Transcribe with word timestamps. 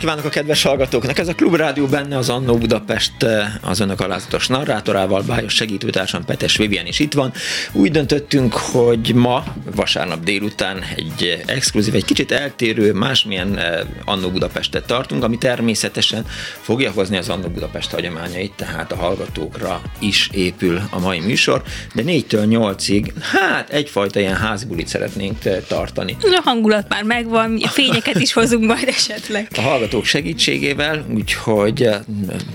Kívánok 0.00 0.24
a 0.24 0.28
kedves 0.28 0.62
hallgatóknak! 0.62 1.18
Ez 1.18 1.28
a 1.28 1.34
Klubrádió 1.34 1.86
benne 1.86 2.16
az 2.16 2.28
Annó 2.28 2.56
Budapest 2.58 3.22
eh, 3.22 3.46
az 3.60 3.80
önök 3.80 4.00
alázatos 4.00 4.46
narrátorával, 4.46 5.22
Bájos 5.22 5.54
segítőtársam 5.54 6.24
Petes 6.24 6.56
Vivian 6.56 6.86
is 6.86 6.98
itt 6.98 7.12
van. 7.12 7.32
Úgy 7.72 7.90
döntöttünk, 7.90 8.52
hogy 8.52 9.14
ma, 9.14 9.44
vasárnap 9.74 10.24
délután 10.24 10.82
egy 10.96 11.42
exkluzív, 11.46 11.94
egy 11.94 12.04
kicsit 12.04 12.32
eltérő, 12.32 12.92
másmilyen 12.92 13.58
eh, 13.58 13.80
Annó 14.04 14.30
Budapestet 14.30 14.86
tartunk, 14.86 15.24
ami 15.24 15.38
természetesen 15.38 16.26
fogja 16.60 16.90
hozni 16.90 17.16
az 17.16 17.28
Annó 17.28 17.48
Budapest 17.48 17.90
hagyományait, 17.90 18.52
tehát 18.56 18.92
a 18.92 18.96
hallgatókra 18.96 19.80
is 19.98 20.28
épül 20.32 20.80
a 20.90 20.98
mai 20.98 21.20
műsor, 21.20 21.62
de 21.94 22.02
4-től 22.06 22.46
8-ig, 22.48 23.12
hát 23.32 23.70
egyfajta 23.70 24.20
ilyen 24.20 24.36
házbulit 24.36 24.88
szeretnénk 24.88 25.44
eh, 25.44 25.56
tartani. 25.68 26.16
A 26.22 26.40
hangulat 26.44 26.88
már 26.88 27.02
megvan, 27.02 27.58
fényeket 27.58 28.20
is 28.20 28.32
hozunk 28.32 28.64
majd 28.64 28.88
esetleg. 28.88 29.48
A 29.56 29.60
hallgatók 29.90 30.10
segítségével, 30.10 31.04
úgyhogy 31.14 31.82
eh, 31.82 32.00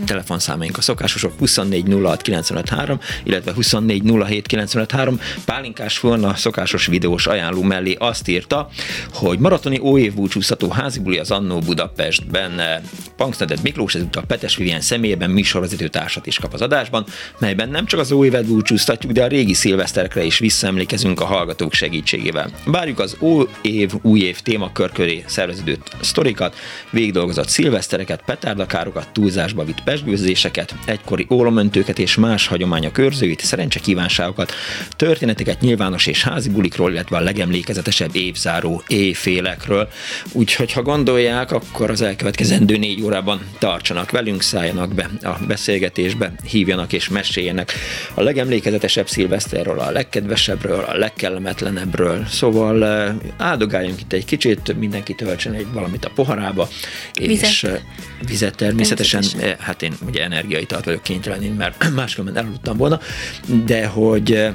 telefonszámaink 0.05 0.77
a 0.77 0.81
szokásosok 0.81 1.33
24 1.37 1.85
06 2.03 2.21
953, 2.21 2.99
illetve 3.23 3.53
24 3.53 4.03
07 4.03 4.47
953. 4.47 5.19
Pálinkás 5.45 5.99
volna 5.99 6.35
szokásos 6.35 6.85
videós 6.85 7.27
ajánló 7.27 7.61
mellé 7.61 7.95
azt 7.99 8.27
írta, 8.27 8.69
hogy 9.13 9.39
maratoni 9.39 9.79
óévbúcsúztató 9.79 10.69
házibuli 10.69 11.17
az 11.17 11.31
Annó 11.31 11.59
Budapestben 11.59 12.61
Punksnedet 13.17 13.63
Miklós, 13.63 13.95
ezúttal 13.95 14.23
Petes 14.27 14.55
Vivien 14.55 14.81
személyében 14.81 15.29
műsorvezető 15.29 15.87
társat 15.87 16.25
is 16.25 16.39
kap 16.39 16.53
az 16.53 16.61
adásban, 16.61 17.05
melyben 17.39 17.69
nem 17.69 17.85
csak 17.85 17.99
az 17.99 18.11
új 18.11 18.27
évet 18.27 18.45
búcsúztatjuk, 18.45 19.11
de 19.11 19.23
a 19.23 19.27
régi 19.27 19.53
szilveszterekre 19.53 20.23
is 20.23 20.39
visszaemlékezünk 20.39 21.19
a 21.21 21.25
hallgatók 21.25 21.73
segítségével. 21.73 22.49
Várjuk 22.65 22.99
az 22.99 23.15
új 23.19 23.45
év, 23.61 23.91
új 24.01 24.19
év 24.19 24.39
témakör 24.39 24.91
köré 24.91 25.23
szerveződő 25.27 25.77
sztorikat, 26.01 26.55
végigdolgozott 27.25 27.49
szilvesztereket, 27.63 28.21
petárdakárokat, 28.25 29.09
túlzásba 29.13 29.63
vitt 29.63 29.83
pesgőzéseket, 29.83 30.75
egykori 30.85 31.27
ólomöntőket 31.29 31.99
és 31.99 32.15
más 32.15 32.47
hagyományok 32.47 32.97
őrzőit, 32.97 33.39
szerencsekívánságokat, 33.39 34.53
történeteket 34.89 35.61
nyilvános 35.61 36.07
és 36.07 36.23
házi 36.23 36.49
bulikról, 36.49 36.91
illetve 36.91 37.17
a 37.17 37.19
legemlékezetesebb 37.19 38.15
évzáró 38.15 38.83
éjfélekről. 38.87 39.89
Úgyhogy 40.31 40.71
ha 40.71 40.81
gondolják, 40.81 41.51
akkor 41.51 41.89
az 41.89 42.01
elkövetkezendő 42.01 42.77
négy 42.77 43.01
órában 43.01 43.39
tartsanak 43.59 44.11
velünk, 44.11 44.41
szálljanak 44.41 44.93
be 44.93 45.09
a 45.21 45.37
beszélgetésbe, 45.47 46.33
hívjanak 46.43 46.93
és 46.93 47.09
meséljenek 47.09 47.73
a 48.13 48.21
legemlékezetesebb 48.21 49.07
szilveszterről, 49.07 49.79
a 49.79 49.91
legkedvesebbről, 49.91 50.79
a 50.79 50.97
legkellemetlenebbről. 50.97 52.25
Szóval 52.29 52.85
eh, 52.85 53.15
áldogáljunk 53.37 54.01
itt 54.01 54.13
egy 54.13 54.25
kicsit, 54.25 54.77
mindenki 54.79 55.13
töltsen 55.13 55.53
egy 55.53 55.67
valamit 55.73 56.05
a 56.05 56.11
poharába, 56.15 56.69
Vizet. 57.19 57.49
és 57.49 57.63
eh, 57.63 57.79
vizet 58.27 58.55
természetesen, 58.55 59.21
természetesen, 59.21 59.65
hát 59.65 59.81
én 59.81 59.93
ugye 60.05 60.23
energiaitalt 60.23 60.85
vagyok 60.85 61.03
kénytelen, 61.03 61.43
mert 61.43 61.89
máskülönben 61.95 62.45
eludtam 62.45 62.77
volna, 62.77 62.99
de 63.65 63.87
hogy 63.87 64.33
eh, 64.33 64.53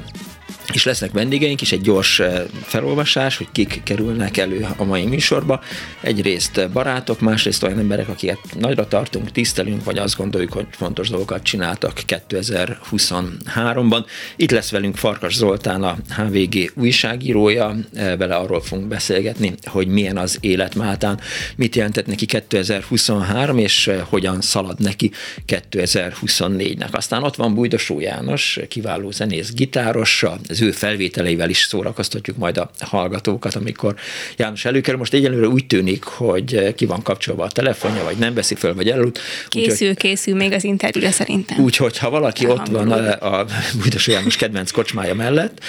és 0.73 0.83
lesznek 0.83 1.11
vendégeink 1.11 1.61
is, 1.61 1.71
egy 1.71 1.81
gyors 1.81 2.19
eh, 2.19 2.43
felolvasás, 2.63 3.37
hogy 3.37 3.47
kik 3.51 3.81
kerülnek 3.83 4.37
elő 4.37 4.67
a 4.77 4.83
mai 4.83 5.05
műsorba. 5.05 5.61
Egyrészt 6.01 6.71
barátok, 6.71 7.19
másrészt 7.19 7.63
olyan 7.63 7.79
emberek, 7.79 8.07
akiket 8.09 8.39
nagyra 8.59 8.87
tartunk, 8.87 9.31
tisztelünk, 9.31 9.83
vagy 9.83 9.97
azt 9.97 10.17
gondoljuk, 10.17 10.53
hogy 10.53 10.65
fontos 10.71 11.09
dolgokat 11.09 11.43
csináltak 11.43 12.01
2023-ban. 12.07 14.05
Itt 14.35 14.51
lesz 14.51 14.71
velünk 14.71 14.95
Farkas 14.95 15.33
Zoltán, 15.33 15.83
a 15.83 15.97
HVG 16.15 16.71
újságírója, 16.75 17.75
eh, 17.93 18.17
vele 18.17 18.35
arról 18.35 18.61
fogunk 18.61 18.87
beszélgetni, 18.87 19.53
hogy 19.63 19.87
milyen 19.87 20.17
az 20.17 20.37
élet 20.39 20.75
Máltán, 20.75 21.19
mit 21.55 21.75
jelentett 21.75 22.05
neki 22.05 22.25
2023, 22.25 23.57
és 23.57 23.87
eh, 23.87 24.01
hogyan 24.09 24.41
szalad 24.41 24.79
neki 24.79 25.11
2024-nek. 25.47 26.91
Aztán 26.91 27.23
ott 27.23 27.35
van 27.35 27.53
Bújdosó 27.53 27.99
János, 27.99 28.59
kiváló 28.67 29.11
zenész, 29.11 29.53
gitáros, 29.53 30.23
az 30.47 30.60
ő 30.61 30.71
felvételeivel 30.71 31.49
is 31.49 31.57
szórakoztatjuk 31.57 32.37
majd 32.37 32.57
a 32.57 32.71
hallgatókat, 32.79 33.55
amikor 33.55 33.95
János 34.37 34.65
előkerül. 34.65 34.99
Most 34.99 35.13
egyelőre 35.13 35.47
úgy 35.47 35.65
tűnik, 35.65 36.03
hogy 36.03 36.73
ki 36.75 36.85
van 36.85 37.01
kapcsolva 37.01 37.43
a 37.43 37.47
telefonja, 37.47 38.03
vagy 38.03 38.17
nem 38.17 38.33
veszi 38.33 38.55
föl, 38.55 38.75
vagy 38.75 38.89
elaludt. 38.89 39.19
Készül, 39.47 39.89
úgy, 39.89 39.97
készül 39.97 40.35
még 40.35 40.51
az 40.51 40.63
interjúra 40.63 41.11
szerintem. 41.11 41.59
Úgyhogy 41.59 41.97
ha 41.97 42.09
valaki 42.09 42.47
ott 42.47 42.67
van 42.67 42.91
a, 42.91 43.39
a 43.39 43.45
Bújdos 43.79 44.07
János 44.07 44.35
kedvenc 44.35 44.71
kocsmája 44.71 45.13
mellett, 45.13 45.59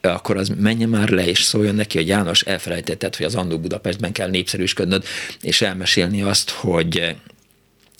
akkor 0.00 0.36
az 0.36 0.52
menjen 0.60 0.88
már 0.88 1.08
le, 1.08 1.26
és 1.26 1.42
szóljon 1.42 1.74
neki, 1.74 1.96
hogy 1.96 2.06
János, 2.06 2.42
elfelejtetted, 2.42 3.16
hogy 3.16 3.26
az 3.26 3.34
Andó 3.34 3.58
Budapestben 3.58 4.12
kell 4.12 4.30
népszerűsködnöd, 4.30 5.04
és 5.40 5.62
elmesélni 5.62 6.22
azt, 6.22 6.50
hogy 6.50 7.14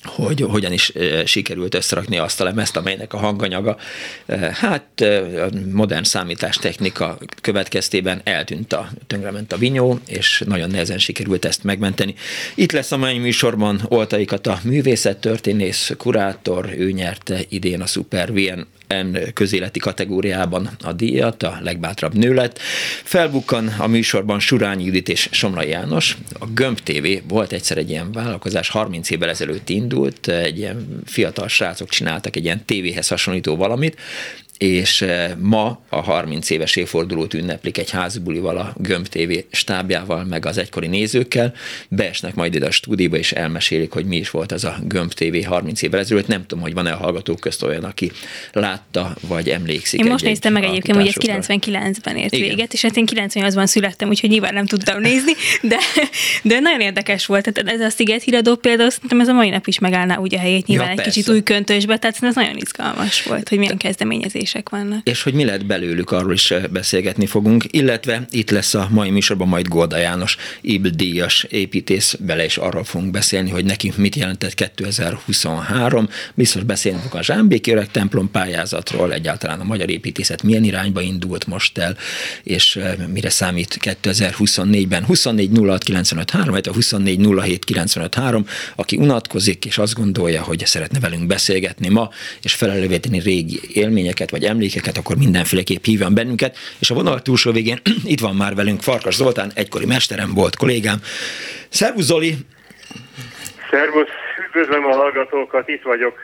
hogy 0.03 0.41
hogyan 0.41 0.72
is 0.72 0.93
sikerült 1.25 1.75
összerakni 1.75 2.19
azt 2.19 2.41
a 2.41 2.44
lemezt, 2.44 2.77
amelynek 2.77 3.12
a 3.12 3.19
hanganyaga, 3.19 3.77
hát 4.53 5.00
a 5.37 5.49
modern 5.72 6.05
számítástechnika 6.05 7.19
következtében 7.41 8.21
eltűnt 8.25 8.72
a, 8.72 8.89
tönkrement 9.06 9.53
a 9.53 9.56
vinyó, 9.56 9.99
és 10.06 10.43
nagyon 10.47 10.71
nehezen 10.71 10.99
sikerült 10.99 11.44
ezt 11.44 11.65
megmenteni. 11.65 12.15
Itt 12.55 12.72
lesz 12.72 12.93
a 12.93 12.97
mai 12.97 13.19
műsorban 13.19 13.81
Oltaikat 13.89 14.47
a 14.47 14.60
művészettörténész, 14.65 15.93
kurátor, 15.97 16.75
ő 16.77 16.91
nyerte 16.91 17.41
idén 17.49 17.81
a 17.81 17.87
Super 17.87 18.33
VN 18.33 18.66
közéleti 19.34 19.78
kategóriában 19.78 20.71
a 20.83 20.93
díjat, 20.93 21.43
a 21.43 21.59
legbátrabb 21.62 22.15
nő 22.15 22.34
lett. 22.34 22.59
Felbukkan 23.03 23.75
a 23.78 23.87
műsorban 23.87 24.41
Surányi 24.41 24.84
Judit 24.84 25.09
és 25.09 25.28
Somra 25.31 25.62
János. 25.62 26.17
A 26.39 26.47
Gömb 26.47 26.78
TV 26.78 27.06
volt 27.28 27.53
egyszer 27.53 27.78
egy 27.78 27.91
ilyen 27.91 28.12
vállalkozás, 28.12 28.69
30 28.69 29.11
évvel 29.11 29.28
ezelőtt 29.28 29.69
indult, 29.69 30.28
egy 30.28 30.59
ilyen 30.59 31.03
fiatal 31.06 31.49
srácok 31.49 31.89
csináltak 31.89 32.37
egy 32.37 32.45
ilyen 32.45 32.65
tévéhez 32.65 33.09
hasonlító 33.09 33.56
valamit, 33.56 33.97
és 34.60 35.03
eh, 35.03 35.31
ma 35.38 35.81
a 35.88 36.00
30 36.00 36.50
éves 36.50 36.76
évfordulót 36.76 37.34
ünneplik 37.34 37.78
egy 37.78 37.91
házibulival 37.91 38.56
a 38.56 38.75
Gömb 38.76 39.06
TV 39.06 39.32
stábjával, 39.50 40.25
meg 40.25 40.47
az 40.47 40.59
egykori 40.59 40.87
nézőkkel, 40.87 41.53
beesnek 41.88 42.34
majd 42.34 42.54
ide 42.54 42.66
a 42.66 42.71
stúdióba, 42.71 43.16
és 43.16 43.32
elmesélik, 43.32 43.93
hogy 43.93 44.04
mi 44.04 44.16
is 44.16 44.31
volt 44.31 44.53
az 44.53 44.65
a 44.65 44.76
Gömb 44.82 45.12
TV 45.12 45.47
30 45.47 45.82
évvel 45.82 46.00
ezelőtt. 46.00 46.26
Nem 46.26 46.47
tudom, 46.47 46.62
hogy 46.65 46.75
van-e 46.75 46.93
a 46.93 46.97
hallgatók 46.97 47.41
közt 47.41 47.62
olyan, 47.62 47.84
aki 47.84 48.10
látta, 48.53 49.16
vagy 49.21 49.48
emlékszik. 49.48 50.00
Én 50.00 50.06
most 50.06 50.25
néztem 50.25 50.53
meg 50.53 50.65
egyébként, 50.65 50.97
hogy 50.97 51.06
ez 51.06 51.41
99-ben 51.42 52.16
ért 52.16 52.32
Igen. 52.32 52.48
véget, 52.48 52.72
és 52.72 52.83
hát 52.83 52.97
én 52.97 53.07
98-ban 53.12 53.66
születtem, 53.66 54.09
úgyhogy 54.09 54.30
nyilván 54.30 54.54
nem 54.54 54.66
tudtam 54.66 55.01
nézni, 55.01 55.33
de, 55.62 55.78
de 56.42 56.60
nagyon 56.60 56.80
érdekes 56.80 57.27
volt. 57.27 57.53
Tehát 57.53 57.80
ez 57.80 57.86
a 57.86 57.91
Sziget 57.91 58.22
híradó 58.22 58.57
például, 58.57 58.91
szerintem 58.91 59.21
ez 59.21 59.28
a 59.28 59.33
mai 59.33 59.48
nap 59.48 59.66
is 59.66 59.78
megállná 59.78 60.16
úgy 60.16 60.34
a 60.34 60.39
helyét, 60.39 60.66
nyilván 60.66 60.86
ja, 60.86 60.92
egy 60.92 60.98
persze. 60.98 61.12
kicsit 61.12 61.33
új 61.33 61.42
köntösbe, 61.42 61.98
tehát 61.98 62.18
ez 62.21 62.34
nagyon 62.34 62.57
izgalmas 62.57 63.22
volt, 63.22 63.48
hogy 63.48 63.59
milyen 63.59 63.77
kezdeményezés 63.77 64.49
kérdések 64.52 64.68
vannak. 64.68 65.08
És 65.08 65.22
hogy 65.22 65.34
mi 65.34 65.44
lett 65.44 65.66
belőlük, 65.66 66.10
arról 66.10 66.32
is 66.32 66.50
eh, 66.50 66.62
beszélgetni 66.66 67.26
fogunk, 67.26 67.64
illetve 67.70 68.26
itt 68.30 68.50
lesz 68.50 68.74
a 68.74 68.88
mai 68.91 69.10
műsorban 69.10 69.48
majd 69.48 69.68
Golda 69.68 69.97
János, 69.97 70.36
IBL 70.60 70.88
díjas 70.88 71.47
építész, 71.48 72.16
bele 72.20 72.44
is 72.44 72.56
arról 72.56 72.84
fogunk 72.84 73.10
beszélni, 73.10 73.50
hogy 73.50 73.64
neki 73.64 73.92
mit 73.97 74.14
jelentett 74.14 74.54
2023. 74.54 76.08
Biztos 76.34 76.62
beszélni 76.62 76.98
fogunk 76.98 77.20
a 77.20 77.22
Zsámbéki 77.22 77.70
Öreg 77.70 77.91
templom 77.91 78.30
pályázatról, 78.30 79.12
egyáltalán 79.12 79.60
a 79.60 79.64
magyar 79.64 79.91
építészet 79.91 80.42
milyen 80.42 80.64
irányba 80.64 81.00
indult 81.00 81.47
most 81.47 81.78
el, 81.78 81.97
és 82.42 82.76
eh, 82.76 82.94
mire 83.12 83.30
számít 83.30 83.78
2024-ben. 83.80 85.04
24 85.04 85.50
06 85.66 85.82
95 85.82 86.30
3, 86.30 86.50
vagy 86.50 86.68
a 86.68 86.72
24 86.72 87.18
07 87.18 87.64
95 87.64 88.14
3, 88.14 88.47
aki 88.76 88.97
unatkozik, 88.97 89.64
és 89.64 89.78
azt 89.78 89.94
gondolja, 89.94 90.42
hogy 90.42 90.62
szeretne 90.66 91.00
velünk 91.00 91.26
beszélgetni 91.26 91.88
ma, 91.88 92.10
és 92.42 92.54
felelővéteni 92.54 93.18
régi 93.18 93.60
élményeket, 93.72 94.30
vagy 94.30 94.40
vagy 94.41 94.48
emlékeket, 94.48 94.97
akkor 94.97 95.16
mindenféleképp 95.16 95.84
hívjon 95.84 96.15
bennünket. 96.15 96.57
És 96.78 96.91
a 96.91 96.95
vonal 96.95 97.22
túlsó 97.22 97.53
végén 97.53 97.81
itt 98.13 98.21
van 98.21 98.34
már 98.34 98.54
velünk 98.54 98.83
Farkas 98.83 99.15
Zoltán, 99.15 99.51
egykori 99.54 99.87
mesterem 99.87 100.34
volt 100.34 100.57
kollégám. 100.57 100.98
Szervusz 101.69 102.04
Zoli! 102.04 102.34
Szervusz, 103.71 104.09
üdvözlöm 104.47 104.84
a 104.84 104.95
hallgatókat, 104.95 105.69
itt 105.69 105.83
vagyok, 105.83 106.15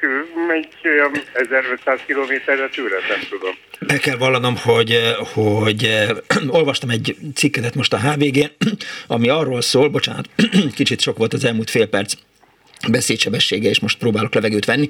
egy 0.53 0.89
olyan 0.89 1.13
1500 1.33 2.01
kilométerre 2.07 2.69
tőle, 2.69 2.97
nem 3.09 3.21
tudom. 3.31 3.55
Be 3.81 3.99
kell 3.99 4.17
vallanom, 4.17 4.57
hogy, 4.57 4.99
hogy 5.33 6.07
olvastam 6.59 6.91
egy 6.91 7.17
cikketet 7.35 7.75
most 7.75 7.93
a 7.93 7.99
HVG-n, 7.99 8.51
ami 9.17 9.29
arról 9.29 9.61
szól, 9.61 9.89
bocsánat, 9.89 10.29
kicsit 10.75 11.01
sok 11.01 11.19
volt 11.19 11.33
az 11.33 11.45
elmúlt 11.45 11.71
fél 11.71 11.87
perc, 11.87 12.12
beszédsebessége, 12.88 13.69
és 13.69 13.81
most 13.81 13.99
próbálok 13.99 14.34
levegőt 14.34 14.64
venni. 14.64 14.88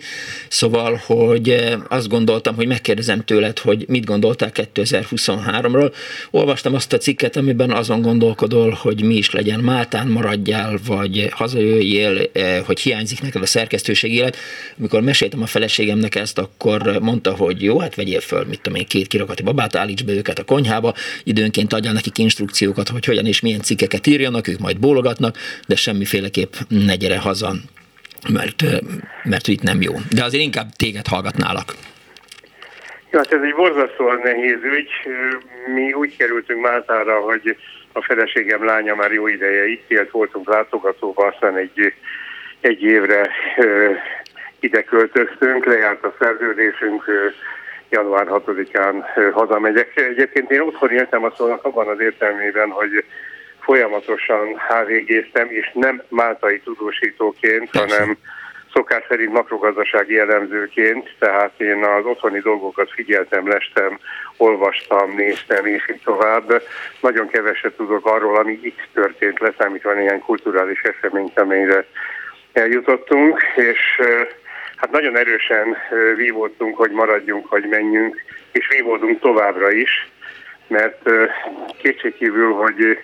Szóval, 0.48 1.00
hogy 1.06 1.50
eh, 1.50 1.78
azt 1.88 2.08
gondoltam, 2.08 2.54
hogy 2.54 2.66
megkérdezem 2.66 3.24
tőled, 3.24 3.58
hogy 3.58 3.84
mit 3.88 4.04
gondoltál 4.04 4.50
2023-ról. 4.54 5.92
Olvastam 6.30 6.74
azt 6.74 6.92
a 6.92 6.98
cikket, 6.98 7.36
amiben 7.36 7.70
azon 7.70 8.02
gondolkodol, 8.02 8.70
hogy 8.70 9.02
mi 9.02 9.14
is 9.14 9.30
legyen, 9.30 9.60
Máltán 9.60 10.08
maradjál, 10.08 10.78
vagy 10.86 11.28
hazajöjjél, 11.30 12.30
eh, 12.32 12.62
hogy 12.66 12.80
hiányzik 12.80 13.22
neked 13.22 13.42
a 13.42 13.46
szerkesztőség 13.46 14.14
élet. 14.14 14.36
Amikor 14.78 15.00
meséltem 15.00 15.42
a 15.42 15.46
feleségemnek 15.46 16.14
ezt, 16.14 16.38
akkor 16.38 16.98
mondta, 17.00 17.34
hogy 17.34 17.62
jó, 17.62 17.78
hát 17.78 17.94
vegyél 17.94 18.20
föl, 18.20 18.44
mit 18.44 18.60
tudom 18.60 18.78
én, 18.78 18.86
két 18.86 19.06
kirakati 19.06 19.42
babát, 19.42 19.76
állíts 19.76 20.04
be 20.04 20.12
őket 20.12 20.38
a 20.38 20.44
konyhába, 20.44 20.94
időnként 21.24 21.72
adjál 21.72 21.92
nekik 21.92 22.18
instrukciókat, 22.18 22.88
hogy 22.88 23.04
hogyan 23.04 23.26
és 23.26 23.40
milyen 23.40 23.60
cikkeket 23.60 24.06
írjanak, 24.06 24.48
ők 24.48 24.58
majd 24.58 24.78
bólogatnak, 24.78 25.38
de 25.66 25.76
semmiféleképp 25.76 26.54
ne 26.68 26.96
gyere 26.96 27.18
haza 27.18 27.56
mert, 28.28 28.62
mert 29.24 29.48
itt 29.48 29.62
nem 29.62 29.80
jó. 29.80 29.92
De 30.10 30.24
azért 30.24 30.42
inkább 30.42 30.66
téged 30.76 31.06
hallgatnálak. 31.06 31.74
Ja, 33.10 33.18
hát 33.18 33.32
ez 33.32 33.42
egy 33.42 33.54
borzasztóan 33.54 34.20
nehéz 34.24 34.58
ügy. 34.62 34.90
Mi 35.74 35.92
úgy 35.92 36.16
kerültünk 36.16 36.62
Máltára, 36.62 37.20
hogy 37.20 37.56
a 37.92 38.02
feleségem 38.02 38.64
lánya 38.64 38.94
már 38.94 39.12
jó 39.12 39.26
ideje 39.26 39.68
itt 39.68 39.90
élt, 39.90 40.10
voltunk 40.10 40.48
látogatóba, 40.48 41.26
aztán 41.26 41.56
egy, 41.56 41.92
egy 42.60 42.82
évre 42.82 43.30
ide 44.60 44.82
költöztünk, 44.82 45.64
lejárt 45.64 46.04
a 46.04 46.14
szerződésünk, 46.18 47.04
január 47.88 48.26
6-án 48.30 49.04
hazamegyek. 49.32 49.96
Egyébként 49.96 50.50
én 50.50 50.60
otthon 50.60 50.90
éltem 50.90 51.24
a 51.24 51.32
szónak 51.36 51.64
abban 51.64 51.88
az 51.88 52.00
értelmében, 52.00 52.70
hogy 52.70 53.04
folyamatosan 53.66 54.46
HVG-ztem, 54.68 55.48
és 55.50 55.70
nem 55.74 56.02
máltai 56.08 56.60
tudósítóként, 56.60 57.70
Persze. 57.70 57.96
hanem 57.96 58.16
szokás 58.72 59.04
szerint 59.08 59.32
makrogazdasági 59.32 60.18
elemzőként, 60.18 61.14
tehát 61.18 61.60
én 61.60 61.84
az 61.84 62.04
otthoni 62.04 62.38
dolgokat 62.38 62.90
figyeltem, 62.90 63.48
lestem, 63.48 63.98
olvastam, 64.36 65.14
néztem, 65.14 65.66
és 65.66 65.90
így 65.90 66.00
tovább. 66.04 66.62
Nagyon 67.00 67.28
keveset 67.28 67.76
tudok 67.76 68.06
arról, 68.06 68.36
ami 68.36 68.58
itt 68.62 68.80
történt, 68.92 69.40
leszámítva 69.40 69.92
néhány 69.92 70.20
kulturális 70.20 70.80
eseményt, 70.80 71.38
amelyre 71.38 71.86
eljutottunk, 72.52 73.42
és 73.54 74.00
hát 74.76 74.90
nagyon 74.90 75.16
erősen 75.16 75.76
vívódtunk, 76.16 76.76
hogy 76.76 76.90
maradjunk, 76.90 77.46
hogy 77.46 77.64
menjünk, 77.64 78.22
és 78.52 78.68
vívódunk 78.68 79.20
továbbra 79.20 79.70
is, 79.70 80.08
mert 80.66 81.10
kétségkívül, 81.78 82.52
hogy 82.52 82.98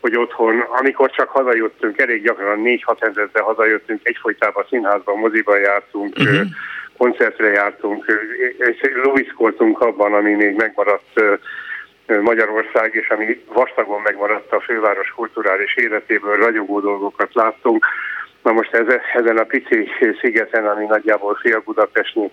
hogy 0.00 0.16
otthon, 0.16 0.60
amikor 0.60 1.10
csak 1.10 1.28
hazajöttünk, 1.28 2.00
elég 2.00 2.22
gyakran 2.22 2.60
4-6 2.64 3.02
ezerre 3.02 3.40
hazajöttünk, 3.40 4.00
egyfolytában 4.02 4.64
színházban, 4.68 5.18
moziban 5.18 5.58
jártunk, 5.58 6.16
uh-huh. 6.18 6.40
koncertre 6.96 7.50
jártunk, 7.50 8.04
és 8.58 8.90
loviszkoltunk 9.02 9.80
abban, 9.80 10.14
ami 10.14 10.34
még 10.34 10.56
megmaradt 10.56 11.20
Magyarország, 12.06 12.94
és 12.94 13.08
ami 13.08 13.44
vastagon 13.52 14.00
megmaradt 14.00 14.52
a 14.52 14.60
főváros 14.60 15.08
kulturális 15.08 15.74
életéből, 15.76 16.36
ragyogó 16.36 16.80
dolgokat 16.80 17.34
láttunk. 17.34 17.86
Na 18.42 18.52
most 18.52 18.74
ezen 19.14 19.36
a 19.36 19.44
pici 19.44 19.88
szigeten, 20.20 20.66
ami 20.66 20.84
nagyjából 20.84 21.34
fél 21.34 21.62
Budapestnyi 21.64 22.30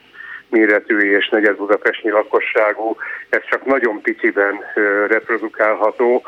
méretű 0.50 0.98
és 0.98 1.30
negyed 1.30 1.56
Budapestnyi 1.56 2.10
lakosságú, 2.10 2.96
ez 3.30 3.42
csak 3.50 3.66
nagyon 3.66 4.02
piciben 4.02 4.60
reprodukálható 5.08 6.24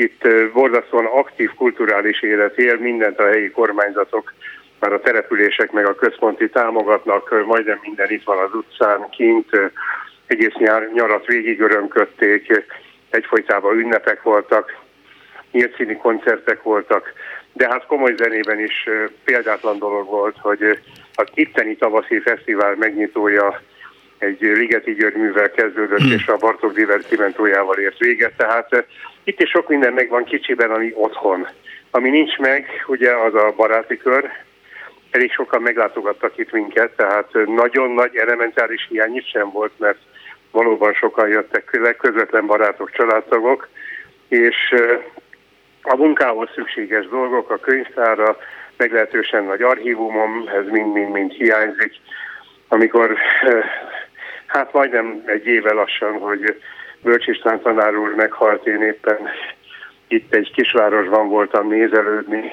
itt 0.00 0.52
borzasztóan 0.52 1.04
aktív 1.04 1.50
kulturális 1.54 2.22
élet 2.22 2.58
él, 2.58 2.76
mindent 2.76 3.18
a 3.18 3.26
helyi 3.26 3.50
kormányzatok, 3.50 4.32
már 4.78 4.92
a 4.92 5.00
települések 5.00 5.72
meg 5.72 5.86
a 5.86 5.94
központi 5.94 6.48
támogatnak, 6.48 7.44
majdnem 7.46 7.78
minden 7.82 8.10
itt 8.10 8.24
van 8.24 8.38
az 8.38 8.54
utcán, 8.54 9.08
kint, 9.10 9.50
egész 10.26 10.54
nyár, 10.54 10.90
nyarat 10.92 11.26
végig 11.26 11.60
örömködték, 11.60 12.64
egyfolytában 13.10 13.78
ünnepek 13.78 14.22
voltak, 14.22 14.78
nyílt 15.50 15.76
színi 15.76 15.96
koncertek 15.96 16.62
voltak, 16.62 17.12
de 17.52 17.68
hát 17.68 17.86
komoly 17.86 18.14
zenében 18.16 18.60
is 18.60 18.88
példátlan 19.24 19.78
dolog 19.78 20.06
volt, 20.06 20.36
hogy 20.38 20.78
az 21.14 21.26
itteni 21.34 21.76
tavaszi 21.76 22.18
fesztivál 22.18 22.74
megnyitója 22.78 23.60
egy 24.18 24.40
Ligeti 24.40 24.94
György 24.94 25.16
művel 25.16 25.50
kezdődött, 25.50 25.98
hmm. 25.98 26.12
és 26.12 26.26
a 26.26 26.36
Bartók 26.36 26.72
Divertimentójával 26.72 27.78
ért 27.78 27.98
véget, 27.98 28.36
tehát 28.36 28.86
itt 29.24 29.40
is 29.40 29.50
sok 29.50 29.68
minden 29.68 29.92
megvan 29.92 30.24
kicsiben, 30.24 30.70
ami 30.70 30.92
otthon. 30.94 31.48
Ami 31.90 32.10
nincs 32.10 32.38
meg, 32.38 32.84
ugye 32.86 33.16
az 33.16 33.34
a 33.34 33.52
baráti 33.56 33.96
kör, 33.96 34.30
elég 35.10 35.32
sokan 35.32 35.62
meglátogattak 35.62 36.38
itt 36.38 36.52
minket, 36.52 36.96
tehát 36.96 37.30
nagyon 37.46 37.90
nagy 37.90 38.16
elementáris 38.16 38.86
hiány 38.88 39.16
itt 39.16 39.26
sem 39.26 39.50
volt, 39.50 39.72
mert 39.78 39.98
valóban 40.50 40.92
sokan 40.92 41.28
jöttek 41.28 41.96
közvetlen 41.98 42.46
barátok, 42.46 42.90
családtagok, 42.90 43.68
és 44.28 44.74
a 45.82 45.96
munkához 45.96 46.48
szükséges 46.54 47.08
dolgok, 47.08 47.50
a 47.50 47.58
könyvtára, 47.58 48.36
meglehetősen 48.76 49.44
nagy 49.44 49.62
archívumom, 49.62 50.48
ez 50.48 50.66
mind-mind-mind 50.66 51.32
hiányzik. 51.32 51.92
Amikor 52.68 53.18
hát 54.46 54.72
majdnem 54.72 55.22
egy 55.26 55.46
éve 55.46 55.72
lassan, 55.72 56.18
hogy 56.18 56.60
Bölcs 57.02 57.26
István 57.26 57.60
tanár 57.60 57.96
úr 57.96 58.14
meghalt, 58.14 58.66
én 58.66 58.82
éppen 58.82 59.28
itt 60.08 60.34
egy 60.34 60.52
kisvárosban 60.52 61.28
voltam 61.28 61.68
nézelődni, 61.68 62.52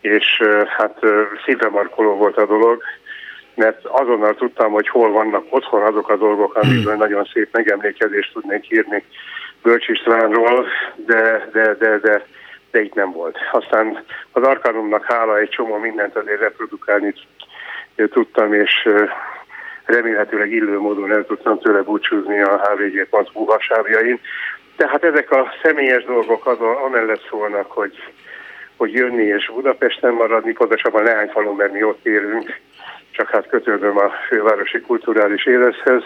és 0.00 0.42
hát 0.76 0.98
szívemarkoló 1.44 2.14
volt 2.14 2.36
a 2.36 2.46
dolog, 2.46 2.82
mert 3.54 3.84
azonnal 3.84 4.34
tudtam, 4.34 4.72
hogy 4.72 4.88
hol 4.88 5.10
vannak 5.10 5.44
otthon 5.48 5.82
azok 5.82 6.08
a 6.08 6.16
dolgok, 6.16 6.54
amikből 6.54 6.94
nagyon 6.94 7.24
szép 7.32 7.48
megemlékezést 7.52 8.32
tudnék 8.32 8.70
írni 8.70 9.04
Bölcs 9.62 9.88
Istvánról, 9.88 10.66
de, 10.96 11.48
de, 11.52 11.74
de, 11.74 11.98
de, 11.98 12.26
de 12.70 12.80
itt 12.82 12.94
nem 12.94 13.12
volt. 13.12 13.38
Aztán 13.52 14.04
az 14.32 14.42
Arkanumnak 14.42 15.04
hála 15.04 15.38
egy 15.38 15.48
csomó 15.48 15.76
mindent 15.76 16.16
azért 16.16 16.40
reprodukálni 16.40 17.14
tudtam, 18.10 18.54
és 18.54 18.88
remélhetőleg 19.84 20.52
illő 20.52 20.78
módon 20.78 21.12
el 21.12 21.26
tudtam 21.26 21.58
tőle 21.58 21.82
búcsúzni 21.82 22.40
a 22.40 22.56
hvg.hu 22.56 23.44
vasárjain. 23.44 24.20
Tehát 24.76 25.04
ezek 25.04 25.30
a 25.30 25.52
személyes 25.62 26.04
dolgok 26.04 26.46
az 26.46 26.58
amellett 26.60 27.26
szólnak, 27.28 27.70
hogy, 27.70 27.92
hogy 28.76 28.92
jönni 28.92 29.24
és 29.24 29.50
Budapesten 29.54 30.12
maradni, 30.12 30.52
pontosabban 30.52 31.28
falon, 31.32 31.56
mert 31.56 31.72
mi 31.72 31.82
ott 31.82 32.06
érünk, 32.06 32.60
csak 33.10 33.28
hát 33.28 33.48
kötődöm 33.48 33.98
a 33.98 34.10
fővárosi 34.28 34.80
kulturális 34.80 35.46
élethez. 35.46 36.02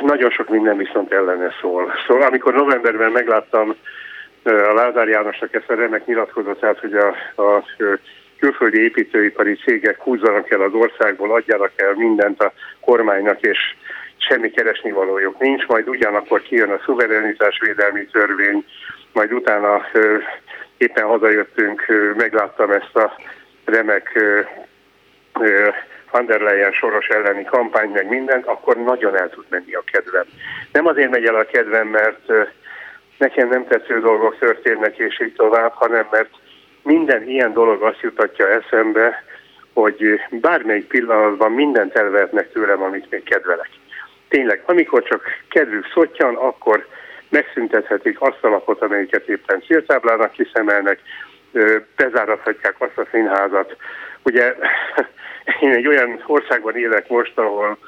Nagyon 0.00 0.30
sok 0.30 0.48
minden 0.48 0.76
viszont 0.76 1.12
ellene 1.12 1.54
szól. 1.60 1.92
Szóval 2.06 2.22
amikor 2.22 2.54
novemberben 2.54 3.10
megláttam 3.10 3.74
a 4.44 4.72
Lázár 4.74 5.08
Jánosnak 5.08 5.54
ezt 5.54 5.70
a 5.70 5.74
remek 5.74 6.06
nyilatkozatát, 6.06 6.78
hogy 6.78 6.94
a, 6.94 7.08
a 7.42 7.64
külföldi 8.42 8.82
építőipari 8.82 9.54
cégek 9.54 10.00
húzzanak 10.00 10.50
el 10.50 10.60
az 10.60 10.72
országból, 10.72 11.34
adjanak 11.34 11.72
el 11.76 11.94
mindent 11.94 12.42
a 12.42 12.52
kormánynak, 12.80 13.40
és 13.40 13.58
semmi 14.16 14.50
keresnivalójuk 14.50 15.38
nincs, 15.38 15.66
majd 15.66 15.88
ugyanakkor 15.88 16.42
kijön 16.42 16.70
a 16.70 16.80
szuverenitásvédelmi 16.84 18.06
törvény, 18.06 18.64
majd 19.12 19.32
utána 19.32 19.86
éppen 20.76 21.04
hazajöttünk, 21.04 21.86
megláttam 22.16 22.70
ezt 22.70 22.96
a 22.96 23.16
remek 23.64 24.18
van 26.10 26.26
der 26.26 26.40
Leyen 26.40 26.72
soros 26.72 27.06
elleni 27.06 27.44
kampány, 27.44 27.90
meg 27.90 28.08
mindent, 28.08 28.46
akkor 28.46 28.76
nagyon 28.76 29.16
el 29.16 29.30
tud 29.30 29.44
menni 29.48 29.74
a 29.74 29.82
kedvem. 29.92 30.24
Nem 30.72 30.86
azért 30.86 31.10
megy 31.10 31.24
el 31.24 31.34
a 31.34 31.44
kedvem, 31.44 31.88
mert 31.88 32.32
nekem 33.18 33.48
nem 33.48 33.66
tetsző 33.66 34.00
dolgok 34.00 34.38
történnek, 34.38 34.98
és 34.98 35.20
így 35.20 35.34
tovább, 35.34 35.72
hanem 35.72 36.06
mert 36.10 36.30
minden 36.82 37.28
ilyen 37.28 37.52
dolog 37.52 37.82
azt 37.82 38.00
jutatja 38.00 38.48
eszembe, 38.48 39.24
hogy 39.72 40.20
bármelyik 40.30 40.86
pillanatban 40.86 41.52
mindent 41.52 41.96
elvehetnek 41.96 42.52
tőlem, 42.52 42.82
amit 42.82 43.10
még 43.10 43.22
kedvelek. 43.22 43.70
Tényleg, 44.28 44.62
amikor 44.66 45.02
csak 45.02 45.22
kedvük 45.48 45.86
szottyan, 45.92 46.34
akkor 46.34 46.86
megszüntethetik 47.28 48.20
azt 48.20 48.44
a 48.44 48.48
lapot, 48.48 48.82
amelyiket 48.82 49.28
éppen 49.28 49.62
céltáblának 49.66 50.32
kiszemelnek, 50.32 51.00
bezárathatják 51.96 52.74
azt 52.78 52.98
a 52.98 53.06
színházat. 53.10 53.76
Ugye 54.22 54.54
én 55.60 55.72
egy 55.72 55.86
olyan 55.86 56.22
országban 56.26 56.76
élek 56.76 57.08
most, 57.08 57.38
ahol 57.38 57.78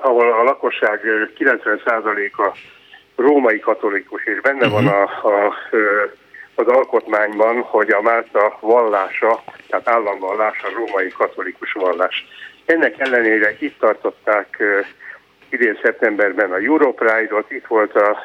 ahol 0.00 0.32
a 0.32 0.42
lakosság 0.42 1.00
90%-a 1.38 2.56
római 3.16 3.58
katolikus, 3.58 4.24
és 4.24 4.40
benne 4.40 4.68
van 4.68 4.86
a, 4.86 5.02
a, 5.02 5.54
az 6.56 6.66
alkotmányban, 6.66 7.60
hogy 7.60 7.90
a 7.90 8.02
Málta 8.02 8.58
vallása, 8.60 9.42
tehát 9.68 9.88
államvallása 9.88 10.68
római 10.74 11.08
katolikus 11.08 11.72
vallás. 11.72 12.26
Ennek 12.64 12.98
ellenére 12.98 13.56
itt 13.58 13.78
tartották 13.78 14.62
idén 15.50 15.78
szeptemberben 15.82 16.52
a 16.52 16.56
Europride-ot, 16.56 17.50
itt 17.50 17.66
volt 17.66 17.94
a 17.94 18.18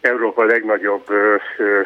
Európa 0.00 0.44
legnagyobb 0.44 1.10
ö, 1.10 1.36
ö, 1.58 1.80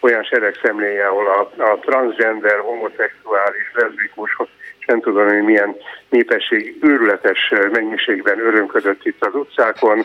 olyan 0.00 0.22
seregszemléje, 0.22 1.06
ahol 1.06 1.26
a, 1.26 1.62
a 1.62 1.78
transgender, 1.78 2.58
homoszexuális, 2.58 3.72
leszbikus, 3.72 4.36
és 4.78 4.86
nem 4.86 5.00
tudom, 5.00 5.28
hogy 5.28 5.42
milyen 5.42 5.76
népesség 6.08 6.78
őrületes 6.82 7.52
mennyiségben 7.72 8.38
örömködött 8.40 9.06
itt 9.06 9.24
az 9.24 9.34
utcákon. 9.34 10.04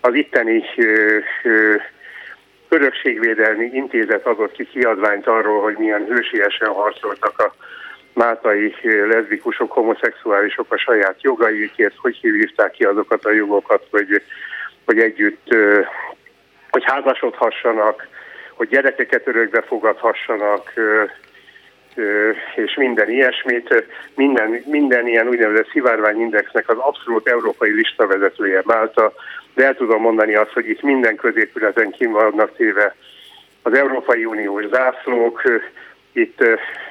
Az 0.00 0.14
itteni 0.14 0.64
ö, 0.76 1.18
ö, 1.42 1.74
örökségvédelmi 2.68 3.70
intézet 3.72 4.26
adott 4.26 4.52
ki 4.52 4.66
kiadványt 4.66 5.26
arról, 5.26 5.62
hogy 5.62 5.76
milyen 5.76 6.04
hősiesen 6.04 6.68
harcoltak 6.68 7.38
a 7.38 7.54
mátai 8.12 8.74
leszbikusok, 8.82 9.72
homoszexuálisok 9.72 10.72
a 10.72 10.78
saját 10.78 11.22
jogaikért, 11.22 11.94
hogy 11.96 12.16
hívták 12.16 12.70
ki 12.70 12.84
azokat 12.84 13.24
a 13.24 13.32
jogokat, 13.32 13.86
hogy, 13.90 14.22
hogy 14.84 14.98
együtt 14.98 15.54
hogy 16.70 16.84
házasodhassanak, 16.84 18.08
hogy 18.54 18.68
gyerekeket 18.68 19.26
örökbe 19.26 19.62
fogadhassanak, 19.62 20.72
és 22.54 22.74
minden 22.76 23.10
ilyesmit. 23.10 23.84
Minden, 24.14 24.62
minden 24.66 25.06
ilyen 25.06 25.28
úgynevezett 25.28 25.70
szivárványindexnek 25.70 26.68
az 26.68 26.76
abszolút 26.78 27.28
európai 27.28 27.70
listavezetője 27.70 28.62
Málta, 28.64 29.12
de 29.54 29.64
el 29.64 29.74
tudom 29.74 30.00
mondani 30.00 30.34
azt, 30.34 30.52
hogy 30.52 30.68
itt 30.68 30.82
minden 30.82 31.16
középületen 31.16 31.90
kim 31.90 32.10
vannak 32.10 32.56
téve 32.56 32.94
az 33.62 33.74
Európai 33.74 34.24
Uniós 34.24 34.64
zászlók, 34.66 35.42
itt 36.12 36.44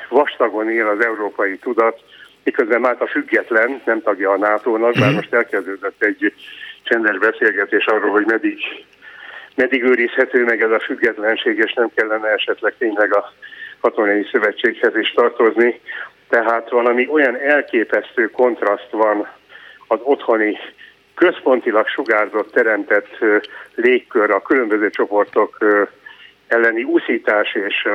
vastagon 0.10 0.70
él 0.70 0.88
az 0.88 1.06
európai 1.06 1.58
tudat, 1.58 2.00
miközben 2.44 2.82
Málta 2.82 3.08
független, 3.08 3.82
nem 3.86 4.02
tagja 4.02 4.32
a 4.32 4.38
NATO-nak, 4.38 4.94
bár 4.94 5.08
mhm. 5.08 5.16
most 5.16 5.34
elkezdődött 5.34 6.04
egy 6.04 6.34
csendes 6.84 7.18
beszélgetés 7.18 7.86
arról, 7.86 8.12
hogy 8.12 8.26
meddig, 8.26 8.60
meddig 9.56 9.84
őrizhető 9.84 10.44
meg 10.44 10.62
ez 10.62 10.72
a 10.72 10.80
függetlenség, 10.80 11.58
és 11.58 11.74
nem 11.74 11.90
kellene 11.96 12.28
esetleg 12.28 12.74
tényleg 12.78 13.16
a 13.16 13.34
katonai 13.81 14.27
szövetséghez 14.31 14.96
is 14.96 15.12
tartozni. 15.12 15.79
Tehát 16.29 16.69
valami 16.69 17.07
olyan 17.07 17.36
elképesztő 17.36 18.29
kontraszt 18.29 18.89
van 18.91 19.27
az 19.88 20.00
otthoni 20.03 20.57
központilag 21.15 21.88
sugárzott, 21.88 22.51
teremtett 22.51 23.17
légkör, 23.75 24.31
a 24.31 24.41
különböző 24.41 24.89
csoportok 24.89 25.57
elleni 26.48 26.84
úszítás 26.84 27.53
és 27.53 27.88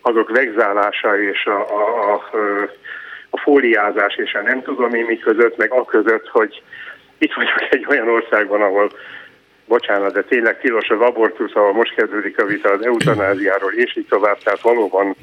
azok 0.00 0.30
vegzálása 0.30 1.20
és 1.22 1.44
a, 1.44 1.58
a, 1.58 2.12
a, 2.12 2.22
a 3.30 3.38
fóliázás 3.38 4.16
és 4.16 4.34
a 4.34 4.42
nem 4.42 4.62
tudom 4.62 4.94
én 4.94 5.04
mi 5.04 5.18
között, 5.18 5.56
meg 5.56 5.72
a 5.72 5.84
között, 5.84 6.28
hogy 6.28 6.62
itt 7.18 7.32
vagyok 7.34 7.62
egy 7.70 7.86
olyan 7.88 8.08
országban, 8.08 8.62
ahol 8.62 8.90
bocsánat, 9.68 10.12
de 10.12 10.22
tényleg 10.22 10.60
tilos 10.60 10.88
az 10.88 11.00
abortusz, 11.00 11.54
ahol 11.54 11.72
most 11.72 11.94
kezdődik 11.94 12.42
a 12.42 12.46
vita 12.46 12.70
az 12.70 12.84
eutanáziáról, 12.84 13.72
és 13.72 13.96
így 13.96 14.06
tovább, 14.08 14.38
tehát 14.38 14.60
valóban 14.60 15.16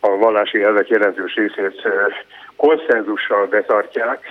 a 0.00 0.16
vallási 0.16 0.62
elvek 0.62 0.88
jelentős 0.88 1.34
részét 1.34 1.88
konszenzussal 2.56 3.46
betartják, 3.46 4.24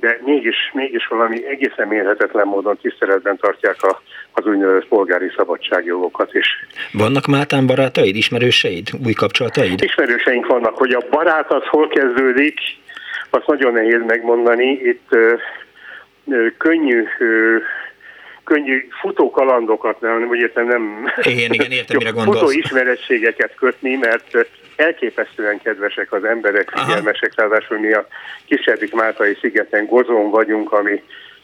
de 0.00 0.18
mégis, 0.24 0.56
mégis 0.72 1.06
valami 1.06 1.46
egészen 1.46 1.88
mérhetetlen 1.88 2.46
módon 2.46 2.78
tiszteletben 2.82 3.36
tartják 3.36 3.82
a, 3.82 4.02
az 4.32 4.46
úgynevezett 4.46 4.88
polgári 4.88 5.32
szabadságjogokat 5.36 6.34
is. 6.34 6.46
Vannak 6.92 7.26
Mátán 7.26 7.66
barátaid, 7.66 8.16
ismerőseid, 8.16 8.88
új 9.06 9.12
kapcsolataid? 9.12 9.82
Ismerőseink 9.82 10.46
vannak, 10.46 10.76
hogy 10.76 10.92
a 10.92 11.06
barát 11.10 11.52
az 11.52 11.62
hol 11.64 11.88
kezdődik, 11.88 12.60
azt 13.30 13.46
nagyon 13.46 13.72
nehéz 13.72 14.02
megmondani. 14.06 14.70
Itt 14.70 15.06
ö, 15.08 15.34
ö, 16.28 16.46
könnyű 16.58 17.04
ö, 17.18 17.56
könnyű 18.46 18.88
futókalandokat, 19.00 20.00
nem, 20.00 20.28
vagy 20.28 20.38
értem, 20.38 20.66
nem... 20.66 21.12
Igen, 21.22 21.52
igen, 21.52 21.70
értem, 21.70 21.96
mire 21.96 22.10
gondolsz. 22.10 22.38
Futó 22.38 22.50
ismerettségeket 22.50 23.54
kötni, 23.54 23.94
mert 23.94 24.48
elképesztően 24.76 25.60
kedvesek 25.62 26.12
az 26.12 26.24
emberek, 26.24 26.70
figyelmesek, 26.70 27.32
ráadásul 27.34 27.78
mi 27.78 27.92
a 27.92 28.06
kisebbik 28.46 28.94
Máltai 28.94 29.36
szigeten 29.40 29.86
Gozon 29.86 30.30
vagyunk, 30.30 30.72
ami 30.72 31.02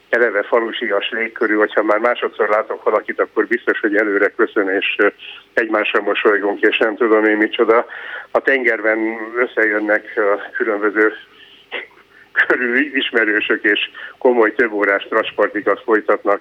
eleve 0.09 0.43
falusias 0.43 1.11
légkörű, 1.11 1.55
hogyha 1.55 1.83
már 1.83 1.99
másodszor 1.99 2.49
látok 2.49 2.83
valakit, 2.83 3.21
akkor 3.21 3.47
biztos, 3.47 3.81
hogy 3.81 3.97
előre 3.97 4.29
köszön, 4.29 4.69
és 4.69 4.97
egymásra 5.55 6.01
mosolygunk, 6.01 6.61
és 6.61 6.79
nem 6.79 6.97
tudom 6.97 7.25
én 7.25 7.37
micsoda. 7.37 7.87
A 8.31 8.41
tengerben 8.41 8.99
összejönnek 9.37 10.05
a 10.17 10.51
különböző 10.57 11.13
körül 12.33 12.97
ismerősök 12.97 13.65
és 13.65 13.91
komoly 14.19 14.55
többórás 14.55 15.07
transportikat 15.09 15.83
folytatnak. 15.85 16.41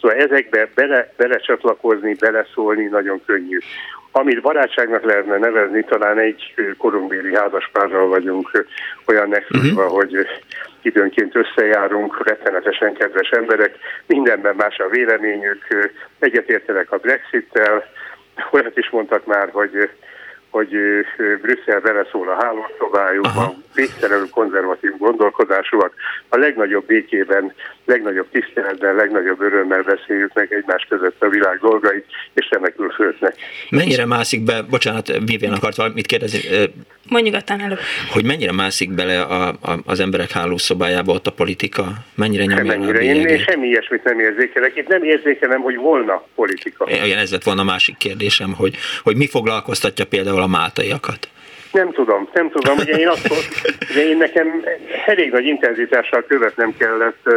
Szóval 0.00 0.16
ezekbe 0.16 0.68
bele, 0.74 1.12
belecsatlakozni, 1.16 2.14
beleszólni 2.14 2.84
nagyon 2.84 3.22
könnyű. 3.26 3.58
Amit 4.12 4.42
barátságnak 4.42 5.04
lehetne 5.04 5.38
nevezni, 5.38 5.84
talán 5.84 6.18
egy 6.18 6.54
korunkbéli 6.78 7.34
házaspárral 7.34 8.08
vagyunk 8.08 8.66
olyan 9.06 9.28
nexusban, 9.28 9.84
uh-huh. 9.84 10.00
hogy 10.00 10.26
időnként 10.82 11.36
összejárunk, 11.36 12.26
rettenetesen 12.26 12.94
kedves 12.94 13.28
emberek, 13.28 13.74
mindenben 14.06 14.54
más 14.56 14.78
a 14.78 14.88
véleményük, 14.88 15.92
egyetértenek 16.18 16.92
a 16.92 16.96
Brexit-tel, 16.96 17.84
olyat 18.50 18.76
is 18.76 18.90
mondtak 18.90 19.26
már, 19.26 19.48
hogy 19.52 19.90
hogy 20.50 20.68
Brüsszel 21.42 21.80
beleszól 21.80 22.28
a 22.28 22.44
hálószobájukba, 22.44 23.54
végtelenül 23.74 24.28
konzervatív 24.30 24.90
gondolkodásúak, 24.98 25.94
a 26.28 26.36
legnagyobb 26.36 26.86
békében, 26.86 27.52
legnagyobb 27.84 28.26
tiszteletben, 28.30 28.94
legnagyobb 28.94 29.40
örömmel 29.40 29.82
beszéljük 29.82 30.32
meg 30.34 30.52
egymás 30.52 30.86
között 30.88 31.22
a 31.22 31.28
világ 31.28 31.58
dolgait, 31.58 32.06
és 32.34 32.48
remekül 32.50 32.90
főtnek. 32.90 33.34
Mennyire 33.70 34.06
mászik 34.06 34.44
be, 34.44 34.62
bocsánat, 34.62 35.06
Vivian 35.24 35.52
akart 35.52 35.76
valamit 35.76 36.06
kérdezni. 36.06 36.40
Mondjuk 37.08 37.36
előbb. 37.46 37.78
Hogy 38.10 38.24
mennyire 38.24 38.52
mászik 38.52 38.90
bele 38.90 39.20
a, 39.20 39.48
a, 39.48 39.78
az 39.84 40.00
emberek 40.00 40.30
hálószobájába 40.30 41.12
ott 41.12 41.26
a 41.26 41.32
politika? 41.32 41.84
Mennyire 42.14 42.44
nyomja 42.44 42.64
mennyire. 42.64 43.00
Én, 43.00 43.26
én 43.26 43.38
semmi 43.38 43.66
ilyesmit 43.66 44.04
nem 44.04 44.20
érzékelek. 44.20 44.76
Itt 44.76 44.88
nem 44.88 45.02
érzékelem, 45.02 45.60
hogy 45.60 45.76
volna 45.76 46.24
politika. 46.34 46.90
Igen, 46.90 47.18
ez 47.18 47.30
lett 47.30 47.42
volna 47.42 47.60
a 47.60 47.64
másik 47.64 47.96
kérdésem, 47.96 48.54
hogy, 48.54 48.76
hogy 49.02 49.16
mi 49.16 49.26
foglalkoztatja 49.26 50.06
például 50.06 50.39
a 50.40 50.46
máltaiakat? 50.46 51.28
Nem 51.72 51.92
tudom, 51.92 52.28
nem 52.32 52.50
tudom. 52.50 52.78
Ugye 52.78 52.94
én 52.94 53.08
azt 53.08 53.32
ugye 53.90 54.08
én 54.08 54.16
nekem 54.16 54.64
elég 55.06 55.30
nagy 55.30 55.46
intenzitással 55.46 56.24
követnem 56.28 56.76
kellett 56.76 57.28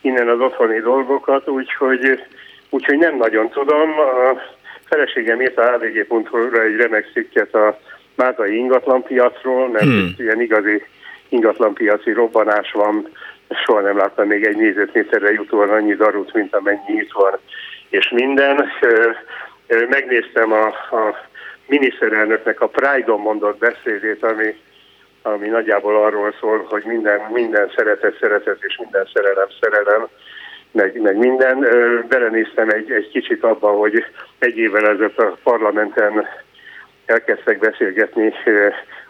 innen 0.00 0.28
az 0.28 0.40
otthoni 0.40 0.80
dolgokat, 0.80 1.48
úgyhogy, 1.48 2.22
úgyhogy 2.70 2.98
nem 2.98 3.16
nagyon 3.16 3.48
tudom. 3.48 3.98
A 3.98 4.40
feleségem 4.84 5.40
írt 5.40 5.58
a 5.58 5.78
hvg.hu-ra 5.78 6.62
egy 6.62 6.76
remek 6.76 7.10
cikket 7.12 7.54
a 7.54 7.78
máltai 8.14 8.56
ingatlanpiacról, 8.56 9.68
mert 9.68 9.84
hmm. 9.84 10.14
ilyen 10.18 10.40
igazi 10.40 10.84
ingatlanpiaci 11.28 12.12
robbanás 12.12 12.72
van, 12.72 13.08
soha 13.64 13.80
nem 13.80 13.96
láttam 13.96 14.26
még 14.26 14.44
egy 14.44 14.56
négyzetméterre 14.56 15.32
jutóan 15.32 15.68
annyi 15.68 15.94
darut, 15.94 16.34
mint 16.34 16.54
amennyi 16.54 16.92
itt 17.00 17.12
van, 17.12 17.38
és 17.88 18.08
minden. 18.14 18.70
Megnéztem 19.88 20.52
a, 20.52 20.66
a 20.66 21.27
miniszterelnöknek 21.68 22.60
a 22.60 22.68
Pride-on 22.68 23.20
mondott 23.20 23.58
beszédét, 23.58 24.22
ami, 24.22 24.54
ami 25.22 25.48
nagyjából 25.48 26.04
arról 26.04 26.34
szól, 26.40 26.66
hogy 26.68 26.82
minden, 26.84 27.20
minden 27.32 27.72
szeretet, 27.76 28.16
szeretet 28.20 28.58
és 28.60 28.76
minden 28.78 29.08
szerelem, 29.14 29.46
szerelem, 29.60 30.06
meg, 30.70 31.00
meg 31.00 31.16
minden. 31.16 31.66
Belenéztem 32.08 32.68
egy, 32.68 32.90
egy 32.90 33.08
kicsit 33.08 33.42
abba, 33.42 33.68
hogy 33.68 34.04
egy 34.38 34.56
évvel 34.56 34.88
ezelőtt 34.88 35.18
a 35.18 35.36
parlamenten 35.42 36.28
elkezdtek 37.06 37.58
beszélgetni 37.58 38.32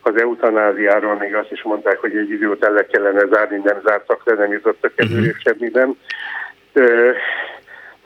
az 0.03 0.21
eutanáziáról, 0.21 1.15
még 1.15 1.35
azt 1.35 1.53
is 1.53 1.63
mondták, 1.63 1.99
hogy 1.99 2.17
egy 2.17 2.31
idő 2.31 2.49
után 2.49 2.73
le 2.73 2.87
kellene 2.87 3.27
zárni, 3.33 3.61
nem 3.65 3.81
zártak 3.85 4.23
le, 4.25 4.35
nem 4.35 4.53
jutottak 4.53 4.93
előre, 4.97 5.21
uh-huh. 5.21 5.37
semmiben 5.45 5.99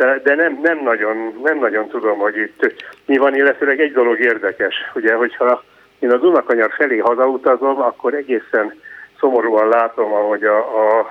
de, 0.03 0.21
de 0.23 0.35
nem, 0.35 0.59
nem, 0.63 0.83
nagyon, 0.83 1.41
nem 1.43 1.59
nagyon 1.59 1.89
tudom, 1.89 2.19
hogy 2.19 2.37
itt 2.37 2.75
mi 3.05 3.17
van, 3.17 3.35
illetőleg 3.35 3.81
egy 3.81 3.93
dolog 3.93 4.21
érdekes, 4.21 4.75
ugye, 4.95 5.15
hogyha 5.15 5.65
én 5.99 6.11
a 6.11 6.17
Dunakanyar 6.17 6.73
felé 6.73 6.99
hazautazom, 6.99 7.81
akkor 7.81 8.15
egészen 8.15 8.81
szomorúan 9.19 9.69
látom, 9.69 10.13
ahogy 10.13 10.45
a, 10.45 10.59
a, 10.59 11.09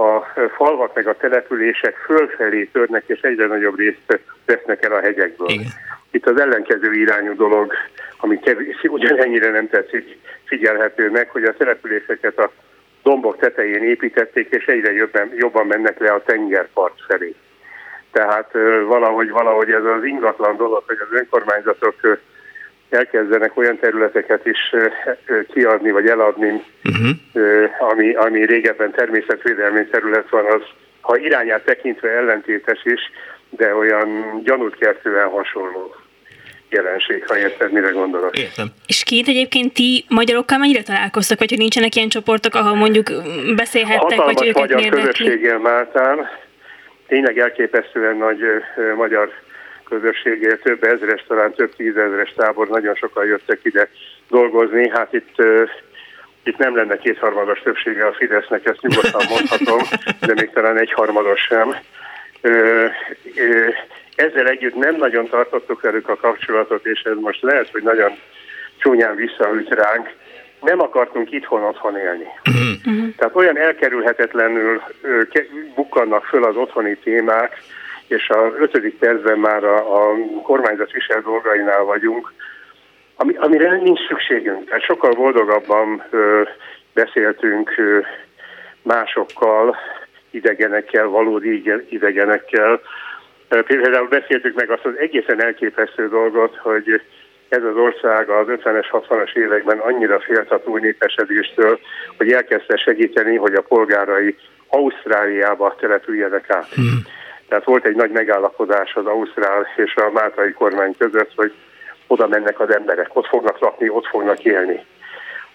a 0.00 0.26
falvak 0.56 0.94
meg 0.94 1.06
a 1.06 1.16
települések 1.16 1.96
fölfelé 1.96 2.64
törnek, 2.64 3.04
és 3.06 3.20
egyre 3.20 3.46
nagyobb 3.46 3.78
részt 3.78 4.20
vesznek 4.46 4.84
el 4.84 4.92
a 4.92 5.00
hegyekből. 5.00 5.48
Igen. 5.48 5.66
Itt 6.10 6.26
az 6.26 6.40
ellenkező 6.40 6.92
irányú 6.92 7.34
dolog, 7.34 7.72
ami 8.16 8.38
kevés, 8.38 8.82
ugyanennyire 8.98 9.50
nem 9.50 9.68
tetszik, 9.68 10.18
figyelhető 10.44 11.10
meg, 11.10 11.28
hogy 11.30 11.44
a 11.44 11.56
településeket 11.56 12.38
a 12.38 12.50
dombok 13.02 13.38
tetején 13.38 13.82
építették, 13.82 14.48
és 14.50 14.64
egyre 14.64 14.92
jobban, 14.92 15.30
jobban 15.36 15.66
mennek 15.66 15.98
le 15.98 16.12
a 16.12 16.22
tengerpart 16.22 17.00
felé. 17.06 17.34
Tehát 18.12 18.52
valahogy, 18.86 19.30
valahogy 19.30 19.70
ez 19.70 19.84
az 19.84 20.04
ingatlan 20.04 20.56
dolog, 20.56 20.82
hogy 20.86 20.98
az 21.00 21.18
önkormányzatok 21.18 21.94
elkezdenek 22.90 23.56
olyan 23.56 23.78
területeket 23.78 24.46
is 24.46 24.74
kiadni 25.52 25.90
vagy 25.90 26.06
eladni, 26.06 26.62
uh-huh. 26.84 27.90
ami, 27.90 28.14
ami 28.14 28.44
régebben 28.44 28.90
természetvédelmi 28.90 29.86
terület 29.86 30.28
van, 30.30 30.44
az 30.46 30.62
ha 31.00 31.16
irányát 31.16 31.64
tekintve 31.64 32.08
ellentétes 32.08 32.84
is, 32.84 33.00
de 33.50 33.74
olyan 33.74 34.40
gyanút 34.44 34.76
kertően 34.76 35.28
hasonló 35.28 35.94
jelenség, 36.72 37.26
ha 37.26 37.38
érted, 37.38 37.72
mire 37.72 37.88
gondolok. 37.88 38.38
Értem. 38.38 38.66
És 38.86 39.02
két 39.02 39.28
egyébként 39.28 39.72
ti 39.72 40.04
magyarokkal 40.08 40.58
mennyire 40.58 40.82
találkoztak, 40.82 41.38
vagy 41.38 41.48
hogy 41.48 41.58
nincsenek 41.58 41.94
ilyen 41.94 42.08
csoportok, 42.08 42.54
ahol 42.54 42.74
mondjuk 42.74 43.12
beszélhettek, 43.56 44.18
Hatalmas 44.18 44.34
vagy 44.34 44.46
őket 44.46 44.68
magyar 44.68 44.88
közösséggel 44.88 45.58
Máltán, 45.58 46.28
tényleg 47.06 47.38
elképesztően 47.38 48.16
nagy 48.16 48.42
ö, 48.76 48.94
magyar 48.94 49.30
közösséggel, 49.84 50.58
több 50.58 50.84
ezres, 50.84 51.24
talán 51.28 51.52
több 51.52 51.76
tízezres 51.76 52.32
tábor, 52.36 52.68
nagyon 52.68 52.94
sokan 52.94 53.24
jöttek 53.24 53.58
ide 53.62 53.88
dolgozni. 54.28 54.88
Hát 54.88 55.12
itt 55.12 55.34
ö, 55.36 55.62
itt 56.44 56.56
nem 56.56 56.76
lenne 56.76 56.98
kétharmados 56.98 57.60
többsége 57.62 58.06
a 58.06 58.12
Fidesznek, 58.12 58.66
ezt 58.66 58.80
nyugodtan 58.80 59.26
mondhatom, 59.28 59.78
de 60.20 60.32
még 60.34 60.50
talán 60.50 60.78
egyharmados 60.78 61.40
sem. 61.40 61.76
Ö, 62.40 62.86
ö, 63.36 63.68
ezzel 64.14 64.48
együtt 64.48 64.74
nem 64.74 64.96
nagyon 64.96 65.28
tartottuk 65.28 65.80
velük 65.80 66.08
a 66.08 66.16
kapcsolatot, 66.16 66.86
és 66.86 67.00
ez 67.00 67.16
most 67.20 67.42
lehet, 67.42 67.70
hogy 67.70 67.82
nagyon 67.82 68.12
csúnyán 68.78 69.16
visszaüt 69.16 69.68
ránk. 69.68 70.10
Nem 70.60 70.80
akartunk 70.80 71.32
itthon 71.32 71.62
otthon 71.62 71.96
élni. 71.96 72.26
Uh-huh. 72.48 73.14
Tehát 73.16 73.36
olyan 73.36 73.58
elkerülhetetlenül 73.58 74.82
bukkannak 75.74 76.24
föl 76.24 76.44
az 76.44 76.56
otthoni 76.56 76.96
témák, 76.96 77.62
és 78.06 78.28
a 78.28 78.52
ötödik 78.58 78.98
percben 78.98 79.38
már 79.38 79.64
a, 79.64 79.76
a 79.76 80.14
kormányzat 80.42 80.92
visel 80.92 81.20
dolgainál 81.20 81.82
vagyunk, 81.82 82.32
ami, 83.16 83.34
amire 83.36 83.76
nincs 83.76 84.06
szükségünk. 84.08 84.64
Tehát 84.64 84.82
sokkal 84.84 85.12
boldogabban 85.12 86.04
ö, 86.10 86.42
beszéltünk 86.94 87.74
ö, 87.76 88.00
másokkal, 88.82 89.76
idegenekkel, 90.30 91.06
valódi 91.06 91.62
idegenekkel. 91.88 92.80
Például 93.60 94.08
beszéltük 94.08 94.54
meg 94.54 94.70
azt 94.70 94.84
az 94.84 94.98
egészen 94.98 95.42
elképesztő 95.42 96.08
dolgot, 96.08 96.56
hogy 96.56 97.02
ez 97.48 97.62
az 97.62 97.76
ország 97.76 98.28
az 98.28 98.46
50-es, 98.48 98.86
60-as 98.90 99.34
években 99.36 99.78
annyira 99.78 100.20
félt 100.20 100.50
a 100.50 100.62
túlnépesedéstől, 100.62 101.78
hogy 102.16 102.32
elkezdte 102.32 102.76
segíteni, 102.76 103.36
hogy 103.36 103.54
a 103.54 103.62
polgárai 103.62 104.36
Ausztráliába 104.68 105.76
települjenek 105.80 106.50
át. 106.50 106.68
Mm. 106.80 106.96
Tehát 107.48 107.64
volt 107.64 107.86
egy 107.86 107.96
nagy 107.96 108.10
megállapodás 108.10 108.94
az 108.94 109.06
Ausztrál 109.06 109.66
és 109.76 109.94
a 109.94 110.10
Máltai 110.12 110.52
kormány 110.52 110.94
között, 110.98 111.32
hogy 111.36 111.52
oda 112.06 112.26
mennek 112.26 112.60
az 112.60 112.74
emberek, 112.74 113.16
ott 113.16 113.26
fognak 113.26 113.58
lakni, 113.58 113.88
ott 113.88 114.06
fognak 114.06 114.44
élni. 114.44 114.84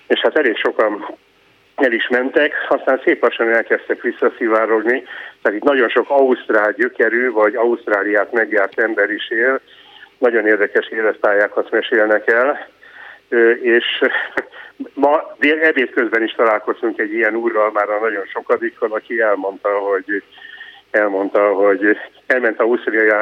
És 0.08 0.20
hát 0.20 0.38
elég 0.38 0.58
sokan 0.58 1.06
el 1.78 1.92
is 1.92 2.08
mentek, 2.08 2.54
aztán 2.70 3.02
szép 3.04 3.22
lassan 3.22 3.54
elkezdtek 3.54 4.02
visszaszivárogni, 4.02 5.04
tehát 5.42 5.58
itt 5.58 5.64
nagyon 5.64 5.90
sok 5.90 6.10
ausztrál 6.10 6.72
gyökerű, 6.72 7.32
vagy 7.32 7.56
Ausztráliát 7.56 8.32
megjárt 8.32 8.80
ember 8.80 9.10
is 9.10 9.30
él, 9.30 9.60
nagyon 10.18 10.48
érdekes 10.48 10.88
életpályákat 10.88 11.72
mesélnek 11.72 12.28
el, 12.28 12.68
és 13.62 13.86
ma 14.94 15.36
dél 15.40 15.60
ebéd 15.62 15.90
közben 15.90 16.24
is 16.24 16.32
találkoztunk 16.32 17.00
egy 17.00 17.14
ilyen 17.14 17.36
úrral, 17.36 17.72
már 17.72 17.90
a 17.90 18.00
nagyon 18.00 18.26
sokadikkal, 18.26 18.92
aki 18.92 19.22
elmondta, 19.22 19.70
hogy 19.70 20.24
elmondta, 20.92 21.54
hogy 21.54 21.98
elment 22.28 22.62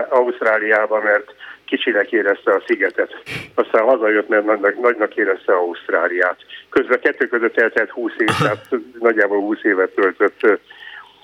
Ausztráliába, 0.09 1.01
mert 1.01 1.33
kicsinek 1.65 2.12
érezte 2.12 2.51
a 2.51 2.63
szigetet. 2.67 3.15
Aztán 3.55 3.84
hazajött, 3.84 4.28
mert 4.28 4.45
nagynak, 4.45 4.80
nagynak 4.82 5.15
érezte 5.15 5.54
Ausztráliát. 5.54 6.38
Közben 6.69 6.99
kettő 6.99 7.28
között 7.28 7.58
eltelt 7.58 7.89
20 7.89 8.12
év, 8.17 8.28
tehát 8.39 8.67
nagyjából 8.99 9.39
20 9.39 9.63
évet 9.63 9.89
töltött 9.89 10.60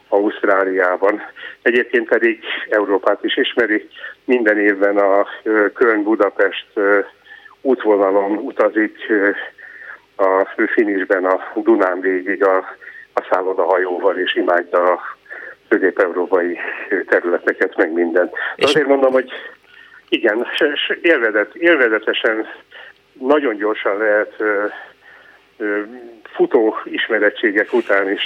Ausztráliában. 0.07 1.21
Egyébként 1.61 2.09
pedig 2.09 2.43
Európát 2.69 3.23
is 3.23 3.37
ismeri. 3.37 3.87
Minden 4.25 4.57
évben 4.59 4.97
a 4.97 5.27
Köln-Budapest 5.73 6.67
útvonalon 7.61 8.37
utazik 8.37 8.97
a 10.15 10.45
finisben 10.73 11.25
a 11.25 11.51
Dunán 11.55 11.99
végig 11.99 12.43
a, 12.45 12.57
a 13.13 13.27
szállodahajóval, 13.29 14.17
és 14.17 14.35
imádja 14.35 14.91
a 14.91 14.99
közép-európai 15.69 16.57
területeket, 17.07 17.77
meg 17.77 17.91
mindent. 17.91 18.31
Azért 18.57 18.87
mondom, 18.87 19.11
hogy 19.11 19.31
igen, 20.11 20.47
élvezet, 21.01 21.55
élvezetesen, 21.55 22.47
nagyon 23.19 23.55
gyorsan 23.55 23.97
lehet 23.97 24.33
ö, 24.37 24.65
ö, 25.57 25.81
futó 26.23 26.77
ismerettségek 26.83 27.73
után 27.73 28.11
is 28.11 28.21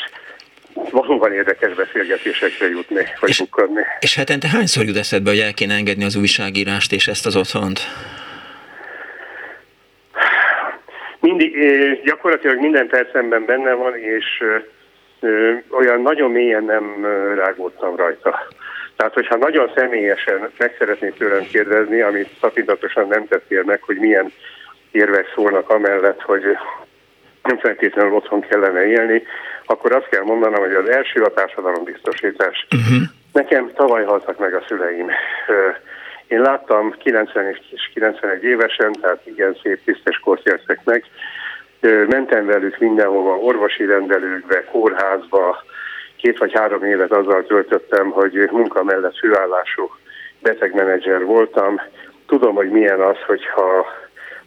valóban 0.91 1.33
érdekes 1.33 1.73
beszélgetésekre 1.73 2.69
jutni, 2.69 3.03
vagy 3.19 3.29
és, 3.29 3.39
bukkanni. 3.39 3.81
És 3.99 4.15
hetente 4.15 4.47
hányszor 4.47 4.85
jut 4.85 4.97
eszedbe, 4.97 5.29
hogy 5.29 5.39
el 5.39 5.53
kéne 5.53 5.73
engedni 5.73 6.03
az 6.03 6.15
újságírást 6.15 6.91
és 6.91 7.07
ezt 7.07 7.25
az 7.25 7.35
otthont? 7.35 7.79
Mindig, 11.19 11.55
gyakorlatilag 12.03 12.59
minden 12.59 12.87
percemben 12.87 13.45
benne 13.45 13.73
van, 13.73 13.97
és 13.97 14.43
olyan 15.69 16.01
nagyon 16.01 16.31
mélyen 16.31 16.63
nem 16.63 17.05
rágódtam 17.35 17.95
rajta. 17.95 18.47
Tehát, 18.95 19.13
hogyha 19.13 19.35
nagyon 19.35 19.71
személyesen 19.75 20.49
meg 20.57 20.75
szeretnék 20.77 21.13
tőlem 21.13 21.47
kérdezni, 21.51 22.01
amit 22.01 22.29
tapintatosan 22.39 23.07
nem 23.07 23.27
tettél 23.27 23.63
meg, 23.63 23.81
hogy 23.81 23.97
milyen 23.97 24.31
érvek 24.91 25.31
szólnak 25.35 25.69
amellett, 25.69 26.21
hogy 26.21 26.43
nem 27.43 27.57
feltétlenül 27.57 28.13
otthon 28.13 28.41
kellene 28.41 28.85
élni, 28.85 29.23
akkor 29.65 29.91
azt 29.91 30.09
kell 30.09 30.23
mondanom, 30.23 30.59
hogy 30.59 30.73
az 30.73 30.89
első 30.89 31.21
a 31.21 31.33
társadalombiztosítás. 31.33 32.67
Uh-huh. 32.71 33.07
Nekem 33.33 33.71
tavaly 33.73 34.03
haltak 34.03 34.39
meg 34.39 34.53
a 34.53 34.63
szüleim. 34.67 35.11
Én 36.27 36.41
láttam 36.41 36.95
90 36.97 37.49
és 37.71 37.89
91 37.93 38.43
évesen, 38.43 38.91
tehát 39.01 39.21
igen 39.23 39.57
szép, 39.63 39.83
tisztes 39.85 40.17
kort 40.17 40.47
éltek 40.47 40.79
meg. 40.83 41.03
Mentem 42.07 42.45
velük 42.45 42.77
mindenhova, 42.77 43.37
orvosi 43.37 43.85
rendelőkbe, 43.85 44.63
kórházba, 44.63 45.63
két 46.25 46.37
vagy 46.37 46.53
három 46.53 46.83
évet 46.83 47.11
azzal 47.11 47.43
töltöttem, 47.43 48.09
hogy 48.09 48.49
munka 48.51 48.83
mellett 48.83 49.17
főállású 49.17 49.89
betegmenedzser 50.41 51.23
voltam. 51.23 51.81
Tudom, 52.27 52.55
hogy 52.55 52.69
milyen 52.69 53.01
az, 53.01 53.17
hogyha 53.27 53.85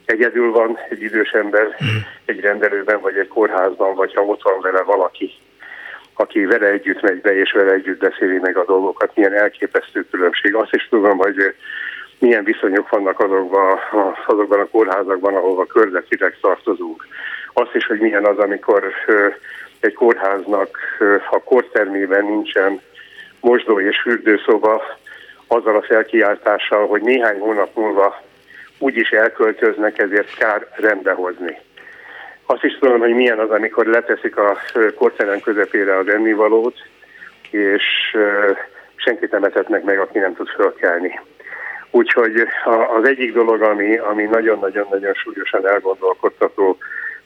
egyedül 0.04 0.52
van 0.52 0.78
egy 0.88 1.02
idős 1.02 1.30
ember 1.30 1.76
egy 2.24 2.40
rendelőben, 2.40 3.00
vagy 3.00 3.16
egy 3.16 3.28
kórházban, 3.28 3.94
vagy 3.94 4.14
ha 4.14 4.22
ott 4.22 4.42
van 4.42 4.60
vele 4.60 4.82
valaki, 4.82 5.30
aki 6.14 6.44
vele 6.44 6.66
együtt 6.66 7.02
megy 7.02 7.20
be, 7.20 7.38
és 7.38 7.52
vele 7.52 7.72
együtt 7.72 7.98
beszéli 7.98 8.38
meg 8.38 8.56
a 8.56 8.64
dolgokat, 8.64 9.10
milyen 9.14 9.34
elképesztő 9.34 10.06
különbség. 10.10 10.54
Azt 10.54 10.74
is 10.74 10.88
tudom, 10.88 11.18
hogy 11.18 11.54
milyen 12.18 12.44
viszonyok 12.44 12.88
vannak 12.88 13.20
azokban, 13.20 13.78
azokban 14.26 14.60
a 14.60 14.68
kórházakban, 14.68 15.34
ahova 15.34 15.66
körzetileg 15.66 16.36
tartozunk. 16.40 17.06
Azt 17.52 17.74
is, 17.74 17.86
hogy 17.86 18.00
milyen 18.00 18.24
az, 18.24 18.38
amikor 18.38 18.92
egy 19.80 19.94
kórháznak 19.94 20.78
a 21.30 21.42
kortermében 21.42 22.24
nincsen 22.24 22.80
mosdó 23.40 23.80
és 23.80 24.00
fürdőszoba, 24.00 24.82
azzal 25.46 25.76
a 25.76 25.82
felkiáltással, 25.82 26.86
hogy 26.86 27.02
néhány 27.02 27.38
hónap 27.38 27.74
múlva 27.74 28.22
úgyis 28.78 29.10
elköltöznek, 29.10 29.98
ezért 29.98 30.36
kár 30.36 30.66
rendbehozni. 30.76 31.58
Azt 32.46 32.64
is 32.64 32.78
tudom, 32.78 32.98
hogy 32.98 33.14
milyen 33.14 33.38
az, 33.38 33.50
amikor 33.50 33.86
leteszik 33.86 34.36
a 34.36 34.58
korterem 34.94 35.40
közepére 35.40 35.96
az 35.96 36.08
ennivalót, 36.08 36.76
és 37.50 37.84
senkit 38.96 39.30
nem 39.30 39.44
etetnek 39.44 39.82
meg, 39.82 39.98
aki 39.98 40.18
nem 40.18 40.34
tud 40.34 40.48
fölkelni. 40.48 41.20
Úgyhogy 41.90 42.46
az 42.96 43.08
egyik 43.08 43.32
dolog, 43.32 43.62
ami, 43.62 43.96
ami 43.96 44.24
nagyon-nagyon-nagyon 44.24 45.14
súlyosan 45.14 45.68
elgondolkodtató, 45.68 46.76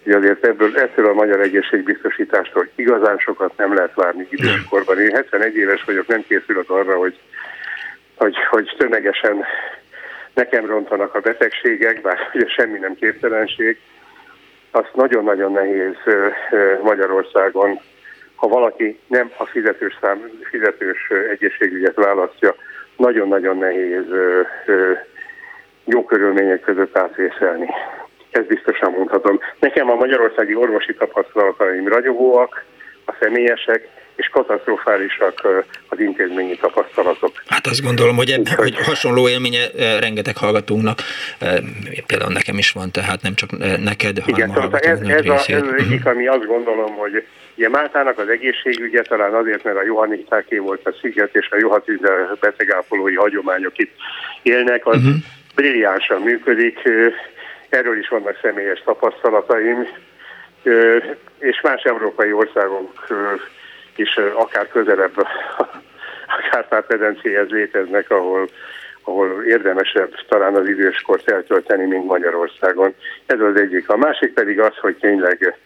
hogy 0.02 0.12
azért 0.12 0.46
ebből, 0.46 0.78
ettől 0.78 1.06
a 1.06 1.12
magyar 1.12 1.40
egészségbiztosítástól 1.40 2.68
igazán 2.74 3.18
sokat 3.18 3.56
nem 3.56 3.74
lehet 3.74 3.94
várni 3.94 4.26
időskorban. 4.30 5.00
Én 5.00 5.14
71 5.14 5.56
éves 5.56 5.84
vagyok, 5.84 6.06
nem 6.06 6.24
készülök 6.28 6.70
arra, 6.70 6.96
hogy, 6.96 7.18
hogy, 8.16 8.36
hogy 8.50 8.74
tömegesen 8.78 9.44
nekem 10.34 10.66
rontanak 10.66 11.14
a 11.14 11.20
betegségek, 11.20 12.00
bár 12.00 12.18
ugye 12.34 12.46
semmi 12.48 12.78
nem 12.78 12.94
képtelenség. 12.94 13.78
Azt 14.70 14.94
nagyon-nagyon 14.94 15.52
nehéz 15.52 15.96
Magyarországon, 16.82 17.80
ha 18.34 18.48
valaki 18.48 18.98
nem 19.06 19.30
a 19.36 19.44
fizetős, 19.44 19.98
szám, 20.00 20.30
fizetős 20.50 21.10
egészségügyet 21.30 21.94
választja, 21.94 22.54
nagyon-nagyon 22.96 23.58
nehéz 23.58 24.04
jó 25.84 26.04
körülmények 26.04 26.60
között 26.60 26.98
átvészelni 26.98 27.68
ezt 28.32 28.46
biztosan 28.46 28.92
mondhatom. 28.92 29.40
Nekem 29.60 29.90
a 29.90 29.94
magyarországi 29.94 30.54
orvosi 30.54 30.94
tapasztalataim 30.94 31.88
ragyogóak, 31.88 32.64
a 33.04 33.14
személyesek, 33.20 33.88
és 34.16 34.28
katasztrofálisak 34.28 35.64
az 35.88 36.00
intézményi 36.00 36.56
tapasztalatok. 36.56 37.42
Hát 37.46 37.66
azt 37.66 37.82
gondolom, 37.82 38.16
hogy, 38.16 38.30
eb, 38.30 38.48
hogy 38.48 38.76
hasonló 38.76 39.28
élménye 39.28 39.70
rengeteg 40.00 40.36
hallgatónknak, 40.36 40.98
például 42.06 42.32
nekem 42.32 42.58
is 42.58 42.70
van, 42.72 42.90
tehát 42.90 43.22
nem 43.22 43.34
csak 43.34 43.50
neked, 43.82 44.16
Igen, 44.26 44.50
hanem 44.50 44.62
szóval 44.62 44.80
ez, 44.80 45.00
ez, 45.00 45.26
a, 45.26 45.52
ez 45.52 45.62
az 45.62 45.74
egyik, 45.76 46.06
ami 46.06 46.26
azt 46.26 46.46
gondolom, 46.46 46.94
hogy 46.94 47.24
ugye 47.56 47.68
Máltának 47.68 48.18
az 48.18 48.28
egészségügye 48.28 49.02
talán 49.02 49.34
azért, 49.34 49.64
mert 49.64 49.76
a 49.76 49.84
Johannitáké 49.84 50.58
volt 50.58 50.86
a 50.86 50.94
sziget, 51.00 51.34
és 51.36 51.48
a 51.50 51.56
Johatűzzel 51.58 52.36
betegápolói 52.40 53.14
hagyományok 53.14 53.78
itt 53.78 53.94
élnek, 54.42 54.86
az 54.86 54.96
uh-huh. 54.96 55.14
brilliánsan 55.54 56.20
működik, 56.20 56.78
erről 57.72 57.98
is 57.98 58.08
vannak 58.08 58.38
személyes 58.42 58.82
tapasztalataim, 58.84 59.88
és 61.38 61.60
más 61.60 61.82
európai 61.82 62.32
országok 62.32 63.06
is 63.96 64.16
akár 64.16 64.68
közelebb 64.68 65.16
a 66.36 66.48
Kárpát-medencéhez 66.50 67.48
léteznek, 67.48 68.10
ahol, 68.10 68.48
ahol 69.02 69.44
érdemesebb 69.44 70.14
talán 70.28 70.54
az 70.54 70.68
időskort 70.68 71.30
eltölteni, 71.30 71.84
mint 71.84 72.06
Magyarországon. 72.06 72.94
Ez 73.26 73.40
az 73.40 73.56
egyik. 73.56 73.88
A 73.88 73.96
másik 73.96 74.32
pedig 74.32 74.60
az, 74.60 74.76
hogy 74.76 74.96
tényleg 74.96 75.56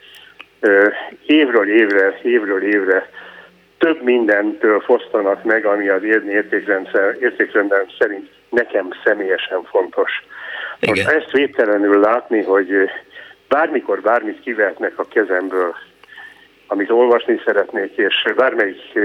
évről 1.27 1.69
évre, 1.69 2.19
évről 2.23 2.63
évre 2.63 3.11
több 3.79 4.03
mindentől 4.03 4.81
fosztanak 4.81 5.45
meg, 5.45 5.65
ami 5.65 5.89
az 5.89 6.03
értékrendben 7.21 7.87
szerint 7.99 8.31
nekem 8.51 8.89
személyesen 9.05 9.63
fontos. 9.63 10.11
Igen. 10.81 10.95
Most 10.95 11.17
ezt 11.17 11.31
védtelenül 11.31 12.01
látni, 12.01 12.43
hogy 12.43 12.71
bármikor 13.49 14.01
bármit 14.01 14.41
kivehetnek 14.41 14.99
a 14.99 15.05
kezemből, 15.05 15.75
amit 16.67 16.91
olvasni 16.91 17.41
szeretnék, 17.45 17.97
és 17.97 18.33
bármelyik 18.37 18.99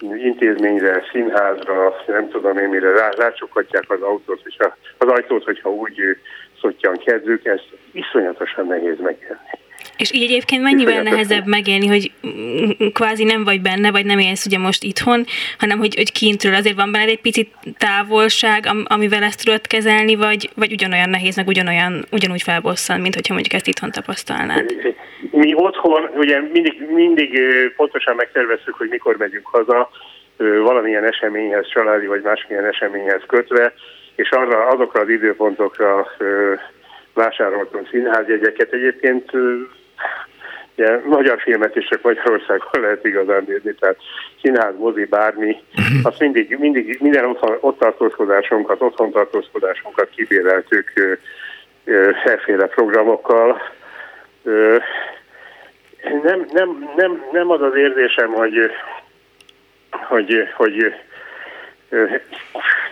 intézményre, 0.00 1.02
színházra, 1.12 1.94
nem 2.06 2.28
tudom 2.28 2.58
én 2.58 2.68
mire 2.68 2.90
rá, 2.90 3.10
rácsukhatják 3.10 3.90
az 3.90 4.00
autót, 4.00 4.40
és 4.44 4.56
az 4.98 5.08
ajtót, 5.08 5.44
hogyha 5.44 5.70
úgy 5.70 6.00
szottyan 6.60 6.96
kezdők, 6.96 7.44
ez 7.44 7.60
iszonyatosan 7.92 8.66
nehéz 8.66 8.98
megélni. 8.98 9.58
És 10.00 10.12
így 10.12 10.22
egyébként 10.22 10.62
mennyivel 10.62 11.02
nehezebb 11.02 11.46
megélni, 11.46 11.86
hogy 11.86 12.10
kvázi 12.92 13.24
nem 13.24 13.44
vagy 13.44 13.60
benne, 13.60 13.90
vagy 13.90 14.06
nem 14.06 14.18
élsz 14.18 14.46
ugye 14.46 14.58
most 14.58 14.82
itthon, 14.82 15.24
hanem 15.58 15.78
hogy, 15.78 15.94
hogy 15.94 16.12
kintről 16.12 16.54
azért 16.54 16.76
van 16.76 16.92
benne 16.92 17.04
egy 17.04 17.20
picit 17.20 17.48
távolság, 17.78 18.64
amivel 18.84 19.22
ezt 19.22 19.44
tudod 19.44 19.66
kezelni, 19.66 20.14
vagy, 20.14 20.50
vagy 20.54 20.72
ugyanolyan 20.72 21.10
nehéz, 21.10 21.36
meg 21.36 21.46
ugyanolyan, 21.46 22.04
ugyanúgy 22.10 22.42
felbosszan, 22.42 23.00
mint 23.00 23.14
hogyha 23.14 23.34
mondjuk 23.34 23.54
ezt 23.54 23.66
itthon 23.66 23.90
tapasztalnád? 23.90 24.74
Mi 25.30 25.54
otthon 25.54 26.10
ugye 26.14 26.40
mindig, 26.52 26.86
mindig 26.94 27.40
pontosan 27.76 28.14
megterveztük, 28.14 28.74
hogy 28.74 28.88
mikor 28.88 29.16
megyünk 29.16 29.46
haza, 29.46 29.90
valamilyen 30.36 31.04
eseményhez, 31.04 31.68
családi 31.68 32.06
vagy 32.06 32.22
másmilyen 32.22 32.64
eseményhez 32.64 33.22
kötve, 33.26 33.74
és 34.14 34.30
arra, 34.30 34.66
azokra 34.66 35.00
az 35.00 35.08
időpontokra 35.08 36.06
vásároltunk 37.14 37.88
színházjegyeket. 37.90 38.72
Egyébként 38.72 39.30
ugye, 40.80 41.00
magyar 41.04 41.40
filmet 41.40 41.76
is 41.76 41.88
csak 41.88 42.02
Magyarországon 42.02 42.68
lehet 42.82 43.04
igazán 43.04 43.44
nézni, 43.46 43.74
tehát 43.74 43.96
színház, 44.42 44.74
mozi, 44.78 45.04
bármi, 45.04 45.56
mhm. 45.74 45.98
azt 46.02 46.18
mindig, 46.18 46.56
mindig 46.58 46.98
minden 47.00 47.24
otthon, 47.24 47.56
ott 47.60 47.78
tartózkodásunkat, 47.78 48.80
otthon 48.80 49.10
tartózkodásunkat 49.10 50.08
kibéreltük 50.08 50.92
efféle 52.24 52.66
programokkal. 52.66 53.62
Ö, 54.42 54.76
nem, 56.22 56.46
nem, 56.52 56.90
nem, 56.96 57.24
nem 57.32 57.50
az 57.50 57.62
az 57.62 57.76
érzésem, 57.76 58.32
hogy, 58.32 58.70
hogy, 60.08 60.48
hogy 60.54 60.94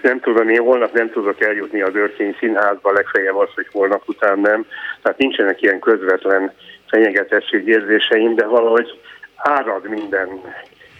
nem 0.02 0.20
tudom, 0.20 0.48
én 0.48 0.60
holnap 0.60 0.92
nem 0.92 1.10
tudok 1.10 1.40
eljutni 1.40 1.80
az 1.80 1.94
Örkény 1.94 2.36
Színházba, 2.38 2.92
legfeljebb 2.92 3.36
az, 3.36 3.48
hogy 3.54 3.66
holnap 3.72 4.02
után 4.06 4.38
nem. 4.38 4.66
Tehát 5.02 5.18
nincsenek 5.18 5.62
ilyen 5.62 5.78
közvetlen 5.78 6.52
fenyegetesség 6.88 7.66
érzéseim, 7.66 8.34
de 8.34 8.46
valahogy 8.46 9.00
árad 9.36 9.88
minden, 9.88 10.28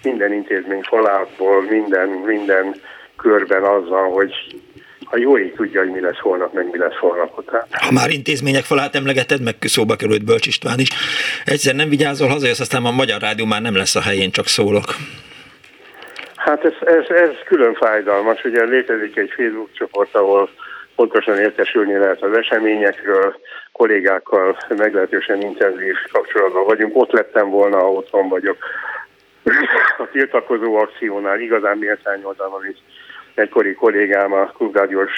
minden 0.03 0.33
intézmény 0.33 0.83
falátból, 0.83 1.62
minden, 1.62 2.09
minden 2.09 2.74
körben 3.16 3.62
azzal, 3.62 4.11
hogy 4.11 4.33
a 5.11 5.16
jó 5.16 5.38
ég 5.38 5.55
tudja, 5.55 5.81
hogy 5.81 5.90
mi 5.90 6.01
lesz 6.01 6.18
holnap, 6.18 6.53
meg 6.53 6.70
mi 6.70 6.79
lesz 6.79 6.96
holnap 6.96 7.38
után. 7.38 7.64
Ha 7.70 7.92
már 7.92 8.11
intézmények 8.11 8.64
falát 8.64 8.94
emlegeted, 8.94 9.42
meg 9.42 9.55
szóba 9.61 9.96
került 9.96 10.24
Bölcs 10.24 10.46
István 10.46 10.79
is, 10.79 10.88
egyszer 11.44 11.74
nem 11.74 11.88
vigyázol, 11.88 12.29
hazajössz, 12.29 12.61
aztán 12.61 12.85
a 12.85 12.90
Magyar 12.90 13.20
Rádió 13.20 13.44
már 13.44 13.62
nem 13.62 13.77
lesz 13.77 13.96
a 13.96 14.01
helyén, 14.01 14.31
csak 14.31 14.46
szólok. 14.46 14.85
Hát 16.37 16.64
ez, 16.64 16.72
ez, 16.81 17.16
ez 17.16 17.31
külön 17.44 17.74
fájdalmas. 17.74 18.44
Ugye 18.44 18.64
létezik 18.64 19.16
egy 19.16 19.33
Facebook 19.37 19.70
csoport, 19.72 20.14
ahol 20.14 20.51
pontosan 20.96 21.38
értesülni 21.38 21.96
lehet 21.96 22.22
az 22.22 22.37
eseményekről, 22.37 23.37
kollégákkal 23.78 24.58
meglehetősen 24.68 25.40
intenzív 25.40 25.94
kapcsolatban 26.12 26.64
vagyunk. 26.64 26.96
Ott 26.96 27.12
lettem 27.12 27.50
volna, 27.50 27.78
ha 27.78 27.92
otthon 27.92 28.28
vagyok. 28.28 28.56
A 29.98 30.08
tiltakozó 30.12 30.76
akciónál 30.76 31.40
igazán 31.40 31.78
méltányoltam, 31.78 32.52
amit 32.52 32.78
egykori 33.34 33.74
kollégám, 33.74 34.32
a 34.32 34.44
Klubrádiós 34.44 35.12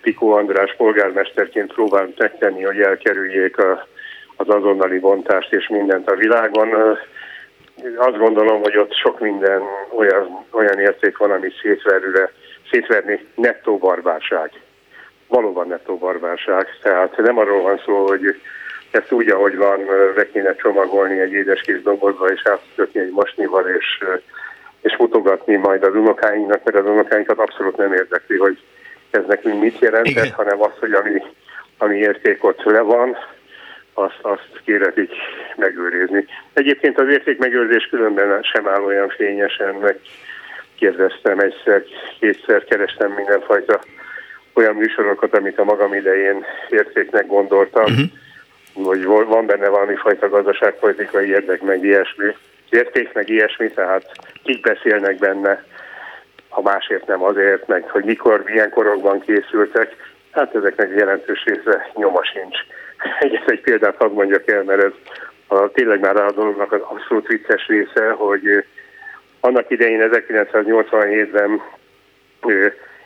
Pikó 0.00 0.32
András 0.32 0.74
polgármesterként 0.76 1.72
próbált 1.72 2.18
megtenni, 2.18 2.62
hogy 2.62 2.80
elkerüljék 2.80 3.58
a, 3.58 3.86
az 4.36 4.48
azonnali 4.48 4.98
bontást 4.98 5.52
és 5.52 5.68
mindent 5.68 6.10
a 6.10 6.16
világon 6.16 6.98
azt 7.96 8.16
gondolom, 8.16 8.62
hogy 8.62 8.78
ott 8.78 8.94
sok 8.94 9.20
minden 9.20 9.62
olyan, 9.96 10.46
olyan 10.50 10.78
érték 10.78 11.16
van, 11.16 11.30
ami 11.30 11.48
szétverőre, 11.62 12.32
szétverni 12.70 13.26
nettó 13.34 13.78
barbárság. 13.78 14.50
Valóban 15.30 15.68
nettó 15.68 15.98
barbárság. 15.98 16.66
Tehát 16.82 17.16
nem 17.16 17.38
arról 17.38 17.62
van 17.62 17.80
szó, 17.84 18.06
hogy 18.06 18.40
ezt 18.90 19.12
úgy, 19.12 19.28
ahogy 19.28 19.56
van, 19.56 19.80
be 20.14 20.30
kéne 20.30 20.54
csomagolni 20.54 21.20
egy 21.20 21.32
édes 21.32 21.60
kis 21.60 21.82
dobozba, 21.82 22.26
és 22.26 22.42
átkötni 22.44 23.00
egy 23.00 23.10
masnival, 23.10 23.66
és, 23.66 24.04
és 24.80 24.96
mutogatni 24.96 25.56
majd 25.56 25.82
az 25.82 25.94
unokáinknak, 25.94 26.64
mert 26.64 26.76
az 26.76 26.90
unokáinkat 26.90 27.38
abszolút 27.38 27.76
nem 27.76 27.92
érdekli, 27.92 28.36
hogy 28.36 28.58
ez 29.10 29.22
nekünk 29.26 29.60
mit 29.60 29.78
jelentett, 29.78 30.30
hanem 30.30 30.62
az, 30.62 30.72
hogy 30.78 30.92
ami, 30.92 31.22
ami 31.78 31.96
érték 31.96 32.44
ott 32.44 32.62
le 32.62 32.80
van, 32.80 33.16
azt, 33.94 34.18
azt 34.22 34.60
kéretik 34.64 35.12
megőrizni. 35.56 36.24
Egyébként 36.52 36.98
az 36.98 37.08
értékmegőrzés 37.08 37.86
különben 37.86 38.42
sem 38.42 38.68
áll 38.68 38.82
olyan 38.82 39.08
fényesen, 39.08 39.74
meg 39.74 39.98
kérdeztem 40.78 41.38
egyszer, 41.38 41.82
kétszer 42.20 42.64
kerestem 42.64 43.10
mindenfajta 43.10 43.80
olyan 44.54 44.74
műsorokat, 44.74 45.34
amit 45.34 45.58
a 45.58 45.64
magam 45.64 45.94
idején 45.94 46.44
értéknek 46.68 47.26
gondoltam, 47.26 47.84
uh-huh. 47.84 48.86
hogy 48.86 49.04
van 49.04 49.46
benne 49.46 49.68
valami 49.68 49.94
fajta 49.94 50.28
gazdaságpolitikai 50.28 51.28
érdek, 51.28 51.60
meg 51.60 51.84
ilyesmi, 51.84 52.34
érték, 52.70 53.12
meg 53.12 53.28
ilyesmi, 53.28 53.70
tehát 53.70 54.12
kik 54.42 54.60
beszélnek 54.60 55.18
benne, 55.18 55.64
ha 56.48 56.60
másért 56.60 57.06
nem 57.06 57.22
azért, 57.22 57.66
meg 57.66 57.88
hogy 57.90 58.04
mikor, 58.04 58.42
milyen 58.44 58.70
korokban 58.70 59.20
készültek, 59.20 59.96
hát 60.30 60.54
ezeknek 60.54 60.90
jelentős 60.96 61.44
része 61.44 61.90
nyoma 61.94 62.20
sincs. 62.24 62.58
Egyet 63.20 63.50
egy 63.50 63.60
példát 63.60 63.96
hadd 63.96 64.12
mondjak 64.12 64.48
el, 64.48 64.62
mert 64.62 64.82
ez 64.82 64.92
a, 65.46 65.70
tényleg 65.70 66.00
már 66.00 66.16
a 66.16 66.32
dolognak 66.32 66.72
az 66.72 66.80
abszolút 66.82 67.26
vicces 67.26 67.66
része, 67.66 68.10
hogy 68.10 68.64
annak 69.40 69.70
idején 69.70 70.10
1987-ben 70.12 71.62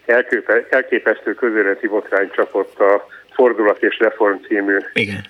elköpe, 0.06 0.66
elképesztő 0.70 1.34
közéleti 1.34 1.86
botrány 1.86 2.30
csapott 2.30 2.78
a 2.80 3.06
Fordulat 3.34 3.82
és 3.82 3.98
Reform 3.98 4.36
című 4.46 4.76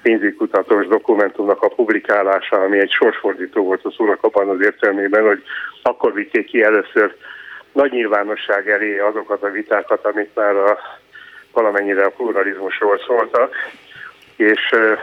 pénzügykutatós 0.02 0.86
dokumentumnak 0.86 1.62
a 1.62 1.68
publikálása, 1.68 2.56
ami 2.56 2.78
egy 2.78 2.90
sorsfordító 2.90 3.64
volt 3.64 3.84
a 3.84 3.90
szónak 3.96 4.22
abban 4.22 4.48
az 4.48 4.60
értelmében, 4.60 5.26
hogy 5.26 5.42
akkor 5.82 6.12
vitték 6.12 6.46
ki 6.46 6.62
először 6.62 7.14
nagy 7.72 7.90
nyilvánosság 7.90 8.68
elé 8.70 8.98
azokat 8.98 9.42
a 9.42 9.50
vitákat, 9.50 10.04
amit 10.04 10.34
már 10.34 10.56
a, 10.56 10.78
valamennyire 11.52 12.04
a 12.04 12.10
pluralizmusról 12.10 12.98
szóltak, 13.06 13.54
és 14.36 14.60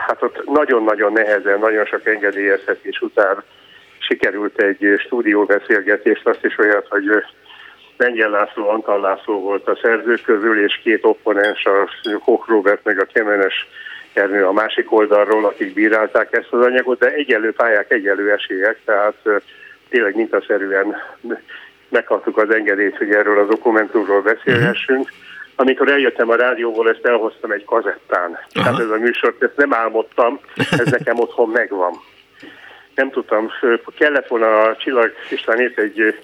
hát 0.07 0.23
ott 0.23 0.45
nagyon-nagyon 0.45 1.13
nehezen, 1.13 1.59
nagyon 1.59 1.85
sok 1.85 2.05
engedélyeztetés 2.05 3.01
után 3.01 3.43
sikerült 3.99 4.61
egy 4.61 4.93
stúdióbeszélgetést, 4.97 6.27
azt 6.27 6.45
is 6.45 6.57
olyat, 6.57 6.87
hogy 6.89 7.23
Lengyel 8.01 8.29
László, 8.29 8.69
Antal 8.69 8.99
László 8.99 9.39
volt 9.39 9.67
a 9.67 9.79
szerzők 9.81 10.21
közül, 10.21 10.63
és 10.63 10.79
két 10.83 11.05
opponens, 11.05 11.65
a 11.65 11.89
Koch 12.25 12.49
Robert 12.49 12.83
meg 12.83 12.99
a 12.99 13.07
Kemenes 13.13 13.67
Ernő 14.13 14.45
a 14.45 14.51
másik 14.51 14.91
oldalról, 14.91 15.45
akik 15.45 15.73
bírálták 15.73 16.33
ezt 16.33 16.51
az 16.51 16.65
anyagot, 16.65 16.99
de 16.99 17.13
egyelő 17.13 17.51
pályák, 17.51 17.91
egyelő 17.91 18.31
esélyek, 18.31 18.79
tehát 18.85 19.15
tényleg 19.89 20.15
mintaszerűen 20.15 20.95
megkaptuk 21.89 22.37
az 22.37 22.53
engedélyt, 22.53 22.97
hogy 22.97 23.11
erről 23.11 23.39
a 23.39 23.45
dokumentumról 23.45 24.21
beszélhessünk. 24.21 24.99
Uh-huh 24.99 25.29
amikor 25.55 25.91
eljöttem 25.91 26.29
a 26.29 26.35
rádióból, 26.35 26.89
ezt 26.89 27.05
elhoztam 27.05 27.51
egy 27.51 27.65
kazettán. 27.65 28.31
Aha. 28.31 28.47
Tehát 28.51 28.79
ez 28.79 28.89
a 28.89 28.97
műsor, 28.97 29.35
ezt 29.39 29.57
nem 29.57 29.73
álmodtam, 29.73 30.39
ez 30.55 30.87
nekem 30.91 31.19
otthon 31.19 31.49
megvan. 31.49 31.93
nem 32.95 33.09
tudtam, 33.09 33.51
kellett 33.97 34.27
volna 34.27 34.61
a 34.61 34.75
Csillag 34.75 35.13
István 35.29 35.61
írt 35.61 35.77
egy 35.77 36.19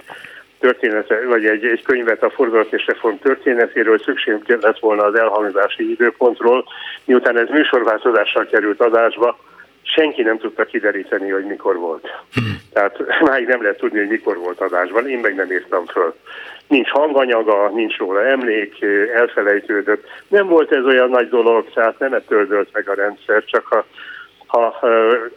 története, 0.60 1.26
vagy 1.26 1.46
egy, 1.46 1.66
egy 1.66 1.84
könyvet 1.84 2.24
a 2.24 2.30
fordulat 2.30 2.74
és 2.74 2.86
reform 2.86 3.16
történetéről, 3.16 4.00
szükség 4.00 4.58
lett 4.62 4.80
volna 4.80 5.04
az 5.04 5.16
elhangzási 5.16 5.92
időpontról. 5.92 6.66
Miután 7.06 7.38
ez 7.38 7.50
műsorváltozással 7.50 8.46
került 8.46 8.82
adásba, 8.82 9.38
senki 9.82 10.22
nem 10.22 10.38
tudta 10.38 10.66
kideríteni, 10.66 11.30
hogy 11.30 11.46
mikor 11.46 11.78
volt. 11.78 12.08
Hmm. 12.34 12.62
Tehát 12.74 13.22
máig 13.22 13.48
nem 13.48 13.62
lehet 13.62 13.78
tudni, 13.78 13.98
hogy 13.98 14.08
mikor 14.08 14.38
volt 14.38 14.62
adásban, 14.62 15.10
én 15.10 15.20
meg 15.20 15.36
nem 15.36 15.52
írtam 15.52 15.86
föl. 15.86 16.16
Nincs 16.68 16.90
hanganyaga, 16.90 17.70
nincs 17.70 17.98
róla 17.98 18.26
emlék, 18.26 18.86
elfelejtődött. 19.16 20.08
Nem 20.28 20.48
volt 20.48 20.72
ez 20.72 20.84
olyan 20.84 21.10
nagy 21.10 21.30
dolog, 21.30 21.70
tehát 21.74 22.00
nem 22.00 22.22
töldölt 22.28 22.70
meg 22.74 22.90
a 22.90 22.94
rendszer, 22.94 23.44
csak 23.46 23.66
ha, 23.66 23.86
ha 24.48 24.78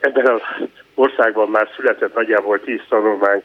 ebben 0.00 0.26
az 0.26 0.40
országban 0.94 1.48
már 1.48 1.68
született 1.76 2.14
nagyjából 2.14 2.60
tíz 2.60 2.80
tanulmány, 2.88 3.42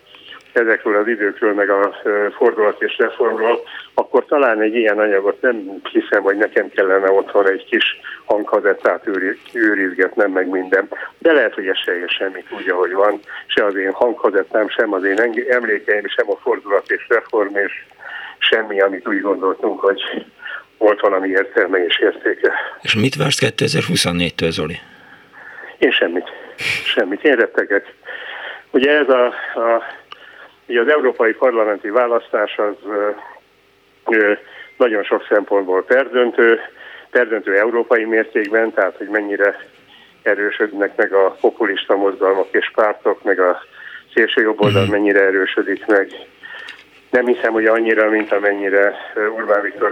ezekről 0.55 0.95
az 0.95 1.07
időkről, 1.07 1.53
meg 1.53 1.69
a 1.69 1.95
fordulat 2.37 2.81
és 2.81 2.97
reformról, 2.97 3.63
akkor 3.93 4.25
talán 4.25 4.61
egy 4.61 4.75
ilyen 4.75 4.99
anyagot 4.99 5.41
nem 5.41 5.81
hiszem, 5.91 6.21
hogy 6.21 6.37
nekem 6.37 6.69
kellene 6.69 7.11
otthon 7.11 7.49
egy 7.49 7.65
kis 7.65 7.99
hangkazettát 8.25 9.07
őrizgetnem 9.53 10.31
meg 10.31 10.47
minden. 10.47 10.89
De 11.17 11.31
lehet, 11.31 11.53
hogy 11.53 11.67
ez 11.67 11.77
se 11.77 11.97
ér 11.97 12.09
semmit 12.09 12.51
úgy, 12.51 12.69
ahogy 12.69 12.93
van. 12.93 13.19
Se 13.45 13.65
az 13.65 13.75
én 13.75 13.91
hangkazettám, 13.91 14.69
sem 14.69 14.93
az 14.93 15.03
én 15.03 15.19
emlékeim, 15.49 16.07
sem 16.07 16.29
a 16.29 16.35
fordulat 16.41 16.91
és 16.91 17.05
reform, 17.09 17.55
és 17.55 17.85
semmi, 18.37 18.79
amit 18.79 19.07
úgy 19.07 19.21
gondoltunk, 19.21 19.79
hogy 19.79 20.01
volt 20.77 20.99
valami 20.99 21.29
értelme 21.29 21.85
és 21.85 21.99
értéke. 21.99 22.51
És 22.81 22.95
mit 22.95 23.15
vársz 23.15 23.39
2024-től, 23.41 24.49
Zoli? 24.49 24.79
Én 25.77 25.91
semmit. 25.91 26.31
Semmit. 26.85 27.23
Én 27.23 27.35
rettegek. 27.35 27.93
Ugye 28.71 28.91
ez 28.91 29.09
a, 29.09 29.25
a 29.25 29.83
Ugye 30.67 30.81
az 30.81 30.87
európai 30.87 31.33
parlamenti 31.33 31.89
választás 31.89 32.57
az 32.57 32.75
nagyon 34.77 35.03
sok 35.03 35.25
szempontból 35.29 35.83
perdöntő, 35.83 36.59
perdöntő 37.09 37.57
európai 37.57 38.03
mértékben, 38.03 38.73
tehát 38.73 38.97
hogy 38.97 39.07
mennyire 39.07 39.57
erősödnek 40.21 40.95
meg 40.95 41.13
a 41.13 41.37
populista 41.41 41.95
mozgalmak 41.95 42.47
és 42.51 42.71
pártok, 42.75 43.23
meg 43.23 43.39
a 43.39 43.61
szélső 44.13 44.41
jobb 44.41 44.61
oldal 44.61 44.83
mhm. 44.83 44.91
mennyire 44.91 45.19
erősödik 45.19 45.85
meg. 45.85 46.11
Nem 47.09 47.25
hiszem, 47.25 47.51
hogy 47.53 47.65
annyira, 47.65 48.09
mint 48.09 48.31
amennyire 48.31 48.95
Orbán 49.35 49.61
Viktor 49.61 49.91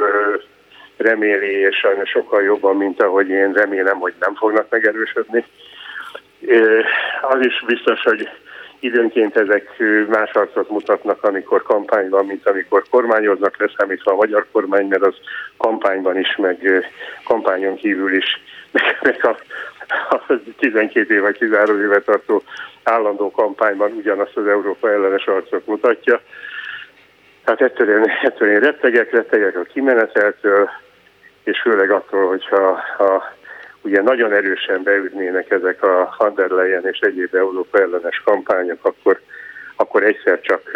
reméli, 0.98 1.52
és 1.52 1.78
sajnos 1.78 2.10
sokkal 2.10 2.44
jobban, 2.44 2.78
mint 2.78 3.02
ahogy 3.02 3.30
én 3.30 3.54
remélem, 3.54 4.00
hogy 4.00 4.14
nem 4.20 4.36
fognak 4.36 4.70
megerősödni. 4.70 5.46
Az 7.22 7.46
is 7.46 7.64
biztos, 7.66 8.02
hogy 8.02 8.30
Időnként 8.84 9.38
ezek 9.38 9.82
más 10.08 10.32
arcot 10.32 10.70
mutatnak, 10.70 11.24
amikor 11.24 11.64
kampány 11.64 12.10
mint 12.10 12.48
amikor 12.48 12.84
kormányoznak, 12.90 13.58
leszámítva 13.58 14.12
a 14.12 14.16
magyar 14.16 14.46
kormány, 14.52 14.88
mert 14.88 15.06
az 15.06 15.16
kampányban 15.58 16.18
is, 16.18 16.36
meg 16.36 16.88
kampányon 17.24 17.76
kívül 17.76 18.16
is, 18.16 18.42
meg, 18.72 18.98
meg 19.02 19.26
a, 19.26 19.38
a 20.10 20.40
12 20.58 21.14
év 21.14 21.22
vagy 21.22 21.38
13 21.38 21.82
éve 21.82 22.00
tartó 22.00 22.44
állandó 22.84 23.32
kampányban 23.32 23.92
ugyanazt 23.92 24.38
az 24.38 24.48
Európa 24.48 24.92
ellenes 24.92 25.26
arcot 25.26 25.68
mutatja. 25.68 26.22
Tehát 27.44 27.62
ettől 27.62 27.90
én, 27.90 28.12
ettől 28.22 28.50
én 28.50 28.60
rettegek, 28.60 29.12
rettegek 29.12 29.58
a 29.58 29.64
kimeneteltől, 29.64 30.70
és 31.44 31.62
főleg 31.62 31.92
attól, 31.92 32.28
hogyha 32.28 32.84
ha 32.98 33.34
ugye 33.84 34.02
nagyon 34.02 34.34
erősen 34.34 34.84
beütnének 34.84 35.52
ezek 35.52 35.84
a 35.84 36.16
van 36.18 36.86
és 36.86 37.00
egyéb 37.00 37.36
Európa 37.36 37.80
ellenes 37.80 38.22
kampányok, 38.26 38.86
akkor, 38.86 39.20
akkor 39.76 40.04
egyszer 40.04 40.42
csak 40.42 40.72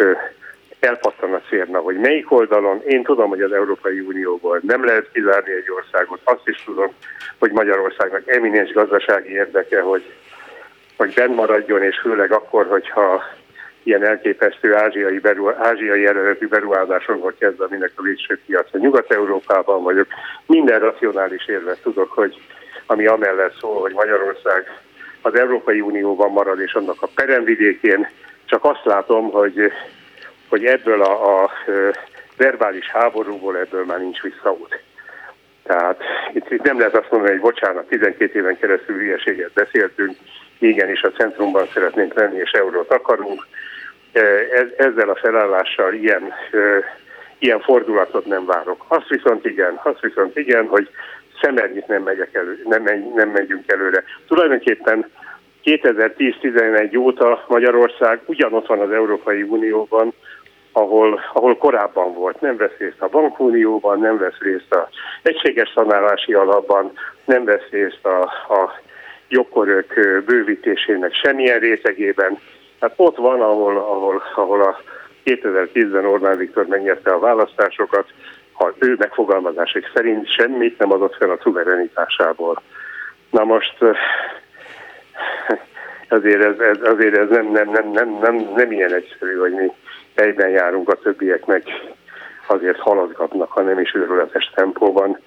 elpattan 0.80 1.34
a 1.34 1.40
cérna, 1.48 1.78
hogy 1.78 1.96
melyik 1.96 2.32
oldalon. 2.32 2.82
Én 2.86 3.02
tudom, 3.02 3.28
hogy 3.28 3.40
az 3.40 3.52
Európai 3.52 4.00
Unióból 4.00 4.60
nem 4.62 4.84
lehet 4.84 5.10
kizárni 5.12 5.52
egy 5.52 5.70
országot. 5.70 6.20
Azt 6.24 6.48
is 6.48 6.62
tudom, 6.64 6.92
hogy 7.38 7.50
Magyarországnak 7.50 8.22
eminens 8.26 8.72
gazdasági 8.72 9.32
érdeke, 9.32 9.80
hogy, 9.80 10.02
hogy 10.96 11.14
benn 11.14 11.34
maradjon, 11.34 11.82
és 11.82 11.98
főleg 11.98 12.32
akkor, 12.32 12.66
hogyha 12.66 13.22
ilyen 13.82 14.04
elképesztő 14.04 14.74
ázsiai, 14.74 15.18
beru, 15.18 15.48
ázsiai 15.48 16.06
eredetű 16.06 16.46
beruházásokból 16.46 17.34
kezdve, 17.38 17.64
aminek 17.64 17.92
a 17.94 18.02
végső 18.02 18.40
piaca 18.46 18.78
Nyugat-Európában 18.78 19.82
vagyok. 19.82 20.06
Minden 20.46 20.78
racionális 20.78 21.46
érvet 21.46 21.82
tudok, 21.82 22.12
hogy 22.12 22.40
ami 22.90 23.06
amellett 23.06 23.58
szól, 23.60 23.80
hogy 23.80 23.92
Magyarország 23.92 24.80
az 25.22 25.34
Európai 25.34 25.80
Unióban 25.80 26.30
marad, 26.30 26.60
és 26.60 26.72
annak 26.72 27.02
a 27.02 27.08
peremvidékén. 27.14 28.08
Csak 28.44 28.64
azt 28.64 28.84
látom, 28.84 29.30
hogy, 29.30 29.72
hogy 30.48 30.64
ebből 30.64 31.02
a, 31.02 31.42
a 31.42 31.50
verbális 32.36 32.90
háborúból 32.90 33.58
ebből 33.58 33.84
már 33.84 33.98
nincs 33.98 34.20
visszaút. 34.20 34.80
Tehát 35.62 36.02
itt, 36.32 36.50
itt 36.50 36.62
nem 36.62 36.78
lehet 36.78 36.96
azt 36.96 37.10
mondani, 37.10 37.32
hogy 37.32 37.40
bocsánat, 37.40 37.88
12 37.88 38.38
éven 38.38 38.58
keresztül 38.58 38.96
hülyeséget 38.96 39.52
beszéltünk, 39.52 40.16
igenis 40.58 41.02
a 41.02 41.10
centrumban 41.10 41.68
szeretnénk 41.72 42.14
lenni, 42.14 42.38
és 42.38 42.50
eurót 42.50 42.90
akarunk. 42.90 43.46
Ezzel 44.76 45.08
a 45.08 45.18
felállással 45.22 45.92
ilyen, 45.92 46.32
ilyen 47.38 47.60
fordulatot 47.60 48.26
nem 48.26 48.46
várok. 48.46 48.84
Azt 48.88 49.08
viszont 49.08 49.44
igen, 49.44 49.80
azt 49.82 50.00
viszont 50.00 50.36
igen, 50.36 50.66
hogy 50.66 50.90
szemernyit 51.40 51.86
nem, 51.86 52.02
megyek 52.02 52.34
elő, 52.34 52.62
nem, 52.64 52.82
megy, 52.82 53.12
nem 53.14 53.28
megyünk 53.28 53.72
előre. 53.72 54.04
Tulajdonképpen 54.26 55.10
2010-11 55.64 56.98
óta 56.98 57.44
Magyarország 57.48 58.20
ugyanott 58.26 58.66
van 58.66 58.80
az 58.80 58.90
Európai 58.90 59.42
Unióban, 59.42 60.12
ahol, 60.72 61.20
ahol 61.32 61.56
korábban 61.56 62.14
volt. 62.14 62.40
Nem 62.40 62.56
vesz 62.56 62.76
részt 62.78 63.00
a 63.00 63.08
bankunióban, 63.08 64.00
nem 64.00 64.18
vesz 64.18 64.38
részt 64.38 64.74
a 64.74 64.88
egységes 65.22 65.72
szanálási 65.74 66.32
alapban, 66.32 66.92
nem 67.24 67.44
vesz 67.44 67.68
részt 67.70 68.04
a, 68.06 68.22
a 68.54 68.80
jogkörök 69.28 69.94
bővítésének 70.26 71.14
semmilyen 71.14 71.58
rétegében. 71.58 72.38
Hát 72.80 72.92
ott 72.96 73.16
van, 73.16 73.40
ahol, 73.40 73.76
ahol, 73.76 74.22
ahol 74.34 74.62
a 74.62 74.80
2010-ben 75.24 76.04
Orbán 76.04 76.36
Viktor 76.36 76.66
megnyerte 76.66 77.10
a 77.10 77.18
választásokat, 77.18 78.06
ha 78.58 78.74
ő 78.78 78.94
megfogalmazások 78.98 79.90
szerint 79.94 80.32
semmit 80.32 80.78
nem 80.78 80.92
adott 80.92 81.14
fel 81.14 81.30
a 81.30 81.38
szuverenitásából. 81.42 82.62
Na 83.30 83.44
most 83.44 83.76
azért 86.08 86.42
ez, 86.44 86.58
ez, 86.58 86.78
azért 86.82 87.16
ez 87.18 87.28
nem, 87.28 87.50
nem, 87.50 87.70
nem, 87.70 87.90
nem, 87.90 88.18
nem, 88.20 88.50
nem 88.56 88.72
ilyen 88.72 88.94
egyszerű, 88.94 89.36
hogy 89.36 89.52
mi 89.52 89.72
egyben 90.14 90.48
járunk, 90.48 90.88
a 90.88 90.94
többiek 90.94 91.46
meg 91.46 91.62
azért 92.46 92.78
haladgatnak, 92.78 93.50
ha 93.50 93.62
nem 93.62 93.80
is 93.80 93.94
őrületes 93.94 94.50
tempóban. 94.54 95.18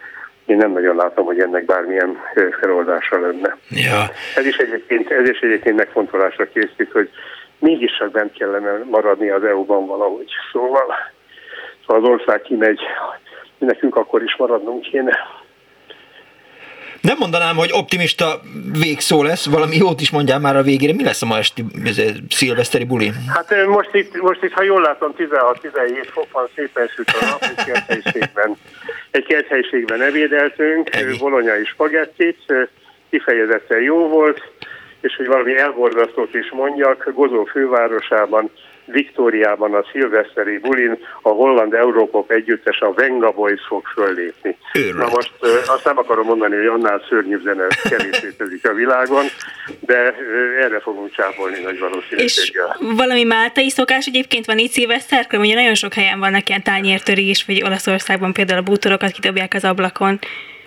Én 0.46 0.58
nem 0.58 0.72
nagyon 0.72 0.96
látom, 0.96 1.26
hogy 1.26 1.39
ennek 1.39 1.65
bármilyen 1.65 2.17
feloldása 2.60 3.20
lenne. 3.20 3.58
Ja. 3.70 4.10
Ez 4.36 4.46
is 4.46 4.58
egyébként, 4.58 5.12
ez 5.12 5.30
is 5.30 5.39
egyébként 5.39 5.76
megfontolásra 5.76 6.46
készít, 6.46 6.91
hogy 6.91 7.10
mégis 7.60 7.98
csak 7.98 8.12
bent 8.12 8.34
kellene 8.34 8.84
maradni 8.89 9.30
az 9.30 9.44
EU-ban 9.44 9.88
valahogy. 9.88 10.32
Szóval 10.52 10.96
ha 11.91 11.98
az 11.98 12.04
ország 12.04 12.41
kimegy, 12.41 12.80
nekünk 13.65 13.95
akkor 13.95 14.24
is 14.24 14.36
maradnunk 14.36 14.82
kéne. 14.82 15.17
Nem 17.02 17.17
mondanám, 17.19 17.56
hogy 17.56 17.69
optimista 17.74 18.41
végszó 18.80 19.24
lesz, 19.24 19.45
valami 19.45 19.76
jót 19.76 20.02
is 20.02 20.12
mondjál 20.12 20.39
már 20.39 20.56
a 20.56 20.62
végére. 20.62 20.93
Mi 20.93 21.04
lesz 21.04 21.21
a 21.21 21.26
ma 21.26 21.38
esti 21.38 21.65
szilveszteri 22.30 22.84
buli? 22.84 23.12
Hát 23.28 23.65
most 23.67 23.93
itt, 23.93 24.21
most 24.21 24.43
itt 24.43 24.52
ha 24.52 24.63
jól 24.63 24.82
látom, 24.82 25.13
16-17 25.17 26.08
fok 26.12 26.32
van, 26.32 26.47
szépen 26.56 26.88
süt 26.88 27.10
a 27.21 27.26
nap, 27.26 27.43
egy 27.43 27.65
kerthelyiségben, 27.65 28.58
egy 29.12 29.26
kerthelyiségben 29.26 30.02
evédeltünk, 30.02 30.89
bolonyai 31.19 31.65
spagettit, 31.65 32.54
kifejezetten 33.10 33.82
jó 33.82 34.08
volt, 34.08 34.41
és 35.02 35.15
hogy 35.15 35.28
valami 35.28 35.58
elborzasztót 35.58 36.34
is 36.34 36.52
mondjak, 36.52 37.12
Gozó 37.13 37.43
fővárosában 37.43 38.50
Viktóriában 38.91 39.73
a 39.73 39.86
szilveszteri 39.91 40.58
bulin 40.58 40.97
a 41.21 41.30
holland 41.30 41.73
Európop 41.73 42.32
együttes 42.32 42.80
a 42.80 42.93
Venga 42.93 43.32
Boys 43.32 43.62
fog 43.67 43.86
föllépni. 43.86 44.58
Őrület. 44.73 44.95
Na 44.95 45.10
most 45.15 45.32
azt 45.65 45.86
nem 45.86 45.97
akarom 45.97 46.25
mondani, 46.25 46.56
hogy 46.56 46.65
annál 46.65 47.04
szörnyűbb 47.10 47.41
zene 47.41 47.67
kevés 47.89 48.21
létezik 48.21 48.69
a 48.69 48.73
világon, 48.73 49.25
de 49.80 50.15
erre 50.62 50.80
fogunk 50.80 51.12
csápolni 51.12 51.60
nagy 51.60 51.80
valószínűséggel. 51.80 52.77
És 52.80 52.95
valami 52.95 53.23
máltai 53.23 53.69
szokás 53.69 54.06
egyébként 54.06 54.45
van 54.45 54.58
itt 54.58 54.71
szilveszterkor, 54.71 55.39
ugye 55.39 55.56
nagyon 55.56 55.75
sok 55.75 55.93
helyen 55.93 56.19
vannak 56.19 56.49
ilyen 56.49 56.63
tányértörés, 56.63 57.43
vagy 57.47 57.63
Olaszországban 57.63 58.34
például 58.34 58.60
a 58.60 58.63
bútorokat 58.63 59.12
kidobják 59.12 59.54
az 59.54 59.63
ablakon 59.63 60.19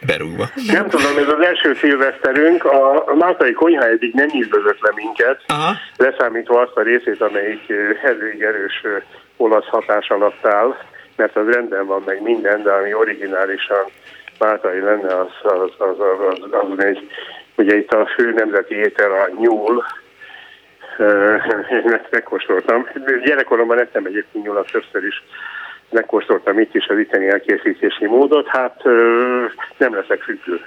berúgva. 0.06 0.44
Nem 0.72 0.88
tudom, 0.88 1.18
ez 1.18 1.28
az 1.28 1.46
első 1.46 1.74
szilveszterünk, 1.74 2.64
a 2.64 3.14
Máltai 3.14 3.52
konyha 3.52 3.84
eddig 3.84 4.14
nem 4.14 4.28
ízbözött 4.32 4.80
le 4.80 4.92
minket, 4.94 5.40
Aha. 5.46 5.72
leszámítva 5.96 6.60
azt 6.60 6.76
a 6.76 6.82
részét, 6.82 7.20
amelyik 7.20 7.72
elég 8.02 8.42
erős 8.42 8.82
olasz 9.36 9.66
hatás 9.66 10.08
alatt 10.08 10.46
áll, 10.46 10.76
mert 11.16 11.36
az 11.36 11.46
rendben 11.48 11.86
van 11.86 12.02
meg 12.06 12.22
minden, 12.22 12.62
de 12.62 12.70
ami 12.70 12.94
originálisan 12.94 13.84
Máltai 14.38 14.80
lenne, 14.80 15.20
az, 15.20 15.28
az, 15.42 15.70
az, 15.78 16.00
az, 16.00 16.38
az, 16.50 16.70
az 16.70 16.84
egy, 16.84 17.10
ugye 17.56 17.76
itt 17.76 17.92
a 17.92 18.06
fő 18.16 18.32
nemzeti 18.32 18.74
étel 18.74 19.12
a 19.12 19.30
nyúl, 19.40 19.84
Én 21.70 21.92
ezt 21.98 22.08
megkóstoltam. 22.10 22.88
Gyerekkoromban 23.24 23.80
ettem 23.80 24.04
egyébként 24.04 24.44
nyulat 24.44 24.70
többször 24.70 25.04
is 25.04 25.22
megkóstoltam 25.94 26.59
itt 26.59 26.74
is 26.74 26.87
az 26.87 26.98
itteni 26.98 27.28
elkészítési 27.28 28.07
módot, 28.07 28.46
hát 28.48 28.83
nem 29.76 29.94
leszek 29.94 30.22
függő. 30.22 30.61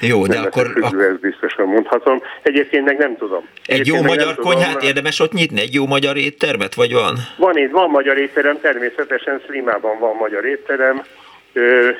Jó, 0.00 0.26
de 0.26 0.34
nem 0.34 0.44
akkor... 0.44 0.66
Függő, 0.66 1.08
ezt 1.08 1.20
biztosan 1.20 1.66
mondhatom. 1.66 2.22
Egyébként 2.42 2.84
meg 2.84 2.98
nem 2.98 3.16
tudom. 3.16 3.48
Egyébként 3.66 3.96
egy 3.96 4.02
jó 4.02 4.14
magyar 4.14 4.34
konyhát 4.34 4.72
tudom, 4.72 4.88
érdemes 4.88 5.20
ott 5.20 5.32
nyitni? 5.32 5.60
Egy 5.60 5.74
jó 5.74 5.86
magyar 5.86 6.16
éttermet, 6.16 6.74
vagy 6.74 6.92
van? 6.92 7.14
Van 7.36 7.56
itt, 7.56 7.70
van 7.70 7.90
magyar 7.90 8.18
étterem, 8.18 8.60
természetesen 8.60 9.42
Slimában 9.46 9.98
van 9.98 10.16
magyar 10.16 10.44
étterem. 10.44 11.02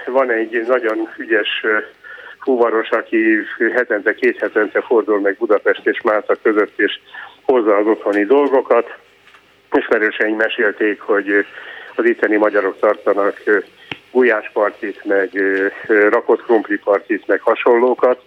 Van 0.06 0.30
egy 0.30 0.64
nagyon 0.66 1.08
ügyes 1.16 1.64
fuvaros, 2.40 2.88
aki 2.90 3.38
hetente, 3.74 4.14
két 4.14 4.38
hetente 4.38 4.80
fordul 4.80 5.20
meg 5.20 5.36
Budapest 5.38 5.86
és 5.86 6.00
Málta 6.02 6.36
között, 6.42 6.78
és 6.78 6.98
hozza 7.42 7.76
az 7.76 7.86
otthoni 7.86 8.24
dolgokat. 8.24 8.96
Ismerőseim 9.74 10.36
mesélték, 10.36 11.00
hogy 11.00 11.46
az 11.96 12.04
itteni 12.04 12.36
magyarok 12.36 12.78
tartanak 12.80 13.42
gulyáspartit, 14.10 15.04
meg 15.04 15.30
rakott 15.86 16.42
krumplipartit, 16.42 17.26
meg 17.26 17.40
hasonlókat. 17.40 18.20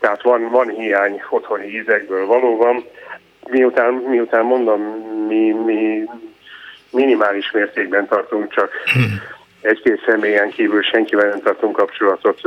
Tehát 0.00 0.22
van, 0.22 0.50
van 0.50 0.68
hiány 0.68 1.22
otthoni 1.30 1.66
ízekből 1.66 2.26
valóban. 2.26 2.84
Miután, 3.48 3.92
miután 3.92 4.44
mondom, 4.44 4.80
mi, 5.28 5.50
mi 5.50 6.04
minimális 6.94 7.50
mértékben 7.50 8.06
tartunk 8.06 8.52
csak 8.52 8.70
egy-két 9.60 10.02
személyen 10.06 10.50
kívül 10.50 10.82
senkivel 10.82 11.28
nem 11.28 11.40
tartunk 11.40 11.76
kapcsolatot 11.76 12.40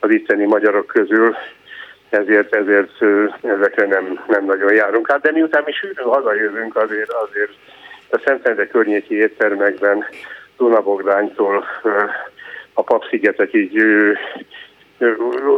az 0.00 0.10
itteni 0.10 0.44
magyarok 0.44 0.86
közül, 0.86 1.36
ezért, 2.10 2.54
ezért 2.54 3.02
ezekre 3.42 3.86
nem, 3.86 4.24
nem 4.28 4.44
nagyon 4.44 4.74
járunk 4.74 5.10
Hát, 5.10 5.20
de 5.20 5.32
miután 5.32 5.62
mi 5.64 5.72
sűrűn 5.72 6.06
hazajövünk, 6.06 6.76
azért, 6.76 7.12
azért 7.12 7.52
a 8.10 8.20
Szentendre 8.24 8.66
környéki 8.66 9.14
éttermekben 9.14 10.04
Dunabogdánytól 10.56 11.64
a 12.72 12.82
Papszigetek 12.82 13.54
így 13.54 13.82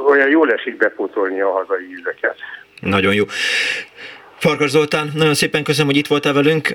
olyan 0.08 0.28
jól 0.28 0.52
esik 0.52 0.76
bepótolni 0.76 1.40
a 1.40 1.50
hazai 1.50 1.90
ízeket. 1.98 2.36
Nagyon 2.80 3.14
jó. 3.14 3.24
Farkas 4.38 4.70
Zoltán, 4.70 5.10
nagyon 5.14 5.34
szépen 5.34 5.64
köszönöm, 5.64 5.86
hogy 5.86 5.96
itt 5.96 6.06
voltál 6.06 6.32
velünk. 6.32 6.74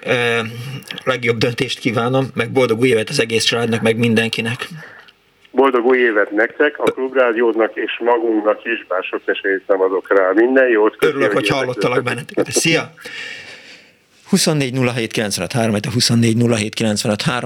Legjobb 1.03 1.37
döntést 1.37 1.79
kívánom, 1.79 2.25
meg 2.33 2.51
boldog 2.51 2.79
új 2.79 2.87
évet 2.87 3.09
az 3.09 3.19
egész 3.19 3.43
családnak, 3.43 3.81
meg 3.81 3.97
mindenkinek. 3.97 4.67
Boldog 5.51 5.85
új 5.85 5.97
évet 5.97 6.31
nektek, 6.31 6.79
a 6.79 6.83
klubrádiódnak 6.83 7.75
és 7.75 7.99
magunknak 7.99 8.65
is, 8.65 8.85
bár 8.87 9.03
sok 9.03 9.21
esélyt 9.25 9.67
nem 9.67 9.81
adok 9.81 10.17
rá. 10.17 10.31
Minden 10.31 10.67
jót. 10.67 10.95
Örülök, 10.99 11.31
hogy 11.31 11.47
hallottalak 11.47 12.03
benneteket. 12.03 12.51
Szia! 12.51 12.93
24 14.25 14.73
07 14.95 15.85
a 15.85 15.91
24 15.91 16.37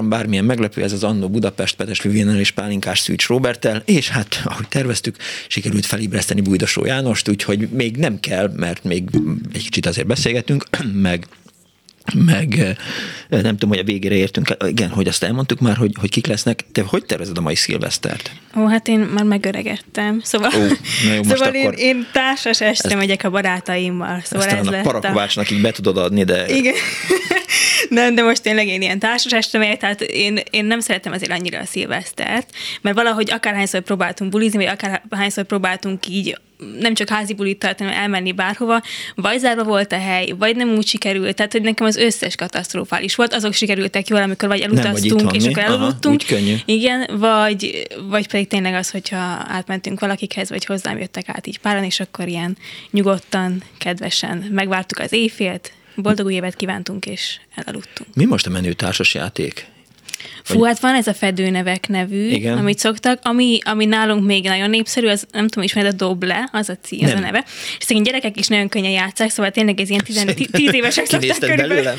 bármilyen 0.08 0.44
meglepő, 0.44 0.82
ez 0.82 0.92
az 0.92 1.04
Annó 1.04 1.28
Budapest, 1.28 1.76
Petes 1.76 2.02
Lüvénel 2.02 2.38
és 2.38 2.50
Pálinkás 2.50 3.00
Szűcs 3.00 3.26
Robertel, 3.26 3.82
és 3.84 4.08
hát, 4.08 4.42
ahogy 4.44 4.68
terveztük, 4.68 5.16
sikerült 5.48 5.86
felébreszteni 5.86 6.40
Bújdosó 6.40 6.84
Jánost, 6.84 7.28
úgyhogy 7.28 7.68
még 7.68 7.96
nem 7.96 8.20
kell, 8.20 8.52
mert 8.56 8.84
még 8.84 9.08
egy 9.52 9.62
kicsit 9.62 9.86
azért 9.86 10.06
beszélgetünk, 10.06 10.64
meg 10.92 11.26
meg 12.14 12.78
nem 13.28 13.42
tudom, 13.42 13.68
hogy 13.68 13.78
a 13.78 13.82
végére 13.82 14.14
értünk, 14.14 14.56
igen, 14.66 14.88
hogy 14.88 15.08
azt 15.08 15.22
elmondtuk 15.22 15.60
már, 15.60 15.76
hogy, 15.76 15.92
hogy 16.00 16.10
kik 16.10 16.26
lesznek. 16.26 16.64
Te 16.72 16.82
hogy 16.82 17.04
tervezed 17.04 17.38
a 17.38 17.40
mai 17.40 17.54
szilvesztert? 17.54 18.30
Ó, 18.56 18.66
hát 18.66 18.88
én 18.88 18.98
már 18.98 19.24
megöregettem. 19.24 20.20
Szóval, 20.22 20.50
Ó, 20.56 20.62
jó, 21.14 21.22
szóval 21.22 21.54
én, 21.54 21.72
én 21.76 22.06
társas 22.12 22.60
este 22.60 22.94
megyek 22.94 23.24
a 23.24 23.30
barátaimmal. 23.30 24.20
Szóval 24.24 24.46
ezt 24.46 24.56
ez 24.56 24.66
a 24.66 24.80
parakovácsnak 24.82 25.50
így 25.50 25.60
be 25.60 25.70
tudod 25.70 25.96
adni, 25.96 26.24
de... 26.24 26.48
Igen. 26.48 26.74
nem, 27.88 28.14
de 28.14 28.22
most 28.22 28.42
tényleg 28.42 28.66
én 28.66 28.82
ilyen 28.82 28.98
társas 28.98 29.32
este 29.32 29.58
megyek, 29.58 29.78
tehát 29.78 30.00
én, 30.00 30.40
én 30.50 30.64
nem 30.64 30.80
szeretem 30.80 31.12
azért 31.12 31.32
annyira 31.32 31.58
a 31.58 31.64
szilvesztert, 31.64 32.50
mert 32.80 32.96
valahogy 32.96 33.30
akárhányszor 33.30 33.80
próbáltunk 33.80 34.30
bulizni, 34.30 34.64
vagy 34.64 34.78
akárhányszor 34.78 35.44
próbáltunk 35.44 36.08
így 36.08 36.38
nem 36.80 36.94
csak 36.94 37.08
házi 37.08 37.34
bulit 37.34 37.58
tartani, 37.58 37.88
hanem 37.90 38.04
elmenni 38.04 38.32
bárhova, 38.32 38.82
vagy 39.14 39.38
zárva 39.38 39.64
volt 39.64 39.92
a 39.92 39.98
hely, 39.98 40.32
vagy 40.38 40.56
nem 40.56 40.68
úgy 40.68 40.86
sikerült, 40.86 41.36
tehát 41.36 41.52
hogy 41.52 41.62
nekem 41.62 41.86
az 41.86 41.96
összes 41.96 42.34
katasztrófális 42.34 43.14
volt, 43.14 43.34
azok 43.34 43.52
sikerültek 43.52 44.08
jól, 44.08 44.22
amikor 44.22 44.48
vagy 44.48 44.60
elutaztunk, 44.60 45.22
vagy 45.22 45.34
és 45.34 45.46
akkor 45.46 45.62
elaludtunk. 45.62 46.22
Igen, 46.64 47.08
vagy, 47.18 47.86
vagy 48.08 48.28
pedig 48.28 48.48
tényleg 48.48 48.74
az, 48.74 48.90
hogyha 48.90 49.16
átmentünk 49.48 50.00
valakikhez, 50.00 50.48
vagy 50.48 50.64
hozzám 50.64 50.98
jöttek 50.98 51.28
át 51.28 51.46
így 51.46 51.58
páran, 51.58 51.84
és 51.84 52.00
akkor 52.00 52.28
ilyen 52.28 52.56
nyugodtan, 52.90 53.62
kedvesen 53.78 54.46
megvártuk 54.50 54.98
az 54.98 55.12
éjfélt, 55.12 55.72
boldog 55.94 56.26
új 56.26 56.34
évet 56.34 56.56
kívántunk, 56.56 57.06
és 57.06 57.40
elaludtunk. 57.54 58.14
Mi 58.14 58.24
most 58.24 58.46
a 58.46 58.50
menő 58.50 58.72
társas 58.72 59.14
játék? 59.14 59.66
Fú, 60.42 60.62
hát 60.62 60.80
van 60.80 60.94
ez 60.94 61.06
a 61.06 61.14
fedőnevek 61.14 61.88
nevű, 61.88 62.28
Igen. 62.28 62.58
amit 62.58 62.78
szoktak, 62.78 63.20
ami, 63.22 63.58
ami 63.62 63.84
nálunk 63.84 64.24
még 64.24 64.44
nagyon 64.44 64.70
népszerű, 64.70 65.06
az 65.06 65.26
nem 65.32 65.48
tudom, 65.48 65.64
ismered 65.64 65.92
a 65.92 65.96
Doble, 65.96 66.48
az 66.52 66.68
a 66.68 66.76
cím, 66.82 67.04
az 67.04 67.12
a 67.12 67.18
neve. 67.18 67.44
És 67.78 67.84
szegény 67.84 68.02
gyerekek 68.02 68.38
is 68.38 68.46
nagyon 68.46 68.68
könnyen 68.68 68.90
játszák, 68.90 69.30
szóval 69.30 69.50
tényleg 69.50 69.80
ez 69.80 69.90
ilyen 69.90 70.04
10 70.50 70.74
évesek 70.74 71.06
szokták 71.06 71.38
körülbelül. 71.38 71.84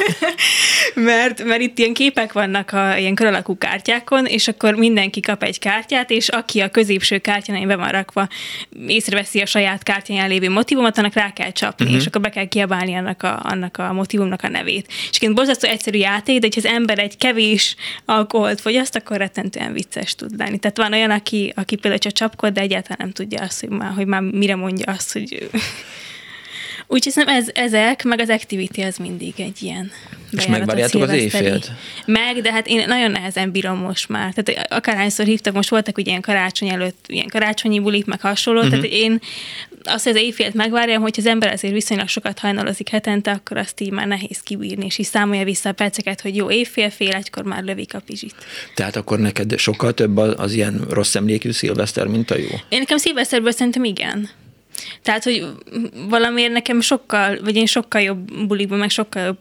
mert, 0.95 1.43
mert 1.43 1.61
itt 1.61 1.77
ilyen 1.79 1.93
képek 1.93 2.33
vannak 2.33 2.71
a 2.71 2.97
ilyen 2.97 3.15
kör 3.15 3.27
alakú 3.27 3.57
kártyákon, 3.57 4.25
és 4.25 4.47
akkor 4.47 4.75
mindenki 4.75 5.19
kap 5.19 5.43
egy 5.43 5.59
kártyát, 5.59 6.09
és 6.09 6.29
aki 6.29 6.59
a 6.59 6.69
középső 6.69 7.17
kártyán 7.17 7.67
be 7.67 7.75
van 7.75 7.89
rakva, 7.89 8.27
észreveszi 8.87 9.39
a 9.39 9.45
saját 9.45 9.83
kártyáján 9.83 10.29
lévő 10.29 10.49
motivumot, 10.49 10.97
annak 10.97 11.13
rá 11.13 11.33
kell 11.33 11.51
csapni, 11.51 11.85
uh-huh. 11.85 11.99
és 11.99 12.07
akkor 12.07 12.21
be 12.21 12.29
kell 12.29 12.45
kiabálni 12.45 12.95
annak 12.95 13.23
a, 13.23 13.39
annak 13.43 13.77
a 13.77 13.93
motivumnak 13.93 14.43
a 14.43 14.49
nevét. 14.49 14.85
És 14.87 15.07
egyébként 15.07 15.35
borzasztó 15.35 15.67
egyszerű 15.67 15.97
játék, 15.97 16.39
de 16.39 16.47
hogyha 16.51 16.69
az 16.69 16.75
ember 16.75 16.99
egy 16.99 17.17
kevés 17.17 17.75
alkoholt 18.41 18.61
fogyaszt, 18.61 18.95
akkor 18.95 19.17
rettentően 19.17 19.73
vicces 19.73 20.15
tud 20.15 20.37
lenni. 20.37 20.57
Tehát 20.57 20.77
van 20.77 20.93
olyan, 20.93 21.11
aki, 21.11 21.53
aki 21.55 21.75
például 21.75 22.01
csak 22.01 22.11
csapkod, 22.11 22.53
de 22.53 22.61
egyáltalán 22.61 22.97
nem 22.99 23.11
tudja 23.11 23.41
azt, 23.41 23.59
hogy 23.59 23.69
már, 23.69 23.91
hogy 23.91 24.05
már 24.05 24.21
mire 24.21 24.55
mondja 24.55 24.91
azt, 24.91 25.13
hogy 25.13 25.37
Úgyhogy 26.87 27.13
hiszem 27.13 27.27
ez, 27.27 27.47
ezek, 27.53 28.03
meg 28.03 28.19
az 28.19 28.29
activity 28.29 28.81
az 28.81 28.97
mindig 28.97 29.33
egy 29.37 29.63
ilyen 29.63 29.91
És 30.31 30.47
megvárjátok 30.47 31.01
az 31.01 31.11
éjfélt? 31.11 31.71
Meg, 32.05 32.41
de 32.41 32.51
hát 32.51 32.67
én 32.67 32.87
nagyon 32.87 33.11
nehezen 33.11 33.51
bírom 33.51 33.77
most 33.77 34.09
már. 34.09 34.33
Tehát 34.33 34.71
akárhányszor 34.71 35.25
hívtak, 35.25 35.53
most 35.53 35.69
voltak 35.69 35.97
ugye 35.97 36.09
ilyen 36.09 36.21
karácsony 36.21 36.69
előtt, 36.69 37.05
ilyen 37.07 37.27
karácsonyi 37.27 37.79
bulik, 37.79 38.05
meg 38.05 38.21
hasonló, 38.21 38.59
uh-huh. 38.59 38.75
tehát 38.75 38.91
én 38.91 39.19
azt, 39.83 40.03
hogy 40.03 40.15
az 40.15 40.21
éjfélt 40.21 40.53
megvárjam, 40.53 41.01
hogy 41.01 41.15
az 41.17 41.25
ember 41.25 41.53
azért 41.53 41.73
viszonylag 41.73 42.07
sokat 42.07 42.39
hajnalozik 42.39 42.89
hetente, 42.89 43.31
akkor 43.31 43.57
azt 43.57 43.81
így 43.81 43.91
már 43.91 44.07
nehéz 44.07 44.41
kibírni, 44.41 44.85
és 44.85 44.97
így 44.97 45.05
számolja 45.05 45.43
vissza 45.43 45.69
a 45.69 45.73
perceket, 45.73 46.21
hogy 46.21 46.35
jó, 46.35 46.51
éjfél, 46.51 46.89
fél 46.89 47.13
egykor 47.13 47.43
már 47.43 47.63
lövik 47.63 47.93
a 47.93 47.99
pizsit. 47.99 48.35
Tehát 48.75 48.95
akkor 48.95 49.19
neked 49.19 49.57
sokkal 49.57 49.93
több 49.93 50.17
az, 50.17 50.33
az 50.37 50.53
ilyen 50.53 50.85
rossz 50.89 51.15
emlékű 51.15 51.51
szilveszter, 51.51 52.07
mint 52.07 52.31
a 52.31 52.37
jó? 52.37 52.49
Én 52.69 52.79
nekem 52.79 52.97
szilveszterből 52.97 53.51
szerintem 53.51 53.83
igen. 53.83 54.29
Tehát, 55.01 55.23
hogy 55.23 55.45
valamiért 56.09 56.51
nekem 56.51 56.81
sokkal, 56.81 57.39
vagy 57.43 57.55
én 57.55 57.65
sokkal 57.65 58.01
jobb 58.01 58.47
bulikban, 58.47 58.79
meg 58.79 58.89
sokkal 58.89 59.23
jobb 59.23 59.37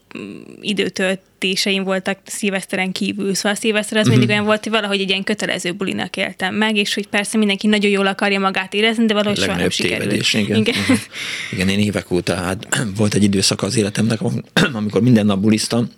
időtöltéseim 0.61 1.85
voltak 1.85 2.18
szilveszteren 2.24 2.92
kívül. 2.92 3.35
Szóval 3.35 3.53
a 3.53 3.55
szilveszter 3.55 3.98
az 3.98 4.07
uh-huh. 4.07 4.18
mindig 4.18 4.35
olyan 4.35 4.46
volt, 4.46 4.62
hogy 4.62 4.72
valahogy 4.72 5.00
egy 5.00 5.09
ilyen 5.09 5.24
kötelező 5.24 5.72
bulinak 5.72 6.16
éltem 6.16 6.55
meg, 6.55 6.76
és 6.76 6.94
hogy 6.94 7.07
persze 7.07 7.38
mindenki 7.38 7.66
nagyon 7.66 7.90
jól 7.90 8.07
akarja 8.07 8.40
magát 8.40 8.74
érezni, 8.74 9.07
de 9.07 9.14
valahogy 9.14 9.38
soha 9.38 9.57
nem 9.57 9.70
sikerült. 9.70 10.33
Igen. 10.33 10.57
Igen. 10.57 10.74
Uh-huh. 10.81 10.98
igen, 11.53 11.68
én 11.68 11.79
évek 11.79 12.11
óta, 12.11 12.35
hát 12.35 12.66
volt 12.96 13.14
egy 13.14 13.22
időszak 13.22 13.62
az 13.62 13.76
életemnek, 13.76 14.18
amikor 14.72 15.03
minden 15.03 15.26
nap 15.26 15.38
buliztam, 15.38 15.90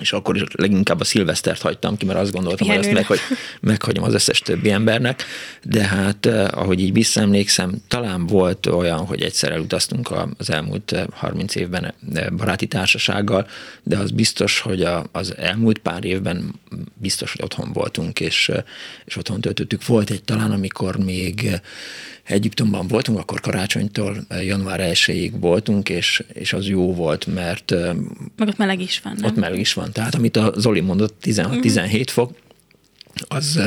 és 0.00 0.12
akkor 0.12 0.36
is 0.36 0.42
leginkább 0.52 1.00
a 1.00 1.04
szilvesztert 1.04 1.60
hagytam 1.60 1.96
ki, 1.96 2.06
mert 2.06 2.18
azt 2.18 2.32
gondoltam, 2.32 2.68
hogy 2.68 2.76
azt 2.76 2.92
meg, 2.92 3.06
hogy 3.06 3.18
meghagyom 3.60 4.04
az 4.04 4.14
összes 4.14 4.38
többi 4.38 4.70
embernek, 4.70 5.24
de 5.62 5.84
hát 5.84 6.26
eh, 6.26 6.58
ahogy 6.58 6.80
így 6.80 6.92
visszaemlékszem, 6.92 7.74
talán 7.88 8.26
volt 8.26 8.66
olyan, 8.66 8.98
hogy 8.98 9.22
egyszer 9.22 9.52
elutaztunk 9.52 10.10
az 10.38 10.50
elmúlt 10.50 10.94
30 11.12 11.56
eh, 11.56 11.62
évben 11.62 11.94
eh, 12.14 12.26
baráti 12.30 12.66
társasággal, 12.66 13.48
de 13.82 13.98
az 13.98 14.10
biztos, 14.10 14.60
hogy 14.60 14.86
az 15.12 15.36
elmúlt 15.36 15.78
pár 15.78 16.04
évben 16.04 16.54
biztos, 16.94 17.32
hogy 17.32 17.42
otthon 17.44 17.72
voltunk, 17.72 18.20
és, 18.20 18.52
és 19.04 19.16
otthon 19.16 19.40
töltöttük. 19.40 19.86
Volt 19.86 20.10
egy 20.10 20.22
talán, 20.22 20.50
amikor 20.50 20.96
még 20.96 21.60
Egyiptomban 22.26 22.86
voltunk, 22.86 23.18
akkor 23.18 23.40
karácsonytól 23.40 24.16
január 24.40 24.80
1 24.80 25.32
voltunk, 25.40 25.88
és, 25.88 26.24
és 26.32 26.52
az 26.52 26.68
jó 26.68 26.94
volt, 26.94 27.26
mert... 27.26 27.70
Meg 28.36 28.48
ott 28.48 28.56
meleg 28.56 28.80
is 28.80 29.00
van, 29.00 29.14
nem? 29.16 29.30
Ott 29.30 29.36
meleg 29.36 29.58
is 29.58 29.72
van. 29.72 29.92
Tehát 29.92 30.14
amit 30.14 30.36
a 30.36 30.52
Zoli 30.56 30.80
mondott, 30.80 31.14
16-17 31.24 31.84
uh-huh. 31.84 32.04
fok, 32.06 32.30
az 33.28 33.60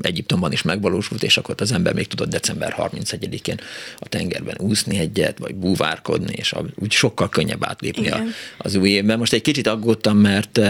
Egyiptomban 0.00 0.52
is 0.52 0.62
megvalósult, 0.62 1.22
és 1.22 1.36
akkor 1.36 1.54
az 1.58 1.72
ember 1.72 1.94
még 1.94 2.06
tudott 2.06 2.28
december 2.28 2.74
31-én 2.78 3.60
a 3.98 4.08
tengerben 4.08 4.56
úszni 4.58 4.98
egyet, 4.98 5.38
vagy 5.38 5.54
búvárkodni, 5.54 6.32
és 6.36 6.54
úgy 6.74 6.92
sokkal 6.92 7.28
könnyebb 7.28 7.64
átlépni 7.64 8.08
a, 8.08 8.22
az 8.58 8.74
új 8.74 8.88
évben. 8.88 9.18
Most 9.18 9.32
egy 9.32 9.42
kicsit 9.42 9.66
aggódtam, 9.66 10.18
mert, 10.18 10.60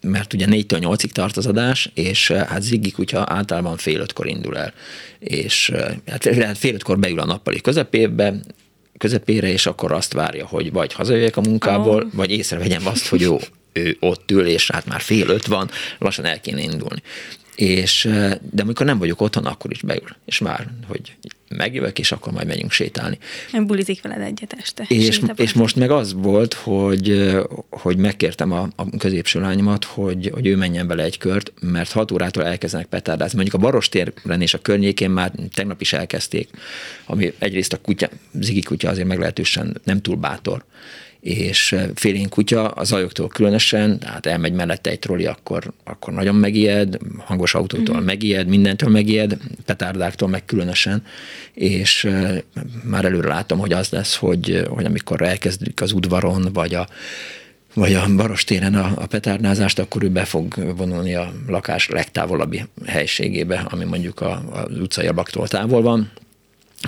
mert 0.00 0.32
ugye 0.32 0.46
4-től 0.48 0.78
8-ig 0.80 1.10
tart 1.10 1.36
az 1.36 1.46
adás, 1.46 1.90
és 1.94 2.30
hát 2.30 2.62
Ziggy 2.62 2.92
kutya 2.92 3.24
általában 3.28 3.76
fél 3.76 4.00
ötkor 4.00 4.26
indul 4.26 4.58
el, 4.58 4.72
és 5.18 5.72
hát 6.06 6.58
fél 6.58 6.74
ötkor 6.74 6.98
beül 6.98 7.18
a 7.18 7.24
nappali 7.24 7.60
közepébe, 7.60 8.40
közepére, 8.98 9.48
és 9.48 9.66
akkor 9.66 9.92
azt 9.92 10.12
várja, 10.12 10.46
hogy 10.46 10.72
vagy 10.72 10.92
hazajöjjek 10.92 11.36
a 11.36 11.40
munkából, 11.40 12.02
oh. 12.02 12.12
vagy 12.12 12.30
észrevegyem 12.30 12.86
azt, 12.86 13.06
hogy 13.06 13.20
jó, 13.20 13.38
ő 13.72 13.96
ott 14.00 14.30
ül, 14.30 14.46
és 14.46 14.70
hát 14.70 14.86
már 14.86 15.00
fél 15.00 15.28
öt 15.28 15.46
van, 15.46 15.70
lassan 15.98 16.24
el 16.24 16.40
kéne 16.40 16.60
indulni. 16.60 17.02
És, 17.58 18.08
de 18.50 18.62
amikor 18.62 18.86
nem 18.86 18.98
vagyok 18.98 19.20
otthon, 19.20 19.46
akkor 19.46 19.70
is 19.70 19.82
beül. 19.82 20.16
És 20.24 20.38
már, 20.38 20.66
hogy 20.86 21.16
megjövök, 21.48 21.98
és 21.98 22.12
akkor 22.12 22.32
majd 22.32 22.46
megyünk 22.46 22.70
sétálni. 22.70 23.18
Nem 23.52 23.66
bulizik 23.66 24.02
veled 24.02 24.20
egyet 24.20 24.52
este. 24.58 24.84
És, 24.88 25.20
és 25.36 25.52
most 25.52 25.76
meg 25.76 25.90
az 25.90 26.12
volt, 26.12 26.54
hogy, 26.54 27.36
hogy 27.70 27.96
megkértem 27.96 28.52
a, 28.52 28.68
a 28.76 28.96
középső 28.98 29.40
lányomat, 29.40 29.84
hogy, 29.84 30.30
hogy 30.32 30.46
ő 30.46 30.56
menjen 30.56 30.86
bele 30.86 31.02
egy 31.02 31.18
kört, 31.18 31.52
mert 31.60 31.92
6 31.92 32.10
órától 32.10 32.44
elkezdenek 32.44 32.86
petárdázni. 32.86 33.36
Mondjuk 33.36 33.62
a 33.62 33.64
Barostéren 33.64 34.40
és 34.40 34.54
a 34.54 34.58
környékén 34.58 35.10
már 35.10 35.32
tegnap 35.54 35.80
is 35.80 35.92
elkezdték, 35.92 36.48
ami 37.06 37.32
egyrészt 37.38 37.72
a 37.72 37.80
kutya, 37.80 38.08
Zigi 38.40 38.62
kutya 38.62 38.88
azért 38.88 39.08
meglehetősen 39.08 39.80
nem 39.84 40.00
túl 40.00 40.16
bátor, 40.16 40.64
és 41.28 41.76
félénk 41.94 42.30
kutya 42.30 42.68
az 42.68 42.92
ajoktól 42.92 43.28
különösen, 43.28 43.98
tehát 43.98 44.26
elmegy 44.26 44.52
mellette 44.52 44.90
egy 44.90 44.98
troli, 44.98 45.26
akkor, 45.26 45.72
akkor 45.84 46.12
nagyon 46.12 46.34
megijed, 46.34 46.98
hangos 47.18 47.54
autótól 47.54 48.00
mm. 48.00 48.04
megijed, 48.04 48.48
mindentől 48.48 48.90
megijed, 48.90 49.36
petárdáktól 49.64 50.28
meg 50.28 50.44
különösen, 50.44 51.02
és 51.54 52.08
már 52.84 53.04
előre 53.04 53.28
látom, 53.28 53.58
hogy 53.58 53.72
az 53.72 53.88
lesz, 53.88 54.16
hogy, 54.16 54.64
hogy 54.68 54.84
amikor 54.84 55.22
elkezdik 55.22 55.80
az 55.80 55.92
udvaron, 55.92 56.48
vagy 56.52 56.74
a 56.74 56.88
vagy 57.74 57.94
a 57.94 58.14
Barostéren 58.16 58.74
a, 58.74 58.92
a 58.96 59.06
petárnázást, 59.06 59.78
akkor 59.78 60.02
ő 60.02 60.08
be 60.08 60.24
fog 60.24 60.76
vonulni 60.76 61.14
a 61.14 61.32
lakás 61.46 61.88
legtávolabbi 61.88 62.64
helységébe, 62.86 63.66
ami 63.70 63.84
mondjuk 63.84 64.20
a, 64.20 64.42
az 64.52 64.78
utcai 64.78 65.06
abaktól 65.06 65.48
távol 65.48 65.82
van, 65.82 66.10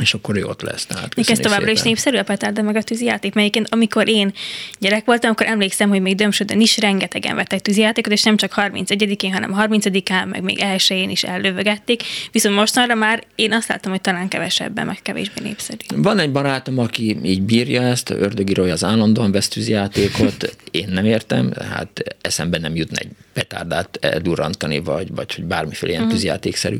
és 0.01 0.15
akkor 0.15 0.37
ő 0.37 0.45
ott 0.45 0.63
lesz. 0.63 0.87
Tehát 0.87 1.15
még 1.15 1.31
ez 1.31 1.39
továbbra 1.39 1.67
szépen. 1.67 1.75
is 1.75 1.83
népszerű 1.83 2.17
a 2.17 2.23
petárda 2.23 2.63
meg 2.63 2.77
a 2.77 2.83
tűzijáték, 2.83 3.35
melyiként 3.35 3.67
amikor 3.71 4.09
én 4.09 4.33
gyerek 4.79 5.05
voltam, 5.05 5.31
akkor 5.31 5.47
emlékszem, 5.47 5.89
hogy 5.89 6.01
még 6.01 6.15
Dömsödön 6.15 6.61
is 6.61 6.79
rengetegen 6.79 7.37
vettek 7.37 7.61
tűzijátékot, 7.61 8.13
és 8.13 8.23
nem 8.23 8.37
csak 8.37 8.53
31-én, 8.57 9.33
hanem 9.33 9.55
30-án, 9.59 10.29
meg 10.29 10.43
még 10.43 10.59
elsőjén 10.59 11.11
is 11.11 11.23
ellövögették. 11.23 12.03
Viszont 12.33 12.55
mostanra 12.55 12.95
már 12.95 13.25
én 13.35 13.53
azt 13.53 13.69
láttam, 13.69 13.91
hogy 13.91 14.01
talán 14.01 14.29
kevesebben, 14.29 14.87
meg 14.87 14.99
kevésbé 15.03 15.43
népszerű. 15.43 15.79
Van 15.95 16.19
egy 16.19 16.33
barátom, 16.33 16.79
aki 16.79 17.17
így 17.23 17.43
bírja 17.43 17.83
ezt, 17.83 18.11
ördögi 18.11 18.55
az 18.61 18.85
állandóan 18.85 19.33
vesz 19.33 19.49
tűzijátékot, 19.49 20.57
én 20.71 20.89
nem 20.89 21.05
értem, 21.05 21.53
hát 21.71 22.17
eszembe 22.21 22.59
nem 22.59 22.77
jutna 22.77 22.99
egy 22.99 23.09
petárdát 23.33 23.99
eldurrantani, 24.01 24.81
vagy, 24.81 25.15
vagy 25.15 25.35
hogy 25.35 25.45
bármiféle 25.45 25.91
ilyen 25.91 26.03
uh-huh. 26.03 26.19
tűzjátékszerű 26.19 26.79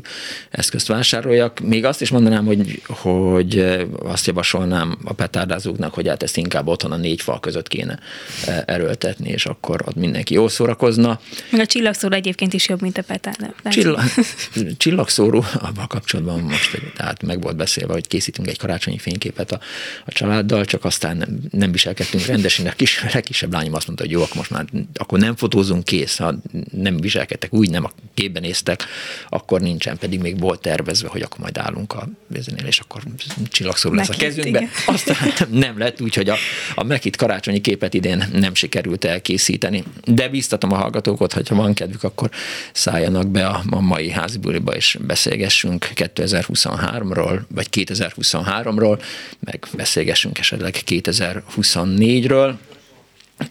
eszközt 0.49 0.87
vásároljak. 0.87 1.59
Még 1.59 1.85
azt 1.85 2.01
is 2.01 2.09
mondanám, 2.09 2.45
hogy, 2.45 2.81
hogy 2.87 3.57
eh, 3.57 3.81
azt 4.03 4.27
javasolnám 4.27 4.97
a 5.03 5.13
petárdázóknak, 5.13 5.93
hogy 5.93 6.07
hát 6.07 6.23
ezt 6.23 6.37
inkább 6.37 6.67
otthon 6.67 6.91
a 6.91 6.97
négy 6.97 7.21
fal 7.21 7.39
között 7.39 7.67
kéne 7.67 7.99
eh, 8.45 8.61
erőltetni, 8.65 9.29
és 9.29 9.45
akkor 9.45 9.81
ott 9.85 9.95
mindenki 9.95 10.33
jól 10.33 10.49
szórakozna. 10.49 11.19
Meg 11.49 11.61
a 11.61 11.65
csillagszóró 11.65 12.15
egyébként 12.15 12.53
is 12.53 12.67
jobb, 12.67 12.81
mint 12.81 12.97
a 12.97 13.03
petárda. 13.03 13.53
Csillag, 13.69 14.03
csillagszóró, 14.77 15.45
abban 15.53 15.87
kapcsolatban 15.87 16.39
most 16.39 16.81
tehát 16.95 17.23
meg 17.23 17.41
volt 17.41 17.55
beszélve, 17.55 17.93
hogy 17.93 18.07
készítünk 18.07 18.47
egy 18.47 18.57
karácsonyi 18.57 18.97
fényképet 18.97 19.51
a, 19.51 19.59
a 20.05 20.11
családdal, 20.11 20.65
csak 20.65 20.85
aztán 20.85 21.17
nem, 21.17 21.39
nem 21.51 21.71
viselkedtünk 21.71 22.25
rendesen, 22.25 22.67
a 22.67 22.71
kis, 22.71 23.01
a 23.01 23.09
legkisebb 23.13 23.53
lányom 23.53 23.73
azt 23.73 23.87
mondta, 23.87 24.05
hogy 24.05 24.13
jó, 24.13 24.21
akkor 24.21 24.35
most 24.35 24.49
már 24.49 24.65
akkor 24.93 25.19
nem 25.19 25.35
fotózunk 25.35 25.83
kész, 25.83 26.17
ha 26.17 26.33
nem 26.71 26.99
viselkedtek 26.99 27.53
úgy, 27.53 27.69
nem 27.69 27.85
a 27.85 27.91
képben 28.13 28.41
néztek, 28.41 28.83
akkor 29.29 29.61
nincsen, 29.61 29.97
pedig 29.97 30.19
még 30.19 30.39
volt 30.39 30.61
tervezve, 30.61 31.07
hogy 31.07 31.21
akkor 31.21 31.39
majd 31.39 31.57
állunk 31.57 31.93
a 31.93 32.07
bizonynél, 32.27 32.65
és 32.65 32.79
akkor 32.79 33.01
csillagszóró 33.49 33.95
lesz 33.95 34.09
a 34.09 34.13
kezünkbe. 34.13 34.69
Aztán 34.85 35.17
nem 35.49 35.77
lett, 35.77 36.01
úgyhogy 36.01 36.29
a, 36.29 36.35
a 36.75 36.83
Mekit 36.83 37.15
karácsonyi 37.15 37.61
képet 37.61 37.93
idén 37.93 38.27
nem 38.33 38.55
sikerült 38.55 39.05
elkészíteni. 39.05 39.83
De 40.05 40.29
bíztatom 40.29 40.71
a 40.71 40.75
hallgatókat, 40.75 41.33
hogyha 41.33 41.55
van 41.55 41.73
kedvük, 41.73 42.03
akkor 42.03 42.29
szálljanak 42.73 43.27
be 43.27 43.47
a, 43.47 43.63
a 43.69 43.81
mai 43.81 44.09
házi 44.09 44.37
buliba, 44.37 44.75
és 44.75 44.97
beszélgessünk 45.01 45.89
2023-ról, 45.95 47.39
vagy 47.47 47.67
2023-ról, 47.71 49.01
meg 49.39 49.67
beszélgessünk 49.75 50.39
esetleg 50.39 50.75
2024-ről 50.85 52.53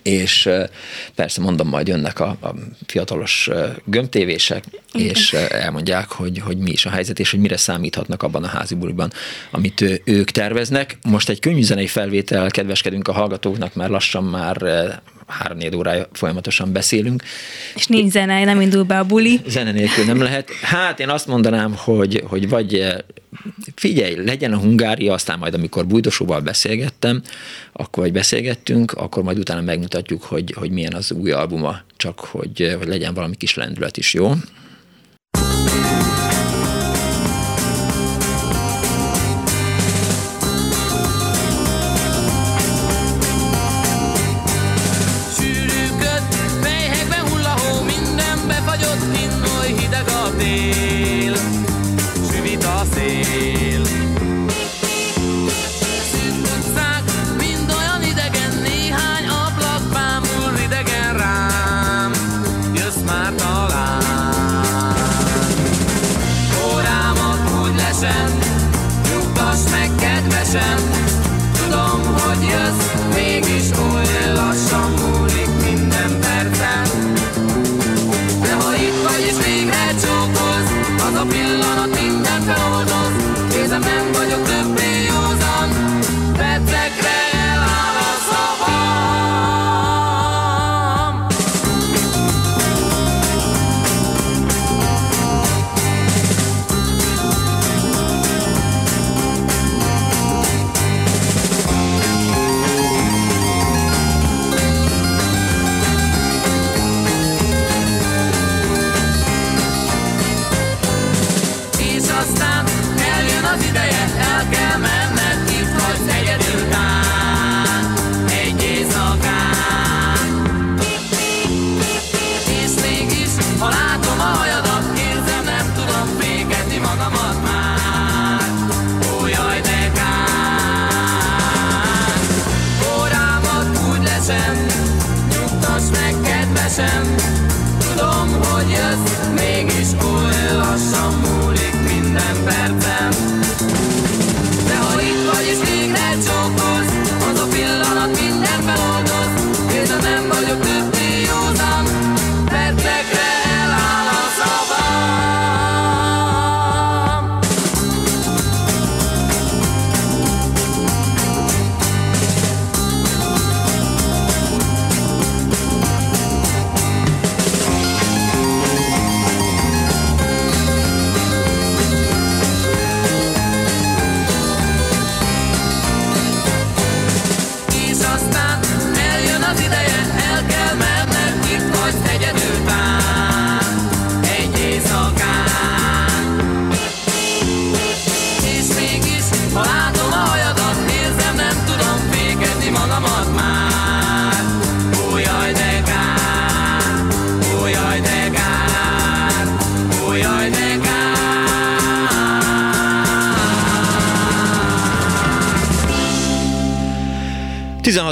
és 0.03 0.49
persze 1.15 1.41
mondom, 1.41 1.69
majd 1.69 1.89
jönnek 1.89 2.21
a, 2.21 2.37
a 2.41 2.55
fiatalos 2.87 3.51
gömbtévések, 3.85 4.65
és 4.93 5.33
elmondják, 5.33 6.09
hogy, 6.09 6.39
hogy 6.39 6.59
mi 6.59 6.71
is 6.71 6.87
a 6.87 6.91
helyzet, 6.91 7.19
és 7.19 7.31
hogy 7.31 7.41
mire 7.41 7.57
számíthatnak 7.57 8.23
abban 8.23 8.45
a 8.45 8.49
házi 8.49 8.75
buliban, 8.75 9.13
amit 9.51 10.01
ők 10.05 10.31
terveznek. 10.31 10.99
Most 11.03 11.29
egy 11.29 11.41
könnyű 11.41 11.63
zenei 11.63 11.87
felvétel 11.87 12.51
kedveskedünk 12.51 13.09
a 13.09 13.13
hallgatóknak, 13.13 13.75
mert 13.75 13.91
lassan 13.91 14.25
már 14.25 14.57
három 15.31 15.59
órája 15.75 16.09
folyamatosan 16.13 16.73
beszélünk. 16.73 17.23
És 17.75 17.87
nincs 17.87 18.13
zene, 18.13 18.45
nem 18.45 18.61
indul 18.61 18.83
be 18.83 18.99
a 18.99 19.05
buli. 19.05 19.41
Zene 19.47 19.73
nélkül 19.73 20.05
nem 20.05 20.23
lehet. 20.23 20.51
Hát 20.63 21.01
én 21.01 21.09
azt 21.09 21.27
mondanám, 21.27 21.75
hogy, 21.77 22.23
hogy 22.27 22.49
vagy 22.49 22.95
figyelj, 23.75 24.25
legyen 24.25 24.53
a 24.53 24.59
Hungária, 24.59 25.13
aztán 25.13 25.39
majd 25.39 25.55
amikor 25.55 25.87
Bújdosóval 25.87 26.41
beszélgettem, 26.41 27.23
akkor 27.73 28.03
vagy 28.03 28.13
beszélgettünk, 28.13 28.93
akkor 28.93 29.23
majd 29.23 29.39
utána 29.39 29.61
megmutatjuk, 29.61 30.23
hogy, 30.23 30.55
hogy 30.57 30.71
milyen 30.71 30.93
az 30.93 31.13
új 31.13 31.31
albuma, 31.31 31.81
csak 31.97 32.21
hogy, 32.21 32.75
hogy 32.79 32.89
legyen 32.89 33.15
valami 33.15 33.37
kis 33.37 33.55
lendület 33.55 33.97
is, 33.97 34.15
jó? 34.15 34.33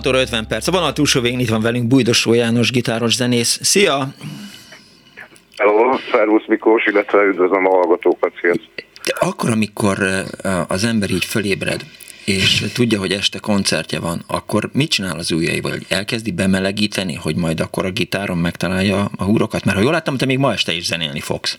16 0.01 0.07
óra 0.07 0.21
50 0.21 0.47
perc. 0.47 0.67
A 0.69 0.71
vonal 0.71 0.93
túlsó 0.93 1.21
végén 1.21 1.39
itt 1.39 1.49
van 1.49 1.61
velünk 1.61 1.87
Bújdosó 1.87 2.35
János, 2.35 2.71
gitáros 2.71 3.15
zenész. 3.15 3.59
Szia! 3.63 4.07
Hello, 5.57 5.99
szervusz 6.13 6.47
Miklós, 6.47 6.87
illetve 6.87 7.23
üdvözlöm 7.23 7.67
a 7.67 7.71
hallgatókat, 7.71 8.33
sziasztok! 8.41 8.73
Akkor, 9.21 9.51
amikor 9.51 9.99
az 10.69 10.85
ember 10.85 11.11
így 11.11 11.25
fölébred, 11.25 11.81
és 12.25 12.65
tudja, 12.75 12.99
hogy 12.99 13.13
este 13.13 13.39
koncertje 13.39 14.01
van, 14.01 14.25
akkor 14.29 14.71
mit 14.73 14.91
csinál 14.91 15.19
az 15.19 15.33
ujjaival? 15.33 15.73
Elkezdi 15.89 16.33
bemelegíteni, 16.33 17.15
hogy 17.15 17.37
majd 17.37 17.61
akkor 17.61 17.85
a 17.85 17.91
gitáron 17.91 18.39
megtalálja 18.39 19.11
a 19.17 19.25
húrokat? 19.25 19.65
Mert 19.65 19.77
ha 19.77 19.83
jól 19.83 19.93
láttam, 19.93 20.17
te 20.17 20.27
még 20.27 20.39
ma 20.39 20.53
este 20.53 20.73
is 20.73 20.87
zenélni 20.87 21.21
fogsz. 21.21 21.59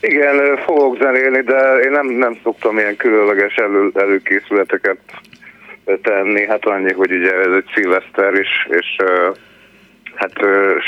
Igen, 0.00 0.56
fogok 0.64 0.98
zenélni, 1.02 1.42
de 1.42 1.78
én 1.84 1.90
nem, 1.90 2.06
nem 2.06 2.38
szoktam 2.42 2.78
ilyen 2.78 2.96
különleges 2.96 3.54
elő, 3.54 3.90
előkészületeket 3.94 4.98
tenni. 6.02 6.46
Hát 6.46 6.64
annyi, 6.64 6.92
hogy 6.92 7.12
ugye 7.12 7.34
ez 7.34 7.54
egy 7.56 7.70
szilveszter 7.74 8.32
is, 8.32 8.66
és 8.68 8.96
hát 10.14 10.32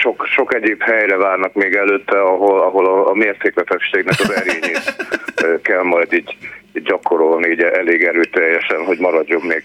sok, 0.01 0.27
sok 0.27 0.55
egyéb 0.55 0.83
helyre 0.83 1.17
várnak 1.17 1.55
még 1.55 1.75
előtte, 1.75 2.21
ahol, 2.21 2.61
ahol 2.61 2.87
a, 2.87 3.09
a 3.09 3.15
mértékletességnek 3.15 4.21
az 4.21 4.33
erényét 4.33 4.97
kell 5.63 5.83
majd 5.83 6.13
így, 6.13 6.37
így 6.73 6.83
gyakorolni 6.83 7.49
így 7.49 7.61
elég 7.61 8.03
erőteljesen, 8.03 8.85
hogy 8.85 8.99
maradjon 8.99 9.41
még 9.41 9.63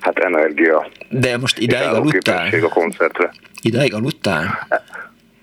hát 0.00 0.18
energia. 0.18 0.88
De 1.08 1.38
most 1.38 1.58
ideig 1.58 1.88
aludtál? 1.88 2.48
a 2.62 2.68
koncertre. 2.68 3.32
Ideig 3.62 3.94
aludtál? 3.94 4.66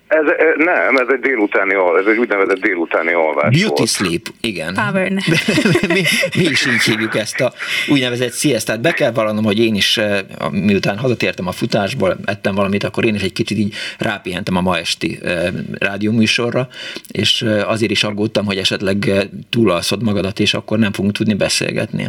Ez, 0.06 0.24
nem, 0.56 0.96
ez 0.96 1.06
egy 1.08 1.20
délutáni, 1.20 1.74
ez 2.00 2.06
egy 2.06 2.18
úgynevezett 2.18 2.60
délutáni 2.60 3.12
alvás 3.12 3.58
Beauty 3.58 3.74
volt. 3.76 3.88
sleep, 3.88 4.26
igen. 4.40 4.74
Power 4.74 5.10
mi, 5.94 6.02
mi 6.36 6.44
is 6.44 6.66
így 6.66 6.82
hívjuk 6.82 7.16
ezt 7.16 7.40
a 7.40 7.52
úgynevezett 7.88 8.34
siestát. 8.34 8.80
Be 8.80 8.92
kell 8.92 9.12
vallanom, 9.12 9.44
hogy 9.44 9.58
én 9.58 9.74
is, 9.74 9.96
eh, 9.96 10.20
miután 10.50 10.98
hazatértem 10.98 11.46
a 11.46 11.52
futásból, 11.52 12.16
ettem 12.24 12.54
valamit, 12.54 12.84
akkor 12.84 13.04
én 13.04 13.14
is 13.14 13.22
egy 13.22 13.32
kicsit 13.32 13.58
így 13.58 13.74
rápihentem 13.98 14.56
a 14.56 14.60
ma 14.60 14.78
esti 14.78 15.18
eh, 15.22 15.46
rádióműsorra, 15.78 16.68
és 17.08 17.42
eh, 17.42 17.70
azért 17.70 17.90
is 17.90 18.04
aggódtam, 18.04 18.44
hogy 18.44 18.56
esetleg 18.56 19.12
túlalszod 19.50 20.02
magadat, 20.02 20.38
és 20.38 20.54
akkor 20.54 20.78
nem 20.78 20.92
fogunk 20.92 21.14
tudni 21.16 21.34
beszélgetni. 21.34 22.08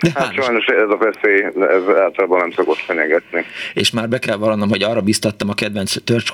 De 0.00 0.10
hát 0.14 0.32
sajnos 0.32 0.66
ez 0.66 0.88
a 0.88 0.96
veszély, 0.96 1.42
ez 1.44 1.96
általában 1.96 2.38
nem 2.38 2.50
szokott 2.50 2.76
fenyegetni. 2.78 3.44
És 3.74 3.90
már 3.90 4.08
be 4.08 4.18
kell 4.18 4.36
vallanom, 4.36 4.68
hogy 4.68 4.82
arra 4.82 5.00
biztattam 5.00 5.48
a 5.48 5.54
kedvenc 5.54 5.94
törcs 6.04 6.30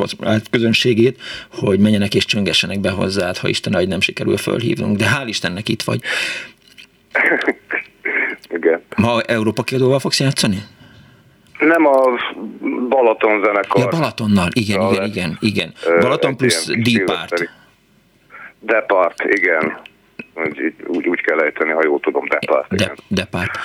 közönségét, 0.50 1.20
hogy 1.52 1.78
menjenek 1.78 2.14
és 2.14 2.24
csöngessenek 2.24 2.80
be 2.80 2.90
hozzád, 2.90 3.36
ha 3.36 3.48
Isten 3.48 3.74
hogy 3.74 3.88
nem 3.88 4.00
sikerül 4.00 4.36
fölhívnunk. 4.36 4.96
De 4.96 5.04
hál' 5.04 5.26
Istennek 5.26 5.68
itt 5.68 5.82
vagy. 5.82 6.00
Igen. 8.48 8.82
Ma 8.96 9.20
Európa 9.20 9.62
kiadóval 9.62 9.98
fogsz 9.98 10.20
játszani? 10.20 10.58
Nem 11.58 11.86
a 11.86 12.02
Balaton 12.88 13.42
zenekar. 13.44 13.80
Ja, 13.80 13.88
Balatonnal, 13.88 14.48
igen, 14.52 14.80
igen, 14.92 15.04
igen, 15.04 15.36
igen. 15.40 15.72
Balaton 16.00 16.36
plusz 16.36 16.66
Deepart. 16.66 17.50
Depart, 18.60 19.22
igen 19.22 19.78
úgy, 20.87 21.07
úgy, 21.09 21.20
kell 21.20 21.41
ejteni, 21.41 21.70
ha 21.70 21.80
jól 21.84 22.01
tudom, 22.01 22.24
Depart. 22.28 22.74
De, 22.74 22.95
Depart. 23.09 23.59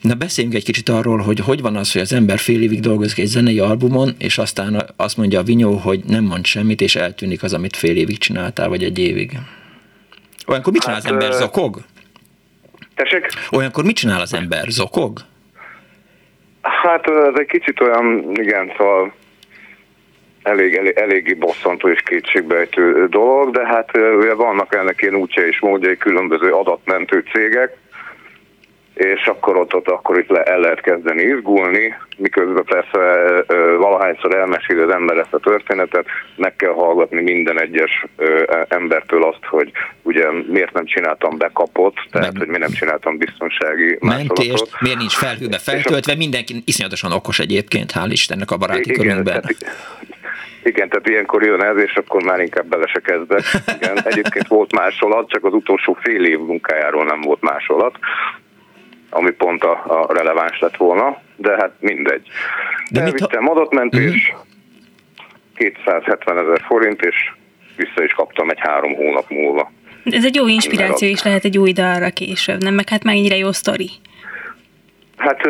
Na 0.00 0.14
beszéljünk 0.14 0.56
egy 0.56 0.64
kicsit 0.64 0.88
arról, 0.88 1.18
hogy 1.18 1.40
hogy 1.40 1.60
van 1.60 1.76
az, 1.76 1.92
hogy 1.92 2.00
az 2.00 2.12
ember 2.12 2.38
fél 2.38 2.62
évig 2.62 2.80
dolgozik 2.80 3.18
egy 3.18 3.26
zenei 3.26 3.58
albumon, 3.58 4.14
és 4.18 4.38
aztán 4.38 4.84
azt 4.96 5.16
mondja 5.16 5.38
a 5.40 5.42
Vinyó, 5.42 5.72
hogy 5.72 6.00
nem 6.06 6.24
mond 6.24 6.44
semmit, 6.44 6.80
és 6.80 6.96
eltűnik 6.96 7.42
az, 7.42 7.54
amit 7.54 7.76
fél 7.76 7.96
évig 7.96 8.18
csináltál, 8.18 8.68
vagy 8.68 8.82
egy 8.82 8.98
évig. 8.98 9.32
Olyankor 10.46 10.72
mit 10.72 10.82
csinál 10.82 10.96
hát, 10.96 11.04
az 11.04 11.12
ember? 11.12 11.32
Zokog? 11.32 11.76
Tessék? 12.94 13.26
Olyankor 13.50 13.84
mit 13.84 13.96
csinál 13.96 14.20
az 14.20 14.34
ember? 14.34 14.64
Zokog? 14.68 15.18
Hát 16.60 17.06
ez 17.06 17.34
egy 17.34 17.46
kicsit 17.46 17.80
olyan, 17.80 18.30
igen, 18.34 18.72
szóval 18.76 19.12
elég, 20.48 20.74
elég, 20.74 20.96
eléggé 20.96 21.34
bosszantó 21.34 21.88
és 21.88 22.00
kétségbejtő 22.02 23.06
dolog, 23.06 23.50
de 23.50 23.66
hát 23.66 23.90
ugye 23.96 24.34
vannak 24.34 24.74
ennek 24.74 25.02
ilyen 25.02 25.14
útja 25.14 25.46
és 25.46 25.60
módjai 25.60 25.96
különböző 25.96 26.50
adatmentő 26.52 27.24
cégek, 27.32 27.76
és 28.98 29.26
akkor 29.26 29.56
ott, 29.56 29.74
ott 29.74 29.88
akkor 29.88 30.18
itt 30.18 30.28
le, 30.28 30.42
el 30.42 30.58
lehet 30.58 30.80
kezdeni 30.80 31.22
izgulni, 31.22 31.96
miközben 32.16 32.64
persze 32.64 32.98
valahányszor 33.78 34.34
elmeséli 34.34 34.80
az 34.80 34.90
ember 34.90 35.16
ezt 35.16 35.34
a 35.34 35.38
történetet, 35.38 36.06
meg 36.36 36.56
kell 36.56 36.72
hallgatni 36.72 37.22
minden 37.22 37.60
egyes 37.60 38.04
embertől 38.68 39.24
azt, 39.24 39.44
hogy 39.44 39.70
ugye 40.02 40.24
miért 40.48 40.72
nem 40.72 40.86
csináltam 40.86 41.38
bekapott, 41.38 41.96
tehát 42.10 42.32
meg... 42.32 42.38
hogy 42.38 42.46
miért 42.46 42.62
nem 42.62 42.72
csináltam 42.72 43.16
biztonsági 43.16 43.98
Mentést, 44.00 44.66
miért 44.80 44.98
nincs 44.98 45.14
felhőbe 45.14 45.58
feltöltve, 45.58 46.14
mindenki 46.14 46.62
iszonyatosan 46.64 47.12
okos 47.12 47.38
egyébként, 47.38 47.92
hál' 47.94 48.08
Istennek 48.10 48.50
a 48.50 48.56
baráti 48.56 48.90
igen, 48.90 48.96
körünkben. 48.96 49.40
Tehát, 49.40 49.56
igen, 50.68 50.88
tehát 50.88 51.08
ilyenkor 51.08 51.42
jön 51.42 51.62
ez, 51.62 51.76
és 51.76 51.94
akkor 51.94 52.22
már 52.22 52.40
inkább 52.40 52.66
bele 52.66 52.86
se 52.86 53.00
kezdek. 53.00 53.42
Igen, 53.80 53.98
egyébként 54.10 54.46
volt 54.46 54.72
másolat, 54.72 55.30
csak 55.30 55.44
az 55.44 55.52
utolsó 55.52 55.96
fél 56.00 56.24
év 56.24 56.38
munkájáról 56.38 57.04
nem 57.04 57.20
volt 57.20 57.40
másolat, 57.40 57.98
ami 59.10 59.30
pont 59.30 59.64
a, 59.64 59.84
a 59.86 60.12
releváns 60.12 60.58
lett 60.58 60.76
volna, 60.76 61.20
de 61.36 61.56
hát 61.56 61.72
mindegy. 61.80 62.28
De 62.90 63.00
Elvittem 63.00 63.44
ha... 63.44 63.50
adatmentés, 63.50 64.28
uh-huh. 64.28 64.46
270 65.54 66.38
ezer 66.38 66.60
forint, 66.66 67.02
és 67.02 67.16
vissza 67.76 68.04
is 68.04 68.12
kaptam 68.12 68.50
egy 68.50 68.60
három 68.60 68.94
hónap 68.94 69.30
múlva. 69.30 69.72
Ez 70.04 70.24
egy 70.24 70.34
jó 70.34 70.46
inspiráció 70.46 71.08
is 71.08 71.22
lehet 71.22 71.44
egy 71.44 71.58
új 71.58 71.72
dalra 71.72 72.10
később, 72.10 72.62
nem? 72.62 72.74
Meg 72.74 72.88
hát 72.88 73.04
mennyire 73.04 73.36
jó 73.36 73.52
sztori. 73.52 73.90
Hát 75.18 75.48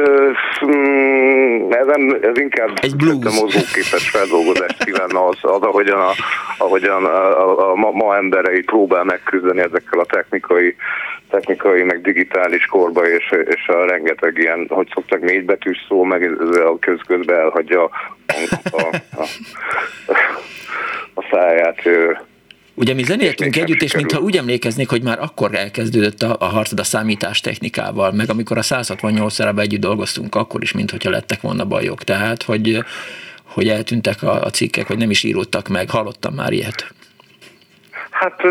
mm, 0.66 1.70
ez, 1.70 1.86
nem, 1.86 2.18
ez 2.22 2.38
inkább 2.38 2.70
egy 2.80 2.96
blues. 2.96 3.40
mozgóképes 3.40 4.10
feldolgozás 4.10 4.76
kívánna 4.84 5.26
az, 5.26 5.36
az 5.40 5.62
ahogyan, 5.62 6.00
a, 6.00 6.10
ahogyan 6.58 7.04
a, 7.04 7.42
a, 7.42 7.70
a 7.70 7.74
ma, 7.74 7.90
ma 7.90 8.16
emberei 8.16 8.62
próbál 8.62 9.04
megküzdeni 9.04 9.60
ezekkel 9.60 9.98
a 9.98 10.04
technikai, 10.04 10.76
technikai 11.30 11.82
meg 11.82 12.00
digitális 12.00 12.66
korba, 12.66 13.08
és, 13.08 13.34
és 13.44 13.68
a 13.68 13.86
rengeteg 13.86 14.38
ilyen, 14.38 14.66
hogy 14.68 14.88
szoktak 14.94 15.20
négybetűs 15.20 15.84
szó, 15.88 16.02
meg 16.02 16.22
a 16.64 16.78
közközben 16.78 17.38
elhagyja 17.38 17.82
a, 17.82 17.90
a, 18.70 18.96
a, 19.16 19.26
a 21.14 21.26
száját 21.30 21.82
Ugye 22.78 22.94
mi 22.94 23.02
zenéltünk 23.02 23.56
együtt, 23.56 23.82
és 23.82 23.94
mintha 23.94 24.20
úgy 24.20 24.36
emlékeznék, 24.36 24.88
hogy 24.88 25.02
már 25.02 25.18
akkor 25.20 25.54
elkezdődött 25.54 26.22
a, 26.22 26.36
a 26.38 26.44
harcod 26.44 26.78
a 26.78 26.84
számítástechnikával, 26.84 28.12
meg 28.12 28.30
amikor 28.30 28.58
a 28.58 28.62
168 28.62 29.32
szerebe 29.32 29.62
együtt 29.62 29.80
dolgoztunk, 29.80 30.34
akkor 30.34 30.62
is, 30.62 30.72
mintha 30.72 31.10
lettek 31.10 31.40
volna 31.40 31.64
bajok. 31.64 32.02
Tehát, 32.02 32.42
hogy, 32.42 32.84
hogy 33.54 33.68
eltűntek 33.68 34.22
a, 34.22 34.42
a 34.42 34.50
cikkek, 34.50 34.86
hogy 34.86 34.98
nem 34.98 35.10
is 35.10 35.24
íródtak 35.24 35.68
meg. 35.68 35.90
Hallottam 35.90 36.34
már 36.34 36.52
ilyet. 36.52 36.94
Hát 38.10 38.42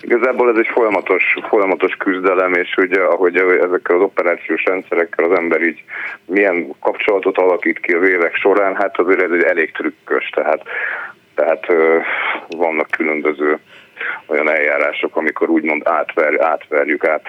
igazából 0.00 0.50
ez 0.50 0.56
egy 0.58 0.70
folyamatos, 0.72 1.24
folyamatos 1.48 1.94
küzdelem, 1.96 2.52
és 2.52 2.74
ugye 2.76 3.00
ahogy 3.00 3.36
ezekkel 3.36 3.96
az 3.96 4.02
operációs 4.02 4.64
rendszerekkel 4.64 5.24
az 5.24 5.38
ember 5.38 5.62
így 5.62 5.82
milyen 6.24 6.74
kapcsolatot 6.80 7.38
alakít 7.38 7.80
ki 7.80 7.92
az 7.92 8.08
évek 8.08 8.34
során, 8.34 8.74
hát 8.74 8.98
azért 8.98 9.22
ez 9.22 9.30
egy 9.30 9.42
elég 9.42 9.72
trükkös, 9.72 10.28
tehát 10.34 10.62
tehát 11.36 11.66
vannak 12.48 12.90
különböző 12.90 13.58
olyan 14.26 14.50
eljárások, 14.50 15.16
amikor 15.16 15.48
úgymond 15.48 15.82
átver, 15.84 16.40
átverjük, 16.40 17.04
át, 17.04 17.26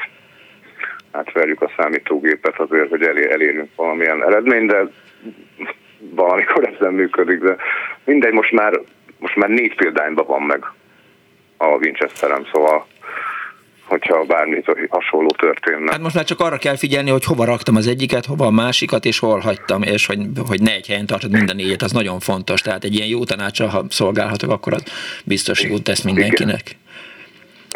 átverjük 1.12 1.62
a 1.62 1.72
számítógépet 1.78 2.60
azért, 2.60 2.90
hogy 2.90 3.04
elér, 3.04 3.32
elérjünk 3.32 3.70
valamilyen 3.76 4.24
eredményt, 4.24 4.72
de 4.72 4.84
valamikor 6.00 6.68
ez 6.68 6.76
nem 6.80 6.94
működik, 6.94 7.40
de 7.40 7.56
mindegy, 8.04 8.34
most 8.34 8.52
már, 8.52 8.80
most 9.20 9.36
már 9.36 9.50
négy 9.50 9.76
példányban 9.76 10.26
van 10.26 10.42
meg 10.42 10.66
a 11.58 11.66
Winchesterem, 11.66 12.46
szóval 12.52 12.86
hogyha 13.88 14.24
bármi 14.24 14.64
hasonló 14.90 15.30
történne. 15.38 15.92
Hát 15.92 16.02
most 16.02 16.16
már 16.16 16.24
csak 16.24 16.40
arra 16.40 16.58
kell 16.58 16.76
figyelni, 16.76 17.10
hogy 17.10 17.24
hova 17.24 17.46
raktam 17.46 17.76
az 17.76 17.88
egyiket, 17.88 18.26
hova 18.26 18.46
a 18.46 18.52
másikat, 18.52 19.06
és 19.06 19.20
hol 19.20 19.40
hagytam, 19.40 19.82
és 19.82 20.06
hogy, 20.06 20.20
hogy 20.48 20.62
ne 20.62 20.72
egy 20.72 20.88
helyen 20.88 21.06
tartod 21.06 21.32
minden 21.32 21.56
négyet, 21.56 21.82
az 21.82 21.92
nagyon 21.92 22.20
fontos. 22.20 22.62
Tehát 22.62 22.84
egy 22.84 22.96
ilyen 22.96 23.08
jó 23.08 23.24
tanácsra, 23.24 23.68
ha 23.68 23.86
szolgálhatok, 23.90 24.52
akkor 24.52 24.74
az 24.74 24.84
biztos 25.26 25.64
jót 25.64 25.84
tesz 25.84 26.02
mindenkinek. 26.02 26.62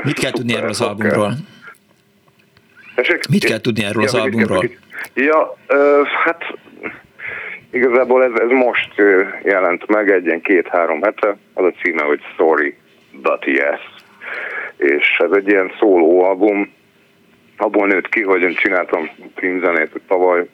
Mit 0.04 0.20
kell 0.20 0.32
tudni 0.32 0.54
erről 0.54 0.70
az 0.70 0.82
albumról? 0.82 1.34
Mit 3.30 3.46
kell 3.46 3.62
tudni 3.62 3.84
erről 3.84 4.04
az 4.04 4.14
albumról? 4.14 4.70
Ja, 5.14 5.58
hát 6.24 6.44
igazából 7.72 8.24
ez, 8.24 8.32
ez 8.36 8.50
most 8.50 8.94
jelent 9.44 9.88
meg 9.88 10.12
egy 10.12 10.26
ilyen 10.26 10.42
két-három 10.42 11.02
hete, 11.02 11.38
az 11.54 11.66
a 11.66 11.74
címe, 11.82 12.04
hogy 12.04 12.20
Sorry, 12.38 12.76
but 13.12 13.46
yes 13.46 13.91
és 14.82 15.18
ez 15.18 15.32
egy 15.32 15.48
ilyen 15.48 15.72
szóló 15.80 16.24
album, 16.24 16.74
abból 17.58 17.88
nőtt 17.88 18.10
ki, 18.10 18.22
hogy 18.22 18.42
én 18.42 18.54
csináltam 18.54 19.10
filmzenét 19.36 20.02
tavaly, 20.08 20.48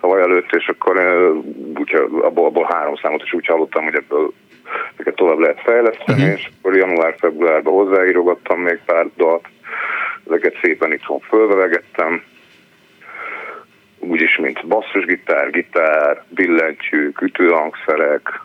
tavaly 0.00 0.20
előtt, 0.20 0.52
és 0.52 0.68
akkor 0.68 0.96
úgy, 1.78 1.94
abból, 2.22 2.46
abból 2.46 2.68
három 2.70 2.96
számot 2.96 3.22
is 3.22 3.32
úgy 3.32 3.46
hallottam, 3.46 3.84
hogy 3.84 3.94
ebből 3.94 4.32
ezeket 4.94 5.14
tovább 5.14 5.38
lehet 5.38 5.60
fejleszteni, 5.60 6.22
uh-huh. 6.22 6.38
és 6.38 6.48
akkor 6.58 6.76
január-februárban 6.76 7.72
hozzáírogattam 7.72 8.60
még 8.60 8.80
pár 8.84 9.06
dalt, 9.16 9.48
ezeket 10.26 10.58
szépen 10.62 10.92
itthon 10.92 11.20
fölvelegettem, 11.20 12.22
úgyis, 13.98 14.36
mint 14.36 14.66
basszusgitár, 14.66 15.50
gitár, 15.50 16.24
billentyűk, 16.28 17.20
ütőhangszerek, 17.20 18.44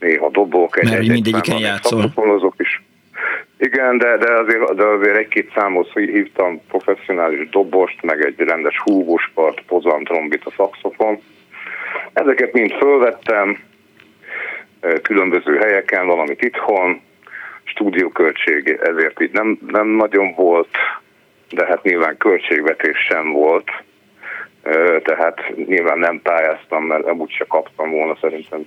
néha 0.00 0.30
dobok. 0.30 0.78
Egy, 0.78 0.84
Mert 0.84 1.00
egy, 1.00 1.10
mindegyiken 1.10 1.58
játszol. 1.58 2.12
is. 2.56 2.82
Igen, 3.58 3.98
de, 3.98 4.16
de, 4.16 4.32
azért, 4.32 4.74
de 4.74 4.84
azért 4.84 5.16
egy-két 5.16 5.52
számhoz 5.54 5.88
hívtam 5.92 6.60
professzionális 6.68 7.48
dobost, 7.48 8.02
meg 8.02 8.24
egy 8.24 8.38
rendes 8.38 8.78
húgóspart, 8.78 9.62
pozan, 9.66 10.04
trombit, 10.04 10.44
a 10.44 10.52
szakszofon. 10.56 11.20
Ezeket 12.12 12.52
mind 12.52 12.72
fölvettem, 12.72 13.58
különböző 15.02 15.56
helyeken, 15.56 16.06
valamit 16.06 16.42
itthon, 16.42 17.00
stúdióköltség 17.64 18.78
ezért 18.82 19.20
így 19.20 19.32
nem, 19.32 19.58
nem 19.66 19.86
nagyon 19.86 20.34
volt, 20.34 20.76
de 21.50 21.66
hát 21.66 21.82
nyilván 21.82 22.16
költségvetés 22.16 22.98
sem 22.98 23.32
volt, 23.32 23.70
tehát 25.02 25.52
nyilván 25.66 25.98
nem 25.98 26.22
pályáztam, 26.22 26.84
mert 26.84 27.06
amúgy 27.06 27.30
se 27.30 27.44
kaptam 27.48 27.90
volna 27.90 28.16
szerintem 28.20 28.66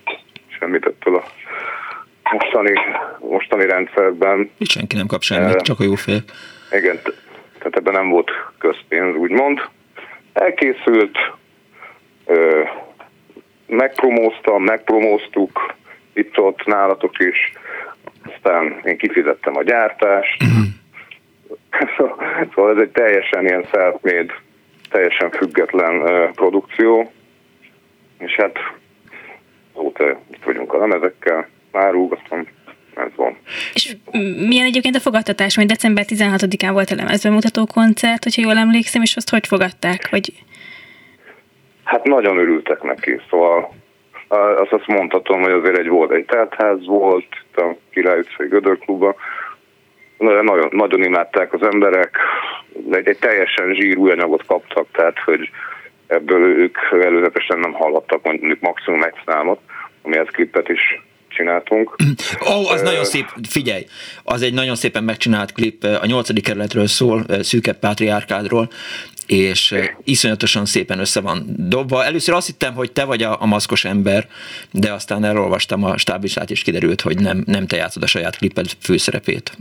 semmit 0.59 0.85
ettől 0.85 1.15
a 1.15 1.23
mostani, 2.31 2.73
mostani 3.19 3.65
rendszerben. 3.65 4.51
Itt 4.57 4.69
senki 4.69 4.95
nem 4.95 5.07
kap 5.07 5.21
semmit, 5.21 5.55
uh, 5.55 5.61
csak 5.61 5.79
a 5.79 5.83
jó 5.83 5.95
fél. 5.95 6.19
Igen, 6.71 6.99
tehát 7.57 7.75
ebben 7.75 7.93
nem 7.93 8.09
volt 8.09 8.31
közpénz, 8.57 9.15
úgymond. 9.15 9.61
Elkészült, 10.33 11.17
uh, 12.25 12.69
megpromóztam, 13.67 14.63
megpromóztuk, 14.63 15.75
itt-ott 16.13 16.65
nálatok 16.65 17.19
is, 17.19 17.53
aztán 18.35 18.79
én 18.83 18.97
kifizettem 18.97 19.57
a 19.57 19.63
gyártást, 19.63 20.43
uh-huh. 20.43 20.67
szóval 22.55 22.71
ez 22.71 22.81
egy 22.81 22.91
teljesen 22.91 23.45
ilyen 23.45 23.65
self 23.71 23.95
teljesen 24.89 25.29
független 25.31 26.01
uh, 26.01 26.29
produkció, 26.31 27.11
és 28.17 28.35
hát 28.35 28.57
óta 29.73 30.19
itt 30.31 30.43
vagyunk 30.43 30.73
a 30.73 30.77
lemezekkel, 30.77 31.47
már 31.71 31.91
rúgasztom, 31.91 32.47
ez 32.95 33.11
van. 33.15 33.37
És 33.73 33.95
milyen 34.47 34.65
egyébként 34.65 34.95
a 34.95 34.99
fogadtatás, 34.99 35.55
hogy 35.55 35.65
december 35.65 36.05
16-án 36.07 36.69
volt 36.71 36.89
a 36.89 36.95
lemezbemutató 36.95 37.65
koncert, 37.65 38.23
hogyha 38.23 38.41
jól 38.41 38.57
emlékszem, 38.57 39.01
és 39.01 39.15
azt 39.15 39.29
hogy 39.29 39.47
fogadták? 39.47 40.09
Vagy... 40.09 40.33
Hát 41.83 42.03
nagyon 42.03 42.37
örültek 42.37 42.81
neki, 42.83 43.21
szóval 43.29 43.73
azt 44.29 44.71
azt 44.71 44.87
mondhatom, 44.87 45.41
hogy 45.41 45.51
azért 45.51 45.77
egy 45.77 45.87
volt, 45.87 46.11
egy 46.11 46.25
teltház 46.25 46.85
volt, 46.85 47.25
itt 47.41 47.57
a 47.57 47.75
Király 47.91 48.19
utcai 48.19 48.47
Gödörklubban, 48.47 49.15
nagyon, 50.17 50.67
nagyon 50.71 51.03
imádták 51.03 51.53
az 51.53 51.61
emberek, 51.61 52.17
egy, 52.91 53.07
egy 53.07 53.17
teljesen 53.17 53.73
zsír 53.73 53.97
új 53.97 54.11
anyagot 54.11 54.45
kaptak, 54.45 54.87
tehát 54.91 55.19
hogy 55.19 55.49
ebből 56.07 56.41
ők 56.41 56.77
előzetesen 56.91 57.59
nem 57.59 57.73
hallottak 57.73 58.23
mondjuk 58.23 58.59
maximum 58.59 59.03
egy 59.03 59.21
számot, 59.25 59.59
amihez 60.01 60.27
klippet 60.27 60.69
is 60.69 61.01
csináltunk. 61.39 61.95
Ó, 62.49 62.53
oh, 62.53 62.71
az 62.71 62.79
uh, 62.79 62.85
nagyon 62.85 63.05
szép, 63.05 63.25
figyelj, 63.49 63.85
az 64.23 64.41
egy 64.41 64.53
nagyon 64.53 64.75
szépen 64.75 65.03
megcsinált 65.03 65.51
klip, 65.51 65.83
a 65.83 66.05
nyolcadik 66.05 66.43
kerületről 66.43 66.87
szól, 66.87 67.25
szűkebb 67.41 67.79
pátriárkádról, 67.79 68.69
és 69.27 69.75
iszonyatosan 70.03 70.65
szépen 70.65 70.99
össze 70.99 71.21
van 71.21 71.45
dobva. 71.57 72.03
Először 72.03 72.35
azt 72.35 72.47
hittem, 72.47 72.73
hogy 72.73 72.91
te 72.91 73.05
vagy 73.05 73.23
a, 73.23 73.41
a 73.41 73.45
maszkos 73.45 73.85
ember, 73.85 74.27
de 74.71 74.91
aztán 74.91 75.23
elolvastam 75.23 75.83
a 75.83 75.97
stáblisát, 75.97 76.49
és 76.49 76.61
kiderült, 76.61 77.01
hogy 77.01 77.19
nem, 77.19 77.43
nem 77.45 77.67
te 77.67 77.75
játszod 77.75 78.03
a 78.03 78.07
saját 78.07 78.37
kliped 78.37 78.65
főszerepét. 78.81 79.51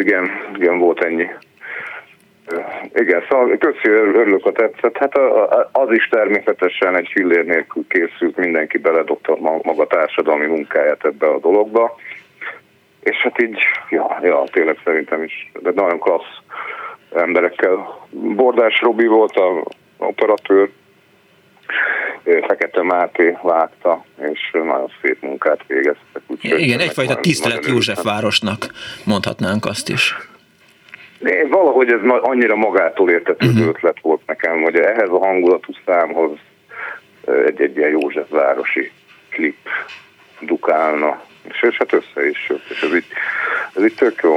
Igen, 0.00 0.30
igen, 0.58 0.78
volt 0.78 1.04
ennyi. 1.04 1.26
Igen, 2.94 3.22
szóval 3.28 3.56
köszi, 3.58 3.88
örülök 3.88 4.46
a 4.46 4.52
tetszett. 4.52 4.96
Hát 4.96 5.18
az 5.72 5.90
is 5.90 6.08
természetesen 6.08 6.96
egy 6.96 7.08
fillér 7.12 7.44
nélkül 7.44 7.84
készült, 7.88 8.36
mindenki 8.36 8.78
beledobta 8.78 9.36
maga 9.62 9.86
társadalmi 9.86 10.46
munkáját 10.46 11.04
ebbe 11.04 11.26
a 11.26 11.38
dologba. 11.38 11.96
És 13.00 13.16
hát 13.16 13.42
így, 13.42 13.58
ja, 13.90 14.18
ja 14.22 14.44
tényleg 14.52 14.78
szerintem 14.84 15.22
is, 15.22 15.52
de 15.60 15.70
nagyon 15.74 15.98
klassz 15.98 16.38
emberekkel. 17.14 18.06
Bordás 18.10 18.80
Robi 18.80 19.06
volt 19.06 19.36
a 19.36 19.64
operatőr, 19.96 20.70
Fekete 22.22 22.82
Máté 22.82 23.36
vágta, 23.42 24.04
és 24.32 24.50
nagyon 24.52 24.92
szép 25.02 25.22
munkát 25.22 25.60
végeztek. 25.66 26.22
Igen, 26.40 26.80
egyfajta 26.80 27.14
tisztelet 27.14 27.66
József 27.66 28.02
városnak 28.02 28.66
mondhatnánk 29.04 29.64
azt 29.64 29.88
is. 29.88 30.16
Valahogy 31.48 31.92
ez 31.92 32.00
annyira 32.20 32.56
magától 32.56 33.10
értetődő 33.10 33.52
uh-huh. 33.52 33.68
ötlet 33.68 34.00
volt 34.02 34.20
nekem, 34.26 34.62
hogy 34.62 34.76
ehhez 34.76 35.08
a 35.08 35.18
hangulatú 35.18 35.72
számhoz 35.86 36.38
egy, 37.46 37.60
egy 37.60 37.76
ilyen 37.76 37.90
Józsefvárosi 37.90 38.90
klip 39.30 39.68
dukálna, 40.40 41.22
és, 41.42 41.62
és 41.62 41.76
hát 41.76 41.92
össze 41.92 42.28
is 42.28 42.46
jött, 42.48 42.70
és 42.70 42.82
ez 42.82 42.94
így, 42.94 43.06
ez 43.74 43.84
így 43.84 43.94
tök 43.94 44.20
jó. 44.22 44.36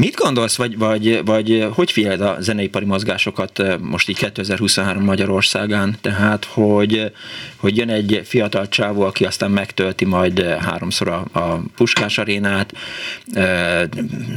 Mit 0.00 0.14
gondolsz, 0.14 0.56
vagy, 0.56 0.78
vagy, 0.78 1.24
vagy 1.24 1.68
hogy 1.76 1.92
figyeled 1.92 2.20
a 2.20 2.36
zeneipari 2.38 2.84
mozgásokat 2.84 3.62
most 3.80 4.08
így 4.08 4.18
2023 4.18 5.04
Magyarországán? 5.04 5.94
Tehát, 6.02 6.44
hogy, 6.44 7.12
hogy 7.60 7.76
jön 7.76 7.88
egy 7.88 8.20
fiatal 8.24 8.68
csávó, 8.68 9.02
aki 9.02 9.24
aztán 9.24 9.50
megtölti 9.50 10.04
majd 10.04 10.40
háromszor 10.40 11.08
a, 11.08 11.38
a 11.38 11.60
Puskás 11.76 12.18
arénát, 12.18 12.72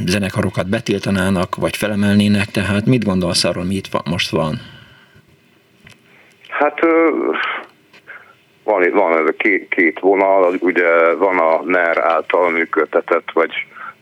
zenekarokat 0.06 0.68
betiltanának, 0.68 1.56
vagy 1.56 1.76
felemelnének, 1.76 2.46
tehát 2.46 2.86
mit 2.86 3.04
gondolsz 3.04 3.44
arról, 3.44 3.64
mi 3.64 3.74
itt 3.74 4.08
most 4.08 4.30
van? 4.30 4.60
Hát 6.48 6.80
van, 8.64 8.90
van 8.92 9.18
ez 9.18 9.26
a 9.28 9.34
két, 9.36 9.68
két 9.68 9.98
vonal, 10.00 10.54
ugye 10.60 11.14
van 11.14 11.38
a 11.38 11.62
NER 11.64 11.98
által 11.98 12.50
működtetett, 12.50 13.30
vagy 13.32 13.50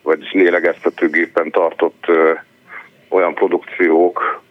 vagy 0.03 0.29
lélegeztetőgépen 0.33 1.51
tartott 1.51 2.07
olyan 3.09 3.35
produkciók, 3.35 4.43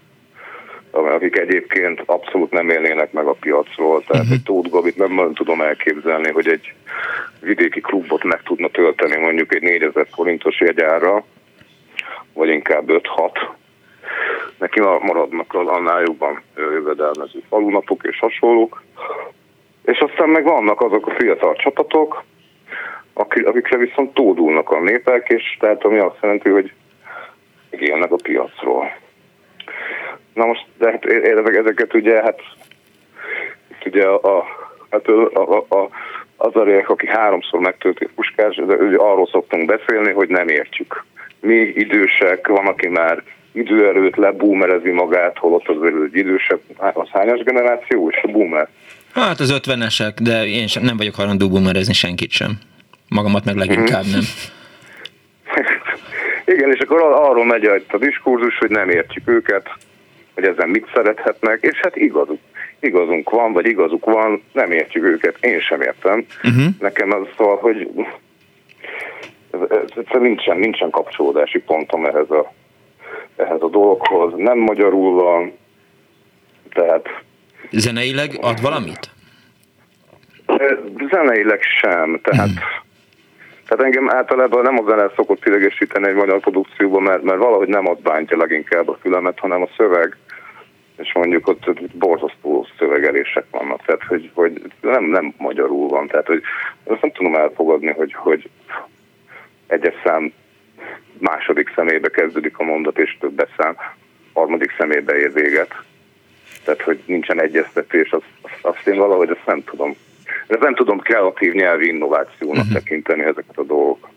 akik 0.92 1.38
egyébként 1.38 2.02
abszolút 2.06 2.52
nem 2.52 2.70
élnének 2.70 3.12
meg 3.12 3.26
a 3.26 3.36
piacról. 3.40 4.04
Tehát 4.08 4.24
uh-huh. 4.24 4.38
egy 4.38 4.44
Tóth 4.44 4.70
Gabit 4.70 4.98
nem 4.98 5.14
nagyon 5.14 5.34
tudom 5.34 5.62
elképzelni, 5.62 6.32
hogy 6.32 6.48
egy 6.48 6.74
vidéki 7.42 7.82
klubot 7.82 8.24
meg 8.24 8.42
tudna 8.44 8.68
tölteni 8.68 9.18
mondjuk 9.18 9.56
egy 9.56 9.62
4000 9.62 10.08
forintos 10.12 10.60
jegyára, 10.60 11.24
vagy 12.34 12.50
inkább 12.50 12.86
5-6. 12.88 13.02
Neki 14.58 14.80
maradnak 14.80 15.54
az 15.54 15.68
annál 15.68 16.02
jobban 16.02 16.42
jövedelmező 16.56 17.40
falunapok 17.50 18.04
és 18.04 18.20
hasonlók. 18.20 18.84
És 19.86 20.00
aztán 20.00 20.30
meg 20.30 20.44
vannak 20.44 20.82
azok 20.82 21.08
a 21.08 21.16
fiatal 21.18 21.56
csapatok, 21.56 22.24
akikre 23.20 23.78
viszont 23.78 24.14
tódulnak 24.14 24.70
a 24.70 24.80
népek, 24.80 25.30
és 25.30 25.58
tehát 25.60 25.84
ami 25.84 25.98
azt 25.98 26.18
jelenti, 26.22 26.50
hogy 26.50 26.72
élnek 27.70 28.12
a 28.12 28.16
piacról. 28.24 28.98
Na 30.34 30.46
most, 30.46 30.66
de 30.78 30.92
hát 30.92 31.06
ezeket 31.06 31.94
ugye, 31.94 32.22
hát 32.22 32.40
ugye 33.86 34.06
a, 34.06 34.38
a, 34.38 34.46
hát 34.90 35.08
a, 35.08 35.30
a, 35.34 35.66
a, 35.76 35.90
az 36.38 36.56
a 36.56 36.64
réek, 36.64 36.90
aki 36.90 37.08
háromszor 37.08 37.60
megtölti 37.60 38.04
a 38.04 38.10
puskás, 38.16 38.56
de 38.56 38.76
ugye 38.76 38.98
arról 38.98 39.28
szoktunk 39.28 39.66
beszélni, 39.66 40.12
hogy 40.12 40.30
nem 40.30 40.48
értjük. 40.48 41.06
Mi 41.40 41.56
idősek, 41.56 42.48
van, 42.48 42.68
aki 42.68 42.88
már 42.88 43.24
idő 43.52 43.88
előtt 43.88 44.16
leboomerezi 44.16 44.92
magát, 44.92 45.38
holott 45.38 45.68
az 45.68 45.76
egy 45.84 46.16
idősebb, 46.16 46.60
az 46.78 47.10
hányas 47.12 47.44
generáció, 47.44 48.10
és 48.10 48.20
a 48.22 48.28
boomer? 48.28 48.68
Hát 49.14 49.40
az 49.40 49.52
ötvenesek, 49.52 50.20
de 50.20 50.46
én 50.46 50.68
sem, 50.68 50.84
nem 50.84 50.98
vagyok 50.98 51.16
hajlandó 51.16 51.50
boomerezni 51.50 51.94
senkit 51.94 52.32
sem. 52.32 52.60
Magamat 53.10 53.46
meg 53.46 53.56
leginkább 53.56 54.06
nem. 54.12 54.22
Igen, 56.54 56.72
és 56.72 56.80
akkor 56.80 57.02
arról 57.02 57.46
megy 57.46 57.66
a 57.66 57.98
diskurzus, 57.98 58.58
hogy 58.58 58.70
nem 58.70 58.90
értjük 58.90 59.28
őket, 59.28 59.70
hogy 60.34 60.44
ezen 60.44 60.70
mit 60.70 60.90
szerethetnek, 60.94 61.58
és 61.62 61.80
hát 61.80 61.96
igazuk. 61.96 62.40
Igazunk 62.80 63.30
van, 63.30 63.54
vagy 63.54 63.66
igazuk 63.66 64.06
van, 64.06 64.44
nem 64.52 64.72
értjük 64.72 65.04
őket, 65.04 65.38
én 65.40 65.60
sem 65.60 65.82
értem. 65.82 66.26
Uh-huh. 66.44 66.66
Nekem 66.80 67.12
az 67.12 67.28
szóval, 67.38 67.58
hogy 67.58 67.90
ez, 69.52 69.60
ez, 69.70 70.04
ez 70.12 70.22
nincsen, 70.22 70.58
nincsen 70.58 70.90
kapcsolódási 70.90 71.60
pontom 71.60 72.06
ehhez 72.06 72.30
a, 72.30 72.54
ehhez 73.36 73.62
a 73.62 73.70
dologhoz. 73.70 74.34
Nem 74.36 74.58
magyarul 74.58 75.14
van, 75.24 75.54
tehát... 76.74 77.10
Zeneileg 77.72 78.38
ad 78.42 78.62
valamit? 78.62 79.10
Zeneileg 81.12 81.62
sem, 81.62 82.20
tehát 82.24 82.48
uh-huh 82.48 82.88
tehát 83.70 83.86
engem 83.86 84.10
általában 84.10 84.62
nem 84.62 84.80
a 84.80 84.90
zene 84.90 85.12
szokott 85.16 85.46
idegesíteni 85.46 86.08
egy 86.08 86.16
magyar 86.16 86.40
produkcióban, 86.40 87.04
mert, 87.04 87.22
mert 87.22 87.38
valahogy 87.38 87.68
nem 87.68 87.86
ott 87.86 88.02
bántja 88.02 88.38
leginkább 88.38 88.88
a 88.88 88.98
fülemet, 89.02 89.40
hanem 89.40 89.62
a 89.62 89.70
szöveg, 89.78 90.18
és 90.98 91.14
mondjuk 91.14 91.48
ott 91.48 91.82
borzasztó 91.94 92.68
szövegelések 92.78 93.46
vannak, 93.52 93.86
tehát 93.86 94.04
hogy, 94.04 94.32
hogy 94.34 94.62
nem, 94.82 95.04
nem 95.04 95.34
magyarul 95.38 95.88
van, 95.88 96.08
tehát 96.08 96.28
hogy 96.28 96.42
azt 96.84 97.02
nem 97.02 97.12
tudom 97.12 97.36
elfogadni, 97.36 97.92
hogy, 97.92 98.14
hogy 98.14 98.50
egyes 99.68 99.96
szám 100.04 100.34
második 101.18 101.72
szemébe 101.76 102.10
kezdődik 102.10 102.58
a 102.58 102.64
mondat, 102.64 102.98
és 102.98 103.18
több 103.20 103.48
szám 103.58 103.76
harmadik 104.34 104.76
szemébe 104.78 105.18
ér 105.18 105.34
véget. 105.34 105.76
tehát 106.64 106.82
hogy 106.82 107.00
nincsen 107.06 107.42
egyeztetés, 107.42 108.12
azt, 108.12 108.52
azt 108.62 108.88
én 108.88 108.96
valahogy 108.98 109.30
azt 109.30 109.46
nem 109.46 109.64
tudom. 109.64 109.96
De 110.50 110.58
nem 110.60 110.76
tudom 110.76 111.00
kreatív 111.00 111.54
nyelvi 111.54 111.88
innovációnak 111.88 112.64
uh-huh. 112.64 112.74
tekinteni 112.74 113.22
ezeket 113.22 113.58
a 113.58 113.64
dolgokat. 113.64 114.10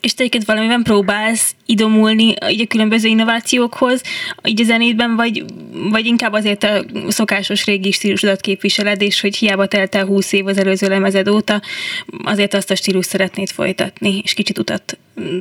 És 0.00 0.14
te 0.14 0.20
egyébként 0.22 0.44
valamiben 0.44 0.82
próbálsz 0.82 1.54
idomulni 1.66 2.34
így 2.48 2.60
a 2.60 2.66
különböző 2.66 3.08
innovációkhoz, 3.08 4.02
így 4.44 4.60
a 4.60 4.64
zenétben, 4.64 5.16
vagy, 5.16 5.44
vagy 5.90 6.06
inkább 6.06 6.32
azért 6.32 6.64
a 6.64 6.84
szokásos 7.08 7.64
régi 7.64 7.90
stílusodat 7.90 8.40
képviseled, 8.40 9.02
és 9.02 9.20
hogy 9.20 9.36
hiába 9.36 9.66
telt 9.66 9.94
el 9.94 10.04
húsz 10.04 10.32
év 10.32 10.46
az 10.46 10.58
előző 10.58 10.88
lemezed 10.88 11.28
óta, 11.28 11.60
azért 12.24 12.54
azt 12.54 12.70
a 12.70 12.74
stílus 12.74 13.06
szeretnéd 13.06 13.48
folytatni, 13.48 14.20
és 14.22 14.34
kicsit 14.34 14.58
utat 14.58 14.98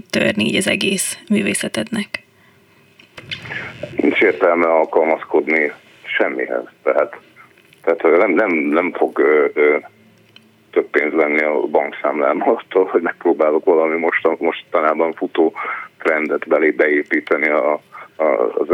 törni 0.09 0.45
így 0.45 0.55
az 0.55 0.67
egész 0.67 1.17
művészetednek. 1.29 2.23
Nincs 3.95 4.19
értelme 4.19 4.65
alkalmazkodni 4.65 5.71
semmihez, 6.17 6.65
tehát, 6.83 7.17
tehát 7.95 8.17
nem, 8.17 8.31
nem, 8.31 8.51
nem 8.51 8.91
fog 8.93 9.19
ö, 9.19 9.45
ö, 9.53 9.77
több 10.71 10.89
pénz 10.89 11.13
lenni 11.13 11.43
a 11.43 11.59
bankszámlám 11.59 12.41
attól, 12.57 12.85
hogy 12.85 13.01
megpróbálok 13.01 13.65
valami 13.65 13.97
most, 13.97 14.39
mostanában 14.39 15.13
futó 15.13 15.53
trendet 15.97 16.47
belé 16.47 16.71
beépíteni 16.71 17.49
a, 17.49 17.73
a, 18.15 18.23
a 18.23 18.65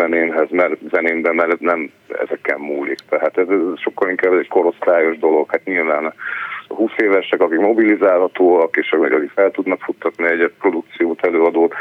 mert 0.50 0.80
zenémben, 0.92 1.36
mert 1.36 1.60
nem 1.60 1.92
ezeken 2.26 2.60
múlik. 2.60 3.00
Tehát 3.10 3.38
ez, 3.38 3.48
ez 3.50 3.80
sokkal 3.80 4.10
inkább 4.10 4.34
egy 4.34 4.48
korosztályos 4.48 5.18
dolog. 5.18 5.52
Hát 5.52 5.66
nyilván 5.66 6.06
a 6.06 6.74
20 6.74 6.92
évesek, 6.98 7.42
akik 7.42 7.60
mobilizálhatóak, 7.60 8.78
és 8.78 8.92
akik 8.92 9.32
fel 9.36 9.52
tudnak 9.52 9.82
futtatni 9.82 10.26
egy 10.26 10.54
produkciót, 10.60 11.26
előadót, 11.26 11.74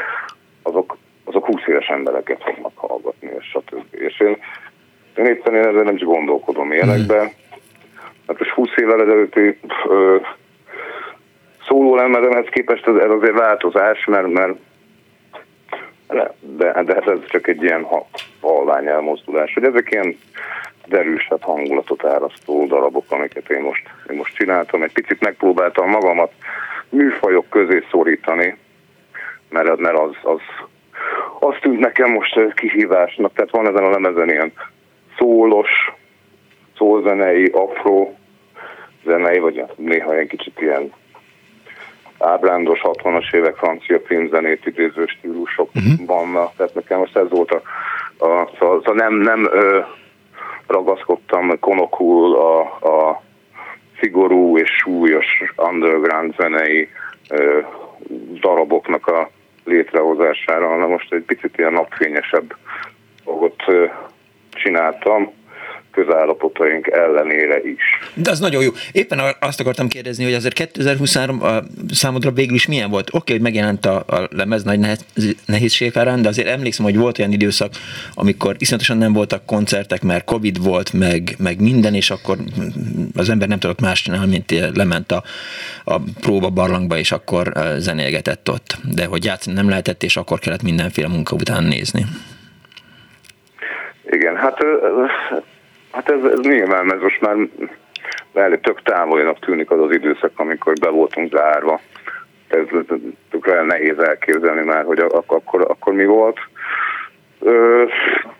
azok, 0.61 0.97
azok 1.23 1.45
20 1.45 1.61
éves 1.67 1.87
embereket 1.87 2.43
fognak 2.43 2.77
hallgatni, 2.77 3.29
és 3.39 3.45
stb. 3.45 3.85
És 3.91 4.19
én, 4.19 4.37
én 5.15 5.25
éppen 5.25 5.55
én 5.55 5.67
ezzel 5.67 5.83
nem 5.83 5.95
is 5.95 6.03
gondolkodom 6.03 6.71
ilyenekben. 6.71 7.25
Mm 7.25 7.41
hát 8.27 8.39
most 8.39 8.51
20 8.51 8.69
évvel 8.75 9.01
ezelőtti 9.01 9.59
szóló 11.67 11.95
lemezemhez 11.95 12.45
képest 12.49 12.87
ez, 12.87 12.95
ez 12.95 13.09
azért 13.09 13.37
változás, 13.37 14.05
mert, 14.05 14.31
mert 14.31 14.53
de, 16.07 16.73
de 16.85 16.93
hát 16.93 17.07
ez 17.07 17.19
csak 17.27 17.47
egy 17.47 17.63
ilyen 17.63 17.87
halvány 18.41 18.87
elmozdulás, 18.87 19.53
hogy 19.53 19.63
ezek 19.63 19.91
ilyen 19.91 20.17
derűsebb 20.85 21.41
hangulatot 21.41 22.05
árasztó 22.05 22.67
darabok, 22.67 23.05
amiket 23.09 23.49
én 23.49 23.61
most, 23.61 23.89
én 24.09 24.15
most 24.15 24.35
csináltam. 24.35 24.83
Egy 24.83 24.93
picit 24.93 25.21
megpróbáltam 25.21 25.89
magamat 25.89 26.31
műfajok 26.89 27.49
közé 27.49 27.83
szorítani, 27.91 28.57
mert, 29.49 29.77
mert 29.77 29.97
az, 29.97 30.15
az, 30.21 30.41
az 31.39 31.55
tűnt 31.61 31.79
nekem 31.79 32.11
most 32.11 32.53
kihívásnak. 32.53 33.33
Tehát 33.33 33.51
van 33.51 33.67
ezen 33.67 33.83
a 33.83 33.89
lemezen 33.89 34.29
ilyen 34.29 34.53
szólos, 35.23 35.69
szózenei, 36.77 37.45
afro 37.45 38.09
zenei, 39.05 39.39
vagy 39.39 39.63
néha 39.75 40.15
egy 40.15 40.27
kicsit 40.27 40.61
ilyen 40.61 40.91
ábrándos 42.19 42.79
60-as 42.83 43.33
évek 43.33 43.55
francia 43.55 43.99
filmzenét 44.05 44.65
idéző 44.65 45.05
stílusok 45.05 45.69
uh-huh. 45.75 46.05
vannak. 46.05 46.55
Tehát 46.55 46.73
nekem 46.73 46.99
most 46.99 47.17
ez 47.17 47.29
volt 47.29 47.51
a, 47.51 47.61
a 48.25 48.49
szóval, 48.59 48.81
szóval 48.85 48.95
nem, 48.95 49.13
nem 49.13 49.45
ö, 49.51 49.79
ragaszkodtam 50.67 51.59
konokul 51.59 52.35
a, 52.35 52.59
a 52.61 53.21
szigorú 53.99 54.57
és 54.57 54.69
súlyos 54.69 55.25
underground 55.57 56.35
zenei 56.37 56.89
ö, 57.29 57.59
daraboknak 58.39 59.07
a 59.07 59.29
létrehozására, 59.63 60.67
hanem 60.67 60.89
most 60.89 61.13
egy 61.13 61.23
picit 61.23 61.57
ilyen 61.57 61.73
napfényesebb 61.73 62.55
dolgot 63.25 63.63
csináltam 64.53 65.31
közállapotaink 65.93 66.87
ellenére 66.87 67.61
is. 67.61 67.81
De 68.13 68.31
az 68.31 68.39
nagyon 68.39 68.63
jó. 68.63 68.69
Éppen 68.91 69.19
azt 69.39 69.59
akartam 69.59 69.87
kérdezni, 69.87 70.23
hogy 70.23 70.33
azért 70.33 70.53
2023 70.53 71.43
a 71.43 71.59
számodra 71.91 72.31
végül 72.31 72.55
is 72.55 72.67
milyen 72.67 72.89
volt? 72.89 73.07
Oké, 73.07 73.17
okay, 73.17 73.35
hogy 73.35 73.43
megjelent 73.43 73.85
a, 73.85 73.95
a 73.95 74.27
lemez 74.31 74.63
nagy 74.63 74.79
nehézség 75.45 75.97
árán, 75.97 76.21
de 76.21 76.27
azért 76.27 76.47
emlékszem, 76.47 76.85
hogy 76.85 76.97
volt 76.97 77.19
olyan 77.19 77.31
időszak, 77.31 77.71
amikor 78.13 78.55
iszonyatosan 78.59 78.97
nem 78.97 79.13
voltak 79.13 79.45
koncertek, 79.45 80.01
mert 80.01 80.25
Covid 80.25 80.63
volt, 80.63 80.93
meg, 80.93 81.35
meg 81.37 81.61
minden, 81.61 81.93
és 81.93 82.09
akkor 82.09 82.37
az 83.15 83.29
ember 83.29 83.47
nem 83.47 83.59
tudott 83.59 83.81
más 83.81 84.01
csinálni, 84.01 84.29
mint 84.29 84.75
lement 84.75 85.11
a, 85.11 85.23
a 85.83 85.99
próba 86.21 86.49
barlangba, 86.49 86.97
és 86.97 87.11
akkor 87.11 87.51
zenélgetett 87.77 88.49
ott. 88.49 88.77
De 88.83 89.05
hogy 89.05 89.23
játszani 89.23 89.55
nem 89.55 89.69
lehetett, 89.69 90.03
és 90.03 90.17
akkor 90.17 90.39
kellett 90.39 90.61
mindenféle 90.61 91.07
munka 91.07 91.35
után 91.35 91.63
nézni. 91.63 92.05
Igen, 94.13 94.35
hát 94.35 94.57
Hát 95.93 96.09
ez, 96.09 96.23
ez 96.23 96.39
nyilván, 96.39 96.93
ez 96.93 97.01
most 97.01 97.21
már 97.21 97.35
elég 98.33 98.59
tök 98.59 98.81
távolinak 98.81 99.39
tűnik 99.39 99.71
az 99.71 99.79
az 99.79 99.91
időszak, 99.91 100.31
amikor 100.35 100.73
be 100.81 100.89
voltunk 100.89 101.31
zárva. 101.31 101.79
Ez 102.47 102.65
tökre 103.31 103.61
nehéz 103.61 103.97
elképzelni 103.97 104.63
már, 104.63 104.83
hogy 104.83 104.99
akkor, 104.99 105.61
akkor 105.61 105.93
mi 105.93 106.05
volt. 106.05 106.39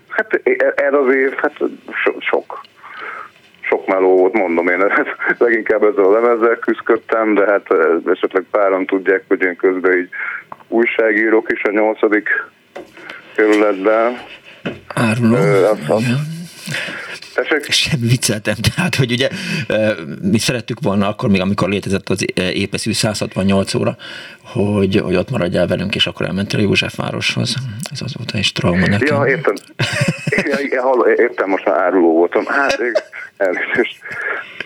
Hát 0.09 0.41
ez 0.75 0.93
az 0.93 1.13
év, 1.13 1.33
hát 1.33 1.57
so, 2.03 2.11
sok, 2.19 2.61
sok 3.61 3.87
meló 3.87 4.17
volt, 4.17 4.33
mondom 4.33 4.67
én, 4.67 4.93
leginkább 5.37 5.83
ezzel 5.83 6.03
a 6.03 6.11
lemezzel 6.11 6.59
küzdöttem, 6.59 7.33
de 7.33 7.45
hát 7.45 7.67
esetleg 8.05 8.43
páran 8.51 8.85
tudják, 8.85 9.23
hogy 9.27 9.41
én 9.41 9.55
közben 9.55 9.97
így 9.97 10.09
újságírók 10.67 11.51
is 11.51 11.63
a 11.63 11.71
nyolcadik 11.71 12.29
kerületben. 13.35 14.17
Áruló. 14.87 15.35
Tessék? 17.33 17.71
Semmi 17.71 18.07
vicceltem, 18.07 18.55
tehát, 18.55 18.95
hogy 18.95 19.11
ugye 19.11 19.29
mi 20.21 20.37
szerettük 20.37 20.79
volna 20.81 21.07
akkor 21.07 21.29
még, 21.29 21.41
amikor 21.41 21.69
létezett 21.69 22.09
az 22.09 22.25
épeszű 22.35 22.91
168 22.91 23.73
óra, 23.73 23.97
hogy, 24.53 24.95
hogy 24.95 25.15
ott 25.15 25.29
maradjál 25.29 25.67
velünk, 25.67 25.95
és 25.95 26.07
akkor 26.07 26.25
elmentél 26.25 26.59
Józsefvároshoz. 26.59 27.55
Ez 27.91 28.01
azóta 28.01 28.37
is 28.37 28.51
trauma 28.51 28.87
nekem. 28.87 29.17
Ja, 29.17 29.27
értem. 29.27 29.53
Ja, 30.69 31.13
értem, 31.17 31.49
most 31.49 31.65
már 31.65 31.77
áruló 31.79 32.11
voltam. 32.11 32.45
Hát, 32.45 32.79
elnézést. 33.37 33.97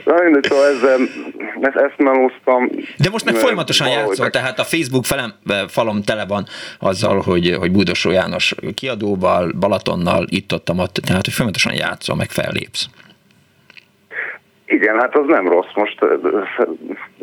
Na 0.05 0.23
mindegy, 0.23 0.43
szóval 0.43 0.65
ezzel, 0.65 0.99
ezt, 1.61 1.75
ezt 1.75 1.97
melóztam. 1.97 2.69
De 2.97 3.09
most 3.09 3.25
meg 3.25 3.35
folyamatosan 3.35 3.89
játszol, 3.89 4.29
tehát 4.29 4.59
a 4.59 4.63
Facebook 4.63 5.05
felem, 5.05 5.33
falom 5.67 6.01
tele 6.01 6.25
van 6.25 6.45
azzal, 6.79 7.21
hogy, 7.21 7.55
hogy 7.59 7.71
Budosó 7.71 8.11
János 8.11 8.55
kiadóval, 8.73 9.51
Balatonnal, 9.59 10.25
itt 10.29 10.53
ott, 10.53 10.69
ott 10.69 10.93
tehát 10.93 11.25
hogy 11.25 11.33
folyamatosan 11.33 11.73
játszol, 11.73 12.15
meg 12.15 12.29
fellépsz. 12.29 12.89
Igen, 14.69 14.99
hát 14.99 15.15
az 15.15 15.27
nem 15.27 15.47
rossz. 15.47 15.73
Most 15.75 16.05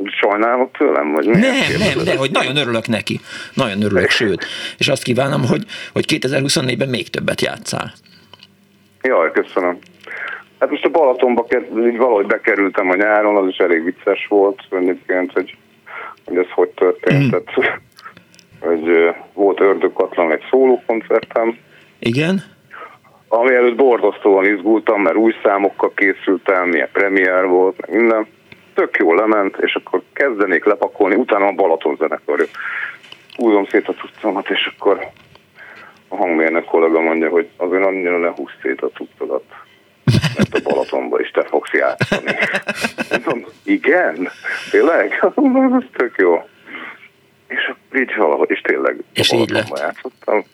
sajnálok 0.04 0.76
tőlem, 0.76 1.12
vagy 1.12 1.26
Nem, 1.26 1.40
nem, 1.78 2.04
de 2.04 2.16
hogy 2.16 2.30
nagyon 2.30 2.56
örülök 2.56 2.86
neki. 2.86 3.20
Nagyon 3.54 3.82
örülök, 3.82 4.10
sőt. 4.20 4.44
És 4.78 4.88
azt 4.88 5.02
kívánom, 5.02 5.46
hogy, 5.46 5.64
hogy 5.92 6.04
2024-ben 6.08 6.88
még 6.88 7.10
többet 7.10 7.40
játszál. 7.40 7.92
Jaj, 9.02 9.32
köszönöm. 9.32 9.78
Hát 10.58 10.70
most 10.70 10.84
a 10.84 10.88
Balatonba 10.88 11.46
így 11.86 11.96
valahogy 11.96 12.26
bekerültem 12.26 12.90
a 12.90 12.94
nyáron, 12.94 13.36
az 13.36 13.48
is 13.48 13.56
elég 13.56 13.84
vicces 13.84 14.26
volt 14.28 14.62
egyébként, 14.70 15.32
hogy, 15.32 15.56
hogy 16.24 16.36
ez 16.36 16.50
hogy 16.50 16.68
történt. 16.68 17.24
Mm. 17.24 17.28
Tehát, 17.28 17.80
hogy 18.60 19.14
volt 19.32 19.60
ördögkatlan 19.60 20.32
egy 20.32 20.42
szólókoncertem. 20.50 21.58
Igen? 21.98 22.53
Ami 23.34 23.54
előtt 23.54 23.76
borzasztóan 23.76 24.44
izgultam, 24.44 25.02
mert 25.02 25.16
új 25.16 25.34
számokkal 25.42 25.92
készültem, 25.94 26.68
milyen 26.68 26.88
premier 26.92 27.46
volt, 27.46 27.80
meg 27.80 27.96
minden. 28.00 28.26
Tök 28.74 28.96
jól 28.96 29.16
lement, 29.16 29.56
és 29.60 29.74
akkor 29.74 30.02
kezdenék 30.12 30.64
lepakolni, 30.64 31.14
utána 31.14 31.46
a 31.46 31.52
Balaton 31.52 31.96
zenekar. 31.96 32.46
Húzom 33.36 33.66
szét 33.66 33.88
a 33.88 33.94
tudtomat, 33.94 34.50
és 34.50 34.70
akkor 34.76 34.98
a 36.08 36.16
hangmérnök 36.16 36.64
kollega 36.64 37.00
mondja, 37.00 37.28
hogy 37.28 37.48
azért 37.56 37.84
annyira 37.84 38.18
ne 38.18 38.28
húz 38.28 38.50
szét 38.62 38.80
a 38.80 38.88
tudtodat 38.88 39.44
mert 40.36 40.54
a 40.54 40.60
Balatonba 40.70 41.20
is 41.20 41.30
te 41.30 41.44
fogsz 41.44 41.72
játszani. 41.72 42.36
Mondom, 43.10 43.44
igen? 43.62 44.28
Tényleg? 44.70 45.18
Ez 45.20 45.84
tök 45.96 46.14
jó. 46.16 46.48
És 47.46 47.72
így 47.94 48.16
valahogy, 48.16 48.50
és 48.50 48.60
tényleg 48.60 48.96
és 49.12 49.30
a 49.30 49.36
Balatonba 49.36 49.78
játszottam. 49.78 50.44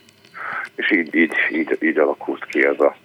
És 0.81 0.93
így, 0.93 1.15
így, 1.15 1.33
így, 1.53 1.79
így 1.81 1.99
alakult 1.99 2.45
ki 2.45 2.65
ez 2.65 2.81
a 2.81 2.97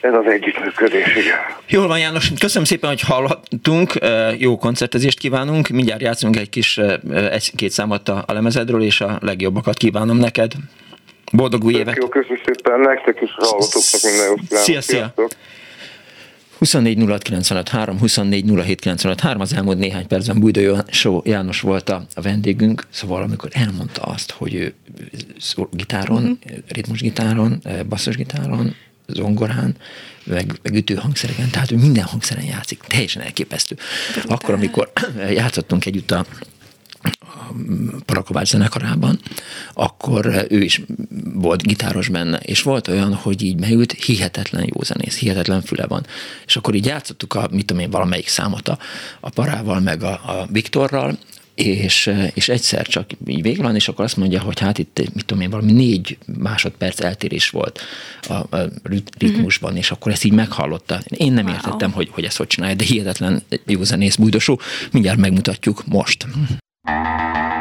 ez 0.00 0.14
az 0.14 0.26
együttműködés, 0.26 1.16
igen. 1.16 1.38
Jól 1.68 1.86
van, 1.86 1.98
János, 1.98 2.30
köszönöm 2.40 2.64
szépen, 2.64 2.88
hogy 2.88 3.00
hallhattunk, 3.00 3.92
jó 4.38 4.58
koncertezést 4.58 5.18
kívánunk, 5.18 5.68
mindjárt 5.68 6.00
játszunk 6.00 6.36
egy 6.36 6.48
kis 6.48 6.78
egy-két 7.30 7.70
számot 7.70 8.08
a 8.08 8.24
lemezedről, 8.26 8.82
és 8.82 9.00
a 9.00 9.18
legjobbakat 9.20 9.76
kívánom 9.76 10.16
neked. 10.16 10.52
Boldog 11.32 11.64
új 11.64 11.74
évet! 11.74 11.96
Jó, 11.96 12.08
köszönöm 12.08 12.38
szépen, 12.44 12.80
nektek 12.80 13.20
is 13.20 13.30
hallgatóknak 13.36 14.02
minden 14.02 14.26
jót 14.26 14.40
Szia, 14.48 14.80
szia! 14.80 15.14
24 16.62 16.98
3, 17.68 17.98
24 17.98 18.44
3, 19.20 19.40
az 19.40 19.52
elmúlt 19.52 19.78
néhány 19.78 20.06
percben 20.06 20.38
Bújdó 20.38 20.60
János 21.24 21.60
volt 21.60 21.88
a, 21.88 22.06
vendégünk, 22.14 22.86
szóval 22.90 23.22
amikor 23.22 23.50
elmondta 23.52 24.02
azt, 24.02 24.30
hogy 24.30 24.54
ő 24.54 24.74
gitáron, 25.70 26.22
uh-huh. 26.22 26.58
ritmusgitáron, 26.68 27.62
basszusgitáron, 27.88 28.74
zongorán, 29.06 29.76
meg, 30.24 30.58
meg 30.62 30.74
ütőhangszereken, 30.74 31.50
tehát 31.50 31.70
ő 31.70 31.76
minden 31.76 32.04
hangszeren 32.04 32.44
játszik. 32.44 32.80
Teljesen 32.86 33.22
elképesztő. 33.22 33.76
Akkor, 34.26 34.54
amikor 34.54 34.92
játszottunk 35.34 35.86
együtt 35.86 36.10
a 36.10 36.26
Parakovács 38.04 38.48
zenekarában, 38.48 39.20
akkor 39.74 40.46
ő 40.48 40.60
is 40.60 40.82
volt 41.34 41.62
gitáros 41.62 42.08
benne, 42.08 42.38
és 42.38 42.62
volt 42.62 42.88
olyan, 42.88 43.14
hogy 43.14 43.42
így 43.42 43.60
megült, 43.60 43.92
hihetetlen 43.92 44.64
jó 44.74 44.82
zenész, 44.82 45.18
hihetetlen 45.18 45.62
füle 45.62 45.86
van. 45.86 46.06
És 46.46 46.56
akkor 46.56 46.74
így 46.74 46.86
játszottuk 46.86 47.34
a, 47.34 47.48
mit 47.50 47.66
tudom 47.66 47.82
én, 47.82 47.90
valamelyik 47.90 48.28
számot 48.28 48.68
a, 48.68 48.78
a 49.20 49.30
Parával, 49.30 49.80
meg 49.80 50.02
a, 50.02 50.10
a 50.12 50.46
Viktorral, 50.50 51.18
és, 51.54 52.12
és 52.34 52.48
egyszer 52.48 52.86
csak 52.86 53.10
így 53.26 53.42
vége 53.42 53.62
van, 53.62 53.74
és 53.74 53.88
akkor 53.88 54.04
azt 54.04 54.16
mondja, 54.16 54.40
hogy 54.40 54.60
hát 54.60 54.78
itt, 54.78 54.98
mit 55.14 55.24
tudom 55.24 55.42
én, 55.42 55.50
valami 55.50 55.72
négy 55.72 56.18
másodperc 56.38 57.00
eltérés 57.00 57.50
volt 57.50 57.80
a, 58.28 58.32
a 58.32 58.68
ritmusban, 59.18 59.70
uh-huh. 59.70 59.84
és 59.84 59.90
akkor 59.90 60.12
ezt 60.12 60.24
így 60.24 60.32
meghallotta. 60.32 61.02
Én 61.06 61.32
nem 61.32 61.44
wow. 61.44 61.54
értettem, 61.54 61.92
hogy, 61.92 62.08
hogy 62.10 62.24
ezt 62.24 62.36
hogy 62.36 62.46
csinálja, 62.46 62.74
de 62.74 62.84
hihetetlen 62.84 63.42
jó 63.66 63.82
zenész 63.82 64.16
bújdosó. 64.16 64.60
Mindjárt 64.92 65.18
megmutatjuk 65.18 65.86
most. 65.86 66.26
Música 66.84 67.51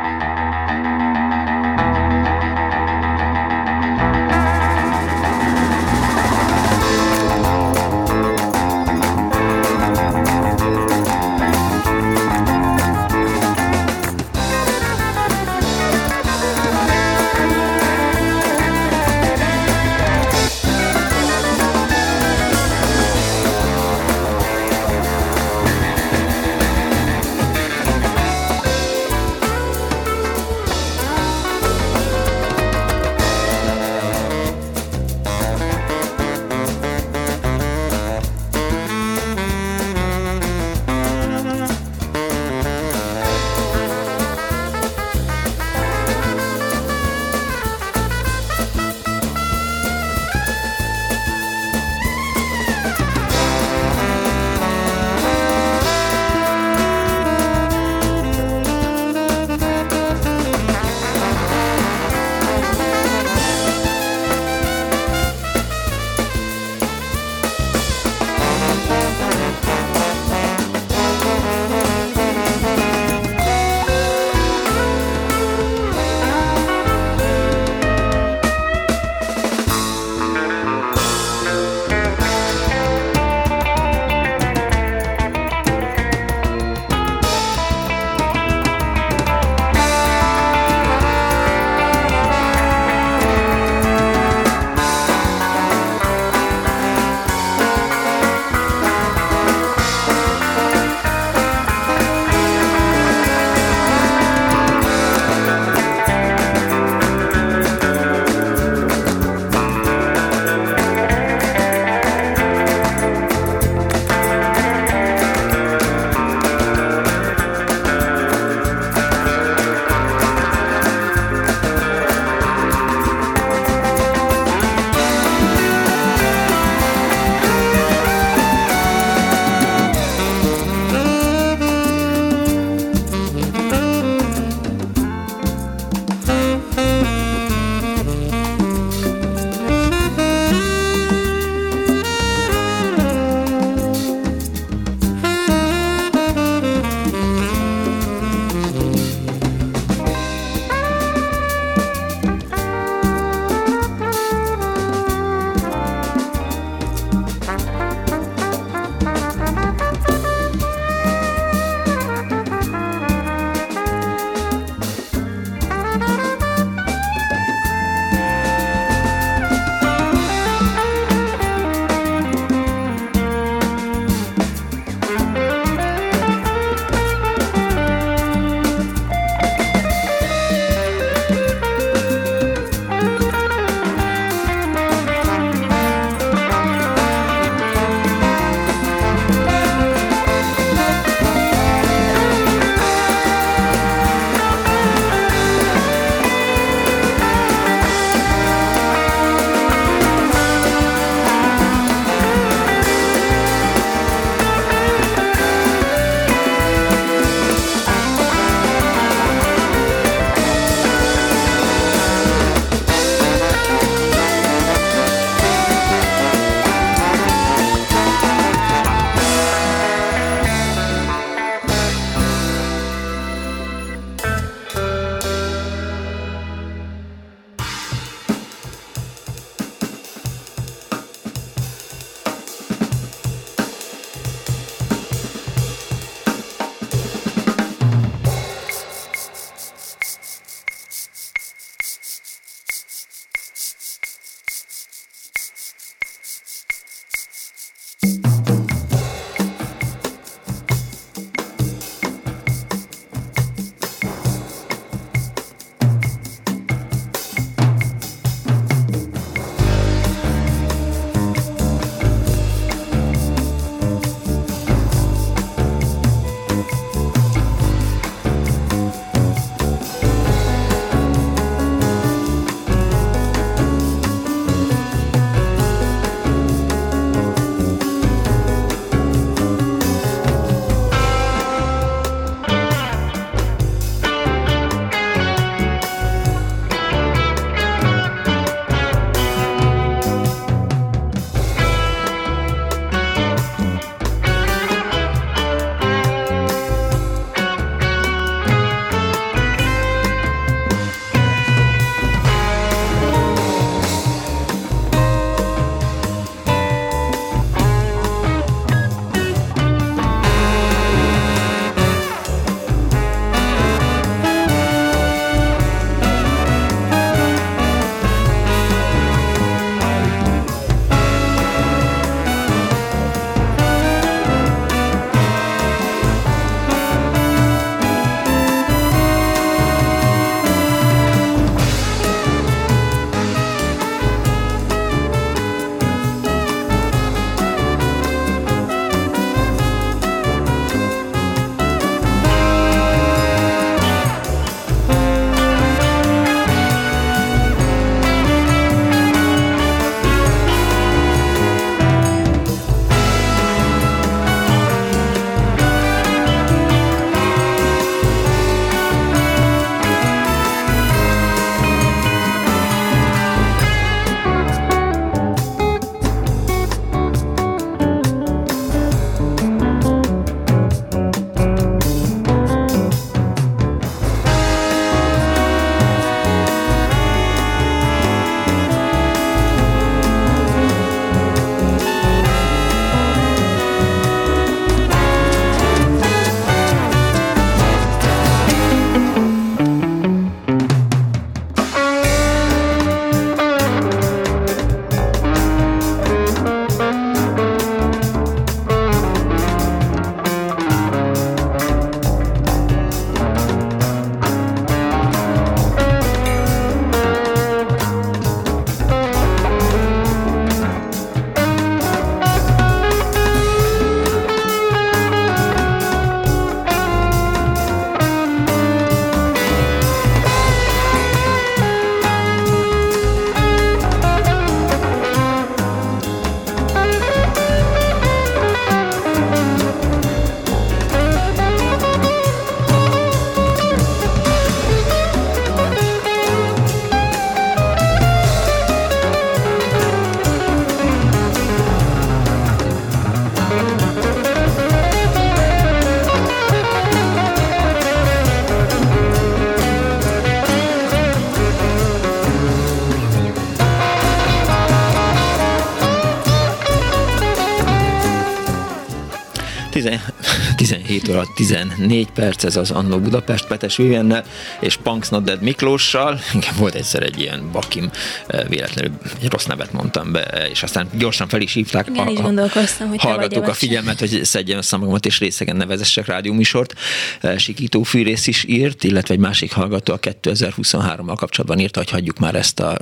óra 461.11 461.25
14 461.35 462.11
perc, 462.11 462.43
ez 462.43 462.55
az 462.55 462.71
Annó 462.71 462.99
Budapest 462.99 463.47
Petes 463.47 463.75
Vivienne 463.75 464.23
és 464.59 464.77
Punks 464.77 465.09
Not 465.09 465.23
Dead 465.23 465.41
Miklóssal. 465.41 466.19
Igen, 466.33 466.53
volt 466.57 466.75
egyszer 466.75 467.03
egy 467.03 467.19
ilyen 467.19 467.51
bakim, 467.51 467.89
eh, 468.27 468.47
véletlenül 468.47 468.91
egy 469.21 469.29
rossz 469.29 469.45
nevet 469.45 469.71
mondtam 469.71 470.11
be, 470.11 470.47
és 470.51 470.63
aztán 470.63 470.87
gyorsan 470.97 471.27
fel 471.27 471.41
is 471.41 471.53
hívták. 471.53 471.87
Igen, 471.89 472.07
a, 472.07 472.11
is 472.11 472.19
gondolkoztam, 472.19 472.89
hogy 472.89 473.01
hallgatók 473.01 473.47
a 473.47 473.53
figyelmet, 473.53 473.99
hogy 473.99 474.19
szedjem 474.23 474.57
össze 474.57 474.77
magamat 474.77 475.05
és 475.05 475.19
részegen 475.19 475.55
nevezessek 475.55 476.05
rádióműsort. 476.05 476.73
Eh, 477.21 477.37
Sikító 477.37 477.83
Fűrész 477.83 478.27
is 478.27 478.43
írt, 478.47 478.83
illetve 478.83 479.13
egy 479.13 479.19
másik 479.19 479.53
hallgató 479.53 479.93
a 479.93 479.99
2023-mal 479.99 481.15
kapcsolatban 481.15 481.59
írta, 481.59 481.79
hogy 481.79 481.89
hagyjuk 481.89 482.19
már 482.19 482.35
ezt 482.35 482.59
a 482.59 482.77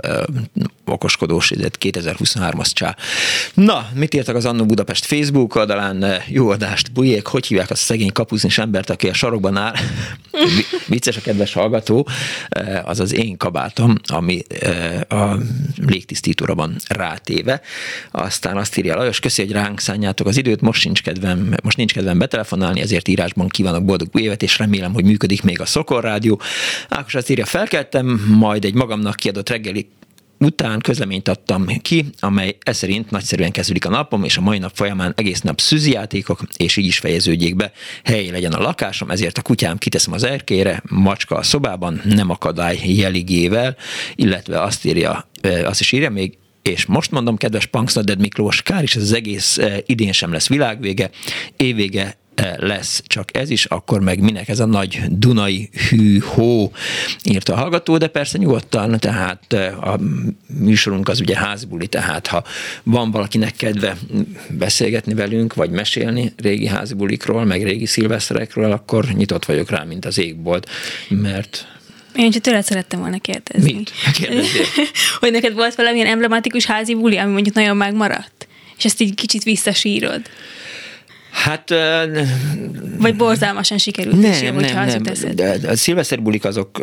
okoskodós 0.91 1.51
2023-as 1.55 2.73
csá. 2.73 2.95
Na, 3.53 3.89
mit 3.93 4.13
írtak 4.13 4.35
az 4.35 4.45
Annó 4.45 4.65
Budapest 4.65 5.05
Facebook 5.05 5.55
oldalán? 5.55 6.21
Jó 6.27 6.49
adást, 6.49 6.91
bujék, 6.91 7.25
hogy 7.25 7.45
hívják 7.45 7.69
azt 7.69 7.81
a 7.81 7.85
szegény 7.85 8.11
kapuznis 8.11 8.57
embert, 8.57 8.89
aki 8.89 9.07
a 9.07 9.13
sarokban 9.13 9.57
áll? 9.57 9.73
Vicces 10.87 11.17
a 11.17 11.21
kedves 11.21 11.53
hallgató, 11.53 12.07
az 12.83 12.99
az 12.99 13.13
én 13.13 13.37
kabátom, 13.37 13.95
ami 14.07 14.41
a 15.07 15.35
légtisztítóra 15.87 16.55
van 16.55 16.75
rátéve. 16.87 17.61
Aztán 18.11 18.57
azt 18.57 18.77
írja 18.77 18.95
Lajos, 18.95 19.19
köszi, 19.19 19.41
hogy 19.41 19.51
ránk 19.51 19.79
szánjátok 19.79 20.27
az 20.27 20.37
időt, 20.37 20.61
most 20.61 20.85
nincs 20.85 21.01
kedvem, 21.01 21.55
most 21.63 21.77
nincs 21.77 21.93
kedvem 21.93 22.17
betelefonálni, 22.17 22.81
ezért 22.81 23.07
írásban 23.07 23.47
kívánok 23.47 23.85
boldog 23.85 24.07
új 24.11 24.21
évet, 24.21 24.43
és 24.43 24.57
remélem, 24.57 24.93
hogy 24.93 25.03
működik 25.03 25.43
még 25.43 25.61
a 25.61 25.65
Szokor 25.65 26.03
Rádió. 26.03 26.41
Ákos 26.89 27.15
azt 27.15 27.29
írja, 27.29 27.45
felkeltem, 27.45 28.05
majd 28.27 28.65
egy 28.65 28.73
magamnak 28.73 29.15
kiadott 29.15 29.49
reggeli 29.49 29.87
után 30.39 30.79
közleményt 30.79 31.27
adtam 31.27 31.65
ki, 31.81 32.05
amely 32.19 32.57
ez 32.59 32.77
szerint 32.77 33.11
nagyszerűen 33.11 33.51
kezdődik 33.51 33.85
a 33.85 33.89
napom, 33.89 34.23
és 34.23 34.37
a 34.37 34.41
mai 34.41 34.57
nap 34.57 34.71
folyamán 34.75 35.13
egész 35.15 35.41
nap 35.41 35.59
szűzijátékok, 35.59 36.41
és 36.57 36.77
így 36.77 36.85
is 36.85 36.97
fejeződjék 36.97 37.55
be. 37.55 37.71
Hely 38.03 38.29
legyen 38.29 38.53
a 38.53 38.61
lakásom, 38.61 39.09
ezért 39.09 39.37
a 39.37 39.41
kutyám 39.41 39.77
kiteszem 39.77 40.13
az 40.13 40.23
erkére, 40.23 40.83
macska 40.89 41.35
a 41.35 41.43
szobában, 41.43 42.01
nem 42.03 42.29
akadály 42.29 42.79
jeligével, 42.83 43.75
illetve 44.15 44.61
azt 44.61 44.85
írja, 44.85 45.29
azt 45.63 45.79
is 45.79 45.91
írja 45.91 46.09
még, 46.09 46.37
és 46.61 46.85
most 46.85 47.11
mondom, 47.11 47.37
kedves 47.37 47.65
Punksnoded 47.65 48.19
Miklós, 48.19 48.61
kár 48.61 48.83
is 48.83 48.95
ez 48.95 49.01
az 49.01 49.13
egész 49.13 49.59
idén 49.85 50.11
sem 50.11 50.31
lesz 50.31 50.47
világvége, 50.47 51.09
évvége 51.57 52.17
lesz 52.57 53.03
csak 53.07 53.37
ez 53.37 53.49
is, 53.49 53.65
akkor 53.65 54.01
meg 54.01 54.19
minek 54.19 54.47
ez 54.47 54.59
a 54.59 54.65
nagy 54.65 55.01
Dunai 55.09 55.69
hű-hó, 55.89 56.71
írta 57.23 57.53
a 57.53 57.57
hallgató, 57.57 57.97
de 57.97 58.07
persze 58.07 58.37
nyugodtan, 58.37 58.99
tehát 58.99 59.53
a 59.81 59.99
műsorunk 60.59 61.09
az 61.09 61.19
ugye 61.19 61.37
házbuli, 61.37 61.87
tehát 61.87 62.27
ha 62.27 62.43
van 62.83 63.11
valakinek 63.11 63.55
kedve 63.55 63.97
beszélgetni 64.49 65.13
velünk, 65.13 65.53
vagy 65.53 65.69
mesélni 65.69 66.33
régi 66.37 66.67
házbulikról, 66.67 67.45
meg 67.45 67.63
régi 67.63 67.85
szilveszterekről, 67.85 68.71
akkor 68.71 69.05
nyitott 69.05 69.45
vagyok 69.45 69.69
rá, 69.69 69.83
mint 69.83 70.05
az 70.05 70.17
égbolt, 70.17 70.69
mert 71.09 71.67
én 72.15 72.31
csak 72.31 72.41
tőled 72.41 72.63
szerettem 72.63 72.99
volna 72.99 73.19
kérdezni. 73.19 73.73
Mit? 73.73 73.91
hogy 75.19 75.31
neked 75.31 75.53
volt 75.53 75.75
valamilyen 75.75 76.07
emblematikus 76.07 76.65
házi 76.65 76.95
buli, 76.95 77.17
ami 77.17 77.31
mondjuk 77.31 77.55
nagyon 77.55 77.77
megmaradt, 77.77 78.47
és 78.77 78.85
ezt 78.85 79.01
így 79.01 79.15
kicsit 79.15 79.43
visszasírod. 79.43 80.21
Hát... 81.43 81.73
Vagy 82.97 83.15
borzalmasan 83.15 83.77
sikerült 83.77 84.21
nem, 84.21 84.31
is, 84.31 84.41
nem, 84.41 84.55
nem, 84.55 85.01
nem. 85.35 85.59
A 85.67 85.75
szilveszterbulik 85.75 86.45
azok, 86.45 86.79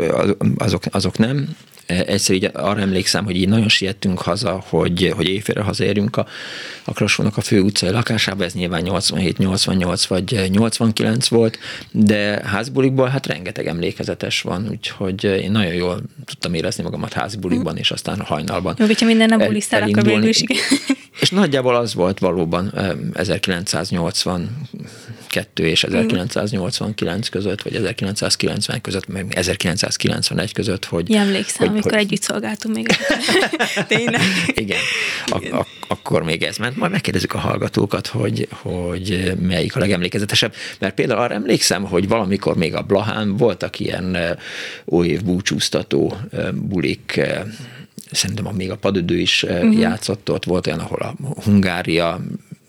azok, 0.56 0.82
azok 0.90 1.18
nem. 1.18 1.48
Egyszer 1.86 2.34
így 2.34 2.50
arra 2.52 2.80
emlékszem, 2.80 3.24
hogy 3.24 3.36
így 3.36 3.48
nagyon 3.48 3.68
siettünk 3.68 4.20
haza, 4.20 4.64
hogy, 4.68 5.12
hogy 5.16 5.28
éjfélre 5.28 5.60
hazaérjünk 5.60 6.16
a, 6.16 6.26
a 6.84 6.92
Krasónak 6.92 7.36
a 7.36 7.40
fő 7.40 7.60
utcai 7.60 7.90
lakásába, 7.90 8.44
ez 8.44 8.52
nyilván 8.52 8.82
87, 8.82 9.38
88 9.38 10.06
vagy 10.06 10.48
89 10.50 11.28
volt, 11.28 11.58
de 11.90 12.42
házbulikból 12.44 13.08
hát 13.08 13.26
rengeteg 13.26 13.66
emlékezetes 13.66 14.42
van, 14.42 14.68
úgyhogy 14.70 15.24
én 15.24 15.50
nagyon 15.50 15.74
jól 15.74 16.00
tudtam 16.24 16.54
érezni 16.54 16.82
magamat 16.82 17.12
házbulikban, 17.12 17.76
és 17.76 17.90
aztán 17.90 18.20
hajnalban. 18.20 18.74
Jó, 18.78 18.86
hogyha 18.86 19.06
minden 19.06 19.28
nap 19.28 19.46
bulisztál, 19.46 19.82
akkor 19.82 20.02
végül 20.02 20.28
is 20.28 20.42
És 21.20 21.30
nagyjából 21.30 21.74
az 21.74 21.94
volt 21.94 22.18
valóban 22.18 22.72
1982 25.36 25.66
és 25.66 25.84
1989 25.84 27.28
között, 27.28 27.62
vagy 27.62 27.74
1990 27.74 28.80
között, 28.80 29.06
meg 29.06 29.26
1991 29.34 30.52
között, 30.52 30.84
hogy... 30.84 31.10
Ja, 31.10 31.20
emlékszem, 31.20 31.58
hogy, 31.58 31.68
amikor 31.68 31.92
hogy... 31.92 32.00
együtt 32.00 32.22
szolgáltunk 32.22 32.74
még. 32.74 32.86
Tényleg. 33.88 34.20
Igen, 34.46 34.80
ak- 35.26 35.52
ak- 35.52 35.68
akkor 35.88 36.22
még 36.22 36.42
ez 36.42 36.56
ment. 36.56 36.76
Majd 36.76 36.92
megkérdezzük 36.92 37.34
a 37.34 37.38
hallgatókat, 37.38 38.06
hogy, 38.06 38.48
hogy 38.50 39.32
melyik 39.40 39.76
a 39.76 39.78
legemlékezetesebb. 39.78 40.54
Mert 40.78 40.94
például 40.94 41.20
arra 41.20 41.34
emlékszem, 41.34 41.84
hogy 41.84 42.08
valamikor 42.08 42.56
még 42.56 42.74
a 42.74 42.82
Blahán 42.82 43.36
voltak 43.36 43.80
ilyen 43.80 44.16
új 44.84 45.16
búcsúztató 45.16 46.16
bulik, 46.52 47.20
szerintem 48.10 48.54
még 48.54 48.70
a 48.70 48.76
padödő 48.76 49.18
is 49.18 49.42
uh-huh. 49.42 49.78
játszott 49.78 50.30
ott, 50.30 50.44
volt 50.44 50.66
olyan, 50.66 50.78
ahol 50.78 50.98
a 50.98 51.14
Hungária 51.42 52.20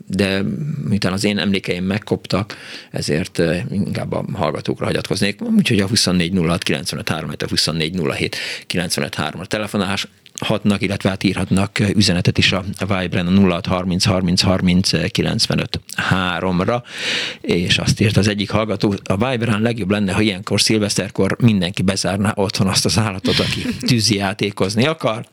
de 0.07 0.43
miután 0.87 1.13
az 1.13 1.23
én 1.23 1.37
emlékeim 1.37 1.83
megkoptak, 1.83 2.55
ezért 2.91 3.41
inkább 3.71 4.11
a 4.11 4.25
hallgatókra 4.33 4.85
hagyatkoznék. 4.85 5.41
Úgyhogy 5.41 5.79
a 5.79 5.87
24 5.87 6.33
06 6.45 6.63
95 6.63 7.09
3, 7.09 7.29
a 7.29 7.47
24 7.49 7.99
07 8.15 8.35
95 8.67 9.15
3 9.15 9.39
a 9.39 9.45
telefonás, 9.45 10.07
hatnak, 10.39 10.81
illetve 10.81 11.09
hát 11.09 11.23
írhatnak 11.23 11.79
üzenetet 11.79 12.37
is 12.37 12.51
a 12.51 12.63
Vibren 12.87 13.27
a 13.27 13.49
06 13.49 13.65
30 13.65 14.05
30 14.05 14.41
30 14.41 15.11
95 15.11 15.79
3-ra, 16.09 16.83
és 17.41 17.77
azt 17.77 18.01
írt 18.01 18.17
az 18.17 18.27
egyik 18.27 18.49
hallgató, 18.49 18.95
a 19.03 19.29
Vibren 19.29 19.61
legjobb 19.61 19.91
lenne, 19.91 20.13
ha 20.13 20.21
ilyenkor 20.21 20.61
szilveszterkor 20.61 21.37
mindenki 21.39 21.81
bezárná 21.81 22.31
otthon 22.35 22.67
azt 22.67 22.85
az 22.85 22.97
állatot, 22.97 23.39
aki 23.39 23.61
tűzijátékozni 23.79 24.85
akar, 24.85 25.25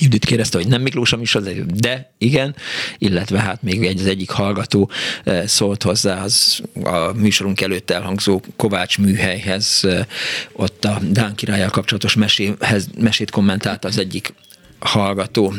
Judit 0.00 0.24
kérdezte, 0.24 0.58
hogy 0.58 0.68
nem 0.68 0.82
Miklós 0.82 1.12
a 1.12 1.16
műsor, 1.16 1.42
de 1.74 2.12
igen, 2.18 2.54
illetve 2.98 3.40
hát 3.40 3.62
még 3.62 3.84
egy, 3.84 4.00
az 4.00 4.06
egyik 4.06 4.30
hallgató 4.30 4.90
eh, 5.24 5.46
szólt 5.46 5.82
hozzá 5.82 6.22
az 6.22 6.62
a 6.82 7.12
műsorunk 7.12 7.60
előtt 7.60 7.90
elhangzó 7.90 8.40
Kovács 8.56 8.98
műhelyhez, 8.98 9.80
eh, 9.82 10.06
ott 10.52 10.84
a 10.84 10.98
Dán 11.10 11.34
királyjal 11.34 11.70
kapcsolatos 11.70 12.14
meséhez, 12.14 12.88
mesét 12.98 13.30
kommentálta 13.30 13.88
az 13.88 13.98
egyik 13.98 14.34
hallgató. 14.78 15.54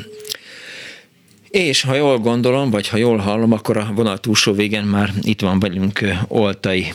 És 1.49 1.81
ha 1.81 1.95
jól 1.95 2.17
gondolom, 2.17 2.69
vagy 2.69 2.87
ha 2.87 2.97
jól 2.97 3.17
hallom, 3.17 3.51
akkor 3.51 3.77
a 3.77 3.91
vonal 3.95 4.19
túlsó 4.19 4.53
végen 4.53 4.85
már 4.85 5.13
itt 5.21 5.41
van 5.41 5.59
velünk 5.59 6.01
eh, 6.01 6.19
Oltai 6.27 6.93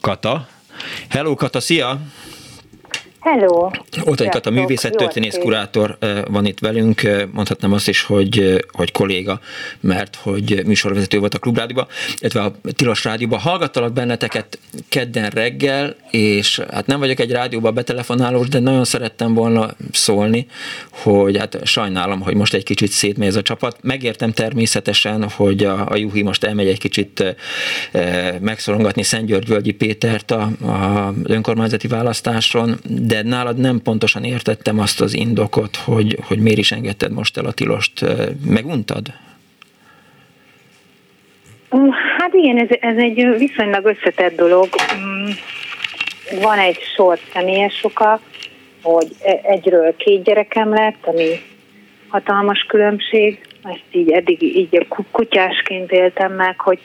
Kata. 0.00 0.48
Hello 1.08 1.34
Kata, 1.34 1.60
szia! 1.60 2.00
Hello! 3.20 3.70
Ott 4.04 4.20
egy 4.20 4.40
a 4.42 4.50
művészettörténész 4.50 5.38
kurátor 5.40 5.98
van 6.30 6.46
itt 6.46 6.58
velünk, 6.58 7.02
mondhatnám 7.32 7.72
azt 7.72 7.88
is, 7.88 8.02
hogy, 8.02 8.64
hogy 8.72 8.92
kolléga, 8.92 9.40
mert 9.80 10.16
hogy 10.16 10.62
műsorvezető 10.66 11.18
volt 11.18 11.34
a 11.34 11.38
Klubrádióban, 11.38 11.86
illetve 12.18 12.40
a 12.40 12.52
Tilos 12.76 13.04
Rádióban. 13.04 13.38
Hallgattalak 13.38 13.92
benneteket 13.92 14.58
kedden 14.88 15.30
reggel, 15.30 15.96
és 16.10 16.60
hát 16.70 16.86
nem 16.86 16.98
vagyok 16.98 17.20
egy 17.20 17.30
rádióban 17.30 17.74
betelefonálós, 17.74 18.48
de 18.48 18.58
nagyon 18.58 18.84
szerettem 18.84 19.34
volna 19.34 19.70
szólni, 19.92 20.46
hogy 20.90 21.38
hát 21.38 21.58
sajnálom, 21.64 22.20
hogy 22.20 22.34
most 22.34 22.54
egy 22.54 22.64
kicsit 22.64 22.90
szétmegy 22.90 23.28
ez 23.28 23.36
a 23.36 23.42
csapat. 23.42 23.76
Megértem 23.82 24.32
természetesen, 24.32 25.28
hogy 25.28 25.64
a, 25.64 25.86
a 25.88 25.96
Juhi 25.96 26.22
most 26.22 26.44
elmegy 26.44 26.68
egy 26.68 26.78
kicsit 26.78 27.36
e, 27.92 28.38
megszorongatni 28.40 29.02
Szent 29.02 29.26
György 29.26 29.46
Völgyi 29.46 29.72
Pétert 29.72 30.30
a, 30.30 30.40
a 30.62 31.12
önkormányzati 31.24 31.88
választáson, 31.88 32.78
de 33.10 33.22
nálad 33.22 33.56
nem 33.56 33.80
pontosan 33.82 34.24
értettem 34.24 34.78
azt 34.78 35.00
az 35.00 35.14
indokot, 35.14 35.76
hogy, 35.76 36.18
hogy 36.22 36.38
miért 36.38 36.58
is 36.58 36.72
engedted 36.72 37.12
most 37.12 37.36
el 37.36 37.44
a 37.44 37.52
tilost. 37.52 38.04
Meguntad? 38.46 39.06
Hát 42.18 42.34
igen, 42.34 42.58
ez, 42.58 42.76
ez 42.80 42.96
egy 42.96 43.38
viszonylag 43.38 43.84
összetett 43.84 44.36
dolog. 44.36 44.68
Mm, 44.96 45.30
van 46.42 46.58
egy 46.58 46.78
sor 46.94 47.18
személyes 47.32 47.84
oka, 47.84 48.20
hogy 48.82 49.08
e, 49.22 49.40
egyről 49.42 49.96
két 49.96 50.22
gyerekem 50.22 50.68
lett, 50.74 51.06
ami 51.06 51.28
hatalmas 52.08 52.64
különbség. 52.68 53.40
Ezt 53.62 53.84
így 53.90 54.10
eddig 54.10 54.42
így 54.42 54.86
kutyásként 55.10 55.92
éltem 55.92 56.32
meg, 56.32 56.60
hogy 56.60 56.78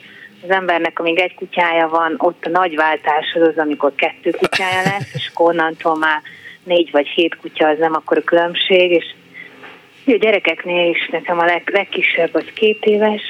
az 0.48 0.54
embernek, 0.54 0.98
amíg 0.98 1.18
egy 1.18 1.34
kutyája 1.34 1.88
van, 1.88 2.14
ott 2.18 2.44
a 2.44 2.48
nagy 2.48 2.76
váltás 2.76 3.32
az 3.34 3.42
az, 3.42 3.58
amikor 3.58 3.94
kettő 3.94 4.30
kutyája 4.30 4.82
lesz, 4.82 5.14
és 5.14 5.30
akkor 5.32 5.46
onnantól 5.54 5.96
már 5.96 6.20
négy 6.64 6.90
vagy 6.90 7.06
hét 7.06 7.36
kutya 7.36 7.68
az 7.68 7.78
nem 7.78 7.94
akkor 7.94 8.16
a 8.16 8.24
különbség, 8.24 8.90
és 8.90 9.04
a 10.06 10.16
gyerekeknél 10.18 10.90
is 10.90 11.08
nekem 11.08 11.38
a 11.38 11.44
leg, 11.44 11.70
legkisebb 11.72 12.34
az 12.34 12.44
két 12.54 12.84
éves, 12.84 13.22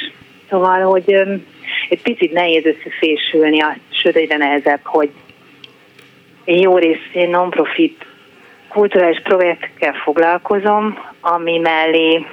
szóval, 0.48 0.80
hogy 0.80 1.14
um, 1.14 1.46
egy 1.88 2.02
picit 2.02 2.32
nehéz 2.32 2.64
összefésülni, 2.64 3.62
azt, 3.62 3.80
sőt 3.90 4.16
egyre 4.16 4.36
nehezebb, 4.36 4.80
hogy 4.84 5.10
én 6.44 6.60
jó 6.60 6.78
részén 6.78 7.30
non-profit 7.30 8.06
kulturális 8.68 9.20
projektekkel 9.22 9.92
foglalkozom, 9.92 10.98
ami 11.20 11.58
mellé 11.58 12.26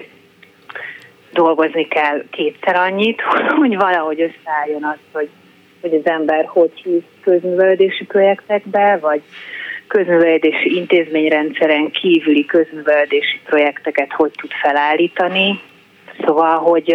dolgozni 1.34 1.88
kell 1.88 2.24
kétszer 2.30 2.76
annyit, 2.76 3.22
hogy 3.62 3.76
valahogy 3.76 4.22
összeálljon 4.22 4.84
az, 4.84 4.98
hogy 5.12 5.30
hogy 5.84 5.94
az 5.94 6.06
ember 6.06 6.46
hogy 6.46 6.72
hisz 6.84 7.04
közművelődési 7.22 8.06
projektekbe, 8.06 8.98
vagy 9.02 9.22
közművelődési 9.88 10.76
intézményrendszeren 10.76 11.92
kívüli 11.92 12.46
közművelődési 12.46 13.40
projekteket 13.46 14.12
hogy 14.12 14.32
tud 14.32 14.52
felállítani. 14.52 15.60
Szóval, 16.26 16.58
hogy 16.58 16.92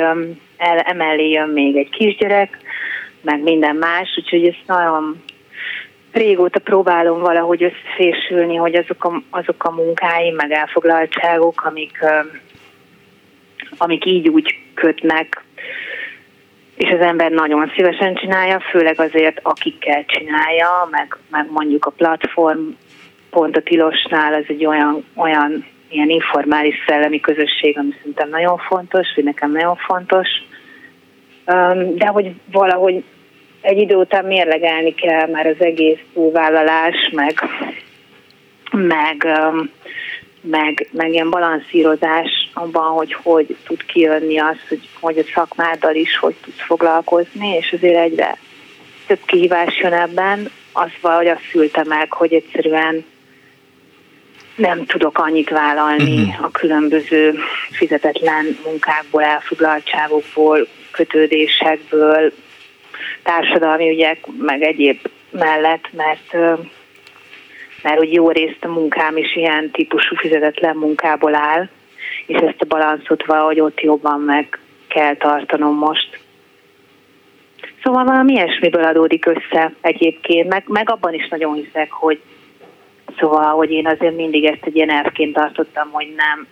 el, 0.57 0.79
emellé 0.79 1.31
jön 1.31 1.49
még 1.49 1.77
egy 1.77 1.91
kisgyerek, 1.91 2.59
meg 3.21 3.43
minden 3.43 3.77
más, 3.77 4.15
úgyhogy 4.17 4.47
ezt 4.47 4.63
nagyon 4.67 5.23
régóta 6.13 6.59
próbálom 6.59 7.21
valahogy 7.21 7.63
összefésülni, 7.63 8.57
hogy 8.57 8.75
azok 8.75 9.05
a, 9.05 9.23
azok 9.31 9.65
a 9.65 9.71
munkáim, 9.71 10.35
meg 10.35 10.51
elfoglaltságok, 10.51 11.65
amik, 11.65 11.99
amik 13.79 14.05
így 14.05 14.29
úgy 14.29 14.59
kötnek, 14.75 15.45
és 16.77 16.91
az 16.91 17.01
ember 17.01 17.31
nagyon 17.31 17.73
szívesen 17.77 18.15
csinálja, 18.15 18.61
főleg 18.61 19.01
azért, 19.01 19.41
akikkel 19.43 20.05
csinálja, 20.05 20.89
meg, 20.91 21.17
meg 21.31 21.47
mondjuk 21.51 21.85
a 21.85 21.91
platform 21.91 22.61
pont 23.31 23.57
a 23.57 23.63
Tilosnál 23.63 24.35
ez 24.35 24.45
egy 24.49 24.67
olyan, 24.67 25.05
olyan 25.15 25.65
ilyen 25.89 26.09
informális 26.09 26.75
szellemi 26.87 27.21
közösség, 27.21 27.79
ami 27.79 27.95
szerintem 27.99 28.29
nagyon 28.29 28.59
fontos, 28.59 29.13
vagy 29.15 29.25
nekem 29.25 29.53
nagyon 29.53 29.77
fontos, 29.77 30.29
de 31.95 32.07
hogy 32.07 32.31
valahogy 32.53 33.05
egy 33.61 33.79
idő 33.79 33.95
után 33.95 34.25
mérlegelni 34.25 34.95
kell 34.95 35.29
már 35.29 35.47
az 35.47 35.57
egész 35.59 35.99
túlvállalás, 36.13 37.11
meg, 37.13 37.35
meg, 38.71 39.27
meg, 40.41 40.89
meg 40.91 41.13
ilyen 41.13 41.31
balanszírozás 41.31 42.51
abban, 42.53 42.93
hogy 42.93 43.13
hogy 43.23 43.57
tud 43.67 43.85
kijönni 43.85 44.39
az, 44.39 44.57
hogy, 44.69 44.89
hogy 45.01 45.19
a 45.19 45.31
szakmáddal 45.35 45.95
is 45.95 46.17
hogy 46.17 46.35
tudsz 46.43 46.61
foglalkozni, 46.67 47.49
és 47.49 47.73
azért 47.73 47.99
egyre 47.99 48.39
több 49.07 49.21
kihívás 49.25 49.79
jön 49.79 49.93
ebben, 49.93 50.51
az 50.73 50.91
valahogy 51.01 51.27
azt 51.27 51.49
szülte 51.51 51.85
meg, 51.85 52.13
hogy 52.13 52.33
egyszerűen 52.33 53.05
nem 54.57 54.85
tudok 54.85 55.19
annyit 55.19 55.49
vállalni 55.49 56.21
uh-huh. 56.21 56.45
a 56.45 56.51
különböző 56.51 57.35
fizetetlen 57.71 58.59
munkákból, 58.65 59.23
elfoglaltságokból, 59.23 60.67
kötődésekből, 60.91 62.33
társadalmi 63.23 63.91
ügyek, 63.91 64.19
meg 64.39 64.63
egyéb 64.63 64.99
mellett, 65.31 65.93
mert 65.93 66.61
mert 67.83 67.99
hogy 67.99 68.13
jó 68.13 68.31
részt 68.31 68.65
a 68.65 68.69
munkám 68.69 69.17
is 69.17 69.37
ilyen 69.37 69.71
típusú 69.71 70.17
fizetetlen 70.17 70.77
munkából 70.77 71.35
áll, 71.35 71.69
és 72.27 72.37
ezt 72.37 72.61
a 72.61 72.67
balanszot 72.69 73.27
valahogy 73.27 73.61
ott 73.61 73.81
jobban 73.81 74.21
meg 74.21 74.59
kell 74.89 75.17
tartanom 75.17 75.75
most. 75.75 76.19
Szóval 77.83 78.05
valami 78.05 78.33
ilyesmiből 78.33 78.85
adódik 78.85 79.27
össze 79.27 79.73
egyébként, 79.81 80.49
meg, 80.49 80.63
meg 80.67 80.91
abban 80.91 81.15
is 81.15 81.29
nagyon 81.29 81.55
hiszek, 81.55 81.91
hogy 81.91 82.21
szóval, 83.19 83.55
hogy 83.55 83.71
én 83.71 83.87
azért 83.87 84.17
mindig 84.17 84.45
ezt 84.45 84.65
egy 84.65 84.77
ilyen 84.77 84.91
elfként 84.91 85.35
tartottam, 85.35 85.89
hogy 85.91 86.15
nem 86.17 86.47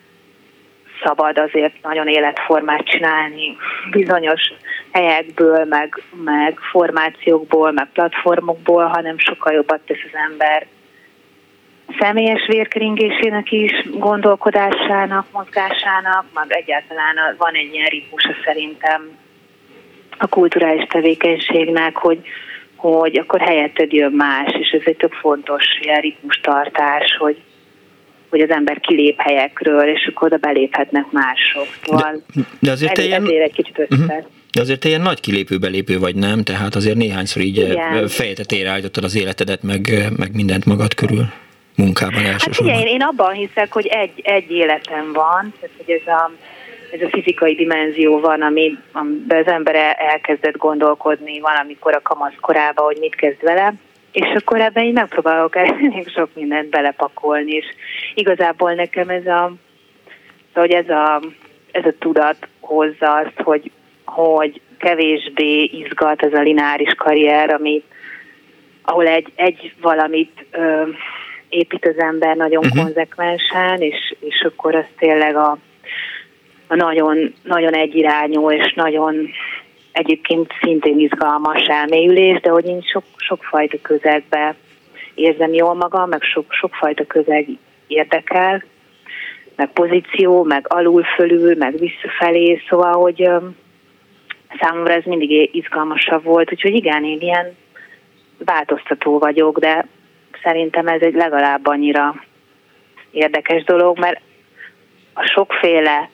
szabad 1.05 1.39
azért 1.39 1.83
nagyon 1.83 2.09
életformát 2.09 2.85
csinálni 2.85 3.57
bizonyos 3.91 4.53
helyekből, 4.91 5.65
meg, 5.65 6.03
meg 6.25 6.59
formációkból, 6.71 7.73
meg 7.73 7.89
platformokból, 7.93 8.85
hanem 8.85 9.19
sokkal 9.19 9.53
jobbat 9.53 9.81
tesz 9.87 10.05
az 10.13 10.19
ember 10.31 10.67
személyes 11.99 12.47
vérkeringésének 12.47 13.53
is, 13.53 13.73
gondolkodásának, 13.91 15.27
mozgásának, 15.33 16.25
meg 16.35 16.47
egyáltalán 16.49 17.15
van 17.39 17.55
egy 17.55 17.75
ilyen 17.75 17.89
ritmusa 17.89 18.35
szerintem 18.45 19.11
a 20.19 20.27
kulturális 20.27 20.87
tevékenységnek, 20.89 21.97
hogy, 21.97 22.19
hogy 22.77 23.19
akkor 23.19 23.41
helyetted 23.41 23.93
jön 23.93 24.13
más, 24.13 24.53
és 24.61 24.69
ez 24.71 24.83
egy 24.85 24.97
tök 24.97 25.13
fontos 25.13 25.65
ilyen 25.83 26.01
ritmustartás, 26.01 27.17
hogy, 27.19 27.37
hogy 28.29 28.41
az 28.41 28.51
ember 28.51 28.81
kilép 28.81 29.21
helyekről, 29.21 29.89
és 29.89 30.11
akkor 30.15 30.27
oda 30.33 30.37
beléphetnek 30.37 31.11
mások. 31.11 31.67
De, 31.91 32.15
de 32.61 32.71
azért 32.71 32.95
te 32.95 33.03
ilyen... 33.03 33.27
egy 33.27 33.53
kicsit. 33.53 33.79
Uh-huh. 33.79 34.25
De 34.53 34.61
azért 34.61 34.81
te 34.81 34.89
ilyen 34.89 35.01
nagy 35.01 35.21
kilépő-belépő 35.21 35.99
vagy, 35.99 36.15
nem? 36.15 36.43
Tehát 36.43 36.75
azért 36.75 36.97
néhányszor 36.97 37.43
így 37.43 37.57
Igen. 37.57 38.09
fejetetére 38.09 38.71
állítottad 38.71 39.05
az 39.05 39.17
életedet, 39.17 39.63
meg, 39.63 40.13
meg 40.17 40.35
mindent 40.35 40.65
magad 40.65 40.95
körül 40.95 41.27
munkában 41.77 42.23
hát 42.23 42.33
elsősorban. 42.33 42.73
Hát 42.73 42.81
igen, 42.81 42.95
én 42.95 43.03
abban 43.03 43.33
hiszek, 43.33 43.73
hogy 43.73 43.87
egy, 43.87 44.21
egy 44.23 44.51
életem 44.51 45.13
van, 45.13 45.55
tehát 45.61 45.77
hogy 45.77 45.91
ez 45.91 46.15
a, 46.15 46.31
ez 46.93 47.01
a 47.01 47.09
fizikai 47.09 47.55
dimenzió 47.55 48.21
van, 48.21 48.43
ami, 48.43 48.79
amiben 48.93 49.39
az 49.39 49.53
ember 49.53 49.97
elkezdett 49.99 50.57
gondolkodni 50.57 51.41
valamikor 51.41 51.95
a 51.95 52.03
kamaszkorában, 52.03 52.85
hogy 52.85 52.97
mit 53.01 53.15
kezd 53.15 53.43
vele, 53.43 53.75
és 54.13 54.35
akkor 54.35 54.61
ebben 54.61 54.85
így 54.85 54.93
megpróbálok 54.93 55.57
elég 55.81 56.09
sok 56.09 56.29
mindent 56.35 56.69
belepakolni, 56.69 57.53
és 57.53 57.67
igazából 58.15 58.73
nekem 58.73 59.09
ez 59.09 59.27
a, 59.27 59.53
hogy 60.55 60.71
ez 60.71 60.89
a, 60.89 61.21
ez 61.73 61.85
a 61.85 61.95
tudat 61.99 62.49
hozza 62.61 63.15
azt, 63.15 63.41
hogy, 63.45 63.71
hogy 64.05 64.61
kevésbé 64.79 65.63
izgat 65.63 66.23
ez 66.23 66.33
a 66.33 66.41
lineáris 66.41 66.95
karrier, 66.95 67.51
ami, 67.51 67.83
ahol 68.83 69.07
egy, 69.07 69.33
egy 69.35 69.75
valamit 69.81 70.47
ö, 70.51 70.83
épít 71.49 71.87
az 71.87 71.99
ember 71.99 72.37
nagyon 72.37 72.65
uh-huh. 72.65 72.83
konzekvensen, 72.83 73.81
és, 73.81 74.15
és 74.21 74.47
akkor 74.49 74.75
az 74.75 74.85
tényleg 74.99 75.37
a, 75.37 75.59
a 76.67 76.75
nagyon, 76.75 77.35
nagyon 77.43 77.75
egyirányú 77.75 78.51
és 78.51 78.73
nagyon 78.75 79.29
egyébként 79.93 80.53
szintén 80.61 80.99
izgalmas 80.99 81.63
elmélyülés, 81.67 82.41
de 82.41 82.51
hogy 82.51 82.67
én 82.67 82.83
sok, 82.83 83.05
sokfajta 83.17 83.77
közegbe 83.83 84.55
érzem 85.15 85.53
jól 85.53 85.75
magam, 85.75 86.09
meg 86.09 86.23
sok, 86.23 86.53
sokfajta 86.53 87.07
közeg 87.07 87.47
érdekel, 87.87 88.65
meg 89.57 89.73
pozíció, 89.73 90.43
meg 90.43 90.67
alul 90.69 91.03
fölül, 91.03 91.55
meg 91.57 91.79
visszafelé, 91.79 92.63
szóval, 92.69 92.93
hogy 92.93 93.31
számomra 94.61 94.93
ez 94.93 95.05
mindig 95.05 95.55
izgalmasabb 95.55 96.25
volt, 96.25 96.53
úgyhogy 96.53 96.75
igen, 96.75 97.05
én 97.05 97.21
ilyen 97.21 97.57
változtató 98.39 99.19
vagyok, 99.19 99.59
de 99.59 99.87
szerintem 100.43 100.87
ez 100.87 101.01
egy 101.01 101.15
legalább 101.15 101.67
annyira 101.67 102.25
érdekes 103.11 103.65
dolog, 103.65 103.99
mert 103.99 104.21
a 105.13 105.27
sokféle 105.27 106.11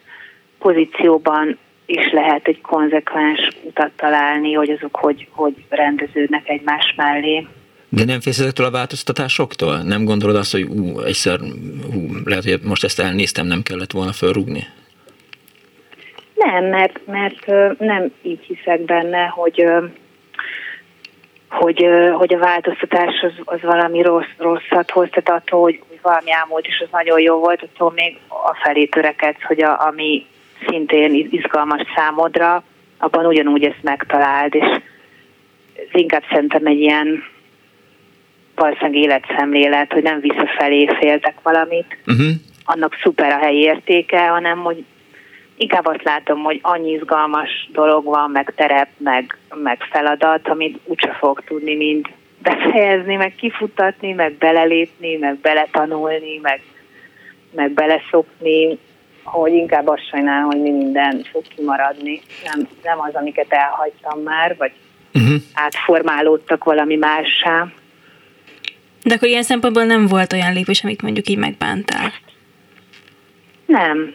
pozícióban 0.58 1.58
is 1.86 2.12
lehet 2.12 2.46
egy 2.46 2.60
konzekvens 2.60 3.48
utat 3.62 3.90
találni, 3.96 4.52
hogy 4.52 4.70
azok 4.70 4.96
hogy, 4.96 5.28
hogy 5.30 5.54
rendeződnek 5.68 6.48
egymás 6.48 6.94
mellé. 6.96 7.46
De 7.88 8.04
nem 8.04 8.20
félsz 8.20 8.38
ezektől 8.38 8.66
a 8.66 8.70
változtatásoktól? 8.70 9.78
Nem 9.78 10.04
gondolod 10.04 10.36
azt, 10.36 10.52
hogy 10.52 10.62
ú, 10.62 11.00
egyszer, 11.00 11.40
ú, 11.94 12.00
lehet, 12.24 12.44
hogy 12.44 12.60
most 12.62 12.84
ezt 12.84 13.00
elnéztem, 13.00 13.46
nem 13.46 13.62
kellett 13.62 13.90
volna 13.90 14.12
felrúgni? 14.12 14.66
Nem, 16.34 16.64
mert, 16.64 17.06
mert 17.06 17.46
nem 17.78 18.12
így 18.22 18.40
hiszek 18.40 18.80
benne, 18.80 19.24
hogy 19.24 19.66
hogy, 21.52 21.86
hogy 22.12 22.34
a 22.34 22.38
változtatás 22.38 23.20
az, 23.22 23.32
az 23.44 23.60
valami 23.62 24.02
rossz, 24.02 24.34
rosszat 24.38 24.90
hoz, 24.90 25.08
tehát 25.10 25.42
attól, 25.42 25.60
hogy, 25.60 25.80
valami 26.02 26.32
elmúlt, 26.32 26.66
és 26.66 26.80
az 26.84 26.88
nagyon 26.90 27.20
jó 27.20 27.38
volt, 27.38 27.62
attól 27.62 27.92
még 27.94 28.18
a 28.28 28.54
felé 28.62 28.84
törekedsz, 28.84 29.42
hogy 29.42 29.62
a, 29.62 29.86
ami 29.86 30.26
szintén 30.66 31.28
izgalmas 31.30 31.82
számodra, 31.94 32.62
abban 32.98 33.26
ugyanúgy 33.26 33.64
ezt 33.64 33.82
megtaláld, 33.82 34.54
és 34.54 34.80
ez 35.74 35.86
inkább 36.00 36.22
szerintem 36.30 36.66
egy 36.66 36.80
ilyen 36.80 37.24
valószínűleg 38.54 39.02
életszemlélet, 39.02 39.92
hogy 39.92 40.02
nem 40.02 40.20
visszafelé 40.20 40.86
féltek 41.00 41.34
valamit, 41.42 41.96
uh-huh. 42.06 42.26
annak 42.64 42.96
szuper 43.02 43.32
a 43.32 43.38
helyi 43.38 43.60
értéke, 43.60 44.26
hanem 44.26 44.58
hogy 44.58 44.84
inkább 45.56 45.86
azt 45.86 46.02
látom, 46.02 46.42
hogy 46.42 46.58
annyi 46.62 46.90
izgalmas 46.90 47.68
dolog 47.72 48.04
van, 48.04 48.30
meg 48.30 48.52
terep, 48.56 48.88
meg, 48.96 49.38
meg 49.54 49.82
feladat, 49.90 50.48
amit 50.48 50.78
úgyse 50.84 51.16
fog 51.18 51.44
tudni 51.44 51.76
mind 51.76 52.06
befejezni, 52.42 53.14
meg 53.14 53.34
kifutatni, 53.34 54.12
meg 54.12 54.32
belelépni, 54.32 55.16
meg 55.16 55.36
beletanulni, 55.36 56.38
meg, 56.42 56.62
meg 57.54 57.70
beleszokni, 57.70 58.78
hogy 59.22 59.52
inkább 59.52 59.88
azt 59.88 60.08
sajnálom, 60.08 60.50
hogy 60.50 60.60
mi 60.60 60.70
minden 60.70 61.24
fog 61.32 61.42
kimaradni. 61.56 62.20
Nem, 62.44 62.68
nem 62.82 63.00
az, 63.00 63.14
amiket 63.14 63.52
elhagytam 63.52 64.20
már, 64.22 64.56
vagy 64.56 64.72
uh-huh. 65.14 65.34
átformálódtak 65.54 66.64
valami 66.64 66.96
mássá. 66.96 67.66
De 69.02 69.14
akkor 69.14 69.28
ilyen 69.28 69.42
szempontból 69.42 69.84
nem 69.84 70.06
volt 70.06 70.32
olyan 70.32 70.52
lépés, 70.52 70.84
amit 70.84 71.02
mondjuk 71.02 71.28
így 71.28 71.38
megbántál? 71.38 72.12
Nem. 73.66 74.14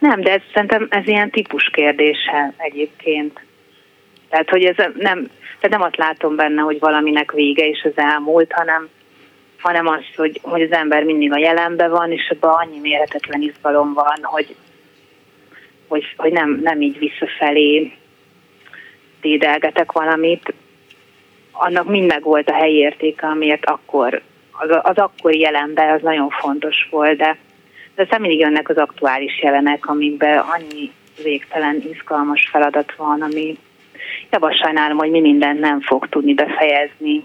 Nem, 0.00 0.20
de 0.20 0.32
ez, 0.32 0.40
szerintem 0.52 0.86
ez 0.90 1.06
ilyen 1.06 1.30
típus 1.30 1.70
kérdése 1.72 2.52
egyébként. 2.56 3.40
Tehát, 4.28 4.50
hogy 4.50 4.64
ez 4.64 4.76
nem, 4.76 5.30
tehát 5.60 5.78
nem 5.78 5.82
azt 5.82 5.96
látom 5.96 6.36
benne, 6.36 6.60
hogy 6.60 6.78
valaminek 6.78 7.32
vége 7.32 7.66
is 7.66 7.82
az 7.82 7.92
elmúlt, 7.96 8.52
hanem 8.52 8.88
hanem 9.60 9.86
az, 9.86 10.02
hogy, 10.16 10.40
hogy 10.42 10.62
az 10.62 10.72
ember 10.72 11.04
mindig 11.04 11.32
a 11.32 11.38
jelenben 11.38 11.90
van, 11.90 12.12
és 12.12 12.32
abban 12.34 12.54
annyi 12.54 12.78
mérhetetlen 12.78 13.42
izgalom 13.42 13.92
van, 13.92 14.18
hogy, 14.22 14.56
hogy, 15.88 16.14
hogy 16.16 16.32
nem, 16.32 16.60
nem 16.62 16.80
így 16.80 16.98
visszafelé 16.98 17.92
dédelgetek 19.20 19.92
valamit, 19.92 20.54
annak 21.52 21.88
mind 21.88 22.22
volt 22.22 22.48
a 22.48 22.54
helyi 22.54 22.76
értéke, 22.76 23.26
amiért 23.26 23.66
akkor, 23.66 24.22
az, 24.50 24.78
az 24.82 24.96
akkori 24.96 25.38
jelenben 25.38 25.94
az 25.94 26.02
nagyon 26.02 26.30
fontos 26.30 26.88
volt, 26.90 27.16
de 27.16 27.36
aztán 28.00 28.20
mindig 28.20 28.38
jönnek 28.38 28.68
az 28.68 28.76
aktuális 28.76 29.42
jelenek, 29.42 29.86
amikben 29.86 30.38
annyi 30.38 30.92
végtelen 31.22 31.82
izgalmas 31.92 32.48
feladat 32.50 32.94
van, 32.96 33.22
ami 33.22 33.58
javaslálnám, 34.30 34.74
sajnálom, 34.74 34.98
hogy 34.98 35.10
mi 35.10 35.20
mindent 35.20 35.60
nem 35.60 35.80
fog 35.80 36.08
tudni 36.08 36.34
befejezni. 36.34 37.24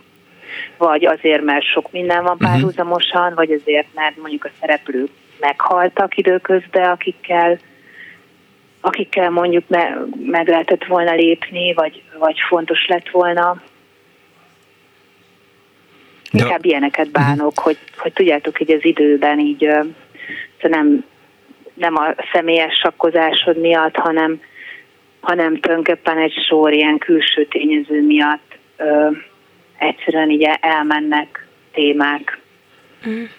Vagy 0.78 1.06
azért, 1.06 1.44
mert 1.44 1.66
sok 1.66 1.92
minden 1.92 2.24
van 2.24 2.36
mhm. 2.40 2.46
párhuzamosan, 2.46 3.34
vagy 3.36 3.52
azért, 3.52 3.88
mert 3.94 4.18
mondjuk 4.18 4.46
a 4.46 4.50
szereplők 4.60 5.10
meghaltak 5.40 6.18
időközben, 6.18 6.90
akikkel 6.90 7.60
akikkel 8.82 9.30
mondjuk 9.30 9.64
me, 9.68 9.98
meg 10.26 10.48
lehetett 10.48 10.86
volna 10.86 11.14
lépni, 11.14 11.74
vagy, 11.74 12.04
vagy 12.20 12.36
fontos 12.48 12.88
lett 12.88 13.10
volna. 13.10 13.62
Inkább 16.32 16.66
ilyeneket 16.66 17.12
bánok, 17.12 17.48
uh-huh. 17.48 17.64
hogy, 17.64 17.78
hogy 17.98 18.14
tudjátok, 18.14 18.58
hogy 18.58 18.72
az 18.72 18.86
időben 18.86 19.40
így 19.40 19.70
nem, 20.62 21.06
nem 21.74 21.96
a 21.96 22.16
személyes 22.32 22.74
sakkozásod 22.74 23.58
miatt, 23.58 23.96
hanem, 23.96 24.42
hanem 25.20 25.60
tulajdonképpen 25.60 26.18
egy 26.18 26.34
sor 26.48 26.74
ilyen 26.74 26.98
külső 26.98 27.46
tényező 27.46 28.02
miatt 28.02 28.58
ö, 28.78 29.10
egyszerűen 29.78 30.30
így 30.30 30.50
elmennek 30.62 31.48
témák. 31.72 32.40
Uh-huh 33.06 33.30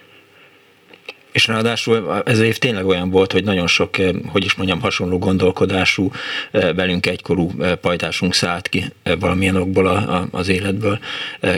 és 1.36 1.46
ráadásul 1.46 2.22
ez 2.24 2.40
év 2.40 2.58
tényleg 2.58 2.86
olyan 2.86 3.10
volt, 3.10 3.32
hogy 3.32 3.44
nagyon 3.44 3.66
sok, 3.66 3.98
eh, 3.98 4.10
hogy 4.32 4.44
is 4.44 4.54
mondjam, 4.54 4.80
hasonló 4.80 5.18
gondolkodású, 5.18 6.10
eh, 6.50 6.72
velünk 6.74 7.06
egykorú 7.06 7.50
eh, 7.60 7.74
pajtásunk 7.74 8.34
szállt 8.34 8.68
ki 8.68 8.84
valamilyen 9.20 9.56
okból 9.56 9.86
az 10.30 10.48
életből, 10.48 10.98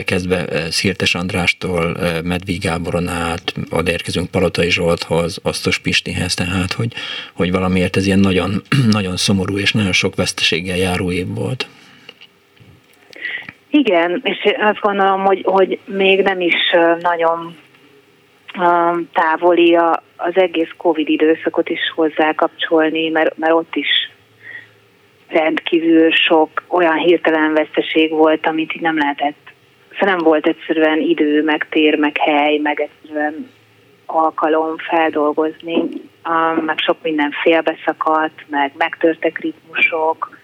kezdve 0.05 0.71
Szirtes 0.71 1.15
Andrástól, 1.15 1.97
Medvi 2.23 2.53
Gáboron 2.53 3.07
át, 3.07 3.53
odaérkezünk 3.69 4.31
Palotai 4.31 4.71
Zsolthoz, 4.71 5.39
Osztos 5.43 5.77
Pistihez, 5.77 6.33
tehát 6.33 6.73
hogy, 6.73 6.93
hogy 7.33 7.51
valamiért 7.51 7.97
ez 7.97 8.05
ilyen 8.05 8.19
nagyon, 8.19 8.61
nagyon 8.97 9.17
szomorú 9.17 9.57
és 9.57 9.73
nagyon 9.73 9.91
sok 9.91 10.15
veszteséggel 10.15 10.77
járó 10.77 11.11
év 11.11 11.27
volt. 11.27 11.67
Igen, 13.69 14.21
és 14.23 14.37
azt 14.59 14.79
gondolom, 14.79 15.25
hogy, 15.25 15.41
hogy 15.43 15.79
még 15.85 16.21
nem 16.21 16.41
is 16.41 16.55
nagyon 17.01 17.55
távoli 19.13 19.75
a, 19.75 20.03
az 20.17 20.35
egész 20.35 20.69
Covid 20.77 21.09
időszakot 21.09 21.69
is 21.69 21.79
hozzá 21.95 22.33
kapcsolni, 22.33 23.09
mert, 23.09 23.37
mert 23.37 23.53
ott 23.53 23.75
is 23.75 23.87
rendkívül 25.27 26.11
sok 26.11 26.63
olyan 26.67 26.97
hirtelen 26.97 27.53
veszteség 27.53 28.11
volt, 28.11 28.47
amit 28.47 28.73
így 28.75 28.81
nem 28.81 28.97
lehetett. 28.97 29.51
Szóval 29.99 30.15
nem 30.15 30.23
volt 30.23 30.47
egyszerűen 30.47 30.99
idő, 30.99 31.43
meg 31.43 31.67
tér, 31.69 31.97
meg 31.97 32.17
hely, 32.17 32.57
meg 32.57 32.79
egyszerűen 32.79 33.49
alkalom 34.05 34.77
feldolgozni, 34.77 35.83
meg 36.65 36.79
sok 36.79 36.97
minden 37.03 37.31
félbeszakadt, 37.31 38.45
meg 38.47 38.71
megtörtek 38.77 39.39
ritmusok. 39.39 40.37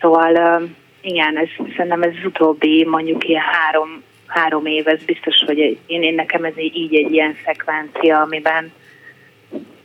Szóval 0.00 0.62
igen, 1.00 1.36
ez, 1.36 1.48
szerintem 1.76 2.02
ez 2.02 2.12
az 2.18 2.24
utóbbi 2.24 2.84
mondjuk 2.84 3.28
ilyen 3.28 3.42
három 3.42 4.02
három 4.34 4.66
év, 4.66 4.88
ez 4.88 5.04
biztos, 5.04 5.42
hogy 5.46 5.58
én, 5.86 6.02
én 6.02 6.14
nekem 6.14 6.44
ez 6.44 6.58
így 6.58 6.94
egy 6.94 7.12
ilyen 7.12 7.36
szekvencia, 7.44 8.20
amiben, 8.20 8.72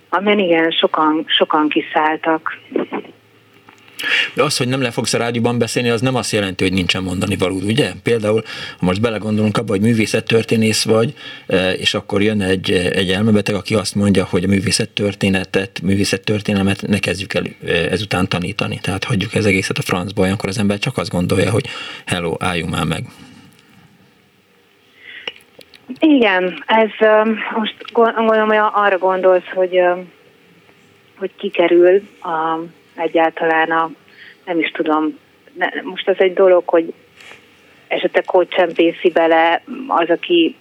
amiben 0.10 0.40
igen, 0.40 0.72
sokan, 0.72 1.26
sokan 1.28 1.70
kiszálltak. 1.70 2.58
De 4.34 4.44
az, 4.44 4.58
hogy 4.58 4.68
nem 4.68 4.82
le 4.82 4.92
fogsz 4.92 5.14
a 5.14 5.18
rádióban 5.18 5.58
beszélni, 5.58 5.90
az 5.90 6.02
nem 6.02 6.16
azt 6.16 6.32
jelenti, 6.32 6.64
hogy 6.64 6.74
nincsen 6.74 7.04
mondani 7.04 7.36
valód, 7.36 7.64
ugye? 7.64 7.92
Például, 8.04 8.44
ha 8.80 8.86
most 8.86 9.02
belegondolunk 9.02 9.58
abba, 9.58 9.72
hogy 9.72 9.82
művészettörténész 9.82 10.84
vagy, 10.84 11.14
e, 11.48 11.74
és 11.74 11.94
akkor 11.94 12.22
jön 12.22 12.42
egy, 12.42 12.72
egy 12.72 13.12
elmebeteg, 13.12 13.56
aki 13.56 13.76
azt 13.76 13.96
mondja, 13.96 14.26
hogy 14.26 14.44
a 14.44 14.48
művészettörténetet, 14.48 15.82
művészettörténelmet 15.84 16.88
ne 16.88 17.00
kezdjük 17.00 17.34
el 17.34 17.44
e, 17.66 17.72
ezután 17.72 18.28
tanítani. 18.28 18.80
Tehát 18.82 19.04
hagyjuk 19.04 19.34
ez 19.34 19.46
egészet 19.46 19.78
a 19.78 19.82
francba, 19.82 20.22
olyankor 20.22 20.50
az 20.50 20.58
ember 20.58 20.80
csak 20.80 20.98
azt 20.98 21.12
gondolja, 21.12 21.52
hogy 21.52 21.66
hello, 22.06 22.36
álljunk 22.40 22.72
már 22.72 22.86
meg. 22.86 23.04
Igen, 26.00 26.64
ez 26.66 26.90
most 27.56 27.76
gondolom, 27.92 28.48
hogy 28.48 28.58
arra 28.74 28.98
gondolsz, 28.98 29.48
hogy, 29.54 29.82
hogy 31.18 31.32
kikerül 31.38 32.02
a, 32.22 32.60
egyáltalán 32.96 33.72
a, 33.72 33.90
nem 34.46 34.60
is 34.60 34.72
tudom, 34.72 35.18
ne, 35.54 35.68
most 35.84 36.08
az 36.08 36.16
egy 36.18 36.34
dolog, 36.34 36.64
hogy 36.66 36.94
esetleg 37.88 38.30
hogy 38.30 38.48
csempészi 38.48 39.12
bele 39.12 39.62
az, 39.88 40.10
aki 40.10 40.56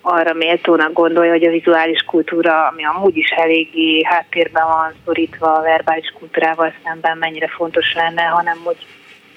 arra 0.00 0.32
méltónak 0.32 0.92
gondolja, 0.92 1.30
hogy 1.30 1.44
a 1.44 1.50
vizuális 1.50 2.00
kultúra, 2.00 2.66
ami 2.66 2.84
amúgy 2.84 3.16
is 3.16 3.30
eléggé 3.30 4.02
háttérben 4.02 4.66
van 4.66 4.94
szorítva 5.04 5.52
a 5.52 5.62
verbális 5.62 6.12
kultúrával 6.18 6.72
szemben, 6.84 7.18
mennyire 7.18 7.48
fontos 7.48 7.94
lenne, 7.94 8.22
hanem 8.22 8.58
hogy, 8.64 8.86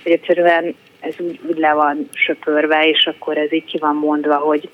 hogy 0.03 0.11
egyszerűen 0.11 0.75
ez 0.99 1.13
úgy, 1.17 1.39
úgy 1.47 1.57
le 1.57 1.73
van 1.73 2.09
söpörve, 2.13 2.87
és 2.87 3.05
akkor 3.05 3.37
ez 3.37 3.53
így 3.53 3.65
ki 3.65 3.77
van 3.77 3.95
mondva, 3.95 4.35
hogy 4.35 4.69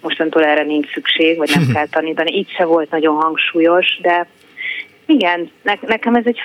mostantól 0.00 0.44
erre 0.44 0.62
nincs 0.62 0.92
szükség, 0.92 1.36
vagy 1.36 1.50
nem 1.54 1.68
kell 1.74 1.86
tanítani. 1.86 2.36
Így 2.36 2.50
se 2.50 2.64
volt 2.64 2.90
nagyon 2.90 3.14
hangsúlyos, 3.14 3.98
de 4.02 4.26
igen, 5.06 5.50
ne, 5.62 5.74
nekem 5.80 6.14
ez 6.14 6.26
egy 6.26 6.40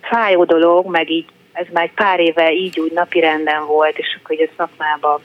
fájó 0.00 0.44
dolog, 0.44 0.90
meg 0.90 1.10
így 1.10 1.26
ez 1.52 1.66
már 1.72 1.84
egy 1.84 1.94
pár 1.94 2.20
éve 2.20 2.52
így 2.52 2.80
úgy 2.80 2.92
napi 2.92 3.20
renden 3.20 3.66
volt, 3.66 3.98
és 3.98 4.18
akkor 4.18 4.36
ugye 4.36 4.48
szakmában 4.56 5.20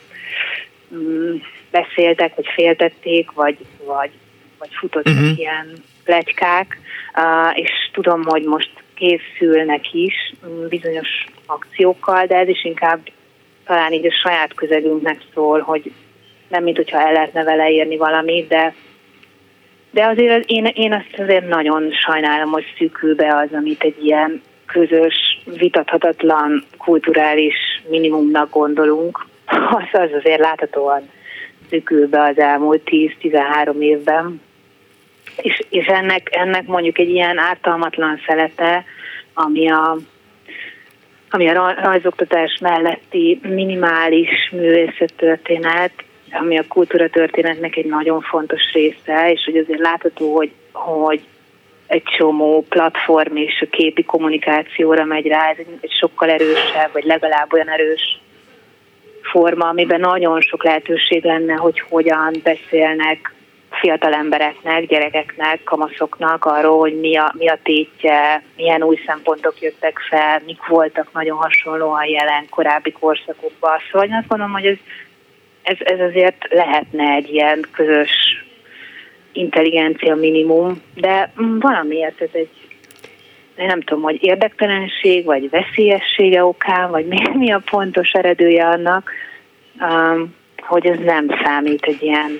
mm, 0.95 1.35
beszéltek, 1.71 2.35
vagy 2.35 2.47
féltették, 2.55 3.31
vagy, 3.31 3.57
vagy, 3.85 4.11
vagy 4.59 4.69
futottak 4.71 5.13
uh-huh. 5.13 5.39
ilyen 5.39 5.73
plegykák, 6.03 6.79
uh, 7.15 7.59
és 7.59 7.69
tudom, 7.91 8.23
hogy 8.23 8.43
most 8.43 8.71
készülnek 8.93 9.93
is 9.93 10.33
mm, 10.47 10.67
bizonyos 10.67 11.25
akciókkal, 11.45 12.25
de 12.25 12.35
ez 12.35 12.47
is 12.47 12.63
inkább 12.65 12.99
talán 13.65 13.93
így 13.93 14.05
a 14.05 14.13
saját 14.23 14.53
közegünknek 14.53 15.21
szól, 15.33 15.59
hogy 15.59 15.91
nem 16.47 16.63
mint 16.63 16.75
hogyha 16.75 16.99
el 16.99 17.13
lehetne 17.13 17.43
vele 17.43 17.69
érni 17.69 17.97
valamit, 17.97 18.47
de 18.47 18.73
de 19.95 20.05
azért 20.05 20.49
én, 20.49 20.65
én 20.65 20.93
azt 20.93 21.19
azért 21.19 21.47
nagyon 21.47 21.91
sajnálom, 21.91 22.51
hogy 22.51 22.65
szűkül 22.77 23.15
be 23.15 23.37
az, 23.37 23.57
amit 23.57 23.83
egy 23.83 24.05
ilyen 24.05 24.41
közös, 24.65 25.41
vitathatatlan 25.57 26.63
kulturális 26.77 27.55
minimumnak 27.89 28.49
gondolunk. 28.49 29.25
Az, 29.77 29.99
az 30.01 30.09
azért 30.13 30.39
láthatóan 30.39 31.09
szűkül 31.69 32.07
be 32.07 32.21
az 32.21 32.37
elmúlt 32.37 32.81
10-13 32.85 33.79
évben. 33.79 34.41
És, 35.37 35.63
és 35.69 35.85
ennek, 35.85 36.35
ennek 36.35 36.67
mondjuk 36.67 36.97
egy 36.97 37.09
ilyen 37.09 37.37
ártalmatlan 37.37 38.21
szelete, 38.27 38.85
ami 39.33 39.69
a, 39.71 39.97
ami 41.29 41.49
a 41.49 41.73
rajzoktatás 41.83 42.57
melletti 42.61 43.39
minimális 43.43 44.49
művészettörténet, 44.51 45.91
ami 46.39 46.57
a 46.57 46.67
kultúra 46.67 47.09
történetnek 47.09 47.75
egy 47.75 47.85
nagyon 47.85 48.21
fontos 48.21 48.73
része, 48.73 49.31
és 49.31 49.43
hogy 49.45 49.57
azért 49.57 49.79
látható, 49.79 50.35
hogy, 50.35 50.51
hogy 50.71 51.21
egy 51.87 52.03
csomó 52.03 52.65
platform 52.69 53.35
és 53.35 53.61
a 53.61 53.69
képi 53.69 54.03
kommunikációra 54.03 55.03
megy 55.03 55.27
rá, 55.27 55.49
ez 55.49 55.57
egy, 55.57 55.77
egy 55.81 55.91
sokkal 55.99 56.29
erősebb, 56.29 56.89
vagy 56.93 57.03
legalább 57.03 57.53
olyan 57.53 57.69
erős 57.69 58.19
forma, 59.21 59.67
amiben 59.67 59.99
nagyon 59.99 60.41
sok 60.41 60.63
lehetőség 60.63 61.23
lenne, 61.23 61.53
hogy 61.53 61.79
hogyan 61.79 62.35
beszélnek 62.43 63.33
fiatal 63.69 64.13
embereknek, 64.13 64.85
gyerekeknek, 64.85 65.63
kamaszoknak 65.63 66.45
arról, 66.45 66.79
hogy 66.79 66.99
mi 66.99 67.17
a, 67.17 67.33
mi 67.37 67.47
a 67.47 67.57
tétje, 67.63 68.43
milyen 68.55 68.83
új 68.83 68.99
szempontok 69.05 69.61
jöttek 69.61 69.99
fel, 70.09 70.41
mik 70.45 70.67
voltak 70.67 71.13
nagyon 71.13 71.37
hasonlóan 71.37 72.05
jelen 72.05 72.49
korábbi 72.49 72.91
korszakokban. 72.91 73.77
Szóval 73.91 74.07
én 74.07 74.13
azt 74.13 74.27
gondolom, 74.27 74.53
hogy 74.53 74.65
ez 74.65 74.77
ez, 75.65 75.77
ez 75.79 75.99
azért 75.99 76.47
lehetne 76.49 77.13
egy 77.13 77.29
ilyen 77.29 77.65
közös 77.71 78.45
intelligencia 79.31 80.15
minimum, 80.15 80.81
de 80.95 81.31
valamiért 81.59 82.21
ez 82.21 82.29
egy 82.31 82.49
én 83.57 83.65
nem 83.65 83.81
tudom, 83.81 84.03
hogy 84.03 84.23
érdektelenség, 84.23 85.25
vagy 85.25 85.49
veszélyessége 85.49 86.45
okán, 86.45 86.91
vagy 86.91 87.05
mi, 87.05 87.17
mi 87.33 87.51
a 87.51 87.61
pontos 87.69 88.11
eredője 88.11 88.67
annak, 88.67 89.11
um, 89.79 90.35
hogy 90.57 90.85
ez 90.85 90.97
nem 90.99 91.27
számít 91.43 91.83
egy 91.85 92.01
ilyen, 92.01 92.39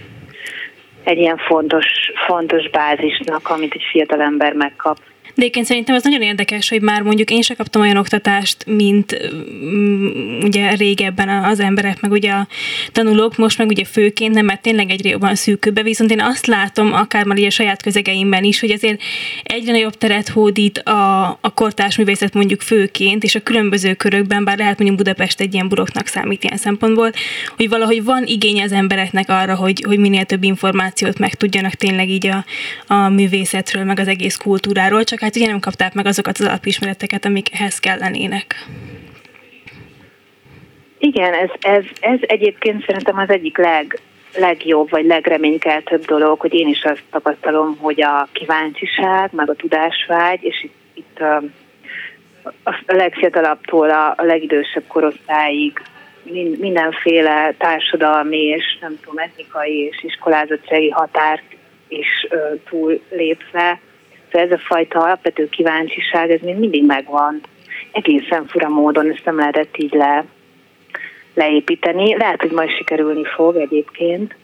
egy 1.04 1.18
ilyen 1.18 1.38
fontos, 1.38 1.86
fontos 2.28 2.70
bázisnak, 2.70 3.50
amit 3.50 3.74
egy 3.74 3.84
fiatal 3.92 4.22
ember 4.22 4.54
megkap. 4.54 4.98
De 5.36 5.42
egyébként 5.42 5.66
szerintem 5.66 5.96
az 5.96 6.04
nagyon 6.04 6.22
érdekes, 6.22 6.70
hogy 6.70 6.82
már 6.82 7.02
mondjuk 7.02 7.30
én 7.32 7.42
sem 7.42 7.56
kaptam 7.56 7.82
olyan 7.82 7.98
oktatást, 7.98 8.66
mint 8.66 9.18
ugye 10.42 10.76
régebben 10.76 11.30
az 11.30 11.60
emberek, 11.60 12.02
meg 12.02 12.12
ugye 12.12 12.32
a 12.32 12.48
tanulók, 12.92 13.38
most 13.38 13.58
meg 13.58 13.68
ugye 13.68 13.86
főként 13.86 14.34
nem, 14.34 14.46
mert 14.46 14.62
tényleg 14.62 14.90
egyre 14.90 15.10
jobban 15.10 15.36
szűkülbe, 15.36 15.84
viszont 15.84 16.12
én 16.12 16.22
azt 16.22 16.46
látom, 16.46 16.94
akár 16.94 17.26
már 17.26 17.38
ugye 17.38 17.48
a 17.48 17.50
saját 17.50 17.82
közegeimben 17.82 18.44
is, 18.44 18.60
hogy 18.60 18.72
azért 18.72 19.02
egyre 19.44 19.72
nagyobb 19.72 19.98
teret 19.98 20.28
hódít 20.28 20.78
a, 20.78 21.28
a 21.42 21.54
kortárs 21.54 21.98
művészet 21.98 22.34
mondjuk 22.34 22.62
főként, 22.62 23.24
és 23.24 23.36
a 23.36 23.40
különböző 23.40 23.94
körökben, 23.94 24.44
bár 24.44 24.58
lehet 24.58 24.78
mondjuk 24.78 24.98
Budapest 24.98 25.40
egy 25.40 25.54
ilyen 25.54 25.70
buroknak 25.70 26.08
számít 26.08 26.44
ilyen 26.44 26.58
szempontból, 26.58 27.12
hogy 27.56 27.70
valahogy 27.70 28.04
van 28.04 28.26
igény 28.26 28.62
az 28.62 28.72
embereknek 28.72 29.30
arra, 29.30 29.56
hogy, 29.56 29.84
hogy 29.88 30.00
minél 30.00 30.26
több 30.26 30.44
információt 30.44 31.20
megtudjanak 31.20 31.74
tényleg 31.74 32.10
így 32.10 32.28
a, 32.28 32.46
a 32.88 33.10
művészetről, 33.10 33.84
meg 33.84 34.00
az 34.00 34.08
egész 34.08 34.36
kultúráról, 34.36 35.04
csak 35.04 35.22
hát 35.26 35.36
ugye 35.36 35.48
nem 35.48 35.60
kapták 35.60 35.94
meg 35.94 36.06
azokat 36.06 36.38
az 36.38 36.46
alapismereteket, 36.46 37.26
amik 37.26 37.54
ehhez 37.54 37.80
kellenének. 37.80 38.56
Igen, 40.98 41.34
ez, 41.34 41.50
ez, 41.60 41.84
ez 42.00 42.20
egyébként 42.22 42.86
szerintem 42.86 43.18
az 43.18 43.30
egyik 43.30 43.58
leg, 43.58 44.00
legjobb 44.38 44.90
vagy 44.90 45.06
legreménykeltőbb 45.06 46.06
dolog, 46.06 46.40
hogy 46.40 46.54
én 46.54 46.68
is 46.68 46.84
azt 46.84 47.04
tapasztalom, 47.12 47.78
hogy 47.78 48.02
a 48.02 48.28
kíváncsiság, 48.32 49.30
meg 49.32 49.50
a 49.50 49.56
tudásvágy, 49.56 50.44
és 50.44 50.64
itt, 50.64 50.76
itt 50.94 51.20
a, 51.20 51.44
legfiatalabbtól 52.86 53.90
a, 53.90 54.14
a 54.18 54.24
legidősebb 54.24 54.84
korosztályig 54.88 55.82
mindenféle 56.60 57.54
társadalmi 57.58 58.42
és 58.42 58.78
nem 58.82 59.00
tudom, 59.02 59.18
etnikai 59.18 59.78
és 59.78 60.04
iskolázottsági 60.04 60.90
határt 60.90 61.44
is 61.88 62.28
ö, 62.30 62.54
Szóval 64.36 64.50
ez 64.52 64.60
a 64.60 64.64
fajta 64.66 65.00
alapvető 65.00 65.50
kíváncsiság, 65.50 66.32
ez 66.32 66.42
még 66.42 66.56
mindig 66.56 66.86
megvan. 66.86 67.42
Egészen 67.92 68.46
fura 68.48 68.70
módon 68.70 69.12
ezt 69.12 69.26
nem 69.26 69.38
lehetett 69.38 69.78
így 69.78 69.94
le, 69.94 70.26
leépíteni. 71.34 72.18
Lehet, 72.18 72.42
hogy 72.42 72.52
majd 72.52 72.70
sikerülni 72.70 73.24
fog 73.36 73.56
egyébként 73.56 74.36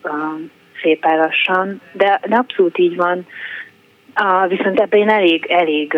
szépen 0.82 1.18
lassan, 1.18 1.82
de, 1.92 2.20
de 2.28 2.36
abszolút 2.36 2.78
így 2.78 2.96
van. 2.96 3.28
Uh, 4.22 4.50
viszont 4.50 4.80
ebben 4.80 5.00
én 5.00 5.10
elég, 5.10 5.46
elég 5.46 5.98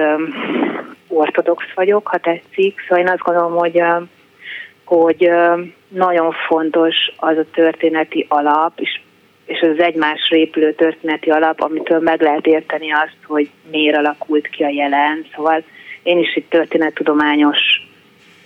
ortodox 1.07 1.65
vagyok, 1.75 2.07
ha 2.07 2.17
tetszik, 2.17 2.79
szóval 2.81 3.03
én 3.03 3.09
azt 3.09 3.23
gondolom, 3.23 3.57
hogy, 3.57 3.81
hogy 4.83 5.29
nagyon 5.87 6.31
fontos 6.47 6.95
az 7.17 7.37
a 7.37 7.45
történeti 7.53 8.25
alap, 8.29 8.79
és, 8.79 9.01
és 9.53 9.61
az 9.61 9.79
egymásra 9.79 10.35
épülő 10.37 10.73
történeti 10.73 11.29
alap, 11.29 11.61
amitől 11.61 11.99
meg 11.99 12.21
lehet 12.21 12.45
érteni 12.45 12.91
azt, 12.91 13.17
hogy 13.25 13.49
miért 13.71 13.97
alakult 13.97 14.47
ki 14.47 14.63
a 14.63 14.69
jelen. 14.69 15.25
Szóval 15.35 15.63
én 16.03 16.19
is 16.19 16.33
egy 16.33 16.45
történettudományos 16.45 17.59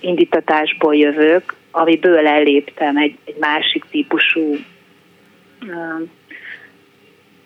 indítatásból 0.00 0.96
jövök, 0.96 1.54
amiből 1.70 2.26
elléptem 2.26 2.96
egy, 2.96 3.16
egy 3.24 3.36
másik 3.40 3.84
típusú 3.90 4.56
uh, 5.62 6.08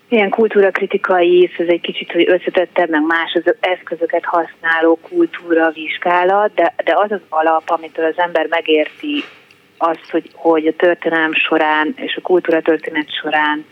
ilyen 0.09 0.31
kultúrakritikai, 0.31 1.51
ez 1.59 1.67
egy 1.69 1.81
kicsit 1.81 2.13
hogy 2.13 2.29
összetettebb, 2.29 2.89
meg 2.89 3.03
más 3.03 3.33
az 3.45 3.55
eszközöket 3.61 4.25
használó 4.25 4.99
kultúra 5.09 5.71
vizsgálat, 5.71 6.55
de, 6.55 6.75
de 6.85 6.93
az 6.97 7.11
az 7.11 7.21
alap, 7.29 7.71
amitől 7.71 8.05
az 8.05 8.19
ember 8.19 8.47
megérti 8.47 9.25
azt, 9.83 10.11
hogy, 10.11 10.31
hogy 10.35 10.67
a 10.67 10.77
történelem 10.77 11.33
során 11.33 11.93
és 11.97 12.17
a 12.17 12.21
kultúra 12.21 12.61
történet 12.61 13.15
során 13.23 13.65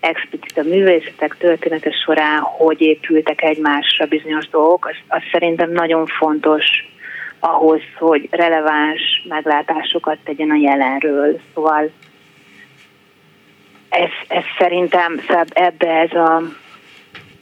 explicit 0.00 0.58
a 0.58 0.62
művészetek 0.62 1.36
története 1.36 1.90
során, 1.90 2.40
hogy 2.40 2.80
épültek 2.80 3.42
egymásra 3.42 4.06
bizonyos 4.06 4.48
dolgok, 4.48 4.86
az, 4.86 4.96
az 5.08 5.22
szerintem 5.32 5.70
nagyon 5.70 6.06
fontos 6.06 6.64
ahhoz, 7.38 7.80
hogy 7.98 8.28
releváns 8.30 9.26
meglátásokat 9.28 10.18
tegyen 10.24 10.50
a 10.50 10.56
jelenről. 10.56 11.40
Szóval 11.54 11.90
ez, 13.88 14.10
ez 14.28 14.44
szerintem 14.58 15.20
ebbe 15.52 15.88
ez, 15.88 16.12
a, 16.12 16.42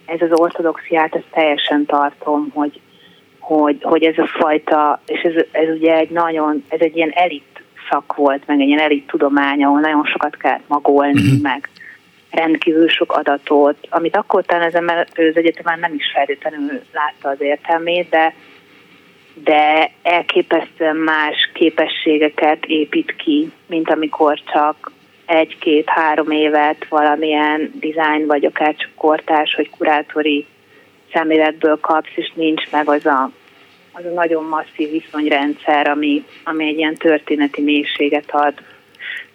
ez 0.05 0.21
az 0.21 0.39
ortodoxiát, 0.39 1.15
ezt 1.15 1.31
teljesen 1.31 1.85
tartom, 1.85 2.49
hogy, 2.53 2.79
hogy, 3.39 3.77
hogy 3.81 4.03
ez 4.03 4.17
a 4.17 4.27
fajta, 4.27 5.01
és 5.05 5.21
ez, 5.21 5.45
ez 5.51 5.69
ugye 5.69 5.95
egy 5.95 6.09
nagyon, 6.09 6.65
ez 6.67 6.79
egy 6.79 6.95
ilyen 6.95 7.11
elit 7.13 7.56
szak 7.89 8.15
volt, 8.15 8.43
meg 8.45 8.59
egy 8.59 8.67
ilyen 8.67 8.79
elit 8.79 9.07
tudomány, 9.07 9.63
ahol 9.63 9.79
nagyon 9.79 10.05
sokat 10.05 10.37
kellett 10.37 10.67
magolni, 10.67 11.21
uh-huh. 11.21 11.41
meg 11.41 11.69
rendkívül 12.31 12.89
sok 12.89 13.11
adatot, 13.11 13.77
amit 13.89 14.15
akkor 14.17 14.45
talán 14.45 14.75
ember 14.75 15.07
az 15.15 15.35
egyetemen 15.37 15.79
nem 15.79 15.93
is 15.93 16.11
feltétlenül 16.13 16.81
látta 16.93 17.29
az 17.29 17.41
értelmét, 17.41 18.09
de 18.09 18.33
de 19.43 19.91
elképesztően 20.03 20.95
más 20.95 21.49
képességeket 21.53 22.65
épít 22.65 23.15
ki, 23.15 23.51
mint 23.65 23.89
amikor 23.89 24.39
csak 24.53 24.91
egy-két-három 25.25 26.31
évet 26.31 26.85
valamilyen 26.89 27.71
design 27.73 28.25
vagy 28.25 28.45
akár 28.45 28.75
csak 28.75 28.89
kortás 28.95 29.53
vagy 29.55 29.69
kurátori 29.69 30.45
szemléletből 31.13 31.79
kapsz, 31.79 32.15
és 32.15 32.31
nincs 32.35 32.71
meg 32.71 32.89
az 32.89 33.05
a, 33.05 33.31
az 33.97 34.05
a 34.05 34.13
nagyon 34.13 34.43
masszív 34.43 34.91
viszonyrendszer, 34.91 35.87
ami, 35.87 36.25
ami 36.43 36.67
egy 36.67 36.77
ilyen 36.77 36.95
történeti 36.95 37.61
mélységet 37.61 38.31
ad. 38.31 38.53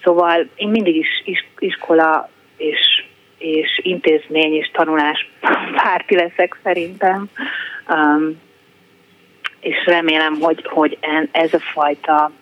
Szóval 0.03 0.49
én 0.55 0.69
mindig 0.69 0.97
is, 0.97 1.23
is 1.25 1.47
iskola 1.59 2.31
és, 2.57 3.05
és 3.39 3.81
intézmény 3.83 4.53
és 4.53 4.71
tanulás 4.73 5.31
párti 5.83 6.15
leszek 6.15 6.59
szerintem. 6.63 7.29
Um, 7.89 8.41
és 9.61 9.87
remélem, 9.87 10.35
hogy, 10.41 10.67
hogy 10.67 10.99
ez 11.31 11.55
a 11.55 11.59
fajta 11.59 12.33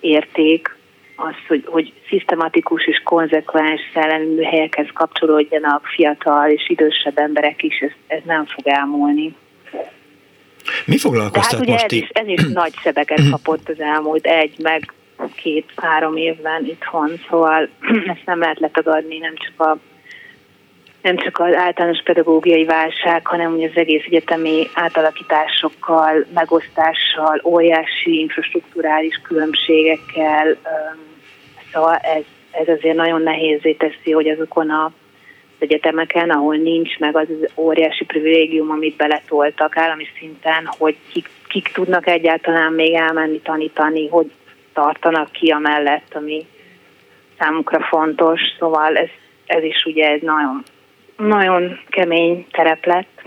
érték, 0.00 0.76
az, 1.16 1.34
hogy, 1.48 1.64
hogy 1.66 1.92
szisztematikus 2.08 2.86
és 2.86 3.00
konzekvens 3.04 3.80
szellemi 3.94 4.34
műhelyekhez 4.34 4.88
kapcsolódjanak 4.92 5.86
fiatal 5.86 6.50
és 6.50 6.68
idősebb 6.68 7.18
emberek 7.18 7.62
is, 7.62 7.78
ez, 7.78 7.90
ez 8.06 8.22
nem 8.24 8.44
fog 8.44 8.66
elmúlni. 8.66 9.34
Mi 10.84 10.98
foglalkoztat 10.98 11.58
hát 11.58 11.68
most 11.68 11.84
ez 11.84 11.92
is, 11.92 12.08
ez 12.12 12.26
is 12.26 12.42
nagy 12.52 12.74
sebeket 12.74 13.20
kapott 13.30 13.68
az 13.68 13.80
elmúlt 13.80 14.26
egy, 14.26 14.54
meg 14.58 14.92
két-három 15.34 16.16
évben 16.16 16.64
itthon, 16.64 17.10
szóval 17.28 17.68
ezt 18.14 18.26
nem 18.26 18.40
lehet 18.40 18.60
letagadni, 18.60 19.18
nem 19.18 19.34
csak 19.36 19.60
a 19.60 19.78
nem 21.06 21.16
csak 21.16 21.38
az 21.38 21.54
általános 21.54 22.02
pedagógiai 22.04 22.64
válság, 22.64 23.26
hanem 23.26 23.52
ugye 23.52 23.68
az 23.68 23.76
egész 23.76 24.02
egyetemi 24.06 24.68
átalakításokkal, 24.74 26.26
megosztással, 26.34 27.40
óriási 27.44 28.20
infrastruktúrális 28.20 29.20
különbségekkel. 29.22 30.56
Szóval 31.72 31.96
ez, 31.96 32.22
ez 32.50 32.68
azért 32.76 32.96
nagyon 32.96 33.22
nehézé 33.22 33.72
teszi, 33.72 34.10
hogy 34.12 34.28
azokon 34.28 34.70
a 34.70 34.92
egyetemeken, 35.58 36.30
ahol 36.30 36.56
nincs 36.56 36.98
meg 36.98 37.16
az 37.16 37.26
óriási 37.54 38.04
privilégium, 38.04 38.70
amit 38.70 38.96
beletoltak 38.96 39.76
állami 39.76 40.06
szinten, 40.18 40.68
hogy 40.78 40.96
kik, 41.12 41.28
kik 41.48 41.68
tudnak 41.68 42.06
egyáltalán 42.06 42.72
még 42.72 42.94
elmenni 42.94 43.40
tanítani, 43.40 44.08
hogy 44.08 44.30
tartanak 44.72 45.32
ki 45.32 45.50
a 45.50 45.58
mellett, 45.58 46.14
ami 46.14 46.46
számukra 47.38 47.80
fontos. 47.80 48.40
Szóval 48.58 48.96
ez, 48.96 49.08
ez 49.46 49.62
is 49.62 49.84
ugye 49.84 50.08
egy 50.08 50.22
nagyon 50.22 50.64
nagyon 51.16 51.78
kemény 51.88 52.46
terep 52.50 52.84
lett. 52.84 53.22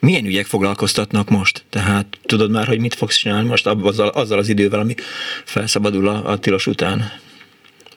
Milyen 0.00 0.24
ügyek 0.24 0.46
foglalkoztatnak 0.46 1.28
most? 1.28 1.64
Tehát 1.70 2.06
tudod 2.22 2.50
már, 2.50 2.66
hogy 2.66 2.80
mit 2.80 2.94
fogsz 2.94 3.16
csinálni 3.16 3.48
most 3.48 3.66
azzal, 3.66 4.08
azzal 4.08 4.38
az 4.38 4.48
idővel, 4.48 4.80
ami 4.80 4.94
felszabadul 5.44 6.08
a, 6.08 6.30
a 6.30 6.38
tilos 6.38 6.66
után? 6.66 7.02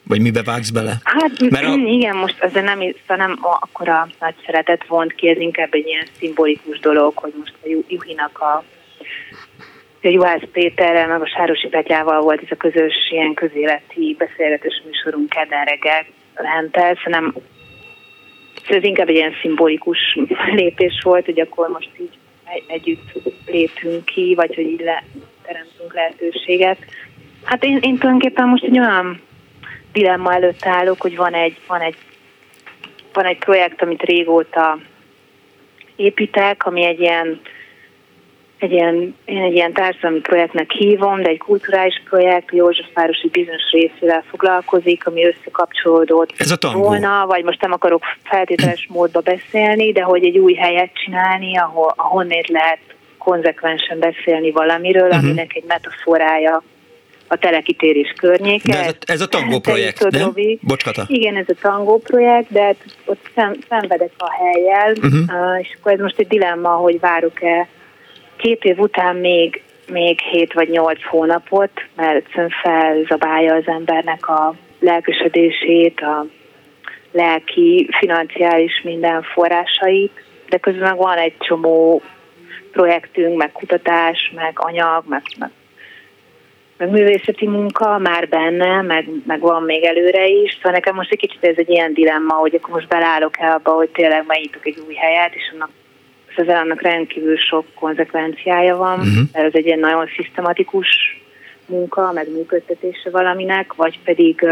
Vagy 0.07 0.21
mibe 0.21 0.41
vágsz 0.43 0.69
bele? 0.69 0.93
Hát 1.03 1.49
Mert 1.49 1.65
a... 1.65 1.73
igen, 1.73 2.15
most 2.15 2.43
azért 2.43 2.65
nem, 2.65 2.79
szóval 2.79 3.25
nem 3.27 3.37
akkora 3.41 4.07
nagy 4.19 4.35
szeretet 4.45 4.87
vont 4.87 5.13
ki, 5.13 5.29
ez 5.29 5.37
inkább 5.37 5.73
egy 5.73 5.87
ilyen 5.87 6.07
szimbolikus 6.19 6.79
dolog, 6.79 7.17
hogy 7.17 7.33
most 7.39 7.53
a 7.63 7.67
Juhinak 7.87 8.39
a 8.39 8.63
a 10.03 10.07
Juhász 10.07 10.41
Péterrel, 10.51 11.07
meg 11.07 11.21
a 11.21 11.27
Sárosi 11.27 11.67
Petyával 11.67 12.21
volt 12.21 12.41
ez 12.41 12.51
a 12.51 12.55
közös 12.55 12.93
ilyen 13.11 13.33
közéleti 13.33 14.15
beszélgetős 14.17 14.81
műsorunk 14.85 15.29
kedden 15.29 15.65
reggel 15.65 16.05
lente, 16.35 16.97
szerintem 17.03 17.35
ez 18.67 18.83
inkább 18.83 19.09
egy 19.09 19.15
ilyen 19.15 19.33
szimbolikus 19.41 19.97
lépés 20.51 21.01
volt, 21.03 21.25
hogy 21.25 21.39
akkor 21.39 21.69
most 21.69 21.89
így 21.99 22.17
együtt 22.67 23.11
lépünk 23.45 24.05
ki, 24.05 24.33
vagy 24.35 24.55
hogy 24.55 24.65
így 24.65 24.81
le, 24.81 25.03
teremtünk 25.45 25.93
lehetőséget. 25.93 26.77
Hát 27.43 27.63
én, 27.63 27.77
én 27.81 27.97
tulajdonképpen 27.97 28.47
most 28.47 28.63
egy 28.63 28.79
olyan 28.79 29.21
dilemma 29.91 30.34
előtt 30.34 30.65
állok, 30.65 31.01
hogy 31.01 31.15
van 31.15 31.34
egy, 31.34 31.57
van 31.68 31.81
egy, 31.81 31.95
van 33.13 33.26
egy 33.26 33.38
projekt, 33.38 33.81
amit 33.81 34.01
régóta 34.01 34.77
építek, 35.95 36.65
ami 36.65 36.85
egy 36.85 36.99
ilyen 36.99 37.41
egy 38.61 38.72
ilyen, 38.72 39.15
én 39.26 39.41
egy 39.41 39.53
ilyen 39.53 39.73
társadalmi 39.73 40.19
projektnek 40.19 40.72
hívom, 40.72 41.22
de 41.22 41.30
egy 41.30 41.38
kulturális 41.38 42.01
projekt, 42.09 42.53
Józsefvárosi 42.53 43.30
bizonyos 43.30 43.72
részével 43.72 44.23
foglalkozik, 44.30 45.07
ami 45.07 45.26
összekapcsolódott 45.26 46.34
Ez 46.38 46.51
a 46.51 46.55
tangó. 46.55 46.80
volna, 46.80 47.26
vagy 47.27 47.43
most 47.43 47.61
nem 47.61 47.72
akarok 47.72 48.03
feltételes 48.23 48.88
módba 48.93 49.19
beszélni, 49.19 49.91
de 49.91 50.01
hogy 50.01 50.26
egy 50.26 50.38
új 50.38 50.53
helyet 50.53 50.93
csinálni, 50.93 51.57
ahol, 51.57 51.93
ahonnét 51.95 52.47
lehet 52.47 52.80
konzekvensen 53.18 53.99
beszélni 53.99 54.51
valamiről, 54.51 55.07
uh-huh. 55.07 55.23
aminek 55.23 55.55
egy 55.55 55.65
metaforája 55.68 56.63
a 57.31 57.37
telekitérés 57.37 58.13
környéke. 58.17 58.71
De 58.71 58.79
ez 58.79 58.87
a, 58.87 59.11
ez 59.11 59.21
a 59.21 59.27
tangó 59.27 59.59
projekt, 59.59 60.09
nem? 60.09 60.33
Bocskata. 60.61 61.03
Igen, 61.07 61.35
ez 61.35 61.45
a 61.47 61.53
tangó 61.61 61.97
projekt, 61.97 62.51
de 62.51 62.61
hát 62.61 62.75
ott 63.05 63.29
szem, 63.35 63.53
szenvedek 63.69 64.11
a 64.17 64.31
helyjel, 64.31 64.91
uh-huh. 64.91 65.59
és 65.61 65.75
akkor 65.79 65.91
ez 65.91 65.99
most 65.99 66.19
egy 66.19 66.27
dilemma, 66.27 66.69
hogy 66.69 66.99
várok-e 66.99 67.67
két 68.35 68.63
év 68.63 68.79
után 68.79 69.15
még, 69.15 69.63
még 69.87 70.19
7 70.19 70.53
vagy 70.53 70.69
8 70.69 71.05
hónapot, 71.05 71.71
mert 71.95 72.15
egyszerűen 72.15 72.53
felzabálja 72.63 73.55
az 73.55 73.67
embernek 73.67 74.27
a 74.27 74.55
lelkesedését, 74.79 75.99
a 75.99 76.25
lelki, 77.11 77.89
financiális 77.99 78.81
minden 78.83 79.21
forrásait, 79.21 80.11
de 80.49 80.57
közben 80.57 80.89
meg 80.89 80.97
van 80.97 81.17
egy 81.17 81.37
csomó 81.37 82.01
projektünk, 82.71 83.37
meg 83.37 83.51
kutatás, 83.51 84.31
meg 84.35 84.53
anyag, 84.55 85.03
meg, 85.07 85.21
meg, 85.39 85.49
meg 86.81 86.89
művészeti 86.89 87.47
munka 87.47 87.97
már 87.97 88.27
benne, 88.29 88.81
meg, 88.81 89.09
meg 89.25 89.39
van 89.39 89.63
még 89.63 89.83
előre 89.83 90.27
is. 90.27 90.53
Szóval 90.55 90.71
nekem 90.71 90.95
most 90.95 91.11
egy 91.11 91.19
kicsit 91.19 91.43
ez 91.43 91.57
egy 91.57 91.69
ilyen 91.69 91.93
dilemma, 91.93 92.33
hogy 92.33 92.55
akkor 92.55 92.73
most 92.73 92.87
belállok 92.87 93.39
el 93.39 93.51
abba, 93.51 93.71
hogy 93.71 93.89
tényleg 93.89 94.23
megnyitok 94.27 94.65
egy 94.65 94.83
új 94.87 94.93
helyet, 94.93 95.35
és 95.35 95.51
annak 95.53 95.69
ezzel 96.35 96.57
annak 96.57 96.81
rendkívül 96.81 97.37
sok 97.37 97.65
konzekvenciája 97.75 98.75
van, 98.75 98.99
uh-huh. 98.99 99.23
mert 99.33 99.45
ez 99.45 99.53
egy 99.53 99.65
ilyen 99.65 99.79
nagyon 99.79 100.07
szisztematikus 100.15 100.87
munka, 101.65 102.11
meg 102.11 102.31
működtetése 102.31 103.09
valaminek, 103.09 103.73
vagy 103.73 103.99
pedig 104.03 104.47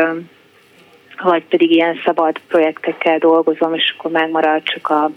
vagy 1.22 1.43
pedig 1.49 1.72
ilyen 1.72 1.99
szabad 2.06 2.39
projektekkel 2.47 3.18
dolgozom, 3.18 3.73
és 3.73 3.95
akkor 3.97 4.11
megmarad 4.11 4.64
csak 4.64 4.89
a, 4.89 5.11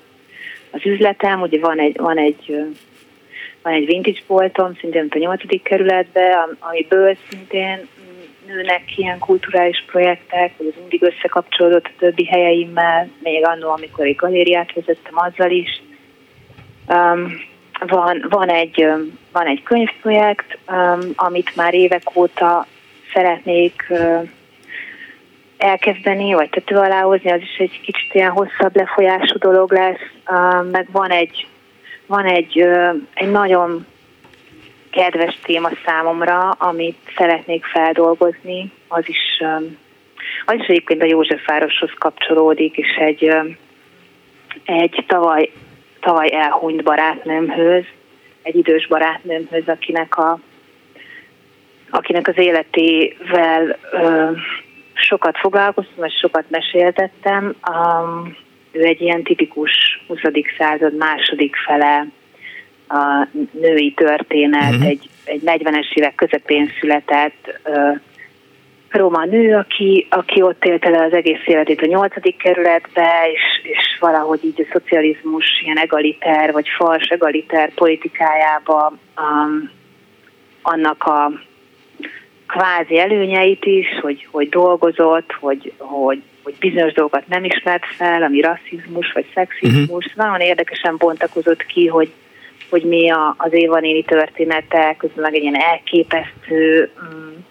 az 0.71 0.81
üzletem. 0.85 1.41
Ugye 1.41 1.59
van 1.61 1.79
egy, 1.79 1.97
van 1.97 2.19
egy, 2.19 2.65
van 3.63 3.73
egy 3.73 3.87
vintage 3.87 4.21
boltom, 4.27 4.77
szintén 4.81 5.09
a 5.11 5.19
nyolcadik 5.19 5.63
kerületben, 5.63 6.57
amiből 6.59 7.17
szintén 7.29 7.89
nőnek 8.47 8.83
ilyen 8.97 9.19
kulturális 9.19 9.85
projektek, 9.87 10.53
hogy 10.57 10.67
az 10.67 10.81
mindig 10.81 11.03
összekapcsolódott 11.03 11.85
a 11.85 11.99
többi 11.99 12.25
helyeimmel, 12.25 13.09
még 13.23 13.47
annó, 13.47 13.71
amikor 13.71 14.07
egy 14.07 14.17
galériát 14.17 14.73
vezettem 14.73 15.15
azzal 15.15 15.51
is. 15.51 15.83
Um, 16.89 17.51
van, 17.87 18.27
van, 18.29 18.49
egy, 18.49 18.87
van 19.33 19.47
egy 19.47 19.63
könyvprojekt, 19.63 20.59
um, 20.69 21.01
amit 21.15 21.57
már 21.57 21.75
évek 21.75 22.17
óta 22.17 22.67
szeretnék 23.13 23.87
uh, 23.89 24.29
elkezdeni, 25.57 26.33
vagy 26.33 26.51
tető 26.51 26.77
alá 26.77 27.01
hozni, 27.01 27.31
az 27.31 27.41
is 27.41 27.57
egy 27.57 27.81
kicsit 27.81 28.15
ilyen 28.15 28.31
hosszabb 28.31 28.77
lefolyású 28.77 29.39
dolog 29.39 29.73
lesz, 29.73 30.11
um, 30.31 30.67
meg 30.67 30.89
van 30.93 31.11
egy, 31.11 31.47
van 32.07 32.25
egy, 32.25 32.59
egy 33.15 33.31
nagyon 33.31 33.87
kedves 34.91 35.39
téma 35.43 35.71
számomra, 35.85 36.51
amit 36.51 36.99
szeretnék 37.17 37.65
feldolgozni, 37.65 38.73
az 38.89 39.05
is, 39.07 39.43
az 40.45 40.55
is 40.55 40.67
egyébként 40.67 41.03
a 41.03 41.07
Józsefvároshoz 41.07 41.91
kapcsolódik, 41.99 42.77
és 42.77 42.97
egy, 42.97 43.35
egy 44.65 45.05
tavaly 45.07 45.51
tavaly 46.03 46.35
elhunyt 46.35 46.83
barátnőmhöz, 46.83 47.85
egy 48.43 48.57
idős 48.57 48.87
barátnőmhöz, 48.87 49.69
akinek, 49.69 50.17
a, 50.17 50.39
akinek 51.91 52.29
az 52.29 52.39
életével 52.39 53.79
ö, 53.93 54.31
sokat 54.95 55.39
foglalkoztam, 55.39 56.05
és 56.05 56.15
sokat 56.21 56.45
meséltettem. 56.49 57.55
Ő 58.73 58.85
egy 58.85 59.01
ilyen 59.01 59.23
tipikus 59.23 60.05
20. 60.07 60.19
század 60.59 60.97
második 60.97 61.57
fele 61.57 62.07
a 62.89 63.27
női 63.51 63.93
történet, 63.93 64.71
uh-huh. 64.71 64.87
egy, 64.87 65.09
egy 65.25 65.41
40-es 65.45 65.93
évek 65.93 66.15
közepén 66.15 66.71
született 66.81 67.61
ö, 67.63 67.91
roma 68.91 69.25
nő, 69.25 69.57
aki, 69.57 70.07
aki 70.11 70.43
ott 70.43 70.65
élte 70.65 70.89
le 70.89 71.03
az 71.03 71.13
egész 71.13 71.47
életét 71.47 71.81
a 71.81 71.87
nyolcadik 71.87 72.37
kerületbe, 72.37 73.11
és, 73.33 73.71
és 73.71 73.97
valahogy 74.01 74.45
így 74.45 74.61
a 74.61 74.79
szocializmus 74.79 75.47
ilyen 75.65 75.79
egaliter, 75.79 76.53
vagy 76.53 76.69
fals 76.77 77.09
egaliter 77.09 77.75
politikájába 77.75 78.99
um, 79.17 79.71
annak 80.63 81.05
a 81.05 81.33
kvázi 82.47 82.99
előnyeit 82.99 83.65
is, 83.65 83.87
hogy, 84.01 84.29
hogy 84.31 84.49
dolgozott, 84.49 85.33
hogy, 85.33 85.73
hogy, 85.79 86.23
hogy 86.43 86.55
bizonyos 86.59 86.93
dolgokat 86.93 87.29
nem 87.29 87.45
ismert 87.45 87.87
fel, 87.87 88.23
ami 88.23 88.41
rasszizmus 88.41 89.13
vagy 89.13 89.27
szexizmus. 89.35 90.05
Uh-huh. 90.05 90.25
Nagyon 90.27 90.41
érdekesen 90.41 90.97
bontakozott 90.99 91.67
ki, 91.67 91.87
hogy, 91.87 92.13
hogy 92.71 92.83
mi 92.83 93.11
a, 93.11 93.35
az 93.39 93.53
Éva 93.53 93.81
néni 93.81 94.05
története, 94.05 94.95
közben 94.99 95.23
meg 95.23 95.35
egy 95.35 95.43
ilyen 95.43 95.61
elképesztő 95.61 96.91
um, 97.01 97.45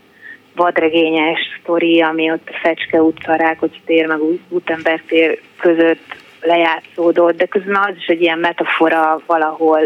vadregényes 0.56 1.40
sztori, 1.62 2.02
ami 2.02 2.32
ott 2.32 2.50
a 2.50 2.58
Fecske 2.62 3.02
utca, 3.02 3.36
Rákocsi 3.36 3.82
tér, 3.86 4.06
meg 4.06 4.20
Gutenberg 4.50 5.02
tér 5.06 5.40
között 5.58 6.16
lejátszódott, 6.42 7.38
de 7.38 7.46
közben 7.46 7.76
az 7.76 7.96
is 7.98 8.06
egy 8.06 8.22
ilyen 8.22 8.40
metafora 8.40 9.22
valahol, 9.26 9.80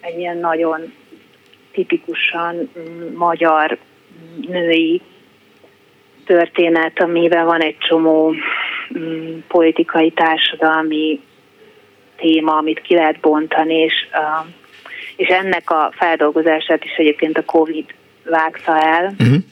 egy 0.00 0.18
ilyen 0.18 0.38
nagyon 0.38 0.92
tipikusan 1.72 2.70
mm, 2.78 3.14
magyar 3.14 3.78
mm, 3.78 4.50
női 4.50 5.02
történet, 6.26 7.00
amiben 7.00 7.44
van 7.44 7.60
egy 7.60 7.76
csomó 7.78 8.34
mm, 8.98 9.38
politikai, 9.48 10.10
társadalmi 10.10 11.20
téma, 12.16 12.56
amit 12.56 12.80
ki 12.80 12.94
lehet 12.94 13.20
bontani, 13.20 13.74
és, 13.74 13.94
és 15.16 15.28
ennek 15.28 15.70
a 15.70 15.92
feldolgozását 15.96 16.84
is 16.84 16.92
egyébként 16.96 17.38
a 17.38 17.44
Covid 17.44 17.94
vágta 18.24 18.80
el. 18.80 19.14
Uh-huh 19.18 19.42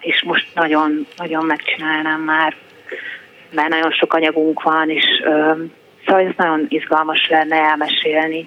és 0.00 0.22
most 0.22 0.46
nagyon, 0.54 1.06
nagyon 1.16 1.44
megcsinálnám 1.44 2.20
már, 2.20 2.56
mert 3.50 3.68
nagyon 3.68 3.90
sok 3.90 4.14
anyagunk 4.14 4.62
van, 4.62 4.90
és 4.90 5.04
szóval 6.06 6.26
ez 6.26 6.34
nagyon 6.36 6.66
izgalmas 6.68 7.28
lenne 7.28 7.56
elmesélni. 7.56 8.42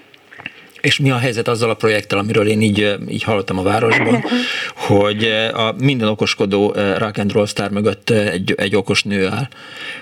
És 0.84 1.00
mi 1.00 1.12
a 1.12 1.18
helyzet 1.18 1.48
azzal 1.48 1.70
a 1.70 1.74
projekttel, 1.74 2.18
amiről 2.18 2.48
én 2.48 2.62
így, 2.62 2.98
így 3.10 3.24
hallottam 3.24 3.58
a 3.58 3.64
városban, 3.64 4.24
hogy 4.88 5.24
a 5.54 5.74
minden 5.78 6.08
okoskodó 6.08 6.72
rock 6.98 7.18
and 7.18 7.32
roll 7.32 7.46
star 7.46 7.70
mögött 7.70 8.10
egy, 8.10 8.54
egy 8.58 8.76
okos 8.76 9.04
nő 9.04 9.28
áll. 9.28 9.48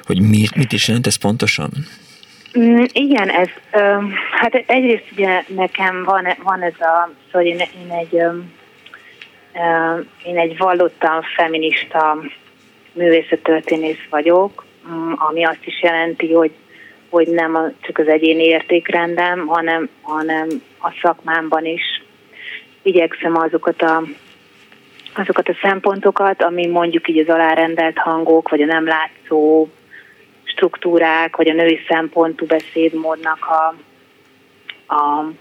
Hogy 0.03 0.21
mi, 0.21 0.45
mit 0.55 0.71
is 0.71 0.87
jelent 0.87 1.07
ez 1.07 1.15
pontosan? 1.15 1.69
Mm, 2.59 2.83
igen, 2.91 3.29
ez, 3.29 3.47
hát 4.31 4.63
egyrészt 4.65 5.05
ugye 5.11 5.43
nekem 5.47 6.03
van, 6.03 6.27
van 6.43 6.61
ez 6.61 6.79
a, 6.79 7.11
szóval 7.31 7.47
én, 7.47 7.57
én 7.57 7.91
egy 7.99 8.13
én 10.23 10.37
egy 10.37 10.57
vallottan 10.57 11.21
feminista 11.35 12.17
művészettörténész 12.93 14.05
vagyok, 14.09 14.65
mm, 14.89 15.13
ami 15.15 15.45
azt 15.45 15.65
is 15.65 15.81
jelenti, 15.81 16.33
hogy, 16.33 16.51
hogy 17.11 17.27
nem 17.27 17.75
csak 17.81 17.97
az 17.97 18.07
egyéni 18.07 18.43
értékrendem, 18.43 19.45
hanem, 19.47 19.89
hanem 20.01 20.47
a 20.79 20.91
szakmámban 21.01 21.65
is 21.65 22.03
igyekszem 22.81 23.37
azokat 23.37 23.81
a, 23.81 24.03
azokat 25.15 25.49
a 25.49 25.57
szempontokat, 25.61 26.43
ami 26.43 26.67
mondjuk 26.67 27.07
így 27.07 27.17
az 27.17 27.27
alárendelt 27.27 27.97
hangok, 27.97 28.49
vagy 28.49 28.61
a 28.61 28.65
nem 28.65 28.85
látszó 28.85 29.67
struktúrák, 30.43 31.35
vagy 31.35 31.49
a 31.49 31.53
női 31.53 31.79
szempontú 31.87 32.45
beszédmódnak 32.45 33.39
a, 33.45 33.75
a 34.93 35.31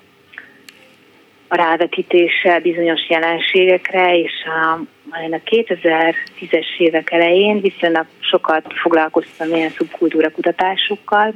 a 1.53 1.57
rávetítéssel 1.57 2.61
bizonyos 2.61 3.09
jelenségekre, 3.09 4.19
és 4.19 4.33
a, 4.45 4.73
a 5.11 5.41
2010-es 5.45 6.67
évek 6.79 7.11
elején 7.11 7.61
viszonylag 7.61 8.07
sokat 8.19 8.73
foglalkoztam 8.83 9.55
ilyen 9.55 9.71
szubkultúra 9.71 10.31
kutatásokkal, 10.31 11.35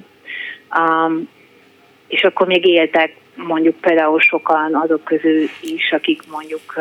um, 0.79 1.29
és 2.07 2.23
akkor 2.23 2.47
még 2.47 2.67
éltek 2.67 3.17
mondjuk 3.35 3.77
például 3.77 4.21
sokan 4.21 4.75
azok 4.75 5.05
közül 5.05 5.49
is, 5.61 5.93
akik 5.93 6.23
mondjuk, 6.31 6.75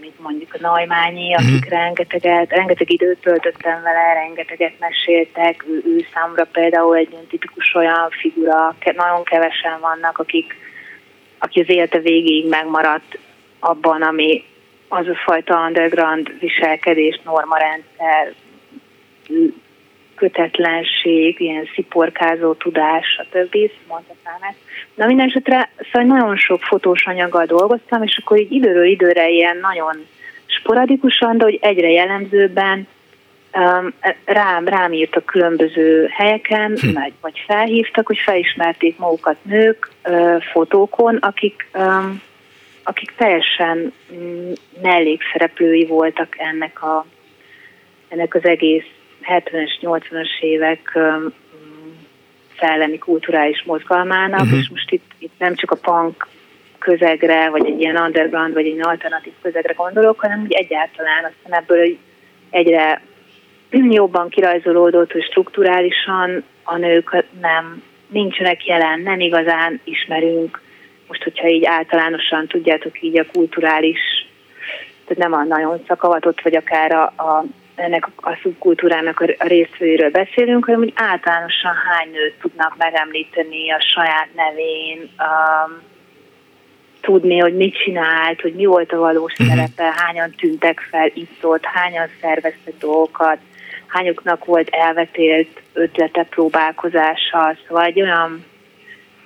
mint 0.00 0.20
mondjuk 0.20 0.54
a 0.54 0.58
Najmányi, 0.60 1.34
akik 1.34 1.66
mm. 1.66 1.68
rengeteget, 1.68 2.50
rengeteg 2.50 2.92
időt 2.92 3.20
töltöttem 3.20 3.82
vele, 3.82 4.12
rengeteget 4.12 4.78
meséltek, 4.78 5.64
ő, 5.68 5.82
ő 5.86 6.06
számra 6.14 6.44
például 6.52 6.96
egy 6.96 7.16
tipikus 7.28 7.74
olyan 7.74 8.10
figura, 8.10 8.74
nagyon 8.96 9.24
kevesen 9.24 9.80
vannak, 9.80 10.18
akik 10.18 10.56
aki 11.42 11.60
az 11.60 11.68
élete 11.68 11.98
végéig 11.98 12.48
megmaradt 12.48 13.18
abban, 13.58 14.02
ami 14.02 14.44
az 14.88 15.06
a 15.06 15.14
fajta 15.24 15.66
underground 15.66 16.32
viselkedés, 16.40 17.20
normarendszer, 17.24 18.34
kötetlenség, 20.20 21.40
ilyen 21.40 21.68
sziporkázó 21.74 22.52
tudás, 22.52 23.06
stb. 23.06 23.56
mondhatnám 23.88 24.38
ezt. 24.50 24.58
Na 24.94 25.06
minden 25.06 25.26
esetre 25.26 25.70
szóval 25.92 26.16
nagyon 26.16 26.36
sok 26.36 26.62
fotós 26.62 27.06
anyaggal 27.06 27.44
dolgoztam, 27.44 28.02
és 28.02 28.18
akkor 28.22 28.38
így 28.38 28.52
időről 28.52 28.84
időre 28.84 29.28
ilyen 29.28 29.56
nagyon 29.56 30.06
sporadikusan, 30.46 31.38
de 31.38 31.44
hogy 31.44 31.58
egyre 31.62 31.90
jellemzőbben 31.90 32.86
um, 33.54 33.92
rám, 34.24 34.68
rám 34.68 34.92
írtak 34.92 35.24
különböző 35.24 36.06
helyeken, 36.10 36.76
hm. 36.80 36.92
vagy, 36.92 37.12
vagy 37.20 37.44
felhívtak, 37.46 38.06
hogy 38.06 38.18
felismerték 38.18 38.98
magukat 38.98 39.36
nők 39.42 39.90
uh, 40.04 40.42
fotókon, 40.42 41.16
akik, 41.16 41.68
um, 41.74 42.22
akik 42.82 43.12
teljesen 43.16 43.92
um, 44.10 44.52
mellékszereplői 44.82 45.86
voltak 45.86 46.34
ennek, 46.38 46.82
a, 46.82 47.06
ennek 48.08 48.34
az 48.34 48.44
egész 48.44 48.86
70-es, 49.22 49.70
80-as 49.80 50.40
évek 50.40 50.98
szellemi 52.58 52.98
kulturális 52.98 53.62
mozgalmának, 53.66 54.40
uh-huh. 54.40 54.58
és 54.58 54.68
most 54.68 54.90
itt, 54.90 55.10
itt 55.18 55.38
nem 55.38 55.54
csak 55.54 55.70
a 55.70 55.76
punk 55.76 56.26
közegre, 56.78 57.48
vagy 57.50 57.66
egy 57.66 57.80
ilyen 57.80 57.96
underground, 57.96 58.54
vagy 58.54 58.66
egy 58.66 58.80
alternatív 58.80 59.32
közegre 59.42 59.72
gondolok, 59.72 60.20
hanem 60.20 60.40
úgy 60.42 60.52
egyáltalán 60.52 61.24
aztán 61.24 61.60
ebből 61.60 61.96
egyre 62.50 63.02
jobban 64.00 64.28
kirajzolódott, 64.28 65.12
hogy 65.12 65.22
strukturálisan 65.22 66.44
a 66.62 66.76
nők 66.76 67.24
nem 67.40 67.82
nincsenek 68.08 68.66
jelen, 68.66 69.00
nem 69.00 69.20
igazán 69.20 69.80
ismerünk. 69.84 70.60
Most, 71.06 71.22
hogyha 71.22 71.48
így 71.48 71.64
általánosan 71.64 72.46
tudjátok 72.46 73.02
így 73.02 73.18
a 73.18 73.26
kulturális, 73.32 74.28
tehát 75.06 75.30
nem 75.30 75.32
a 75.32 75.44
nagyon 75.44 75.82
szakavatott, 75.86 76.40
vagy 76.40 76.56
akár 76.56 76.92
a, 76.92 77.02
a 77.02 77.44
ennek 77.80 78.08
a 78.16 78.38
szubkultúrának 78.42 79.20
a 79.20 79.46
részvőiről 79.46 80.10
beszélünk, 80.10 80.64
hanem 80.64 80.80
úgy 80.80 80.92
általánosan 80.94 81.74
hány 81.74 82.10
nőt 82.10 82.34
tudnak 82.40 82.74
megemlíteni 82.76 83.72
a 83.72 83.80
saját 83.80 84.28
nevén, 84.34 84.98
um, 84.98 85.88
tudni, 87.00 87.38
hogy 87.38 87.56
mit 87.56 87.74
csinált, 87.74 88.40
hogy 88.40 88.54
mi 88.54 88.64
volt 88.64 88.92
a 88.92 88.98
valós 88.98 89.32
uh-huh. 89.32 89.48
szerepe, 89.48 89.92
hányan 89.96 90.30
tűntek 90.30 90.80
fel 90.90 91.10
itt-ott, 91.14 91.64
hányan 91.64 92.08
szerveztek 92.20 92.74
dolgokat, 92.78 93.38
hányoknak 93.86 94.44
volt 94.44 94.68
elvetélt 94.68 95.62
ötlete, 95.72 96.22
próbálkozása, 96.22 97.56
szóval 97.66 97.84
egy 97.84 98.00
olyan, 98.00 98.44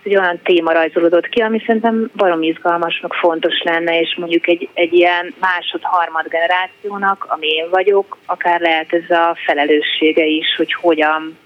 egy 0.05 0.17
olyan 0.17 0.41
téma 0.43 0.73
rajzolódott 0.73 1.29
ki, 1.29 1.41
ami 1.41 1.63
szerintem 1.67 2.11
barom 2.17 2.43
izgalmas, 2.43 3.01
meg 3.01 3.13
fontos 3.13 3.63
lenne, 3.63 4.01
és 4.01 4.15
mondjuk 4.17 4.49
egy, 4.49 4.69
egy 4.75 4.93
ilyen 4.93 5.35
másod-harmad 5.41 6.29
generációnak, 6.29 7.27
ami 7.29 7.47
én 7.47 7.71
vagyok, 7.71 8.17
akár 8.27 8.61
lehet 8.61 8.93
ez 8.93 9.11
a 9.11 9.37
felelőssége 9.47 10.25
is, 10.25 10.55
hogy 10.57 10.73
hogyan 10.73 11.39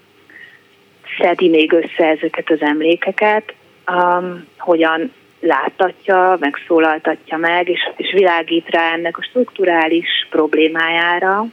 szedi 1.19 1.49
még 1.49 1.73
össze 1.73 2.05
ezeket 2.05 2.49
az 2.49 2.61
emlékeket, 2.61 3.53
um, 3.91 4.47
hogyan 4.57 5.13
láttatja, 5.39 6.37
megszólaltatja 6.39 7.37
meg, 7.37 7.69
és, 7.69 7.89
és 7.95 8.11
világít 8.13 8.69
rá 8.69 8.93
ennek 8.93 9.17
a 9.17 9.23
strukturális 9.23 10.27
problémájára, 10.29 11.45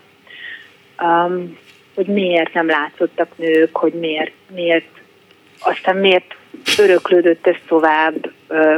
um, 1.02 1.58
hogy 1.94 2.06
miért 2.06 2.52
nem 2.52 2.66
látszottak 2.66 3.28
nők, 3.36 3.76
hogy 3.76 3.92
miért, 3.92 4.32
miért 4.54 4.96
aztán 5.60 5.96
miért 5.96 6.36
öröklődött 6.78 7.46
ez 7.46 7.56
tovább 7.66 8.32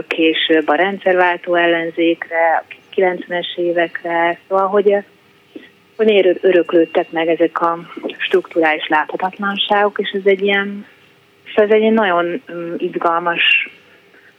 később 0.06 0.68
a 0.68 0.74
rendszerváltó 0.74 1.54
ellenzékre, 1.54 2.64
a 2.68 2.74
90-es 2.94 3.56
évekre, 3.56 4.38
szóval, 4.48 4.66
hogy, 4.66 4.96
hogy 5.96 6.06
miért 6.06 6.44
öröklődtek 6.44 7.10
meg 7.10 7.28
ezek 7.28 7.60
a 7.60 7.78
strukturális 8.18 8.88
láthatatlanságok, 8.88 9.98
és 9.98 10.10
ez 10.10 10.22
egy 10.24 10.42
ilyen, 10.42 10.86
szóval 11.54 11.76
ez 11.76 11.82
egy 11.82 11.92
nagyon 11.92 12.42
um, 12.48 12.74
izgalmas 12.76 13.70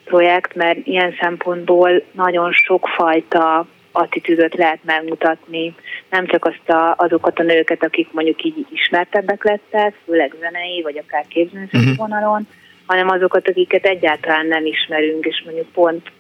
projekt, 0.04 0.56
mert 0.56 0.78
ilyen 0.84 1.16
szempontból 1.20 2.04
nagyon 2.12 2.52
sokfajta 2.52 3.68
attitűdöt 3.92 4.56
lehet 4.56 4.80
megmutatni, 4.84 5.76
nem 6.10 6.28
csak 6.28 6.46
azt 6.46 6.70
a, 6.70 6.96
azokat 6.98 7.40
a 7.40 7.44
nőket, 7.44 7.84
akik 7.84 8.12
mondjuk 8.12 8.44
így 8.44 8.66
ismertebbek 8.72 9.44
lettek, 9.44 9.96
főleg 10.06 10.36
zenei, 10.40 10.82
vagy 10.82 10.98
akár 10.98 11.26
képzőző 11.28 11.68
uh-huh. 11.72 11.96
vonalon, 11.96 12.48
hanem 12.90 13.10
azokat, 13.10 13.48
akiket 13.48 13.86
egyáltalán 13.86 14.46
nem 14.46 14.66
ismerünk, 14.66 15.26
és 15.26 15.42
mondjuk 15.46 15.68
pont 15.72 16.12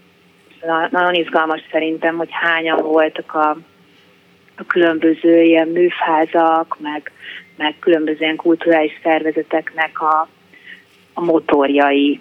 nagyon 0.89 1.13
izgalmas 1.13 1.61
szerintem, 1.71 2.17
hogy 2.17 2.27
hányan 2.31 2.77
voltak 2.81 3.33
a, 3.33 3.49
a 4.57 4.65
különböző 4.67 5.41
ilyen 5.41 5.67
műfázak, 5.67 6.77
meg, 6.79 7.11
meg 7.55 7.75
különböző 7.79 8.17
ilyen 8.19 8.35
kulturális 8.35 8.99
szervezeteknek 9.03 10.01
a, 10.01 10.27
a 11.13 11.21
motorjai. 11.21 12.19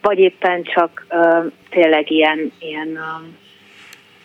Vagy 0.00 0.18
éppen 0.18 0.62
csak 0.62 1.06
uh, 1.10 1.52
tényleg 1.70 2.10
ilyen, 2.10 2.52
ilyen, 2.58 2.88
um, 2.88 3.36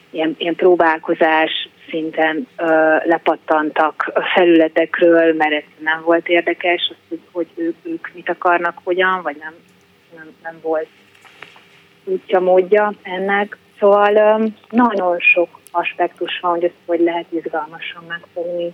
ilyen, 0.09 0.35
ilyen 0.37 0.55
próbálkozás 0.55 1.69
szinten 1.91 2.47
uh, 2.57 2.67
lepattantak 3.05 4.11
a 4.13 4.21
felületekről, 4.35 5.33
mert 5.33 5.51
ez 5.51 5.63
nem 5.83 6.01
volt 6.03 6.27
érdekes, 6.27 6.91
az, 6.91 6.95
hogy, 7.09 7.19
hogy 7.31 7.47
ők, 7.55 7.75
ők 7.83 8.07
mit 8.13 8.29
akarnak, 8.29 8.81
hogyan, 8.83 9.21
vagy 9.21 9.35
nem, 9.39 9.53
nem, 10.15 10.35
nem 10.43 10.55
volt 10.61 10.87
útja, 12.03 12.39
módja 12.39 12.93
ennek. 13.01 13.57
Szóval 13.79 14.15
um, 14.15 14.55
nagyon 14.69 15.19
sok 15.19 15.59
aspektus 15.71 16.39
van, 16.41 16.51
hogy 16.51 16.63
ezt 16.63 16.73
hogy 16.85 16.99
lehet 16.99 17.25
izgalmasan 17.29 18.03
megfogni. 18.07 18.73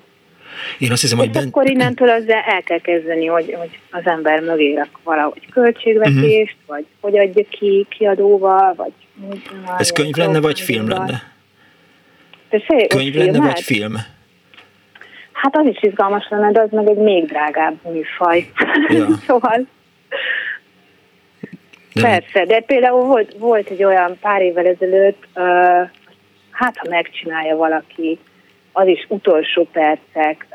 Én 0.80 0.92
azt 0.92 1.02
hiszem, 1.02 1.18
hogy... 1.18 1.30
Ben... 1.30 1.48
Akkor 1.48 1.70
innentől 1.70 2.10
azzal 2.10 2.44
el 2.48 2.62
kell 2.62 2.80
kezdeni, 2.80 3.26
hogy, 3.26 3.56
hogy 3.58 3.80
az 3.92 4.02
ember 4.06 4.42
mögé 4.42 4.74
rak 4.74 5.00
valahogy 5.04 5.50
költségvetést, 5.52 6.56
uh-huh. 6.62 6.76
vagy 6.76 6.86
hogy 7.00 7.18
adja 7.18 7.44
ki 7.50 7.86
kiadóval, 7.90 8.74
vagy... 8.76 8.92
Ez 9.78 9.92
könyv 9.92 10.16
lenne, 10.16 10.40
vagy 10.40 10.60
film 10.60 10.88
lenne? 10.88 11.36
Könyv 12.88 13.14
film 13.14 13.26
lenne, 13.26 13.46
vagy 13.46 13.62
film? 13.62 13.94
Hát 15.32 15.56
az 15.58 15.66
is 15.66 15.82
izgalmas 15.82 16.28
lenne, 16.30 16.52
de 16.52 16.62
az 16.62 16.72
meg 16.72 16.88
egy 16.88 16.98
még 16.98 17.26
drágább 17.26 17.76
műfaj. 17.92 18.50
Ja. 18.88 19.08
szóval... 19.28 19.66
De... 21.94 22.02
Persze, 22.02 22.46
de 22.46 22.60
például 22.60 23.04
volt, 23.04 23.34
volt 23.38 23.70
egy 23.70 23.84
olyan 23.84 24.18
pár 24.22 24.42
évvel 24.42 24.66
ezelőtt, 24.66 25.28
uh, 25.36 25.90
hát 26.52 26.78
ha 26.78 26.90
megcsinálja 26.90 27.56
valaki, 27.56 28.20
az 28.80 28.88
is 28.88 29.06
utolsó 29.10 29.68
percek, 29.72 30.48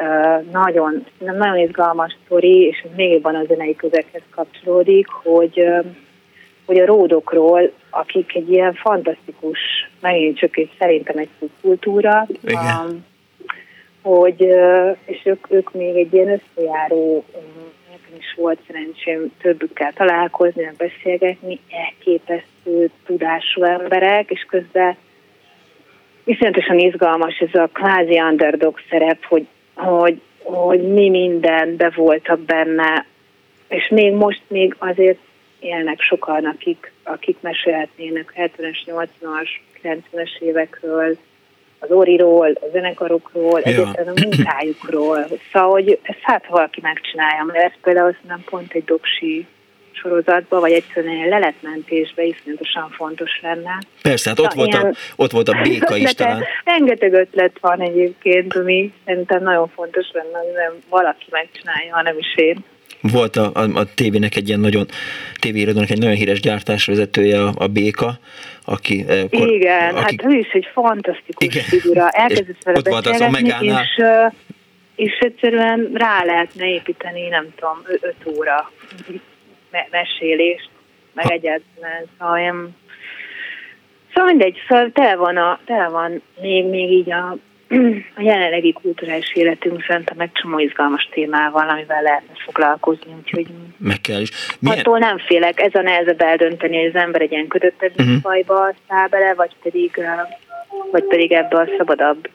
nagyon, 0.52 1.06
nagyon 1.18 1.58
izgalmas 1.58 2.16
sztori, 2.24 2.66
és 2.66 2.84
még 2.96 3.10
jobban 3.10 3.34
a 3.34 3.44
zenei 3.44 3.76
közekhez 3.76 4.22
kapcsolódik, 4.30 5.06
hogy, 5.08 5.64
hogy 6.66 6.78
a 6.78 6.86
ródokról, 6.86 7.72
akik 7.90 8.34
egy 8.34 8.50
ilyen 8.50 8.74
fantasztikus, 8.74 9.58
megint 10.00 10.38
csak 10.38 10.56
egy, 10.56 10.70
szerintem 10.78 11.18
egy 11.18 11.28
kultúra, 11.60 12.26
um, 12.42 13.04
hogy, 14.02 14.40
és 15.04 15.20
ők, 15.24 15.46
ők 15.50 15.72
még 15.72 15.96
egy 15.96 16.14
ilyen 16.14 16.40
összejáró, 16.40 17.24
nekem 17.90 18.18
is 18.18 18.34
volt 18.36 18.58
szerencsém 18.66 19.32
többükkel 19.40 19.92
találkozni, 19.92 20.70
beszélgetni, 20.76 21.60
elképesztő 21.70 22.90
tudású 23.06 23.62
emberek, 23.62 24.30
és 24.30 24.46
közben 24.48 24.96
iszonyatosan 26.24 26.78
izgalmas 26.78 27.38
ez 27.38 27.60
a 27.60 27.68
kvázi 27.72 28.20
underdog 28.20 28.78
szerep, 28.90 29.24
hogy, 29.24 29.46
hogy, 29.74 30.20
hogy 30.42 30.92
mi 30.92 31.08
minden 31.10 31.76
be 31.76 31.92
voltak 31.94 32.40
benne, 32.40 33.06
és 33.68 33.88
még 33.88 34.12
most 34.12 34.42
még 34.48 34.74
azért 34.78 35.18
élnek 35.62 36.00
sokan, 36.00 36.44
akik, 36.44 36.92
akik 37.02 37.36
mesélhetnének 37.40 38.32
70-es, 38.36 38.78
80-as, 38.86 39.48
90-es 39.82 40.38
évekről, 40.38 41.16
az 41.78 41.90
oriról, 41.90 42.50
a 42.54 42.66
zenekarokról, 42.72 43.60
ja. 43.64 43.82
a 43.82 44.20
munkájukról. 44.22 45.26
Szóval, 45.52 45.70
hogy 45.70 45.98
ezt 46.02 46.20
hát 46.22 46.46
valaki 46.46 46.80
megcsinálja, 46.82 47.44
mert 47.44 47.64
ez 47.64 47.72
például 47.82 48.16
nem 48.26 48.42
pont 48.44 48.72
egy 48.72 48.84
doksi 48.84 49.46
sorozatba, 49.92 50.60
vagy 50.60 50.72
egyszerűen 50.72 51.22
egy 51.22 51.28
leletmentésbe 51.28 52.22
iszonyatosan 52.22 52.90
fontos 52.90 53.40
lenne. 53.42 53.78
Persze, 54.02 54.28
hát 54.28 54.38
ott, 54.38 54.52
volt, 54.52 54.74
a, 54.74 54.92
ott 55.16 55.30
volt 55.30 55.48
a 55.48 55.60
béka 55.62 55.96
is 55.96 56.12
talán. 56.22 56.44
Rengeteg 56.64 57.12
ötlet 57.12 57.56
van 57.60 57.80
egyébként, 57.80 58.56
ami 58.56 58.92
szerintem 59.04 59.42
nagyon 59.42 59.68
fontos 59.68 60.06
lenne, 60.12 60.38
hogy 60.38 60.52
nem 60.54 60.72
valaki 60.88 61.26
megcsinálja, 61.30 61.94
hanem 61.94 62.18
is 62.18 62.36
én. 62.36 62.64
Volt 63.02 63.36
a, 63.36 63.50
a, 63.54 63.60
a 63.74 63.84
tévének 63.94 64.36
egy 64.36 64.48
ilyen 64.48 64.60
nagyon, 64.60 64.86
tévéirodónak 65.40 65.90
egy 65.90 65.98
nagyon 65.98 66.14
híres 66.14 66.40
gyártásvezetője, 66.40 67.42
a, 67.42 67.52
a 67.56 67.66
Béka, 67.66 68.18
aki... 68.64 69.04
Eh, 69.08 69.22
kor, 69.30 69.48
igen, 69.48 69.94
aki, 69.94 70.16
hát 70.16 70.32
ő 70.32 70.38
is 70.38 70.50
egy 70.52 70.68
fantasztikus 70.72 71.46
igen. 71.46 71.62
figura. 71.62 72.08
Elkezdett 72.08 72.62
vele 72.62 72.80
beszélgetni, 72.82 73.66
és, 73.66 74.04
és 74.96 75.18
egyszerűen 75.18 75.90
rá 75.94 76.24
lehetne 76.24 76.66
építeni, 76.66 77.28
nem 77.28 77.46
tudom, 77.56 77.82
öt 78.00 78.36
óra 78.36 78.70
me- 79.70 79.88
mesélést, 79.90 80.68
meg 81.14 81.26
ha. 81.26 81.32
egyáltalán. 81.32 82.04
Szóval, 82.18 82.38
én, 82.38 82.76
szóval 84.14 84.30
mindegy, 84.30 84.56
szóval 84.68 84.90
tele 84.92 85.16
van, 85.16 85.36
a, 85.36 85.60
tele 85.64 85.88
van 85.88 86.22
még, 86.40 86.64
még 86.64 86.90
így 86.90 87.10
a 87.10 87.36
a 88.16 88.22
jelenlegi 88.22 88.72
kulturális 88.72 89.34
életünk 89.34 89.84
szerintem 89.86 90.16
meg 90.16 90.30
csomó 90.32 90.58
izgalmas 90.58 91.08
témával, 91.12 91.68
amivel 91.68 92.02
lehetne 92.02 92.32
foglalkozni, 92.44 93.14
úgyhogy 93.18 93.46
meg 93.78 94.00
kell 94.00 94.20
is. 94.20 94.30
Milyen... 94.58 94.78
Attól 94.78 94.98
nem 94.98 95.18
félek, 95.18 95.60
ez 95.60 95.74
a 95.74 95.82
nehezebb 95.82 96.20
eldönteni, 96.20 96.76
hogy 96.76 96.86
az 96.86 96.94
ember 96.94 97.20
egy 97.20 97.32
ilyen 97.32 97.46
kötöttebb 97.46 98.00
uh-huh. 98.00 98.20
fajba 98.22 98.74
száll 98.88 99.08
bele, 99.08 99.34
vagy 99.34 99.50
pedig, 99.62 100.00
vagy 100.90 101.04
pedig 101.04 101.32
ebbe 101.32 101.58
a 101.58 101.68
szabadabb 101.78 102.28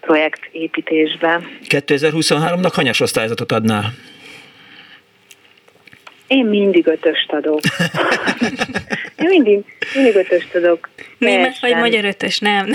projektépítésbe. 0.00 1.40
2023-nak 1.68 2.72
hanyas 2.74 3.00
osztályzatot 3.00 3.52
adnál? 3.52 3.84
Én 6.26 6.46
mindig 6.46 6.86
ötöst 6.86 7.32
adok. 7.32 7.60
Én 9.22 9.28
mindig, 9.28 9.64
mindig 9.94 10.14
ötöst 10.14 10.54
adok. 10.54 10.88
Német 11.18 11.58
vagy 11.58 11.76
magyar 11.76 12.04
ötös, 12.04 12.38
nem? 12.38 12.66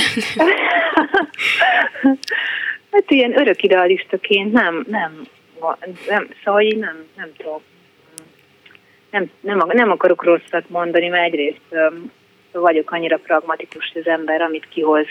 hát 2.92 3.04
ilyen 3.08 3.40
örök 3.40 3.64
idealistaként 3.64 4.52
nem, 4.52 4.86
nem, 4.88 5.22
nem 6.08 6.28
szóval 6.44 6.62
én 6.62 6.80
nem, 6.80 7.06
nem 7.16 7.32
tudok. 7.38 7.62
Nem, 9.12 9.30
nem, 9.40 9.64
nem 9.68 9.92
akarok 9.92 10.24
rosszat 10.24 10.70
mondani, 10.70 11.08
mert 11.08 11.26
egyrészt 11.26 11.76
vagyok 12.52 12.92
annyira 12.92 13.18
pragmatikus 13.18 13.92
az 13.96 14.08
ember, 14.08 14.42
amit 14.42 14.68
kihoz 14.70 15.06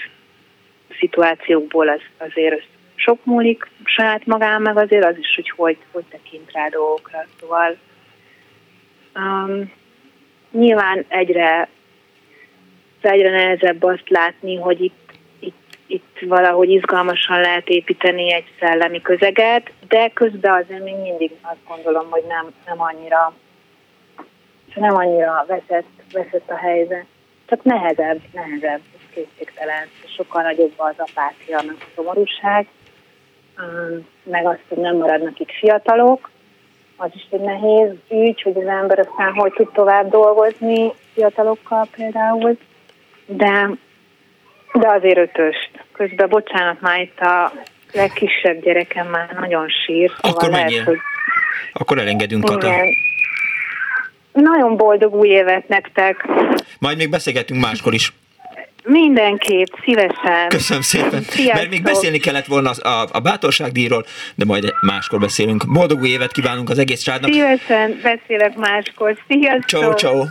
szituációkból, 0.98 1.88
az, 1.88 2.00
azért 2.18 2.62
sok 2.94 3.24
múlik 3.24 3.68
saját 3.84 4.26
magán, 4.26 4.62
meg 4.62 4.76
azért 4.76 5.04
az 5.04 5.18
is, 5.18 5.34
hogy 5.34 5.50
hogy, 5.56 5.76
hogy 5.92 6.04
tekint 6.10 6.52
rá 6.52 6.68
dolgokra. 6.68 7.26
Szóval 7.40 7.76
um, 9.20 9.72
nyilván 10.50 11.04
egyre, 11.08 11.68
egyre 13.00 13.30
nehezebb 13.30 13.82
azt 13.82 14.08
látni, 14.08 14.56
hogy 14.56 14.80
itt, 14.80 15.12
itt, 15.38 15.78
itt 15.86 16.18
valahogy 16.20 16.70
izgalmasan 16.70 17.40
lehet 17.40 17.68
építeni 17.68 18.32
egy 18.32 18.46
szellemi 18.60 19.00
közeget, 19.00 19.72
de 19.88 20.08
közben 20.08 20.62
azért 20.62 20.84
még 20.84 20.96
mindig 20.96 21.30
azt 21.42 21.66
gondolom, 21.68 22.10
hogy 22.10 22.24
nem, 22.28 22.46
nem 22.66 22.80
annyira 22.80 23.34
nem 24.74 24.96
annyira 24.96 25.44
veszett, 25.48 25.88
veszett 26.12 26.50
a 26.50 26.56
helyzet. 26.56 27.04
Csak 27.46 27.62
nehezebb, 27.62 28.20
nehezebb, 28.32 28.80
készségtelen, 29.14 29.88
sokkal 30.16 30.42
nagyobb 30.42 30.72
az 30.76 30.94
apátia, 30.96 31.60
meg 31.66 31.76
a 31.80 31.84
szomorúság, 31.94 32.66
meg 34.22 34.46
azt, 34.46 34.64
hogy 34.68 34.78
nem 34.78 34.96
maradnak 34.96 35.38
itt 35.38 35.50
fiatalok, 35.50 36.29
az 37.02 37.10
is 37.14 37.26
egy 37.30 37.40
nehéz 37.40 37.90
ügy, 38.10 38.42
hogy 38.42 38.56
az 38.56 38.66
ember 38.66 38.98
aztán 38.98 39.32
hogy 39.32 39.52
tud 39.52 39.72
tovább 39.72 40.10
dolgozni 40.10 40.92
fiatalokkal 41.14 41.88
például, 41.96 42.56
de, 43.26 43.70
de 44.72 44.88
azért 44.88 45.18
ötöst. 45.18 45.70
Közben, 45.92 46.28
bocsánat, 46.28 46.80
már 46.80 47.00
itt 47.00 47.18
a 47.18 47.52
legkisebb 47.92 48.62
gyerekem 48.62 49.06
már 49.06 49.36
nagyon 49.40 49.68
sír. 49.68 50.10
Szóval 50.10 50.30
Akkor 50.30 50.50
lehet, 50.50 50.84
hogy... 50.84 50.98
Akkor 51.72 51.98
elengedünk, 51.98 52.44
Kata. 52.44 52.66
Igen. 52.66 52.86
Nagyon 54.32 54.76
boldog 54.76 55.14
új 55.14 55.28
évet 55.28 55.68
nektek. 55.68 56.28
Majd 56.78 56.96
még 56.96 57.10
beszélgetünk 57.10 57.60
máskor 57.60 57.94
is. 57.94 58.12
Mindenképp, 58.84 59.66
szívesen. 59.84 60.48
Köszönöm 60.48 60.82
szépen. 60.82 61.22
Sziasztok. 61.22 61.54
Mert 61.54 61.70
még 61.70 61.82
beszélni 61.82 62.18
kellett 62.18 62.46
volna 62.46 62.70
a, 62.70 63.08
a 63.12 63.20
bátorságdíjról, 63.20 64.06
de 64.34 64.44
majd 64.44 64.72
máskor 64.80 65.18
beszélünk. 65.18 65.72
Boldog 65.72 66.00
új 66.00 66.08
évet 66.08 66.32
kívánunk 66.32 66.70
az 66.70 66.78
egész 66.78 67.00
családnak. 67.00 67.32
Szívesen 67.32 68.00
beszélek 68.02 68.56
máskor. 68.56 69.18
Sziasztok. 69.28 69.80
Ciao, 69.80 69.94
ciao. 69.94 70.24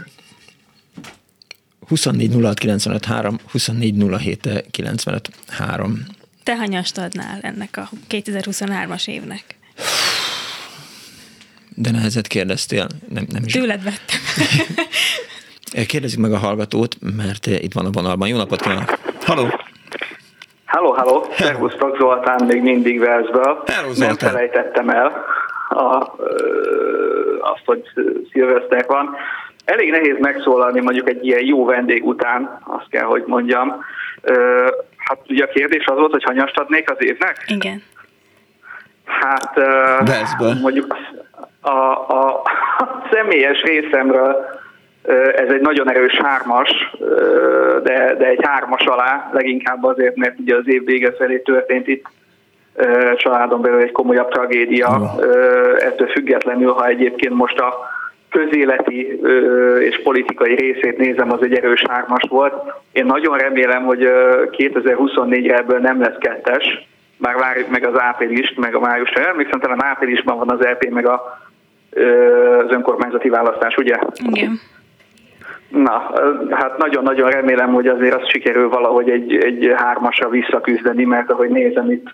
24 1.87 2.31
24 3.51 4.37
Te 6.43 6.55
hanyast 6.55 6.97
adnál 6.97 7.39
ennek 7.41 7.77
a 7.77 7.89
2023-as 8.09 9.07
évnek? 9.07 9.43
De 11.75 11.91
nehezet 11.91 12.27
kérdeztél. 12.27 12.87
Nem, 13.09 13.25
nem 13.31 13.43
is. 13.45 13.51
Tőled 13.51 13.83
vettem. 13.83 14.19
Kérdezzük 15.87 16.19
meg 16.19 16.31
a 16.31 16.37
hallgatót, 16.37 16.95
mert 17.17 17.45
itt 17.45 17.73
van 17.73 17.85
a 17.85 17.89
vonalban. 17.91 18.27
Jó 18.27 18.37
napot 18.37 18.61
kívánok! 18.61 18.97
Halló! 19.25 19.47
Halló, 20.65 20.91
halló! 20.91 21.25
Szervusztok, 21.37 21.97
Zoltán 21.99 22.45
még 22.45 22.61
mindig 22.61 22.99
Velszből. 22.99 23.63
Hello, 23.65 23.91
Nem 23.97 24.15
felejtettem 24.15 24.89
el 24.89 25.25
a, 25.69 26.15
azt, 27.39 27.65
hogy 27.65 27.83
szilveszter 28.31 28.85
van. 28.87 29.15
Elég 29.65 29.89
nehéz 29.91 30.15
megszólalni 30.19 30.81
mondjuk 30.81 31.09
egy 31.09 31.25
ilyen 31.25 31.45
jó 31.45 31.65
vendég 31.65 32.05
után, 32.05 32.59
azt 32.65 32.89
kell, 32.89 33.03
hogy 33.03 33.23
mondjam. 33.25 33.85
Hát 34.97 35.19
ugye 35.27 35.43
a 35.43 35.47
kérdés 35.47 35.85
az 35.85 35.95
volt, 35.97 36.11
hogy 36.11 36.23
hanyast 36.23 36.57
adnék 36.57 36.91
az 36.91 36.97
évnek? 36.99 37.43
Igen. 37.47 37.83
Hát 39.05 39.55
Velszből. 40.05 40.53
mondjuk 40.61 40.97
a, 41.61 41.69
a, 41.69 42.41
a 42.77 43.07
személyes 43.11 43.61
részemről 43.61 44.59
ez 45.35 45.49
egy 45.49 45.61
nagyon 45.61 45.89
erős 45.89 46.15
hármas, 46.15 46.95
de, 47.83 48.15
de 48.17 48.25
egy 48.25 48.39
hármas 48.41 48.85
alá, 48.85 49.29
leginkább 49.33 49.83
azért, 49.83 50.15
mert 50.15 50.39
ugye 50.39 50.55
az 50.55 50.67
év 50.67 50.85
vége 50.85 51.11
felé 51.11 51.37
történt 51.37 51.87
itt 51.87 52.05
családon 53.15 53.61
belül 53.61 53.81
egy 53.81 53.91
komolyabb 53.91 54.29
tragédia. 54.29 55.15
Ettől 55.79 56.07
függetlenül, 56.07 56.71
ha 56.71 56.87
egyébként 56.87 57.33
most 57.33 57.59
a 57.59 57.73
közéleti 58.29 59.19
és 59.79 60.01
politikai 60.03 60.55
részét 60.55 60.97
nézem, 60.97 61.31
az 61.31 61.41
egy 61.41 61.53
erős 61.53 61.83
hármas 61.89 62.23
volt. 62.29 62.53
Én 62.91 63.05
nagyon 63.05 63.37
remélem, 63.37 63.83
hogy 63.83 64.09
2024-re 64.51 65.57
ebből 65.57 65.79
nem 65.79 66.01
lesz 66.01 66.17
kettes, 66.19 66.87
már 67.17 67.35
várjuk 67.35 67.69
meg 67.69 67.85
az 67.85 67.99
áprilist, 67.99 68.57
meg 68.57 68.75
a 68.75 68.79
májusra. 68.79 69.27
Emlékszem, 69.27 69.59
talán 69.59 69.83
áprilisban 69.83 70.37
van 70.37 70.49
az 70.49 70.65
EP, 70.65 70.89
meg 70.89 71.07
a, 71.07 71.39
az 72.63 72.71
önkormányzati 72.71 73.29
választás, 73.29 73.75
ugye? 73.75 73.95
Igen. 74.31 74.59
Na, 75.69 76.11
hát 76.49 76.77
nagyon-nagyon 76.77 77.29
remélem, 77.29 77.73
hogy 77.73 77.87
azért 77.87 78.15
azt 78.15 78.29
sikerül 78.29 78.69
valahogy 78.69 79.09
egy, 79.09 79.35
egy 79.35 79.73
hármasra 79.75 80.29
visszaküzdeni, 80.29 81.03
mert 81.03 81.31
ahogy 81.31 81.49
nézem 81.49 81.91
itt, 81.91 82.07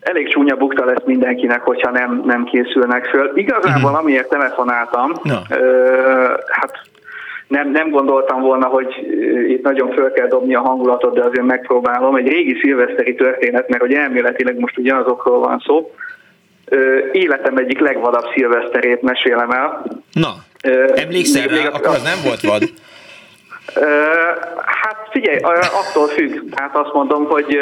elég 0.00 0.28
csúnya 0.28 0.56
bukta 0.56 0.84
lesz 0.84 1.04
mindenkinek, 1.04 1.60
hogyha 1.60 1.90
nem, 1.90 2.22
nem 2.24 2.44
készülnek 2.44 3.06
föl. 3.06 3.30
Igazából, 3.34 3.90
uh-huh. 3.90 3.98
amiért 3.98 4.28
telefonáltam, 4.28 5.12
no. 5.22 5.34
ö, 5.50 6.34
hát 6.46 6.80
nem, 7.48 7.70
nem 7.70 7.90
gondoltam 7.90 8.40
volna, 8.40 8.66
hogy 8.66 8.94
itt 9.48 9.62
nagyon 9.62 9.90
föl 9.90 10.12
kell 10.12 10.26
dobni 10.26 10.54
a 10.54 10.60
hangulatot, 10.60 11.14
de 11.14 11.24
azért 11.24 11.46
megpróbálom. 11.46 12.14
Egy 12.14 12.28
régi 12.28 12.58
szilveszteri 12.62 13.14
történet, 13.14 13.68
mert 13.68 13.82
hogy 13.82 13.92
elméletileg 13.92 14.58
most 14.58 14.78
ugyanazokról 14.78 15.38
van 15.38 15.62
szó. 15.66 15.90
Ö, 16.64 16.98
életem 17.12 17.56
egyik 17.56 17.78
legvadabb 17.78 18.24
szilveszterét 18.34 19.02
mesélem 19.02 19.50
el. 19.50 19.84
Na. 20.12 20.34
Emlékszel 20.94 21.46
rá, 21.46 21.68
akkor 21.68 21.94
az 21.94 22.02
nem 22.02 22.18
volt 22.24 22.40
vad? 22.40 22.62
Hát 24.64 25.08
figyelj, 25.10 25.38
attól 25.40 26.06
függ. 26.06 26.54
Hát 26.54 26.76
azt 26.76 26.92
mondom, 26.92 27.24
hogy 27.24 27.58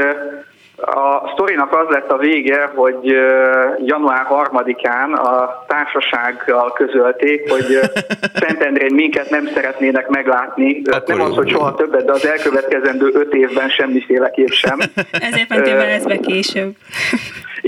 a 0.77 1.31
sztorinak 1.33 1.73
az 1.73 1.87
lett 1.89 2.11
a 2.11 2.17
vége, 2.17 2.71
hogy 2.75 3.05
január 3.85 4.27
3-án 4.31 5.13
a 5.13 5.65
társasággal 5.69 6.73
közölték, 6.73 7.51
hogy 7.51 7.79
Szentendrén 8.43 8.95
minket 8.95 9.31
nem 9.31 9.47
szeretnének 9.55 10.09
meglátni. 10.09 10.83
Akkor 10.91 11.17
nem 11.17 11.27
az, 11.27 11.35
hogy 11.35 11.51
soha 11.51 11.75
többet, 11.75 12.05
de 12.05 12.13
az 12.13 12.27
elkövetkezendő 12.27 13.11
öt 13.13 13.35
évben 13.35 13.69
semmiféleképp 13.69 14.49
sem. 14.49 14.79
Ezért 15.11 15.49
mentél 15.49 15.79
ez 15.79 16.07
be 16.07 16.17
később. 16.17 16.75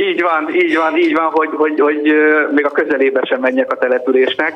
Így 0.02 0.22
van, 0.22 0.54
így 0.54 0.76
van, 0.76 0.96
így 0.96 1.14
van, 1.14 1.30
hogy, 1.30 1.48
hogy, 1.52 1.80
hogy 1.80 2.14
még 2.54 2.64
a 2.66 2.70
közelébe 2.70 3.24
sem 3.24 3.40
menjek 3.40 3.72
a 3.72 3.76
településnek. 3.76 4.52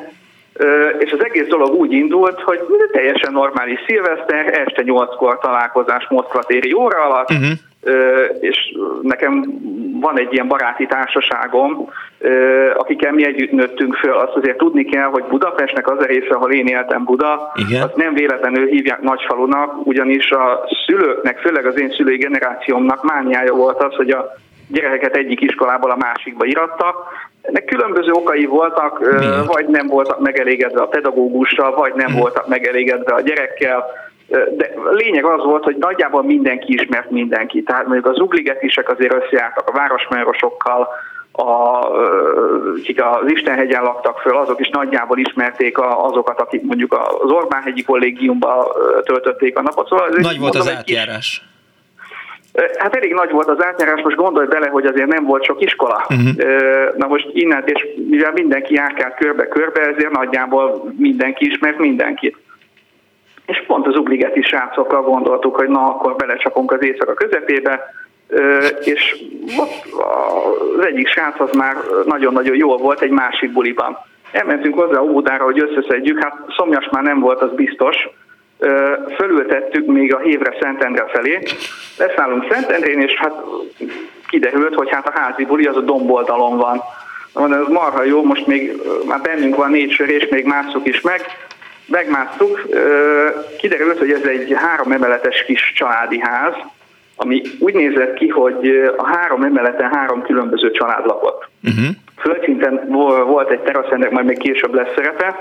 És 0.99 1.11
az 1.11 1.23
egész 1.23 1.47
dolog 1.47 1.73
úgy 1.73 1.91
indult, 1.91 2.41
hogy 2.41 2.59
teljesen 2.91 3.31
normális 3.31 3.79
szilveszter, 3.87 4.59
este 4.67 4.81
nyolckor 4.81 5.39
találkozás 5.39 6.07
Moszkva 6.09 6.43
téri 6.43 6.73
óra 6.73 7.01
alatt, 7.01 7.29
uh-huh. 7.29 7.49
és 8.39 8.57
nekem 9.01 9.45
van 10.01 10.19
egy 10.19 10.33
ilyen 10.33 10.47
baráti 10.47 10.85
társaságom, 10.85 11.89
akikkel 12.77 13.11
mi 13.11 13.25
együtt 13.25 13.51
nőttünk 13.51 13.95
föl. 13.95 14.13
Azt 14.13 14.35
azért 14.35 14.57
tudni 14.57 14.85
kell, 14.85 15.07
hogy 15.07 15.23
Budapestnek 15.23 15.91
az 15.91 15.99
a 15.99 16.05
része, 16.05 16.33
ahol 16.33 16.51
én 16.51 16.67
éltem 16.67 17.03
Buda, 17.03 17.51
Igen. 17.55 17.81
azt 17.81 17.95
nem 17.95 18.13
véletlenül 18.13 18.67
hívják 18.67 19.01
nagyfalunak, 19.01 19.85
ugyanis 19.85 20.31
a 20.31 20.67
szülőknek, 20.85 21.39
főleg 21.39 21.65
az 21.65 21.79
én 21.79 21.89
szülői 21.89 22.17
generációmnak 22.17 23.03
mániája 23.03 23.53
volt 23.53 23.83
az, 23.83 23.95
hogy 23.95 24.09
a 24.09 24.33
gyerekeket 24.67 25.15
egyik 25.15 25.41
iskolából 25.41 25.91
a 25.91 25.95
másikba 25.95 26.45
irattak. 26.45 26.95
Ennek 27.41 27.65
különböző 27.65 28.11
okai 28.11 28.45
voltak, 28.45 28.99
Milyen? 28.99 29.45
vagy 29.45 29.67
nem 29.67 29.87
voltak 29.87 30.19
megelégedve 30.19 30.81
a 30.81 30.87
pedagógussal, 30.87 31.75
vagy 31.75 31.93
nem 31.93 32.07
hmm. 32.07 32.19
voltak 32.19 32.47
megelégedve 32.47 33.13
a 33.13 33.21
gyerekkel. 33.21 33.85
De 34.27 34.73
lényeg 34.91 35.25
az 35.25 35.43
volt, 35.43 35.63
hogy 35.63 35.75
nagyjából 35.79 36.23
mindenki 36.23 36.73
ismert 36.73 37.09
mindenki. 37.09 37.63
Tehát 37.63 37.85
mondjuk 37.85 38.05
az 38.05 38.19
ugligetisek 38.19 38.89
azért 38.89 39.13
összejártak 39.13 39.67
a 39.67 39.71
városmárosokkal, 39.71 40.87
a, 41.31 41.87
akik 42.79 43.03
az 43.03 43.31
Istenhegyen 43.31 43.83
laktak 43.83 44.19
föl, 44.19 44.37
azok 44.37 44.59
is 44.59 44.69
nagyjából 44.69 45.17
ismerték 45.17 45.77
azokat, 45.77 46.39
akik 46.39 46.61
mondjuk 46.61 46.93
az 46.93 47.31
Orbán-hegyi 47.31 47.83
kollégiumban 47.83 48.65
töltötték 49.03 49.57
a 49.57 49.61
napot. 49.61 49.87
Szóval 49.87 50.09
Nagy 50.17 50.39
volt 50.39 50.55
az 50.55 50.69
átjárás. 50.69 51.29
Kis, 51.29 51.56
Hát 52.77 52.95
elég 52.95 53.13
nagy 53.13 53.31
volt 53.31 53.47
az 53.47 53.63
átjárás, 53.63 54.01
most 54.01 54.15
gondolj 54.15 54.47
bele, 54.47 54.67
hogy 54.67 54.85
azért 54.85 55.07
nem 55.07 55.25
volt 55.25 55.43
sok 55.43 55.61
iskola. 55.61 56.05
Uh-huh. 56.09 56.95
Na 56.95 57.07
most 57.07 57.27
innen, 57.31 57.63
és 57.65 57.87
mivel 58.09 58.31
mindenki 58.31 58.73
járkált 58.73 59.15
körbe-körbe, 59.15 59.81
ezért 59.81 60.11
nagyjából 60.11 60.93
mindenki 60.97 61.45
ismert 61.45 61.77
mindenkit. 61.77 62.37
És 63.45 63.63
pont 63.67 63.87
az 63.87 63.97
ugligeti 63.97 64.41
srácokkal 64.41 65.01
gondoltuk, 65.01 65.55
hogy 65.55 65.67
na, 65.67 65.83
akkor 65.83 66.15
belecsapunk 66.15 66.71
az 66.71 66.83
éjszaka 66.83 67.13
közepébe, 67.13 67.93
és 68.83 69.15
ott 69.57 70.01
az 70.77 70.85
egyik 70.85 71.07
srác 71.07 71.39
az 71.39 71.51
már 71.51 71.75
nagyon-nagyon 72.05 72.55
jó 72.55 72.77
volt 72.77 73.01
egy 73.01 73.09
másik 73.09 73.53
buliban. 73.53 73.97
Elmentünk 74.31 74.79
hozzá 74.79 74.99
Óbudára, 74.99 75.43
hogy 75.43 75.59
összeszedjük, 75.59 76.23
hát 76.23 76.37
szomjas 76.57 76.89
már 76.91 77.03
nem 77.03 77.19
volt, 77.19 77.41
az 77.41 77.51
biztos, 77.51 78.09
fölültettük 79.15 79.85
még 79.85 80.13
a 80.13 80.19
hévre 80.19 80.57
Szentendre 80.61 81.05
felé. 81.07 81.39
Leszállunk 81.97 82.51
Szentendrén, 82.51 83.01
és 83.01 83.13
hát 83.13 83.33
kiderült, 84.27 84.75
hogy 84.75 84.89
hát 84.89 85.07
a 85.07 85.19
házi 85.19 85.45
buli 85.45 85.65
az 85.65 85.75
a 85.75 85.81
domboldalon 85.81 86.57
van. 86.57 86.81
Mondom, 87.33 87.61
ez 87.61 87.67
marha 87.67 88.03
jó, 88.03 88.23
most 88.23 88.47
még 88.47 88.81
már 89.07 89.21
bennünk 89.21 89.55
van 89.55 89.71
négy 89.71 89.91
sör, 89.91 90.09
és 90.09 90.27
még 90.29 90.45
másszuk 90.45 90.87
is 90.87 91.01
meg. 91.01 91.21
Megmásztuk, 91.85 92.67
kiderült, 93.57 93.97
hogy 93.97 94.11
ez 94.11 94.23
egy 94.23 94.53
három 94.55 94.91
emeletes 94.91 95.43
kis 95.43 95.73
családi 95.75 96.19
ház, 96.19 96.53
ami 97.15 97.41
úgy 97.59 97.73
nézett 97.73 98.13
ki, 98.13 98.27
hogy 98.27 98.91
a 98.97 99.05
három 99.05 99.43
emeleten 99.43 99.93
három 99.93 100.21
különböző 100.21 100.71
család 100.71 101.05
lakott. 101.05 101.47
Uh-huh. 101.63 101.95
Földszinten 102.17 102.87
volt 103.27 103.49
egy 103.49 103.59
terasz, 103.59 103.91
ennek 103.91 104.11
majd 104.11 104.25
még 104.25 104.37
később 104.37 104.73
lesz 104.73 104.93
szerepe, 104.95 105.35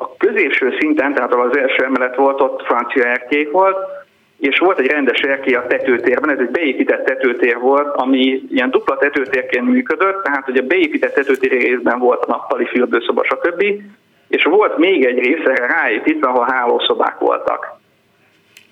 a 0.00 0.16
középső 0.16 0.76
szinten, 0.78 1.14
tehát 1.14 1.34
az 1.34 1.56
első 1.56 1.84
emelet 1.84 2.16
volt, 2.16 2.40
ott 2.40 2.62
francia 2.62 3.04
erkély 3.04 3.48
volt, 3.52 3.76
és 4.38 4.58
volt 4.58 4.78
egy 4.78 4.86
rendes 4.86 5.20
erkély 5.20 5.54
a 5.54 5.66
tetőtérben, 5.66 6.30
ez 6.30 6.38
egy 6.38 6.50
beépített 6.50 7.04
tetőtér 7.04 7.58
volt, 7.58 7.96
ami 7.96 8.42
ilyen 8.50 8.70
dupla 8.70 8.96
tetőtérként 8.96 9.68
működött, 9.68 10.24
tehát 10.24 10.44
hogy 10.44 10.56
a 10.56 10.62
beépített 10.62 11.14
tetőtér 11.14 11.50
részben 11.50 11.98
volt 11.98 12.24
a 12.24 12.30
nappali 12.30 12.64
fürdőszoba, 12.64 13.24
stb. 13.24 13.64
És 14.28 14.44
volt 14.44 14.78
még 14.78 15.04
egy 15.04 15.18
rész 15.18 15.46
erre 15.46 15.66
ráépítve, 15.66 16.28
ahol 16.28 16.46
hálószobák 16.50 17.18
voltak. 17.18 17.76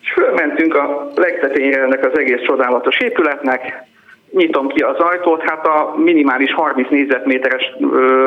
És 0.03 0.13
fölmentünk 0.13 0.75
a 0.75 1.11
legtetényre 1.15 1.83
ennek 1.83 2.07
az 2.07 2.19
egész 2.19 2.41
csodálatos 2.41 3.01
épületnek, 3.01 3.85
nyitom 4.31 4.69
ki 4.69 4.83
az 4.83 4.97
ajtót, 4.97 5.43
hát 5.43 5.67
a 5.67 5.95
minimális 5.97 6.53
30 6.53 6.89
négyzetméteres 6.91 7.73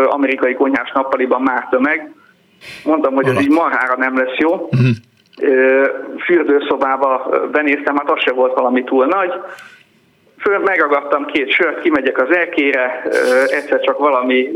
amerikai 0.03 0.53
konyhás 0.53 0.91
nappaliban 0.91 1.41
már 1.41 1.67
tömeg, 1.69 2.11
Mondtam, 2.84 3.14
hogy 3.14 3.27
ez 3.27 3.41
így 3.41 3.49
marhára 3.49 3.98
nem 3.98 4.18
lesz 4.18 4.38
jó. 4.38 4.52
Uh-huh. 4.52 4.88
Fürdőszobába 6.26 7.30
benéztem, 7.52 7.98
hát 7.98 8.11
az 8.11 8.22
se 8.22 8.31
volt 8.31 8.53
valami 8.53 8.84
túl 8.84 9.06
nagy. 9.06 9.34
Föl 10.38 10.57
megragadtam 10.60 11.26
két 11.26 11.52
sört, 11.52 11.81
kimegyek 11.81 12.22
az 12.22 12.36
elkére, 12.36 13.02
egyszer 13.48 13.80
csak 13.80 13.98
valami 13.98 14.49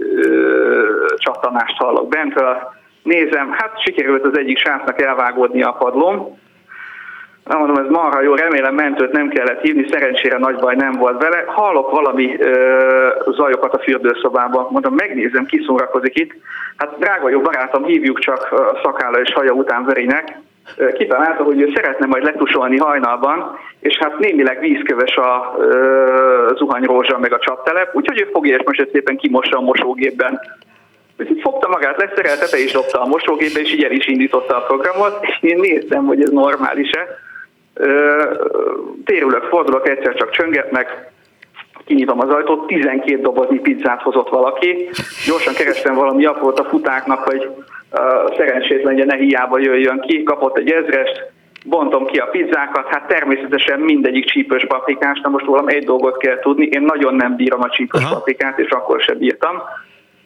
csattanást 1.15 1.77
hallok 1.77 2.07
bentről. 2.07 2.57
Nézem, 3.03 3.51
hát 3.51 3.81
sikerült 3.81 4.25
az 4.25 4.37
egyik 4.37 4.57
srácnak 4.57 5.01
elvágódni 5.01 5.63
a 5.63 5.71
padlón. 5.71 6.37
Nem 7.43 7.57
mondom, 7.57 7.85
ez 7.85 7.89
marha 7.89 8.21
jó, 8.21 8.35
remélem 8.35 8.75
mentőt 8.75 9.11
nem 9.11 9.29
kellett 9.29 9.61
hívni, 9.61 9.87
szerencsére 9.91 10.37
nagy 10.37 10.55
baj 10.55 10.75
nem 10.75 10.91
volt 10.91 11.21
vele. 11.21 11.43
Hallok 11.47 11.91
valami 11.91 12.35
ö, 12.39 13.07
zajokat 13.35 13.73
a 13.73 13.79
fürdőszobában, 13.79 14.67
mondom, 14.69 14.93
megnézem, 14.93 15.45
ki 15.45 15.63
szórakozik 15.65 16.19
itt. 16.19 16.31
Hát 16.75 16.97
drága 16.99 17.29
jó 17.29 17.41
barátom, 17.41 17.83
hívjuk 17.83 18.19
csak 18.19 18.53
szakála 18.83 19.21
és 19.21 19.33
haja 19.33 19.51
után 19.51 19.85
verének. 19.85 20.37
Kitalálta, 20.93 21.43
hogy 21.43 21.61
ő 21.61 21.71
szeretne 21.75 22.05
majd 22.05 22.23
letusolni 22.23 22.77
hajnalban, 22.77 23.57
és 23.79 23.97
hát 23.97 24.19
némileg 24.19 24.59
vízköves 24.59 25.15
a 25.15 25.55
ö, 25.59 26.51
zuhanyrózsa 26.55 27.19
meg 27.19 27.33
a 27.33 27.39
csaptelep, 27.39 27.95
úgyhogy 27.95 28.21
ő 28.21 28.29
fogja 28.31 28.55
és 28.55 28.63
most 28.65 28.89
szépen 28.91 29.17
kimossa 29.17 29.57
a 29.57 29.61
mosógépben. 29.61 30.39
Úgyhogy 31.19 31.39
fogta 31.41 31.67
magát, 31.67 31.97
leszerelte, 31.97 32.45
be 32.51 32.59
is 32.63 32.71
dobta 32.71 33.01
a 33.01 33.07
mosógépbe, 33.07 33.59
és 33.59 33.73
így 33.73 33.83
el 33.83 33.91
is 33.91 34.07
indította 34.07 34.57
a 34.57 34.65
programot, 34.65 35.17
és 35.21 35.37
én 35.41 35.59
néztem, 35.59 36.05
hogy 36.05 36.21
ez 36.21 36.29
normális-e. 36.29 37.07
Térülök, 39.05 39.43
fordulok, 39.43 39.89
egyszer 39.89 40.15
csak 40.15 40.31
csöngetnek, 40.31 41.11
kinyitom 41.85 42.19
az 42.19 42.29
ajtót, 42.29 42.67
12 42.67 43.21
dobozni 43.21 43.59
pizzát 43.59 44.01
hozott 44.01 44.29
valaki. 44.29 44.89
Gyorsan 45.27 45.53
kerestem 45.53 45.95
valami 45.95 46.25
aprót 46.25 46.59
a 46.59 46.63
futáknak, 46.63 47.19
hogy 47.19 47.45
uh, 47.47 48.35
szerencsétlenje 48.37 49.05
ne 49.05 49.15
hiába 49.15 49.59
jöjjön 49.59 49.99
ki, 49.99 50.23
kapott 50.23 50.57
egy 50.57 50.71
ezrest, 50.71 51.31
bontom 51.65 52.05
ki 52.05 52.17
a 52.17 52.25
pizzákat, 52.25 52.87
hát 52.87 53.07
természetesen 53.07 53.79
mindegyik 53.79 54.25
csípős 54.25 54.65
paprikás, 54.67 55.19
na 55.19 55.29
most 55.29 55.45
rólam 55.45 55.67
egy 55.67 55.85
dolgot 55.85 56.17
kell 56.17 56.39
tudni, 56.39 56.65
én 56.65 56.81
nagyon 56.81 57.15
nem 57.15 57.35
bírom 57.35 57.61
a 57.61 57.69
csípős 57.69 58.03
Aha. 58.03 58.13
paprikát, 58.13 58.59
és 58.59 58.69
akkor 58.69 59.01
sem 59.01 59.17
bírtam. 59.17 59.61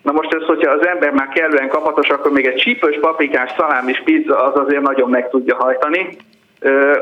Na 0.04 0.12
most 0.12 0.34
ez, 0.34 0.42
hogyha 0.42 0.72
az 0.72 0.88
ember 0.88 1.12
már 1.12 1.28
kellően 1.28 1.70
kapatos, 1.70 2.10
akkor 2.10 2.32
még 2.32 2.46
egy 2.46 2.56
csípős 2.56 2.98
paprikás 3.02 3.54
szalámis 3.58 4.02
pizza 4.06 4.44
az 4.44 4.60
azért 4.60 4.82
nagyon 4.82 5.10
meg 5.10 5.30
tudja 5.30 5.56
hajtani. 5.56 6.18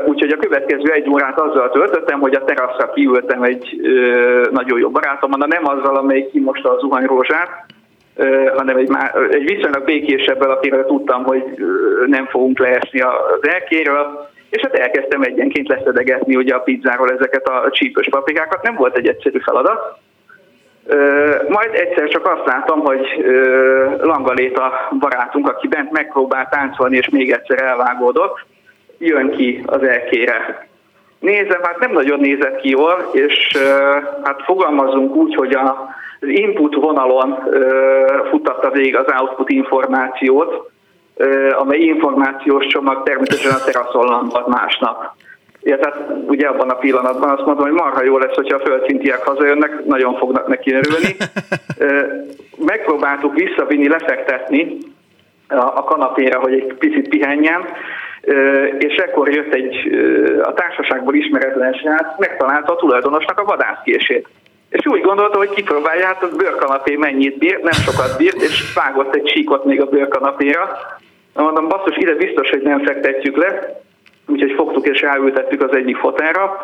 Úgyhogy 0.06 0.32
a 0.32 0.38
következő 0.38 0.92
egy 0.92 1.10
órát 1.10 1.40
azzal 1.40 1.70
töltöttem, 1.70 2.20
hogy 2.20 2.36
a 2.36 2.44
teraszra 2.44 2.90
kiültem 2.90 3.44
egy 3.44 3.82
nagyon 4.52 4.80
jó 4.80 4.90
barátommal, 4.90 5.40
de 5.40 5.46
nem 5.60 5.78
azzal, 5.78 5.96
amelyik 5.96 6.32
kimosta 6.32 6.72
a 6.72 6.80
zuhanyrózsát, 6.80 7.66
hanem 8.56 8.78
egy, 8.78 8.90
már, 8.90 9.16
egy 9.32 9.44
viszonylag 9.46 9.84
békésebbel, 9.84 10.52
akiről 10.52 10.86
tudtam, 10.86 11.24
hogy 11.24 11.44
nem 12.06 12.26
fogunk 12.26 12.60
leesni 12.60 13.00
az 13.02 13.48
elkéről, 13.48 14.30
és 14.50 14.62
hát 14.62 14.76
elkezdtem 14.76 15.22
egyenként 15.22 15.68
leszedegetni 15.68 16.36
ugye 16.36 16.56
a 16.56 16.60
pizzáról 16.60 17.10
ezeket 17.10 17.48
a 17.48 17.70
csípős 17.72 18.08
paprikákat. 18.10 18.64
Nem 18.64 18.76
volt 18.76 18.98
egy 18.98 19.08
egyszerű 19.08 19.40
feladat. 19.40 19.98
Majd 21.48 21.70
egyszer 21.74 22.08
csak 22.08 22.28
azt 22.28 22.46
látom, 22.46 22.80
hogy 22.80 23.26
Langalét 24.02 24.58
a 24.58 24.72
barátunk, 25.00 25.50
aki 25.50 25.68
bent 25.68 25.92
megpróbált 25.92 26.50
táncolni, 26.50 26.98
és 26.98 27.10
még 27.10 27.32
egyszer 27.32 27.62
elvágódott, 27.62 28.46
jön 28.98 29.30
ki 29.30 29.64
az 29.66 29.84
elkére. 29.84 30.68
Nézem, 31.20 31.62
hát 31.62 31.80
nem 31.80 31.92
nagyon 31.92 32.20
nézett 32.20 32.62
ki 32.62 32.70
jól, 32.70 33.10
és 33.12 33.58
hát 34.24 34.42
fogalmazunk 34.44 35.16
úgy, 35.16 35.36
hogy 35.36 35.54
a, 35.54 35.88
az 36.20 36.28
input 36.28 36.76
vonalon 36.76 37.40
futtatta 38.30 38.70
végig 38.70 38.96
az 38.96 39.06
output 39.20 39.50
információt, 39.50 40.72
amely 41.52 41.80
információs 41.80 42.66
csomag 42.66 43.04
természetesen 43.04 43.52
a 43.52 43.64
teraszon 43.64 44.32
másnap. 44.48 45.14
Ja, 45.62 45.78
tehát 45.80 46.12
ugye 46.28 46.48
abban 46.48 46.70
a 46.70 46.76
pillanatban 46.76 47.30
azt 47.30 47.46
mondom, 47.46 47.64
hogy 47.64 47.74
marha 47.74 48.04
jó 48.04 48.18
lesz, 48.18 48.36
hogyha 48.36 48.56
a 48.56 48.66
földszintiek 48.66 49.24
hazajönnek, 49.24 49.86
nagyon 49.86 50.18
fognak 50.18 50.48
neki 50.48 50.74
örülni. 50.74 51.16
Megpróbáltuk 52.72 53.34
visszavinni, 53.34 53.88
lefektetni 53.88 54.78
a 55.48 55.84
kanapéra, 55.84 56.40
hogy 56.40 56.54
egy 56.54 56.74
picit 56.74 57.10
pihenjen, 57.10 57.62
és 58.78 58.96
ekkor 58.96 59.30
jött 59.30 59.54
egy 59.54 59.76
a 60.44 60.54
társaságból 60.54 61.16
ismeretlen 61.16 61.74
srác, 61.74 62.20
megtalálta 62.20 62.74
a 62.74 62.76
tulajdonosnak 62.76 63.40
a 63.40 63.44
vadászkését. 63.44 64.28
És 64.70 64.86
úgy 64.86 65.02
gondolta, 65.02 65.38
hogy 65.38 65.50
kipróbálja, 65.50 66.06
hát 66.06 66.24
az 66.24 66.36
bőrkanapé 66.36 66.96
mennyit 66.96 67.38
bír, 67.38 67.60
nem 67.62 67.72
sokat 67.72 68.18
bírt, 68.18 68.42
és 68.42 68.74
vágott 68.74 69.16
egy 69.16 69.30
síkot 69.30 69.66
még 69.66 69.82
a 69.82 69.86
bőrkanapéra. 69.86 70.78
Mondom, 71.34 71.68
basszus, 71.68 71.98
ide 71.98 72.16
biztos, 72.16 72.50
hogy 72.50 72.62
nem 72.62 72.84
fektetjük 72.84 73.38
le, 73.38 73.82
úgyhogy 74.28 74.54
fogtuk 74.56 74.88
és 74.88 75.02
ráültettük 75.02 75.62
az 75.62 75.76
egyik 75.76 75.98
fotára. 75.98 76.62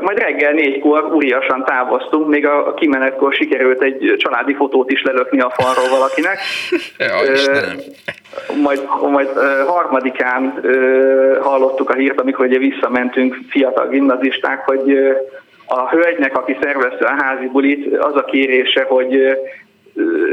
Majd 0.00 0.18
reggel 0.18 0.52
négykor 0.52 1.04
úriasan 1.14 1.64
távoztunk, 1.64 2.28
még 2.28 2.46
a 2.46 2.74
kimenetkor 2.74 3.34
sikerült 3.34 3.82
egy 3.82 4.14
családi 4.16 4.54
fotót 4.54 4.90
is 4.90 5.02
lelökni 5.02 5.40
a 5.40 5.52
falról 5.56 5.98
valakinek. 5.98 6.38
Ja, 6.98 7.14
majd, 8.62 8.80
majd 9.10 9.28
harmadikán 9.66 10.60
hallottuk 11.40 11.90
a 11.90 11.94
hírt, 11.94 12.20
amikor 12.20 12.46
ugye 12.46 12.58
visszamentünk 12.58 13.36
fiatal 13.48 13.88
gimnazisták, 13.88 14.64
hogy 14.64 14.98
a 15.66 15.88
hölgynek, 15.88 16.36
aki 16.36 16.56
szervezte 16.60 17.06
a 17.06 17.22
házi 17.22 17.46
bulit, 17.46 17.96
az 17.96 18.14
a 18.14 18.24
kérése, 18.24 18.84
hogy 18.88 19.38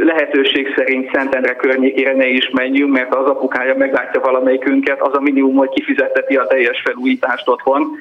lehetőség 0.04 0.74
szerint 0.76 1.10
Szentendre 1.14 1.56
környékére 1.56 2.16
ne 2.16 2.28
is 2.28 2.50
menjünk, 2.50 2.92
mert 2.92 3.16
az 3.16 3.26
apukája 3.26 3.76
meglátja 3.78 4.22
valamelyikünket, 4.22 5.02
az 5.02 5.14
a 5.14 5.22
minimum, 5.22 5.56
hogy 5.56 5.70
kifizetteti 5.70 6.36
a 6.36 6.48
teljes 6.48 6.82
felújítást 6.82 7.48
otthon, 7.48 7.98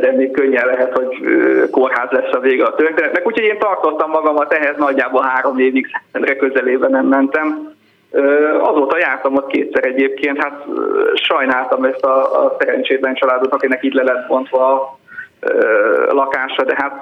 de 0.00 0.12
még 0.16 0.30
könnyen 0.30 0.66
lehet, 0.66 0.96
hogy 0.96 1.18
kórház 1.70 2.10
lesz 2.10 2.32
a 2.32 2.40
vége 2.40 2.64
a 2.64 2.74
történetnek. 2.74 3.26
Úgyhogy 3.26 3.44
én 3.44 3.58
tartottam 3.58 4.10
magamat 4.10 4.52
ehhez, 4.52 4.76
nagyjából 4.76 5.22
három 5.22 5.58
évig 5.58 5.86
Szentendre 5.92 6.36
közelében 6.36 6.90
nem 6.90 7.06
mentem. 7.06 7.72
Azóta 8.60 8.98
jártam 8.98 9.36
ott 9.36 9.46
kétszer 9.46 9.84
egyébként, 9.84 10.42
hát 10.42 10.64
sajnáltam 11.14 11.84
ezt 11.84 12.04
a, 12.04 12.44
a 12.44 12.56
szerencsétlen 12.58 13.14
családot, 13.14 13.52
akinek 13.52 13.84
így 13.84 13.94
le 13.94 14.02
lett 14.02 14.26
bontva 14.26 14.72
a 14.72 14.98
lakása, 16.14 16.64
de 16.64 16.74
hát 16.76 16.92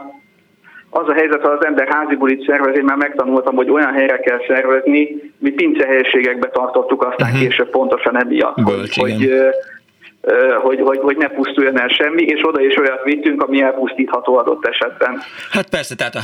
az 0.91 1.09
a 1.09 1.13
helyzet, 1.13 1.43
ha 1.43 1.51
az 1.51 1.65
ember 1.65 1.89
házi 1.89 2.17
bulit 2.17 2.47
szervez, 2.47 2.77
én 2.77 2.85
már 2.85 2.97
megtanultam, 2.97 3.55
hogy 3.55 3.71
olyan 3.71 3.93
helyre 3.93 4.19
kell 4.19 4.41
szervezni, 4.47 5.33
mi 5.39 5.51
pincehelyiségekbe 5.51 6.49
tartottuk, 6.49 7.03
aztán 7.03 7.29
uh-huh. 7.29 7.43
később 7.43 7.71
pontosan 7.71 8.21
emiatt, 8.21 8.61
hogy, 8.63 8.97
hogy 8.97 9.33
hogy, 10.63 10.81
hogy, 10.81 10.99
hogy 10.99 11.17
ne 11.17 11.29
pusztuljon 11.29 11.81
el 11.81 11.89
semmi, 11.89 12.23
és 12.23 12.41
oda 12.43 12.61
is 12.61 12.77
olyat 12.77 13.05
vittünk, 13.05 13.43
ami 13.43 13.63
elpusztítható 13.63 14.37
adott 14.37 14.67
esetben. 14.67 15.23
Hát 15.51 15.69
persze, 15.69 15.95
tehát 15.95 16.15
a 16.15 16.21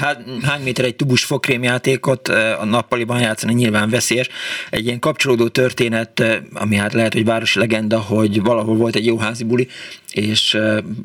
hány 0.47 0.63
méter 0.65 0.85
egy 0.85 0.97
tubus 0.97 1.25
fokrémjátékot 1.25 2.29
a 2.61 2.65
nappaliban 2.65 3.21
játszani 3.21 3.55
nyilván 3.55 3.91
veszélyes. 3.91 4.29
Egy 4.71 4.87
ilyen 4.87 4.99
kapcsolódó 4.99 5.49
történet, 5.49 6.23
ami 6.55 6.77
hát 6.77 6.93
lehet, 6.93 7.13
hogy 7.13 7.25
városi 7.25 7.59
legenda, 7.59 8.01
hogy 8.01 8.43
valahol 8.43 8.77
volt 8.77 8.97
egy 8.97 9.07
jó 9.07 9.19
házi 9.19 9.45
buli, 9.45 9.69
és 10.13 10.59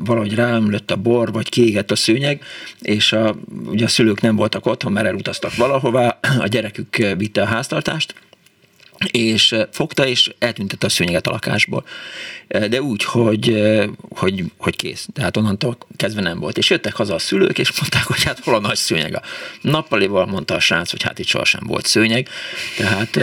valahogy 0.06 0.36
ráömlött 0.36 0.92
a 0.92 0.96
bor, 0.96 1.32
vagy 1.32 1.50
kiégett 1.50 1.92
a 1.92 1.96
szőnyeg, 1.96 2.42
és 2.82 3.14
a, 3.14 3.36
ugye 3.66 3.86
a 3.86 3.88
szülők 3.88 4.22
nem 4.22 4.36
voltak 4.36 4.66
otthon, 4.66 4.92
mert 4.92 5.08
elutaztak 5.08 5.56
valahová, 5.56 6.18
a 6.40 6.48
gyerekük 6.48 6.96
vitte 7.18 7.42
a 7.42 7.46
háztartást, 7.46 8.14
és 9.12 9.56
fogta, 9.72 10.08
és 10.08 10.32
eltüntette 10.40 10.86
a 10.86 10.90
szőnyeget 10.90 11.28
a 11.28 11.32
lakásból. 11.32 11.86
De 12.48 12.82
úgy, 12.82 13.04
hogy, 13.04 13.62
hogy, 14.10 14.44
hogy 14.58 14.76
kész. 14.76 15.08
Tehát 15.14 15.38
onnantól 15.38 15.78
kezdve 15.98 16.22
nem 16.22 16.40
volt. 16.40 16.58
És 16.58 16.70
jöttek 16.70 16.96
haza 16.96 17.14
a 17.14 17.20
szülők, 17.20 17.58
és 17.58 17.80
mondták, 17.80 18.04
hogy 18.04 18.24
hát 18.24 18.40
hol 18.40 18.56
a 18.56 18.60
nagy 18.60 18.76
szőnyeg. 18.76 19.16
A 19.16 19.22
nappalival 19.62 20.26
mondta 20.26 20.54
a 20.56 20.60
srác, 20.60 20.92
hogy 20.92 21.04
hát 21.04 21.20
itt 21.20 21.28
sohasem 21.28 21.62
volt 21.66 21.86
szőnyeg. 21.86 22.30
Tehát 22.78 23.20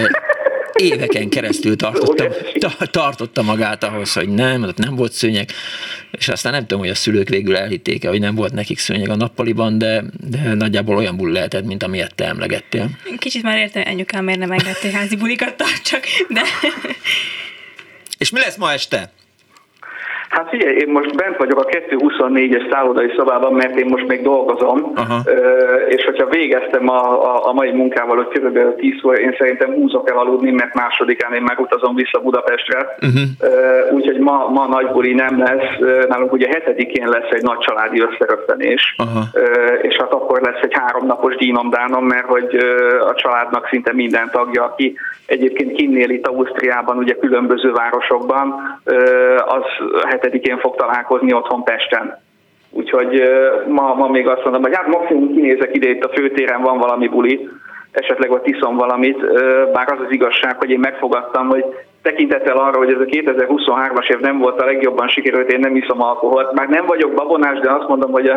éveken 0.80 1.28
keresztül 1.28 1.76
tartotta, 1.76 2.28
tartotta 2.90 3.42
magát 3.42 3.84
ahhoz, 3.84 4.12
hogy 4.12 4.28
nem, 4.28 4.62
ott 4.62 4.78
nem 4.78 4.94
volt 4.94 5.12
szőnyeg, 5.12 5.50
és 6.10 6.28
aztán 6.28 6.52
nem 6.52 6.60
tudom, 6.60 6.78
hogy 6.78 6.88
a 6.88 6.94
szülők 6.94 7.28
végül 7.28 7.56
elhitték-e, 7.56 8.08
hogy 8.08 8.20
nem 8.20 8.34
volt 8.34 8.52
nekik 8.52 8.78
szőnyeg 8.78 9.08
a 9.08 9.16
nappaliban, 9.16 9.78
de, 9.78 10.04
de 10.30 10.54
nagyjából 10.54 10.96
olyan 10.96 11.16
buli 11.16 11.32
lehetett, 11.32 11.64
mint 11.64 11.82
amilyet 11.82 12.14
te 12.14 12.24
emlegettél. 12.24 12.90
Kicsit 13.18 13.42
már 13.42 13.58
értem, 13.58 13.82
anyukám 13.86 14.24
miért 14.24 14.40
nem 14.40 14.50
engedte, 14.50 14.90
házi 14.90 15.16
bulikat 15.16 15.56
tartsak, 15.56 16.04
de... 16.28 16.42
És 18.18 18.30
mi 18.30 18.38
lesz 18.38 18.56
ma 18.56 18.72
este? 18.72 19.12
Hát 20.30 20.48
figyelj, 20.48 20.76
én 20.76 20.88
most 20.88 21.16
bent 21.16 21.36
vagyok 21.36 21.58
a 21.58 21.64
224-es 21.64 22.72
szállodai 22.72 23.12
szobában, 23.16 23.52
mert 23.52 23.78
én 23.78 23.86
most 23.88 24.06
még 24.06 24.22
dolgozom, 24.22 24.92
Aha. 24.94 25.20
és 25.88 26.04
hogyha 26.04 26.26
végeztem 26.26 26.88
a, 26.88 27.02
a, 27.34 27.48
a 27.48 27.52
mai 27.52 27.70
munkával, 27.70 28.16
hogy 28.16 28.40
kb. 28.40 28.74
10 28.76 29.04
óra, 29.04 29.16
én 29.16 29.34
szerintem 29.38 29.72
húzok 29.72 30.10
el 30.10 30.18
aludni, 30.18 30.50
mert 30.50 30.74
másodikán 30.74 31.32
én 31.32 31.42
megutazom 31.42 31.94
vissza 31.94 32.20
Budapestre, 32.20 32.96
uh-huh. 33.00 33.94
úgyhogy 33.94 34.18
ma, 34.18 34.48
ma 34.48 34.66
nagy 34.66 34.86
buli 34.86 35.14
nem 35.14 35.38
lesz, 35.38 36.06
nálunk 36.08 36.32
ugye 36.32 36.48
hetedikén 36.48 37.08
lesz 37.08 37.30
egy 37.30 37.42
nagy 37.42 37.58
családi 37.58 38.00
összeröppenés, 38.00 38.96
uh-huh. 38.98 39.24
és 39.82 39.96
hát 39.96 40.12
akkor 40.12 40.40
lesz 40.40 40.62
egy 40.62 40.74
háromnapos 40.74 41.36
dínomdánom, 41.36 42.04
mert 42.04 42.26
hogy 42.26 42.56
a 43.00 43.14
családnak 43.14 43.68
szinte 43.70 43.92
minden 43.92 44.30
tagja, 44.32 44.64
aki 44.64 44.96
egyébként 45.26 45.72
kinnél 45.72 46.10
itt 46.10 46.26
Ausztriában, 46.26 46.96
ugye 46.96 47.14
különböző 47.14 47.72
városokban, 47.72 48.78
az 49.46 49.62
hetedikén 50.20 50.58
fog 50.58 50.76
találkozni 50.76 51.32
otthon 51.32 51.64
Pesten. 51.64 52.18
Úgyhogy 52.70 53.22
ma, 53.68 53.94
ma 53.94 54.08
még 54.08 54.28
azt 54.28 54.44
mondom, 54.44 54.62
hogy 54.62 54.76
hát 54.76 54.86
maximum 54.86 55.34
kinézek 55.34 55.76
ide 55.76 55.88
itt 55.88 56.04
a 56.04 56.12
főtéren, 56.14 56.62
van 56.62 56.78
valami 56.78 57.08
buli, 57.08 57.48
esetleg 57.90 58.30
ott 58.30 58.46
iszom 58.46 58.76
valamit, 58.76 59.18
bár 59.72 59.92
az 59.92 60.00
az 60.06 60.12
igazság, 60.12 60.56
hogy 60.58 60.70
én 60.70 60.78
megfogadtam, 60.78 61.48
hogy 61.48 61.64
tekintettel 62.02 62.56
arra, 62.56 62.78
hogy 62.78 62.92
ez 62.92 63.00
a 63.00 63.04
2023-as 63.04 64.10
év 64.10 64.18
nem 64.18 64.38
volt 64.38 64.60
a 64.60 64.64
legjobban 64.64 65.08
sikerült, 65.08 65.52
én 65.52 65.60
nem 65.60 65.76
iszom 65.76 66.02
alkoholt. 66.02 66.52
Már 66.52 66.68
nem 66.68 66.86
vagyok 66.86 67.12
babonás, 67.12 67.58
de 67.58 67.70
azt 67.70 67.88
mondom, 67.88 68.10
hogy 68.12 68.32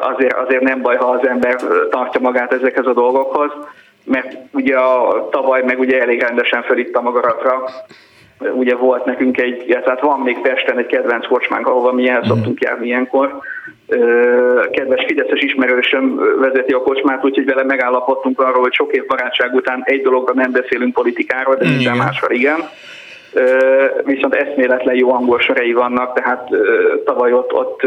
azért, 0.00 0.32
azért 0.32 0.62
nem 0.62 0.82
baj, 0.82 0.96
ha 0.96 1.06
az 1.06 1.28
ember 1.28 1.56
tartja 1.90 2.20
magát 2.20 2.52
ezekhez 2.52 2.86
a 2.86 2.92
dolgokhoz, 2.92 3.50
mert 4.04 4.36
ugye 4.52 4.76
a 4.76 5.28
tavaly 5.30 5.62
meg 5.62 5.78
ugye 5.78 6.00
elég 6.00 6.20
rendesen 6.20 6.62
felittem 6.62 7.06
a 7.06 7.10
garatra, 7.10 7.64
ugye 8.52 8.74
volt 8.74 9.04
nekünk 9.04 9.40
egy, 9.40 9.78
tehát 9.84 10.00
van 10.00 10.20
még 10.20 10.40
Pesten 10.40 10.78
egy 10.78 10.86
kedvenc 10.86 11.26
kocsmánk, 11.26 11.66
ahova 11.66 11.92
mi 11.92 12.08
el 12.08 12.24
szoktunk 12.24 12.60
járni 12.60 12.86
ilyenkor. 12.86 13.38
Kedves 14.70 15.04
Fideszes 15.06 15.40
ismerősöm 15.40 16.20
vezeti 16.40 16.72
a 16.72 16.82
kocsmát, 16.82 17.24
úgyhogy 17.24 17.44
vele 17.44 17.64
megállapodtunk 17.64 18.40
arról, 18.40 18.62
hogy 18.62 18.72
sok 18.72 18.92
év 18.92 19.06
barátság 19.06 19.54
után 19.54 19.82
egy 19.84 20.02
dologra 20.02 20.34
nem 20.34 20.52
beszélünk 20.52 20.94
politikáról, 20.94 21.54
de 21.54 21.68
minden 21.68 21.96
másra 21.96 22.26
igen. 22.30 22.58
Viszont 24.04 24.34
eszméletlen 24.34 24.94
jó 24.94 25.12
angol 25.12 25.40
sorei 25.40 25.72
vannak, 25.72 26.14
tehát 26.14 26.48
tavaly 27.04 27.32
ott, 27.32 27.52
ott 27.52 27.80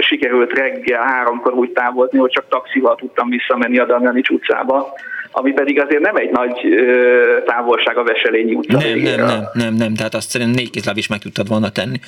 sikerült 0.00 0.52
reggel 0.52 1.02
háromkor 1.02 1.52
úgy 1.52 1.70
távozni, 1.70 2.18
hogy 2.18 2.30
csak 2.30 2.44
taxival 2.48 2.94
tudtam 2.94 3.28
visszamenni 3.28 3.78
a 3.78 3.84
Damjanics 3.84 4.28
utcába 4.28 4.92
ami 5.32 5.52
pedig 5.52 5.80
azért 5.80 6.00
nem 6.00 6.16
egy 6.16 6.30
nagy 6.30 6.66
ö, 6.66 7.42
távolság 7.46 7.96
a 7.96 8.02
Veselényi 8.02 8.54
utca. 8.54 8.78
Nem, 8.78 8.98
nem, 8.98 9.26
nem, 9.26 9.48
nem, 9.52 9.74
nem, 9.74 9.94
tehát 9.94 10.14
azt 10.14 10.30
szerintem 10.30 10.56
négy 10.56 10.70
kézláb 10.70 10.96
is 10.96 11.06
meg 11.06 11.18
tudtad 11.18 11.48
volna 11.48 11.70
tenni. 11.70 11.98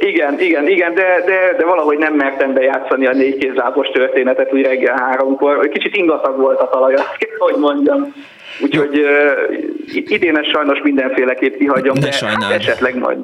Igen, 0.00 0.40
igen, 0.40 0.68
igen, 0.68 0.94
de, 0.94 1.22
de, 1.26 1.54
de 1.58 1.64
valahogy 1.64 1.98
nem 1.98 2.14
mertem 2.14 2.54
bejátszani 2.54 3.06
a 3.06 3.12
négy 3.12 3.36
kézlábos 3.36 3.88
történetet 3.88 4.52
úgy 4.52 4.62
reggel 4.62 4.96
háromkor. 4.98 5.68
Kicsit 5.68 5.96
ingatag 5.96 6.36
volt 6.36 6.60
a 6.60 6.68
talaj, 6.68 6.94
azt 6.94 7.16
kell, 7.18 7.36
hogy 7.38 7.56
mondjam. 7.56 8.14
Úgyhogy 8.60 8.98
uh, 8.98 10.10
idén 10.10 10.36
ezt 10.36 10.50
sajnos 10.50 10.80
mindenféleképp 10.82 11.58
kihagyom, 11.58 11.98
de, 11.98 12.10
de 12.48 12.54
esetleg 12.54 12.98
majd. 12.98 13.18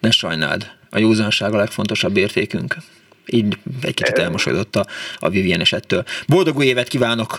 Ne 0.00 0.10
sajnáld. 0.10 0.62
A 0.90 0.98
józanság 0.98 1.54
a 1.54 1.56
legfontosabb 1.56 2.16
értékünk. 2.16 2.76
Így 3.26 3.58
egy 3.82 3.94
kicsit 3.94 4.18
elmosodott 4.18 4.76
a, 4.76 4.84
a 5.18 5.28
Vivien 5.28 5.60
esettől. 5.60 6.04
Boldog 6.28 6.56
új 6.56 6.66
évet 6.66 6.88
kívánok! 6.88 7.38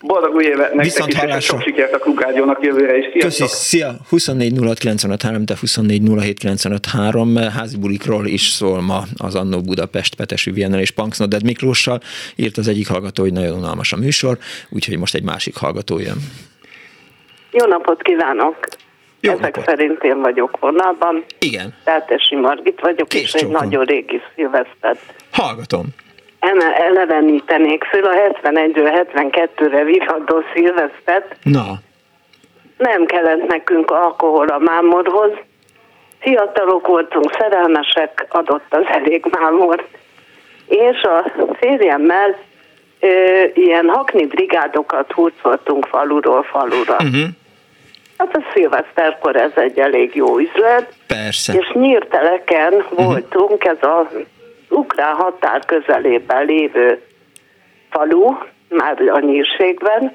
Boldog 0.00 0.34
új 0.34 0.44
évet 0.44 0.74
nektek 0.74 0.84
Viszont 0.84 1.12
is, 1.12 1.36
és 1.36 1.44
sok 1.44 1.62
sikert 1.62 1.94
a 1.94 1.98
Klukágyónak 1.98 2.62
jövőre 2.62 2.96
is. 2.96 3.04
Sziasztok! 3.04 3.46
Köszi, 3.46 3.46
szia! 3.46 3.96
24 4.08 4.58
06 4.58 5.44
de 5.44 5.54
24 5.60 6.02
házi 7.56 7.76
bulikról 7.76 8.26
is 8.26 8.48
szól 8.48 8.80
ma 8.80 9.02
az 9.16 9.34
Annó 9.34 9.60
Budapest 9.60 10.14
Petesű 10.14 10.52
Viennel 10.52 10.80
és 10.80 10.90
Punksnoded 10.90 11.42
Miklóssal. 11.42 12.00
Írt 12.36 12.56
az 12.56 12.68
egyik 12.68 12.88
hallgató, 12.88 13.22
hogy 13.22 13.32
nagyon 13.32 13.56
unalmas 13.56 13.92
a 13.92 13.96
műsor, 13.96 14.38
úgyhogy 14.70 14.98
most 14.98 15.14
egy 15.14 15.24
másik 15.24 15.56
hallgató 15.56 15.98
jön. 15.98 16.18
Jó 17.50 17.66
napot 17.66 18.02
kívánok! 18.02 18.56
Jó 19.20 19.32
Ezek 19.32 19.56
napot. 19.56 19.64
szerint 19.64 20.02
én 20.02 20.20
vagyok 20.20 20.58
vonalban. 20.60 21.24
Igen. 21.38 21.74
Tátesi 21.84 22.36
Margit 22.36 22.80
vagyok, 22.80 23.08
Kész 23.08 23.22
és 23.22 23.32
egy 23.32 23.48
nagyon 23.48 23.84
régi 23.84 24.20
szilvesztet. 24.34 24.98
Hallgatom 25.30 25.86
elevenítenék 26.76 27.84
föl 27.84 28.04
a 28.04 28.12
71-ről 28.42 29.06
72-re 29.12 29.84
viradó 29.84 30.42
szilvesztet. 30.54 31.36
Na. 31.42 31.64
Nem 32.76 33.04
kellett 33.04 33.46
nekünk 33.46 33.90
alkohol 33.90 34.46
a 34.46 34.58
mámorhoz. 34.58 35.30
Fiatalok 36.18 36.86
voltunk, 36.86 37.32
szerelmesek, 37.38 38.26
adott 38.28 38.66
az 38.70 38.84
elég 38.86 39.24
mámor. 39.40 39.86
És 40.66 41.02
a 41.02 41.32
férjemmel 41.60 42.36
ö, 43.00 43.42
ilyen 43.54 43.88
hakni 43.88 44.26
brigádokat 44.26 45.12
hurcoltunk 45.12 45.86
faluról 45.86 46.42
falura. 46.42 46.94
Uh-huh. 46.94 47.28
Hát 48.18 48.36
a 48.36 48.42
szilveszterkor 48.54 49.36
ez 49.36 49.52
egy 49.54 49.78
elég 49.78 50.14
jó 50.14 50.38
üzlet. 50.38 50.92
Persze. 51.06 51.52
És 51.52 51.70
nyírteleken 51.72 52.72
uh-huh. 52.72 53.04
voltunk, 53.04 53.64
ez 53.64 53.82
a 53.82 54.10
ukrán 54.78 55.14
határ 55.14 55.64
közelében 55.64 56.46
lévő 56.46 57.02
falu, 57.90 58.36
már 58.68 59.00
a 59.00 59.18
nyírségben, 59.18 60.12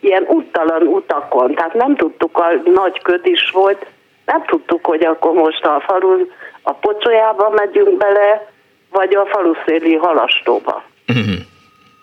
ilyen 0.00 0.24
úttalan 0.28 0.82
utakon, 0.82 1.54
tehát 1.54 1.74
nem 1.74 1.96
tudtuk, 1.96 2.38
a 2.38 2.46
nagy 2.64 3.02
köd 3.02 3.26
is 3.26 3.50
volt, 3.50 3.86
nem 4.26 4.44
tudtuk, 4.44 4.86
hogy 4.86 5.04
akkor 5.04 5.32
most 5.32 5.64
a 5.64 5.82
falu 5.86 6.26
a 6.62 6.72
pocsolyába 6.72 7.50
megyünk 7.50 7.96
bele, 7.96 8.46
vagy 8.90 9.14
a 9.14 9.26
faluszéli 9.26 9.94
halastóba. 9.94 10.82
Uh-huh. 11.08 11.34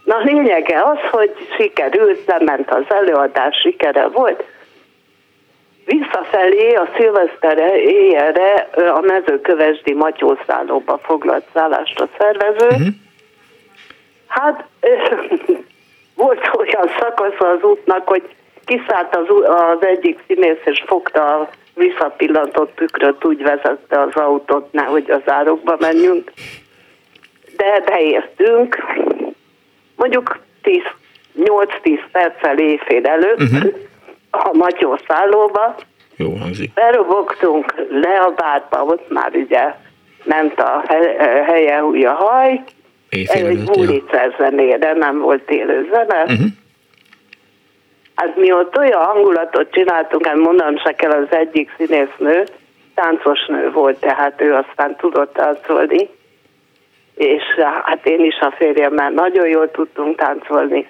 Na 0.03 0.17
lényege 0.23 0.83
az, 0.83 0.97
hogy 1.11 1.31
sikerült, 1.57 2.25
lement 2.25 2.71
az 2.71 2.83
előadás, 2.87 3.57
sikere 3.61 4.07
volt, 4.07 4.43
Visszafelé 5.87 6.73
a 6.73 6.89
szilvesztere 6.97 7.81
éjjelre 7.81 8.69
a 8.71 9.01
mezőkövesdi 9.01 9.93
matyószállóba 9.93 10.97
foglalt 10.97 11.45
szállást 11.53 11.99
a 11.99 12.09
szervező. 12.17 12.67
Uh-huh. 12.67 12.87
Hát 14.27 14.65
volt 16.15 16.49
olyan 16.57 16.89
szakasz 16.99 17.39
az 17.39 17.63
útnak, 17.63 18.07
hogy 18.07 18.23
kiszállt 18.65 19.15
az, 19.15 19.25
az 19.45 19.85
egyik 19.85 20.19
színész, 20.27 20.61
és 20.65 20.83
fogta 20.85 21.39
a 21.39 21.49
visszapillantott 21.73 22.75
tükröt, 22.75 23.25
úgy 23.25 23.43
vezette 23.43 24.01
az 24.01 24.13
autót, 24.13 24.71
nehogy 24.71 25.11
az 25.11 25.31
árokba 25.31 25.77
menjünk. 25.79 26.31
De 27.57 27.81
beértünk, 27.85 28.83
mondjuk 29.95 30.39
8-10 30.63 31.99
perccel 32.11 32.57
éjfél 32.57 33.05
előtt, 33.05 33.41
uh-huh 33.41 33.85
a 34.43 34.53
Matyó 34.53 34.99
szállóba. 35.07 35.75
Jó 36.15 36.35
hangzik. 36.35 36.73
Berobogtunk 36.73 37.73
le 37.89 38.19
a 38.19 38.31
bárba, 38.31 38.83
ott 38.83 39.09
már 39.09 39.31
ugye 39.33 39.73
ment 40.23 40.59
a 40.59 40.83
helye 41.45 41.83
új 41.83 42.05
a 42.05 42.13
haj. 42.13 42.61
Ez 43.09 43.41
egy 43.41 43.63
bulice 43.63 44.35
zenére, 44.37 44.93
nem 44.93 45.19
volt 45.19 45.49
élő 45.49 45.89
zene. 45.91 46.21
Uh-huh. 46.21 46.47
Hát 48.15 48.37
mi 48.37 48.51
ott 48.51 48.77
olyan 48.77 49.03
hangulatot 49.03 49.71
csináltunk, 49.71 50.25
hát 50.25 50.35
mondanom 50.35 50.77
se 50.77 50.91
kell 50.91 51.11
az 51.11 51.27
egyik 51.29 51.71
színésznő, 51.77 52.43
táncos 52.95 53.45
nő 53.47 53.71
volt, 53.71 53.99
tehát 53.99 54.41
ő 54.41 54.53
aztán 54.53 54.95
tudott 54.95 55.33
táncolni, 55.33 56.09
és 57.15 57.43
hát 57.83 58.05
én 58.05 58.25
is 58.25 58.39
a 58.39 58.53
férjemmel 58.57 59.09
nagyon 59.09 59.47
jól 59.47 59.71
tudtunk 59.71 60.17
táncolni. 60.17 60.87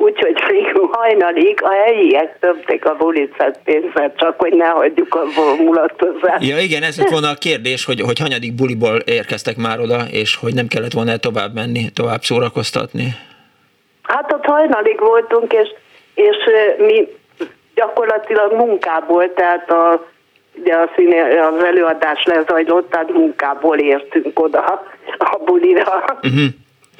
Úgyhogy 0.00 0.36
még 0.48 0.88
hajnalig 0.90 1.62
a 1.62 1.70
helyiek 1.70 2.38
többték 2.40 2.84
a 2.84 2.94
bulicet 2.94 3.60
pénzet, 3.64 4.16
csak 4.16 4.40
hogy 4.40 4.52
ne 4.52 4.66
hagyjuk 4.66 5.14
a 5.14 5.22
mulatozzást. 5.62 6.48
Ja 6.48 6.58
igen, 6.58 6.82
ez 6.82 6.98
lett 6.98 7.08
volna 7.08 7.28
a 7.28 7.34
kérdés, 7.34 7.84
hogy, 7.84 8.00
hogy 8.00 8.18
hanyadik 8.18 8.54
buliból 8.54 8.96
érkeztek 8.96 9.56
már 9.56 9.80
oda, 9.80 10.04
és 10.10 10.36
hogy 10.36 10.54
nem 10.54 10.66
kellett 10.66 10.92
volna 10.92 11.16
tovább 11.16 11.54
menni, 11.54 11.90
tovább 11.94 12.22
szórakoztatni. 12.22 13.06
Hát 14.02 14.32
ott 14.32 14.44
hajnalig 14.44 15.00
voltunk, 15.00 15.52
és, 15.52 15.68
és 16.14 16.36
mi 16.78 17.08
gyakorlatilag 17.74 18.52
munkából, 18.52 19.32
tehát 19.34 19.70
a, 19.70 20.06
ugye 20.60 20.74
a 20.74 20.90
színe, 20.96 21.46
az 21.46 21.64
előadás 21.64 22.24
lezajlott, 22.24 22.90
tehát 22.90 23.12
munkából 23.12 23.78
értünk 23.78 24.40
oda 24.40 24.58
a 25.18 25.38
bulira. 25.44 26.04
Uh-huh. 26.22 26.46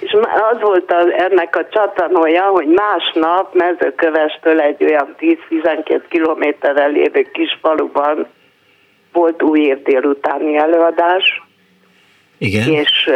És 0.01 0.17
az 0.53 0.61
volt 0.61 0.93
az, 0.93 1.11
ennek 1.11 1.57
a 1.57 1.69
csatanója, 1.69 2.43
hogy 2.43 2.67
másnap 2.67 3.55
mezőkövestől 3.55 4.61
egy 4.61 4.85
olyan 4.85 5.15
10-12 5.19 6.01
kilométerrel 6.09 6.91
lévő 6.91 7.23
kis 7.33 7.59
faluban 7.61 8.27
volt 9.13 9.43
új 9.43 9.75
délutáni 9.85 10.57
előadás. 10.57 11.43
Igen. 12.39 12.73
És 12.73 13.11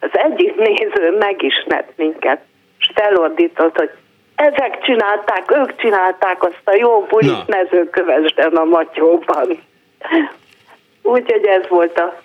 az 0.00 0.10
egyik 0.12 0.54
néző 0.54 1.16
megismert 1.18 1.92
minket, 1.96 2.40
és 2.78 2.90
felordított, 2.94 3.76
hogy 3.76 3.90
ezek 4.34 4.82
csinálták, 4.82 5.52
ők 5.52 5.76
csinálták 5.76 6.42
azt 6.42 6.62
a 6.64 6.74
jó 6.74 7.00
bulit 7.00 7.46
mezőkövesden 7.46 8.56
a 8.56 8.64
Matyóban. 8.64 9.62
Úgyhogy 11.02 11.44
ez 11.44 11.68
volt 11.68 11.98
a 11.98 12.20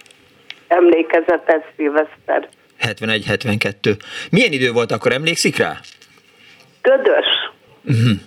emlékezetes 0.67 1.63
szilveszter. 1.75 2.49
71-72. 2.81 3.97
Milyen 4.31 4.51
idő 4.51 4.71
volt 4.71 4.91
akkor, 4.91 5.11
emlékszik 5.11 5.57
rá? 5.57 5.79
Ködös. 6.81 7.25
Uh-huh 7.83 8.19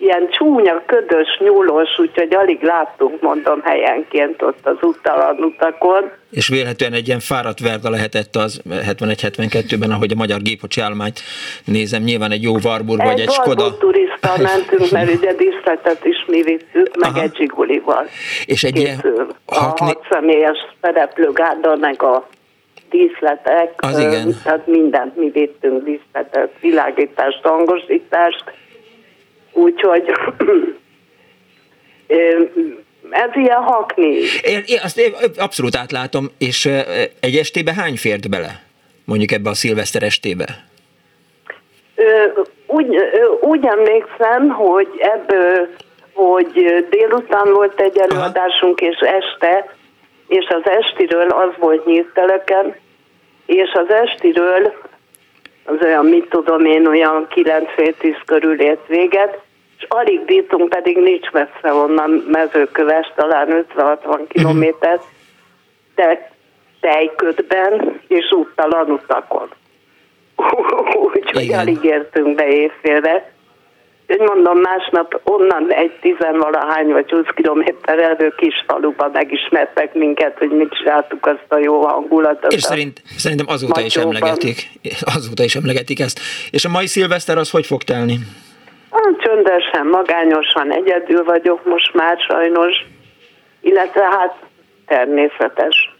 ilyen 0.00 0.28
csúnya, 0.30 0.82
ködös, 0.86 1.38
nyúlós, 1.38 1.98
úgyhogy 1.98 2.34
alig 2.34 2.62
láttunk, 2.62 3.20
mondom, 3.20 3.60
helyenként 3.62 4.42
ott 4.42 4.66
az 4.66 4.76
utalan 4.80 5.36
utakon. 5.36 6.10
És 6.30 6.48
vélhetően 6.48 6.92
egy 6.92 7.06
ilyen 7.06 7.20
fáradt 7.20 7.60
verda 7.60 7.90
lehetett 7.90 8.36
az 8.36 8.62
71-72-ben, 8.70 9.90
ahogy 9.90 10.12
a 10.12 10.16
magyar 10.16 10.40
gépkocsi 10.42 10.80
állományt 10.80 11.20
nézem, 11.64 12.02
nyilván 12.02 12.30
egy 12.30 12.42
jó 12.42 12.56
Warburg 12.64 13.02
vagy 13.02 13.20
egy 13.20 13.30
Skoda. 13.30 13.64
Egy 13.64 13.74
turista 13.74 14.32
mentünk, 14.42 14.90
mert 14.90 15.14
ugye 15.14 15.32
díszletet 15.32 16.04
is 16.04 16.24
mi 16.26 16.42
vittük, 16.42 16.96
meg 16.96 17.10
Aha. 17.10 17.22
egy 17.22 17.36
zsigulival. 17.36 18.06
És 18.44 18.64
egy 18.64 18.76
ilyen... 18.76 18.98
A 19.46 19.54
hat 19.76 20.06
személyes 20.10 20.58
szereplőgárda, 20.80 21.76
meg 21.76 22.02
a 22.02 22.28
díszletek, 22.90 23.72
az 23.76 23.98
igen. 23.98 24.34
tehát 24.44 24.66
mindent 24.66 25.16
mi 25.16 25.30
vittünk, 25.30 25.84
díszletet, 25.84 26.50
világítást, 26.60 27.40
hangosítást, 27.42 28.44
Úgyhogy 29.52 30.04
ez 33.10 33.30
ilyen 33.34 33.62
hakni. 33.62 34.16
Én, 34.42 34.62
én 34.66 34.78
azt 34.82 34.98
én 34.98 35.12
abszolút 35.36 35.76
átlátom, 35.76 36.30
és 36.38 36.68
egy 37.20 37.36
estébe 37.36 37.74
hány 37.74 37.96
fért 37.96 38.30
bele? 38.30 38.62
Mondjuk 39.04 39.32
ebbe 39.32 39.50
a 39.50 39.54
szilveszter 39.54 40.02
estébe? 40.02 40.68
Úgy, 42.66 42.96
úgy 43.40 43.66
emlékszem, 43.66 44.48
hogy 44.48 44.88
ebből, 44.98 45.68
hogy 46.12 46.86
délután 46.90 47.52
volt 47.52 47.80
egy 47.80 47.98
előadásunk, 47.98 48.80
Aha. 48.80 48.90
és 48.90 48.98
este, 48.98 49.74
és 50.28 50.46
az 50.48 50.70
estiről 50.70 51.28
az 51.28 51.50
volt 51.58 51.86
nyílteleken, 51.86 52.76
és 53.46 53.72
az 53.72 53.90
estiről 53.90 54.72
az 55.70 55.82
olyan, 55.82 56.06
mit 56.06 56.28
tudom 56.28 56.64
én, 56.64 56.86
olyan 56.86 57.26
9 57.28 57.64
10 57.98 58.14
körül 58.26 58.60
ért 58.60 58.86
véget, 58.86 59.38
és 59.78 59.86
alig 59.88 60.20
bírtunk, 60.24 60.68
pedig 60.68 60.96
nincs 60.96 61.30
messze 61.30 61.72
onnan 61.74 62.10
mezőköves, 62.10 63.12
talán 63.14 63.66
50-60 63.76 64.20
kilométer, 64.28 65.00
de 65.94 66.30
tejködben 66.80 68.00
és 68.08 68.30
úttalan 68.30 68.90
utakon. 68.90 69.48
Úgyhogy 71.14 71.52
alig 71.52 71.84
értünk 71.84 72.34
be 72.34 72.46
éjfélre. 72.48 73.32
Úgy 74.10 74.20
mondom, 74.20 74.58
másnap 74.58 75.20
onnan 75.24 75.72
egy 75.72 75.98
tizenvalahány 76.00 76.92
vagy 76.92 77.10
20 77.10 77.24
kilométer 77.34 77.98
elő 77.98 78.34
kis 78.36 78.64
faluba 78.66 79.10
megismertek 79.12 79.94
minket, 79.94 80.38
hogy 80.38 80.50
mit 80.50 80.72
csináltuk 80.72 81.26
azt 81.26 81.44
a 81.48 81.58
jó 81.58 81.86
hangulatot. 81.86 82.52
És 82.52 82.62
szerint, 82.62 83.02
szerintem 83.16 83.46
azóta 83.48 83.80
is 83.80 83.96
emlegetik. 83.96 84.68
Azóta 85.16 85.42
is 85.42 85.54
emlegetik 85.54 86.00
ezt. 86.00 86.20
És 86.50 86.64
a 86.64 86.68
mai 86.68 86.86
szilveszter 86.86 87.38
az 87.38 87.50
hogy 87.50 87.66
fog 87.66 87.82
telni? 87.82 88.18
Csöndesen, 89.18 89.86
magányosan 89.86 90.72
egyedül 90.72 91.24
vagyok 91.24 91.64
most 91.64 91.94
már 91.94 92.18
sajnos, 92.28 92.86
illetve 93.60 94.02
hát 94.02 94.36
természetes. 94.86 95.96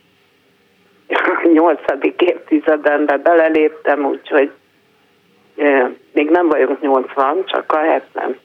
Nyolcadik 1.54 2.20
évtizedembe 2.20 3.16
beleléptem, 3.16 4.04
úgyhogy 4.04 4.50
még 6.12 6.30
nem 6.30 6.48
vagyok 6.48 6.80
80, 6.80 7.44
csak 7.46 7.72
a 7.72 7.78
70 7.78 8.36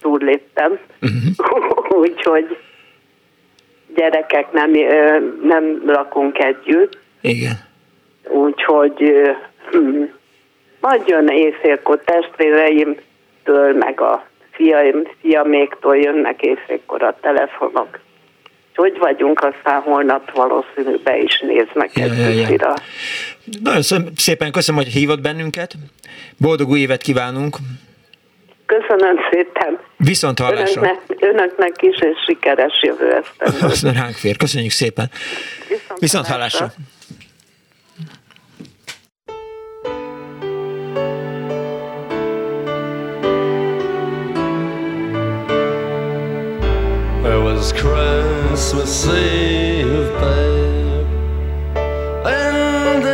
túlléptem. 0.00 0.78
Uh-huh. 1.00 1.98
Úgyhogy 2.00 2.56
gyerekek 3.94 4.52
nem, 4.52 4.70
nem 5.42 5.82
lakunk 5.86 6.38
együtt. 6.38 6.98
Igen. 7.20 7.52
Úgyhogy 8.28 9.12
majd 10.80 11.08
jön 11.08 11.28
éjfélkor 11.28 12.02
testvéreim, 12.04 12.96
meg 13.78 14.00
a 14.00 14.26
fiaim, 14.50 15.02
fiaméktól 15.20 15.96
jönnek 15.96 16.42
éjfélkor 16.42 17.02
a 17.02 17.16
telefonok. 17.20 18.00
Hogy 18.74 18.98
vagyunk, 18.98 19.44
aztán 19.44 19.80
holnap 19.80 20.30
valószínű 20.34 20.96
be 21.04 21.18
is 21.18 21.40
néznek 21.40 21.96
ja, 21.96 22.04
egy 22.04 22.18
ja, 22.18 22.48
ja. 22.48 22.74
Nagyon 23.62 23.82
szépen 24.16 24.52
köszönöm, 24.52 24.82
hogy 24.82 24.92
hívott 24.92 25.20
bennünket. 25.20 25.74
Boldog 26.36 26.68
új 26.68 26.80
évet 26.80 27.02
kívánunk. 27.02 27.56
Köszönöm 28.66 29.16
szépen. 29.30 29.78
Viszont 29.96 30.38
hallásra. 30.38 30.82
Önöknek, 30.82 31.22
önöknek 31.22 31.82
is, 31.82 31.96
és 31.98 32.24
sikeres 32.26 32.82
jövő 32.82 33.12
esztendőt. 33.12 33.62
Azt 33.72 33.82
ránk 33.82 34.14
fér. 34.14 34.36
Köszönjük 34.36 34.70
szépen. 34.70 35.10
Viszont, 35.68 36.00
Viszont 36.00 36.26
hallásra. 36.26 36.58
hallásra. 36.58 36.82
was 47.62 47.72
Christmas 47.72 49.06
Eve, 49.06 50.10
babe, 50.18 50.51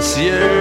cielo. 0.00 0.59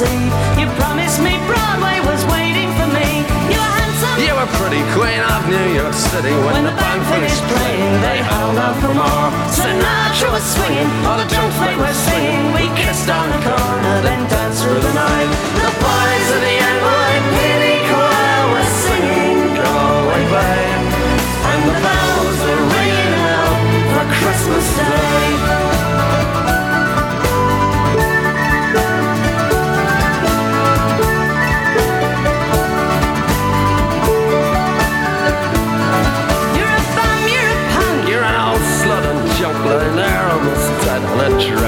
Eve. 0.00 0.34
You 0.54 0.66
promised 0.78 1.18
me 1.18 1.34
Broadway 1.50 1.98
was 2.06 2.22
waiting 2.30 2.70
for 2.78 2.86
me. 2.94 3.26
You 3.50 3.58
were 3.58 3.74
handsome. 3.82 4.14
You 4.22 4.34
were 4.38 4.50
pretty 4.54 4.82
queen 4.94 5.18
of 5.18 5.42
New 5.50 5.68
York 5.74 5.94
City. 5.94 6.30
When, 6.30 6.54
when 6.54 6.64
the 6.70 6.76
band 6.78 7.02
finished 7.10 7.42
playing, 7.50 7.94
they 8.06 8.22
held 8.22 8.58
out 8.58 8.78
for 8.78 8.94
more. 8.94 9.28
Sinatra 9.50 10.30
was 10.30 10.46
swinging, 10.46 10.86
all 11.02 11.18
the 11.18 11.26
drums 11.26 11.56
they 11.58 11.74
were 11.74 11.96
singing. 12.06 12.54
We 12.54 12.70
kissed 12.78 13.10
on 13.10 13.26
the 13.26 13.40
corner, 13.42 13.94
then 14.06 14.22
danced 14.30 14.62
through 14.62 14.78
the 14.78 14.94
night. 14.94 15.30
The 15.66 15.72
boys 15.82 16.28
of 16.30 16.40
the 16.46 16.57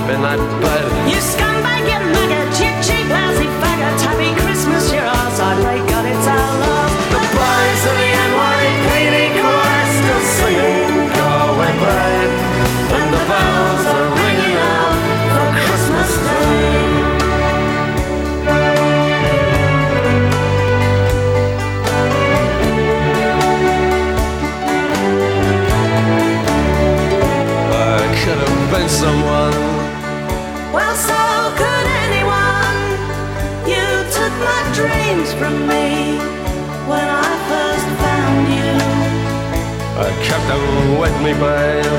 weapon 0.00 0.24
I 0.24 0.36
butt. 0.60 1.14
You 1.14 1.20
sky- 1.20 1.49
I 35.42 37.32
first 37.48 37.88
found 38.02 38.44
you. 38.52 38.76
I 39.96 40.08
kept 40.26 40.46
them 40.52 40.64
with 41.00 41.16
me, 41.24 41.32
babe. 41.32 41.96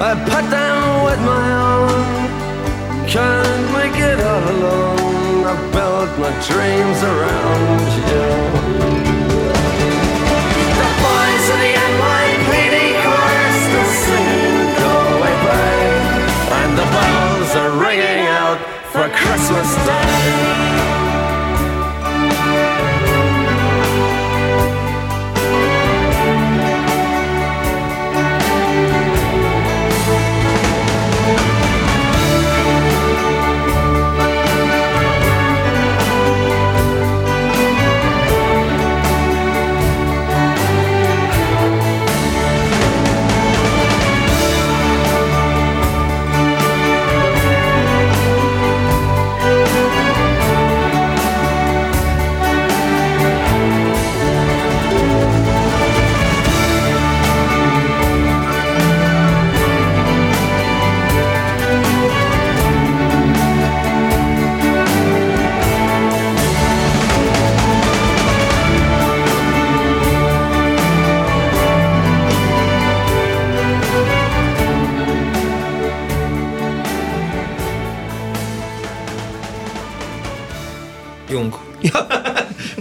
I 0.00 0.18
put 0.26 0.44
them 0.50 1.04
with 1.06 1.20
my 1.22 1.46
own. 1.70 3.06
Can't 3.06 3.66
make 3.78 3.96
it 4.02 4.18
all 4.20 4.42
alone. 4.50 5.44
I 5.46 5.54
built 5.70 6.10
my 6.18 6.32
dreams 6.50 6.98
around 7.06 7.86
you. 8.02 8.26
The 10.80 10.90
boys 11.06 11.46
of 11.54 11.58
the 11.62 11.72
NYPD 11.86 12.76
chorus 13.04 13.56
still 13.64 13.90
singing 14.06 14.74
and 16.60 16.70
the 16.78 16.86
bells 16.96 17.50
are 17.62 17.72
ringing 17.78 18.26
out 18.26 18.58
for 18.90 19.06
Christmas 19.10 19.70
Day. 19.86 20.93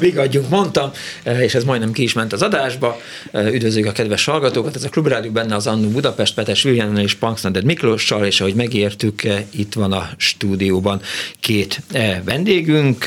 Vigadjunk, 0.03 0.49
mondtam, 0.49 0.91
eh, 1.23 1.41
és 1.41 1.55
ez 1.55 1.63
majdnem 1.63 1.91
ki 1.91 2.03
is 2.03 2.13
ment 2.13 2.33
az 2.33 2.41
adásba. 2.41 3.01
Eh, 3.31 3.53
üdvözlők 3.53 3.85
a 3.85 3.91
kedves 3.91 4.25
hallgatókat. 4.25 4.75
Ez 4.75 4.83
a 4.83 4.89
Klubrádió 4.89 5.31
benne 5.31 5.55
az 5.55 5.67
Annu 5.67 5.89
Budapest, 5.89 6.33
Petes 6.33 6.63
Viljánál 6.63 7.03
és 7.03 7.13
Punksnaded 7.13 7.63
Miklóssal, 7.63 8.25
és 8.25 8.41
ahogy 8.41 8.53
megértük, 8.53 9.23
eh, 9.23 9.43
itt 9.51 9.73
van 9.73 9.91
a 9.91 10.09
stúdióban 10.17 11.01
két 11.39 11.81
vendégünk, 12.23 13.05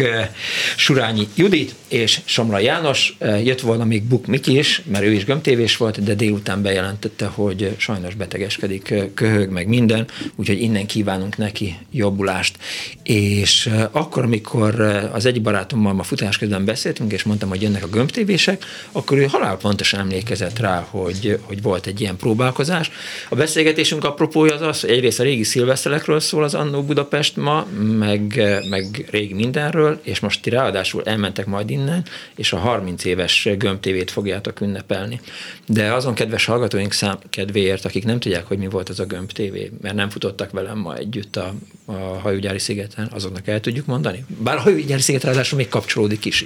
Surányi 0.77 1.29
Judit 1.35 1.75
és 1.89 2.21
Somra 2.25 2.59
János. 2.59 3.17
Jött 3.21 3.61
volna 3.61 3.85
még 3.85 4.03
Buk 4.03 4.27
Miki 4.27 4.59
is, 4.59 4.83
mert 4.91 5.05
ő 5.05 5.13
is 5.13 5.25
gömtévés 5.25 5.77
volt, 5.77 6.03
de 6.03 6.15
délután 6.15 6.63
bejelentette, 6.63 7.27
hogy 7.27 7.75
sajnos 7.77 8.15
betegeskedik, 8.15 8.95
köhög 9.15 9.51
meg 9.51 9.69
minden, 9.69 10.07
úgyhogy 10.37 10.61
innen 10.61 10.87
kívánunk 10.87 11.37
neki 11.37 11.77
jobbulást. 11.93 12.57
És 13.03 13.71
akkor, 13.91 14.23
amikor 14.23 14.81
az 15.13 15.27
egy 15.27 15.43
barátommal 15.43 15.93
ma 15.93 16.03
futás 16.03 16.39
közben 16.39 16.65
beszéltünk, 16.87 17.13
és 17.13 17.23
mondtam, 17.23 17.49
hogy 17.49 17.63
jönnek 17.63 17.85
a 17.85 17.89
gömbtévések, 17.89 18.65
akkor 18.93 19.19
ő 19.19 19.25
halálpontosan 19.25 20.01
emlékezett 20.01 20.59
rá, 20.59 20.87
hogy, 20.91 21.39
hogy 21.43 21.63
volt 21.63 21.87
egy 21.87 22.01
ilyen 22.01 22.17
próbálkozás. 22.17 22.91
A 23.29 23.35
beszélgetésünk 23.35 24.05
apropója 24.05 24.55
az 24.55 24.61
az, 24.61 24.81
hogy 24.81 24.91
egyrészt 24.91 25.21
a 25.21 25.23
régi 25.23 25.43
szilvesztelekről 25.43 26.21
szól 26.21 26.45
az 26.45 26.55
Annó 26.55 26.83
Budapest 26.83 27.37
ma, 27.37 27.67
meg, 27.99 28.43
meg 28.71 29.09
régi 29.11 29.35
mindenről, 29.35 30.01
és 30.03 30.21
most 30.21 30.43
ti 30.43 30.51
ráadásul 30.51 31.03
elmentek 31.05 31.47
majd 31.47 31.71
innen, 31.71 32.05
és 32.37 32.53
a 32.53 32.57
30 32.57 33.05
éves 33.05 33.49
gömbtévét 33.59 34.11
fogjátok 34.11 34.61
ünnepelni. 34.61 35.21
De 35.67 35.93
azon 35.93 36.15
kedves 36.15 36.45
hallgatóink 36.45 36.93
szám 36.93 37.19
kedvéért, 37.31 37.85
akik 37.85 38.05
nem 38.05 38.19
tudják, 38.19 38.47
hogy 38.47 38.59
mi 38.59 38.69
volt 38.69 38.91
ez 38.91 38.99
a 38.99 39.05
gömbtévé, 39.05 39.71
mert 39.83 39.95
nem 39.95 40.11
futottak 40.11 40.51
velem 40.51 40.79
ma 40.79 40.97
együtt 40.97 41.37
a, 41.37 41.55
a 41.85 41.93
hajógyári 41.93 42.59
szigeten, 42.59 43.09
azoknak 43.13 43.47
el 43.49 43.61
tudjuk 43.61 43.87
mondani? 43.87 44.25
Bár 44.39 44.57
a 44.57 44.61
hajógyári 44.61 45.01
sziget 45.01 45.25
ráadásul 45.25 45.59
még 45.59 45.69
kapcsolódik 45.69 46.25
is. 46.25 46.45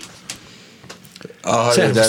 Ah, 1.42 1.74
de, 1.74 2.06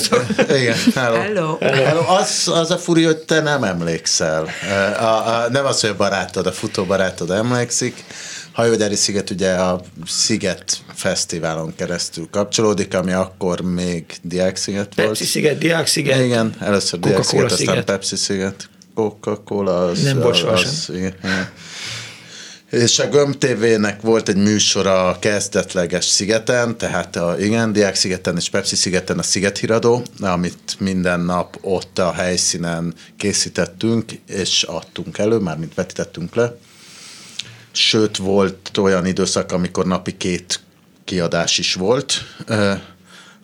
igen, 0.57 0.77
hello. 0.95 1.15
Hello. 1.15 1.57
hello. 1.59 2.01
Az, 2.07 2.47
az 2.53 2.71
a 2.71 2.77
furi, 2.77 3.03
hogy 3.03 3.17
te 3.17 3.41
nem 3.41 3.63
emlékszel. 3.63 4.47
A, 4.99 5.03
a, 5.03 5.47
nem 5.51 5.65
az, 5.65 5.81
hogy 5.81 5.89
a 5.89 5.95
barátod, 5.95 6.45
a 6.45 6.51
futóbarátod 6.51 7.31
emlékszik. 7.31 8.03
Hajógyári 8.51 8.95
sziget 8.95 9.29
ugye 9.29 9.53
a 9.53 9.81
Sziget 10.05 10.77
Fesztiválon 10.93 11.73
keresztül 11.75 12.27
kapcsolódik, 12.31 12.93
ami 12.93 13.11
akkor 13.11 13.61
még 13.61 14.05
Diák 14.21 14.55
sziget 14.55 14.95
volt. 14.95 15.07
Pepsi 15.07 15.25
sziget, 15.25 15.57
Diák 15.57 15.87
sziget. 15.87 16.19
Igen, 16.19 16.55
először 16.59 16.99
Diák 16.99 17.23
sziget, 17.23 17.51
aztán 17.51 17.85
Pepsi 17.85 18.15
sziget. 18.15 18.69
Coca-Cola 18.95 19.85
az... 19.85 20.03
Nem, 20.03 20.19
bocs, 20.19 20.43
az, 20.43 20.61
az, 20.61 20.95
igen, 20.95 21.13
igen. 21.23 21.49
És 22.71 22.99
a 22.99 23.09
Göm 23.09 23.31
TV-nek 23.31 24.01
volt 24.01 24.29
egy 24.29 24.35
műsora 24.35 25.07
a 25.07 25.19
kezdetleges 25.19 26.05
szigeten, 26.05 26.77
tehát 26.77 27.15
a, 27.15 27.35
igen, 27.39 27.73
Diák 27.73 27.95
szigeten 27.95 28.37
és 28.37 28.49
Pepsi 28.49 28.75
szigeten 28.75 29.19
a 29.19 29.23
Szigethiradó, 29.23 30.03
amit 30.19 30.75
minden 30.79 31.19
nap 31.19 31.57
ott 31.61 31.99
a 31.99 32.11
helyszínen 32.11 32.93
készítettünk, 33.17 34.11
és 34.27 34.63
adtunk 34.63 35.17
elő, 35.17 35.37
mármint 35.37 35.73
vetítettünk 35.73 36.35
le. 36.35 36.57
Sőt, 37.71 38.17
volt 38.17 38.77
olyan 38.77 39.05
időszak, 39.05 39.51
amikor 39.51 39.85
napi 39.85 40.17
két 40.17 40.59
kiadás 41.05 41.57
is 41.57 41.73
volt. 41.73 42.13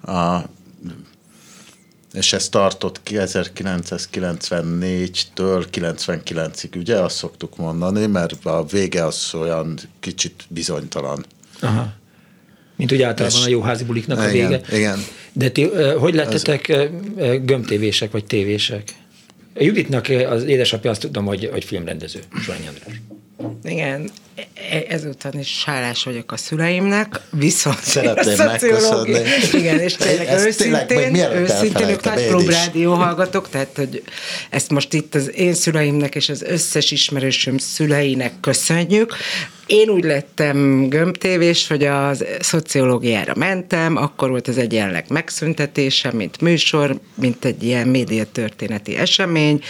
A 0.06 0.40
és 2.18 2.34
ez 2.34 2.50
tartott 2.50 3.02
1994-től 3.06 5.66
99-ig, 5.72 6.78
ugye? 6.78 6.96
Azt 6.96 7.16
szoktuk 7.16 7.58
mondani, 7.58 8.06
mert 8.06 8.46
a 8.46 8.66
vége 8.66 9.06
az 9.06 9.30
olyan 9.34 9.80
kicsit 10.00 10.44
bizonytalan. 10.48 11.26
Aha. 11.62 11.94
Mint 12.76 12.92
úgy 12.92 13.02
általában 13.02 13.40
és, 13.40 13.46
a 13.46 13.50
jóházi 13.50 13.84
buliknak 13.84 14.20
a 14.20 14.28
vége. 14.28 14.62
Igen. 14.72 15.00
De 15.34 15.50
ti 15.50 15.70
hogy 16.00 16.14
lettetek 16.14 16.70
ez... 16.70 16.90
gömbtévések 17.46 18.12
vagy 18.12 18.26
tévések? 18.26 18.96
A 19.56 19.64
Juditnak 19.64 20.08
az 20.30 20.44
édesapja 20.44 20.90
azt 20.90 21.02
tudom, 21.02 21.26
hogy, 21.26 21.50
hogy 21.52 21.64
filmrendező, 21.64 22.20
Zsvány 22.42 22.68
András. 22.68 23.02
Igen, 23.64 24.10
e, 24.72 24.86
ezután 24.88 25.40
is 25.40 25.48
sálás 25.48 26.04
vagyok 26.04 26.32
a 26.32 26.38
szüleimnek, 26.38 27.22
viszont 27.32 27.80
Szeretném 27.84 28.38
megköszönni. 28.38 29.20
Igen, 29.54 29.80
és 29.80 29.96
tényleg 29.96 30.28
Ezt 30.28 30.46
őszintén, 30.46 30.88
tényleg, 30.88 31.36
őszintén 31.36 31.90
ők 31.90 32.04
nagy 32.04 32.28
próbrádió 32.28 32.94
hallgatok, 32.94 33.50
tehát 33.50 33.76
hogy 33.76 34.04
ezt 34.50 34.70
most 34.70 34.94
itt 34.94 35.16
az 35.16 35.32
én 35.36 35.54
szüleimnek 35.54 36.16
és 36.16 36.30
az 36.30 36.42
összes 36.42 36.92
ismerősöm 36.92 37.58
szüleinek 37.58 38.40
köszönjük. 38.40 39.16
Én 39.68 39.90
úgy 39.90 40.04
lettem 40.04 40.90
gömbtévés, 40.90 41.68
hogy 41.68 41.84
a 41.84 42.12
szociológiára 42.40 43.34
mentem, 43.36 43.96
akkor 43.96 44.30
volt 44.30 44.48
az 44.48 44.58
egyenleg 44.58 45.06
megszüntetése, 45.10 46.12
mint 46.12 46.42
műsor, 46.42 47.00
mint 47.16 47.46
egy 47.46 47.64
ilyen 47.64 47.88
médiatörténeti 47.88 48.96
esemény, 48.96 49.62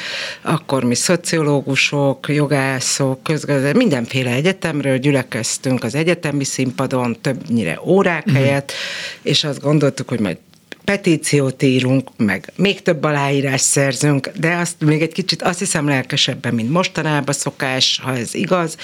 akkor 0.42 0.84
mi 0.84 0.96
szociológusok, 0.96 2.30
jogászok, 2.30 3.24
közgazdászok, 3.24 3.57
mindenféle 3.76 4.32
egyetemről 4.32 4.98
gyülekeztünk 4.98 5.84
az 5.84 5.96
egyetemi 5.96 6.44
színpadon, 6.44 7.18
többnyire 7.22 7.80
órák 7.84 8.26
Mhm. 8.26 8.36
helyett, 8.36 8.72
és 9.22 9.44
azt 9.44 9.62
gondoltuk, 9.62 10.10
hogy 10.10 10.20
majd 10.20 10.38
petíciót 10.84 11.64
írunk, 11.64 12.10
meg 12.18 12.52
még 12.56 12.82
több 12.82 13.04
aláírás 13.04 13.62
szerzünk, 13.62 14.32
de 14.40 14.56
azt 14.56 14.76
még 14.80 15.02
egy 15.02 15.12
kicsit 15.12 15.42
azt 15.42 15.60
hiszem 15.60 15.88
lelkesebben, 15.88 16.54
mint 16.54 16.72
mostanában 16.72 17.34
szokás, 17.34 18.00
ha 18.04 18.16
ez 18.18 18.34
igaz, 18.34 18.78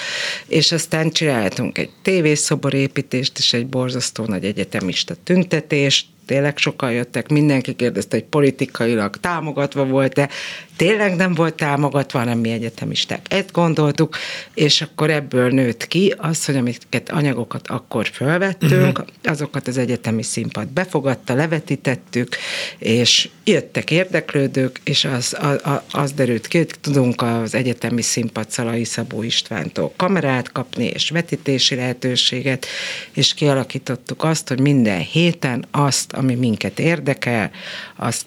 és 0.46 0.72
aztán 0.72 1.10
csináltunk 1.10 1.78
egy 1.78 1.90
tévészoborépítést 2.02 3.38
és 3.38 3.52
egy 3.52 3.66
borzasztó 3.66 4.24
nagy 4.24 4.44
egyetemista 4.44 5.14
tüntetést, 5.24 6.06
tényleg 6.26 6.58
sokan 6.58 6.92
jöttek, 6.92 7.28
mindenki 7.28 7.74
kérdezte, 7.74 8.16
hogy 8.16 8.26
politikailag 8.26 9.16
támogatva 9.16 9.84
volt-e, 9.84 10.28
tényleg 10.76 11.16
nem 11.16 11.34
volt 11.34 11.54
támogatva, 11.54 12.18
hanem 12.18 12.38
mi 12.38 12.50
egyetemisták 12.50 13.26
ezt 13.28 13.52
gondoltuk, 13.52 14.16
és 14.54 14.80
akkor 14.80 15.10
ebből 15.10 15.50
nőtt 15.50 15.86
ki 15.86 16.14
az, 16.16 16.44
hogy 16.44 16.56
amiket 16.56 17.10
anyagokat 17.10 17.68
akkor 17.68 18.06
felvettünk, 18.12 18.98
uh-huh. 18.98 19.06
azokat 19.24 19.68
az 19.68 19.78
egyetemi 19.78 20.22
színpad 20.22 20.68
befogadta, 20.68 21.34
levetítettük, 21.34 22.36
és 22.78 23.28
jöttek 23.44 23.90
érdeklődők, 23.90 24.80
és 24.84 25.04
az, 25.04 25.36
az, 25.40 25.80
az 25.90 26.12
derült 26.12 26.46
ki, 26.46 26.58
hogy 26.58 26.70
tudunk 26.80 27.22
az 27.22 27.54
egyetemi 27.54 28.02
színpad 28.02 28.50
Szalai 28.50 28.84
Szabó 28.84 29.22
Istvántól 29.22 29.92
kamerát 29.96 30.52
kapni, 30.52 30.84
és 30.84 31.10
vetítési 31.10 31.74
lehetőséget, 31.74 32.66
és 33.12 33.34
kialakítottuk 33.34 34.24
azt, 34.24 34.48
hogy 34.48 34.60
minden 34.60 35.00
héten 35.00 35.64
azt, 35.70 36.12
ami 36.12 36.34
minket 36.34 36.78
érdekel, 36.78 37.50
azt 37.96 38.26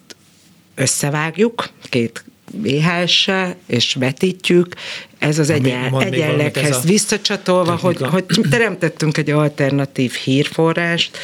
összevágjuk 0.76 1.70
két 1.90 2.24
VHS-sel, 2.52 3.56
és 3.68 3.94
vetítjük. 3.94 4.76
Ez 5.18 5.40
az 5.40 5.50
egyen, 5.50 6.02
egyenleghez 6.02 6.86
visszacsatolva, 6.86 7.76
hogy, 7.76 7.98
hogy 8.02 8.26
teremtettünk 8.50 9.18
egy 9.18 9.30
alternatív 9.30 10.14
hírforrást, 10.14 11.18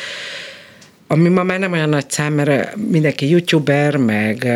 ami 1.08 1.30
ma 1.30 1.44
már 1.44 1.60
nem 1.60 1.72
olyan 1.72 1.90
nagy 1.90 2.10
szám, 2.10 2.34
mert 2.34 2.76
mindenki 2.76 3.30
youtuber, 3.30 3.98
meg 3.98 4.48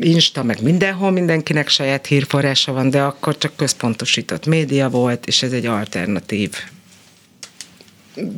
Insta, 0.00 0.42
meg 0.42 0.62
mindenhol 0.62 1.10
mindenkinek 1.10 1.68
saját 1.68 2.06
hírforrása 2.06 2.72
van, 2.72 2.90
de 2.90 3.02
akkor 3.02 3.38
csak 3.38 3.56
központosított 3.56 4.46
média 4.46 4.88
volt, 4.88 5.26
és 5.26 5.42
ez 5.42 5.52
egy 5.52 5.66
alternatív 5.66 6.50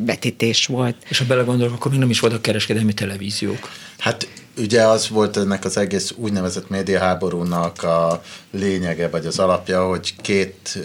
vetítés 0.07 0.67
volt. 0.67 0.97
És 1.09 1.19
ha 1.19 1.25
belegondolok, 1.25 1.73
akkor 1.73 1.91
még 1.91 2.01
nem 2.01 2.11
is 2.11 2.21
voltak 2.21 2.43
kereskedelmi 2.43 2.93
televíziók. 2.93 3.71
Hát 3.99 4.29
ugye 4.57 4.83
az 4.83 5.09
volt 5.09 5.37
ennek 5.37 5.65
az 5.65 5.77
egész 5.77 6.12
úgynevezett 6.16 6.69
médiaháborúnak 6.69 7.83
a 7.83 8.23
lényege, 8.51 9.09
vagy 9.09 9.27
az 9.27 9.39
alapja, 9.39 9.87
hogy 9.87 10.16
két, 10.16 10.79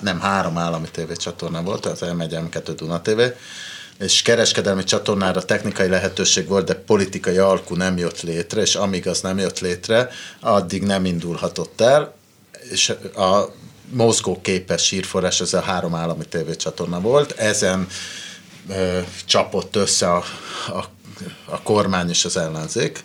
nem 0.00 0.20
három 0.20 0.58
állami 0.58 0.88
tévécsatorna 0.92 1.62
volt, 1.62 1.86
az 1.86 1.98
M1, 2.00 2.40
M2, 2.50 2.72
Duna 2.76 3.00
TV, 3.00 3.20
és 3.98 4.22
kereskedelmi 4.22 4.84
csatornára 4.84 5.42
technikai 5.42 5.88
lehetőség 5.88 6.48
volt, 6.48 6.66
de 6.66 6.74
politikai 6.74 7.38
alkú 7.38 7.74
nem 7.74 7.98
jött 7.98 8.20
létre, 8.20 8.60
és 8.60 8.74
amíg 8.74 9.08
az 9.08 9.20
nem 9.20 9.38
jött 9.38 9.60
létre, 9.60 10.08
addig 10.40 10.82
nem 10.82 11.04
indulhatott 11.04 11.80
el, 11.80 12.14
és 12.70 12.88
a 13.16 13.52
mozgóképes 13.90 14.88
hírforrás 14.88 15.40
az 15.40 15.54
a 15.54 15.60
három 15.60 15.94
állami 15.94 16.24
tévécsatorna 16.24 17.00
volt, 17.00 17.32
ezen 17.32 17.86
ö, 18.68 18.98
csapott 19.24 19.76
össze 19.76 20.12
a, 20.12 20.24
a, 20.68 20.84
a 21.44 21.62
kormány 21.62 22.08
és 22.08 22.24
az 22.24 22.36
ellenzék. 22.36 23.04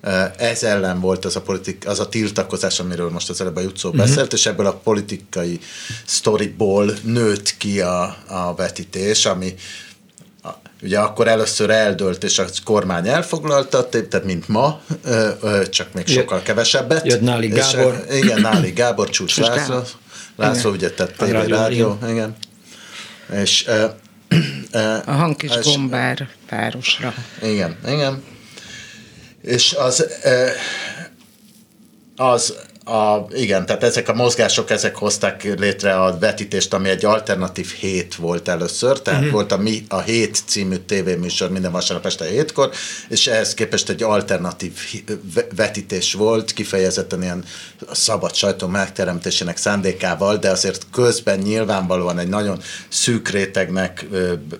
Ö, 0.00 0.22
Ez 0.36 0.62
ellen 0.62 1.00
volt 1.00 1.24
az 1.24 1.36
a, 1.36 1.40
politik, 1.40 1.84
az 1.86 2.00
a 2.00 2.08
tiltakozás, 2.08 2.80
amiről 2.80 3.10
most 3.10 3.30
az 3.30 3.40
előbb 3.40 3.56
a 3.56 3.60
Jutszó 3.60 3.88
uh-huh. 3.88 4.04
beszélt, 4.06 4.32
és 4.32 4.46
ebből 4.46 4.66
a 4.66 4.72
politikai 4.72 5.60
sztoriból 6.06 6.92
nőtt 7.02 7.56
ki 7.56 7.80
a, 7.80 8.16
a 8.28 8.54
vetítés, 8.56 9.26
ami 9.26 9.54
ugye 10.82 10.98
akkor 10.98 11.28
először 11.28 11.70
eldőlt, 11.70 12.24
és 12.24 12.38
a 12.38 12.44
kormány 12.64 13.08
elfoglalta, 13.08 13.88
tehát 13.88 14.24
mint 14.24 14.48
ma, 14.48 14.80
ö, 15.04 15.28
ö, 15.40 15.68
csak 15.68 15.92
még 15.92 16.06
sokkal 16.06 16.42
kevesebbet. 16.42 17.06
jött 17.06 17.20
Náli 17.20 17.52
És, 17.52 17.70
Gábor. 17.72 18.04
ö, 18.08 18.14
Igen, 18.14 18.40
Náli 18.40 18.70
Gábor, 18.70 19.10
Csúcs 19.16 19.36
László. 19.38 19.82
László 20.36 20.74
Igen. 20.74 20.90
ugye 20.92 21.04
A 21.04 21.06
TV 21.06 21.24
rádió, 21.24 21.56
rádió, 21.56 21.98
igen. 22.08 22.36
És 23.42 23.66
A 25.06 25.10
hangkis 25.10 25.56
és- 25.56 25.64
gombár 25.64 26.28
párosra. 26.48 27.14
igen, 27.42 27.76
igen. 27.86 28.22
És 29.42 29.72
az, 29.72 30.06
az 32.16 32.54
a, 32.90 33.26
igen, 33.32 33.66
tehát 33.66 33.82
ezek 33.82 34.08
a 34.08 34.14
mozgások, 34.14 34.70
ezek 34.70 34.96
hozták 34.96 35.58
létre 35.58 35.94
a 36.00 36.18
vetítést, 36.18 36.74
ami 36.74 36.88
egy 36.88 37.04
alternatív 37.04 37.72
hét 37.72 38.14
volt 38.14 38.48
először, 38.48 39.02
tehát 39.02 39.18
uh-huh. 39.18 39.34
volt 39.34 39.52
a, 39.52 39.56
mi, 39.56 39.84
a 39.88 40.00
Hét 40.00 40.42
című 40.46 40.76
tévéműsor 40.76 41.50
minden 41.50 41.72
vasárnap 41.72 42.06
este 42.06 42.24
hétkor, 42.24 42.70
és 43.08 43.26
ehhez 43.26 43.54
képest 43.54 43.88
egy 43.88 44.02
alternatív 44.02 44.72
vetítés 45.56 46.12
volt, 46.12 46.52
kifejezetten 46.52 47.22
ilyen 47.22 47.44
szabad 47.92 48.34
sajtó 48.34 48.66
megteremtésének 48.66 49.56
szándékával, 49.56 50.36
de 50.36 50.50
azért 50.50 50.86
közben 50.92 51.38
nyilvánvalóan 51.38 52.18
egy 52.18 52.28
nagyon 52.28 52.60
szűk 52.88 53.28
rétegnek 53.28 54.06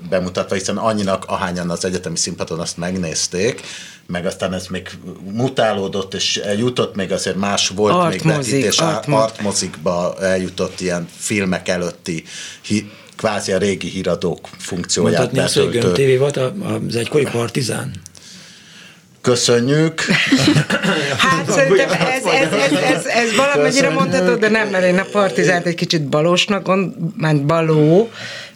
bemutatva, 0.09 0.55
hiszen 0.55 0.77
annyinak, 0.77 1.25
ahányan 1.27 1.71
az 1.71 1.85
egyetemi 1.85 2.17
színpadon 2.17 2.61
azt 2.61 2.77
megnézték, 2.77 3.63
meg 4.11 4.27
aztán 4.27 4.53
ez 4.53 4.67
még 4.67 4.89
mutálódott, 5.33 6.15
és 6.15 6.37
eljutott 6.37 6.95
még 6.95 7.13
azért 7.13 7.37
más 7.37 7.69
volt 7.69 7.95
Artmozik, 7.95 8.25
még 8.25 8.37
vetítés, 8.37 8.79
artmo- 8.79 9.21
artmozikba 9.21 10.15
eljutott 10.21 10.81
ilyen 10.81 11.09
filmek 11.19 11.69
előtti 11.69 12.25
hi, 12.63 12.91
kvázi 13.17 13.53
a 13.53 13.59
régi 13.59 13.89
híradók 13.89 14.49
funkcióját 14.59 15.19
Mondhatni 15.19 15.39
azt, 15.39 15.55
hogy 15.55 15.71
Gömb 15.71 15.85
betöltő. 15.85 16.15
TV 16.15 16.19
volt 16.19 16.37
az 16.89 16.97
egykori 16.97 17.25
partizán? 17.33 17.93
Köszönjük. 19.21 20.01
Hát 21.19 21.51
szerintem 21.51 21.91
ez, 21.91 22.25
ez, 22.25 22.53
ez, 22.53 22.73
ez, 22.73 23.05
ez 23.05 23.37
valamennyire 23.37 23.91
mondhatod, 23.91 24.39
de 24.39 24.49
nem, 24.49 24.69
mert 24.69 24.85
én 24.85 24.99
a 24.99 25.05
partizánt 25.13 25.67
egy 25.67 25.75
kicsit 25.75 26.03
balósnak, 26.03 26.63
gond, 26.63 26.93
ment 27.17 27.47
baló, 27.47 28.11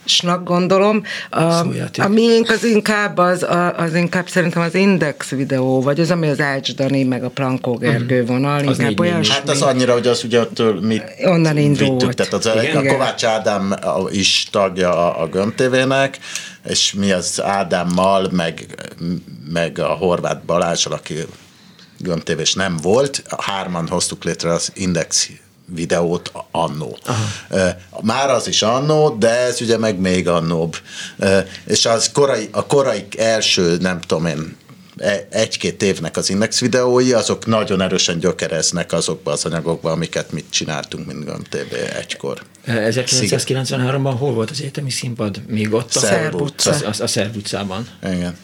snak 0.05 0.45
gondolom. 0.45 1.03
A, 1.31 1.51
Szójáték. 1.53 2.05
a 2.05 2.09
miénk 2.09 2.51
az 2.51 2.65
inkább, 2.65 3.19
az, 3.19 3.47
az 3.77 3.95
inkább 3.95 4.29
szerintem 4.29 4.63
az 4.63 4.75
Index 4.75 5.29
videó, 5.31 5.83
vagy 5.83 6.01
az, 6.01 6.11
ami 6.11 6.29
az 6.29 6.41
Ács 6.41 6.75
Dani, 6.75 7.05
meg 7.05 7.25
a 7.25 7.29
Plankó 7.29 7.75
Gergő 7.77 8.25
vonal, 8.25 8.69
Az 8.69 8.79
inkább 8.79 9.01
olyan. 9.01 9.25
Hát 9.25 9.49
az 9.49 9.63
annyira, 9.63 9.93
hogy 9.93 10.07
az 10.07 10.25
ugye 10.25 10.41
attól 10.41 10.81
mi 10.81 11.01
Onnan 11.25 11.57
indult. 11.59 12.01
vittük, 12.01 12.15
tehát 12.15 12.33
az 12.33 12.51
Igen? 12.63 12.87
a 12.87 12.93
Kovács 12.93 13.25
Ádám 13.25 13.75
is 14.11 14.49
tagja 14.51 14.91
a, 14.91 15.23
a 15.23 15.27
Gömb 15.29 15.55
TV-nek, 15.55 16.19
és 16.69 16.93
mi 16.93 17.13
az 17.13 17.43
Ádámmal, 17.43 18.29
meg, 18.33 18.67
meg 19.53 19.79
a 19.79 19.87
Horváth 19.89 20.45
Balázsral, 20.47 20.95
aki 20.95 21.15
Gömb 21.99 22.23
TV-s 22.23 22.55
nem 22.55 22.77
volt, 22.83 23.23
hárman 23.39 23.89
hoztuk 23.89 24.25
létre 24.25 24.53
az 24.53 24.71
Index 24.75 25.31
videót 25.67 26.33
annó. 26.51 26.99
Már 28.03 28.31
az 28.31 28.49
is 28.49 28.63
annó, 28.63 29.17
de 29.19 29.29
ez 29.31 29.61
ugye 29.61 29.79
meg 29.79 29.99
még 29.99 30.29
annóbb. 30.29 30.77
És 31.67 31.87
az 31.87 32.11
korai, 32.13 32.49
a 32.53 32.67
korai 32.67 33.05
első, 33.19 33.77
nem 33.81 34.01
tudom 34.01 34.27
én, 34.27 34.57
e- 34.99 35.27
egy-két 35.31 35.83
évnek 35.83 36.17
az 36.17 36.31
Index 36.31 36.61
videói, 36.61 37.13
azok 37.13 37.47
nagyon 37.47 37.81
erősen 37.81 38.19
gyökereznek 38.19 38.93
azokba 38.93 39.33
az 39.33 39.45
anyagokba, 39.45 39.91
amiket 39.91 40.33
mit 40.33 40.45
csináltunk, 40.51 41.07
mint 41.07 41.25
Gömb 41.25 41.49
TV 41.49 41.75
egykor. 41.99 42.43
1993-ban 42.67 44.15
hol 44.19 44.33
volt 44.33 44.51
az 44.51 44.61
egyetemi 44.61 44.91
színpad? 44.91 45.43
Még 45.47 45.73
ott? 45.73 45.95
a- 45.95 45.99
Szerb 46.01 46.41
utca. 46.41 46.71
Az- 46.71 47.01
A, 47.01 47.03
a 47.03 47.07
Szerb 47.07 47.37
utcában. 47.37 47.89
Igen. 48.03 48.37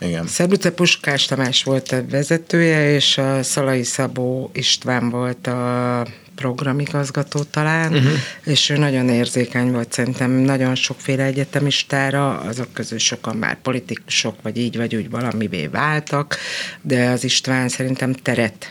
Igen. 0.00 0.26
Szerbuce 0.26 0.70
Puskás 0.70 1.24
Tamás 1.24 1.62
volt 1.62 1.92
a 1.92 2.04
vezetője, 2.10 2.90
és 2.94 3.18
a 3.18 3.42
Szalai 3.42 3.82
Szabó 3.82 4.50
István 4.52 5.10
volt 5.10 5.46
a 5.46 6.06
programigazgató 6.38 7.42
talán, 7.42 7.92
uh-huh. 7.92 8.12
és 8.44 8.70
ő 8.70 8.76
nagyon 8.76 9.08
érzékeny 9.08 9.70
volt 9.72 9.92
szerintem 9.92 10.30
nagyon 10.30 10.74
sokféle 10.74 11.24
egyetemistára, 11.24 12.38
azok 12.40 12.72
közül 12.72 12.98
sokan 12.98 13.36
már 13.36 13.60
politikusok, 13.60 14.42
vagy 14.42 14.56
így 14.56 14.76
vagy 14.76 14.96
úgy 14.96 15.10
valamivé 15.10 15.66
váltak, 15.66 16.36
de 16.80 17.08
az 17.08 17.24
István 17.24 17.68
szerintem 17.68 18.12
teret 18.12 18.66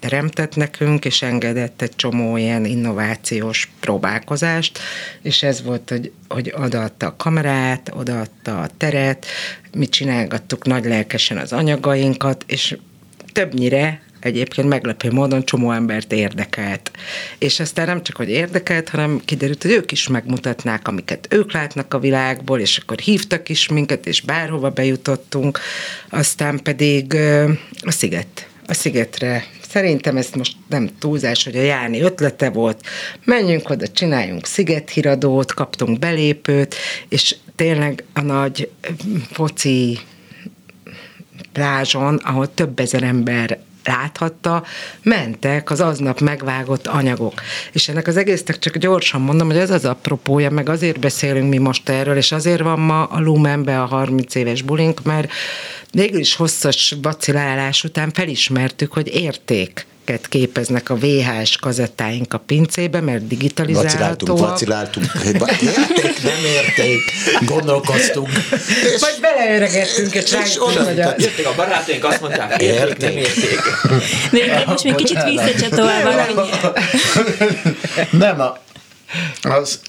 teremtett 0.00 0.56
nekünk, 0.56 1.04
és 1.04 1.22
engedett 1.22 1.82
egy 1.82 1.96
csomó 1.96 2.36
ilyen 2.36 2.64
innovációs 2.64 3.70
próbálkozást, 3.80 4.78
és 5.22 5.42
ez 5.42 5.62
volt, 5.62 5.90
hogy, 5.90 6.12
hogy 6.28 6.52
odaadta 6.56 7.06
a 7.06 7.16
kamerát, 7.16 7.90
odaadta 7.94 8.60
a 8.60 8.68
teret, 8.76 9.26
mi 9.76 9.88
csinálgattuk 9.88 10.66
nagy 10.66 10.84
lelkesen 10.84 11.38
az 11.38 11.52
anyagainkat, 11.52 12.44
és 12.46 12.76
többnyire 13.32 14.02
egyébként 14.24 14.68
meglepő 14.68 15.10
módon 15.10 15.44
csomó 15.44 15.72
embert 15.72 16.12
érdekelt. 16.12 16.90
És 17.38 17.60
aztán 17.60 17.86
nem 17.86 18.02
csak, 18.02 18.16
hogy 18.16 18.30
érdekelt, 18.30 18.88
hanem 18.88 19.20
kiderült, 19.24 19.62
hogy 19.62 19.72
ők 19.72 19.92
is 19.92 20.08
megmutatnák, 20.08 20.88
amiket 20.88 21.26
ők 21.30 21.52
látnak 21.52 21.94
a 21.94 21.98
világból, 21.98 22.60
és 22.60 22.78
akkor 22.78 22.98
hívtak 22.98 23.48
is 23.48 23.68
minket, 23.68 24.06
és 24.06 24.20
bárhova 24.20 24.70
bejutottunk, 24.70 25.58
aztán 26.08 26.62
pedig 26.62 27.14
a 27.80 27.90
sziget. 27.90 28.48
A 28.66 28.74
szigetre 28.74 29.44
Szerintem 29.74 30.16
ez 30.16 30.30
most 30.36 30.56
nem 30.68 30.90
túlzás, 30.98 31.44
hogy 31.44 31.56
a 31.56 31.62
Jáni 31.62 32.00
ötlete 32.00 32.50
volt. 32.50 32.86
Menjünk 33.24 33.70
oda, 33.70 33.88
csináljunk 33.88 34.46
szigethiradót, 34.46 35.54
kaptunk 35.54 35.98
belépőt, 35.98 36.74
és 37.08 37.36
tényleg 37.56 38.04
a 38.12 38.20
nagy 38.20 38.70
foci 39.30 39.98
plázson, 41.52 42.14
ahol 42.14 42.54
több 42.54 42.78
ezer 42.78 43.02
ember 43.02 43.58
láthatta, 43.86 44.64
mentek 45.02 45.70
az 45.70 45.80
aznap 45.80 46.20
megvágott 46.20 46.86
anyagok. 46.86 47.40
És 47.72 47.88
ennek 47.88 48.06
az 48.06 48.16
egésznek 48.16 48.58
csak 48.58 48.76
gyorsan 48.76 49.20
mondom, 49.20 49.46
hogy 49.46 49.56
ez 49.56 49.70
az 49.70 49.84
apropója, 49.84 50.50
meg 50.50 50.68
azért 50.68 51.00
beszélünk 51.00 51.48
mi 51.48 51.58
most 51.58 51.88
erről, 51.88 52.16
és 52.16 52.32
azért 52.32 52.62
van 52.62 52.80
ma 52.80 53.04
a 53.04 53.20
Lumenbe 53.20 53.82
a 53.82 53.86
30 53.86 54.34
éves 54.34 54.62
bulink, 54.62 55.02
mert 55.02 55.32
végül 55.90 56.20
is 56.20 56.34
hosszas 56.34 56.96
vacilálás 57.02 57.84
után 57.84 58.12
felismertük, 58.12 58.92
hogy 58.92 59.14
érték 59.14 59.86
képeznek 60.28 60.90
a 60.90 60.96
VHS 60.96 61.56
kazettáink 61.56 62.34
a 62.34 62.38
pincébe, 62.38 63.00
mert 63.00 63.26
digitalizálhatóak. 63.26 64.38
Vaciláltunk, 64.38 65.12
vaciláltunk. 65.12 65.66
Érték, 65.66 66.22
nem 66.22 66.44
érték, 66.44 67.00
gondolkoztunk. 67.46 68.28
És, 68.94 69.00
Vagy 69.00 69.18
beleöregettünk, 69.20 70.14
és, 70.14 70.32
és 70.44 70.62
oda 70.62 70.84
hogy 70.84 71.00
a... 71.00 71.14
Jöttek 71.18 71.46
a 71.46 71.54
barátaink, 71.56 72.04
azt 72.04 72.20
mondták, 72.20 72.62
érték, 72.62 72.98
nem 72.98 73.16
érték. 73.16 73.60
De 74.30 74.64
most 74.66 74.84
még 74.84 74.94
kicsit 74.94 75.22
visszacsatolva. 75.22 76.26
Nem, 78.10 78.40
a, 78.40 78.58
az, 79.42 79.80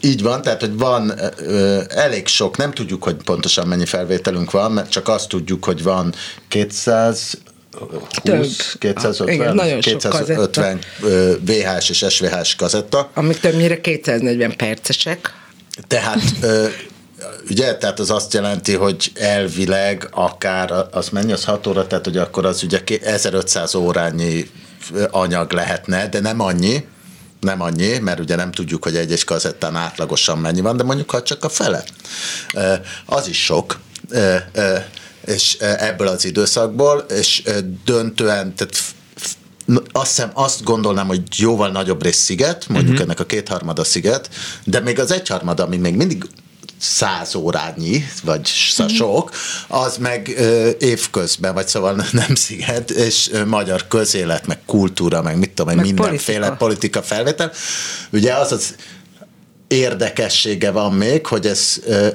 így 0.00 0.22
van, 0.22 0.42
tehát 0.42 0.60
hogy 0.60 0.76
van 0.76 1.12
ö, 1.38 1.80
elég 1.88 2.26
sok, 2.26 2.56
nem 2.56 2.70
tudjuk, 2.70 3.04
hogy 3.04 3.14
pontosan 3.14 3.66
mennyi 3.66 3.86
felvételünk 3.86 4.50
van, 4.50 4.72
mert 4.72 4.90
csak 4.90 5.08
azt 5.08 5.28
tudjuk, 5.28 5.64
hogy 5.64 5.82
van 5.82 6.14
200 6.48 7.38
20, 8.22 8.76
250, 8.78 9.34
Igen, 9.34 9.54
nagyon 9.54 9.80
250 9.80 10.80
VHS 11.40 11.88
és 11.88 12.04
SVHS 12.08 12.54
kazetta. 12.54 13.10
Amik 13.14 13.40
többnyire 13.40 13.80
240 13.80 14.56
percesek. 14.56 15.32
Tehát 15.86 16.20
ugye, 17.50 17.76
tehát 17.76 17.98
az 17.98 18.10
azt 18.10 18.34
jelenti, 18.34 18.74
hogy 18.74 19.12
elvileg 19.14 20.08
akár, 20.10 20.72
az 20.90 21.08
mennyi, 21.08 21.32
az 21.32 21.44
6 21.44 21.66
óra, 21.66 21.86
tehát 21.86 22.04
hogy 22.04 22.16
akkor 22.16 22.46
az 22.46 22.62
ugye 22.62 22.82
1500 23.02 23.74
órányi 23.74 24.50
anyag 25.10 25.52
lehetne, 25.52 26.08
de 26.08 26.20
nem 26.20 26.40
annyi, 26.40 26.86
nem 27.40 27.62
annyi, 27.62 27.98
mert 27.98 28.20
ugye 28.20 28.36
nem 28.36 28.50
tudjuk, 28.50 28.84
hogy 28.84 28.96
egy-egy 28.96 29.24
kazettán 29.24 29.76
átlagosan 29.76 30.38
mennyi 30.38 30.60
van, 30.60 30.76
de 30.76 30.82
mondjuk 30.82 31.10
ha 31.10 31.22
csak 31.22 31.44
a 31.44 31.48
fele. 31.48 31.84
Az 33.06 33.28
is 33.28 33.44
sok 33.44 33.78
és 35.28 35.56
ebből 35.60 36.06
az 36.06 36.24
időszakból, 36.24 37.04
és 37.08 37.42
döntően, 37.84 38.54
tehát 38.54 38.76
azt 39.92 40.08
hiszem, 40.08 40.30
azt 40.34 40.62
gondolnám, 40.62 41.06
hogy 41.06 41.22
jóval 41.36 41.70
nagyobb 41.70 42.02
rész 42.02 42.16
sziget, 42.16 42.68
mondjuk 42.68 42.92
uh-huh. 42.92 43.04
ennek 43.04 43.20
a 43.20 43.24
kétharmada 43.24 43.84
sziget, 43.84 44.30
de 44.64 44.80
még 44.80 44.98
az 44.98 45.10
egyharmada, 45.10 45.64
ami 45.64 45.76
még 45.76 45.94
mindig 45.94 46.24
száz 46.78 47.34
órányi, 47.34 48.08
vagy 48.24 48.50
uh-huh. 48.78 48.96
sok, 48.96 49.30
az 49.68 49.96
meg 49.96 50.34
ö, 50.36 50.70
évközben, 50.78 51.54
vagy 51.54 51.68
szóval 51.68 52.06
nem 52.12 52.34
sziget, 52.34 52.90
és 52.90 53.28
ö, 53.32 53.44
magyar 53.44 53.86
közélet, 53.88 54.46
meg 54.46 54.58
kultúra, 54.66 55.22
meg 55.22 55.38
mit 55.38 55.50
tudom, 55.50 55.74
meg 55.74 55.84
mindenféle 55.84 56.38
politika. 56.38 56.56
politika 56.56 57.02
felvétel. 57.02 57.52
Ugye 58.10 58.34
az 58.34 58.52
az 58.52 58.74
érdekessége 59.68 60.70
van 60.70 60.92
még, 60.92 61.26
hogy 61.26 61.46
ez 61.46 61.76
ö, 61.86 62.08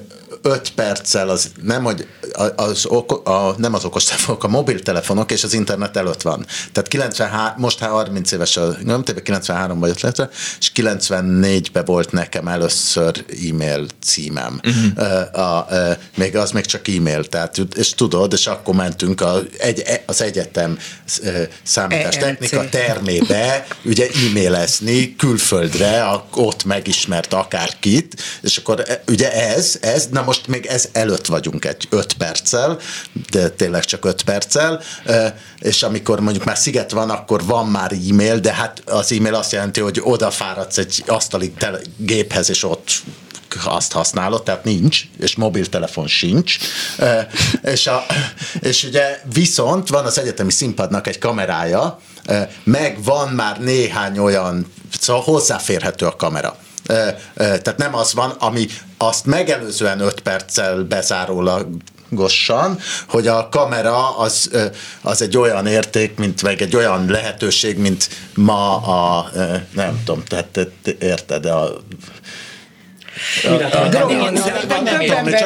5 0.45 0.71
perccel 0.75 1.29
az 1.29 1.51
nem, 1.61 1.83
hogy 1.83 2.07
az, 2.55 2.85
a, 2.85 3.29
a, 3.29 3.55
nem 3.57 3.73
az 3.73 3.85
okostelefonok, 3.85 4.43
a 4.43 4.47
mobiltelefonok 4.47 5.31
és 5.31 5.43
az 5.43 5.53
internet 5.53 5.97
előtt 5.97 6.21
van. 6.21 6.45
Tehát 6.71 6.89
93, 6.89 7.53
most 7.57 7.79
30 7.79 8.31
éves 8.31 8.59
nem 8.83 9.03
93-ban 9.05 9.85
jött 9.87 10.01
létre, 10.01 10.29
és 10.59 10.71
94-ben 10.75 11.85
volt 11.85 12.11
nekem 12.11 12.47
először 12.47 13.25
e-mail 13.49 13.85
címem. 14.03 14.59
Uh-huh. 14.63 15.31
A, 15.33 15.39
a, 15.39 15.57
a, 15.57 15.97
még 16.15 16.35
az 16.35 16.51
még 16.51 16.65
csak 16.65 16.87
e-mail, 16.87 17.25
tehát, 17.25 17.57
és 17.75 17.89
tudod, 17.89 18.33
és 18.33 18.47
akkor 18.47 18.75
mentünk 18.75 19.21
a, 19.21 19.41
egy, 19.57 19.83
az 20.05 20.21
egyetem 20.21 20.77
számítástechnika 21.63 22.69
termébe, 22.69 23.67
ugye 23.85 24.07
e-mailezni 24.29 25.15
külföldre, 25.15 26.21
ott 26.35 26.63
megismert 26.63 27.33
akárkit, 27.33 28.21
és 28.41 28.57
akkor 28.57 28.83
ugye 29.07 29.31
ez, 29.31 29.77
ez, 29.81 30.07
na 30.11 30.23
most 30.23 30.32
még 30.47 30.65
ez 30.65 30.89
előtt 30.91 31.25
vagyunk 31.25 31.65
egy 31.65 31.87
öt 31.89 32.13
perccel, 32.13 32.79
de 33.29 33.49
tényleg 33.49 33.83
csak 33.83 34.05
öt 34.05 34.23
perccel, 34.23 34.81
és 35.59 35.83
amikor 35.83 36.19
mondjuk 36.19 36.45
már 36.45 36.57
sziget 36.57 36.91
van, 36.91 37.09
akkor 37.09 37.45
van 37.45 37.67
már 37.67 37.91
e-mail, 38.09 38.39
de 38.39 38.53
hát 38.53 38.81
az 38.85 39.11
e-mail 39.11 39.35
azt 39.35 39.51
jelenti, 39.51 39.79
hogy 39.79 40.01
odafáradsz 40.03 40.77
egy 40.77 41.03
asztali 41.07 41.53
géphez, 41.97 42.49
és 42.49 42.63
ott 42.63 42.91
azt 43.65 43.91
használod, 43.91 44.43
tehát 44.43 44.63
nincs, 44.63 45.01
és 45.19 45.35
mobiltelefon 45.35 46.07
sincs. 46.07 46.57
És, 47.61 47.87
a, 47.87 48.05
és 48.59 48.83
ugye 48.83 49.19
viszont 49.33 49.89
van 49.89 50.05
az 50.05 50.19
egyetemi 50.19 50.51
színpadnak 50.51 51.07
egy 51.07 51.17
kamerája, 51.17 51.99
meg 52.63 53.03
van 53.03 53.27
már 53.29 53.59
néhány 53.59 54.17
olyan, 54.17 54.71
szóval 54.99 55.21
hozzáférhető 55.21 56.05
a 56.05 56.15
kamera. 56.15 56.57
Tehát 57.35 57.77
nem 57.77 57.95
az 57.95 58.13
van, 58.13 58.29
ami 58.29 58.67
azt 58.97 59.25
megelőzően 59.25 59.99
5 59.99 60.19
perccel 60.21 60.83
bezárólag 60.83 61.67
gossan, 62.09 62.79
hogy 63.07 63.27
a 63.27 63.49
kamera 63.49 64.17
az, 64.17 64.49
az 65.01 65.21
egy 65.21 65.37
olyan 65.37 65.67
érték, 65.67 66.17
mint 66.17 66.41
meg 66.41 66.61
egy 66.61 66.75
olyan 66.75 67.09
lehetőség, 67.09 67.77
mint 67.77 68.09
ma 68.33 68.77
a, 68.77 69.29
nem 69.71 70.01
tudom, 70.05 70.23
tehát 70.23 70.59
érted, 70.99 71.45
a 71.45 71.81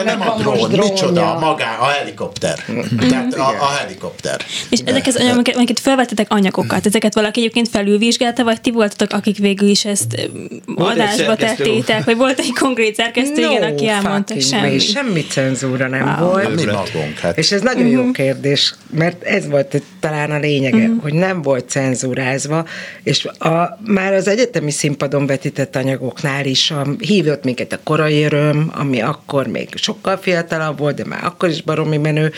nem 0.04 0.22
a 0.22 0.36
drón, 0.38 0.70
micsoda, 0.70 1.36
a 1.36 1.40
magá, 1.40 1.78
a 1.80 1.86
helikopter. 1.86 2.60
Tehát 3.00 3.34
a, 3.34 3.48
a 3.48 3.70
helikopter. 3.80 4.42
És 4.70 4.80
ezek 4.86 5.08
az 5.08 5.16
anyagok, 5.16 5.46
amiket 5.56 5.80
felvettetek 5.80 6.28
anyagokat, 6.30 6.86
ezeket 6.86 7.14
valaki 7.14 7.40
egyébként 7.40 7.68
felülvizsgálta, 7.70 8.44
vagy 8.44 8.62
ti 8.62 8.72
voltatok, 8.72 9.12
akik 9.12 9.38
végül 9.38 9.70
is 9.70 9.86
ezt 9.86 10.30
adásba 10.76 11.36
tettétek, 11.36 12.04
vagy 12.04 12.18
volt 12.18 12.40
egy 12.40 12.54
konkrét 12.60 12.96
szerkesztő, 12.96 13.42
no, 13.42 13.52
igen, 13.52 13.72
aki 13.72 13.88
elmondta 13.88 14.40
semmi. 14.40 14.80
Semmi 14.80 15.26
cenzúra 15.26 15.88
nem 15.88 16.16
wow. 16.20 16.30
volt. 16.30 16.56
Mi 16.56 16.64
magunk, 16.64 17.18
hát. 17.20 17.38
És 17.38 17.52
ez 17.52 17.62
nagyon 17.62 17.82
uh-huh. 17.82 17.96
jó 17.96 18.02
mhm. 18.02 18.12
kérdés, 18.12 18.76
mert 18.90 19.24
ez 19.24 19.48
volt 19.48 19.82
talán 20.00 20.32
a 20.32 20.40
lényege, 20.40 20.78
uh-huh. 20.78 21.02
hogy 21.02 21.14
nem 21.14 21.42
volt 21.42 21.70
cenzúrázva, 21.70 22.66
és 23.04 23.26
a, 23.26 23.80
már 23.86 24.14
az 24.14 24.28
egyetemi 24.28 24.72
színpadon 24.72 25.26
vetített 25.26 25.76
anyagoknál 25.76 26.46
is 26.46 26.72
a, 26.72 26.88
hívott 27.00 27.44
minket 27.58 27.80
a 27.80 27.84
korai 27.84 28.24
öröm, 28.24 28.72
ami 28.74 29.02
akkor 29.02 29.48
még 29.48 29.70
sokkal 29.76 30.18
fiatalabb 30.18 30.78
volt, 30.78 30.96
de 30.96 31.06
már 31.06 31.24
akkor 31.24 31.50
is 31.50 31.62
baromi 31.62 31.98
menő, 31.98 32.32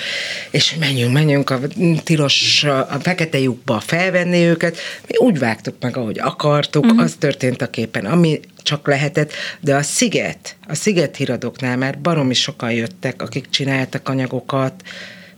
és 0.52 0.76
menjünk, 0.80 1.14
menjünk 1.14 1.50
a 1.50 1.60
tilos, 2.04 2.64
a 2.64 2.98
fekete 3.02 3.40
lyukba 3.40 3.80
felvenni 3.80 4.44
őket. 4.44 4.78
Mi 5.08 5.18
úgy 5.18 5.40
vágtuk 5.40 5.76
meg, 5.80 5.98
ahogy 5.98 6.20
akartuk, 6.20 6.84
uh-huh. 6.84 7.02
az 7.02 7.16
történt 7.20 7.62
a 7.62 7.70
képen, 7.70 8.06
ami 8.06 8.40
csak 8.64 8.88
lehetett, 8.88 9.32
de 9.60 9.76
a 9.76 9.82
sziget, 9.82 10.56
a 10.68 10.76
sziget 10.76 11.16
híradóknál 11.16 11.78
már 11.78 12.00
baromi 12.02 12.34
sokan 12.34 12.72
jöttek, 12.72 13.22
akik 13.22 13.50
csináltak 13.50 14.10
anyagokat, 14.10 14.74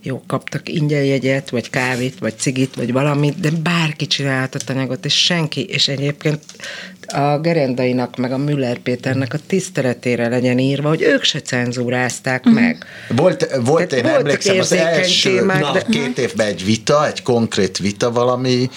jó, 0.03 0.23
kaptak 0.27 0.69
ingyen 0.69 1.03
jegyet, 1.03 1.49
vagy 1.49 1.69
kávét, 1.69 2.19
vagy 2.19 2.37
cigit, 2.37 2.75
vagy 2.75 2.91
valamit, 2.91 3.39
de 3.39 3.49
bárki 3.63 4.07
csinálhatott 4.07 4.69
anyagot, 4.69 5.05
és 5.05 5.23
senki, 5.23 5.65
és 5.65 5.87
egyébként 5.87 6.43
a 7.07 7.39
Gerendainak, 7.39 8.17
meg 8.17 8.31
a 8.31 8.37
Müller 8.37 8.77
Péternek 8.77 9.33
a 9.33 9.37
tiszteletére 9.47 10.27
legyen 10.27 10.59
írva, 10.59 10.89
hogy 10.89 11.01
ők 11.01 11.23
se 11.23 11.41
cenzúrázták 11.41 12.45
uh-huh. 12.45 12.61
meg. 12.61 12.85
Volt, 13.15 13.57
volt 13.63 13.93
én 13.93 14.05
emlékszem, 14.05 14.59
az 14.59 14.71
első 14.71 15.35
témák, 15.35 15.61
na, 15.61 15.71
de... 15.71 15.81
két 15.89 16.17
évben 16.17 16.47
egy 16.47 16.65
vita, 16.65 17.07
egy 17.07 17.21
konkrét 17.21 17.77
vita 17.77 18.11
valami, 18.11 18.69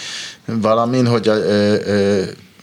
valamin, 0.44 1.06
hogy 1.06 1.28
a, 1.28 1.34
ö, 1.34 1.74
ö, 1.84 2.22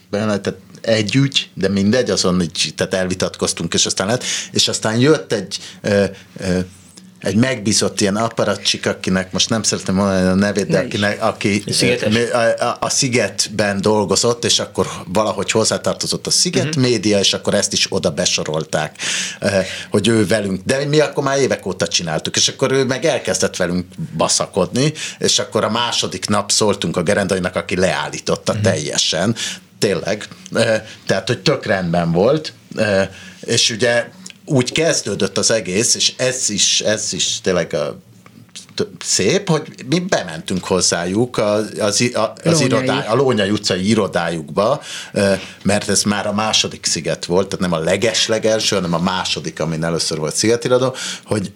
tehát 0.10 0.56
egy 0.82 1.16
ügy, 1.16 1.50
de 1.54 1.70
mindegy, 1.70 2.10
azon 2.10 2.42
így, 2.42 2.74
tehát 2.76 2.94
elvitatkoztunk, 2.94 3.74
és 3.74 3.86
aztán 3.86 4.08
lett, 4.08 4.24
és 4.52 4.68
aztán 4.68 5.00
jött 5.00 5.34
egy 5.34 5.58
ö, 5.82 6.04
ö, 6.40 6.60
egy 7.22 7.36
megbízott 7.36 8.02
ilyen 8.02 8.16
aparacsik, 8.16 8.86
akinek 8.86 9.32
most 9.32 9.50
nem 9.50 9.64
szeretném 9.64 9.96
mondani 9.96 10.28
a 10.28 10.34
nevét, 10.34 10.68
de 10.68 10.80
akinek, 10.80 11.24
aki 11.24 11.64
a, 12.32 12.64
a, 12.64 12.78
a 12.80 12.90
Szigetben 12.90 13.82
dolgozott, 13.82 14.46
és 14.46 14.60
akkor 14.60 14.88
valahogy 15.08 15.52
hozzátartozott 15.52 16.28
a 16.28 16.30
Sziget 16.30 16.66
uh-huh. 16.66 16.84
média, 16.84 17.20
és 17.20 17.34
akkor 17.34 17.54
ezt 17.54 17.74
is 17.74 17.88
oda 17.90 18.12
besorolták, 18.12 18.96
hogy 19.90 20.08
ő 20.08 20.26
velünk, 20.26 20.62
de 20.66 20.86
mi 20.86 21.00
akkor 21.00 21.24
már 21.24 21.38
évek 21.38 21.66
óta 21.66 21.88
csináltuk, 21.88 22.36
és 22.36 22.48
akkor 22.48 22.72
ő 22.72 22.84
meg 22.84 23.06
elkezdett 23.06 23.56
velünk 23.56 23.86
baszakodni, 24.18 24.94
és 25.20 25.40
akkor 25.40 25.64
a 25.64 25.70
második 25.70 26.28
nap 26.28 26.52
szóltunk 26.52 26.98
a 26.98 27.04
Gerendainak, 27.04 27.56
aki 27.56 27.76
leállította 27.76 28.52
uh-huh. 28.52 28.68
teljesen, 28.68 29.36
tényleg, 29.80 30.28
tehát, 31.06 31.28
hogy 31.28 31.40
tök 31.40 31.66
rendben 31.66 32.12
volt, 32.12 32.54
és 33.42 33.70
ugye 33.70 34.08
úgy 34.52 34.72
kezdődött 34.72 35.38
az 35.38 35.52
egész, 35.52 35.96
és 35.96 36.14
ez 36.18 36.50
is, 36.50 36.82
ez 36.82 37.14
is 37.14 37.42
tényleg 37.42 37.74
a 37.74 38.00
szép, 39.04 39.50
hogy 39.50 39.74
mi 39.86 40.00
bementünk 40.00 40.66
hozzájuk 40.66 41.38
az, 41.38 41.72
az, 41.80 42.12
az 42.44 42.60
irodá, 42.62 43.06
a 43.08 43.16
Lónyai 43.16 43.50
utcai 43.50 43.88
irodájukba, 43.90 44.82
mert 45.64 45.90
ez 45.90 46.04
már 46.04 46.28
a 46.28 46.34
második 46.34 46.86
sziget 46.86 47.26
volt, 47.26 47.48
tehát 47.48 47.70
nem 47.70 47.80
a 47.80 47.84
leges-legelső, 47.84 48.76
hanem 48.76 48.94
a 48.94 49.00
második, 49.00 49.60
amin 49.60 49.84
először 49.84 50.18
volt 50.18 50.36
szigetiradó, 50.36 50.96
hogy 51.26 51.52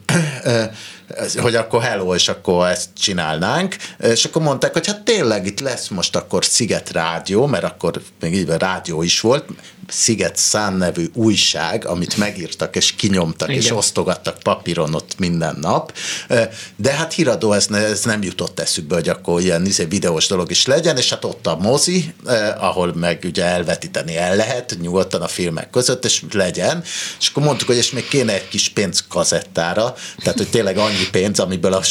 hogy 1.38 1.56
akkor 1.56 1.82
hello, 1.82 2.16
és 2.16 2.28
akkor 2.28 2.68
ezt 2.68 2.90
csinálnánk, 2.98 3.76
és 4.00 4.26
akkor 4.26 4.42
mondták, 4.42 4.74
hogy 4.74 4.88
hát 4.88 5.04
tényleg 5.04 5.46
itt 5.46 5.60
lesz 5.60 5.88
most 5.88 6.16
akkor 6.16 6.46
Sziget 6.46 6.92
Rádió, 6.92 7.46
mert 7.46 7.64
akkor 7.64 8.02
még 8.20 8.34
így 8.34 8.50
a 8.50 8.58
rádió 8.58 9.02
is 9.02 9.20
volt, 9.20 9.46
Sziget 9.88 10.38
Szán 10.38 10.74
nevű 10.74 11.06
újság, 11.14 11.86
amit 11.86 12.18
megírtak 12.18 12.76
és 12.76 12.96
kinyomtak 12.96 13.50
Igen. 13.50 13.62
és 13.62 13.72
osztogattak 13.72 14.40
papíron 14.40 14.94
ott 14.94 15.20
minden 15.20 15.58
nap, 15.62 15.94
de 16.76 16.92
hát 16.92 17.14
híradó 17.14 17.54
ez, 17.54 17.68
ne, 17.68 17.78
ez 17.78 18.04
nem 18.04 18.24
jutott 18.24 18.60
eszükbe, 18.60 18.96
hogy 18.96 19.10
akkor 19.10 19.42
ilyen 19.42 19.66
izé, 19.66 19.84
videós 19.84 20.28
dolog 20.28 20.52
is 20.52 20.66
legyen, 20.66 20.98
és 20.98 21.10
hát 21.10 21.26
ott 21.26 21.48
a 21.48 21.56
mozi, 21.56 22.14
ahol 22.58 22.94
meg 22.96 23.20
ugye 23.24 23.44
elvetíteni 23.44 24.18
el 24.18 24.36
lehet, 24.36 24.78
nyugodtan 24.82 25.22
a 25.22 25.28
filmek 25.28 25.70
között, 25.70 26.06
és 26.06 26.24
legyen, 26.32 26.84
és 27.20 27.28
akkor 27.28 27.44
mondtuk, 27.44 27.68
hogy 27.68 27.78
és 27.78 27.92
még 27.92 28.08
kéne 28.08 28.34
egy 28.34 28.48
kis 28.48 28.70
pénz 28.70 29.04
kazettára, 29.08 29.96
tehát 30.18 30.38
hogy 30.38 30.50
tényleg 30.50 30.78
annyi 30.78 30.95
pénz, 31.12 31.40
amiből 31.40 31.74
a, 31.74 31.82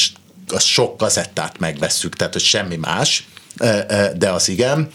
a 0.48 0.58
sok 0.58 0.96
kazettát 0.96 1.58
megvesszük, 1.58 2.16
tehát 2.16 2.32
hogy 2.32 2.42
semmi 2.42 2.76
más, 2.76 3.26
de 4.16 4.30
az 4.30 4.48
igen, 4.48 4.90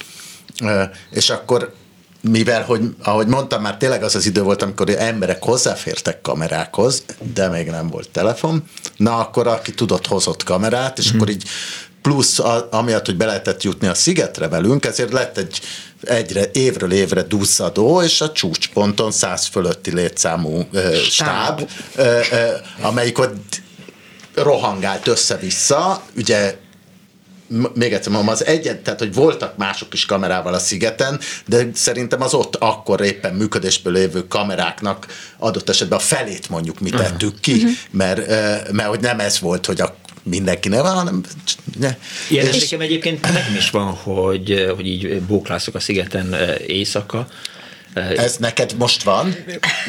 és 1.11 1.29
akkor 1.29 1.73
mivel, 2.21 2.63
hogy 2.63 2.81
ahogy 3.03 3.27
mondtam, 3.27 3.61
már 3.61 3.77
tényleg 3.77 4.03
az 4.03 4.15
az 4.15 4.25
idő 4.25 4.41
volt, 4.41 4.61
amikor 4.61 4.89
emberek 4.89 5.43
hozzáfértek 5.43 6.21
kamerákhoz, 6.21 7.03
de 7.33 7.47
még 7.47 7.67
nem 7.69 7.89
volt 7.89 8.09
telefon, 8.09 8.63
na 8.97 9.17
akkor 9.17 9.47
aki 9.47 9.73
tudott, 9.73 10.07
hozott 10.07 10.43
kamerát, 10.43 10.97
és 10.97 11.11
mm. 11.11 11.15
akkor 11.15 11.29
így 11.29 11.43
plusz 12.01 12.39
a, 12.39 12.67
amiatt, 12.71 13.05
hogy 13.05 13.17
be 13.17 13.25
lehetett 13.25 13.63
jutni 13.63 13.87
a 13.87 13.93
szigetre 13.93 14.47
velünk, 14.47 14.85
ezért 14.85 15.11
lett 15.11 15.37
egy 15.37 15.59
egyre 16.03 16.49
évről 16.53 16.91
évre 16.91 17.21
duzzadó, 17.21 18.01
és 18.01 18.21
a 18.21 18.31
csúcsponton 18.31 19.11
száz 19.11 19.45
fölötti 19.45 19.93
létszámú 19.93 20.67
ö, 20.71 20.95
stáb, 20.95 21.69
ö, 21.95 22.19
ö, 22.31 22.47
amelyik 22.81 23.19
ott 23.19 23.61
rohangált 24.43 25.07
össze-vissza, 25.07 26.01
ugye 26.15 26.55
még 27.73 27.93
egyszer 27.93 28.11
mondom, 28.11 28.29
az 28.29 28.45
egyet, 28.45 28.77
tehát 28.77 28.99
hogy 28.99 29.13
voltak 29.13 29.57
mások 29.57 29.93
is 29.93 30.05
kamerával 30.05 30.53
a 30.53 30.59
szigeten, 30.59 31.19
de 31.45 31.69
szerintem 31.73 32.21
az 32.21 32.33
ott 32.33 32.55
akkor 32.55 33.01
éppen 33.01 33.33
működésből 33.33 33.93
lévő 33.93 34.27
kameráknak 34.27 35.07
adott 35.37 35.69
esetben 35.69 35.97
a 35.97 36.01
felét 36.01 36.49
mondjuk 36.49 36.79
mi 36.79 36.89
tettük 36.89 37.39
ki, 37.39 37.53
uh-huh. 37.53 37.71
mert, 37.91 38.27
mert 38.71 38.89
hogy 38.89 38.99
nem 38.99 39.19
ez 39.19 39.39
volt, 39.39 39.65
hogy 39.65 39.81
a 39.81 39.95
mindenki 40.23 40.69
ne 40.69 40.81
van, 40.81 40.95
hanem... 40.95 41.23
Ne. 41.79 41.97
Ilyen 42.29 42.45
és... 42.45 42.71
egyébként 42.71 43.21
nekem 43.21 43.55
is 43.55 43.69
van, 43.69 43.93
hogy, 43.93 44.71
hogy 44.75 44.87
így 44.87 45.21
bóklászok 45.21 45.75
a 45.75 45.79
szigeten 45.79 46.35
éjszaka, 46.67 47.27
ez 47.93 48.35
neked 48.37 48.75
most 48.77 49.03
van? 49.03 49.25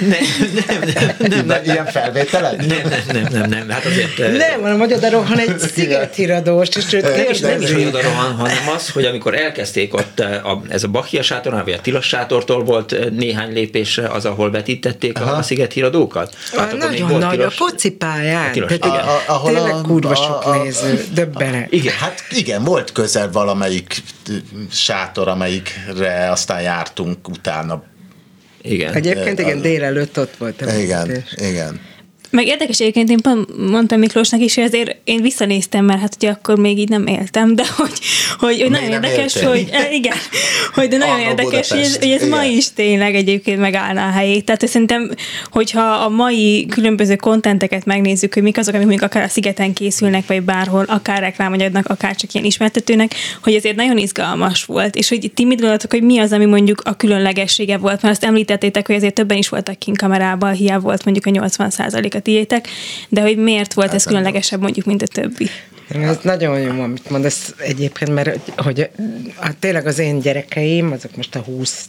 Nem, 0.01 0.19
nem, 0.67 1.15
nem. 1.19 1.47
nem, 1.47 1.61
Ilyen 1.65 1.87
felvételed? 1.87 2.67
Nem, 2.67 2.81
nem, 2.89 3.03
nem, 3.13 3.33
nem, 3.33 3.49
nem. 3.49 3.69
Hát 3.69 3.85
azért... 3.85 4.17
Nem, 4.17 4.61
hanem 4.61 4.79
hogy 4.79 4.93
oda 4.93 5.11
rohan 5.11 5.39
egy 5.39 5.59
szigetiradós, 5.59 6.69
és 6.69 6.93
őt 6.93 7.03
nem, 7.03 7.31
is, 7.31 7.39
nem 7.39 7.61
is, 7.61 7.73
hogy 7.73 7.85
oda 7.85 8.03
rohan, 8.03 8.35
hanem 8.35 8.69
az, 8.77 8.91
hogy 8.91 9.05
amikor 9.05 9.35
elkezdték 9.35 9.95
ott 9.95 10.21
a, 10.21 10.63
ez 10.69 10.85
a 10.85 10.89
Bachia 10.89 11.23
sátornál, 11.23 11.65
vagy 11.65 11.73
a 11.73 11.81
Tilas 11.81 12.07
sátortól 12.07 12.65
volt 12.65 13.11
néhány 13.11 13.53
lépés 13.53 13.99
az, 13.99 14.25
ahol 14.25 14.51
vetítették 14.51 15.21
Aha. 15.21 15.31
a 15.31 15.43
szigethíradókat. 15.43 16.37
Hát 16.57 16.77
nagyon 16.77 17.19
nagy, 17.19 17.31
tilos, 17.31 17.47
a 17.47 17.51
focipályán. 17.51 18.53
A 18.53 18.87
a, 18.87 18.95
a, 18.95 19.23
ahol 19.27 19.53
tényleg 19.53 19.73
a, 19.73 19.81
kurva 19.81 20.15
sok 20.15 20.45
a, 20.45 20.51
a, 20.51 20.63
néző, 20.63 21.05
döbbenet. 21.13 21.73
Igen, 21.73 21.95
hát 21.95 22.25
igen, 22.31 22.65
volt 22.65 22.93
közel 22.93 23.31
valamelyik 23.31 24.03
sátor, 24.71 25.29
amelyikre 25.29 26.31
aztán 26.31 26.63
jártunk 26.63 27.29
utána 27.29 27.83
igen. 28.63 28.95
Egyébként 28.95 29.39
igen, 29.39 29.61
délelőtt 29.61 30.19
ott 30.19 30.37
voltam. 30.37 30.79
Igen, 30.79 31.25
igen. 31.37 31.81
Meg 32.31 32.47
érdekes 32.47 32.81
egyébként, 32.81 33.11
én 33.11 33.21
pont 33.21 33.71
mondtam 33.71 33.99
Miklósnak 33.99 34.41
is, 34.41 34.55
hogy 34.55 34.65
azért 34.65 34.97
én 35.05 35.23
visszanéztem, 35.23 35.85
mert 35.85 36.01
hát 36.01 36.15
ugye 36.17 36.31
akkor 36.31 36.59
még 36.59 36.79
így 36.79 36.89
nem 36.89 37.07
éltem, 37.07 37.55
de 37.55 37.65
hogy, 37.77 37.93
hogy, 38.39 38.61
hogy 38.61 38.71
nagyon 38.71 38.91
érdekes, 38.91 39.35
éltél. 39.35 39.49
hogy 39.49 39.69
eh, 39.71 39.95
igen, 39.95 40.17
hogy 40.75 40.89
de 40.89 40.97
nagyon 40.97 41.15
Anno 41.15 41.29
érdekes, 41.29 41.71
hogy 41.71 41.81
ez, 41.81 41.97
hogy 41.99 42.11
ez 42.11 42.29
ma 42.29 42.45
is 42.45 42.73
tényleg 42.73 43.15
egyébként 43.15 43.61
megállná 43.61 44.09
a 44.09 44.13
helyét. 44.13 44.45
Tehát 44.45 44.69
szerintem, 44.69 45.11
hogyha 45.51 45.83
a 45.83 46.09
mai 46.09 46.67
különböző 46.67 47.17
kontenteket 47.17 47.85
megnézzük, 47.85 48.35
hogy 48.35 48.43
mik 48.43 48.59
azok, 48.59 48.75
amik 48.75 48.87
mondjuk 48.87 49.11
akár 49.11 49.23
a 49.23 49.29
szigeten 49.29 49.73
készülnek, 49.73 50.27
vagy 50.27 50.43
bárhol, 50.43 50.85
akár 50.89 51.21
reklámanyagnak, 51.21 51.87
akár 51.87 52.17
csak 52.17 52.33
ilyen 52.35 52.47
ismertetőnek, 52.47 53.15
hogy 53.43 53.55
ezért 53.55 53.77
nagyon 53.77 53.99
izgalmas 53.99 54.65
volt. 54.65 54.97
És 54.97 55.09
hogy 55.09 55.31
ti 55.35 55.45
mit 55.45 55.61
gondoltok, 55.61 55.91
hogy 55.91 56.03
mi 56.03 56.19
az, 56.19 56.33
ami 56.33 56.45
mondjuk 56.45 56.81
a 56.85 56.97
különlegessége 56.97 57.77
volt, 57.77 58.03
mert 58.03 58.15
azt 58.15 58.25
említettétek, 58.25 58.87
hogy 58.87 58.97
azért 58.97 59.15
többen 59.15 59.37
is 59.37 59.49
voltak 59.49 59.79
kint 59.79 59.99
kamerában, 59.99 60.53
hiába 60.53 60.81
volt 60.81 61.05
mondjuk 61.05 61.27
a 61.27 61.31
80 61.31 61.71
a 61.93 62.20
tiétek, 62.21 62.69
de 63.09 63.21
hogy 63.21 63.37
miért 63.37 63.73
volt 63.73 63.87
hát 63.87 63.97
ez 63.97 64.05
különlegesebb 64.05 64.61
mondjuk, 64.61 64.87
mint 64.87 65.03
a 65.03 65.07
többi? 65.07 65.51
Ez 65.91 66.19
nagyon 66.23 66.61
jó, 66.61 66.83
amit 66.83 67.11
mondasz 67.11 67.55
egyébként, 67.59 68.15
mert 68.15 68.51
hogy 68.57 68.91
hát 69.39 69.57
tényleg 69.57 69.87
az 69.87 69.99
én 69.99 70.21
gyerekeim, 70.21 70.93
azok 70.93 71.17
most 71.17 71.37
a 71.37 71.45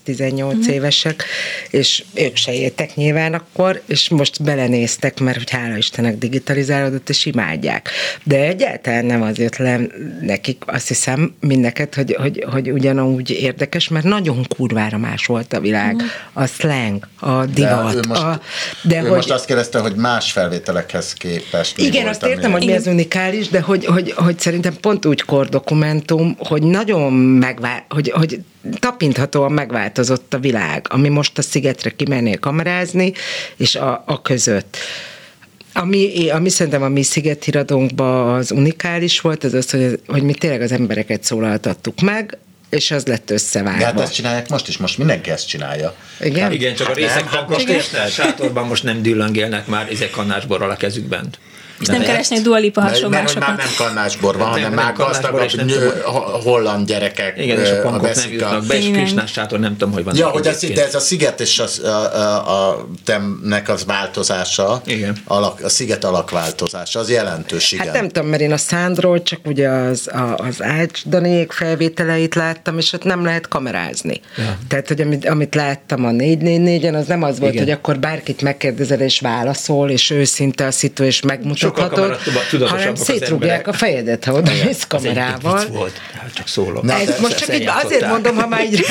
20-18 0.05 0.55
mm. 0.55 0.69
évesek, 0.69 1.23
és 1.69 2.03
ők 2.13 2.35
se 2.35 2.53
éltek 2.53 2.95
nyilván 2.95 3.33
akkor, 3.33 3.81
és 3.85 4.09
most 4.09 4.43
belenéztek, 4.43 5.19
mert 5.19 5.37
hogy 5.37 5.49
hála 5.49 5.77
Istennek 5.77 6.17
digitalizálódott, 6.17 7.09
és 7.09 7.25
imádják. 7.25 7.89
De 8.23 8.39
egyáltalán 8.39 9.05
nem 9.05 9.21
azért 9.21 9.57
le 9.57 9.79
nekik, 10.21 10.63
azt 10.65 10.87
hiszem, 10.87 11.35
mindeket, 11.39 11.95
hogy, 11.95 12.15
hogy, 12.19 12.45
hogy 12.51 12.71
ugyanúgy 12.71 13.29
érdekes, 13.29 13.87
mert 13.87 14.05
nagyon 14.05 14.45
kurvára 14.55 14.97
más 14.97 15.25
volt 15.25 15.53
a 15.53 15.59
világ. 15.59 15.95
Mm. 15.95 16.05
A 16.33 16.45
slang, 16.45 17.07
a 17.19 17.45
divat. 17.45 17.93
De 17.93 17.97
ő 17.97 18.07
most, 18.07 18.21
a, 18.21 18.41
de 18.81 18.95
ő 18.95 18.99
hogy, 18.99 19.15
most 19.15 19.31
azt 19.31 19.45
kérdezte, 19.45 19.79
hogy 19.79 19.95
más 19.95 20.31
felvételekhez 20.31 21.13
képest. 21.13 21.77
Igen, 21.77 22.07
azt 22.07 22.25
értem, 22.25 22.51
hogy 22.51 22.65
mi 22.65 22.73
az 22.73 22.87
unikális, 22.87 23.47
de 23.47 23.61
hogy, 23.61 23.85
hogy, 23.91 24.11
hogy 24.11 24.39
szerintem 24.39 24.73
pont 24.81 25.05
úgy 25.05 25.21
kordokumentum, 25.21 26.35
hogy 26.39 26.63
nagyon 26.63 27.13
megvál, 27.13 27.85
hogy, 27.89 28.11
hogy 28.11 28.39
tapinthatóan 28.79 29.51
megváltozott 29.51 30.33
a 30.33 30.39
világ, 30.39 30.85
ami 30.89 31.09
most 31.09 31.37
a 31.37 31.41
szigetre 31.41 31.89
kimennél 31.89 32.39
kamerázni, 32.39 33.13
és 33.57 33.75
a, 33.75 34.03
a 34.05 34.21
között. 34.21 34.77
Ami, 35.73 36.29
ami 36.29 36.49
szerintem 36.49 36.83
a 36.83 36.89
mi 36.89 37.03
szigetiradónkban 37.03 38.33
az 38.33 38.51
unikális 38.51 39.19
volt, 39.19 39.43
az 39.43 39.53
az, 39.53 39.69
hogy, 39.69 39.99
hogy 40.07 40.23
mi 40.23 40.33
tényleg 40.33 40.61
az 40.61 40.71
embereket 40.71 41.23
szólaltattuk 41.23 42.01
meg, 42.01 42.37
és 42.69 42.91
az 42.91 43.05
lett 43.05 43.29
összevágva. 43.29 43.79
De 43.79 43.85
hát 43.85 43.99
ezt 43.99 44.13
csinálják 44.13 44.49
most 44.49 44.67
is, 44.67 44.77
most 44.77 44.97
mindenki 44.97 45.29
ezt 45.29 45.47
csinálja. 45.47 45.95
Igen? 46.19 46.41
Hát, 46.41 46.53
igen, 46.53 46.75
csak 46.75 46.89
a 46.89 46.93
részek 46.93 47.29
hát 47.29 47.49
most 47.49 47.69
érted, 47.69 48.09
sátorban 48.09 48.67
most 48.67 48.83
nem 48.83 49.01
düllöngélnek 49.01 49.67
már 49.67 49.87
ezek 49.91 50.09
kannásborral 50.09 50.69
a 50.69 50.75
kezükben. 50.75 51.29
És 51.81 51.87
nem 51.87 52.01
keresnék 52.01 52.41
dualipa 52.41 52.81
hasonlásokat. 52.81 53.47
Mert, 53.47 53.57
már 53.57 53.57
nem 53.57 53.75
kannásbor 53.77 54.37
van, 54.37 54.47
hanem 54.47 54.73
már 54.73 54.93
gazdagabb 54.93 55.49
holland 56.43 56.87
gyerekek 56.87 57.37
Igen, 57.37 57.59
és 57.59 57.69
a 57.69 57.81
pankok 57.81 58.15
nem 58.15 58.31
jutnak 58.31 58.65
be, 58.65 58.77
és 58.77 58.91
Krisnás 58.91 59.31
sátor 59.31 59.59
nem 59.59 59.77
tudom, 59.77 59.93
hogy 59.93 60.03
van. 60.03 60.15
Ja, 60.15 60.27
hogy 60.27 60.47
ez, 60.47 60.59
de 60.59 60.85
ez 60.85 60.95
a 60.95 60.99
sziget 60.99 61.39
és 61.39 61.59
a, 61.59 61.87
a, 61.87 61.89
a, 61.89 62.69
a 62.69 62.87
temnek 63.05 63.69
az 63.69 63.85
változása, 63.85 64.81
Igen. 64.85 65.17
Alak, 65.25 65.63
a 65.63 65.69
sziget 65.69 66.03
alakváltozása, 66.03 66.99
az 66.99 67.09
jelentős, 67.09 67.71
igen. 67.71 67.85
Hát 67.85 67.95
nem 67.95 68.07
tudom, 68.07 68.29
mert 68.29 68.41
én 68.41 68.51
a 68.51 68.57
Szándról 68.57 69.23
csak 69.23 69.39
ugye 69.45 69.69
az, 69.69 70.07
a, 70.07 70.35
az 70.37 70.61
Ács 70.61 71.07
Daniék 71.07 71.51
felvételeit 71.51 72.35
láttam, 72.35 72.77
és 72.77 72.93
ott 72.93 73.03
nem 73.03 73.23
lehet 73.25 73.47
kamerázni. 73.47 74.21
Ja. 74.37 74.57
Tehát, 74.67 74.87
hogy 74.87 75.01
amit, 75.01 75.27
amit 75.27 75.55
láttam 75.55 76.05
a 76.05 76.09
444-en, 76.09 76.99
az 76.99 77.07
nem 77.07 77.23
az 77.23 77.39
volt, 77.39 77.53
igen. 77.53 77.63
hogy 77.63 77.73
akkor 77.73 77.99
bárkit 77.99 78.41
megkérdezel 78.41 78.99
és 78.99 79.19
válaszol, 79.19 79.89
és 79.89 80.09
őszinte 80.09 80.65
a 80.65 80.71
szitu, 80.71 81.03
és 81.03 81.21
megmutat 81.21 81.70
tudhatod, 81.71 82.17
hanem 82.67 82.95
szétrugják 82.95 83.67
a 83.67 83.73
fejedet, 83.73 84.25
ha 84.25 84.33
oda 84.33 84.51
mész 84.65 84.85
kamerával. 84.87 85.59
Ez 85.59 85.69
volt, 85.69 85.97
hát 86.13 86.33
csak 86.33 86.47
szólok. 86.47 86.83
Na, 86.83 86.93
ez 86.93 87.19
most 87.19 87.37
csak 87.37 87.55
így, 87.55 87.69
azért 87.83 88.07
mondom, 88.07 88.35
ha 88.35 88.47
már 88.47 88.63
így 88.63 88.85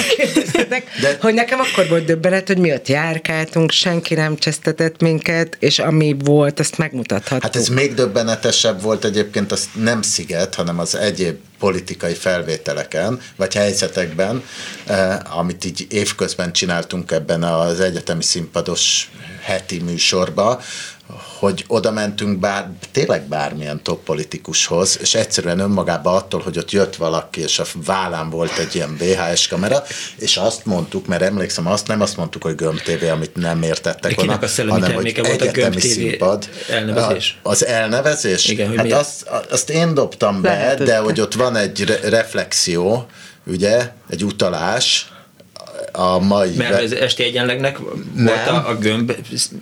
de... 1.01 1.17
hogy 1.21 1.35
nekem 1.35 1.61
akkor 1.61 1.89
volt 1.89 2.05
döbbenet, 2.05 2.47
hogy 2.47 2.59
mi 2.59 2.73
ott 2.73 2.89
járkáltunk, 2.89 3.71
senki 3.71 4.15
nem 4.15 4.37
csesztetett 4.37 5.01
minket, 5.01 5.57
és 5.59 5.79
ami 5.79 6.17
volt, 6.25 6.61
azt 6.61 6.79
megmutathattuk. 6.79 7.43
Hát 7.43 7.57
ez 7.57 7.69
még 7.69 7.95
döbbenetesebb 7.95 8.83
volt 8.83 9.05
egyébként, 9.05 9.53
az 9.53 9.69
nem 9.75 10.03
sziget, 10.03 10.55
hanem 10.55 10.79
az 10.79 10.95
egyéb 10.95 11.37
politikai 11.59 12.15
felvételeken, 12.15 13.21
vagy 13.37 13.55
helyzetekben, 13.55 14.43
eh, 14.87 15.39
amit 15.39 15.65
így 15.65 15.87
évközben 15.91 16.53
csináltunk 16.53 17.11
ebben 17.11 17.43
az 17.43 17.81
egyetemi 17.81 18.23
színpados 18.23 19.11
heti 19.43 19.79
műsorba, 19.79 20.61
hogy 21.39 21.65
oda 21.67 21.91
mentünk 21.91 22.39
bár, 22.39 22.71
tényleg 22.93 23.23
bármilyen 23.23 23.83
top 23.83 24.05
politikushoz, 24.05 24.99
és 25.01 25.15
egyszerűen 25.15 25.59
önmagában 25.59 26.15
attól, 26.15 26.41
hogy 26.41 26.59
ott 26.59 26.71
jött 26.71 26.97
valaki, 26.97 27.41
és 27.41 27.59
a 27.59 27.65
vállán 27.85 28.31
volt 28.31 28.59
egy 28.59 28.75
ilyen 28.75 28.97
VHS 28.97 29.49
kamera, 29.49 29.83
és 30.17 30.37
azt 30.37 30.67
mondtuk, 30.67 31.07
mert 31.07 31.23
emlékszem, 31.23 31.67
azt 31.67 31.87
nem 31.87 32.01
azt 32.01 32.17
mondtuk, 32.17 32.43
hogy 32.43 32.55
Gömb 32.55 32.81
TV, 32.81 33.05
amit 33.11 33.37
nem 33.37 33.63
értettek 33.63 34.15
volna, 34.15 34.39
hanem 34.57 34.93
hogy 34.93 35.17
volt 35.27 35.43
egyetemi 35.43 35.81
színpad. 35.81 36.49
Elnevezés. 36.71 37.39
Az 37.43 37.67
elnevezés? 37.67 38.49
Igen, 38.49 38.77
hát 38.77 38.93
azt, 38.93 39.29
azt 39.51 39.71
én 39.71 39.95
dobtam 39.95 40.41
be, 40.41 40.49
Lehet, 40.49 40.83
de 40.83 40.99
hogy 40.99 41.21
ott 41.21 41.35
van 41.35 41.57
egy 41.57 41.85
re- 41.85 42.09
reflexió, 42.09 43.07
ugye, 43.47 43.91
egy 44.09 44.25
utalás, 44.25 45.10
a 45.93 46.19
mai... 46.19 46.51
Mert 46.57 46.83
az 46.83 46.95
esti 46.95 47.23
egyenlegnek 47.23 47.79
nem, 48.15 48.25
volt 48.25 48.47
a, 48.47 48.69
a 48.69 48.75
gömb... 48.75 49.13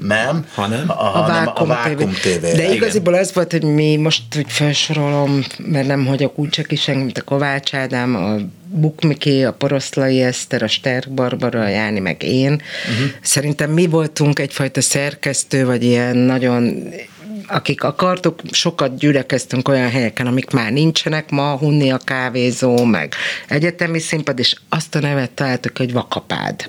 Nem, 0.00 0.46
hanem 0.54 0.90
a, 0.90 1.24
a, 1.24 1.26
Vákum, 1.26 1.70
a 1.70 1.74
Vákum 1.74 2.12
TV. 2.12 2.28
TV. 2.28 2.56
De 2.56 2.72
igaziból 2.74 3.14
az 3.14 3.32
volt, 3.34 3.52
hogy 3.52 3.62
mi 3.62 3.96
most 3.96 4.22
úgy 4.36 4.50
felsorolom, 4.52 5.44
mert 5.58 5.86
nem 5.86 6.06
hagyok 6.06 6.38
úgy 6.38 6.48
csak 6.48 6.72
is 6.72 6.86
mint 6.86 7.18
a 7.18 7.22
Kovács 7.22 7.74
Ádám, 7.74 8.16
a 8.16 8.36
Bukmiki, 8.70 9.44
a 9.44 9.52
Poroszlai 9.52 10.22
Eszter, 10.22 10.62
a 10.62 10.68
Sterk 10.68 11.10
Barbara, 11.10 11.60
a 11.60 11.68
Jáni, 11.68 12.00
meg 12.00 12.22
én. 12.22 12.52
Uh-huh. 12.52 13.10
Szerintem 13.20 13.70
mi 13.70 13.86
voltunk 13.86 14.38
egyfajta 14.38 14.80
szerkesztő, 14.80 15.66
vagy 15.66 15.84
ilyen 15.84 16.16
nagyon 16.16 16.88
akik 17.48 17.82
akartuk, 17.82 18.40
sokat 18.50 18.98
gyülekeztünk 18.98 19.68
olyan 19.68 19.90
helyeken, 19.90 20.26
amik 20.26 20.50
már 20.50 20.72
nincsenek 20.72 21.30
ma, 21.30 21.56
Hunni 21.56 21.90
a 21.90 21.98
kávézó, 22.04 22.84
meg 22.84 23.14
egyetemi 23.48 23.98
színpad, 23.98 24.38
és 24.38 24.56
azt 24.68 24.94
a 24.94 24.98
nevet 25.00 25.30
találtuk, 25.30 25.78
hogy 25.78 25.92
Vakapád. 25.92 26.64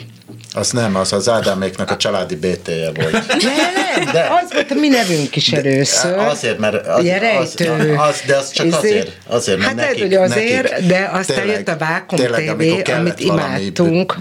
Az 0.53 0.71
nem, 0.71 0.95
az 0.95 1.13
az 1.13 1.29
Ádáméknak 1.29 1.91
a 1.91 1.97
családi 1.97 2.35
BT-je 2.35 2.91
volt. 2.91 3.11
Nem, 3.27 4.11
de 4.11 4.27
az 4.43 4.53
volt 4.53 4.71
a 4.71 4.73
mi 4.73 4.87
nevünk 4.87 5.35
is 5.35 5.51
először. 5.51 6.17
Azért, 6.17 6.59
mert 6.59 6.87
az, 6.87 7.05
az, 7.39 7.55
az, 7.97 8.21
de 8.25 8.35
az 8.35 8.51
csak 8.51 8.65
izé- 8.65 8.77
azért, 8.77 9.17
azért 9.27 9.57
mert 9.57 9.69
hát 9.69 9.79
nekik, 9.79 10.01
hogy 10.01 10.13
azért, 10.13 10.69
nekik, 10.69 10.87
de 10.87 11.09
aztán 11.13 11.37
tényleg, 11.37 11.55
jött 11.55 11.67
a 11.67 11.77
Vákum 11.77 12.19
TV, 12.19 12.91
amit 12.91 13.19
imádtunk. 13.19 14.17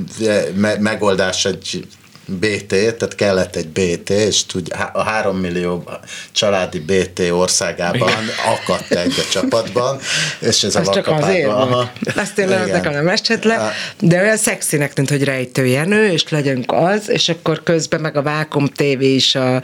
Megoldás 0.78 1.44
egy 1.44 1.86
BT, 2.28 2.66
tehát 2.68 3.14
kellett 3.14 3.56
egy 3.56 3.68
BT, 3.68 4.10
és 4.10 4.46
tud, 4.46 4.68
a 4.92 5.02
három 5.02 5.36
millió 5.36 5.88
családi 6.32 6.78
BT 6.78 7.20
országában 7.30 8.12
akadt 8.46 8.90
egy 8.90 9.14
a 9.18 9.30
csapatban, 9.32 9.98
és 10.38 10.62
ez 10.62 10.76
az 10.76 10.88
a 10.88 10.92
csak 10.92 11.06
azért 11.06 11.52
volt. 11.52 11.90
Azt 12.16 12.34
tényleg 12.34 12.70
nekem 12.70 12.92
nem 12.92 13.08
esett 13.08 13.44
le, 13.44 13.72
de 14.00 14.20
olyan 14.20 14.36
szexinek 14.36 14.92
tűnt, 14.92 15.08
hogy 15.08 15.24
rejtő 15.24 15.66
Jenő, 15.66 16.08
és 16.08 16.28
legyünk 16.28 16.72
az, 16.72 17.10
és 17.10 17.28
akkor 17.28 17.62
közben 17.62 18.00
meg 18.00 18.16
a 18.16 18.22
Vákum 18.22 18.66
TV 18.66 19.00
is 19.00 19.34
a 19.34 19.62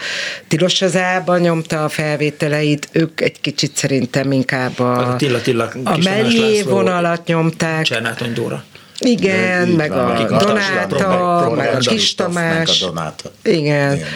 Tilos 0.49 0.82
az 0.82 0.99
nyomta 1.39 1.85
a 1.85 1.89
felvételeit, 1.89 2.89
ők 2.93 3.20
egy 3.20 3.41
kicsit 3.41 3.77
szerintem 3.77 4.32
inkább 4.32 4.78
a, 4.78 5.12
a, 5.12 5.16
Tilla, 5.16 5.41
Tilla, 5.41 5.70
a 5.85 5.97
mellé 5.97 6.62
vonalat 6.62 7.27
nyomták. 7.27 7.82
Csernátony 7.82 8.32
Dóra. 8.32 8.65
Igen, 9.05 9.68
meg 9.68 9.93
a 9.93 10.36
Donáta, 10.39 11.51
meg 11.56 11.74
a 11.74 11.78
Kis 11.78 12.14
Tamás. 12.14 12.82
A 12.82 12.86
Donáta. 12.86 13.32
Igen. 13.43 13.94
Igen. 13.94 14.09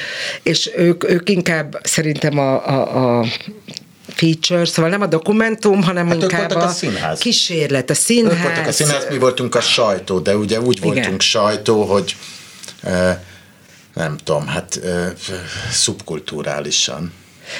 És 0.42 0.70
ők, 0.76 1.10
ők 1.10 1.28
inkább 1.28 1.80
szerintem 1.82 2.38
a, 2.38 2.66
a, 2.68 3.18
a 3.18 3.26
feature, 4.06 4.64
szóval 4.64 4.90
nem 4.90 5.00
a 5.00 5.06
dokumentum, 5.06 5.82
hanem 5.82 6.06
hát 6.06 6.22
inkább 6.22 6.50
a, 6.50 6.70
a 7.10 7.14
kísérlet, 7.18 7.90
a 7.90 7.94
színház. 7.94 8.32
Ők 8.32 8.42
voltak 8.42 8.66
a 8.66 8.72
színház, 8.72 9.06
mi 9.10 9.18
voltunk 9.18 9.54
a 9.54 9.60
sajtó, 9.60 10.18
de 10.18 10.36
ugye 10.36 10.60
úgy 10.60 10.80
voltunk 10.80 11.06
Igen. 11.06 11.18
sajtó, 11.18 11.84
hogy 11.84 12.16
e, 12.82 13.24
nem 13.94 14.16
tudom, 14.24 14.46
hát 14.46 14.76
e, 14.76 15.12
szubkulturálisan. 15.70 17.12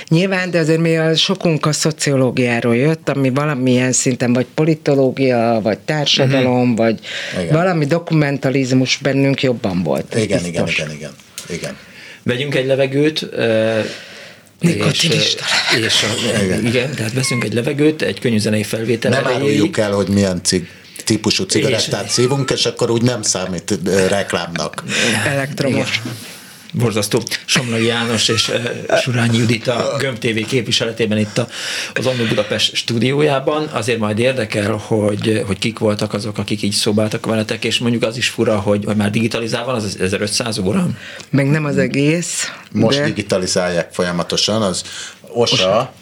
Nyilván, 0.09 0.51
de 0.51 0.59
azért 0.59 0.81
mi 0.81 0.97
a 0.97 1.17
sokunk 1.17 1.67
a 1.67 1.73
szociológiáról 1.73 2.77
jött, 2.77 3.09
ami 3.09 3.31
valamilyen 3.31 3.93
szinten 3.93 4.33
vagy 4.33 4.47
politológia, 4.55 5.61
vagy 5.63 5.79
társadalom, 5.79 6.61
uh-huh. 6.61 6.77
vagy 6.77 6.99
igen. 7.41 7.53
valami 7.53 7.85
dokumentalizmus 7.85 8.99
bennünk 9.03 9.43
jobban 9.43 9.83
volt. 9.83 10.15
Igen, 10.15 10.45
igen, 10.45 10.69
igen, 10.69 10.91
igen, 10.91 11.11
igen. 11.49 11.77
Vegyünk 12.23 12.55
egy 12.55 12.67
levegőt, 12.67 13.29
Nikotinista 14.61 15.45
és, 15.79 15.85
és 15.85 16.03
a, 16.03 16.43
igen. 16.43 16.67
igen, 16.67 16.95
tehát 16.95 17.13
veszünk 17.13 17.45
egy 17.45 17.53
levegőt, 17.53 18.03
egy 18.03 18.21
könnyű 18.21 18.39
zenei 18.39 18.63
felvétel 18.63 19.11
Nem 19.11 19.27
áruljuk 19.27 19.79
el, 19.79 19.93
hogy 19.93 20.09
milyen 20.09 20.41
cig 20.43 20.69
típusú 21.05 21.45
cigarettát 21.45 22.05
és, 22.05 22.11
szívunk, 22.11 22.51
és 22.51 22.67
akkor 22.67 22.91
úgy 22.91 23.03
nem 23.03 23.23
számít 23.23 23.79
reklámnak. 24.09 24.83
Elektromos. 25.27 26.01
Igen 26.05 26.37
borzasztó 26.73 27.23
Somlai 27.45 27.87
János 27.87 28.29
és 28.29 28.49
uh, 28.49 28.99
Surányi 28.99 29.39
Judit 29.39 29.69
a 29.69 29.97
Gömb 29.99 30.19
TV 30.19 30.49
képviseletében 30.49 31.19
itt 31.19 31.39
a, 31.39 31.49
az 31.95 32.07
Annó 32.07 32.25
Budapest 32.25 32.75
stúdiójában. 32.75 33.67
Azért 33.67 33.99
majd 33.99 34.19
érdekel, 34.19 34.73
hogy, 34.73 35.43
hogy 35.47 35.59
kik 35.59 35.79
voltak 35.79 36.13
azok, 36.13 36.39
akik 36.39 36.63
így 36.63 36.73
szobáltak 36.73 37.27
veletek, 37.27 37.65
és 37.65 37.79
mondjuk 37.79 38.03
az 38.03 38.17
is 38.17 38.29
fura, 38.29 38.59
hogy, 38.59 38.85
hogy 38.85 38.97
már 38.97 39.11
digitalizálva 39.11 39.73
az 39.73 39.97
1500 40.01 40.59
óra. 40.59 40.89
Meg 41.31 41.51
nem 41.51 41.65
az 41.65 41.79
egész. 41.79 42.53
Most 42.73 42.99
de... 42.99 43.05
digitalizálják 43.05 43.93
folyamatosan, 43.93 44.63
az 44.63 44.83
OSA, 45.33 45.55
OSA. 45.55 45.93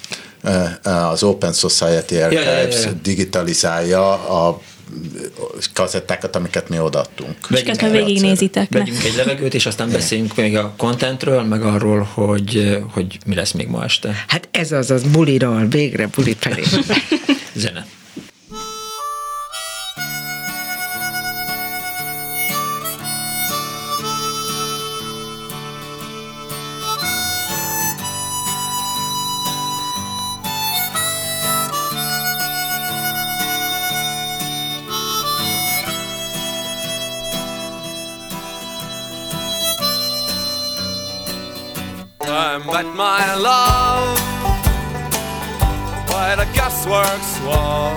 az 0.83 1.23
Open 1.23 1.53
Society 1.53 2.15
Archives 2.15 2.45
ja, 2.45 2.51
ja, 2.51 2.69
ja. 2.69 2.93
digitalizálja 3.03 4.13
a 4.13 4.61
kazettákat, 5.73 6.37
amiket 6.37 6.69
mi 6.69 6.79
odaadtunk. 6.79 7.37
És 7.51 7.63
közben 7.63 7.91
végignézitek. 7.91 8.69
Vegyünk 8.71 9.05
egy 9.05 9.15
levegőt, 9.17 9.55
és 9.55 9.67
aztán 9.67 9.91
beszéljünk 9.91 10.37
még 10.37 10.57
a 10.57 10.75
contentről, 10.77 11.43
meg 11.43 11.63
arról, 11.63 12.09
hogy, 12.15 12.79
hogy 12.93 13.19
mi 13.27 13.35
lesz 13.35 13.53
még 13.53 13.69
ma 13.69 13.85
este. 13.85 14.25
Hát 14.27 14.49
ez 14.51 14.73
az 14.73 14.91
az 14.91 15.03
buliról, 15.03 15.67
végre 15.67 16.07
buli 16.07 16.37
felé. 16.39 16.63
Zene. 17.55 17.87
My 42.97 43.35
love 43.35 44.19
by 46.09 46.35
the 46.35 46.47
gasworks 46.57 47.39
wall. 47.45 47.95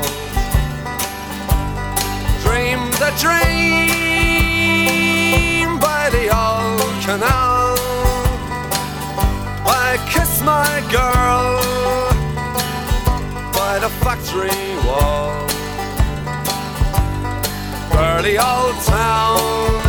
Dreamed 2.44 3.02
a 3.02 3.12
dream 3.18 3.40
by 5.80 6.10
the 6.12 6.28
old 6.28 7.02
canal. 7.06 7.78
I 9.66 9.98
kissed 10.12 10.44
my 10.44 10.82
girl 10.92 11.62
by 13.54 13.80
the 13.80 13.90
factory 14.04 14.76
wall. 14.86 15.48
Dirty 17.94 18.38
old 18.38 18.76
town, 18.84 19.89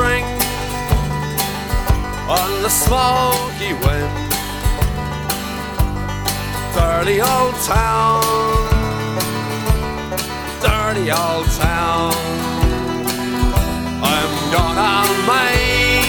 Spring 0.00 0.24
on 2.38 2.50
the 2.62 2.70
smoky 2.70 3.72
wind. 3.84 4.30
Dirty 6.74 7.20
old 7.20 7.54
town, 7.68 8.22
dirty 10.64 11.06
old 11.10 11.46
town. 11.66 12.14
I'm 14.12 14.32
gonna 14.54 14.96
make 15.32 16.08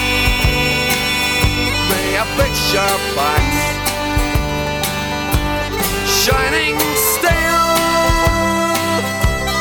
me 1.89 2.03
a 2.23 2.25
picture 2.39 2.95
box, 3.17 3.43
shining 6.21 6.77
steel, 7.09 7.63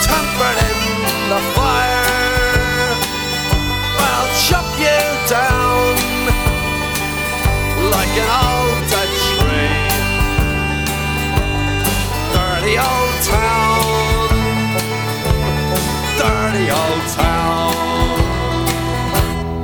tempered 0.06 0.58
in 0.86 0.98
the 1.32 1.40
fire. 1.56 1.89
You 4.80 5.02
down 5.28 5.94
like 7.94 8.14
an 8.24 8.30
old 8.44 8.80
Dutch 8.90 9.18
tree. 9.36 9.84
Dirty 12.32 12.74
old 12.88 13.16
town, 13.28 14.28
dirty 16.16 16.66
old 16.80 17.04
town. 17.12 17.74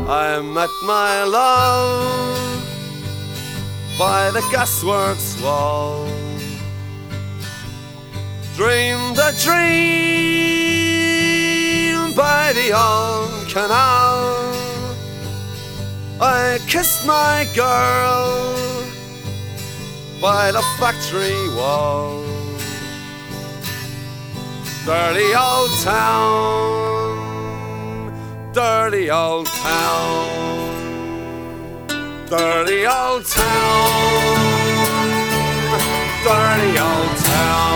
I 0.07 0.11
met 0.43 0.73
my 0.85 1.25
love 1.25 2.37
by 3.99 4.31
the 4.33 4.43
gasworks 4.53 5.41
wall. 5.43 6.07
Dreamed 8.55 9.19
a 9.19 9.33
dream 9.43 9.97
by 12.15 12.53
the 12.53 12.73
old 12.73 13.49
canal. 13.49 14.56
I 16.19 16.59
kissed 16.67 17.07
my 17.07 17.47
girl 17.55 18.57
by 20.19 20.51
the 20.51 20.63
factory 20.79 21.37
wall. 21.55 22.25
Dirty 24.87 25.35
old 25.35 25.71
town, 25.83 27.13
dirty 28.55 29.11
old 29.11 29.47
town, 29.47 30.29
dirty 32.31 32.87
old 32.87 33.27
town, 33.27 34.39
dirty 36.25 36.79
old 36.79 37.17
town. 37.19 37.67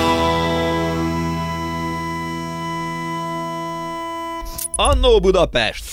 Annó 4.78 5.20
Budapest! 5.20 5.89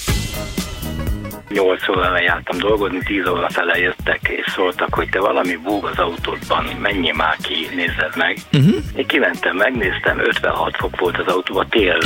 8 1.50 1.90
óra 1.90 2.22
jártam 2.22 2.58
dolgozni, 2.58 3.00
10 3.06 3.27
óra 3.27 3.50
fele 3.50 3.77
jöttek, 3.77 4.19
és 4.22 4.45
szóltak, 4.56 4.93
hogy 4.93 5.09
te 5.09 5.19
valami 5.19 5.56
búg 5.56 5.85
az 5.85 6.00
autódban, 6.00 6.66
menjél 6.82 7.14
már 7.14 7.35
ki, 7.42 7.67
nézzed 7.76 8.16
meg. 8.16 8.38
Uh-huh. 8.53 8.76
Én 8.95 9.08
kimentem, 9.08 9.56
megnéztem, 9.56 10.19
56 10.19 10.76
fok 10.76 11.00
volt 11.00 11.17
az 11.17 11.34
autóban, 11.34 11.67
tél 11.69 11.98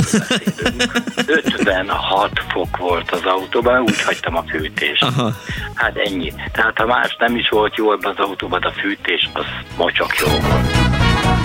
56 1.26 2.30
fok 2.48 2.76
volt 2.76 3.10
az 3.10 3.24
autóban, 3.24 3.80
úgy 3.80 4.02
hagytam 4.02 4.36
a 4.36 4.44
fűtést. 4.48 5.02
Aha. 5.02 5.32
Hát 5.74 5.96
ennyi. 5.96 6.32
Tehát 6.52 6.78
ha 6.78 6.86
más 6.86 7.16
nem 7.18 7.36
is 7.36 7.48
volt 7.48 7.76
jó 7.76 7.92
ebben 7.92 8.14
az 8.16 8.24
autóban, 8.26 8.62
a 8.62 8.70
fűtés 8.70 9.28
az 9.32 9.44
mocsok 9.76 10.16
jó 10.18 10.26
volt. 10.26 11.41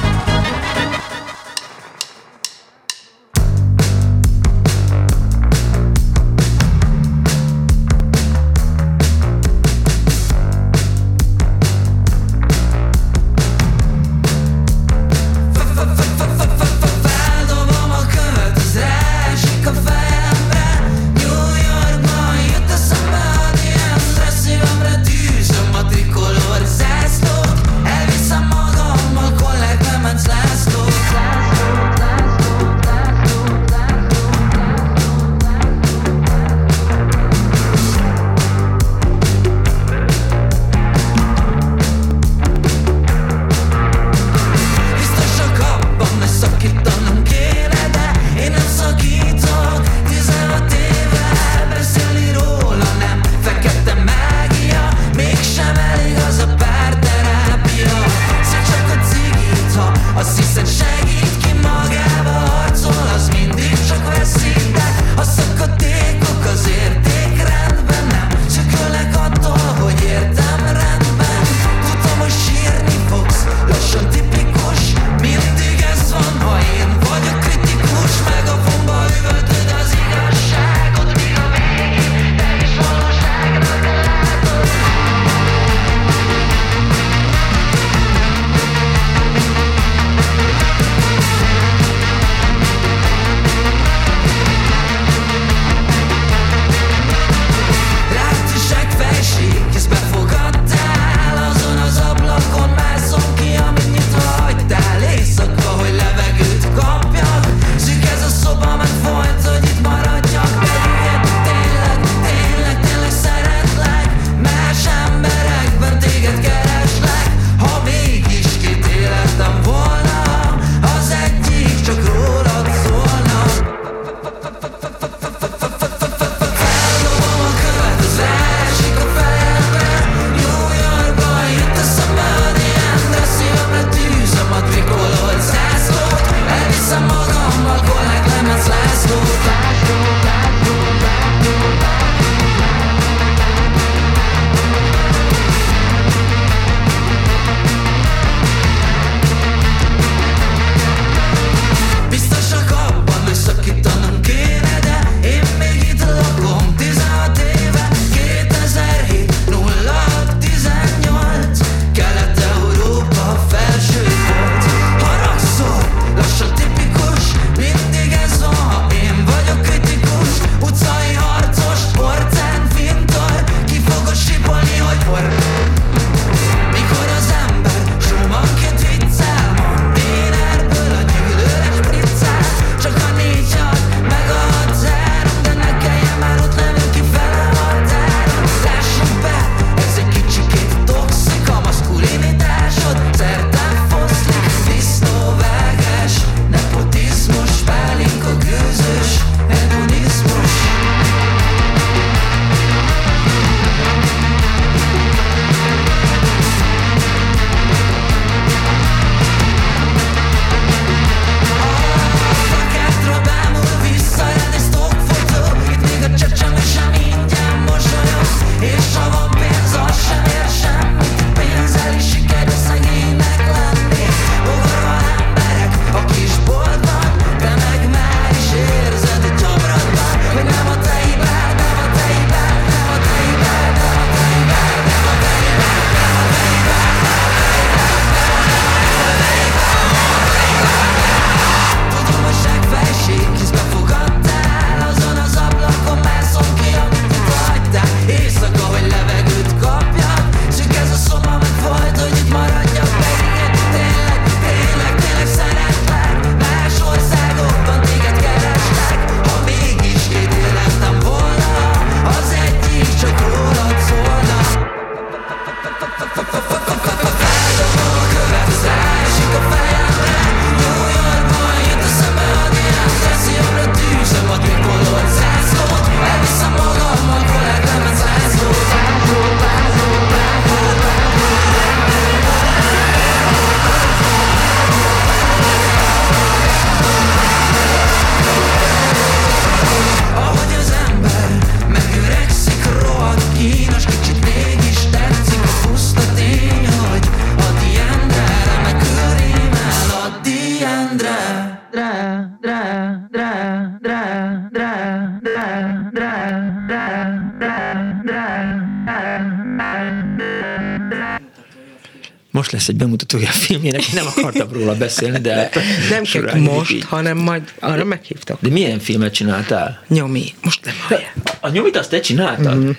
Lesz 312.57 312.67
egy 312.67 312.75
bemutatója 312.75 313.27
a 313.27 313.31
filmjének, 313.31 313.81
nem 313.93 314.05
akartam 314.15 314.47
róla 314.51 314.75
beszélni, 314.75 315.19
de... 315.19 315.49
Nem 315.89 316.03
csak 316.03 316.33
most, 316.33 316.71
így. 316.71 316.83
hanem 316.85 317.17
majd 317.17 317.53
arra 317.59 317.83
meghívtak. 317.83 318.41
De 318.41 318.49
milyen 318.49 318.79
filmet 318.79 319.13
csináltál? 319.13 319.83
Nyomi, 319.87 320.33
most 320.41 320.65
nem 320.65 320.75
hallja. 320.87 321.07
A 321.39 321.49
nyomit 321.49 321.77
azt 321.77 321.89
te 321.89 321.99
csináltad? 321.99 322.55
Mm. 322.55 322.69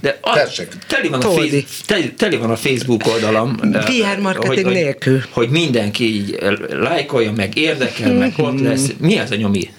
De 0.00 0.18
a, 0.20 0.48
teli, 0.86 1.08
van 1.08 1.20
a 1.20 1.30
face, 1.30 1.62
teli, 1.86 2.12
teli 2.12 2.36
van 2.36 2.50
a 2.50 2.56
Facebook 2.56 3.06
oldalam. 3.06 3.56
PR 3.88 4.20
marketing 4.20 4.64
hogy, 4.64 4.74
nélkül. 4.74 5.18
Hogy, 5.18 5.28
hogy 5.32 5.48
mindenki 5.48 6.14
így 6.14 6.38
lájkolja, 6.70 7.32
meg 7.32 7.56
érdekel, 7.56 8.12
meg 8.12 8.32
ott 8.36 8.52
mhm. 8.52 8.64
lesz. 8.64 8.86
Mi 8.98 9.18
az 9.18 9.30
a 9.30 9.36
nyomi? 9.36 9.70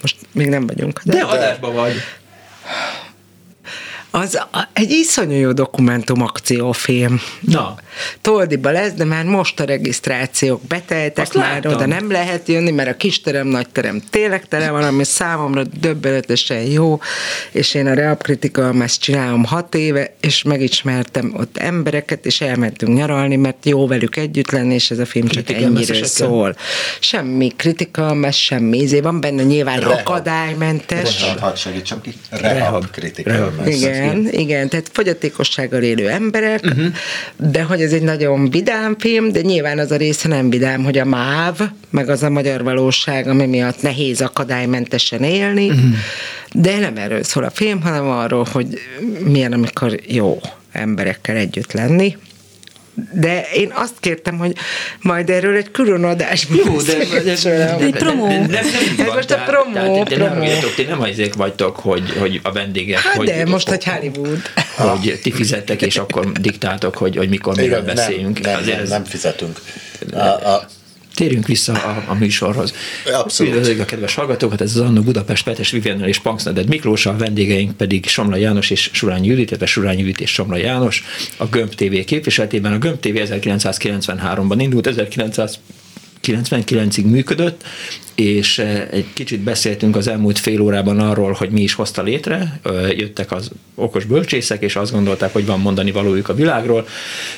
Most 0.00 0.16
még 0.32 0.46
nem 0.46 0.66
vagyunk. 0.66 1.00
De, 1.04 1.12
de 1.12 1.22
adásban 1.22 1.74
vagy 1.74 1.94
az 4.14 4.40
egy 4.72 4.90
iszonyú 4.90 5.36
jó 5.36 5.52
dokumentum 5.52 6.22
akciófilm. 6.22 7.20
Na. 7.40 7.76
Toldiba 8.24 8.70
lesz, 8.70 8.92
de 8.92 9.04
már 9.04 9.24
most 9.24 9.60
a 9.60 9.64
regisztrációk 10.44 10.60
beteltek, 10.68 11.24
Azt 11.24 11.34
már 11.34 11.52
láttam. 11.52 11.72
oda 11.72 11.86
nem 11.86 12.10
lehet 12.10 12.48
jönni, 12.48 12.70
mert 12.70 12.88
a 12.88 12.96
kisterem, 12.96 13.46
nagyterem 13.46 14.02
tényleg 14.10 14.48
tele 14.48 14.70
van, 14.70 14.82
ami 14.82 15.04
számomra 15.04 15.62
döbbenetesen 15.80 16.60
jó, 16.60 17.00
és 17.52 17.74
én 17.74 17.86
a 17.86 17.94
Reapkritika 17.94 18.74
ezt 18.82 19.00
csinálom 19.00 19.44
hat 19.44 19.74
éve, 19.74 20.14
és 20.20 20.42
megismertem 20.42 21.34
ott 21.36 21.58
embereket, 21.58 22.26
és 22.26 22.40
elmentünk 22.40 22.96
nyaralni, 22.96 23.36
mert 23.36 23.66
jó 23.66 23.86
velük 23.86 24.16
együtt 24.16 24.50
lenni, 24.50 24.74
és 24.74 24.90
ez 24.90 24.98
a 24.98 25.06
film 25.06 25.26
csak 25.26 25.50
ennyire 25.50 26.04
szól. 26.04 26.56
Semmi 27.00 27.52
kritika, 27.56 28.14
mert 28.14 28.36
semmi 28.36 28.78
izé 28.78 29.00
van 29.00 29.20
benne, 29.20 29.42
nyilván 29.42 29.80
Rehab. 29.80 29.98
akadálymentes. 29.98 31.20
Rehab, 31.20 31.38
hadd 31.38 31.54
segítsem 31.54 32.00
ki. 32.00 32.12
Rehab, 32.30 32.90
kritika. 32.90 33.30
Rehab. 33.30 33.66
Igen, 33.66 33.94
igen, 33.94 34.28
igen, 34.32 34.68
tehát 34.68 34.90
fogyatékossággal 34.92 35.82
élő 35.82 36.08
emberek, 36.08 36.64
uh-huh. 36.64 36.86
de 37.36 37.62
hogy 37.62 37.80
ez 37.80 37.92
egy 37.92 38.02
nagyon 38.02 38.50
vidám 38.50 38.96
film, 38.98 39.32
de 39.32 39.40
nyilván 39.40 39.78
az 39.78 39.90
a 39.90 39.96
része 39.96 40.28
nem 40.34 40.50
vidám, 40.50 40.84
hogy 40.84 40.98
a 40.98 41.04
MÁV, 41.04 41.60
meg 41.90 42.08
az 42.08 42.22
a 42.22 42.30
magyar 42.30 42.62
valóság, 42.62 43.28
ami 43.28 43.46
miatt 43.46 43.82
nehéz 43.82 44.20
akadálymentesen 44.20 45.22
élni, 45.22 45.68
uh-huh. 45.68 45.94
de 46.52 46.78
nem 46.78 46.96
erről 46.96 47.22
szól 47.22 47.44
a 47.44 47.50
film, 47.50 47.82
hanem 47.82 48.08
arról, 48.08 48.46
hogy 48.52 48.66
milyen, 49.24 49.52
amikor 49.52 50.00
jó 50.06 50.40
emberekkel 50.72 51.36
együtt 51.36 51.72
lenni, 51.72 52.16
de 53.12 53.46
én 53.54 53.72
azt 53.74 53.94
kértem, 54.00 54.38
hogy 54.38 54.52
majd 55.00 55.30
erről 55.30 55.56
egy 55.56 55.70
külön 55.70 56.04
adásban 56.04 56.58
Jó, 56.64 56.80
de, 56.80 56.96
de, 56.96 57.22
de, 57.22 57.36
de, 57.42 57.76
egy 57.84 57.92
promó. 57.92 58.26
De, 58.26 58.36
de, 58.36 58.46
de, 58.96 59.04
de, 59.04 59.14
most 59.14 59.30
a 59.30 59.36
promó. 59.46 59.72
Tehát, 59.72 60.08
de 60.08 60.16
nem 60.16 60.38
vagytok, 60.38 60.74
ti 60.74 60.82
nem 60.82 61.00
azért 61.00 61.34
vagytok, 61.34 61.76
hogy, 61.76 62.12
hogy 62.18 62.40
a 62.42 62.52
vendégek... 62.52 62.98
Hát 62.98 63.16
hogy, 63.16 63.26
de, 63.26 63.44
most 63.46 63.70
egy 63.70 63.84
Hollywood. 63.84 64.40
Hogy 64.76 65.18
ti 65.22 65.32
fizettek, 65.32 65.82
és 65.82 65.96
akkor 65.96 66.32
diktáltok, 66.32 66.96
hogy, 66.96 67.16
hogy 67.16 67.28
mikor, 67.28 67.56
miről 67.56 67.82
beszéljünk. 67.82 68.40
Nem, 68.40 68.64
nem, 68.64 68.76
nem, 68.76 68.86
nem 68.86 69.04
fizetünk. 69.04 69.60
A, 70.12 70.18
a, 70.18 70.66
Térjünk 71.14 71.46
vissza 71.46 71.72
a, 71.72 72.04
a 72.06 72.14
műsorhoz. 72.14 72.74
Abszolút. 73.12 73.52
Üdvözlők 73.52 73.80
a 73.80 73.84
kedves 73.84 74.14
hallgatókat, 74.14 74.60
ez 74.60 74.76
az 74.76 74.80
Annó 74.80 75.02
Budapest, 75.02 75.44
Petes 75.44 75.70
Viviannel 75.70 76.08
és 76.08 76.18
Panksneded 76.18 76.68
Miklós, 76.68 77.06
a 77.06 77.16
vendégeink 77.16 77.76
pedig 77.76 78.06
Somla 78.06 78.36
János 78.36 78.70
és 78.70 78.90
Surány 78.92 79.24
Judit, 79.24 79.48
illetve 79.48 79.66
Surány 79.66 79.98
Judit 79.98 80.20
és 80.20 80.32
Somla 80.32 80.56
János, 80.56 81.04
a 81.36 81.46
Gömb 81.46 81.74
TV 81.74 82.04
képviseletében. 82.04 82.72
A 82.72 82.78
Gömb 82.78 83.00
TV 83.00 83.08
1993-ban 83.08 84.56
indult, 84.58 84.86
1999-ig 86.26 87.10
működött, 87.10 87.62
és 88.14 88.58
eh, 88.58 88.86
egy 88.90 89.06
kicsit 89.12 89.40
beszéltünk 89.40 89.96
az 89.96 90.08
elmúlt 90.08 90.38
fél 90.38 90.60
órában 90.60 91.00
arról, 91.00 91.32
hogy 91.32 91.50
mi 91.50 91.62
is 91.62 91.74
hozta 91.74 92.02
létre, 92.02 92.60
jöttek 92.96 93.32
az 93.32 93.50
okos 93.74 94.04
bölcsészek, 94.04 94.62
és 94.62 94.76
azt 94.76 94.92
gondolták, 94.92 95.32
hogy 95.32 95.46
van 95.46 95.60
mondani 95.60 95.90
valójuk 95.90 96.28
a 96.28 96.34
világról, 96.34 96.86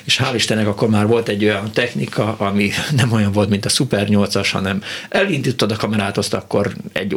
és 0.05 0.21
hál' 0.23 0.35
Istennek 0.35 0.67
akkor 0.67 0.89
már 0.89 1.07
volt 1.07 1.29
egy 1.29 1.45
olyan 1.45 1.73
technika, 1.73 2.35
ami 2.39 2.71
nem 2.97 3.13
olyan 3.13 3.33
volt, 3.33 3.49
mint 3.49 3.65
a 3.65 3.69
Super 3.69 4.07
8-as, 4.11 4.49
hanem 4.53 4.83
elindítod 5.09 5.71
a 5.71 5.77
kamerát, 5.77 6.19
azt 6.19 6.35
akkor 6.35 6.73
egy 6.93 7.17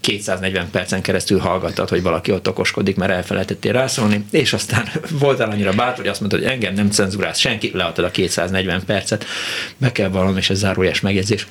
240 0.00 0.70
percen 0.70 1.02
keresztül 1.02 1.38
hallgattad, 1.38 1.88
hogy 1.88 2.02
valaki 2.02 2.32
ott 2.32 2.48
okoskodik, 2.48 2.96
mert 2.96 3.12
elfelejtettél 3.12 3.72
rászólni, 3.72 4.24
és 4.30 4.52
aztán 4.52 4.88
voltál 5.20 5.50
annyira 5.50 5.72
bátor, 5.72 5.98
hogy 5.98 6.06
azt 6.06 6.20
mondtad, 6.20 6.42
hogy 6.42 6.50
engem 6.50 6.74
nem 6.74 6.90
cenzúrálsz 6.90 7.38
senki, 7.38 7.70
leadtad 7.74 8.04
a 8.04 8.10
240 8.10 8.84
percet, 8.84 9.24
be 9.76 9.92
kell 9.92 10.08
valam, 10.08 10.36
és 10.36 10.50
ez 10.50 10.62
zárójas 10.92 11.00
megjegyzés 11.00 11.46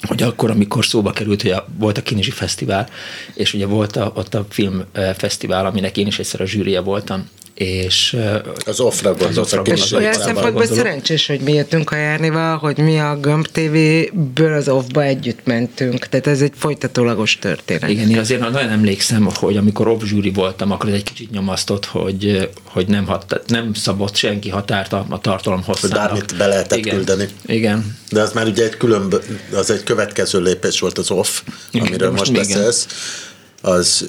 hogy 0.00 0.22
akkor, 0.22 0.50
amikor 0.50 0.84
szóba 0.84 1.10
került, 1.10 1.42
hogy 1.42 1.50
a, 1.50 1.66
volt 1.78 1.98
a 1.98 2.02
Kinizsi 2.02 2.30
Fesztivál, 2.30 2.88
és 3.34 3.54
ugye 3.54 3.66
volt 3.66 3.96
a, 3.96 4.12
ott 4.14 4.34
a 4.34 4.46
filmfesztivál, 4.48 5.66
aminek 5.66 5.96
én 5.96 6.06
is 6.06 6.18
egyszer 6.18 6.40
a 6.40 6.46
zsűria 6.46 6.82
voltam, 6.82 7.28
és 7.58 8.16
az 8.66 8.80
offra 8.80 9.14
gondolsz, 9.14 9.52
a 9.52 9.62
kis 9.62 9.92
Olyan 9.92 10.12
szempontból 10.12 10.66
szerencsés, 10.66 11.26
hogy 11.26 11.40
mi 11.40 11.52
jöttünk 11.52 11.90
a 11.90 11.96
Járnival, 11.96 12.56
hogy 12.56 12.78
mi 12.78 12.98
a 12.98 13.16
Gömb 13.16 13.46
TV-ből 13.46 14.52
az 14.52 14.68
offba 14.68 15.02
együtt 15.02 15.38
mentünk, 15.44 16.06
tehát 16.06 16.26
ez 16.26 16.40
egy 16.40 16.52
folytatólagos 16.56 17.38
történet. 17.38 17.90
Igen, 17.90 18.10
én 18.10 18.18
azért 18.18 18.40
nagyon 18.40 18.70
emlékszem, 18.70 19.28
hogy 19.34 19.56
amikor 19.56 19.88
off 19.88 20.02
zsűri 20.04 20.30
voltam, 20.30 20.70
akkor 20.70 20.88
ez 20.88 20.94
egy 20.94 21.02
kicsit 21.02 21.30
nyomasztott, 21.30 21.84
hogy, 21.84 22.48
hogy 22.64 22.86
nem, 22.86 23.06
hat, 23.06 23.42
nem 23.46 23.74
szabott 23.74 24.14
senki 24.14 24.48
határt 24.48 24.92
a, 24.92 25.06
a 25.08 25.20
tartalom 25.20 25.62
hosszának. 25.62 25.98
Bármit 25.98 26.36
be 26.36 26.46
lehetett 26.46 26.78
Igen. 26.78 26.94
küldeni. 26.94 27.28
Igen. 27.46 27.96
De 28.10 28.20
az 28.20 28.32
már 28.32 28.46
ugye 28.46 28.64
egy 28.64 28.76
külön, 28.76 29.14
az 29.52 29.70
egy 29.70 29.82
következő 29.82 30.40
lépés 30.40 30.80
volt 30.80 30.98
az 30.98 31.10
off, 31.10 31.40
Igen, 31.70 31.86
amiről 31.86 32.10
most, 32.10 32.32
most 32.32 32.48
beszélsz. 32.48 32.86
Az 33.62 34.06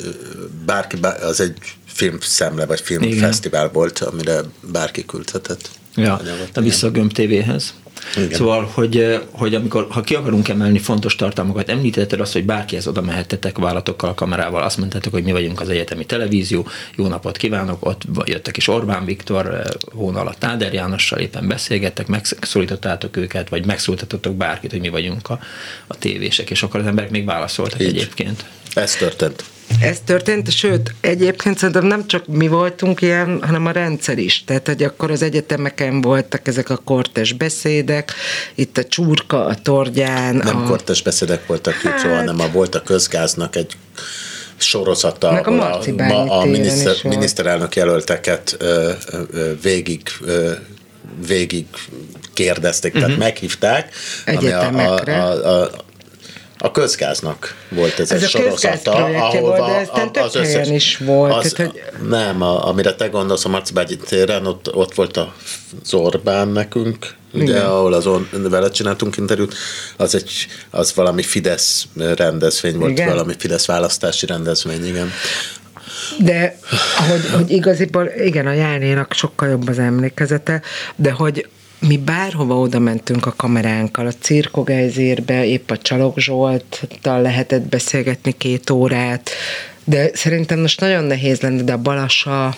bárki, 0.66 0.98
az 1.22 1.40
egy 1.40 1.58
filmszemle 2.00 2.66
vagy 2.66 2.82
filmfesztivál 2.82 3.69
volt, 3.69 4.00
amire 4.00 4.42
bárki 4.72 5.06
küldhetett. 5.06 5.69
Ja, 5.95 6.22
de 6.53 6.61
vissza 6.61 6.88
a 6.88 6.92
Gömb 6.92 7.11
TV-hez. 7.11 7.74
Igen. 8.16 8.34
Szóval, 8.34 8.69
hogy, 8.74 9.19
hogy 9.32 9.56
amikor, 9.56 9.88
ha 9.90 10.02
ki 10.02 10.16
akarunk 10.16 10.50
emelni 10.50 10.80
fontos 10.80 11.16
tartalmakat, 11.16 11.69
említetted 11.69 12.19
azt, 12.19 12.34
hogy 12.34 12.45
bárkihez 12.45 12.88
oda 12.88 13.02
mehettetek 13.02 13.58
vállatokkal, 13.58 14.14
kamerával, 14.14 14.64
azt 14.64 14.78
mondtátok, 14.78 15.14
hogy 15.14 15.24
mi 15.24 15.32
vagyunk 15.32 15.61
az 15.61 15.69
egyetemi 15.69 16.06
televízió, 16.06 16.68
jó 16.95 17.08
napot 17.08 17.38
kívánok, 17.38 17.86
ott 17.86 18.02
jöttek 18.24 18.58
is 18.58 18.68
Orbán 18.68 19.06
Viktor, 19.06 19.64
hóna 19.94 20.19
alatt 20.19 20.40
Táder 20.40 20.74
Jánossal 20.74 21.19
éppen 21.19 21.48
beszélgettek, 21.48 22.08
megszólítottátok 22.08 23.18
őket, 23.18 23.50
vagy 23.50 23.66
megszólítottok 23.66 24.36
bárkit, 24.36 24.72
hogy 24.72 24.82
mi 24.82 24.90
vagyunk 24.90 25.30
a, 25.30 25.40
a 25.88 25.98
tévések, 25.98 26.50
és 26.50 26.64
akkor 26.64 26.80
az 26.80 26.86
emberek 26.86 27.10
még 27.10 27.26
válaszoltak 27.26 27.82
Így. 27.82 27.88
egyébként. 27.88 28.45
Ez 28.74 28.95
történt. 28.95 29.44
Ez 29.81 29.99
történt, 30.06 30.51
sőt, 30.51 30.93
egyébként 31.01 31.57
szerintem 31.57 31.85
nem 31.85 32.07
csak 32.07 32.27
mi 32.27 32.48
voltunk 32.48 33.01
ilyen, 33.01 33.39
hanem 33.41 33.65
a 33.65 33.72
rendszer 33.72 34.17
is. 34.17 34.43
Tehát, 34.43 34.67
hogy 34.67 34.83
akkor 34.83 35.11
az 35.11 35.22
egyetemeken 35.22 36.01
voltak 36.01 36.48
ezek 36.48 36.69
a 36.69 36.77
kortes 36.77 37.33
beszédek, 37.33 38.14
itt 38.56 38.77
a 38.77 38.83
csurka, 38.83 39.45
a 39.45 39.56
torgyán. 39.56 40.35
Nem 40.35 40.57
a... 40.57 40.64
kortes 40.64 41.01
beszédek 41.01 41.48
voltak, 41.48 41.73
hát... 41.73 42.01
hanem 42.01 42.39
a 42.39 42.48
volt 42.51 42.75
a 42.75 42.81
közgáznak 42.81 43.56
egy 43.56 43.77
sorozata, 44.57 45.31
Meg 45.31 45.48
a, 45.48 45.73
a, 45.73 45.81
a, 45.98 46.39
a 46.39 46.45
miniszter, 46.45 46.95
miniszterelnök 47.03 47.75
jelölteket 47.75 48.56
ö, 48.59 48.91
ö, 49.31 49.51
végig 49.61 50.01
ö, 50.22 50.51
végig 51.27 51.65
kérdezték, 52.33 52.93
uh-huh. 52.93 53.07
tehát 53.07 53.19
mhm. 53.19 53.27
meghívták, 53.27 53.93
ami 54.25 54.48
a, 54.48 54.69
a, 54.69 55.03
a, 55.07 55.61
a 55.61 55.69
a 56.61 56.71
közgáznak 56.71 57.55
volt 57.69 57.99
ez, 57.99 58.11
ez 58.11 58.17
egy 58.17 58.23
a 58.23 58.27
sorozata, 58.27 58.91
ahol 58.91 59.41
volt, 59.41 60.11
de 60.11 60.19
ez 60.19 60.25
az 60.25 60.35
összes, 60.35 60.69
is 60.69 60.97
volt. 60.97 61.33
Az, 61.33 61.51
tehát, 61.51 61.71
hogy... 61.71 62.07
Nem, 62.07 62.41
a, 62.41 62.67
amire 62.67 62.93
te 62.93 63.07
gondolsz 63.07 63.45
a 63.45 63.49
Marcibágyi 63.49 63.97
téren, 63.97 64.45
ott, 64.45 64.75
ott 64.75 64.93
volt 64.93 65.17
az 65.17 65.93
Orbán 65.93 66.47
nekünk, 66.47 67.15
ugye, 67.33 67.43
Igen. 67.43 67.65
ahol 67.65 67.93
azon 67.93 68.29
vele 68.31 68.69
csináltunk 68.69 69.17
interjút, 69.17 69.55
az, 69.97 70.15
egy, 70.15 70.47
az 70.69 70.93
valami 70.95 71.21
Fidesz 71.21 71.88
rendezvény 72.15 72.77
volt, 72.77 72.91
igen. 72.91 73.07
valami 73.07 73.33
Fidesz 73.38 73.65
választási 73.65 74.25
rendezvény, 74.25 74.85
igen. 74.85 75.11
De 76.17 76.59
hogy, 77.09 77.29
hogy 77.35 77.51
igaziból, 77.51 78.11
igen, 78.17 78.47
a 78.47 78.53
Jánénak 78.53 79.13
sokkal 79.13 79.49
jobb 79.49 79.67
az 79.67 79.79
emlékezete, 79.79 80.61
de 80.95 81.11
hogy 81.11 81.47
mi 81.80 81.98
bárhova 81.98 82.56
oda 82.56 82.80
mentünk 82.80 83.25
a 83.25 83.33
kameránkkal, 83.38 84.08
a 84.08 84.11
cirkogejzérbe, 84.11 85.45
épp 85.45 85.69
a 85.69 85.77
Csalog 85.77 86.19
Zsolttal 86.19 87.22
lehetett 87.22 87.69
beszélgetni 87.69 88.32
két 88.38 88.69
órát, 88.69 89.30
de 89.83 90.09
szerintem 90.14 90.59
most 90.59 90.80
nagyon 90.80 91.03
nehéz 91.03 91.40
lenne, 91.40 91.61
de 91.61 91.74
a 91.74 91.77
Balasa, 91.77 92.56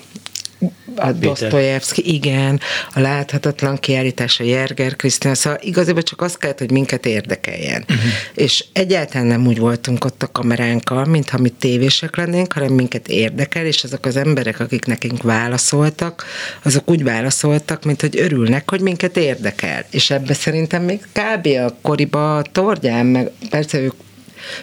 a 0.95 1.11
Dostoyevsky, 1.11 2.13
igen, 2.13 2.59
a 2.93 2.99
láthatatlan 2.99 3.77
kiállítás, 3.77 4.39
a 4.39 4.43
Jerger 4.43 4.95
Krisztina, 4.95 5.35
szóval 5.35 5.59
igazából 5.61 6.01
csak 6.01 6.21
azt 6.21 6.37
kellett, 6.37 6.59
hogy 6.59 6.71
minket 6.71 7.05
érdekeljen. 7.05 7.81
Uh-huh. 7.81 8.05
És 8.33 8.65
egyáltalán 8.73 9.27
nem 9.27 9.47
úgy 9.47 9.59
voltunk 9.59 10.05
ott 10.05 10.23
a 10.23 10.31
kameránkkal, 10.31 11.05
mintha 11.05 11.37
mi 11.37 11.49
tévések 11.49 12.15
lennénk, 12.15 12.53
hanem 12.53 12.73
minket 12.73 13.07
érdekel, 13.07 13.65
és 13.65 13.83
azok 13.83 14.05
az 14.05 14.15
emberek, 14.15 14.59
akik 14.59 14.85
nekünk 14.85 15.23
válaszoltak, 15.23 16.25
azok 16.63 16.89
úgy 16.89 17.03
válaszoltak, 17.03 17.83
mint 17.83 18.01
hogy 18.01 18.19
örülnek, 18.19 18.69
hogy 18.69 18.81
minket 18.81 19.17
érdekel. 19.17 19.85
És 19.89 20.09
ebbe 20.09 20.33
szerintem 20.33 20.83
még 20.83 20.99
kb. 21.11 21.47
a 21.47 21.75
koriba 21.81 22.37
a 22.37 22.41
Tordján, 22.41 23.05
meg 23.05 23.31
persze 23.49 23.79
ők 23.79 23.93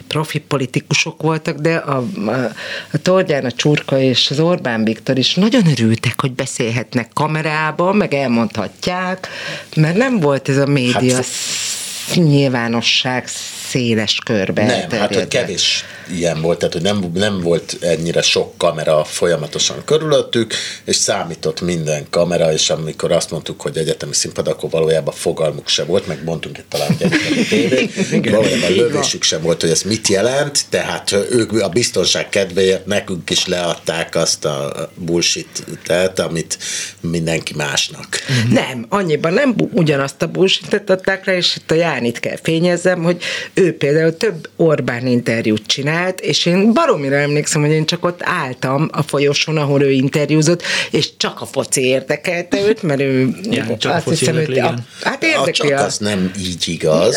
profi 0.07 0.39
politikusok 0.39 1.23
voltak, 1.23 1.59
de 1.59 1.75
a, 1.75 2.05
a, 2.27 2.31
a 2.93 2.99
Tordján, 3.03 3.45
a 3.45 3.51
Csurka 3.51 3.99
és 3.99 4.31
az 4.31 4.41
Orbán 4.41 4.85
Viktor 4.85 5.19
is 5.19 5.35
nagyon 5.35 5.67
örültek, 5.67 6.21
hogy 6.21 6.33
beszélhetnek 6.33 7.09
kamerában, 7.15 7.97
meg 7.97 8.15
elmondhatják, 8.15 9.29
mert 9.77 9.97
nem 9.97 10.21
volt 10.21 10.49
ez 10.49 10.57
a 10.57 10.67
média 10.67 11.15
hát, 11.15 11.27
nyilvánosság 12.15 13.29
széles 13.69 14.19
körbe 14.25 14.65
Nem, 14.65 15.01
hát 15.01 15.15
hogy 15.15 15.29
kevés 15.29 15.85
ilyen 16.11 16.41
volt, 16.41 16.59
tehát 16.59 16.75
hogy 16.75 16.83
nem, 16.83 17.11
nem 17.15 17.41
volt 17.41 17.77
ennyire 17.81 18.23
sok 18.23 18.59
kamera 18.59 19.05
folyamatosan 19.05 19.77
körülöttük, 19.85 20.55
és 20.85 20.97
számított 20.97 21.61
minden 21.61 22.07
kamera, 22.11 22.53
és 22.53 22.71
amikor 22.71 23.13
azt 23.13 23.31
mondtuk, 23.31 23.61
hogy 23.61 23.77
egyetemi 23.77 24.15
színpad, 24.15 24.49
akkor 24.49 24.71
valójában 24.71 25.15
fogalmuk 25.15 25.69
se 25.69 25.85
volt, 25.85 26.07
meg 26.07 26.25
mondtunk 26.25 26.59
itt 26.59 26.69
talán 26.69 26.91
egy 26.91 27.03
egyetemi 27.03 27.43
tévét, 27.49 28.31
valójában 28.31 28.73
lövésük 28.73 29.23
sem 29.23 29.43
volt, 29.43 29.61
hogy 29.61 29.71
ez 29.71 29.83
mit 29.83 30.09
jelent, 30.09 30.61
tehát 30.69 31.13
ők 31.31 31.53
a 31.63 31.69
biztonság 31.69 32.29
kedvéért 32.29 32.87
nekünk 32.87 33.31
is 33.31 33.47
leadták 33.47 34.15
azt 34.15 34.45
a 34.45 34.91
bullshit 34.95 35.65
tehát, 35.87 36.19
amit 36.19 36.59
mindenki 37.01 37.55
másnak. 37.57 38.07
Nem, 38.51 38.87
annyiban 38.89 39.33
nem 39.33 39.55
ugyanazt 39.73 40.23
a 40.23 40.27
bullshit 40.27 40.91
adták 40.91 41.25
rá, 41.25 41.35
és 41.35 41.57
itt 41.57 41.71
a 41.71 41.75
Jánit 41.75 42.21
kell 42.21 42.37
fényezzem, 42.43 43.03
hogy 43.03 43.23
ő 43.55 43.77
például 43.77 44.17
több 44.17 44.49
Orbán 44.57 45.07
interjút 45.07 45.67
csinált, 45.99 46.21
és 46.21 46.47
én 46.47 46.73
baromira 46.73 47.17
emlékszem, 47.17 47.61
hogy 47.61 47.71
én 47.71 47.87
csak 47.87 48.05
ott 48.05 48.21
álltam 48.23 48.89
a 48.93 49.03
folyosón, 49.03 49.57
ahol 49.57 49.83
ő 49.83 49.91
interjúzott, 49.91 50.63
és 50.91 51.17
csak 51.17 51.41
a 51.41 51.47
foci 51.47 51.85
érdekelte 51.85 52.61
őt, 52.61 52.83
mert 52.83 53.01
ő 53.01 53.29
ja, 53.51 53.77
csak 53.79 53.95
azt 53.95 54.07
a 54.07 54.11
hiszem, 54.11 54.35
hogy 54.35 54.59
a, 54.59 54.75
hát 55.03 55.23
érdekli. 55.23 55.73
Az 55.73 55.99
nem 55.99 56.33
így 56.39 56.69
igaz. 56.69 57.17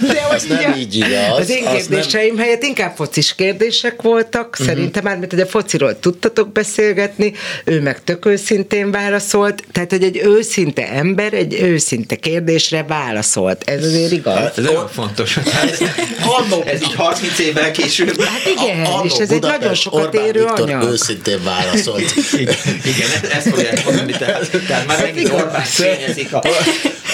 De 0.00 0.26
az 0.30 0.44
nem 0.44 0.74
így 0.78 0.94
igaz. 0.94 1.38
Az 1.38 1.50
én 1.50 1.64
kérdéseim 1.64 2.34
nem... 2.34 2.44
helyett 2.44 2.62
inkább 2.62 2.96
focis 2.96 3.34
kérdések 3.34 4.02
voltak, 4.02 4.48
uh-huh. 4.50 4.66
szerintem 4.66 5.04
már, 5.04 5.18
hogy 5.30 5.40
a 5.40 5.46
fociról 5.46 5.98
tudtatok 5.98 6.52
beszélgetni, 6.52 7.32
ő 7.64 7.80
meg 7.80 8.04
tök 8.04 8.26
őszintén 8.26 8.90
válaszolt, 8.90 9.64
tehát 9.72 9.90
hogy 9.90 10.02
egy 10.02 10.20
őszinte 10.24 10.88
ember 10.88 11.32
egy 11.32 11.60
őszinte 11.60 12.16
kérdésre 12.16 12.82
válaszolt. 12.82 13.62
Ez 13.68 13.84
azért 13.84 14.12
igaz. 14.12 14.34
Hát, 14.34 14.58
ez 14.58 14.64
nagyon 14.64 14.88
fontos. 14.88 15.36
Ez, 15.36 15.78
annó, 16.22 16.62
ez 16.72 16.82
így 16.82 16.94
30 16.94 17.38
évvel 17.38 17.70
később. 17.70 17.89
Hát 17.98 18.46
igen, 18.46 18.84
a, 18.84 19.04
és 19.04 19.12
ez 19.12 19.30
egy 19.30 19.40
nagyon 19.40 19.74
sokat 19.74 20.04
Orbán 20.04 20.24
érő 20.26 20.40
Viktor 20.40 20.70
anyag. 20.70 20.90
őszintén 20.90 21.44
válaszolt. 21.44 22.14
igen, 22.32 22.54
igen, 22.84 23.30
ezt 23.32 23.48
fogják 23.48 23.84
mondani, 23.84 24.12
tehát, 24.12 24.50
tehát 24.66 24.86
már 24.86 25.00
megint 25.02 25.28
hát 25.28 25.40
Orbán 25.40 25.64
fényezik 25.64 26.32
a... 26.32 26.42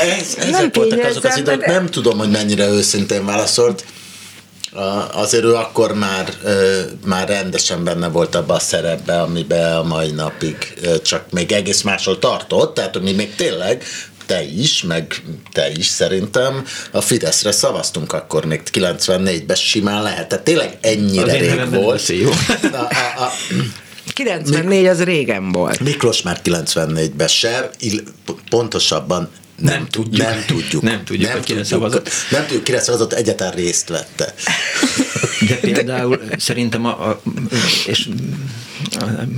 Ez, 0.01 0.35
ezek 0.39 0.51
nem 0.51 0.71
voltak 0.75 1.05
azok 1.05 1.25
az 1.25 1.37
idők, 1.37 1.61
de... 1.61 1.73
nem 1.73 1.87
tudom, 1.87 2.19
hogy 2.19 2.31
mennyire 2.31 2.69
őszintén 2.69 3.25
válaszolt. 3.25 3.85
Azért 5.13 5.45
ő 5.45 5.55
akkor 5.55 5.95
már, 5.95 6.33
már 7.05 7.29
rendesen 7.29 7.85
benne 7.85 8.09
volt 8.09 8.35
abba 8.35 8.55
a 8.55 8.59
szerepbe, 8.59 9.21
amiben 9.21 9.77
a 9.77 9.83
mai 9.83 10.11
napig 10.11 10.57
csak 11.03 11.31
még 11.31 11.53
egész 11.53 11.83
máshol 11.83 12.19
tartott, 12.19 12.75
tehát 12.75 13.01
mi 13.01 13.13
még 13.13 13.35
tényleg 13.35 13.85
te 14.27 14.43
is, 14.43 14.83
meg 14.83 15.23
te 15.53 15.71
is 15.71 15.87
szerintem 15.87 16.65
a 16.91 17.01
Fideszre 17.01 17.53
szavaztunk 17.53 18.13
akkor 18.13 18.45
még 18.45 18.63
94-ben 18.73 19.57
simán 19.57 20.03
lehet. 20.03 20.29
Tehát 20.29 20.45
tényleg 20.45 20.79
ennyire 20.81 21.33
az 21.33 21.39
rég 21.39 21.71
volt. 21.71 22.09
Jó. 22.09 22.31
A, 22.73 22.77
a, 22.77 23.23
a, 23.23 23.33
94 24.13 24.87
az 24.87 25.03
régen 25.03 25.53
volt. 25.53 25.81
Miklós 25.81 26.23
már 26.23 26.41
94-ben 26.45 27.29
se, 27.29 27.71
pontosabban 28.51 29.31
nem, 29.57 29.75
nem 29.75 29.87
tudjuk. 29.87 30.27
Nem 30.27 30.45
tudjuk. 30.47 30.83
Nem 30.83 31.05
tudjuk, 31.05 31.29
nem 31.29 31.37
hogy 31.37 31.47
kire 31.47 31.65
szavazott. 31.65 32.11
Nem 32.31 32.43
tudjuk, 32.43 32.65
kire 32.65 32.81
szavazott, 32.81 33.13
egyetlen 33.13 33.51
részt 33.51 33.89
vette. 33.89 34.35
De 35.49 35.55
például 35.57 36.21
szerintem 36.37 36.85
a, 36.85 37.09
a 37.09 37.23
és 37.87 38.09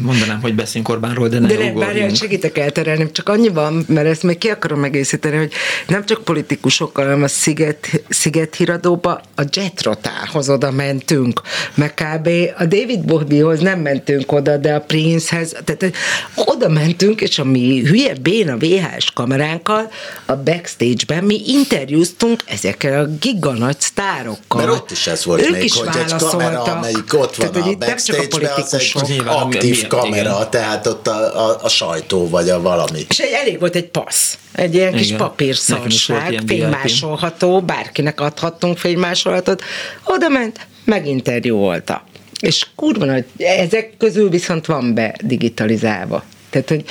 mondanám, 0.03 0.41
hogy 0.41 0.55
beszéljünk 0.55 0.89
Orbánról, 0.89 1.29
de 1.29 1.39
ne 1.39 1.47
De 1.47 1.59
nem, 1.59 1.75
várjál, 1.75 2.15
segítek 2.15 2.59
elterelni, 2.59 3.11
csak 3.13 3.29
annyi 3.29 3.49
van, 3.49 3.85
mert 3.89 4.07
ezt 4.07 4.23
még 4.23 4.39
ki 4.39 4.49
akarom 4.49 4.85
egészíteni, 4.85 5.37
hogy 5.37 5.53
nem 5.87 6.05
csak 6.05 6.25
politikusokkal, 6.25 7.05
hanem 7.05 7.23
a 7.23 7.29
Sziget, 7.29 8.03
Sziget 8.09 8.55
híradóba 8.55 9.21
a 9.37 9.43
Jetrotához 9.53 10.49
oda 10.49 10.71
mentünk, 10.71 11.41
meg 11.75 11.95
kb. 11.95 12.29
a 12.59 12.65
David 12.65 13.05
Bowiehoz 13.05 13.61
nem 13.61 13.81
mentünk 13.81 14.33
oda, 14.33 14.57
de 14.57 14.75
a 14.75 14.81
Princehez, 14.81 15.55
tehát 15.65 15.95
oda 16.35 16.69
mentünk, 16.69 17.21
és 17.21 17.39
a 17.39 17.45
mi 17.45 17.83
hülye 17.85 18.15
béna 18.21 18.57
VHS 18.57 19.13
kameránkkal 19.15 19.91
a 20.27 20.37
backstage-ben 20.37 21.25
mi 21.25 21.43
interjúztunk 21.47 22.43
ezekkel 22.47 23.05
a 23.05 23.07
giga 23.21 23.53
nagy 23.53 23.81
sztárokkal. 23.81 24.61
Mert 24.65 24.71
ott 24.71 24.91
is 24.91 25.07
ez 25.07 25.25
volt 25.25 25.41
ők 25.41 25.51
még, 25.51 25.65
is 25.65 25.73
hogy 25.73 25.89
egy 25.97 26.15
kamera, 26.15 26.63
amelyik 26.63 27.15
ott 27.15 27.37
van 27.37 27.53
tehát, 27.53 27.69
a 27.69 27.77
backstage-ben, 27.77 28.51
az 28.55 28.75
egy 29.11 29.23
aktív 29.39 29.87
kamera, 29.87 30.31
igen. 30.31 30.51
tehát 30.51 30.87
ott 30.87 31.07
a, 31.07 31.49
a, 31.49 31.59
a 31.63 31.69
sajtó 31.69 32.29
vagy 32.29 32.49
a 32.49 32.61
valami. 32.61 33.07
És 33.09 33.19
egy, 33.19 33.33
elég 33.33 33.59
volt 33.59 33.75
egy 33.75 33.89
passz, 33.89 34.35
egy 34.53 34.75
ilyen 34.75 34.89
igen. 34.89 35.01
kis 35.01 35.13
papírszarság, 35.17 36.43
fénymásolható, 36.47 37.61
bárkinek 37.61 38.21
adhattunk 38.21 38.79
fénymásolatot, 38.79 39.63
oda 40.05 40.29
ment, 40.29 40.67
meginterjúolta. 40.85 42.05
És 42.41 42.67
kurva 42.75 43.05
nagy, 43.05 43.25
ezek 43.39 43.95
közül 43.99 44.31
viszont 44.31 44.67
van 44.67 44.95
be 44.95 45.17
digitalizálva. 45.23 46.25
Tehát, 46.51 46.69
hogy 46.69 46.85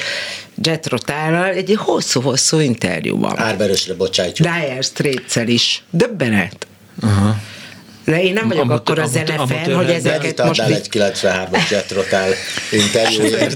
Jet 0.62 0.88
Rotállal 0.88 1.50
egy 1.50 1.76
hosszú-hosszú 1.78 2.60
interjú 2.60 3.20
van. 3.20 3.40
Árverősre 3.40 3.94
bocsájtjuk. 3.94 4.48
Dire 4.48 4.82
straits 4.82 5.36
is. 5.36 5.84
Döbbenet. 5.90 6.68
Uh-huh. 7.02 7.36
De 8.08 8.24
én 8.24 8.34
nem 8.34 8.48
vagyok 8.48 8.72
akkor 8.72 9.00
az 9.00 9.16
elefen, 9.16 9.76
hogy 9.76 9.90
ezeket 9.90 10.44
most... 10.46 10.62
Mennyit 10.62 10.76
egy 10.76 10.88
93-as 10.92 11.72
jetrotál 11.72 12.30
interjúért? 12.72 13.56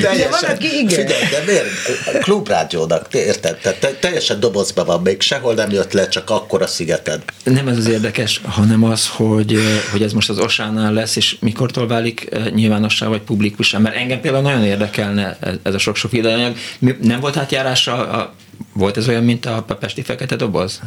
de 0.00 0.28
valaki 0.40 0.66
igen. 0.66 0.88
Figyelj, 0.88 1.24
de 1.30 1.42
miért? 1.46 2.22
Klubrádiónak, 2.22 3.14
érted? 3.14 3.56
Tehát 3.56 3.96
teljesen 4.00 4.40
dobozban 4.40 4.86
van, 4.86 5.02
még 5.02 5.20
sehol 5.20 5.54
nem 5.54 5.70
jött 5.70 5.92
le, 5.92 6.08
csak 6.08 6.30
akkor 6.30 6.62
a 6.62 6.66
szigeted. 6.66 7.22
Nem 7.44 7.68
ez 7.68 7.76
az 7.76 7.88
érdekes, 7.88 8.40
hanem 8.44 8.84
az, 8.84 9.08
hogy, 9.08 9.58
hogy 9.90 10.02
ez 10.02 10.12
most 10.12 10.28
az 10.28 10.38
Osánál 10.38 10.92
lesz, 10.92 11.16
és 11.16 11.36
mikortól 11.40 11.86
válik 11.86 12.28
nyilvánossá 12.54 13.06
vagy 13.06 13.20
publikussá, 13.20 13.78
mert 13.78 13.96
engem 13.96 14.20
például 14.20 14.42
nagyon 14.42 14.64
érdekelne 14.64 15.38
ez 15.62 15.74
a 15.74 15.78
sok-sok 15.78 16.10
videóanyag. 16.10 16.56
Nem 17.00 17.20
volt 17.20 17.36
átjárása, 17.36 18.08
a, 18.08 18.34
volt 18.72 18.96
ez 18.96 19.08
olyan, 19.08 19.24
mint 19.24 19.46
a 19.46 19.64
Pesti 19.80 20.02
Fekete 20.02 20.36
Doboz? 20.36 20.80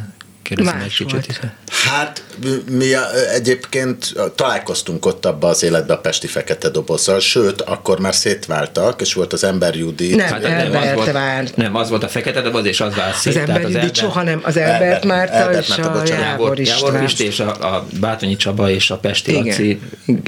Kérdezem 0.54 0.80
egy 0.80 0.94
kicsit. 0.94 1.40
Hát 1.88 2.24
mi 2.70 2.86
egyébként 3.34 4.14
találkoztunk 4.34 5.06
ott 5.06 5.24
abba 5.24 5.48
az 5.48 5.62
életbe 5.62 5.92
a 5.92 5.98
Pesti 5.98 6.26
Fekete 6.26 6.68
Dobozzal, 6.68 7.20
sőt, 7.20 7.60
akkor 7.60 8.00
már 8.00 8.14
szétváltak, 8.14 9.00
és 9.00 9.14
volt 9.14 9.32
az 9.32 9.44
Ember 9.44 9.74
Judit. 9.74 10.16
Nem, 10.16 10.26
hát, 10.26 10.42
nem, 10.42 10.76
az 10.76 10.92
volt, 10.94 11.12
vált. 11.12 11.56
nem, 11.56 11.76
az 11.76 11.88
volt 11.88 12.02
a 12.02 12.08
Fekete 12.08 12.40
Doboz, 12.40 12.64
és 12.64 12.80
az 12.80 12.94
vált 12.94 13.14
szét. 13.14 13.34
Az 13.36 13.40
Ember 13.40 13.60
Judit 13.60 13.76
Elber... 13.76 13.94
soha 13.94 14.22
nem, 14.22 14.40
az 14.42 14.56
Elbert 14.56 15.04
Márta 15.04 15.58
és 15.58 15.70
a 15.70 16.02
Jávor 16.06 16.58
István. 16.60 16.92
Jávor 16.92 17.10
és 17.18 17.40
a, 17.40 17.74
a 17.74 17.86
Bátonyi 18.00 18.36
Csaba 18.36 18.70
és 18.70 18.90
a 18.90 18.96
Pesti 18.96 19.32
Laci 19.32 19.80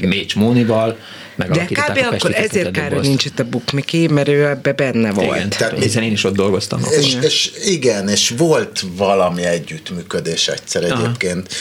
Mécs 0.03 0.35
Mónival 0.35 0.97
de 1.35 1.65
kb. 1.65 1.97
akkor 2.11 2.35
ezért 2.35 2.71
kár, 2.71 2.91
nincs 2.91 3.25
itt 3.25 3.39
a 3.39 3.43
Bukmiki, 3.43 4.07
mert 4.07 4.27
ő 4.27 4.45
ebbe 4.45 4.73
benne 4.73 5.11
volt. 5.11 5.35
Igen, 5.35 5.49
tehát, 5.49 5.83
hiszen 5.83 6.03
én 6.03 6.11
is 6.11 6.23
ott 6.23 6.35
dolgoztam. 6.35 6.81
És, 6.99 7.17
és 7.21 7.51
igen, 7.65 8.09
és 8.09 8.33
volt 8.37 8.83
valami 8.95 9.43
együttműködés 9.43 10.47
egyszer 10.47 10.83
Aha. 10.83 11.03
egyébként 11.03 11.55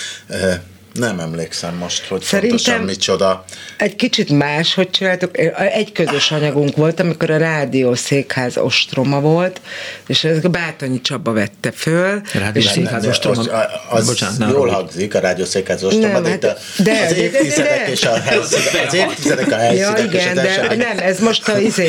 nem 0.93 1.21
emlékszem 1.21 1.75
most, 1.75 2.07
hogy 2.07 2.23
Szerintem 2.23 2.57
pontosan 2.57 2.85
micsoda. 2.85 3.45
Egy 3.77 3.97
kicsit 3.97 4.31
más, 4.31 4.75
hogy 4.75 4.91
csináltuk. 4.91 5.39
Egy 5.73 5.93
közös 5.93 6.31
anyagunk 6.31 6.77
volt, 6.77 7.01
amikor 7.01 7.31
a 7.31 7.37
rádió 7.37 7.95
székház 7.95 8.57
ostroma 8.57 9.21
volt, 9.21 9.61
és 10.07 10.25
ez 10.25 10.45
a 10.45 10.49
Bátonyi 10.49 11.01
Csaba 11.01 11.33
vette 11.33 11.71
föl. 11.73 12.21
Rádió 12.33 12.63
székház 12.63 13.07
ostroma? 13.07 13.41
Az, 13.41 13.51
az 13.91 14.07
Bocsánat, 14.07 14.51
jól 14.51 14.69
hangzik, 14.69 15.15
a 15.15 15.19
rádió 15.19 15.45
székház 15.45 15.85
ostroma, 15.85 16.19
nem, 16.19 16.23
de, 16.23 16.29
hát, 16.29 16.61
de, 16.77 17.07
az 17.11 17.17
évtizedek 17.17 17.89
és 17.89 18.05
a 18.05 18.21
helyszínek, 18.21 18.87
az 18.87 18.95
évtizedek 18.95 19.53
a 19.53 19.57
helyszínek 19.57 19.99
ja, 19.99 20.05
igen, 20.05 20.35
de 20.35 20.75
nem, 20.77 20.99
ez 20.99 21.21
most 21.21 21.49
a 21.49 21.59
izé, 21.59 21.89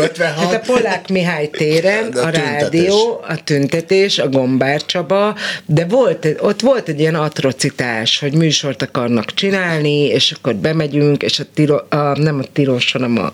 56. 0.00 0.16
Hát 0.16 0.52
a 0.54 0.58
Polák 0.58 1.08
Mihály 1.08 1.48
téren, 1.48 2.12
a, 2.12 2.26
a 2.26 2.30
rádió, 2.30 3.24
a 3.28 3.44
tüntetés, 3.44 4.18
a 4.18 4.28
Gombár 4.28 4.84
Csaba, 4.84 5.36
de 5.66 5.84
volt, 5.84 6.26
ott 6.40 6.60
volt 6.60 6.88
egy 6.88 7.00
ilyen 7.00 7.14
atrocitás 7.14 7.99
szokás, 8.00 8.18
hogy 8.18 8.34
műsort 8.34 8.82
akarnak 8.82 9.34
csinálni, 9.34 10.04
és 10.04 10.32
akkor 10.32 10.54
bemegyünk, 10.54 11.22
és 11.22 11.38
a, 11.38 11.44
tiro, 11.54 11.76
a 11.88 12.18
nem 12.18 12.38
a 12.38 12.42
tilos, 12.52 12.92
hanem 12.92 13.18
a, 13.18 13.32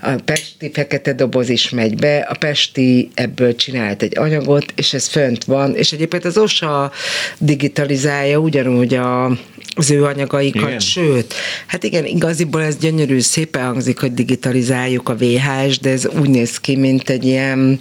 a 0.00 0.20
Pesti 0.24 0.70
Fekete 0.72 1.12
Doboz 1.12 1.48
is 1.48 1.70
megy 1.70 1.96
be, 1.96 2.18
a 2.18 2.34
Pesti 2.38 3.10
ebből 3.14 3.54
csinált 3.54 4.02
egy 4.02 4.18
anyagot, 4.18 4.72
és 4.76 4.94
ez 4.94 5.06
fönt 5.06 5.44
van, 5.44 5.74
és 5.74 5.92
egyébként 5.92 6.24
az 6.24 6.38
OSA 6.38 6.92
digitalizálja 7.38 8.38
ugyanúgy 8.38 8.94
a, 8.94 9.38
az 9.74 9.90
ő 9.90 10.04
anyagaikat, 10.04 10.68
igen. 10.68 10.78
sőt, 10.78 11.34
hát 11.66 11.82
igen, 11.84 12.04
igaziból 12.04 12.62
ez 12.62 12.76
gyönyörű, 12.76 13.20
szépen 13.20 13.64
hangzik, 13.64 13.98
hogy 13.98 14.14
digitalizáljuk 14.14 15.08
a 15.08 15.16
VHS, 15.16 15.78
de 15.78 15.90
ez 15.90 16.08
úgy 16.18 16.30
néz 16.30 16.58
ki, 16.58 16.76
mint 16.76 17.10
egy 17.10 17.24
ilyen 17.24 17.80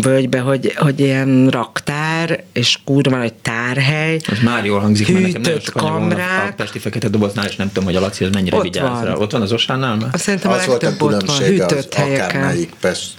völgybe, 0.00 0.38
hogy, 0.38 0.72
hogy 0.76 1.00
ilyen 1.00 1.48
raktár, 1.48 2.44
és 2.52 2.78
kurva 2.84 3.16
nagy 3.16 3.32
tárhely. 3.32 4.20
Ez 4.26 4.38
már 4.44 4.64
jól 4.64 4.80
hangzik, 4.80 5.12
mert 5.12 5.26
nekem 5.26 5.42
nagyon 5.42 5.60
kamrák. 5.72 6.50
a 6.50 6.52
Pesti 6.56 6.78
Fekete 6.78 7.08
Doboznál, 7.08 7.46
és 7.46 7.56
nem 7.56 7.68
tudom, 7.68 7.84
hogy 7.84 7.96
a 7.96 8.00
Laci 8.00 8.24
az 8.24 8.30
mennyire 8.32 8.60
vigyáz 8.60 9.04
rá. 9.04 9.14
Ott 9.14 9.32
van 9.32 9.42
az 9.42 9.52
Osánál 9.52 9.96
már? 9.96 10.10
Szerintem 10.12 10.50
az 10.50 10.62
a 10.62 10.66
volt 10.66 10.82
a 10.82 10.96
különbség 10.96 11.62
az 11.62 11.88
akármelyik 11.90 12.72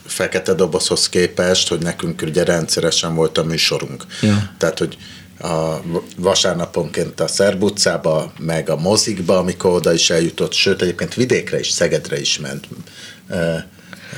Fekete 0.06 0.54
Dobozhoz 0.54 1.10
képest, 1.10 1.68
hogy 1.68 1.80
nekünk 1.80 2.22
ugye 2.22 2.44
rendszeresen 2.44 3.16
volt 3.16 3.38
a 3.38 3.44
műsorunk. 3.44 4.04
Ja. 4.22 4.50
Tehát, 4.58 4.80
hogy 4.80 4.98
a 5.40 5.82
vasárnaponként 6.18 7.20
a 7.20 7.28
Szerb 7.28 7.64
utcába, 7.64 8.34
meg 8.40 8.70
a 8.70 8.76
mozikba, 8.76 9.38
amikor 9.38 9.72
oda 9.72 9.94
is 9.94 10.10
eljutott, 10.10 10.54
sőt 10.54 10.82
egyébként 10.82 11.14
vidékre 11.14 11.60
is, 11.60 11.70
Szegedre 11.70 12.20
is 12.20 12.40
ment 12.40 12.68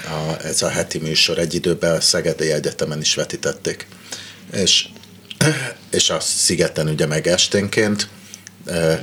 a, 0.05 0.43
ez 0.43 0.61
a 0.61 0.69
heti 0.69 0.99
műsor. 0.99 1.37
Egy 1.37 1.53
időben 1.53 1.95
a 1.95 2.01
Szegedi 2.01 2.51
Egyetemen 2.51 2.99
is 2.99 3.15
vetítették. 3.15 3.87
És, 4.51 4.87
és 5.91 6.09
a 6.09 6.19
Szigeten 6.19 6.87
ugye 6.87 7.05
meg 7.05 7.27
esténként 7.27 8.07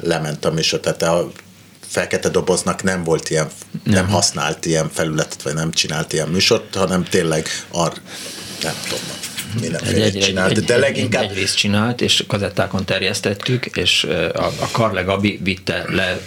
lement 0.00 0.44
a 0.44 0.50
műsor, 0.50 0.80
tehát 0.80 1.02
a 1.02 1.30
fekete 1.88 2.28
doboznak 2.28 2.82
nem 2.82 3.04
volt 3.04 3.30
ilyen, 3.30 3.48
nem, 3.84 3.94
nem 3.94 4.08
használt 4.08 4.66
ilyen 4.66 4.90
felületet, 4.90 5.42
vagy 5.42 5.54
nem 5.54 5.70
csinált 5.70 6.12
ilyen 6.12 6.28
műsort, 6.28 6.74
hanem 6.74 7.04
tényleg 7.04 7.48
ar, 7.70 7.92
nem 8.62 8.74
tudom, 8.82 9.04
mindenféle 9.60 10.04
egy, 10.04 10.18
csinált, 10.18 10.56
egy, 10.56 10.64
de 10.64 10.76
leginkább... 10.76 11.30
Egy, 11.30 11.38
egy 11.38 11.52
csinált, 11.54 12.00
és 12.00 12.24
kazettákon 12.26 12.84
terjesztettük, 12.84 13.66
és 13.66 14.04
a, 14.34 14.44
a 14.44 14.68
Karle 14.72 15.02
Gabi 15.02 15.40
vitte 15.42 15.84
le 15.88 16.20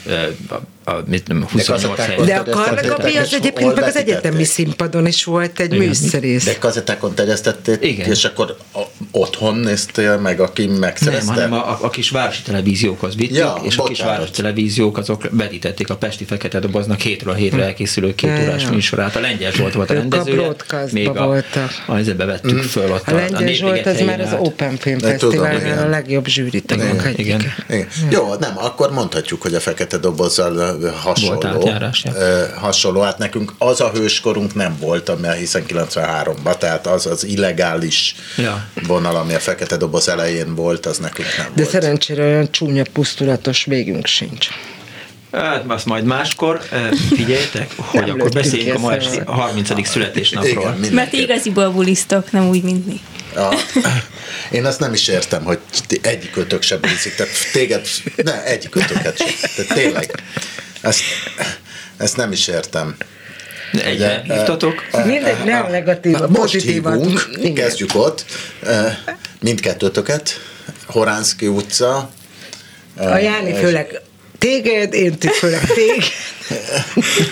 a, 0.49 0.55
a, 0.89 1.03
28 1.51 1.95
de, 1.95 2.25
de 2.25 2.35
a 2.35 2.43
Karle 2.43 2.81
Gabi 2.81 3.17
az 3.17 3.33
egyébként 3.33 3.75
meg 3.75 3.83
az 3.83 3.95
egyetemi 3.95 4.43
színpadon 4.43 5.07
is 5.07 5.23
volt 5.23 5.59
egy 5.59 5.77
műszerész. 5.77 6.45
De 6.45 6.57
kazettákon 6.57 7.13
terjesztették, 7.15 7.83
Igen. 7.83 8.09
és 8.09 8.23
akkor 8.25 8.57
a, 8.73 8.79
otthon 9.11 9.55
néztél 9.55 10.17
meg, 10.17 10.39
aki 10.39 10.67
megszerezte? 10.67 11.33
Nem, 11.33 11.49
hanem 11.49 11.53
a, 11.53 11.69
a, 11.69 11.77
a 11.81 11.89
kis 11.89 12.09
városi 12.09 12.41
televíziókhoz 12.41 13.15
vittük, 13.15 13.37
ja, 13.37 13.59
és 13.63 13.75
bocsánat. 13.75 13.85
a 13.85 13.87
kis 13.87 14.01
városi 14.01 14.31
televíziók 14.31 14.97
azok 14.97 15.27
vetítették 15.31 15.89
a 15.89 15.95
Pesti 15.95 16.25
Fekete 16.25 16.59
Doboznak 16.59 16.99
hétről 16.99 17.33
hétre 17.33 17.63
elkészülő 17.63 18.15
két 18.15 18.29
órás 18.29 18.69
műsorát. 18.69 19.15
A 19.15 19.19
Lengyel 19.19 19.51
Zsolt 19.51 19.73
volt 19.73 19.89
a 19.89 19.93
rendezője. 19.93 20.47
A 20.47 20.75
még 20.91 21.07
a, 21.07 21.25
voltak. 21.25 21.71
A, 21.87 21.91
a, 21.93 22.25
vettük 22.25 22.53
mm. 22.53 22.59
föl 22.59 22.91
ott 22.91 23.07
a, 23.07 23.11
a 23.11 23.15
Lengyel 23.15 23.53
Zsolt 23.53 23.85
az 23.85 24.01
már 24.01 24.19
az 24.19 24.35
Open 24.39 24.77
Film 24.77 24.99
Fesztiválnál 24.99 25.85
a 25.85 25.89
legjobb 25.89 26.27
zsűritagok 26.27 26.85
igen, 26.85 27.13
igen. 27.15 27.41
igen. 27.69 27.87
Jó, 28.09 28.33
nem, 28.39 28.57
akkor 28.57 28.91
mondhatjuk, 28.91 29.41
hogy 29.41 29.53
a 29.53 29.59
Fekete 29.59 29.97
Dobozzal 29.97 30.78
hasonló. 31.01 31.71
hasonló, 32.55 33.01
hát 33.01 33.17
nekünk 33.17 33.53
az 33.57 33.81
a 33.81 33.89
hőskorunk 33.89 34.55
nem 34.55 34.77
volt, 34.79 35.09
ami 35.09 35.27
hiszen 35.37 35.63
93-ban, 35.67 36.57
tehát 36.57 36.87
az 36.87 37.05
az 37.05 37.23
illegális 37.23 38.15
ja. 38.37 38.65
vonal, 38.87 39.15
ami 39.15 39.33
a 39.33 39.39
Fekete 39.39 39.77
Doboz 39.77 40.09
elején 40.09 40.55
volt, 40.55 40.85
az 40.85 40.97
nekünk 40.97 41.27
nem 41.37 41.45
De 41.45 41.61
volt. 41.61 41.69
szerencsére 41.69 42.23
olyan 42.23 42.51
csúnya, 42.51 42.83
pusztulatos 42.93 43.65
végünk 43.65 44.05
sincs. 44.05 44.47
Hát, 45.31 45.63
azt 45.67 45.85
majd 45.85 46.03
máskor 46.03 46.61
figyeljetek, 47.15 47.71
hogy 47.75 48.05
nem 48.05 48.15
akkor 48.15 48.29
beszéljünk 48.29 48.77
a 48.77 48.79
ma 48.79 48.93
esti 48.93 49.21
30. 49.25 49.87
születésnapról. 49.87 50.75
Igen, 50.77 50.93
Mert 50.93 51.13
igaziból 51.13 51.69
bulisztok, 51.69 52.31
nem 52.31 52.47
úgy, 52.47 52.63
mint 52.63 52.85
mi. 52.85 52.99
A, 53.35 53.55
én 54.51 54.65
azt 54.65 54.79
nem 54.79 54.93
is 54.93 55.07
értem, 55.07 55.43
hogy 55.43 55.59
egyik 56.01 56.31
kötök 56.31 56.61
sem 56.61 56.79
buliszik, 56.81 57.15
tehát 57.15 57.33
téged, 57.51 57.87
ne, 58.15 58.43
egyik 58.43 58.69
kötöket 58.69 59.17
sem. 59.17 59.49
Tehát 59.55 59.73
tényleg, 59.73 60.23
ezt, 60.81 61.01
ezt 61.97 62.17
nem 62.17 62.31
is 62.31 62.47
értem. 62.47 62.95
Egyre 63.83 64.21
hívtatok? 64.23 64.85
Mindegy, 65.05 65.43
nem 65.45 65.71
negatív, 65.71 66.17
Most 66.27 66.61
hívunk, 66.61 67.29
kezdjük 67.55 67.95
ott, 67.95 68.25
mindkettőtöket, 69.41 70.39
Horánszki 70.85 71.47
utca. 71.47 72.09
A 72.95 73.17
Jáni 73.17 73.53
főleg 73.53 74.01
téged, 74.37 74.93
én 74.93 75.17
főleg 75.17 75.65
téged. 75.65 76.03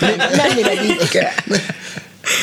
nem, 0.00 0.16
nem 0.36 0.84
így 0.84 1.08
kell. 1.08 1.32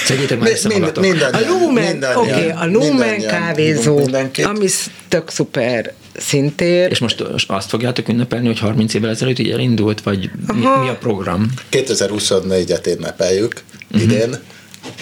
Szedjétek 0.05 0.39
már 0.39 0.51
össze 0.51 0.67
mind, 0.67 1.21
A 1.31 1.39
Lumen, 1.47 2.03
oké, 2.15 2.29
okay, 2.29 2.49
a 2.49 2.65
Lumen 2.65 3.21
kávézó, 3.21 4.09
ami 4.43 4.67
tök 5.07 5.29
szuper 5.29 5.93
szintér. 6.17 6.91
És 6.91 6.99
most 6.99 7.21
azt 7.47 7.69
fogjátok 7.69 8.07
ünnepelni, 8.07 8.47
hogy 8.47 8.59
30 8.59 8.93
évvel 8.93 9.09
ezelőtt 9.09 9.39
így 9.39 9.49
elindult, 9.49 10.01
vagy 10.01 10.29
mi, 10.53 10.59
mi 10.81 10.89
a 10.89 10.97
program? 10.99 11.51
2024-et 11.71 12.87
ünnepeljük 12.87 13.63
uh-huh. 13.91 14.11
idén, 14.11 14.35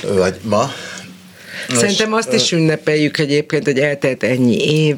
vagy 0.01 0.35
ma. 0.41 0.71
Szerintem 1.69 2.13
azt 2.13 2.33
is 2.33 2.51
ünnepeljük 2.51 3.17
egyébként, 3.17 3.65
hogy 3.65 3.79
eltelt 3.79 4.23
ennyi 4.23 4.57
év, 4.57 4.95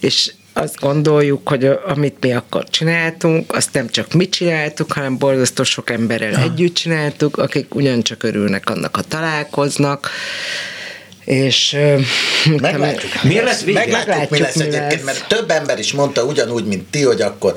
és 0.00 0.32
azt 0.52 0.80
gondoljuk, 0.80 1.48
hogy 1.48 1.64
amit 1.86 2.16
mi 2.20 2.32
akkor 2.32 2.64
csináltunk, 2.70 3.52
azt 3.52 3.72
nem 3.72 3.88
csak 3.88 4.12
mi 4.12 4.28
csináltuk, 4.28 4.92
hanem 4.92 5.18
borzasztó 5.18 5.62
sok 5.62 5.90
emberrel 5.90 6.30
ja. 6.30 6.42
együtt 6.42 6.74
csináltuk, 6.74 7.36
akik 7.36 7.74
ugyancsak 7.74 8.22
örülnek 8.22 8.70
annak, 8.70 8.96
ha 8.96 9.02
találkoznak, 9.02 10.10
és 11.28 11.76
meglátjuk, 12.60 13.22
miért 13.22 13.44
lesz 13.44 13.62
vége? 13.62 13.78
Meglátjuk, 13.78 14.06
meglátjuk 14.08 14.30
mi 14.30 14.38
lesz 14.38 14.54
mi 14.54 14.62
egyébként, 14.62 14.92
lesz. 14.92 15.04
mert 15.04 15.28
több 15.28 15.50
ember 15.50 15.78
is 15.78 15.92
mondta 15.92 16.24
ugyanúgy, 16.24 16.64
mint 16.64 16.90
ti, 16.90 17.02
hogy 17.02 17.20
akkor 17.20 17.54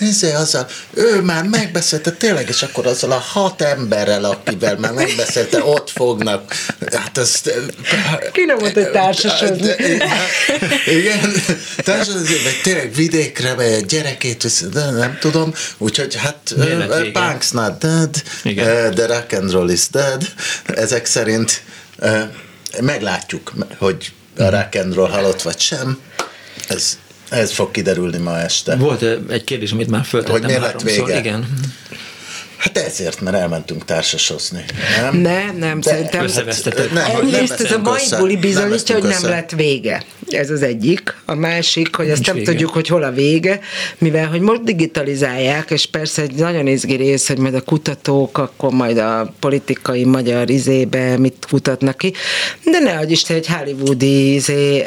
ezért 0.00 0.36
azzal, 0.36 0.66
ő 0.94 1.20
már 1.20 1.44
megbeszélte 1.44 2.10
tényleg, 2.10 2.48
és 2.48 2.62
akkor 2.62 2.86
azzal 2.86 3.12
a 3.12 3.18
hat 3.18 3.62
emberrel, 3.62 4.24
akivel 4.24 4.76
már 4.76 4.92
megbeszélte, 4.92 5.64
ott 5.64 5.90
fognak. 5.90 6.54
Hát 6.92 7.18
az... 7.18 7.42
Ki 8.32 8.44
nem 8.44 8.56
mondta, 8.60 8.82
hogy 8.82 8.90
társasodni? 8.90 9.70
Igen, 10.86 11.32
társasodni, 11.76 12.42
vagy 12.42 12.60
tényleg 12.62 12.94
vidékre 12.94 13.54
megy, 13.54 13.86
gyerekét 13.86 14.42
visz, 14.42 14.64
de 14.72 14.90
nem 14.90 15.18
tudom, 15.20 15.52
úgyhogy 15.78 16.14
hát 16.14 16.54
Punk's 17.12 17.52
not 17.52 17.78
dead, 17.78 18.22
Igen. 18.42 18.94
the 18.94 19.06
rock 19.06 19.32
and 19.32 19.52
roll 19.52 19.70
is 19.70 19.88
dead, 19.90 20.22
ezek 20.64 21.06
szerint 21.06 21.62
meglátjuk, 22.80 23.52
hogy 23.78 24.12
a 24.36 24.50
rock 24.50 24.74
and 24.74 24.94
roll 24.94 25.10
halott 25.10 25.42
vagy 25.42 25.58
sem. 25.58 25.98
Ez, 26.68 26.98
ez 27.28 27.52
fog 27.52 27.70
kiderülni 27.70 28.18
ma 28.18 28.40
este. 28.40 28.76
Volt 28.76 29.02
egy 29.28 29.44
kérdés, 29.44 29.72
amit 29.72 29.90
már 29.90 30.04
föltettem 30.04 30.34
Hogy 30.34 30.44
miért 30.44 30.62
lett 30.62 30.82
vége? 30.82 31.18
Igen. 31.18 31.46
Hát 32.56 32.78
ezért, 32.78 33.20
mert 33.20 33.36
elmentünk 33.36 33.84
társasozni. 33.84 34.64
Nem, 35.00 35.16
nem, 35.16 35.56
nem 35.56 35.80
De 35.80 35.90
szerintem. 35.90 36.26
Nem, 36.92 37.04
Egyrészt 37.04 37.60
ez 37.60 37.72
a 37.72 37.78
mai 37.78 38.04
buli 38.18 38.36
bizonyítja, 38.36 38.94
hogy 38.94 39.08
nem 39.08 39.22
lett 39.22 39.50
vége. 39.50 40.02
Ez 40.32 40.50
az 40.50 40.62
egyik. 40.62 41.14
A 41.24 41.34
másik, 41.34 41.96
hogy 41.96 42.10
azt 42.10 42.26
nem 42.26 42.34
vége. 42.34 42.50
tudjuk, 42.50 42.70
hogy 42.70 42.88
hol 42.88 43.02
a 43.02 43.10
vége, 43.10 43.60
mivel 43.98 44.26
hogy 44.26 44.40
most 44.40 44.62
digitalizálják, 44.62 45.70
és 45.70 45.86
persze 45.86 46.22
egy 46.22 46.34
nagyon 46.34 46.66
izgi 46.66 46.94
rész, 46.94 47.28
hogy 47.28 47.38
majd 47.38 47.54
a 47.54 47.60
kutatók, 47.60 48.38
akkor 48.38 48.70
majd 48.70 48.98
a 48.98 49.34
politikai 49.40 50.04
magyar 50.04 50.50
izébe 50.50 51.18
mit 51.18 51.46
kutatnak 51.50 51.96
ki, 51.96 52.12
de 52.64 52.78
ne 52.78 52.92
hogy 52.92 53.10
Isten, 53.10 53.36
egy 53.36 53.46
hollywoodi 53.46 54.34
izé, 54.34 54.84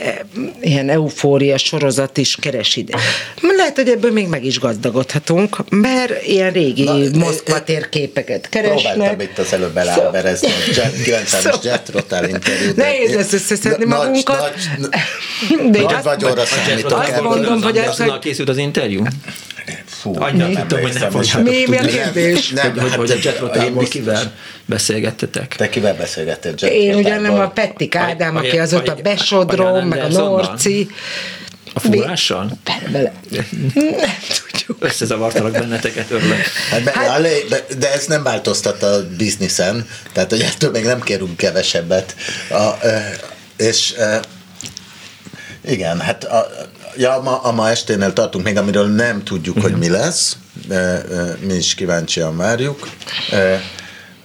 ilyen 0.61 0.89
eufória 0.89 1.57
sorozat 1.57 2.17
is 2.17 2.37
keres 2.41 2.75
ide. 2.75 2.97
Lehet, 3.41 3.75
hogy 3.75 3.89
ebből 3.89 4.11
még 4.11 4.27
meg 4.27 4.45
is 4.45 4.59
gazdagodhatunk, 4.59 5.69
mert 5.69 6.25
ilyen 6.27 6.51
régi 6.51 6.83
Na, 6.83 7.17
Moszkva 7.17 7.63
térképeket 7.63 8.49
keresnek. 8.49 8.93
Próbáltam 8.93 9.19
itt 9.19 9.37
az 9.37 9.53
előbb 9.53 9.77
eláberezni 9.77 10.47
a 10.47 10.71
90-es 10.71 11.25
szóval. 11.25 11.59
Jet 11.63 11.89
Rotal 11.93 12.23
interjút. 12.23 12.75
Nehéz 12.75 13.13
lesz 13.13 13.33
összeszedni 13.33 13.85
magunkat. 13.85 14.39
Nagy, 14.39 14.79
nagy, 14.79 14.89
nagy 15.71 16.03
vagyonra 16.03 16.45
számítok. 16.45 16.99
Azt 16.99 17.21
mondom, 17.21 17.61
hogy 17.61 17.77
ez... 17.77 17.97
hogy... 17.97 18.19
készült 18.19 18.49
az 18.49 18.57
interjú? 18.57 19.03
Fú, 19.85 20.15
Annyira 20.19 20.47
tudtam, 20.47 20.81
hogy 20.81 20.93
nem 21.33 21.43
Mi, 21.43 21.65
mi 21.67 21.77
a 21.77 21.81
kérdés? 21.81 22.49
Nem, 22.49 22.71
hogy, 22.71 22.81
hogy, 22.81 22.93
hogy 22.95 23.11
a 23.11 23.15
Jet 23.21 23.39
Rotalból 23.39 23.83
kivel 23.83 24.31
beszélgettetek? 24.65 25.55
Te 25.55 25.69
kivel 25.69 25.95
beszélgettél 25.95 26.53
Jet 26.57 26.71
Én 26.71 26.95
ugyan 26.95 27.21
nem 27.21 27.39
a 27.39 27.49
Pettik 27.49 27.95
Ádám, 27.95 28.35
aki 28.35 28.59
azóta 28.59 28.95
Besodrom, 29.03 29.87
meg 29.87 29.99
a 29.99 30.07
Norci. 30.07 30.89
A 31.73 31.79
fúrással? 31.79 32.51
Bele. 32.91 33.13
Nem 33.29 34.17
tudjuk. 34.49 34.77
Összezavartalak 34.79 35.51
benneteket, 35.51 36.11
örülök. 36.11 36.37
Hát 36.69 36.83
be, 36.83 36.91
hát, 36.93 37.21
de, 37.21 37.65
de 37.77 37.93
ez 37.93 38.05
nem 38.05 38.23
változtat 38.23 38.83
a 38.83 39.07
bizniszen, 39.17 39.87
tehát 40.13 40.29
hogy 40.29 40.41
ettől 40.41 40.71
még 40.71 40.83
nem 40.83 41.01
kérünk 41.01 41.37
kevesebbet. 41.37 42.15
A, 42.49 42.87
és 43.57 43.93
igen, 45.65 45.99
hát 45.99 46.23
a, 46.23 46.47
ja, 46.97 47.21
ma, 47.23 47.37
a 47.41 47.51
ma 47.51 47.69
esténél 47.69 48.13
tartunk 48.13 48.45
még, 48.45 48.57
amiről 48.57 48.87
nem 48.87 49.23
tudjuk, 49.23 49.61
hogy 49.61 49.75
mi 49.75 49.89
lesz. 49.89 50.37
Mi 51.39 51.53
is 51.53 51.75
kíváncsian 51.75 52.37
várjuk. 52.37 52.89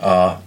A, 0.01 0.41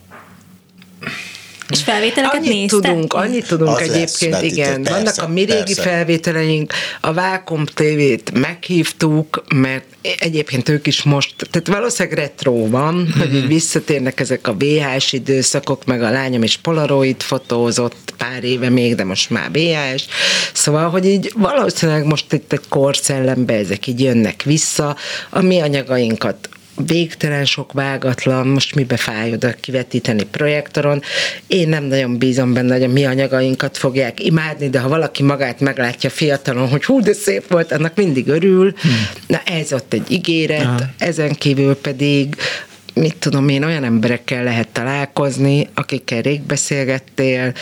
És 1.69 1.83
felvételeket 1.83 2.35
annyit 2.35 2.49
néztek? 2.49 2.79
tudunk, 2.79 3.13
annyit 3.13 3.47
tudunk 3.47 3.79
Az 3.79 3.89
egyébként, 3.89 4.31
lesz, 4.31 4.43
igen. 4.43 4.83
persze, 4.83 4.99
Vannak 4.99 5.17
a 5.17 5.27
mi 5.27 5.43
régi 5.43 5.73
persze. 5.73 5.81
felvételeink, 5.81 6.73
a 7.01 7.13
Vákum 7.13 7.65
TV-t 7.65 8.31
meghívtuk, 8.31 9.43
mert 9.55 9.85
egyébként 10.19 10.69
ők 10.69 10.87
is 10.87 11.03
most, 11.03 11.35
tehát 11.51 11.67
valószínűleg 11.67 12.17
retro 12.17 12.67
van, 12.67 12.93
mm-hmm. 12.95 13.19
hogy 13.19 13.35
így 13.35 13.47
visszatérnek 13.47 14.19
ezek 14.19 14.47
a 14.47 14.55
VHS 14.57 15.13
időszakok, 15.13 15.85
meg 15.85 16.01
a 16.01 16.09
lányom 16.09 16.43
is 16.43 16.57
Polaroid 16.57 17.21
fotózott 17.21 18.12
pár 18.23 18.43
éve 18.43 18.69
még, 18.69 18.95
de 18.95 19.03
most 19.03 19.29
már 19.29 19.49
VHS. 19.51 20.05
Szóval, 20.53 20.89
hogy 20.89 21.05
így 21.05 21.31
valószínűleg 21.35 22.05
most 22.05 22.33
itt 22.33 22.53
egy 22.53 22.67
korszellembe 22.69 23.53
ezek 23.53 23.87
így 23.87 24.01
jönnek 24.01 24.43
vissza, 24.43 24.95
a 25.29 25.41
mi 25.41 25.59
anyagainkat 25.59 26.49
végtelen 26.85 27.45
sok 27.45 27.71
vágatlan, 27.71 28.47
most 28.47 28.75
mibe 28.75 28.97
fáj 28.97 29.31
oda 29.31 29.51
kivetíteni 29.51 30.23
projektoron. 30.23 31.01
Én 31.47 31.69
nem 31.69 31.83
nagyon 31.83 32.17
bízom 32.17 32.53
benne, 32.53 32.73
hogy 32.73 32.83
a 32.83 32.87
mi 32.87 33.05
anyagainkat 33.05 33.77
fogják 33.77 34.23
imádni, 34.23 34.69
de 34.69 34.79
ha 34.79 34.87
valaki 34.87 35.23
magát 35.23 35.59
meglátja 35.59 36.09
fiatalon, 36.09 36.69
hogy 36.69 36.83
hú, 36.85 36.99
de 36.99 37.13
szép 37.13 37.51
volt, 37.51 37.71
annak 37.71 37.95
mindig 37.95 38.27
örül. 38.27 38.73
Hmm. 38.81 39.07
Na 39.27 39.41
ez 39.45 39.73
ott 39.73 39.93
egy 39.93 40.11
ígéret, 40.11 40.65
Aha. 40.65 40.79
ezen 40.97 41.33
kívül 41.33 41.75
pedig 41.75 42.35
mit 42.93 43.15
tudom 43.15 43.49
én, 43.49 43.63
olyan 43.63 43.83
emberekkel 43.83 44.43
lehet 44.43 44.67
találkozni, 44.67 45.69
akikkel 45.73 46.21
rég 46.21 46.41
beszélgettél, 46.41 47.53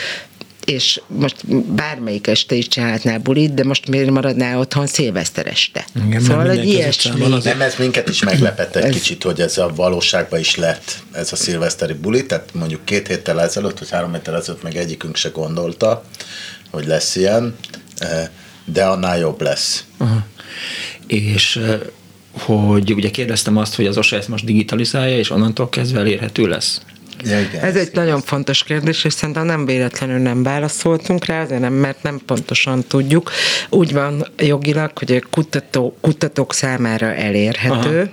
és 0.66 1.02
most 1.08 1.48
bármelyik 1.74 2.28
este 2.28 2.56
is 2.56 2.68
csinálhatnál 2.68 3.20
bulit, 3.20 3.54
de 3.54 3.64
most 3.64 3.88
miért 3.88 4.10
maradnál 4.10 4.60
otthon 4.60 4.88
szilveszter 4.88 5.48
este? 5.48 5.86
Igen, 6.06 6.22
szóval 6.22 6.50
egy 6.50 6.68
ilyesmi. 6.68 7.28
Nem, 7.44 7.62
ez 7.62 7.76
minket 7.78 8.10
is 8.10 8.24
meglepett 8.24 8.76
egy 8.76 8.94
kicsit, 8.94 9.24
hogy 9.24 9.40
ez 9.40 9.58
a 9.58 9.72
valóságban 9.76 10.40
is 10.40 10.56
lett 10.56 11.04
ez 11.12 11.32
a 11.32 11.36
szilveszteri 11.36 11.94
buli, 11.94 12.26
tehát 12.26 12.50
mondjuk 12.54 12.86
két 12.86 13.08
héttel 13.08 13.42
ezelőtt, 13.42 13.80
vagy 13.80 13.90
három 13.90 14.14
héttel 14.14 14.36
ezelőtt 14.36 14.64
meg 14.64 14.76
egyikünk 14.76 15.16
se 15.16 15.30
gondolta, 15.30 16.04
hogy 16.70 16.86
lesz 16.86 17.16
ilyen, 17.16 17.56
eh, 17.98 18.28
de 18.66 18.84
annál 18.84 19.18
jobb 19.18 19.42
lesz. 19.42 19.86
Aha. 19.98 20.26
És 21.08 21.56
eh, 21.56 21.80
hogy 22.32 22.94
ugye 22.94 23.10
kérdeztem 23.10 23.58
azt, 23.58 23.76
hogy 23.76 23.86
az 23.86 23.98
OSA 23.98 24.16
ezt 24.16 24.28
most 24.28 24.46
digitalizálja, 24.46 25.18
és 25.18 25.30
onnantól 25.30 25.70
kezdve 25.70 26.00
elérhető 26.00 26.48
lesz. 26.48 26.82
Ja, 27.24 27.40
igen. 27.40 27.64
Ez 27.64 27.76
egy 27.76 27.90
nagyon 27.94 28.22
fontos 28.22 28.64
kérdés, 28.64 29.04
és 29.04 29.14
szerintem 29.14 29.46
nem 29.46 29.66
véletlenül 29.66 30.18
nem 30.18 30.44
válaszoltunk 30.44 31.26
rá, 31.26 31.42
azért 31.42 31.62
nem, 31.62 31.74
mert 31.74 32.04
nem 32.04 32.22
pontosan 32.26 32.84
tudjuk. 32.88 33.32
Úgy 33.70 33.94
van 33.94 34.28
jogilag, 34.38 34.92
hogy 34.98 35.12
a 35.12 35.28
kutató, 35.30 35.98
kutatók 36.02 36.54
számára 36.54 37.14
elérhető, 37.14 38.00
Aha. 38.00 38.10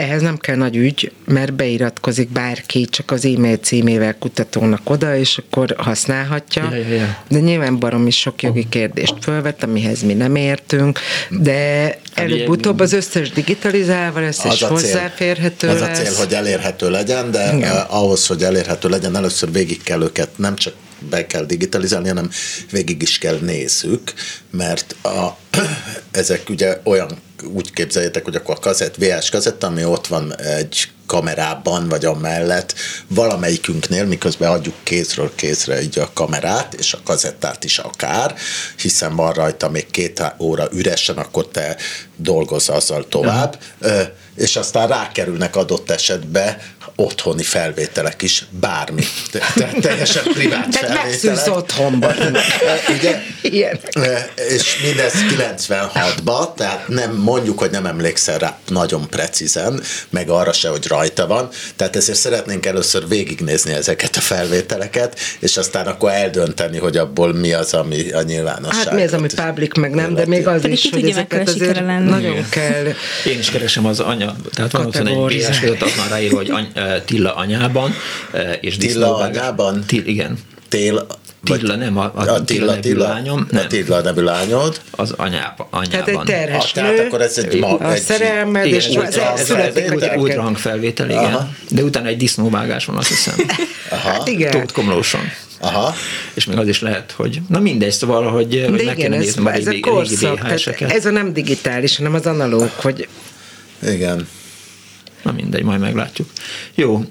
Ehhez 0.00 0.22
nem 0.22 0.36
kell 0.36 0.56
nagy 0.56 0.76
ügy, 0.76 1.12
mert 1.24 1.54
beiratkozik 1.54 2.28
bárki 2.28 2.84
csak 2.84 3.10
az 3.10 3.24
e-mail 3.24 3.56
címével 3.56 4.18
kutatónak 4.18 4.90
oda, 4.90 5.16
és 5.16 5.38
akkor 5.38 5.74
használhatja. 5.78 6.68
Ja, 6.70 6.76
ja, 6.76 6.94
ja. 6.94 7.22
De 7.28 7.38
nyilván 7.40 7.78
baromi 7.78 8.10
sok 8.10 8.42
jogi 8.42 8.66
kérdést 8.68 9.14
fölvett, 9.20 9.62
amihez 9.62 10.02
mi 10.02 10.14
nem 10.14 10.36
értünk, 10.36 10.98
de 11.30 11.98
előbb-utóbb 12.14 12.80
az 12.80 12.92
összes 12.92 13.30
digitalizálva 13.30 14.20
lesz, 14.20 14.44
és 14.44 14.62
hozzáférhető 14.62 15.68
az 15.68 15.80
lesz. 15.80 15.98
a 15.98 16.02
cél, 16.02 16.14
hogy 16.14 16.34
elérhető 16.34 16.90
legyen, 16.90 17.30
de 17.30 17.52
Igen. 17.56 17.72
uh, 17.72 17.94
ahhoz, 17.94 18.26
hogy 18.26 18.42
elérhető 18.42 18.88
legyen, 18.88 19.16
először 19.16 19.52
végig 19.52 19.82
kell 19.82 20.02
őket 20.02 20.28
nem 20.36 20.56
csak 20.56 20.74
be 21.08 21.26
kell 21.26 21.44
digitalizálni, 21.44 22.08
hanem 22.08 22.30
végig 22.70 23.02
is 23.02 23.18
kell 23.18 23.38
nézzük, 23.38 24.12
mert 24.50 24.96
a, 25.02 25.36
ezek 26.10 26.48
ugye 26.48 26.80
olyan, 26.84 27.18
úgy 27.42 27.72
képzeljétek, 27.72 28.24
hogy 28.24 28.36
akkor 28.36 28.54
a 28.54 28.60
kazett, 28.60 28.96
VHS 28.96 29.30
kazetta, 29.30 29.66
ami 29.66 29.84
ott 29.84 30.06
van 30.06 30.36
egy 30.36 30.88
kamerában, 31.10 31.88
vagy 31.88 32.04
a 32.04 32.14
mellett, 32.14 32.74
valamelyikünknél, 33.08 34.04
miközben 34.04 34.50
adjuk 34.50 34.74
kézről 34.82 35.32
kézre 35.34 35.82
így 35.82 35.98
a 35.98 36.10
kamerát, 36.14 36.74
és 36.74 36.92
a 36.92 36.98
kazettát 37.04 37.64
is 37.64 37.78
akár, 37.78 38.34
hiszen 38.76 39.16
van 39.16 39.32
rajta 39.32 39.68
még 39.68 39.90
két 39.90 40.22
óra 40.38 40.68
üresen, 40.72 41.16
akkor 41.16 41.48
te 41.48 41.76
dolgozz 42.16 42.68
azzal 42.68 43.08
tovább, 43.08 43.58
Ö, 43.78 44.02
és 44.36 44.56
aztán 44.56 44.88
rákerülnek 44.88 45.56
adott 45.56 45.90
esetben 45.90 46.56
otthoni 46.96 47.42
felvételek 47.42 48.22
is, 48.22 48.44
bármi. 48.50 49.02
Te, 49.30 49.52
te, 49.54 49.70
teljesen 49.80 50.22
privát 50.22 50.68
Tehát 50.68 50.72
felvételek. 50.72 51.04
megszűnsz 51.04 51.46
otthonban. 51.46 52.14
Ugye? 52.98 53.22
Ilyen. 53.42 53.80
És 54.48 54.80
mindez 54.82 55.12
96-ba, 55.14 56.54
tehát 56.54 56.88
nem 56.88 57.14
mondjuk, 57.14 57.58
hogy 57.58 57.70
nem 57.70 57.86
emlékszel 57.86 58.38
rá 58.38 58.58
nagyon 58.68 59.08
precízen, 59.08 59.82
meg 60.10 60.28
arra 60.28 60.52
se, 60.52 60.68
hogy 60.68 60.86
rajta 61.00 61.26
van. 61.26 61.48
Tehát 61.76 61.96
ezért 61.96 62.18
szeretnénk 62.18 62.66
először 62.66 63.08
végignézni 63.08 63.72
ezeket 63.72 64.16
a 64.16 64.20
felvételeket, 64.20 65.18
és 65.38 65.56
aztán 65.56 65.86
akkor 65.86 66.10
eldönteni, 66.10 66.78
hogy 66.78 66.96
abból 66.96 67.32
mi 67.34 67.52
az, 67.52 67.74
ami 67.74 68.10
a 68.10 68.22
nyilvánosság. 68.22 68.84
Hát 68.84 68.94
mi 68.94 69.02
az, 69.02 69.12
ami 69.12 69.28
public, 69.34 69.76
meg 69.76 69.94
nem, 69.94 70.14
de 70.14 70.26
még 70.26 70.46
az 70.46 70.60
Pedig 70.60 70.76
is, 70.76 70.90
hogy 70.90 71.08
ezeket 71.08 71.48
azért 71.48 71.84
nagyon 72.04 72.46
kell 72.48 72.84
Én 73.26 73.38
is 73.38 73.50
keresem 73.50 73.86
az 73.86 74.00
anya, 74.00 74.36
tehát 74.54 74.72
van 74.72 74.84
21 74.84 75.06
Kategorizálni. 75.06 75.56
BS 75.56 75.60
között, 75.60 75.82
az 75.82 75.92
már 75.96 76.10
ráírva, 76.10 76.36
hogy 76.36 76.50
any, 76.50 76.72
Tilla 77.04 77.34
anyában, 77.34 77.94
és 78.60 78.76
Tilla 78.76 79.16
anyában? 79.16 79.84
Til, 79.86 80.02
igen. 80.06 80.38
Tél, 80.68 81.06
Tilla, 81.44 81.76
nem, 81.76 81.98
a, 81.98 82.12
a, 82.14 82.20
a 82.28 82.44
Tilla 82.44 82.80
Tilla, 82.80 83.08
lányom, 83.08 83.46
a 83.50 83.54
nem, 83.54 83.68
Tilla 83.68 84.00
nevű 84.00 84.20
lányod. 84.22 84.80
az 84.90 85.12
anyába, 85.16 85.68
anyában. 85.70 85.90
Tehát 85.90 86.08
egy 86.08 86.18
terhes 86.18 86.64
Ah, 86.64 86.70
tehát 86.70 86.96
nő, 86.96 87.06
akkor 87.06 87.20
ez 87.20 87.38
egy, 87.38 87.58
ma, 87.60 87.76
a 87.76 87.92
egy 87.92 88.00
szerelmed, 88.00 88.66
és 88.66 88.86
ez, 88.86 88.94
ez, 89.02 89.16
ez 89.16 89.16
ez, 89.16 89.40
ez, 89.40 89.46
születik 89.46 89.90
a 89.90 89.92
ez 89.92 90.00
gyereket. 90.00 90.16
ultrahang 90.22 90.56
felvétel, 90.56 91.10
igen. 91.10 91.56
De 91.68 91.82
utána 91.82 92.08
egy 92.08 92.16
disznóvágás 92.16 92.84
van, 92.84 92.96
azt 92.96 93.08
hiszem. 93.08 93.34
Aha. 93.90 94.08
Hát 94.08 94.28
igen. 94.28 94.50
Tóth 94.50 94.72
Komlóson. 94.72 95.20
Aha. 95.60 95.94
És 96.34 96.44
még 96.44 96.58
az 96.58 96.68
is 96.68 96.80
lehet, 96.80 97.12
hogy 97.16 97.40
na 97.48 97.58
mindegy, 97.58 97.90
szóval, 97.92 98.30
hogy, 98.30 98.44
hogy 98.44 98.54
De 98.54 98.70
meg 98.70 98.80
igen, 98.80 98.94
kéne 98.94 99.16
ez, 99.16 99.22
néznem 99.22 99.46
a 99.46 99.52
ez 99.52 99.66
a 99.66 99.74
korszak, 99.80 100.38
tehát 100.38 100.52
VHS-eket. 100.52 100.90
ez 100.90 101.06
a 101.06 101.10
nem 101.10 101.32
digitális, 101.32 101.96
hanem 101.96 102.14
az 102.14 102.26
analóg, 102.26 102.70
hogy 102.74 103.08
Igen. 103.82 104.28
Na 105.22 105.32
mindegy, 105.32 105.62
majd 105.62 105.80
meglátjuk. 105.80 106.28
Jó, 106.74 107.04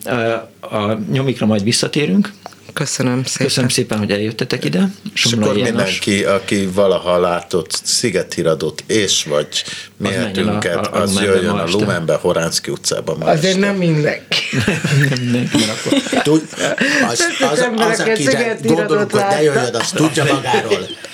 a 0.62 0.94
nyomikra 1.12 1.46
majd 1.46 1.64
visszatérünk. 1.64 2.32
Köszönöm 2.74 3.24
szépen. 3.24 3.48
Köszönöm 3.48 3.70
szépen, 3.70 3.98
hogy 3.98 4.12
eljöttetek 4.12 4.66
ide. 4.66 4.90
És 5.14 5.20
Somlai 5.20 5.50
akkor 5.50 5.58
János. 5.58 5.74
mindenki, 5.76 6.24
aki 6.24 6.66
valaha 6.66 7.20
látott 7.20 7.80
szigethíradót 7.84 8.84
és 8.88 9.24
vagy 9.24 9.64
a 10.04 10.98
az 10.98 11.14
Lumenbe 11.14 11.32
jöjjön 11.34 11.56
a. 11.56 11.66
Lumenbe, 11.72 12.14
Horánszki 12.14 12.72
utcában 12.72 13.18
ma 13.18 13.26
Azért 13.26 13.54
este. 13.54 13.66
nem 13.66 13.76
mindenki. 13.76 14.38
Nem 15.10 15.20
mindenki, 15.20 15.58
mert 15.58 15.86
akkor 15.86 16.22
Tud, 16.22 16.48
az, 17.10 17.20
az, 17.40 17.52
az, 17.52 17.60
emberek 17.60 18.00
egy 18.00 18.10
akire 18.10 18.32
szigetíradót 18.32 18.78
gondolunk, 18.78 19.12
hogy 19.12 19.20
ne 19.20 19.26
láttak. 19.26 19.44
jöjjön, 19.44 19.76
az 19.76 19.90
tudja 19.92 20.24
magáról. 20.24 20.74
az 20.74 21.09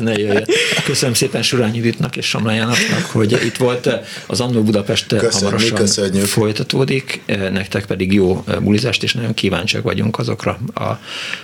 ne 0.00 0.12
jöjjön. 0.12 0.44
Köszönöm 0.84 1.14
szépen 1.14 1.42
Surányi 1.42 1.76
Juditnak 1.76 2.16
és 2.16 2.26
Samlá 2.26 2.52
Jánosnak, 2.54 3.04
hogy 3.04 3.32
itt 3.32 3.56
volt. 3.56 3.88
Az 4.26 4.40
Annó 4.40 4.62
Budapest 4.62 5.06
Köszönjük, 5.06 5.32
hamarosan 5.32 5.76
köszönjük. 5.76 6.26
folytatódik. 6.26 7.20
Nektek 7.26 7.84
pedig 7.86 8.12
jó 8.12 8.44
bulizást, 8.60 9.02
és 9.02 9.12
nagyon 9.14 9.34
kíváncsiak 9.34 9.82
vagyunk 9.82 10.18
azokra 10.18 10.58
a 10.74 10.98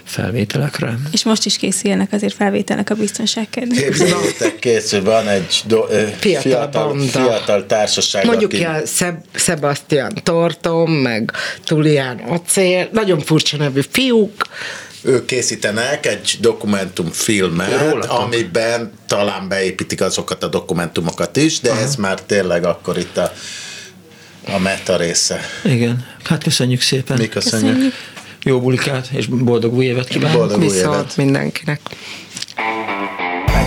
felvételekre. 0.05 0.99
És 1.12 1.25
most 1.25 1.44
is 1.47 1.57
készüljenek 1.57 2.12
azért 2.12 2.35
felvételnek 2.35 2.91
a 2.91 2.94
biztonság 2.94 3.47
kedvéért. 3.51 4.59
Készül, 4.59 5.02
van 5.02 5.28
egy 5.28 5.62
do, 5.67 5.85
Fiatal 6.18 6.41
fiatal, 6.41 6.89
banda. 6.89 7.07
fiatal 7.07 7.67
társaság, 7.67 8.25
Mondjuk 8.27 8.51
aki, 8.52 8.60
ki 8.60 8.67
a 8.67 8.81
Szeb- 8.85 9.25
Sebastian 9.35 10.12
Tortom, 10.23 10.93
meg 10.93 11.33
Tulián 11.65 12.18
Acél, 12.18 12.89
nagyon 12.93 13.20
furcsa 13.20 13.57
nevű 13.57 13.81
fiúk, 13.91 14.33
ők 15.02 15.25
készítenek 15.25 16.07
egy 16.07 16.36
dokumentumfilmet, 16.41 17.81
Rólatok. 17.81 18.18
amiben 18.18 18.93
talán 19.07 19.49
beépítik 19.49 20.01
azokat 20.01 20.43
a 20.43 20.47
dokumentumokat 20.47 21.36
is, 21.36 21.60
de 21.60 21.73
ez 21.73 21.97
már 21.97 22.23
tényleg 22.23 22.65
akkor 22.65 22.99
itt 22.99 23.17
a, 23.17 23.33
a 24.55 24.59
meta 24.59 24.97
része. 24.97 25.41
Igen, 25.65 26.07
hát 26.25 26.43
köszönjük 26.43 26.81
szépen. 26.81 27.18
Mi 27.18 27.28
köszönjük. 27.28 27.73
Köszönjük. 27.73 27.94
Jó 28.43 28.60
bulikát, 28.60 29.09
és 29.12 29.27
boldog 29.27 29.75
új 29.75 29.85
évet 29.85 30.09
kívánunk. 30.09 30.39
Boldog 30.39 30.60
új 30.68 30.77
évet. 30.77 31.17
mindenkinek. 31.17 31.81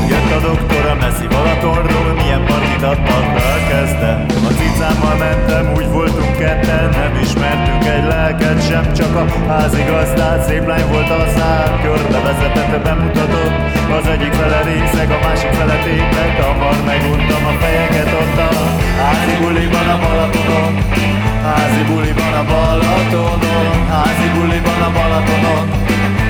Megjött 0.02 0.32
a 0.32 0.40
doktor 0.48 0.86
a 0.94 0.96
messzi 1.04 1.28
Balatonról, 1.28 2.14
milyen 2.22 2.44
partit 2.46 2.84
adtak 2.92 3.26
rá 3.38 3.54
kezdte. 3.70 4.12
A 4.50 4.52
cicámmal 4.60 5.16
mentem, 5.26 5.66
úgy 5.78 5.90
voltunk 5.98 6.34
ketten, 6.38 6.90
nem 7.00 7.14
ismertünk 7.24 7.86
egy 7.96 8.06
lelket 8.12 8.60
sem, 8.68 8.94
csak 8.94 9.14
a 9.22 9.26
házigazdát, 9.52 10.42
szép 10.48 10.66
lány 10.68 10.88
volt 10.92 11.10
a 11.10 11.20
szám, 11.36 11.72
körbe 11.84 12.20
vezetett, 12.26 12.72
bemutatott. 12.84 13.56
Az 13.98 14.06
egyik 14.14 14.34
fele 14.40 14.60
részeg, 14.70 15.12
a 15.12 15.20
másik 15.26 15.52
fele 15.60 15.78
tépek, 15.86 16.34
hamar 16.42 16.78
meguntam 16.92 17.44
a 17.52 17.54
fejeket 17.62 18.12
ott 18.22 18.38
a 18.48 18.50
házi 19.02 19.34
buliban 19.42 19.88
a 19.96 19.98
Balatonon. 20.04 20.74
Házi 21.48 21.82
buliban 21.90 22.34
a 22.42 22.44
Balatonon, 22.52 23.72
házi 23.94 24.28
buliban 24.36 24.82
a 24.88 24.92
Balatonon. 24.98 25.66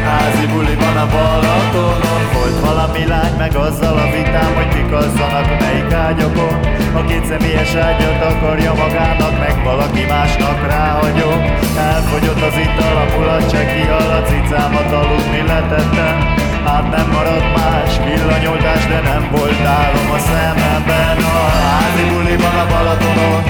Házi 0.08 0.46
buliban 0.52 0.98
a 1.04 1.08
Balatonon 1.14 2.11
volt 2.42 2.60
valami 2.60 3.06
lány 3.06 3.36
meg 3.38 3.56
azzal 3.56 3.98
a 3.98 4.12
vitám, 4.16 4.52
hogy 4.56 4.68
kik 4.76 4.92
alszanak 4.92 5.48
melyik 5.60 5.94
ágyakon 5.94 6.56
A 7.00 7.06
két 7.10 7.26
személyes 7.26 7.74
ágyat 7.76 8.22
akarja 8.32 8.74
magának, 8.74 9.40
meg 9.40 9.64
valaki 9.64 10.04
másnak 10.06 10.60
ráhagyom 10.70 11.40
Elfogyott 11.78 12.42
az 12.42 12.58
ital, 12.66 12.96
a 13.04 13.06
mulat 13.14 13.50
csekial, 13.52 14.10
a 14.18 14.22
cicámat 14.30 14.92
aludni 14.92 15.42
letettem. 15.48 16.16
Hát 16.66 16.86
nem 16.96 17.08
maradt 17.12 17.56
más 17.56 17.92
villanyoltás, 18.06 18.88
de 18.88 19.00
nem 19.02 19.28
volt 19.32 19.62
álom 19.80 20.10
a 20.18 20.20
szememben. 20.28 21.18
A 21.18 21.46
házi 21.64 22.04
buliban 22.12 22.56
a 22.64 22.66
Balatonon, 22.72 23.44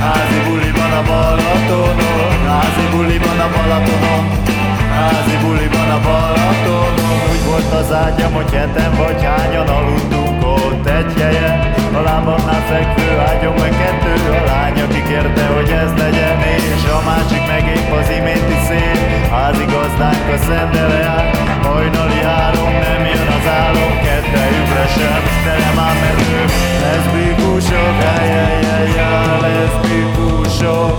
házi 0.00 0.38
buliban 0.46 0.92
a 1.00 1.02
Balatonon, 1.08 2.34
házi 2.48 2.86
buliban 2.92 3.40
a 3.40 3.48
Balatonon. 3.54 4.61
Házi 4.98 5.36
buliban 5.42 5.90
a 5.96 6.00
Balatonon. 6.06 7.20
Úgy 7.32 7.44
volt 7.50 7.72
az 7.80 7.92
ágyam, 7.92 8.32
hogy 8.32 8.50
heten 8.54 8.92
vagy 9.00 9.22
hányan 9.24 9.68
aludtunk 9.68 10.46
ott 10.46 10.86
egy 10.86 11.12
helyen. 11.20 11.72
A 11.98 12.00
lábamnál 12.00 12.62
fekvő 12.68 13.18
ágyom 13.28 13.54
meg 13.54 13.72
kettő 13.80 14.14
A 14.40 14.44
lány, 14.44 14.80
aki 14.80 15.02
kérte, 15.08 15.46
hogy 15.54 15.70
ez 15.70 15.92
legyen 16.02 16.38
És 16.74 16.84
a 16.96 17.02
másik 17.04 17.46
meg 17.46 17.64
épp 17.76 17.90
az 18.00 18.08
iménti 18.18 18.58
szél 18.66 18.98
Házigazdánk 19.30 20.28
a 20.34 20.38
szendele 20.46 21.04
át 21.16 21.36
Hajnali 21.66 22.20
három, 22.30 22.72
nem 22.86 23.02
jön 23.12 23.28
az 23.38 23.46
álom. 23.62 23.92
Kettejükre 24.06 24.86
sem, 24.96 25.22
tele 25.44 25.70
már 25.76 25.94
merő 26.02 26.44
Leszbikusok, 26.82 27.96
ajajajajaj 28.14 29.52
Leszbikusok, 29.56 30.94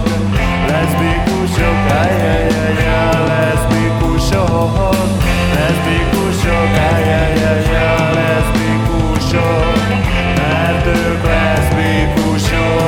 leszbikusok, 0.73 1.77
ajajajajaj 2.01 3.27
Leszbikusok, 3.27 4.95
leszbikusok, 5.55 6.69
ajajajajaj 6.91 8.13
Leszbikusok, 8.13 9.77
mert 10.37 10.85
ők 10.85 11.23
leszbikusok 11.23 12.83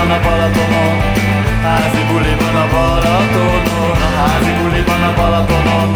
buliban 0.00 0.16
a 0.16 0.18
Balatonon. 0.24 0.96
Házi 1.62 2.02
buliban 2.08 2.56
a 2.56 2.66
Balatonon. 2.72 3.96
Házi 4.16 4.52
buliban 4.62 5.02
a 5.02 5.12
Balatonon. 5.16 5.94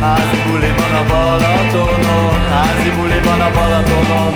Házi 0.00 0.38
buliban 0.46 0.94
a 0.94 1.04
Balatonon. 1.08 2.40
Házi 2.50 2.90
buliban 2.90 3.40
a 3.40 3.50
Balatonon. 3.50 4.32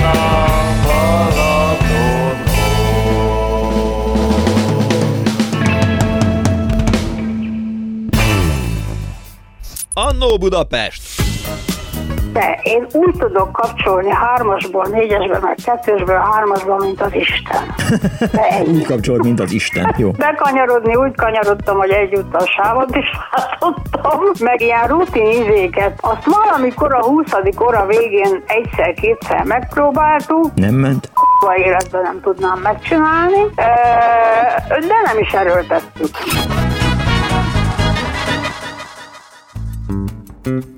Annó 9.95 10.39
Budapest! 10.39 11.08
De 12.39 12.59
én 12.63 12.87
úgy 12.93 13.15
tudok 13.19 13.53
kapcsolni 13.53 14.11
hármasból, 14.11 14.87
négyesbe, 14.91 15.39
meg 15.43 15.57
kettősből 15.65 16.19
hármasba, 16.19 16.77
mint 16.77 17.01
az 17.01 17.15
Isten. 17.15 17.75
Úgy 18.75 18.87
kapcsolod, 18.87 19.25
mint 19.25 19.41
az 19.41 19.53
Isten. 19.53 19.95
Jó. 19.97 20.11
Bekanyarodni 20.11 20.95
úgy 20.95 21.15
kanyarodtam, 21.15 21.77
hogy 21.77 21.91
egyúttal 21.91 22.47
sávot 22.47 22.97
is 22.97 23.05
látottam, 23.31 24.21
meg 24.41 24.61
ilyen 24.61 24.87
rutin 24.87 25.27
izéket. 25.27 25.99
Azt 26.01 26.25
valamikor 26.25 26.95
a 26.95 27.05
20. 27.05 27.25
óra 27.63 27.87
végén 27.87 28.43
egyszer-kétszer 28.47 29.45
megpróbáltuk, 29.45 30.55
Nem 30.55 30.75
ment? 30.75 31.11
a 31.41 31.55
életben 31.55 32.03
nem 32.03 32.21
tudnám 32.21 32.59
megcsinálni, 32.63 33.43
de 34.69 35.01
nem 35.05 35.19
is 35.19 35.33
erőltettük. 35.33 36.11
Mert 40.45 40.65
ez 40.69 40.78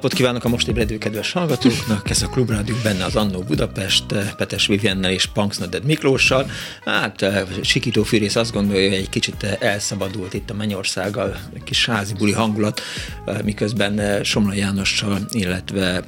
Napot 0.00 0.18
kívánok 0.18 0.44
a 0.44 0.48
most 0.48 0.68
ébredő 0.68 0.98
kedves 0.98 1.32
hallgatóknak, 1.32 2.10
ez 2.10 2.22
a 2.22 2.28
Klubrádió 2.28 2.74
benne 2.82 3.04
az 3.04 3.16
Annó 3.16 3.40
Budapest, 3.40 4.04
Petes 4.36 4.66
Viviennel 4.66 5.10
és 5.10 5.26
Punksnoded 5.26 5.84
Miklóssal. 5.84 6.50
Hát 6.84 7.22
eh, 7.22 7.42
Sikító 7.62 8.02
Fűrész 8.02 8.36
azt 8.36 8.52
gondolja, 8.52 8.88
hogy 8.88 8.98
egy 8.98 9.08
kicsit 9.08 9.42
eh, 9.42 9.56
elszabadult 9.60 10.34
itt 10.34 10.50
a 10.50 10.54
Mennyországgal, 10.54 11.36
kis 11.64 11.86
házi 11.86 12.14
buli 12.14 12.32
hangulat, 12.32 12.80
eh, 13.24 13.42
miközben 13.42 14.24
Somla 14.24 14.54
Jánossal, 14.54 15.18
illetve 15.30 16.04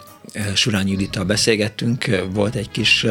Surány 0.54 0.88
Judittal 0.88 1.24
beszélgettünk, 1.24 2.04
volt 2.32 2.54
egy 2.54 2.70
kis 2.70 3.06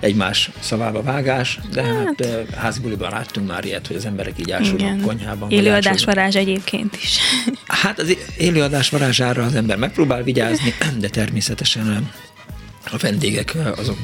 egymás 0.00 0.50
szavába 0.60 1.02
vágás, 1.02 1.58
de 1.72 1.82
hát, 1.82 2.24
hát 2.26 2.54
házbuliban 2.54 3.10
láttunk 3.10 3.48
már 3.48 3.64
ilyet, 3.64 3.86
hogy 3.86 3.96
az 3.96 4.06
emberek 4.06 4.38
így 4.38 4.50
ásulnak 4.50 5.00
konyhában. 5.00 5.50
Élőadás 5.50 6.04
varázs 6.04 6.36
egyébként 6.36 6.96
is. 6.96 7.18
Hát 7.66 7.98
az 7.98 8.16
élőadás 8.36 8.88
varázsára 8.88 9.44
az 9.44 9.54
ember 9.54 9.76
megpróbál 9.76 10.22
vigyázni, 10.22 10.74
de 10.98 11.08
természetesen 11.08 12.10
a 12.90 12.96
vendégek 12.96 13.56
azok 13.76 13.98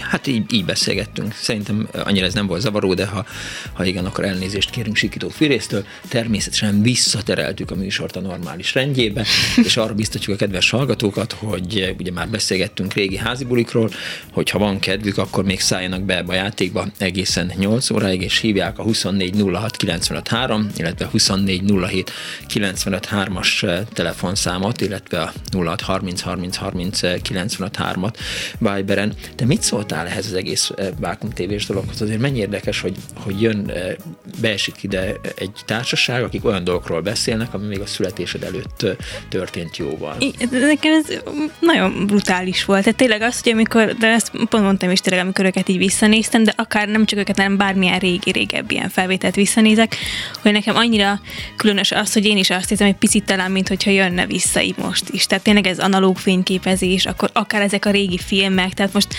hát 0.00 0.26
így, 0.26 0.52
így 0.52 0.64
beszélgettünk. 0.64 1.34
Szerintem 1.34 1.88
annyira 2.04 2.26
ez 2.26 2.34
nem 2.34 2.46
volt 2.46 2.60
zavaró, 2.60 2.94
de 2.94 3.06
ha, 3.06 3.26
ha 3.72 3.84
igen, 3.84 4.04
akkor 4.04 4.24
elnézést 4.24 4.70
kérünk 4.70 4.96
Sikító 4.96 5.28
Firésztől. 5.28 5.84
Természetesen 6.08 6.82
visszatereltük 6.82 7.70
a 7.70 7.74
műsort 7.74 8.16
a 8.16 8.20
normális 8.20 8.74
rendjébe, 8.74 9.24
és 9.64 9.76
arra 9.76 9.94
biztatjuk 9.94 10.34
a 10.34 10.38
kedves 10.38 10.70
hallgatókat, 10.70 11.32
hogy 11.32 11.94
ugye 11.98 12.12
már 12.12 12.28
beszélgettünk 12.28 12.92
régi 12.92 13.16
házibulikról, 13.16 13.90
hogy 14.32 14.50
ha 14.50 14.58
van 14.58 14.78
kedvük, 14.78 15.18
akkor 15.18 15.44
még 15.44 15.60
szálljanak 15.60 16.02
be 16.02 16.16
ebbe 16.16 16.32
a 16.32 16.36
játékba 16.36 16.86
egészen 16.98 17.52
8 17.58 17.90
óráig, 17.90 18.22
és 18.22 18.38
hívják 18.38 18.78
a 18.78 18.84
2406953, 18.84 20.62
illetve 20.76 21.10
2407953 21.12 23.36
as 23.36 23.64
telefonszámot, 23.92 24.80
illetve 24.80 25.20
a 25.20 25.32
0630303953 25.52 28.02
at 28.02 28.18
Viberen. 28.58 29.14
De 29.36 29.44
mit 29.44 29.62
szóltál 29.62 29.89
áll 29.92 30.06
ehhez 30.06 30.26
az 30.26 30.34
egész 30.34 30.70
eh, 30.76 30.88
Vákum 31.00 31.30
tévés 31.30 31.66
dologhoz. 31.66 32.02
Azért 32.02 32.20
mennyi 32.20 32.38
érdekes, 32.38 32.80
hogy, 32.80 32.94
hogy 33.14 33.42
jön, 33.42 33.68
eh, 33.68 33.94
beesik 34.40 34.82
ide 34.82 35.14
egy 35.36 35.50
társaság, 35.64 36.22
akik 36.22 36.44
olyan 36.44 36.64
dolgokról 36.64 37.00
beszélnek, 37.00 37.54
ami 37.54 37.66
még 37.66 37.80
a 37.80 37.86
születésed 37.86 38.42
előtt 38.42 38.82
eh, 38.82 38.96
történt 39.28 39.76
jóval. 39.76 40.16
Nekem 40.50 40.92
ez 40.92 41.18
nagyon 41.60 42.06
brutális 42.06 42.64
volt. 42.64 42.82
Tehát 42.82 42.98
tényleg 42.98 43.22
az, 43.22 43.40
hogy 43.42 43.52
amikor, 43.52 43.94
de 43.94 44.06
ezt 44.06 44.30
pont 44.30 44.64
mondtam 44.64 44.90
is 44.90 45.00
tényleg, 45.00 45.24
amikor 45.24 45.44
őket 45.44 45.68
így 45.68 45.78
visszanéztem, 45.78 46.44
de 46.44 46.52
akár 46.56 46.88
nem 46.88 47.04
csak 47.04 47.18
őket, 47.18 47.36
hanem 47.36 47.56
bármilyen 47.56 47.98
régi, 47.98 48.30
régebbi 48.30 48.74
ilyen 48.74 48.88
felvételt 48.88 49.34
visszanézek, 49.34 49.96
hogy 50.42 50.52
nekem 50.52 50.76
annyira 50.76 51.20
különös 51.56 51.92
az, 51.92 52.12
hogy 52.12 52.26
én 52.26 52.36
is 52.36 52.50
azt 52.50 52.68
hiszem, 52.68 52.86
hogy 52.86 52.96
picit 52.96 53.24
talán, 53.24 53.50
mint 53.50 53.68
hogyha 53.68 53.90
jönne 53.90 54.26
vissza 54.26 54.62
így 54.62 54.76
most 54.76 55.08
is. 55.10 55.26
Tehát 55.26 55.44
tényleg 55.44 55.66
ez 55.66 55.78
analóg 55.78 56.18
fényképezés, 56.18 57.06
akkor 57.06 57.30
akár 57.32 57.62
ezek 57.62 57.84
a 57.84 57.90
régi 57.90 58.18
filmek, 58.18 58.74
tehát 58.74 58.92
most 58.92 59.14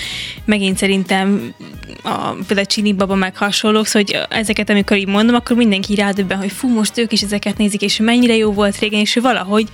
megint 0.62 0.80
szerintem 0.80 1.54
a, 2.04 2.32
például 2.48 2.66
Csini 2.66 2.94
Baba 2.94 3.16
meg 3.16 3.38
hasonlók, 3.38 3.86
szóval, 3.86 4.02
hogy 4.02 4.38
ezeket 4.40 4.70
amikor 4.70 4.98
így 4.98 5.08
mondom, 5.08 5.36
akkor 5.36 5.58
mindenki 5.58 5.96
rádöbben, 5.96 6.38
hogy 6.38 6.52
fú, 6.52 6.70
most 6.70 6.98
ők 6.98 7.12
is 7.12 7.22
ezeket 7.22 7.58
nézik, 7.58 7.82
és 7.82 7.98
mennyire 7.98 8.36
jó 8.36 8.52
volt 8.52 8.80
régen, 8.80 9.00
és 9.00 9.16
valahogy 9.16 9.68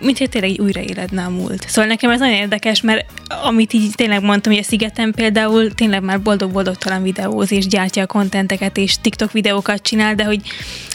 mint 0.00 0.18
hogy 0.18 0.28
tényleg 0.28 0.60
újraéledne 0.60 1.24
a 1.24 1.30
múlt. 1.30 1.68
Szóval 1.68 1.86
nekem 1.86 2.10
ez 2.10 2.18
nagyon 2.18 2.34
érdekes, 2.34 2.80
mert 2.80 3.06
amit 3.42 3.72
így 3.72 3.90
tényleg 3.94 4.22
mondtam, 4.22 4.52
hogy 4.52 4.62
a 4.62 4.66
Szigeten 4.66 5.12
például 5.12 5.74
tényleg 5.74 6.02
már 6.02 6.22
boldog-boldogtalan 6.22 7.02
videóz, 7.02 7.52
és 7.52 7.66
gyártja 7.66 8.02
a 8.02 8.06
kontenteket, 8.06 8.76
és 8.76 9.00
TikTok 9.00 9.32
videókat 9.32 9.82
csinál, 9.82 10.14
de 10.14 10.24
hogy 10.24 10.40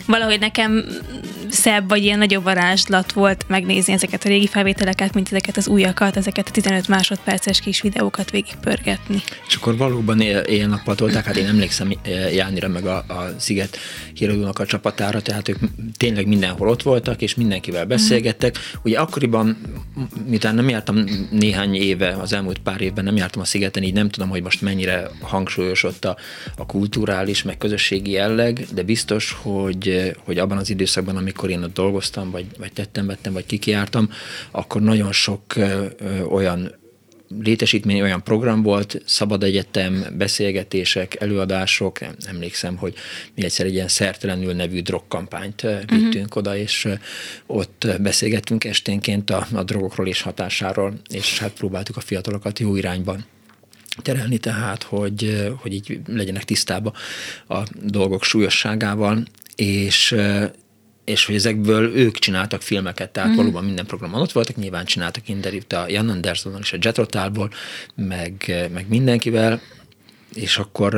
valahogy 0.06 0.40
nekem 0.40 0.86
szebb, 1.50 1.90
vagy 1.90 2.04
ilyen 2.04 2.18
nagyobb 2.18 2.44
varázslat 2.44 3.12
volt 3.12 3.46
megnézni 3.48 3.94
ezeket 3.94 4.26
a 4.26 4.28
régi 4.28 4.48
felvételeket, 4.48 5.14
mint 5.14 5.28
ezeket 5.28 5.58
az 5.58 5.68
újakat, 5.68 6.18
ezeket 6.18 6.48
a 6.48 6.52
15 6.52 6.88
másodperces 6.88 7.60
kis 7.60 7.82
videókat 7.82 8.32
végigpörgetni. 8.32 9.22
És 9.48 9.56
akkor 9.56 9.78
valóban 9.78 10.22
éjjel-nappal 10.22 10.96
tolták, 10.96 11.26
hát 11.26 11.38
én 11.38 11.48
emlékszem 11.48 11.92
eh, 12.02 12.34
Jánira 12.34 12.68
meg 12.68 12.86
a, 12.86 12.96
a 12.98 13.34
Sziget 13.38 13.78
híradónak 14.14 14.60
a 14.60 14.66
csapatára, 14.66 15.22
tehát 15.22 15.48
ők 15.48 15.58
tényleg 15.98 16.28
mindenhol 16.28 16.70
ott 16.70 16.84
voltak, 16.84 17.22
és 17.22 17.36
mindenkivel 17.36 17.86
beszélgettek. 17.86 18.58
Mm. 18.58 18.89
Ugye 18.90 19.00
akkoriban, 19.00 19.58
miután 20.28 20.56
nem 20.56 20.70
jártam 20.70 21.04
néhány 21.32 21.76
éve, 21.76 22.10
az 22.10 22.34
elmúlt 22.34 22.58
pár 22.58 22.82
évben 22.82 23.04
nem 23.04 23.16
jártam 23.16 23.42
a 23.42 23.46
szigeten, 23.46 23.84
így 23.84 23.94
nem 23.94 24.10
tudom, 24.10 24.30
hogy 24.30 24.42
most 24.42 24.62
mennyire 24.62 25.10
hangsúlyos 25.22 25.84
ott 25.84 26.06
a, 26.06 26.18
a 26.58 26.66
kulturális, 26.66 27.44
meg 27.44 27.58
közösségi 27.58 28.12
jelleg, 28.12 28.68
de 28.74 28.84
biztos, 28.84 29.38
hogy, 29.42 30.14
hogy 30.24 30.38
abban 30.38 30.58
az 30.58 30.70
időszakban, 30.70 31.18
amikor 31.18 31.50
én 31.50 31.64
ott 31.64 31.74
dolgoztam, 31.74 32.32
vagy, 32.32 32.46
vagy 32.58 32.74
tettem, 32.74 33.06
vettem, 33.06 33.34
vagy 33.34 33.46
kikiártam, 33.46 34.10
akkor 34.52 34.82
nagyon 34.82 35.12
sok 35.12 35.56
ö, 35.56 35.86
olyan 36.30 36.79
létesítmény 37.44 38.02
olyan 38.02 38.24
program 38.24 38.62
volt, 38.62 39.02
szabad 39.06 39.44
egyetem, 39.44 40.06
beszélgetések, 40.18 41.22
előadások, 41.22 42.00
emlékszem, 42.26 42.78
hogy 42.78 42.94
mi 43.36 43.44
egyszer 43.44 43.66
egy 43.66 43.74
ilyen 43.74 43.88
szertelenül 43.88 44.54
nevű 44.54 44.82
drogkampányt 44.82 45.62
vittünk 45.62 46.16
uh-huh. 46.16 46.38
oda, 46.38 46.58
és 46.58 46.88
ott 47.46 47.88
beszélgettünk 48.02 48.64
esténként 48.64 49.30
a, 49.30 49.48
a 49.54 49.64
drogokról 49.64 50.08
és 50.08 50.22
hatásáról, 50.22 50.94
és 51.10 51.40
hát 51.40 51.52
próbáltuk 51.52 51.98
a 51.98 52.02
fiatalokat 52.02 52.60
jó 52.60 52.76
irányban 52.76 53.26
terelni, 54.02 54.38
tehát, 54.38 54.84
hogy, 54.84 55.50
hogy 55.62 55.74
így 55.74 56.00
legyenek 56.08 56.44
tisztába 56.44 56.94
a 57.48 57.64
dolgok 57.84 58.24
súlyosságával, 58.24 59.24
és 59.56 60.16
és 61.10 61.26
hogy 61.26 61.36
ezekből 61.36 61.96
ők 61.96 62.18
csináltak 62.18 62.62
filmeket, 62.62 63.10
tehát 63.10 63.30
mm. 63.30 63.36
valóban 63.36 63.64
minden 63.64 63.86
programon 63.86 64.22
ott 64.22 64.32
voltak, 64.32 64.56
nyilván 64.56 64.86
csináltak 64.86 65.30
interjút 65.30 65.74
a 65.74 65.86
Jan 65.88 66.10
Andersonnal 66.10 66.60
és 66.60 66.74
a 66.74 66.78
Jet 66.80 66.98
Rotalból, 66.98 67.50
meg, 67.96 68.56
meg 68.74 68.86
mindenkivel, 68.90 69.62
és 70.40 70.58
akkor 70.58 70.96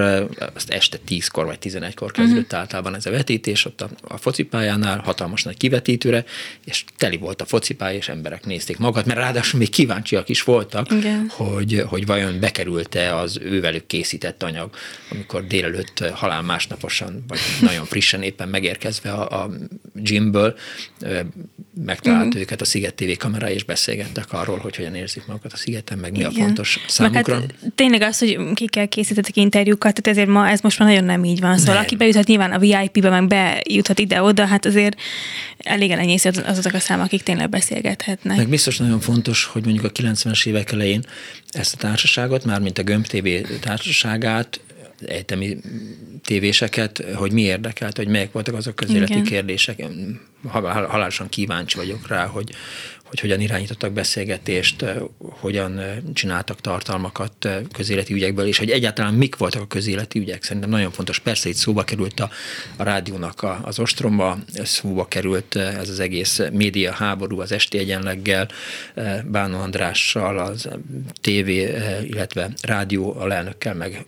azt 0.53 0.69
este 0.69 0.97
10-kor 1.07 1.45
vagy 1.45 1.57
11-kor 1.61 2.11
kezdődött 2.11 2.43
uh-huh. 2.43 2.59
általában 2.59 2.95
ez 2.95 3.05
a 3.05 3.11
vetítés 3.11 3.65
ott 3.65 3.81
a, 3.81 3.89
a 4.01 4.17
focipályánál, 4.17 4.99
hatalmas 4.99 5.43
nagy 5.43 5.57
kivetítőre, 5.57 6.25
és 6.65 6.83
teli 6.97 7.17
volt 7.17 7.41
a 7.41 7.45
focipálya, 7.45 7.97
és 7.97 8.09
emberek 8.09 8.45
nézték 8.45 8.77
magat, 8.77 9.05
mert 9.05 9.19
ráadásul 9.19 9.59
még 9.59 9.69
kíváncsiak 9.69 10.29
is 10.29 10.43
voltak, 10.43 10.87
hogy, 11.29 11.83
hogy 11.87 12.05
vajon 12.05 12.39
bekerült-e 12.39 13.15
az 13.15 13.39
ővelük 13.43 13.87
készített 13.87 14.43
anyag, 14.43 14.69
amikor 15.09 15.47
délelőtt 15.47 16.03
halál 16.13 16.41
másnaposan, 16.41 17.23
vagy 17.27 17.39
nagyon 17.61 17.85
frissen 17.85 18.21
éppen 18.21 18.49
megérkezve 18.49 19.11
a, 19.11 19.43
a 19.43 19.49
gymből, 19.93 20.55
megtalált 21.85 22.25
uh-huh. 22.25 22.41
őket 22.41 22.61
a 22.61 22.65
Sziget 22.65 22.93
TV 22.93 23.17
kamera, 23.17 23.49
és 23.49 23.63
beszélgettek 23.63 24.33
arról, 24.33 24.57
hogy 24.57 24.75
hogyan 24.75 24.95
érzik 24.95 25.25
magukat 25.25 25.53
a 25.53 25.57
szigeten, 25.57 25.97
meg 25.97 26.11
mi 26.11 26.17
Igen. 26.17 26.31
a 26.31 26.33
fontos 26.33 26.79
számukra. 26.87 27.39
Meg 27.39 27.55
hát 27.61 27.71
tényleg 27.75 28.01
az, 28.01 28.19
hogy 28.19 28.53
ki 28.53 28.67
kell 28.67 28.85
készíteni 28.85 29.30
készítettek 29.31 29.35
interjúkat, 29.35 30.01
tehát 30.01 30.19
ezért 30.19 30.27
ma 30.27 30.49
ez 30.49 30.61
most 30.61 30.79
már 30.79 30.87
nagyon 30.87 31.03
nem 31.03 31.23
így 31.23 31.39
van. 31.39 31.57
Szóval 31.57 31.73
nem. 31.73 31.83
aki 31.83 31.95
bejuthat 31.95 32.27
nyilván 32.27 32.51
a 32.51 32.59
VIP-be, 32.59 33.09
meg 33.09 33.27
bejuthat 33.27 33.99
ide-oda, 33.99 34.45
hát 34.45 34.65
azért 34.65 34.99
elég 35.57 35.91
elenyésző 35.91 36.29
az, 36.29 36.57
azok 36.57 36.73
a 36.73 36.79
számok, 36.79 37.05
akik 37.05 37.23
tényleg 37.23 37.49
beszélgethetnek. 37.49 38.37
Meg 38.37 38.49
biztos 38.49 38.77
nagyon 38.77 38.99
fontos, 38.99 39.45
hogy 39.45 39.63
mondjuk 39.63 39.85
a 39.85 39.91
90-es 39.91 40.47
évek 40.47 40.71
elején 40.71 41.03
ezt 41.51 41.73
a 41.73 41.77
társaságot, 41.77 42.45
mármint 42.45 42.77
a 42.77 42.83
Gömb 42.83 43.05
TV 43.05 43.27
társaságát, 43.59 44.59
egyetemi 45.05 45.57
tévéseket, 46.23 47.03
hogy 47.15 47.31
mi 47.31 47.41
érdekelt, 47.41 47.97
hogy 47.97 48.07
melyek 48.07 48.31
voltak 48.31 48.55
azok 48.55 48.81
az 48.81 48.89
életi 48.89 49.21
kérdések. 49.21 49.83
Halálosan 50.47 51.29
kíváncsi 51.29 51.77
vagyok 51.77 52.07
rá, 52.07 52.25
hogy, 52.25 52.51
hogy 53.11 53.19
hogyan 53.19 53.41
irányítottak 53.41 53.91
beszélgetést, 53.91 54.85
hogyan 55.17 55.81
csináltak 56.13 56.61
tartalmakat 56.61 57.47
közéleti 57.71 58.13
ügyekből, 58.13 58.45
és 58.45 58.57
hogy 58.57 58.69
egyáltalán 58.69 59.13
mik 59.13 59.35
voltak 59.35 59.61
a 59.61 59.67
közéleti 59.67 60.19
ügyek. 60.19 60.43
Szerintem 60.43 60.69
nagyon 60.69 60.91
fontos. 60.91 61.19
Persze 61.19 61.49
itt 61.49 61.55
szóba 61.55 61.83
került 61.83 62.19
a, 62.19 62.29
a 62.75 62.83
rádiónak 62.83 63.41
a, 63.41 63.59
az 63.63 63.79
ostromba, 63.79 64.37
szóba 64.63 65.07
került 65.07 65.55
ez 65.55 65.89
az 65.89 65.99
egész 65.99 66.41
média 66.51 66.91
háború 66.91 67.39
az 67.39 67.51
esti 67.51 67.77
egyenleggel, 67.77 68.47
Bánó 69.25 69.59
Andrással, 69.59 70.37
az 70.37 70.69
TV, 71.21 71.49
illetve 72.03 72.49
rádió 72.61 73.15
alelnökkel, 73.19 73.73
meg 73.73 74.05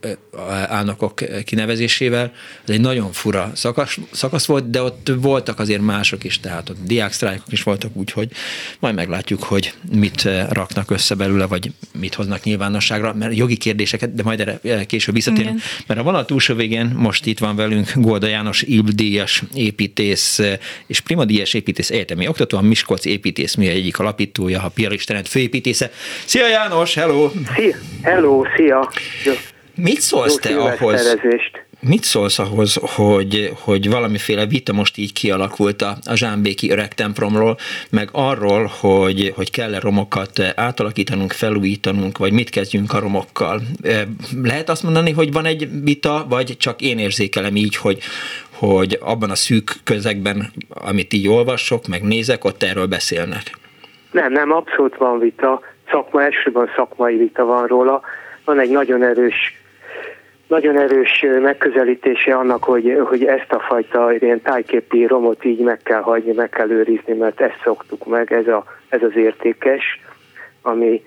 álnokok 0.67 1.23
kinevezésével. 1.43 2.31
Ez 2.63 2.69
egy 2.69 2.81
nagyon 2.81 3.11
fura 3.11 3.51
szakasz, 3.55 3.97
szakasz 4.11 4.45
volt, 4.45 4.69
de 4.69 4.81
ott 4.81 5.11
voltak 5.15 5.59
azért 5.59 5.81
mások 5.81 6.23
is, 6.23 6.39
tehát 6.39 6.69
ott 6.69 6.83
diáksztrájkok 6.83 7.51
is 7.51 7.63
voltak, 7.63 7.95
úgyhogy 7.95 8.31
majd 8.79 8.92
meglátjuk, 8.93 9.43
hogy 9.43 9.73
mit 9.95 10.29
raknak 10.49 10.91
össze 10.91 11.15
belőle, 11.15 11.45
vagy 11.45 11.71
mit 11.99 12.13
hoznak 12.13 12.43
nyilvánosságra, 12.43 13.13
mert 13.13 13.35
jogi 13.35 13.57
kérdéseket, 13.57 14.13
de 14.13 14.23
majd 14.23 14.59
erre 14.63 14.83
később 14.83 15.13
visszatérünk. 15.13 15.61
Mert 15.87 15.99
a 15.99 16.03
vonal 16.03 16.25
túlsó 16.25 16.55
végén 16.55 16.91
most 16.95 17.25
itt 17.25 17.39
van 17.39 17.55
velünk 17.55 17.91
Golda 17.95 18.27
János 18.27 18.61
Ilbdíjas 18.61 19.43
építész 19.53 20.41
és 20.87 20.99
primadíjas 20.99 21.53
építész 21.53 21.89
egyetemi 21.89 22.27
oktató, 22.27 22.57
a 22.57 22.61
Miskolc 22.61 23.05
építész 23.05 23.55
mi 23.55 23.67
egyik 23.67 23.99
alapítója, 23.99 24.61
a 24.61 24.69
Piar 24.69 24.93
Istenet 24.93 25.27
főépítésze. 25.27 25.91
Szia 26.25 26.47
János, 26.47 26.93
hello! 26.93 27.31
Szia, 27.55 27.75
hello, 28.01 28.43
szia! 28.55 28.91
Mit 29.75 30.01
szólsz 30.01 30.35
te 30.35 30.55
ahhoz? 30.55 31.17
Mit 31.87 32.03
szólsz 32.03 32.39
ahhoz, 32.39 32.79
hogy, 32.95 33.51
hogy 33.63 33.89
valamiféle 33.89 34.45
vita 34.45 34.73
most 34.73 34.97
így 34.97 35.13
kialakult 35.13 35.81
a, 35.81 35.95
a 36.05 36.15
Zsámbéki 36.15 36.71
öreg 36.71 36.93
templomról, 36.93 37.57
meg 37.91 38.09
arról, 38.11 38.71
hogy, 38.79 39.33
hogy 39.35 39.51
kell-e 39.51 39.79
romokat 39.79 40.39
átalakítanunk, 40.55 41.31
felújítanunk, 41.31 42.17
vagy 42.17 42.33
mit 42.33 42.49
kezdjünk 42.49 42.93
a 42.93 42.99
romokkal? 42.99 43.61
Lehet 44.43 44.69
azt 44.69 44.83
mondani, 44.83 45.11
hogy 45.11 45.31
van 45.31 45.45
egy 45.45 45.67
vita, 45.83 46.25
vagy 46.29 46.57
csak 46.57 46.81
én 46.81 46.99
érzékelem 46.99 47.55
így, 47.55 47.75
hogy, 47.75 47.97
hogy 48.53 48.97
abban 49.01 49.29
a 49.29 49.35
szűk 49.35 49.71
közegben, 49.83 50.51
amit 50.69 51.13
így 51.13 51.27
olvasok, 51.27 51.87
meg 51.87 52.01
nézek, 52.01 52.43
ott 52.45 52.63
erről 52.63 52.87
beszélnek? 52.87 53.57
Nem, 54.11 54.31
nem, 54.31 54.51
abszolút 54.51 54.97
van 54.97 55.19
vita. 55.19 55.61
Szakma, 55.91 56.23
elsősorban 56.23 56.69
szakmai 56.75 57.17
vita 57.17 57.45
van 57.45 57.67
róla. 57.67 58.01
Van 58.45 58.59
egy 58.59 58.69
nagyon 58.69 59.03
erős 59.03 59.62
nagyon 60.53 60.77
erős 60.77 61.25
megközelítése 61.41 62.35
annak, 62.35 62.63
hogy, 62.63 62.99
hogy 63.03 63.25
ezt 63.25 63.51
a 63.51 63.59
fajta 63.59 64.13
ilyen 64.13 64.41
tájképi 64.41 65.05
romot 65.05 65.45
így 65.45 65.59
meg 65.59 65.79
kell 65.83 66.01
hagyni, 66.01 66.31
meg 66.33 66.49
kell 66.49 66.69
őrizni, 66.69 67.13
mert 67.13 67.41
ezt 67.41 67.59
szoktuk 67.63 68.05
meg, 68.05 68.31
ez, 68.31 68.47
a, 68.47 68.63
ez 68.89 69.03
az 69.03 69.15
értékes, 69.15 70.01
ami 70.61 71.03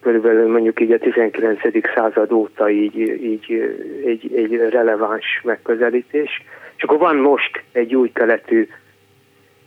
körülbelül 0.00 0.50
mondjuk 0.50 0.80
így 0.80 0.92
a 0.92 0.98
19. 0.98 1.60
század 1.94 2.32
óta 2.32 2.70
így, 2.70 2.98
így 3.22 3.76
egy, 4.04 4.32
egy 4.36 4.56
releváns 4.70 5.40
megközelítés. 5.44 6.42
És 6.76 6.82
akkor 6.82 6.98
van 6.98 7.16
most 7.16 7.62
egy 7.72 7.94
új 7.94 8.10
keletű 8.12 8.68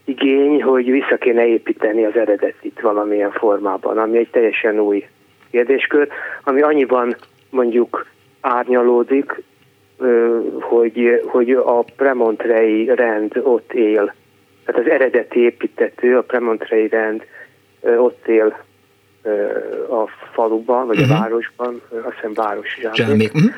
igény, 0.06 0.64
hogy 0.64 0.92
vissza 0.92 1.18
kéne 1.18 1.48
építeni 1.48 2.06
az 2.06 2.16
eredetit 2.16 2.82
valamilyen 2.82 3.32
formában, 3.32 3.98
ami 3.98 4.18
egy 4.18 4.30
teljesen 4.30 4.80
új 4.80 5.06
kérdéskör, 5.52 6.08
ami 6.44 6.62
annyiban 6.62 7.16
mondjuk 7.50 8.12
árnyalódik, 8.44 9.42
hogy, 10.60 11.22
hogy 11.26 11.52
a 11.52 11.86
premontrei 11.96 12.86
rend 12.96 13.32
ott 13.44 13.74
él. 13.74 14.14
Tehát 14.66 14.82
az 14.82 14.92
eredeti 14.92 15.40
építető, 15.40 16.18
a 16.18 16.22
premontrei 16.22 16.88
rend 16.88 17.26
ott 17.98 18.28
él 18.28 18.58
a 19.90 20.08
faluban, 20.34 20.88
vagy 20.88 21.00
uh-huh. 21.00 21.12
a 21.12 21.14
mhm. 21.14 21.22
városban, 21.22 21.82
azt 21.90 22.16
hiszem 22.16 22.34
város 22.34 22.78
uh-huh. 23.34 23.54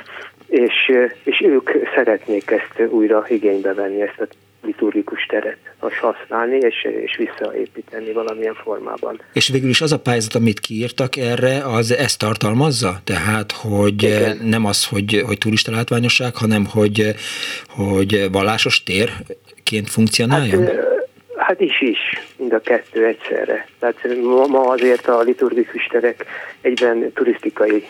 és, 0.47 0.91
és 1.23 1.41
ők 1.41 1.69
szeretnék 1.95 2.51
ezt 2.51 2.89
újra 2.89 3.25
igénybe 3.27 3.73
venni, 3.73 4.01
ezt 4.01 4.21
a 4.21 4.27
liturgikus 4.65 5.25
teret 5.25 5.57
most 5.79 5.95
használni, 5.95 6.57
és, 6.57 6.87
és 7.05 7.15
visszaépíteni 7.17 8.11
valamilyen 8.11 8.53
formában. 8.53 9.21
És 9.33 9.47
végül 9.47 9.69
is 9.69 9.81
az 9.81 9.91
a 9.91 9.99
pályázat, 9.99 10.35
amit 10.35 10.59
kiírtak 10.59 11.15
erre, 11.15 11.63
az 11.63 11.91
ezt 11.91 12.19
tartalmazza? 12.19 12.99
Tehát, 13.03 13.51
hogy 13.51 14.03
Igen. 14.03 14.37
nem 14.43 14.65
az, 14.65 14.87
hogy, 14.87 15.23
hogy 15.25 15.37
turista 15.37 15.71
látványosság, 15.71 16.35
hanem 16.35 16.65
hogy, 16.65 17.15
hogy 17.67 18.31
vallásos 18.31 18.83
térként 18.83 19.89
funkcionáljon? 19.89 20.65
Hát, 20.65 20.75
hát 21.35 21.59
is 21.59 21.81
is, 21.81 21.99
mind 22.37 22.53
a 22.53 22.59
kettő 22.59 23.05
egyszerre. 23.05 23.67
Tehát 23.79 23.95
ma, 24.23 24.45
ma 24.47 24.69
azért 24.69 25.07
a 25.07 25.21
liturgikus 25.21 25.87
terek 25.91 26.25
egyben 26.61 27.11
turisztikai 27.13 27.85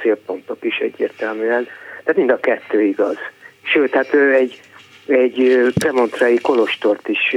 célpontok 0.00 0.58
is 0.60 0.78
egyértelműen. 0.78 1.66
Tehát 2.04 2.16
mind 2.16 2.30
a 2.30 2.40
kettő 2.40 2.82
igaz. 2.82 3.16
Sőt, 3.62 3.94
hát 3.94 4.14
egy 4.14 4.60
egy 5.06 5.72
premontrai 5.74 6.38
kolostort 6.40 7.08
is 7.08 7.36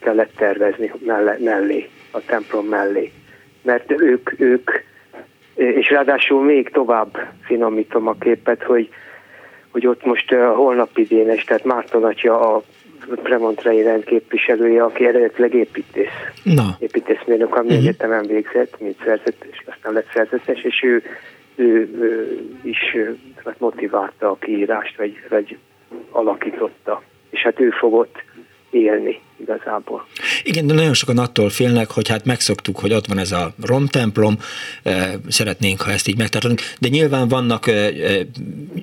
kellett 0.00 0.32
tervezni 0.36 0.92
mellé, 1.38 1.88
a 2.10 2.20
templom 2.20 2.66
mellé. 2.66 3.12
Mert 3.62 3.90
ők, 3.90 4.40
ők 4.40 4.70
és 5.54 5.90
ráadásul 5.90 6.44
még 6.44 6.68
tovább 6.68 7.18
finomítom 7.44 8.06
a 8.06 8.14
képet, 8.14 8.62
hogy, 8.62 8.88
hogy 9.70 9.86
ott 9.86 10.04
most 10.04 10.32
a 10.32 10.54
holnapi 10.54 11.02
dénes, 11.02 11.44
tehát 11.44 11.64
Márton 11.64 12.04
atya 12.04 12.54
a 12.54 12.62
premontrai 13.22 13.82
rendképviselője, 13.82 14.82
aki 14.82 15.06
eredetileg 15.06 15.54
építész. 15.54 16.08
Na. 16.42 16.76
Építészmérnök, 16.78 17.54
ami 17.54 17.66
uh-huh. 17.66 17.82
egyetemen 17.82 18.26
végzett, 18.26 18.80
mint 18.80 18.96
szerzetes, 19.04 19.64
aztán 19.66 19.92
lett 19.92 20.10
szerzetes, 20.12 20.62
és 20.62 20.82
ő, 20.82 21.02
ő, 21.54 21.66
ő 22.00 22.38
is 22.62 22.96
hát 23.44 23.60
motiválta 23.60 24.30
a 24.30 24.36
kiírást, 24.40 24.96
vagy, 24.96 25.20
vagy 25.28 25.56
alakította, 26.10 27.02
és 27.30 27.40
hát 27.40 27.60
ő 27.60 27.70
fogott 27.70 28.22
élni 28.70 29.20
igazából. 29.40 30.06
Igen, 30.42 30.66
de 30.66 30.74
nagyon 30.74 30.94
sokan 30.94 31.18
attól 31.18 31.48
félnek, 31.48 31.90
hogy 31.90 32.08
hát 32.08 32.24
megszoktuk, 32.24 32.78
hogy 32.78 32.92
ott 32.92 33.06
van 33.06 33.18
ez 33.18 33.32
a 33.32 33.52
romtemplom, 33.66 34.36
eh, 34.82 35.12
szeretnénk, 35.28 35.80
ha 35.80 35.90
ezt 35.90 36.08
így 36.08 36.16
megtartanunk, 36.16 36.60
de 36.80 36.88
nyilván 36.88 37.28
vannak 37.28 37.66
eh, 37.66 37.86
eh, 37.86 38.20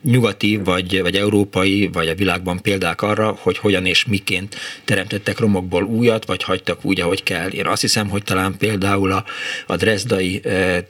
nyugati, 0.03 0.58
vagy, 0.58 1.02
vagy 1.02 1.16
európai, 1.16 1.90
vagy 1.94 2.08
a 2.08 2.16
világban 2.16 2.61
példák 2.61 3.02
arra, 3.02 3.36
hogy 3.40 3.58
hogyan 3.58 3.86
és 3.86 4.06
miként 4.06 4.56
teremtettek 4.86 5.40
romokból 5.40 5.84
újat, 5.84 6.26
vagy 6.26 6.44
hagytak 6.44 6.86
úgy, 6.86 7.02
ahogy 7.02 7.24
kell. 7.24 7.50
Én 7.50 7.66
azt 7.66 7.82
hiszem, 7.82 8.10
hogy 8.10 8.24
talán 8.24 8.56
például 8.58 9.11
a, 9.11 9.24
a 9.68 9.76
Dresdai 9.76 10.42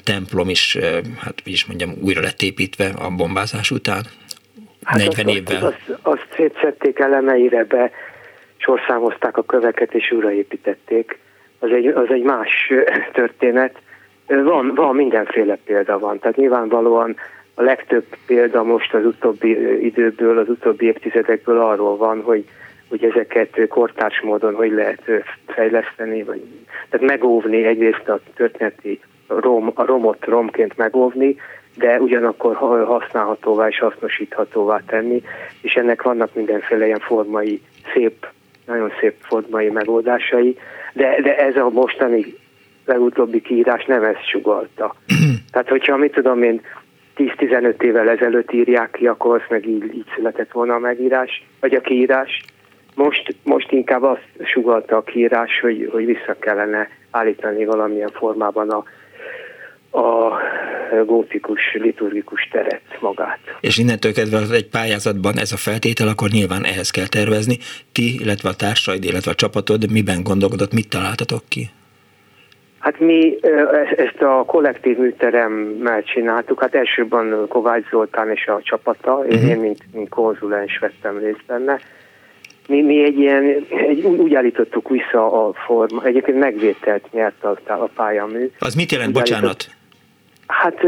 templom 0.03 0.49
is, 0.49 0.77
hát 1.17 1.41
is 1.43 1.65
mondjam, 1.65 1.93
újra 2.01 2.21
lett 2.21 2.41
építve 2.41 2.87
a 2.87 3.09
bombázás 3.09 3.71
után. 3.71 4.05
Hát 4.87 4.97
40 4.97 5.25
azt, 5.25 5.35
évvel. 5.35 5.65
Azt, 5.65 5.99
azt 6.01 6.27
szétszedték 6.35 6.99
elemeire 6.99 7.63
be, 7.63 7.91
sorszámozták 8.57 9.37
a 9.37 9.43
köveket 9.43 9.93
és 9.93 10.11
újraépítették. 10.11 11.17
Az 11.59 11.69
egy, 11.71 11.87
az 11.87 12.09
egy 12.09 12.23
más 12.23 12.71
történet. 13.13 13.75
Van, 14.27 14.75
van 14.75 14.95
mindenféle 14.95 15.57
példa 15.65 15.99
van, 15.99 16.19
tehát 16.19 16.35
nyilvánvalóan 16.35 17.15
a 17.53 17.61
legtöbb 17.61 18.05
példa 18.25 18.63
most 18.63 18.93
az 18.93 19.05
utóbbi 19.05 19.85
időből, 19.85 20.37
az 20.37 20.49
utóbbi 20.49 20.85
évtizedekből 20.85 21.61
arról 21.61 21.97
van, 21.97 22.21
hogy, 22.21 22.45
hogy 22.89 23.03
ezeket 23.03 23.67
kortárs 23.69 24.21
módon 24.21 24.55
hogy 24.55 24.71
lehet 24.71 25.01
fejleszteni, 25.47 26.23
vagy 26.23 26.41
tehát 26.89 27.07
megóvni 27.07 27.63
egyrészt 27.63 28.09
a 28.09 28.19
történeti 28.35 28.99
rom, 29.27 29.71
a 29.75 29.85
romot 29.85 30.25
romként 30.25 30.77
megóvni, 30.77 31.35
de 31.77 31.99
ugyanakkor 31.99 32.55
használhatóvá 32.85 33.67
és 33.67 33.79
hasznosíthatóvá 33.79 34.81
tenni, 34.85 35.21
és 35.61 35.73
ennek 35.73 36.01
vannak 36.01 36.33
mindenféle 36.33 36.85
ilyen 36.85 36.99
formai, 36.99 37.61
szép, 37.93 38.27
nagyon 38.65 38.91
szép 38.99 39.15
formai 39.19 39.69
megoldásai, 39.69 40.57
de, 40.93 41.21
de 41.21 41.37
ez 41.37 41.55
a 41.55 41.69
mostani 41.69 42.35
legutóbbi 42.85 43.41
kiírás 43.41 43.85
nem 43.85 44.03
ezt 44.03 44.29
sugalta. 44.29 44.95
Tehát, 45.51 45.69
hogyha 45.69 45.97
mit 45.97 46.11
tudom 46.11 46.43
én, 46.43 46.61
10-15 47.17 47.81
évvel 47.81 48.09
ezelőtt 48.09 48.51
írják 48.51 48.91
ki, 48.91 49.07
akkor 49.07 49.35
az 49.35 49.45
meg 49.49 49.67
így, 49.67 49.95
így 49.95 50.05
született 50.15 50.51
volna 50.51 50.73
a 50.73 50.79
megírás, 50.79 51.45
vagy 51.59 51.73
a 51.73 51.81
kiírás. 51.81 52.43
Most, 52.95 53.35
most 53.43 53.71
inkább 53.71 54.03
azt 54.03 54.27
sugalta 54.43 54.97
a 54.97 55.01
kiírás, 55.01 55.59
hogy, 55.59 55.89
hogy 55.91 56.05
vissza 56.05 56.35
kellene 56.39 56.89
állítani 57.11 57.65
valamilyen 57.65 58.11
formában 58.13 58.69
a 58.69 58.83
a 59.91 60.37
gótikus, 61.05 61.61
liturgikus 61.73 62.47
teret 62.51 62.81
magát. 62.99 63.39
És 63.61 63.77
innentől 63.77 64.13
kezdve 64.13 64.55
egy 64.55 64.69
pályázatban 64.69 65.37
ez 65.37 65.51
a 65.51 65.57
feltétel, 65.57 66.07
akkor 66.07 66.29
nyilván 66.29 66.63
ehhez 66.65 66.89
kell 66.89 67.07
tervezni. 67.07 67.57
Ti, 67.91 68.19
illetve 68.19 68.49
a 68.49 68.53
társaid, 68.53 69.03
illetve 69.03 69.31
a 69.31 69.35
csapatod 69.35 69.91
miben 69.91 70.23
gondolkodott, 70.23 70.73
mit 70.73 70.89
találtatok 70.89 71.41
ki? 71.47 71.69
Hát 72.79 72.99
mi 72.99 73.37
ezt 73.95 74.21
a 74.21 74.43
kollektív 74.45 74.97
műteremmel 74.97 76.03
csináltuk, 76.03 76.59
hát 76.61 76.75
elsőbben 76.75 77.45
Kovács 77.47 77.89
Zoltán 77.89 78.31
és 78.31 78.47
a 78.47 78.59
csapata, 78.63 79.13
uh-huh. 79.13 79.49
én 79.49 79.57
mint, 79.57 79.83
mint 79.93 80.09
konzulens 80.09 80.77
vettem 80.77 81.17
részt 81.17 81.43
benne, 81.47 81.79
mi, 82.67 82.81
mi 82.81 83.03
egy 83.03 83.19
ilyen, 83.19 83.65
egy, 83.87 84.03
úgy 84.03 84.33
állítottuk 84.35 84.89
vissza 84.89 85.47
a 85.47 85.53
forma, 85.53 86.03
egyébként 86.03 86.37
megvételt 86.37 87.11
nyert 87.11 87.43
a, 87.43 87.57
a 87.65 87.89
pályamű. 87.95 88.51
Az 88.59 88.75
mit 88.75 88.91
jelent, 88.91 89.13
bocsánat? 89.13 89.76
Hát 90.47 90.83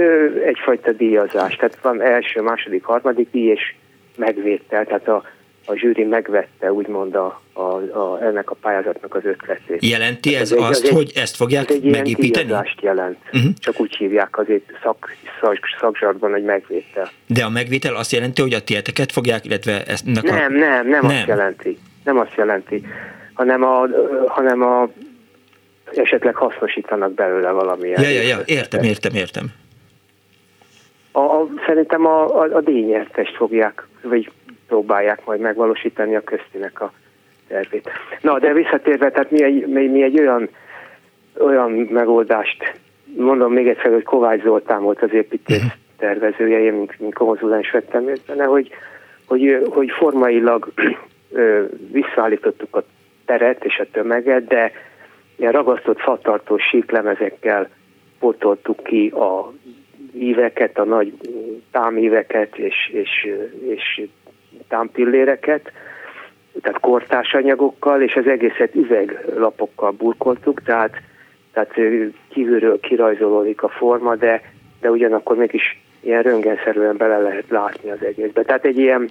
egyfajta 0.45 0.91
díjazás, 0.91 1.55
tehát 1.55 1.79
van 1.81 2.01
első, 2.01 2.41
második, 2.41 2.83
harmadik 2.83 3.27
díj, 3.31 3.49
és 3.49 3.73
megvétel, 4.17 4.85
tehát 4.85 5.07
a, 5.07 5.23
a 5.65 5.75
zsűri 5.75 6.03
megvette 6.03 6.73
úgymond 6.73 7.15
a, 7.15 7.41
a, 7.53 7.61
a, 7.97 8.19
ennek 8.21 8.49
a 8.49 8.55
pályázatnak 8.55 9.15
az 9.15 9.25
ötletét. 9.25 9.85
Jelenti 9.85 10.35
ez, 10.35 10.51
ez 10.51 10.61
azt, 10.61 10.85
egy, 10.85 10.89
hogy 10.89 11.11
ezt 11.15 11.35
fogják 11.35 11.69
ez 11.69 11.75
egy 11.75 11.83
megépíteni? 11.83 12.53
Ez 12.53 12.61
jelent. 12.81 13.17
Uh-huh. 13.33 13.51
Csak 13.59 13.79
úgy 13.79 13.95
hívják 13.95 14.37
azért 14.37 14.71
szak, 14.83 15.15
szak, 15.41 15.57
szakzsarban, 15.79 16.31
hogy 16.31 16.43
megvétel. 16.43 17.09
De 17.27 17.43
a 17.43 17.49
megvétel 17.49 17.95
azt 17.95 18.11
jelenti, 18.11 18.41
hogy 18.41 18.53
a 18.53 18.63
tieteket 18.63 19.11
fogják, 19.11 19.45
illetve 19.45 19.83
ezt... 19.83 20.05
Nem, 20.05 20.23
a... 20.25 20.31
nem, 20.31 20.53
nem, 20.53 20.87
nem 20.87 21.05
azt 21.05 21.27
jelenti. 21.27 21.77
Nem 22.03 22.17
azt 22.17 22.35
jelenti, 22.35 22.85
hanem 23.33 23.63
a, 23.63 23.87
hanem 24.27 24.61
a 24.61 24.89
esetleg 25.93 26.35
hasznosítanak 26.35 27.13
belőle 27.13 27.51
valamilyen. 27.51 28.01
Ja, 28.01 28.09
ja, 28.09 28.21
ja, 28.21 28.37
értem, 28.45 28.83
értem, 28.83 29.15
értem. 29.15 29.45
A, 31.11 31.19
a, 31.19 31.47
szerintem 31.65 32.05
a, 32.05 32.41
a, 32.41 32.55
a 32.55 32.61
díjnyertest 32.61 33.35
fogják, 33.35 33.87
vagy 34.01 34.31
próbálják 34.67 35.25
majd 35.25 35.39
megvalósítani 35.39 36.15
a 36.15 36.23
köztinek 36.23 36.81
a 36.81 36.93
tervét. 37.47 37.89
Na, 38.21 38.39
de 38.39 38.53
visszatérve, 38.53 39.11
tehát 39.11 39.31
mi 39.31 39.43
egy, 39.43 39.67
mi, 39.67 39.87
mi 39.87 40.03
egy 40.03 40.19
olyan, 40.19 40.49
olyan 41.39 41.71
megoldást, 41.71 42.73
mondom 43.17 43.53
még 43.53 43.67
egyszer, 43.67 43.91
hogy 43.91 44.03
Kovács 44.03 44.41
Zoltán 44.41 44.81
volt 44.81 45.01
az 45.01 45.13
építés 45.13 45.57
mhm. 45.57 45.67
tervezője, 45.97 46.59
én 46.59 46.73
mint, 46.73 46.99
mint 46.99 47.13
konzulens 47.13 47.71
vettem 47.71 48.05
benne, 48.27 48.43
hogy, 48.43 48.69
hogy, 49.25 49.65
hogy 49.69 49.89
formailag 49.89 50.73
visszaállítottuk 51.91 52.75
a 52.75 52.83
teret 53.25 53.65
és 53.65 53.79
a 53.79 53.85
tömeget, 53.91 54.47
de 54.47 54.71
ilyen 55.39 55.51
ragasztott 55.51 55.99
fatartós 55.99 56.63
síklemezekkel 56.63 57.69
potoltuk 58.19 58.83
ki 58.83 59.07
a 59.07 59.53
íveket, 60.13 60.77
a 60.77 60.83
nagy 60.83 61.13
támíveket 61.71 62.57
és, 62.57 62.91
és, 62.93 63.27
és 63.67 64.01
támpilléreket, 64.67 65.71
tehát 66.61 66.79
kortás 66.79 67.33
anyagokkal, 67.33 68.01
és 68.01 68.15
az 68.15 68.27
egészet 68.27 68.75
üveglapokkal 68.75 69.91
burkoltuk, 69.91 70.61
tehát, 70.61 71.01
tehát 71.53 71.73
kívülről 72.29 72.79
kirajzolódik 72.79 73.63
a 73.63 73.69
forma, 73.69 74.15
de, 74.15 74.41
de 74.81 74.91
ugyanakkor 74.91 75.37
mégis 75.37 75.81
ilyen 75.99 76.21
röngenszerűen 76.21 76.97
bele 76.97 77.17
lehet 77.17 77.49
látni 77.49 77.89
az 77.89 78.03
egészbe. 78.03 78.41
Tehát 78.41 78.65
egy 78.65 78.77
ilyen 78.77 79.09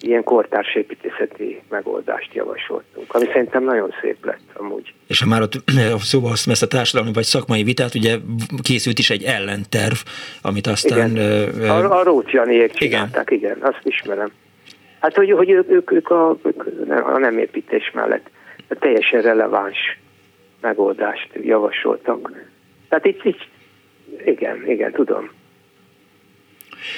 ilyen 0.00 0.24
kortárs 0.24 0.74
építészeti 0.74 1.62
megoldást 1.68 2.34
javasoltunk, 2.34 3.14
ami 3.14 3.24
szerintem 3.26 3.64
nagyon 3.64 3.94
szép 4.00 4.24
lett 4.24 4.40
amúgy. 4.54 4.94
És 5.06 5.20
ha 5.20 5.26
már 5.26 5.42
ott 5.42 5.52
szóba 5.98 6.28
hoztam 6.28 6.52
ezt 6.52 6.62
a 6.62 6.66
társadalmi 6.66 7.12
vagy 7.12 7.24
szakmai 7.24 7.62
vitát, 7.62 7.94
ugye 7.94 8.16
készült 8.62 8.98
is 8.98 9.10
egy 9.10 9.22
ellenterv, 9.22 9.96
amit 10.42 10.66
aztán... 10.66 11.10
Igen. 11.10 11.70
a, 11.70 11.98
a 11.98 12.02
Rócs 12.02 12.30
Janiék 12.30 12.72
csinálták, 12.72 13.30
igen. 13.30 13.50
igen, 13.50 13.70
azt 13.70 13.80
ismerem. 13.82 14.30
Hát, 15.00 15.14
hogy, 15.14 15.30
hogy 15.30 15.50
ők, 15.50 15.70
ők, 15.70 15.92
ők 15.92 16.10
a, 16.10 16.30
a 16.88 17.18
nem 17.18 17.38
építés 17.38 17.90
mellett 17.94 18.30
a 18.68 18.74
teljesen 18.74 19.22
releváns 19.22 19.98
megoldást 20.60 21.28
javasoltak. 21.42 22.32
Tehát 22.88 23.06
itt, 23.06 23.24
itt 23.24 23.46
igen, 24.24 24.66
igen, 24.66 24.92
tudom. 24.92 25.30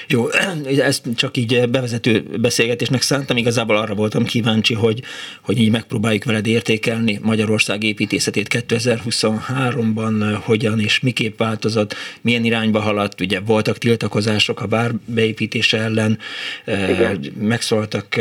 Jó, 0.09 0.28
ezt 0.78 1.07
csak 1.15 1.36
így 1.36 1.68
bevezető 1.68 2.25
beszélgetésnek 2.41 3.02
szántam, 3.02 3.36
igazából 3.36 3.76
arra 3.76 3.94
voltam 3.94 4.25
kíváncsi, 4.25 4.75
hogy, 4.75 5.02
hogy 5.41 5.59
így 5.59 5.70
megpróbáljuk 5.70 6.25
veled 6.25 6.47
értékelni 6.47 7.18
Magyarország 7.23 7.83
építészetét 7.83 8.65
2023-ban, 8.68 10.39
hogyan 10.41 10.81
és 10.81 11.00
miképp 11.00 11.39
változott, 11.39 11.94
milyen 12.20 12.44
irányba 12.44 12.81
haladt, 12.81 13.20
ugye 13.20 13.41
voltak 13.41 13.78
tiltakozások 13.78 14.60
a 14.60 14.68
vár 14.68 14.92
beépítése 15.05 15.78
ellen, 15.78 16.18
Igen. 16.67 17.25
megszóltak 17.39 18.20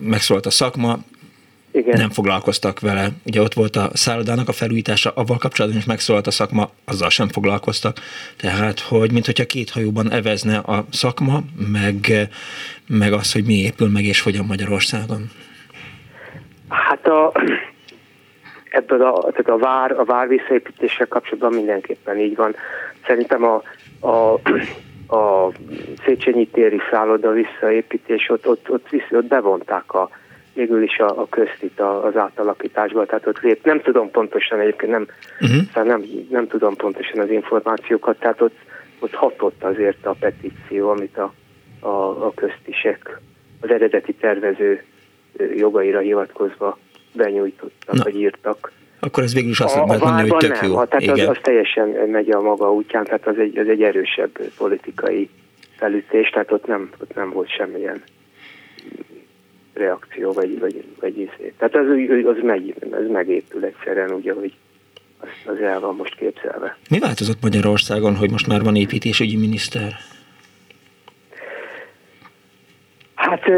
megszólt 0.00 0.46
a 0.46 0.50
szakma, 0.50 1.04
igen. 1.74 1.98
nem 1.98 2.10
foglalkoztak 2.10 2.80
vele. 2.80 3.08
Ugye 3.26 3.40
ott 3.40 3.54
volt 3.54 3.76
a 3.76 3.90
szállodának 3.92 4.48
a 4.48 4.52
felújítása, 4.52 5.10
avval 5.14 5.38
kapcsolatban 5.38 5.80
is 5.80 5.86
megszólalt 5.86 6.26
a 6.26 6.30
szakma, 6.30 6.70
azzal 6.84 7.10
sem 7.10 7.28
foglalkoztak. 7.28 7.96
Tehát, 8.36 8.80
hogy 8.80 9.12
mint 9.12 9.26
hogyha 9.26 9.44
két 9.44 9.70
hajóban 9.70 10.12
evezne 10.12 10.56
a 10.56 10.84
szakma, 10.90 11.40
meg, 11.72 12.28
meg 12.86 13.12
az, 13.12 13.32
hogy 13.32 13.44
mi 13.44 13.54
épül 13.54 13.88
meg 13.88 14.04
és 14.04 14.20
hogyan 14.20 14.44
Magyarországon. 14.44 15.30
Hát 16.68 17.06
a, 17.06 17.32
ebből 18.70 19.02
a, 19.02 19.20
tehát 19.20 19.48
a 19.48 19.58
vár, 19.58 19.92
a 19.92 20.04
vár 20.04 20.28
visszaépítéssel 20.28 21.06
kapcsolatban 21.06 21.52
mindenképpen 21.52 22.18
így 22.18 22.36
van. 22.36 22.54
Szerintem 23.06 23.44
a, 23.44 23.62
a, 24.08 24.32
a 25.16 25.52
Széchenyi 26.04 26.46
téri 26.46 26.80
szálloda 26.90 27.30
visszaépítés, 27.30 28.28
ott, 28.28 28.48
ott, 28.48 28.70
ott, 28.70 28.92
ott, 28.92 29.12
ott 29.12 29.24
bevonták 29.24 29.92
a, 29.92 30.10
végül 30.54 30.82
is 30.82 30.98
a, 30.98 31.20
a 31.20 31.26
köztit 31.28 31.80
az 31.80 32.16
átalakításba, 32.16 33.06
tehát 33.06 33.26
ott 33.26 33.40
lép. 33.40 33.64
Nem 33.64 33.80
tudom 33.80 34.10
pontosan 34.10 34.60
egyébként, 34.60 34.92
nem, 34.92 35.06
uh-huh. 35.40 35.86
nem, 35.86 36.04
nem 36.30 36.46
tudom 36.46 36.76
pontosan 36.76 37.18
az 37.18 37.30
információkat, 37.30 38.18
tehát 38.18 38.40
ott, 38.40 38.56
ott 38.98 39.12
hatott 39.14 39.64
azért 39.64 40.06
a 40.06 40.16
petíció, 40.20 40.88
amit 40.88 41.18
a, 41.18 41.32
a, 41.80 42.26
a 42.26 42.32
köztisek 42.34 43.20
az 43.60 43.70
eredeti 43.70 44.12
tervező 44.12 44.82
jogaira 45.56 45.98
hivatkozva 45.98 46.78
benyújtottak, 47.12 47.94
Na. 47.94 48.02
vagy 48.02 48.16
írtak. 48.16 48.72
Akkor 49.00 49.22
ez 49.22 49.34
végül 49.34 49.50
is 49.50 49.60
azt 49.60 49.74
lehet 49.74 49.88
mondani, 49.88 50.28
hogy 50.28 50.38
tök 50.38 50.60
nem, 50.60 50.70
jó. 50.70 50.84
Tehát 50.84 51.02
Igen. 51.02 51.18
Az, 51.18 51.28
az 51.28 51.38
teljesen 51.42 51.88
megy 51.88 52.30
a 52.30 52.40
maga 52.40 52.72
útján, 52.72 53.04
tehát 53.04 53.26
az 53.26 53.38
egy, 53.38 53.58
az 53.58 53.68
egy 53.68 53.82
erősebb 53.82 54.38
politikai 54.58 55.28
felütés, 55.76 56.28
tehát 56.28 56.52
ott 56.52 56.66
nem, 56.66 56.90
ott 57.00 57.14
nem 57.14 57.30
volt 57.30 57.50
semmilyen 57.50 58.02
reakció, 59.74 60.32
vagy, 60.32 60.58
vagy, 60.58 60.84
vagy 61.00 61.18
izé. 61.18 61.52
Tehát 61.58 61.74
az, 61.74 61.86
az, 62.24 62.42
megy, 62.42 62.74
ez 62.92 63.06
megépül 63.10 63.64
egyszerűen 63.64 64.12
úgy, 64.12 64.28
ahogy 64.28 64.52
az, 65.18 65.28
az 65.44 65.60
el 65.60 65.80
van 65.80 65.96
most 65.96 66.16
képzelve. 66.16 66.76
Mi 66.90 66.98
változott 66.98 67.42
Magyarországon, 67.42 68.16
hogy 68.16 68.30
most 68.30 68.46
már 68.46 68.62
van 68.62 68.76
építésügyi 68.76 69.36
miniszter? 69.36 69.92
Hát 73.14 73.48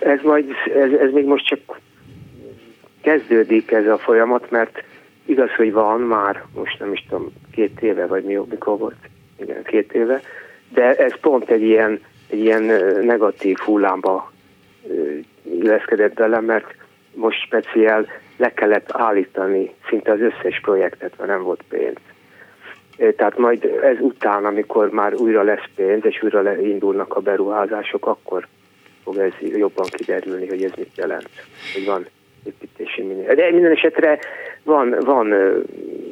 ez 0.00 0.20
majd, 0.22 0.50
ez, 0.74 0.92
ez 0.92 1.10
még 1.12 1.24
most 1.24 1.46
csak 1.46 1.80
kezdődik 3.00 3.70
ez 3.70 3.86
a 3.86 3.98
folyamat, 3.98 4.50
mert 4.50 4.84
igaz, 5.24 5.50
hogy 5.56 5.72
van 5.72 6.00
már, 6.00 6.44
most 6.54 6.78
nem 6.78 6.92
is 6.92 7.06
tudom, 7.08 7.32
két 7.52 7.80
éve, 7.80 8.06
vagy 8.06 8.24
mi, 8.24 8.34
mikor 8.50 8.78
volt, 8.78 8.96
igen, 9.40 9.62
két 9.62 9.92
éve, 9.92 10.20
de 10.68 10.94
ez 10.94 11.20
pont 11.20 11.50
egy 11.50 11.62
ilyen, 11.62 12.00
egy 12.30 12.38
ilyen 12.38 12.62
negatív 13.04 13.58
hullámba 13.58 14.31
illeszkedett 15.42 16.14
bele, 16.14 16.40
mert 16.40 16.74
most 17.14 17.40
speciál 17.40 18.06
le 18.36 18.52
kellett 18.52 18.90
állítani 18.92 19.74
szinte 19.88 20.12
az 20.12 20.20
összes 20.20 20.60
projektet, 20.60 21.12
mert 21.18 21.30
nem 21.30 21.42
volt 21.42 21.62
pénz. 21.68 21.98
Tehát 23.16 23.38
majd 23.38 23.64
ez 23.82 23.96
után, 24.00 24.44
amikor 24.44 24.90
már 24.90 25.14
újra 25.14 25.42
lesz 25.42 25.68
pénz, 25.74 26.04
és 26.04 26.22
újra 26.22 26.56
indulnak 26.60 27.14
a 27.14 27.20
beruházások, 27.20 28.06
akkor 28.06 28.46
fog 29.02 29.16
ez 29.16 29.32
jobban 29.40 29.86
kiderülni, 29.90 30.48
hogy 30.48 30.64
ez 30.64 30.72
mit 30.76 30.96
jelent, 30.96 31.28
hogy 31.72 31.84
van 31.84 32.06
építési 32.44 33.02
miniszter. 33.02 33.34
De 33.34 33.50
minden 33.50 33.70
esetre 33.70 34.18
van, 34.62 34.96
van 35.00 35.34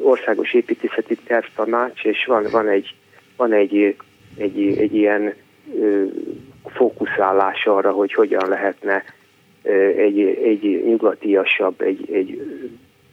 országos 0.02 0.54
építészeti 0.54 1.16
tervtanács, 1.16 2.04
és 2.04 2.24
van, 2.24 2.46
van 2.50 2.68
egy, 2.68 2.94
van 3.36 3.52
egy, 3.52 3.96
egy, 4.36 4.78
egy 4.78 4.94
ilyen 4.94 5.34
fókuszálás 6.64 7.66
arra, 7.66 7.90
hogy 7.90 8.12
hogyan 8.12 8.48
lehetne 8.48 9.04
egy, 9.96 10.20
egy 10.20 10.82
nyugatiasabb, 10.84 11.80
egy, 11.80 12.08
egy 12.12 12.42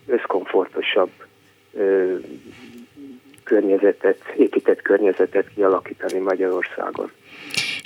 összkomfortosabb 0.08 1.10
környezetet, 3.44 4.18
épített 4.38 4.82
környezetet 4.82 5.48
kialakítani 5.56 6.20
Magyarországon. 6.20 7.12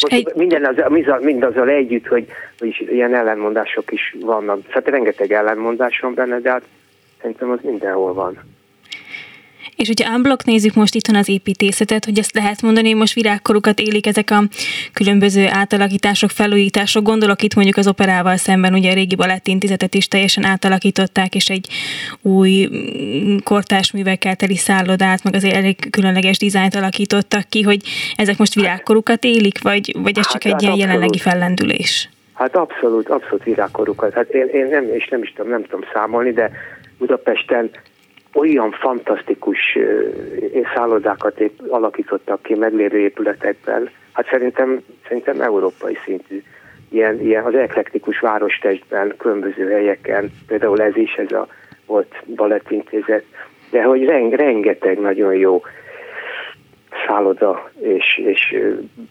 Most 0.01 0.13
egy... 0.13 0.31
minden 0.35 0.65
az, 0.65 1.21
mindazzal 1.21 1.69
együtt, 1.69 2.07
hogy, 2.07 2.27
hogy 2.59 2.87
ilyen 2.91 3.15
ellenmondások 3.15 3.91
is 3.91 4.15
vannak. 4.19 4.67
Tehát 4.67 4.87
rengeteg 4.87 5.31
ellenmondás 5.31 5.99
van 5.99 6.13
benne, 6.13 6.39
de 6.39 6.49
hát 6.49 6.63
szerintem 7.21 7.49
az 7.49 7.59
mindenhol 7.61 8.13
van. 8.13 8.37
És 9.81 9.87
hogyha 9.87 10.15
unblock 10.15 10.45
nézzük 10.45 10.73
most 10.73 10.95
itthon 10.95 11.15
az 11.15 11.29
építészetet, 11.29 12.05
hogy 12.05 12.19
ezt 12.19 12.35
lehet 12.35 12.61
mondani, 12.61 12.89
hogy 12.89 12.97
most 12.97 13.13
virágkorukat 13.13 13.79
élik 13.79 14.07
ezek 14.07 14.31
a 14.31 14.43
különböző 14.93 15.47
átalakítások, 15.47 16.29
felújítások. 16.29 17.03
Gondolok 17.03 17.41
itt 17.41 17.55
mondjuk 17.55 17.77
az 17.77 17.87
operával 17.87 18.37
szemben, 18.37 18.73
ugye 18.73 18.91
a 18.91 18.93
régi 18.93 19.15
balettintézetet 19.15 19.93
is 19.93 20.07
teljesen 20.07 20.45
átalakították, 20.45 21.35
és 21.35 21.49
egy 21.49 21.67
új 22.21 22.67
mm, 22.71 23.37
kortás 23.43 23.91
művekkel 23.91 24.35
teli 24.35 24.55
szállodát, 24.55 25.23
meg 25.23 25.35
az 25.35 25.43
elég 25.43 25.89
különleges 25.89 26.37
dizájnt 26.37 26.75
alakítottak 26.75 27.49
ki, 27.49 27.61
hogy 27.61 27.81
ezek 28.15 28.37
most 28.37 28.53
virágkorukat 28.53 29.23
élik, 29.23 29.61
vagy, 29.61 29.95
vagy 30.03 30.17
ez 30.17 30.27
csak 30.31 30.43
hát, 30.43 30.45
egy 30.45 30.51
hát 30.51 30.61
ilyen 30.61 30.77
jelenlegi 30.77 31.17
fellendülés? 31.17 32.09
Hát 32.33 32.55
abszolút, 32.55 33.09
abszolút 33.09 33.43
virágkorukat. 33.43 34.13
Hát 34.13 34.29
én, 34.29 34.47
én 34.47 34.67
nem, 34.67 34.93
és 34.93 35.07
nem 35.07 35.21
is 35.21 35.33
tudom, 35.35 35.51
nem 35.51 35.63
tudom 35.63 35.81
számolni, 35.93 36.31
de 36.31 36.51
Budapesten 36.97 37.69
olyan 38.33 38.71
fantasztikus 38.71 39.77
szállodákat 40.75 41.39
épp, 41.39 41.59
alakítottak 41.67 42.41
ki 42.43 42.55
meglévő 42.55 42.97
épületekben, 42.97 43.89
hát 44.13 44.27
szerintem, 44.29 44.81
szerintem 45.07 45.41
európai 45.41 45.97
szintű. 46.05 46.43
Ilyen, 46.89 47.19
ilyen 47.19 47.43
az 47.43 47.55
eklektikus 47.55 48.19
várostestben, 48.19 49.13
különböző 49.17 49.69
helyeken, 49.69 50.31
például 50.47 50.81
ez 50.81 50.95
is, 50.95 51.13
ez 51.13 51.31
a 51.31 51.47
volt 51.85 52.15
balettintézet, 52.35 53.23
de 53.71 53.83
hogy 53.83 54.05
rengeteg 54.35 54.99
nagyon 54.99 55.35
jó 55.35 55.61
szálloda 57.07 57.71
és, 57.79 58.17
és 58.17 58.57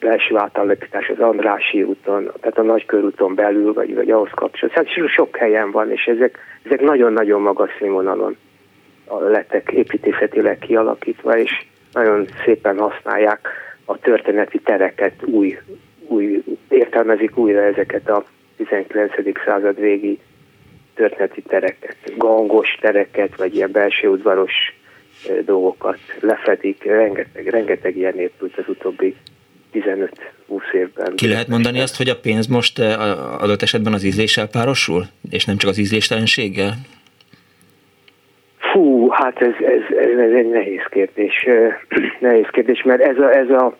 belső 0.01 0.37
átalakítás 0.37 1.09
az 1.09 1.19
Andrási 1.19 1.83
úton, 1.83 2.31
tehát 2.41 2.59
a 2.59 2.63
Nagykörúton 2.63 3.35
belül, 3.35 3.73
vagy, 3.73 3.95
vagy 3.95 4.11
ahhoz 4.11 4.31
kapcsolatban. 4.35 4.85
Hát 4.85 5.09
sok 5.09 5.37
helyen 5.37 5.71
van, 5.71 5.91
és 5.91 6.05
ezek, 6.05 6.39
ezek 6.63 6.81
nagyon-nagyon 6.81 7.41
magas 7.41 7.71
színvonalon 7.79 8.37
lettek 9.19 9.71
építészetileg 9.71 10.59
kialakítva, 10.59 11.39
és 11.39 11.65
nagyon 11.93 12.29
szépen 12.45 12.79
használják 12.79 13.49
a 13.85 13.99
történeti 13.99 14.59
tereket, 14.59 15.15
új, 15.25 15.59
új, 16.07 16.43
értelmezik 16.69 17.37
újra 17.37 17.61
ezeket 17.61 18.09
a 18.09 18.25
19. 18.57 19.13
század 19.45 19.81
végi 19.81 20.19
történeti 20.95 21.43
tereket, 21.43 21.97
gangos 22.17 22.79
tereket, 22.81 23.37
vagy 23.37 23.55
ilyen 23.55 23.71
belső 23.73 24.09
udvaros 24.09 24.53
dolgokat 25.45 25.99
lefedik. 26.21 26.85
Rengeteg, 26.85 27.47
rengeteg 27.47 27.97
ilyen 27.97 28.19
épült 28.19 28.57
az 28.57 28.65
utóbbi 28.69 29.17
15-20 29.73 30.09
évben. 30.73 31.15
Ki 31.15 31.29
lehet 31.29 31.49
mondani 31.49 31.81
azt, 31.81 31.97
hogy 31.97 32.09
a 32.09 32.21
pénz 32.21 32.47
most 32.47 32.79
adott 33.39 33.63
esetben 33.63 33.93
az 33.93 34.03
ízléssel 34.03 34.49
párosul, 34.49 35.05
és 35.31 35.45
nem 35.45 35.57
csak 35.57 35.71
az 35.71 35.79
ízléstelenséggel? 35.79 36.75
Fú, 38.73 39.09
hát 39.09 39.43
ez, 39.43 39.55
ez, 39.61 39.97
ez, 39.97 40.33
egy 40.33 40.49
nehéz 40.49 40.83
kérdés. 40.91 41.47
nehéz 42.21 42.47
kérdés, 42.51 42.83
mert 42.83 43.01
ez 43.01 43.19
a, 43.19 43.35
ez 43.35 43.51
a, 43.51 43.77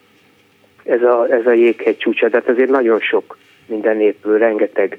ez 0.85 1.03
a, 1.03 1.27
ez 1.31 1.47
a 1.47 1.53
jéghegy 1.53 1.97
csúcsa, 1.97 2.29
tehát 2.29 2.49
azért 2.49 2.71
nagyon 2.71 3.01
sok 3.01 3.39
minden 3.67 4.01
épül, 4.01 4.39
rengeteg, 4.39 4.99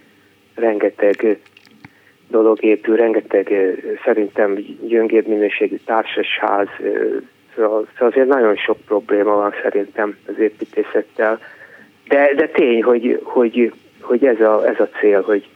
rengeteg 0.55 1.39
dolog 2.27 2.63
épül, 2.63 2.95
rengeteg 2.95 3.53
szerintem 4.03 4.55
gyöngébb 4.87 5.27
minőségű 5.27 5.77
társasház, 5.85 6.67
szóval, 7.55 7.87
szóval 7.93 8.07
azért 8.07 8.27
nagyon 8.27 8.55
sok 8.55 8.77
probléma 8.85 9.35
van 9.35 9.53
szerintem 9.63 10.17
az 10.27 10.39
építészettel. 10.39 11.39
De, 12.07 12.33
de 12.35 12.47
tény, 12.47 12.83
hogy, 12.83 13.19
hogy, 13.23 13.73
hogy 14.01 14.25
ez, 14.25 14.39
a, 14.41 14.67
ez 14.67 14.79
a 14.79 14.89
cél, 14.99 15.21
hogy, 15.21 15.47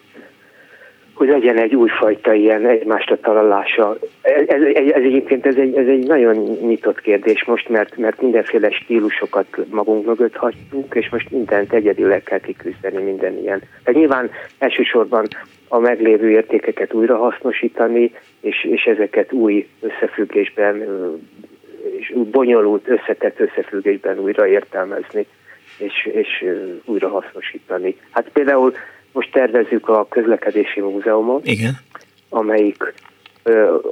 hogy 1.15 1.27
legyen 1.27 1.57
egy 1.57 1.75
újfajta 1.75 2.33
ilyen 2.33 2.67
egymásra 2.67 3.19
talalása. 3.19 3.97
Ez, 4.21 4.47
ez, 4.47 4.61
ez 4.75 5.03
egyébként 5.03 5.45
ez 5.45 5.55
egy, 5.55 5.75
ez 5.75 5.87
egy 5.87 6.07
nagyon 6.07 6.35
nyitott 6.61 7.01
kérdés 7.01 7.43
most, 7.43 7.69
mert, 7.69 7.97
mert 7.97 8.21
mindenféle 8.21 8.69
stílusokat 8.71 9.47
magunk 9.69 10.05
mögött 10.05 10.35
hagytunk, 10.35 10.95
és 10.95 11.09
most 11.09 11.31
mindent 11.31 11.73
egyedileg 11.73 12.23
kell 12.23 12.39
kiküzdeni 12.39 13.03
minden 13.03 13.37
ilyen. 13.37 13.59
Tehát 13.83 13.99
nyilván 13.99 14.29
elsősorban 14.57 15.27
a 15.67 15.79
meglévő 15.79 16.29
értékeket 16.29 16.93
újra 16.93 17.17
hasznosítani, 17.17 18.11
és, 18.41 18.63
és 18.63 18.83
ezeket 18.83 19.31
új 19.31 19.67
összefüggésben, 19.81 20.83
és 21.97 22.13
bonyolult, 22.31 22.89
összetett 22.89 23.39
összefüggésben 23.39 24.19
újra 24.19 24.47
értelmezni, 24.47 25.25
és, 25.77 26.09
és 26.11 26.45
újra 26.85 27.09
hasznosítani. 27.09 27.95
Hát 28.09 28.29
például 28.33 28.73
most 29.15 29.31
tervezzük 29.31 29.89
a 29.89 30.07
közlekedési 30.09 30.81
múzeumot, 30.81 31.47
Igen. 31.47 31.77
amelyik 32.29 32.93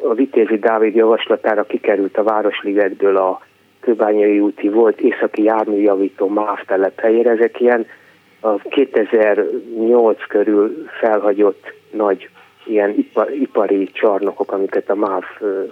a 0.10 0.14
Vitézi 0.14 0.58
Dávid 0.58 0.96
javaslatára 0.96 1.64
kikerült 1.64 2.18
a 2.18 2.24
Városligetből 2.24 3.18
a 3.18 3.42
Kőbányai 3.80 4.40
úti 4.40 4.70
volt 4.70 5.00
északi 5.00 5.44
járműjavító 5.44 6.28
MÁV 6.28 6.66
telephelyére. 6.66 7.30
Ezek 7.30 7.60
ilyen 7.60 7.86
a 8.40 8.56
2008 8.56 10.28
körül 10.28 10.88
felhagyott 11.00 11.74
nagy 11.92 12.30
ilyen 12.66 12.96
ipari 13.40 13.90
csarnokok, 13.92 14.52
amiket 14.52 14.90
a 14.90 14.96
MÁV 14.96 15.24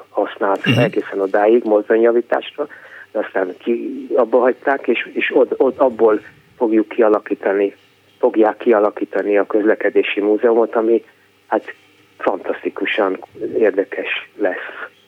használt 0.09 0.67
uh-huh. 0.67 0.83
egészen 0.83 1.19
odáig 1.19 1.63
mozdonyjavításra, 1.63 2.67
de 3.11 3.19
aztán 3.19 3.55
ki, 3.57 4.07
abba 4.15 4.39
hagyták, 4.39 4.87
és, 4.87 5.09
és 5.13 5.31
od, 5.35 5.53
od, 5.57 5.73
abból 5.77 6.21
fogjuk 6.57 6.87
kialakítani 6.87 7.73
fogják 8.21 8.57
kialakítani 8.57 9.37
a 9.37 9.45
közlekedési 9.45 10.21
múzeumot, 10.21 10.75
ami 10.75 11.03
hát 11.47 11.73
fantasztikusan 12.17 13.19
érdekes 13.57 14.29
lesz. 14.37 14.67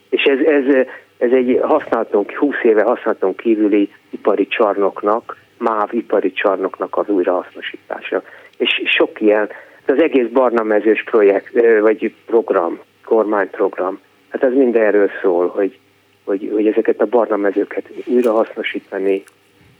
És 0.09 0.23
ez, 0.23 0.39
ez, 0.39 0.85
ez 1.17 1.31
egy 1.31 1.59
használaton, 1.61 2.25
20 2.37 2.55
éve 2.63 2.83
használaton 2.83 3.35
kívüli 3.35 3.89
ipari 4.09 4.47
csarnoknak, 4.47 5.37
MÁV 5.57 5.93
ipari 5.93 6.31
csarnoknak 6.31 6.97
az 6.97 7.07
újrahasznosítása. 7.07 8.23
És 8.57 8.81
sok 8.85 9.21
ilyen, 9.21 9.49
az 9.87 10.01
egész 10.01 10.27
barna 10.27 10.63
mezős 10.63 11.03
projekt, 11.03 11.51
vagy 11.81 12.13
program, 12.25 12.79
kormányprogram, 13.05 13.99
hát 14.29 14.43
ez 14.43 14.53
mindenről 14.53 15.09
szól, 15.21 15.47
hogy, 15.47 15.79
hogy, 16.23 16.49
hogy 16.53 16.67
ezeket 16.67 17.01
a 17.01 17.05
barna 17.05 17.35
mezőket 17.35 17.89
újrahasznosítani, 18.05 19.23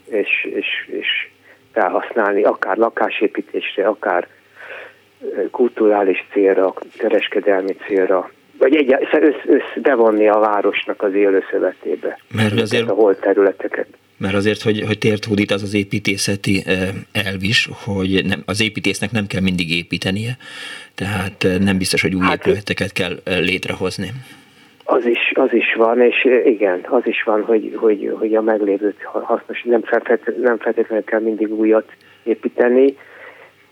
és, 0.10 0.44
és, 0.44 0.68
és 0.88 1.30
felhasználni, 1.74 2.44
akár 2.44 2.78
lakásépítésre, 2.78 3.88
akár 3.88 4.28
kulturális 5.52 6.26
célra, 6.32 6.74
kereskedelmi 6.98 7.76
célra, 7.88 8.32
vagy 8.58 8.76
egy, 8.76 8.96
össz, 9.12 9.36
össz, 9.46 9.82
bevonni 9.84 10.28
a 10.28 10.40
városnak 10.40 11.02
az 11.02 11.14
élőszövetébe. 11.14 12.20
Mert 12.36 12.60
azért, 12.60 12.90
a 12.90 12.94
hol 12.94 13.20
területeket. 13.20 13.88
Mert 14.18 14.36
azért, 14.36 14.62
hogy, 14.62 14.84
hogy 14.88 14.98
tért 14.98 15.26
hódít 15.26 15.52
az 15.52 15.62
az 15.62 15.74
építészeti 15.74 16.64
elv 17.12 17.44
is, 17.44 17.70
hogy 17.86 18.26
nem, 18.26 18.44
az 18.46 18.62
építésznek 18.62 19.12
nem 19.12 19.28
kell 19.28 19.42
mindig 19.42 19.72
építenie, 19.72 20.38
tehát 20.96 21.48
nem 21.60 21.78
biztos, 21.78 22.02
hogy 22.02 22.16
új 22.16 22.22
hát, 22.22 22.46
épületeket 22.46 22.92
kell 22.92 23.22
létrehozni. 23.26 24.12
Az 24.84 25.06
is, 25.06 25.32
az 25.34 25.54
is 25.54 25.74
van, 25.74 26.02
és 26.02 26.28
igen, 26.46 26.86
az 26.90 27.02
is 27.08 27.24
van, 27.24 27.44
hogy, 27.44 27.74
hogy, 27.76 28.14
hogy 28.20 28.36
a 28.36 28.42
meglévőt 28.42 29.04
hasznos, 29.04 29.64
nem, 29.64 29.82
feltétlenül, 29.82 30.42
nem 30.42 30.58
feltétlenül 30.58 31.04
kell 31.04 31.20
mindig 31.20 31.54
újat 31.54 31.92
építeni. 32.24 32.98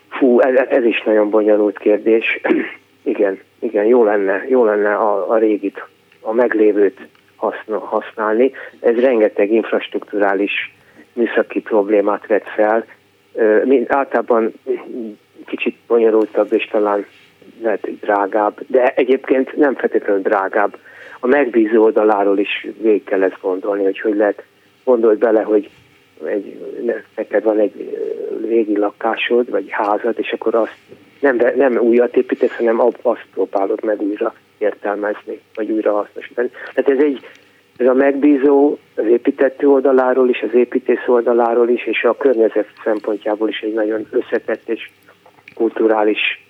Fú, 0.10 0.40
ez, 0.40 0.68
ez 0.70 0.84
is 0.84 1.04
nagyon 1.04 1.30
bonyolult 1.30 1.78
kérdés. 1.78 2.42
igen, 3.04 3.40
igen, 3.60 3.86
jó 3.86 4.04
lenne, 4.04 4.46
jó 4.48 4.66
lenne 4.66 4.94
a, 4.94 5.30
a 5.30 5.38
régit, 5.38 5.84
a 6.22 6.34
meglévőt 6.34 7.00
használni. 7.68 8.52
Ez 8.80 9.00
rengeteg 9.00 9.52
infrastruktúrális 9.52 10.74
műszaki 11.14 11.62
problémát 11.62 12.28
vet 12.28 12.48
fel. 12.56 12.86
Mint 13.64 13.94
általában 13.94 14.54
kicsit 15.46 15.78
bonyolultabb 15.88 16.54
és 16.54 16.68
talán 16.72 17.06
lehet 17.62 18.00
drágább, 18.00 18.60
de 18.68 18.94
egyébként 18.96 19.56
nem 19.56 19.76
feltétlenül 19.76 20.22
drágább 20.22 20.78
a 21.24 21.28
megbízó 21.28 21.84
oldaláról 21.84 22.40
is 22.40 22.68
végig 22.82 23.04
kell 23.04 23.24
ezt 23.24 23.42
gondolni, 23.42 23.84
hogy 23.84 24.00
hogy 24.00 24.16
lehet, 24.16 24.44
gondolj 24.84 25.16
bele, 25.16 25.42
hogy 25.42 25.70
egy, 26.26 26.58
neked 27.16 27.44
van 27.44 27.60
egy 27.60 27.98
régi 28.48 28.78
lakásod, 28.78 29.50
vagy 29.50 29.66
házad, 29.70 30.16
és 30.18 30.32
akkor 30.32 30.56
azt 30.56 30.76
nem, 31.20 31.38
nem 31.56 31.78
újat 31.78 32.16
építesz, 32.16 32.56
hanem 32.56 32.82
azt 33.02 33.26
próbálod 33.34 33.84
meg 33.84 34.02
újra 34.02 34.34
értelmezni, 34.58 35.40
vagy 35.56 35.72
újra 35.72 35.94
hasznosítani. 35.94 36.50
Tehát 36.74 36.90
ez 36.90 37.06
egy, 37.06 37.28
ez 37.78 37.88
a 37.88 37.94
megbízó 37.94 38.78
az 38.96 39.06
építető 39.06 39.70
oldaláról 39.70 40.30
is, 40.30 40.42
az 40.42 40.54
építész 40.54 41.08
oldaláról 41.08 41.70
is, 41.70 41.86
és 41.86 42.04
a 42.04 42.18
környezet 42.18 42.68
szempontjából 42.84 43.50
is 43.50 43.60
egy 43.60 43.74
nagyon 43.74 44.08
összetett 44.12 44.70
és 44.70 44.90
kulturális 45.56 46.46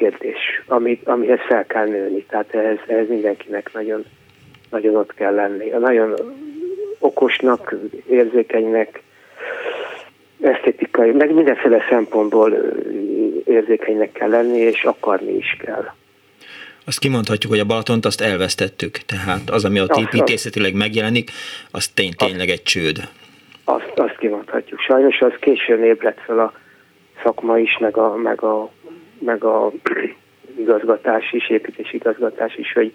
kérdés, 0.00 0.62
amit, 0.66 1.08
amihez 1.08 1.40
fel 1.48 1.66
kell 1.66 1.86
nőni. 1.86 2.24
Tehát 2.24 2.54
ehhez, 2.54 2.78
ehhez 2.86 3.08
mindenkinek 3.08 3.72
nagyon, 3.72 4.04
nagyon 4.70 4.96
ott 4.96 5.14
kell 5.14 5.34
lenni. 5.34 5.68
Nagyon 5.68 6.14
okosnak, 6.98 7.74
érzékenynek, 8.08 9.02
esztétikai, 10.40 11.10
meg 11.10 11.34
mindenféle 11.34 11.86
szempontból 11.90 12.52
érzékenynek 13.44 14.12
kell 14.12 14.28
lenni, 14.28 14.58
és 14.58 14.84
akarni 14.84 15.32
is 15.32 15.56
kell. 15.64 15.84
Azt 16.84 16.98
kimondhatjuk, 16.98 17.52
hogy 17.52 17.60
a 17.60 17.64
Balatont 17.64 18.04
azt 18.04 18.20
elvesztettük, 18.20 18.96
tehát 18.96 19.50
az, 19.50 19.64
ami 19.64 19.80
ott 19.80 19.96
építészetileg 19.96 20.74
megjelenik, 20.74 21.30
az 21.70 21.88
tény, 21.88 22.12
tényleg 22.16 22.48
egy 22.48 22.62
csőd. 22.62 23.08
Azt, 23.64 23.92
azt 23.94 24.16
kimondhatjuk. 24.18 24.80
Sajnos 24.80 25.20
az 25.20 25.32
későn 25.40 25.84
ébredt 25.84 26.20
fel 26.20 26.38
a 26.38 26.52
szakma 27.22 27.58
is, 27.58 27.78
meg 27.78 27.96
a, 27.96 28.16
meg 28.16 28.42
a 28.42 28.70
meg 29.20 29.44
a 29.44 29.72
igazgatás 30.62 31.32
is, 31.32 31.50
építési 31.50 31.96
igazgatás 31.96 32.56
is, 32.56 32.72
hogy, 32.72 32.94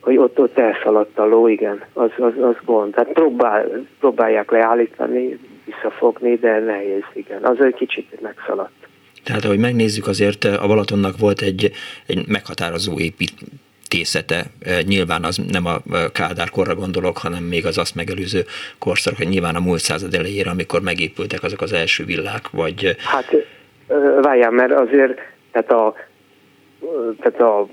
hogy 0.00 0.16
ott, 0.16 0.38
ott 0.38 0.58
elszaladt 0.58 1.18
a 1.18 1.24
ló, 1.24 1.48
igen, 1.48 1.84
az, 1.92 2.10
az, 2.16 2.32
az 2.40 2.56
gond. 2.64 2.92
Tehát 2.92 3.12
próbál, 3.12 3.86
próbálják 3.98 4.50
leállítani, 4.50 5.38
visszafogni, 5.64 6.36
de 6.36 6.58
nehéz, 6.58 7.04
igen. 7.12 7.44
Az 7.44 7.60
egy 7.60 7.74
kicsit 7.74 8.20
megszaladt. 8.20 8.86
Tehát, 9.24 9.44
ahogy 9.44 9.58
megnézzük, 9.58 10.06
azért 10.06 10.44
a 10.44 10.66
Balatonnak 10.66 11.18
volt 11.18 11.40
egy, 11.40 11.70
egy 12.06 12.26
meghatározó 12.28 12.98
épít, 12.98 13.32
tészete. 13.88 14.44
Nyilván 14.82 15.24
az 15.24 15.40
nem 15.50 15.66
a 15.66 15.80
Kádár 16.12 16.50
korra 16.50 16.74
gondolok, 16.74 17.18
hanem 17.18 17.44
még 17.44 17.66
az 17.66 17.78
azt 17.78 17.94
megelőző 17.94 18.44
korszak, 18.78 19.18
nyilván 19.18 19.54
a 19.54 19.60
múlt 19.60 19.80
század 19.80 20.14
elejére, 20.14 20.50
amikor 20.50 20.82
megépültek 20.82 21.42
azok 21.42 21.60
az 21.60 21.72
első 21.72 22.04
villák, 22.04 22.50
vagy... 22.50 22.96
Hát 22.98 23.46
várjál, 24.20 24.50
mert 24.50 24.72
azért, 24.72 25.20
tehát 25.52 25.72
a, 25.72 25.94
tehát 27.20 27.40
a 27.40 27.66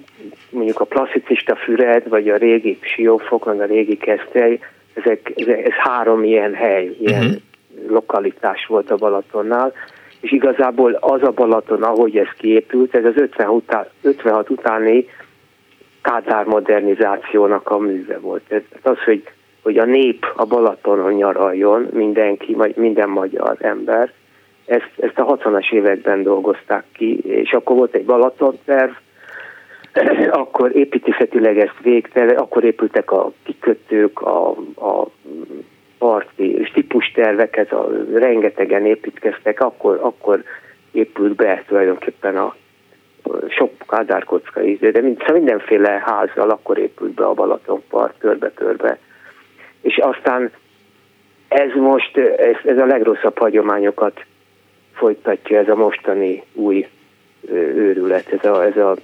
mondjuk 0.49 0.79
a 0.79 0.85
klasszicista 0.85 1.55
füred, 1.55 2.09
vagy 2.09 2.29
a 2.29 2.37
régi 2.37 2.77
siófok, 2.81 3.45
meg 3.45 3.59
a 3.59 3.65
régi 3.65 3.97
keszthely, 3.97 4.59
ezek, 4.93 5.31
ez 5.45 5.73
három 5.73 6.23
ilyen 6.23 6.53
hely, 6.53 6.95
ilyen 6.99 7.25
uh-huh. 7.25 7.41
lokalitás 7.87 8.65
volt 8.65 8.91
a 8.91 8.95
Balatonnál, 8.95 9.73
és 10.19 10.31
igazából 10.31 10.93
az 10.93 11.23
a 11.23 11.31
Balaton, 11.31 11.83
ahogy 11.83 12.17
ez 12.17 12.29
kiépült, 12.37 12.95
ez 12.95 13.05
az 13.05 13.15
50 13.15 13.49
után, 13.49 13.85
56 14.01 14.49
utáni 14.49 15.05
Kádár 16.01 16.45
modernizációnak 16.45 17.69
a 17.69 17.77
műve 17.77 18.19
volt. 18.19 18.43
Ez 18.47 18.61
az, 18.81 18.97
hogy, 18.97 19.23
hogy 19.61 19.77
a 19.77 19.85
nép 19.85 20.25
a 20.35 20.45
Balatonon 20.45 21.13
nyaraljon, 21.13 21.87
mindenki, 21.91 22.57
minden 22.75 23.09
magyar 23.09 23.57
ember, 23.59 24.11
ezt, 24.65 24.91
ezt 24.97 25.19
a 25.19 25.37
60-as 25.37 25.71
években 25.71 26.23
dolgozták 26.23 26.83
ki, 26.91 27.19
és 27.19 27.51
akkor 27.51 27.75
volt 27.75 27.95
egy 27.95 28.05
Balatonterv, 28.05 28.91
akkor 30.41 30.75
építészetileg 30.75 31.59
ezt 31.59 31.79
végte, 31.81 32.21
akkor 32.23 32.63
épültek 32.63 33.11
a 33.11 33.31
kikötők, 33.43 34.21
a, 34.21 34.49
a 34.75 35.07
parti 35.97 36.57
és 36.57 36.71
típustervek, 36.71 37.57
ez 37.57 37.71
a 37.71 37.89
rengetegen 38.13 38.85
építkeztek, 38.85 39.59
akkor, 39.59 39.99
akkor 40.01 40.43
épült 40.91 41.35
be 41.35 41.63
tulajdonképpen 41.67 42.37
a 42.37 42.55
sok 43.49 43.71
kádárkocka 43.87 44.61
is, 44.61 44.79
de 44.79 45.01
mindenféle 45.33 46.03
házzal 46.05 46.49
akkor 46.49 46.77
épült 46.77 47.11
be 47.11 47.25
a 47.25 47.33
Balatonpart 47.33 48.19
törbe-törbe. 48.19 48.97
És 49.81 49.97
aztán 49.97 50.51
ez 51.47 51.71
most, 51.75 52.17
ez, 52.17 52.55
ez 52.65 52.77
a 52.77 52.85
legrosszabb 52.85 53.37
hagyományokat 53.37 54.25
folytatja 54.95 55.59
ez 55.59 55.69
a 55.69 55.75
mostani 55.75 56.43
új 56.53 56.87
őrület, 57.51 58.27
ez 58.29 58.45
a, 58.45 58.65
ez 58.65 58.77
a 58.77 58.95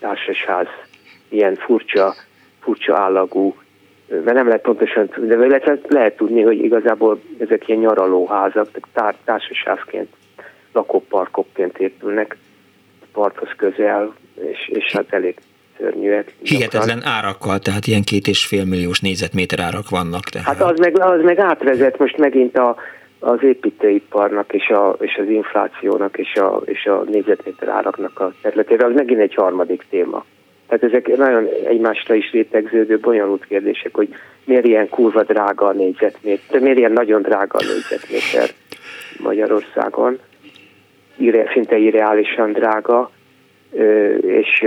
társasház 0.00 0.66
ilyen 1.28 1.54
furcsa, 1.54 2.14
furcsa 2.60 2.96
állagú, 2.98 3.54
mert 4.08 4.32
nem 4.32 4.46
lehet 4.46 4.62
pontosan, 4.62 5.10
de 5.16 5.36
lehet, 5.36 5.80
lehet 5.88 6.16
tudni, 6.16 6.42
hogy 6.42 6.64
igazából 6.64 7.20
ezek 7.38 7.68
ilyen 7.68 7.80
nyaralóházak, 7.80 8.68
tár, 8.92 9.14
társasházként, 9.24 10.08
lakóparkokként 10.72 11.78
épülnek, 11.78 12.36
parthoz 13.12 13.48
közel, 13.56 14.14
és, 14.34 14.68
és 14.68 14.92
hát 14.92 15.12
elég 15.12 15.36
szörnyűek. 15.78 16.34
Hihetetlen 16.42 17.02
árakkal, 17.04 17.58
tehát 17.58 17.86
ilyen 17.86 18.02
két 18.02 18.26
és 18.26 18.46
fél 18.46 18.64
milliós 18.64 19.00
négyzetméter 19.00 19.60
árak 19.60 19.90
vannak. 19.90 20.24
Tehát. 20.24 20.46
Hát 20.46 20.62
az 20.62 20.78
meg, 20.78 21.00
az 21.00 21.22
meg 21.22 21.38
átvezet 21.38 21.98
most 21.98 22.16
megint 22.16 22.58
a, 22.58 22.76
az 23.18 23.42
építőiparnak 23.42 24.52
és, 24.52 24.68
a, 24.68 24.96
és 25.00 25.16
az 25.16 25.28
inflációnak 25.28 26.18
és 26.18 26.34
a, 26.34 26.60
és 26.64 26.86
a 26.86 27.04
négyzetméter 27.10 27.68
áraknak 27.68 28.20
a 28.20 28.32
területére, 28.42 28.86
az 28.86 28.94
megint 28.94 29.20
egy 29.20 29.34
harmadik 29.34 29.84
téma. 29.90 30.24
Tehát 30.68 30.84
ezek 30.84 31.16
nagyon 31.16 31.48
egymásra 31.64 32.14
is 32.14 32.30
rétegződő, 32.32 32.98
bonyolult 32.98 33.46
kérdések, 33.46 33.94
hogy 33.94 34.08
miért 34.44 34.66
ilyen 34.66 34.88
kurva 34.88 35.22
drága 35.22 35.66
a 35.66 35.72
négyzetméter, 35.72 36.60
miért 36.60 36.78
ilyen 36.78 36.92
nagyon 36.92 37.22
drága 37.22 37.58
a 37.58 37.64
négyzetméter 37.64 38.50
Magyarországon, 39.18 40.18
szinte 41.52 41.76
irreálisan 41.76 42.52
drága, 42.52 43.10
és, 44.20 44.64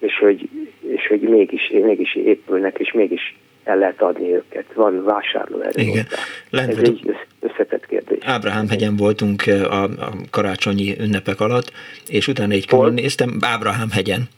és, 0.00 0.18
hogy, 0.18 0.48
és 0.80 1.06
hogy 1.08 1.20
mégis, 1.20 1.70
mégis 1.70 2.14
épülnek, 2.14 2.78
és 2.78 2.92
mégis 2.92 3.36
el 3.68 3.78
lehet 3.78 4.02
adni 4.02 4.34
őket. 4.34 4.64
Van 4.74 5.04
vásárlóerő. 5.04 5.70
Igen. 5.74 6.06
Lent 6.50 6.70
Ez 6.70 6.78
egy 6.78 7.16
összetett 7.40 7.86
kérdés. 7.86 8.18
Ábrahám 8.24 8.68
hegyen 8.68 8.96
voltunk 8.96 9.42
a, 9.46 9.82
a 9.82 10.12
karácsonyi 10.30 10.96
ünnepek 11.00 11.40
alatt, 11.40 11.72
és 12.08 12.28
utána 12.28 12.52
egy 12.52 12.66
körülnéztem, 12.66 13.38
Ábrahám 13.40 13.90
hegyen. 13.90 14.28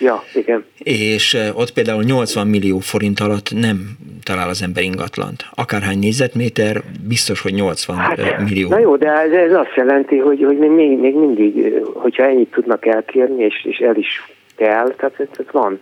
Ja, 0.00 0.22
igen. 0.34 0.64
És 0.78 1.36
ott 1.54 1.72
például 1.72 2.02
80 2.02 2.46
millió 2.46 2.78
forint 2.78 3.20
alatt 3.20 3.52
nem 3.54 3.96
talál 4.22 4.48
az 4.48 4.62
ember 4.62 4.82
ingatlant. 4.82 5.44
Akárhány 5.54 5.98
négyzetméter, 5.98 6.82
biztos, 7.08 7.40
hogy 7.40 7.52
80 7.52 7.96
hát, 7.96 8.38
millió. 8.38 8.68
Na 8.68 8.78
jó, 8.78 8.96
de 8.96 9.10
ez, 9.10 9.32
ez 9.32 9.52
azt 9.52 9.74
jelenti, 9.76 10.16
hogy, 10.16 10.44
hogy 10.44 10.58
még, 10.58 10.98
még 10.98 11.14
mindig, 11.14 11.82
hogyha 11.94 12.24
ennyit 12.24 12.50
tudnak 12.50 12.86
elkérni, 12.86 13.44
és, 13.44 13.64
és 13.64 13.78
el 13.78 13.96
is 13.96 14.22
kell, 14.56 14.94
tehát 14.96 15.20
ez, 15.20 15.26
ez 15.38 15.46
van 15.52 15.80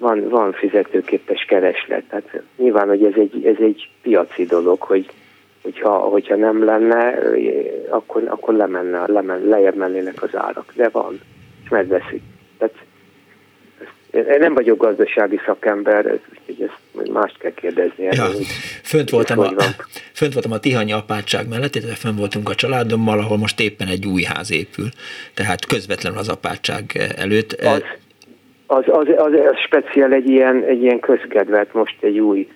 van, 0.00 0.28
van 0.28 0.52
fizetőképes 0.52 1.44
kereslet. 1.44 2.04
Tehát 2.08 2.42
nyilván, 2.56 2.88
hogy 2.88 3.04
ez 3.04 3.14
egy, 3.14 3.46
ez 3.46 3.56
egy 3.58 3.88
piaci 4.02 4.44
dolog, 4.44 4.80
hogy 4.80 5.10
hogyha, 5.62 5.98
hogyha 5.98 6.36
nem 6.36 6.64
lenne, 6.64 7.18
akkor, 7.88 8.22
akkor 8.26 8.54
lemenne, 8.54 9.04
lemen, 9.06 9.44
lejjebb 9.44 9.76
mennének 9.76 10.22
az 10.22 10.36
árak. 10.36 10.72
De 10.74 10.88
van, 10.88 11.20
és 11.64 11.68
megveszik. 11.68 12.22
Tehát 12.58 12.74
én 14.12 14.38
nem 14.38 14.54
vagyok 14.54 14.78
gazdasági 14.78 15.40
szakember, 15.46 16.20
úgyhogy 16.30 16.68
ezt 16.68 17.10
mást 17.12 17.38
kell 17.38 17.54
kérdezni. 17.54 18.04
Ja, 18.04 18.26
fönt, 18.82 19.10
voltam 19.10 19.38
a, 19.38 19.48
fönt 20.12 20.32
voltam 20.32 20.52
a 20.52 20.58
Tihanyi 20.58 20.92
apátság 20.92 21.48
mellett, 21.48 21.74
illetve 21.74 21.94
fönt 21.94 22.18
voltunk 22.18 22.48
a 22.48 22.54
családommal, 22.54 23.18
ahol 23.18 23.36
most 23.36 23.60
éppen 23.60 23.88
egy 23.88 24.06
új 24.06 24.22
ház 24.22 24.52
épül, 24.52 24.88
tehát 25.34 25.66
közvetlenül 25.66 26.18
az 26.18 26.28
apátság 26.28 27.12
előtt. 27.16 27.52
Az, 27.52 27.82
az, 28.70 28.84
az, 28.86 29.06
az, 29.16 29.32
az 29.32 29.58
speciál 29.64 30.12
egy 30.12 30.28
ilyen, 30.28 30.64
egy 30.64 30.82
ilyen 30.82 31.00
közkedvet, 31.00 31.74
most 31.74 31.96
egy 32.00 32.18
új 32.18 32.48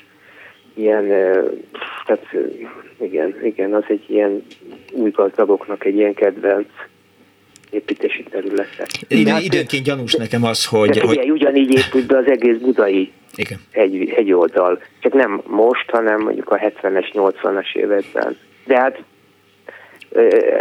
ilyen, 0.74 1.06
tehát 2.06 2.26
igen, 3.00 3.34
igen, 3.42 3.74
az 3.74 3.84
egy 3.88 4.04
ilyen 4.06 4.42
új 4.92 5.10
gazdagoknak 5.10 5.84
egy 5.84 5.96
ilyen 5.96 6.14
kedvenc 6.14 6.68
építési 7.70 8.22
területe. 8.22 8.86
Idő, 9.08 9.30
hát, 9.30 9.42
időnként 9.42 9.84
gyanús 9.84 10.14
nekem 10.14 10.44
az, 10.44 10.66
hogy... 10.66 10.98
Hogy... 10.98 11.30
ugyanígy 11.30 11.74
épült 11.74 12.06
be 12.06 12.16
az 12.16 12.26
egész 12.26 12.56
budai 12.56 13.12
igen. 13.36 13.58
Egy, 13.70 14.12
egy 14.16 14.32
oldal. 14.32 14.82
Csak 15.00 15.12
nem 15.12 15.42
most, 15.46 15.90
hanem 15.90 16.20
mondjuk 16.20 16.50
a 16.50 16.56
70-es, 16.56 17.10
80-as 17.12 17.74
években. 17.74 18.36
De 18.66 18.78
hát, 18.78 19.02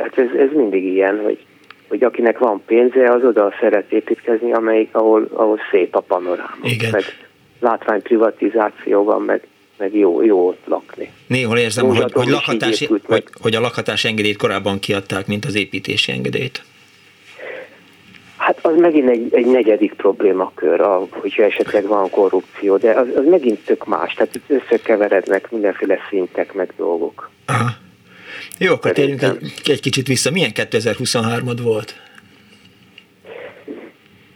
hát 0.03 0.17
ez, 0.17 0.29
ez 0.37 0.49
mindig 0.53 0.83
ilyen, 0.83 1.19
hogy 1.19 1.45
hogy 1.93 2.03
akinek 2.03 2.37
van 2.37 2.61
pénze, 2.65 3.11
az 3.11 3.23
oda 3.23 3.53
szeret 3.59 3.91
építkezni, 3.91 4.53
amelyik, 4.53 4.89
ahol, 4.91 5.29
ahol 5.33 5.59
szép 5.71 5.95
a 5.95 5.99
panoráma. 5.99 6.57
Igen. 6.63 6.89
Meg 6.91 7.03
látványprivatizáció 7.59 9.03
van, 9.03 9.21
meg, 9.21 9.47
meg 9.77 9.95
jó, 9.95 10.23
jó 10.23 10.47
ott 10.47 10.61
lakni. 10.65 11.11
Néhol 11.27 11.57
érzem, 11.57 11.85
hogy, 11.85 12.11
hogy, 12.11 12.27
lakhatás, 12.27 12.87
hogy, 12.87 13.23
hogy 13.41 13.55
a 13.55 13.59
lakhatás 13.59 14.05
engedélyt 14.05 14.37
korábban 14.37 14.79
kiadták, 14.79 15.27
mint 15.27 15.45
az 15.45 15.55
építési 15.55 16.11
engedélyt. 16.11 16.63
Hát 18.37 18.59
az 18.65 18.77
megint 18.77 19.09
egy, 19.09 19.33
egy 19.33 19.45
negyedik 19.45 19.93
problémakör, 19.93 20.81
a, 20.81 21.07
hogyha 21.09 21.43
esetleg 21.43 21.87
van 21.87 22.09
korrupció, 22.09 22.77
de 22.77 22.91
az, 22.91 23.07
az 23.15 23.25
megint 23.25 23.65
tök 23.65 23.85
más, 23.85 24.13
tehát 24.13 24.35
itt 24.35 24.49
összekeverednek 24.49 25.51
mindenféle 25.51 25.97
szintek 26.09 26.53
meg 26.53 26.73
dolgok. 26.77 27.29
Aha. 27.45 27.69
Jó, 28.59 28.73
akkor 28.73 28.91
térjünk 28.91 29.21
egy, 29.21 29.51
egy 29.65 29.81
kicsit 29.81 30.07
vissza. 30.07 30.31
Milyen 30.31 30.51
2023-ad 30.53 31.57
volt? 31.63 31.95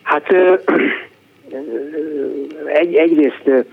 Hát 0.02 0.32
egy, 2.66 2.96
egyrészt 2.96 3.66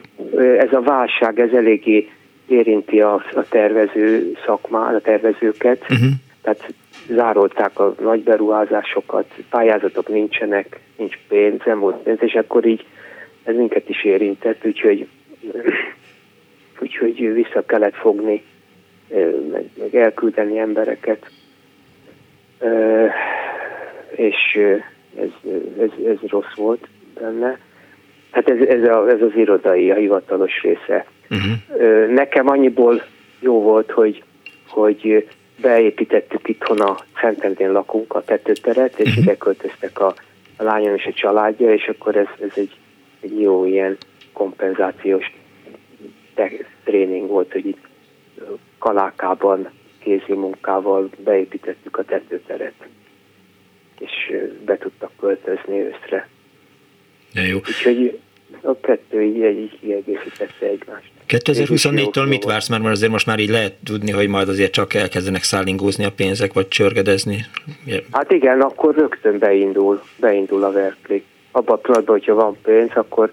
ez 0.58 0.72
a 0.72 0.80
válság, 0.80 1.40
ez 1.40 1.52
eléggé 1.52 2.08
érinti 2.46 3.00
a, 3.00 3.14
a 3.14 3.48
tervező 3.48 4.32
szakmát, 4.46 4.94
a 4.94 5.00
tervezőket. 5.00 5.80
Uh-huh. 5.82 6.08
Tehát 6.42 6.74
zárolták 7.08 7.78
a 7.78 7.94
nagy 8.00 8.22
beruházásokat, 8.22 9.32
pályázatok 9.50 10.08
nincsenek, 10.08 10.80
nincs 10.96 11.18
pénz, 11.28 11.60
nem 11.64 11.78
volt 11.78 11.96
pénz, 11.96 12.18
és 12.20 12.34
akkor 12.34 12.66
így 12.66 12.86
ez 13.44 13.56
minket 13.56 13.88
is 13.88 14.04
érintett, 14.04 14.66
úgyhogy, 14.66 15.06
úgyhogy 16.80 17.32
vissza 17.32 17.64
kellett 17.66 17.94
fogni 17.94 18.42
meg, 19.52 19.70
meg 19.78 19.94
elküldeni 19.94 20.58
embereket, 20.58 21.30
és 24.10 24.58
ez, 25.20 25.50
ez, 25.80 26.06
ez 26.06 26.28
rossz 26.28 26.54
volt 26.56 26.88
benne. 27.20 27.58
Hát 28.30 28.50
ez, 28.50 28.68
ez, 28.68 28.82
a, 28.82 29.08
ez 29.08 29.20
az 29.20 29.36
irodai, 29.36 29.90
a 29.90 29.94
hivatalos 29.94 30.62
része. 30.62 31.06
Uh-huh. 31.30 32.08
Nekem 32.08 32.48
annyiból 32.48 33.02
jó 33.40 33.62
volt, 33.62 33.90
hogy, 33.90 34.22
hogy 34.68 35.28
beépítettük 35.60 36.48
itthon 36.48 36.80
a 36.80 36.96
Szentendén 37.20 37.72
lakunk, 37.72 38.14
a 38.14 38.24
tetőteret, 38.24 38.98
és 38.98 39.08
uh-huh. 39.08 39.24
ide 39.24 39.36
költöztek 39.36 40.00
a, 40.00 40.14
a 40.56 40.62
lányom 40.62 40.94
és 40.94 41.06
a 41.06 41.12
családja, 41.12 41.72
és 41.72 41.88
akkor 41.88 42.16
ez, 42.16 42.26
ez 42.40 42.52
egy, 42.54 42.76
egy 43.20 43.40
jó 43.40 43.64
ilyen 43.64 43.96
kompenzációs 44.32 45.32
tréning 46.84 47.28
volt, 47.28 47.52
hogy 47.52 47.66
itt 47.66 47.86
kalákában 48.78 49.70
kézi 49.98 50.32
munkával 50.32 51.10
beépítettük 51.24 51.98
a 51.98 52.04
tetőteret. 52.04 52.74
és 53.98 54.32
be 54.64 54.78
tudtak 54.78 55.10
költözni 55.20 55.80
őszre. 55.80 56.28
De 57.32 57.42
jó. 57.42 57.56
Úgyhogy 57.56 58.18
a 58.62 58.80
kettő 58.80 59.22
így, 59.22 59.58
így 59.58 59.78
kiegészítette 59.80 60.66
egymást. 60.66 61.10
2024-től 61.28 62.28
mit 62.28 62.44
vársz, 62.44 62.68
mert 62.68 62.84
azért 62.84 63.12
most 63.12 63.26
már 63.26 63.38
így 63.38 63.48
lehet 63.50 63.74
tudni, 63.84 64.10
hogy 64.10 64.28
majd 64.28 64.48
azért 64.48 64.72
csak 64.72 64.94
elkezdenek 64.94 65.42
szállingózni 65.42 66.04
a 66.04 66.10
pénzek, 66.10 66.52
vagy 66.52 66.68
csörgedezni? 66.68 67.44
Hát 68.10 68.30
igen, 68.30 68.60
akkor 68.60 68.94
rögtön 68.94 69.38
beindul, 69.38 70.02
beindul 70.16 70.64
a 70.64 70.72
verklik. 70.72 71.24
Abban 71.50 71.76
a 71.76 71.78
pillanatban, 71.78 72.16
hogyha 72.16 72.34
van 72.34 72.56
pénz, 72.62 72.90
akkor 72.94 73.30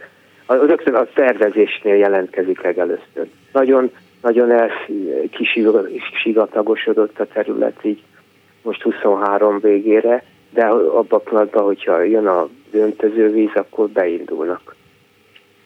rögtön 0.48 0.94
a 0.94 1.08
tervezésnél 1.14 1.96
jelentkezik 1.96 2.62
legelőször. 2.62 3.28
Nagyon, 3.52 3.92
nagyon 4.22 4.52
elkisigatagosodott 4.52 7.20
a 7.20 7.26
terület 7.26 7.80
így 7.82 8.02
most 8.62 8.82
23 8.82 9.60
végére, 9.60 10.24
de 10.50 10.66
abban 10.66 11.20
a 11.20 11.24
pillanatban, 11.30 11.64
hogyha 11.64 12.02
jön 12.02 12.28
a 12.28 12.48
döntöző 12.72 13.32
víz, 13.32 13.52
akkor 13.54 13.90
beindulnak. 13.90 14.76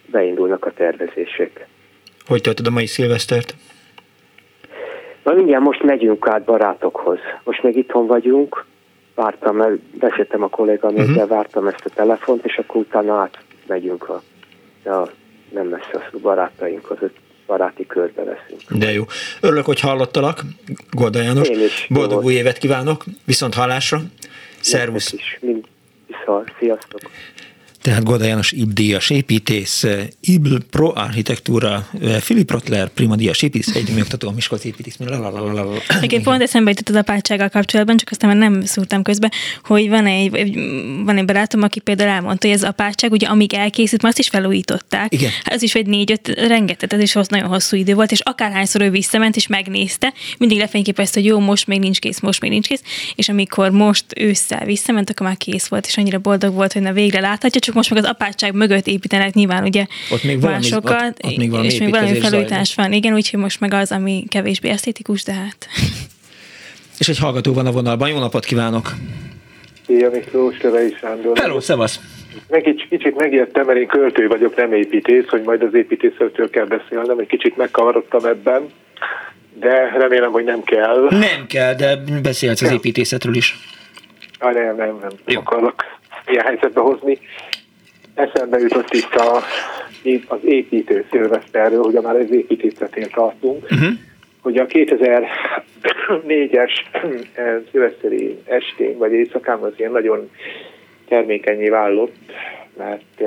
Beindulnak 0.06 0.66
a 0.66 0.72
tervezések. 0.72 1.68
Hogy 2.26 2.42
töltöd 2.42 2.68
a 2.68 2.70
mai 2.70 2.86
szilvesztert? 2.86 3.56
Na 5.24 5.34
mindjárt 5.34 5.64
most 5.64 5.84
megyünk 5.84 6.28
át 6.28 6.44
barátokhoz. 6.44 7.20
Most 7.44 7.64
még 7.64 7.76
itthon 7.76 8.08
vagyunk, 8.08 8.66
vártam, 9.16 9.56
mert 9.56 9.80
beszéltem 9.80 10.44
a 10.44 10.50
kolléganőkkel, 10.50 11.14
uh-huh. 11.14 11.28
vártam 11.28 11.68
ezt 11.68 11.86
a 11.86 11.90
telefont, 11.90 12.46
és 12.46 12.58
akkor 12.58 12.76
utána 12.76 13.16
át 13.16 13.38
megyünk 13.68 14.10
a, 14.10 14.22
a 14.90 15.10
nem 15.50 15.68
messze 15.68 16.10
a 16.12 16.18
barátainkhoz, 16.22 16.98
baráti 17.46 17.86
körbe 17.86 18.24
leszünk. 18.24 18.62
De 18.72 18.92
jó. 18.92 19.04
Örülök, 19.42 19.66
hogy 19.66 19.80
hallottalak, 19.80 20.42
Golda 20.92 21.22
János. 21.22 21.48
Én 21.48 21.60
is. 21.60 21.86
Boldog 21.90 22.24
új 22.24 22.34
évet 22.34 22.58
kívánok, 22.58 23.04
viszont 23.26 23.54
hallásra. 23.54 24.02
Szervusz. 24.60 25.14
Is. 25.14 25.38
Mind, 25.42 25.66
viszont, 26.08 26.54
sziasztok. 26.60 27.02
Tehát 27.86 28.04
Goda 28.04 28.26
János 28.26 28.52
IB-díjas 28.52 29.10
építész, 29.10 29.86
IBL 30.20 30.56
Pro 30.70 30.92
Architectura, 30.96 31.88
Filip 32.20 32.52
Rotler, 32.52 32.90
Prima 32.90 33.16
díjas 33.16 33.42
építész, 33.42 33.76
egy 33.76 34.00
oktató, 34.02 34.32
Miskolc 34.32 34.64
építész. 34.64 34.98
Egyébként 35.88 36.24
pont 36.24 36.42
eszembe 36.42 36.70
jutott 36.70 36.90
az 36.90 36.96
apátsággal 36.96 37.50
kapcsolatban, 37.50 37.98
csak 37.98 38.08
aztán 38.12 38.38
már 38.38 38.50
nem 38.50 38.66
szúrtam 38.66 39.04
közbe, 39.04 39.32
hogy 39.64 39.90
van 39.90 40.06
egy, 40.06 40.30
van 41.04 41.18
egy 41.18 41.26
barátom, 41.26 41.62
aki 41.62 41.80
például 41.80 42.10
elmondta, 42.10 42.48
hogy 42.48 42.56
az 42.56 42.64
apátság, 42.64 43.12
ugye 43.12 43.28
amíg 43.28 43.54
elkészült, 43.54 44.02
már 44.02 44.12
azt 44.12 44.20
is 44.20 44.28
felújították. 44.28 45.14
Igen. 45.14 45.32
Hát 45.44 45.54
az 45.54 45.62
is 45.62 45.76
egy 45.76 45.88
négy-öt, 45.88 46.28
rengeteg, 46.28 46.94
ez 46.94 47.02
is 47.02 47.14
nagyon 47.28 47.48
hosszú 47.48 47.78
idő 47.78 47.94
volt, 47.94 48.12
és 48.12 48.20
akárhányszor 48.20 48.82
ő 48.82 48.90
visszament 48.90 49.36
és 49.36 49.48
megnézte, 49.48 50.14
mindig 50.38 50.58
lefényképezte, 50.58 51.20
hogy 51.20 51.30
jó, 51.30 51.40
most 51.40 51.68
még 51.68 51.80
nincs 51.80 52.00
kész, 52.00 52.20
most 52.20 52.42
még 52.42 52.52
nincs 52.52 52.68
kész, 52.68 52.82
és 53.16 53.30
amikor 53.30 53.70
most 53.70 54.06
ősszel 54.16 54.66
visszament, 54.66 55.10
akkor 55.10 55.28
már 55.28 55.38
kész 55.38 55.68
volt, 55.68 55.86
és 55.86 55.98
annyira 55.98 56.20
boldog 56.20 56.54
volt, 56.54 56.74
hogy 56.74 56.82
na 56.82 56.92
végre 56.92 57.20
láthatja, 57.20 57.60
csak 57.60 57.74
most 57.76 57.90
meg 57.90 58.04
az 58.04 58.10
apátság 58.10 58.54
mögött 58.54 58.88
építenek 58.88 59.34
nyilván 59.34 59.64
ugye 59.64 59.86
ott 60.12 60.24
még 60.24 60.42
valami, 60.42 60.60
másokat, 60.60 60.94
ott, 60.94 61.26
ott 61.32 61.38
még 61.38 61.50
valami 61.50 61.68
és 61.68 61.80
még 61.80 61.90
valami 61.90 62.20
felújítás 62.20 62.76
van. 62.76 62.94
Igen, 62.94 63.14
úgyhogy 63.14 63.40
most 63.40 63.60
meg 63.60 63.74
az, 63.74 63.92
ami 63.92 64.24
kevésbé 64.30 64.70
esztétikus, 64.70 65.24
de 65.24 65.34
hát... 65.34 65.68
És 67.00 67.08
egy 67.08 67.20
hallgató 67.20 67.54
van 67.54 67.66
a 67.66 67.72
vonalban. 67.72 68.10
Jó 68.10 68.20
napot 68.20 68.46
kívánok! 68.46 68.92
Szia 69.86 70.10
Miklós, 70.10 70.62
Levei 70.62 70.96
Sándor. 71.00 71.38
Hello, 71.38 71.60
szevasz! 71.60 72.00
Meg 72.50 72.68
egy 72.68 72.88
kicsit 72.90 73.16
megijedtem, 73.16 73.66
mert 73.66 73.80
én 73.80 73.88
költő 73.88 74.28
vagyok, 74.28 74.56
nem 74.56 74.74
építész, 74.74 75.28
hogy 75.28 75.42
majd 75.42 75.62
az 75.62 75.74
építészetről 75.74 76.50
kell 76.50 76.66
beszélnem, 76.66 77.20
egy 77.20 77.28
kicsit 77.28 77.58
megkavarodtam 77.58 78.26
ebben, 78.26 78.70
de 79.60 79.92
remélem, 79.98 80.32
hogy 80.32 80.44
nem 80.44 80.64
kell. 80.64 81.08
Nem 81.10 81.46
kell, 81.48 81.74
de 81.74 81.98
beszélhetsz 82.22 82.62
az 82.62 82.72
építészetről 82.72 83.36
is. 83.36 83.58
Ah, 84.40 84.54
nem, 84.54 84.76
nem, 84.76 84.98
nem, 85.02 85.12
nem 85.26 85.38
akarok 85.38 85.84
ilyen 86.26 86.46
helyzetbe 86.46 86.82
hozni 86.82 87.20
eszembe 88.16 88.60
jutott 88.60 88.94
itt 88.94 89.14
a, 89.14 89.42
az 90.28 90.40
építő 90.44 91.06
szilveszterről, 91.12 91.84
hogy 91.84 92.00
már 92.02 92.16
az 92.16 92.32
építészetén 92.32 93.08
tartunk, 93.14 93.64
uh-huh. 93.64 93.88
hogy 94.42 94.58
a 94.58 94.66
2004-es 94.66 96.72
szilveszteri 97.72 98.38
estén 98.46 98.98
vagy 98.98 99.12
éjszakán 99.12 99.60
az 99.60 99.74
ilyen 99.78 99.92
nagyon 99.92 100.30
termékenyé 101.08 101.70
vállott, 101.70 102.16
mert 102.78 103.22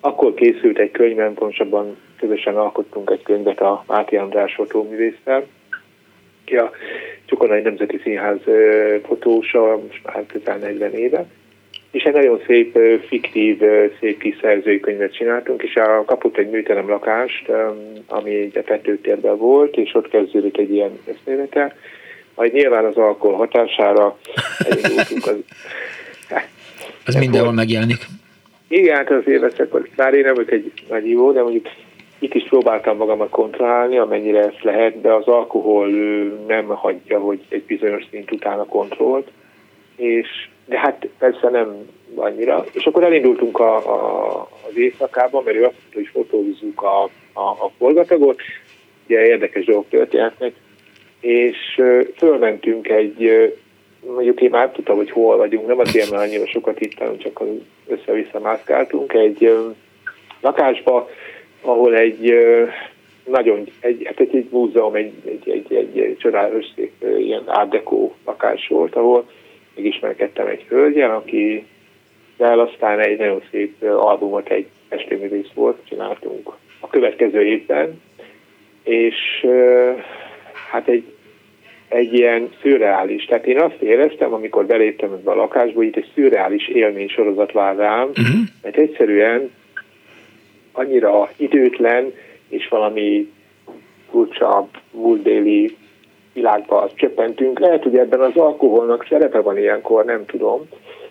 akkor 0.00 0.34
készült 0.34 0.78
egy 0.78 0.90
könyvem, 0.90 1.34
pontosabban 1.34 1.96
közösen 2.18 2.56
alkottunk 2.56 3.10
egy 3.10 3.22
könyvet 3.22 3.60
a 3.60 3.84
Máté 3.86 4.16
András 4.16 4.54
fotóművésztel, 4.54 5.46
ki 6.44 6.56
a 6.56 6.70
Csukonai 7.24 7.60
Nemzeti 7.60 8.00
Színház 8.02 8.40
fotósa, 9.06 9.80
most 9.88 10.00
már 10.04 10.26
közel 10.26 10.58
40 10.58 10.92
éve, 10.92 11.26
és 11.92 12.02
egy 12.02 12.12
nagyon 12.12 12.40
szép, 12.46 12.78
fiktív, 13.06 13.62
szép 14.00 14.18
kis 14.18 14.36
szerzőkönyvet 14.40 15.14
csináltunk, 15.14 15.62
és 15.62 15.74
a 15.76 16.04
kapott 16.04 16.36
egy 16.36 16.50
műterem 16.50 16.88
lakást, 16.88 17.52
ami 18.06 18.50
a 18.54 18.62
tetőtérben 18.62 19.36
volt, 19.36 19.76
és 19.76 19.94
ott 19.94 20.08
kezdődött 20.08 20.56
egy 20.56 20.72
ilyen 20.72 20.98
eszméletel. 21.04 21.74
Majd 22.34 22.52
nyilván 22.52 22.84
az 22.84 22.96
alkohol 22.96 23.36
hatására 23.36 24.18
elindultunk 24.58 25.26
az... 25.26 25.36
Ez 27.06 27.14
mindenhol 27.14 27.52
megjelenik. 27.52 28.06
Igen, 28.68 28.96
hát 28.96 29.10
az 29.10 29.28
éveszek, 29.28 29.68
bár 29.96 30.14
én 30.14 30.24
nem 30.24 30.34
vagyok 30.34 30.50
egy 30.50 30.72
nagy 30.88 31.10
jó, 31.10 31.32
de 31.32 31.42
mondjuk 31.42 31.68
itt 32.18 32.34
is 32.34 32.44
próbáltam 32.48 32.96
magamat 32.96 33.28
kontrollálni, 33.28 33.98
amennyire 33.98 34.38
ezt 34.38 34.62
lehet, 34.62 35.00
de 35.00 35.12
az 35.12 35.26
alkohol 35.26 35.88
nem 36.46 36.66
hagyja, 36.66 37.18
hogy 37.18 37.40
egy 37.48 37.62
bizonyos 37.62 38.04
szint 38.10 38.32
után 38.32 38.58
a 38.58 38.64
kontrollt, 38.64 39.30
és 39.96 40.48
de 40.64 40.78
hát 40.78 41.08
persze 41.18 41.48
nem 41.48 41.88
annyira. 42.14 42.64
És 42.72 42.84
akkor 42.84 43.04
elindultunk 43.04 43.58
a, 43.58 43.76
a, 43.76 44.48
az 44.68 44.76
éjszakában, 44.76 45.42
mert 45.44 45.56
ő 45.56 45.64
azt 45.64 45.74
mondta, 45.80 45.98
hogy 45.98 46.08
fotózzuk 46.12 46.82
a, 46.82 47.02
a, 47.32 47.40
a 47.40 47.70
forgatagot, 47.78 48.40
ugye 49.04 49.26
érdekes 49.26 49.64
dolgok 49.64 49.88
történhetnek, 49.88 50.52
és 51.20 51.82
fölmentünk 52.16 52.88
egy, 52.88 53.50
mondjuk 54.06 54.40
én 54.40 54.50
már 54.50 54.70
tudtam, 54.70 54.96
hogy 54.96 55.10
hol 55.10 55.36
vagyunk, 55.36 55.66
nem 55.66 55.78
azért, 55.78 56.10
mert 56.10 56.22
annyira 56.22 56.46
sokat 56.46 56.78
hittem, 56.78 57.18
csak 57.18 57.42
össze-vissza 57.86 58.40
mászkáltunk, 58.40 59.12
egy 59.12 59.58
lakásba, 60.40 61.08
ahol 61.60 61.96
egy 61.96 62.34
nagyon, 63.24 63.64
egy, 63.80 64.02
hát 64.04 64.20
egy, 64.20 64.36
egy 64.36 64.48
múzeum, 64.50 64.94
egy, 64.94 65.12
egy, 65.24 65.50
egy, 65.50 65.74
egy, 65.74 65.98
egy 65.98 66.16
csodálatos 66.18 66.66
ilyen 67.18 67.68
deco 67.70 68.10
lakás 68.24 68.68
volt, 68.68 68.94
ahol 68.94 69.26
megismerkedtem 69.74 70.46
egy 70.46 70.64
hölgyel, 70.68 71.10
aki 71.10 71.66
de 72.36 72.46
aztán 72.46 73.00
egy 73.00 73.18
nagyon 73.18 73.42
szép 73.50 73.82
albumot, 73.82 74.48
egy 74.48 74.66
estéművész 74.88 75.50
volt, 75.54 75.78
csináltunk 75.84 76.52
a 76.80 76.88
következő 76.88 77.42
évben, 77.42 78.00
és 78.82 79.46
hát 80.70 80.88
egy, 80.88 81.04
egy 81.88 82.12
ilyen 82.12 82.50
szürreális, 82.62 83.24
tehát 83.24 83.46
én 83.46 83.60
azt 83.60 83.80
éreztem, 83.80 84.32
amikor 84.32 84.66
beléptem 84.66 85.12
ebbe 85.12 85.30
a 85.30 85.34
lakásba, 85.34 85.82
itt 85.82 85.96
egy 85.96 86.10
szürreális 86.14 86.68
élmény 86.68 87.08
sorozat 87.08 87.52
vár 87.52 87.76
rám, 87.76 88.08
uh-huh. 88.08 88.40
mert 88.62 88.76
egyszerűen 88.76 89.50
annyira 90.72 91.30
időtlen, 91.36 92.12
és 92.48 92.68
valami 92.68 93.32
furcsa 94.10 94.68
múltbéli 94.90 95.76
világba 96.32 96.90
csöppentünk. 96.94 97.58
Lehet, 97.58 97.82
hogy 97.82 97.96
ebben 97.96 98.20
az 98.20 98.36
alkoholnak 98.36 99.06
szerepe 99.08 99.40
van 99.40 99.58
ilyenkor, 99.58 100.04
nem 100.04 100.26
tudom. 100.26 100.68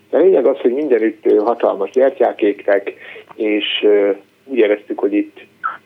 De 0.09 0.17
a 0.17 0.21
lényeg 0.21 0.45
az, 0.45 0.57
hogy 0.57 0.73
mindenütt 0.73 1.31
hatalmas 1.39 1.89
gyertyák 1.89 2.41
égtek, 2.41 2.93
és 3.35 3.87
úgy 4.45 4.57
éreztük, 4.57 4.99
hogy 4.99 5.13
itt 5.13 5.39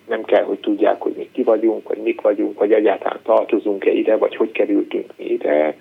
nem 0.08 0.24
kell, 0.24 0.44
hogy 0.44 0.60
tudják, 0.60 1.02
hogy 1.02 1.14
mi 1.18 1.30
ki 1.32 1.44
vagyunk, 1.44 1.88
vagy 1.88 1.98
mik 1.98 2.22
vagyunk, 2.22 2.60
vagy 2.60 2.72
egyáltalán 2.72 3.20
tartozunk-e 3.24 3.92
ide, 3.92 4.18
vagy 4.18 4.36
hogy 4.36 4.52
kerültünk 4.52 5.12
mi 5.18 5.26
ide. 5.26 5.78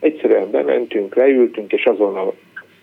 Egyszerűen 0.00 0.50
bementünk, 0.50 1.14
leültünk, 1.14 1.72
és 1.72 1.84
azon 1.84 2.16
a 2.16 2.32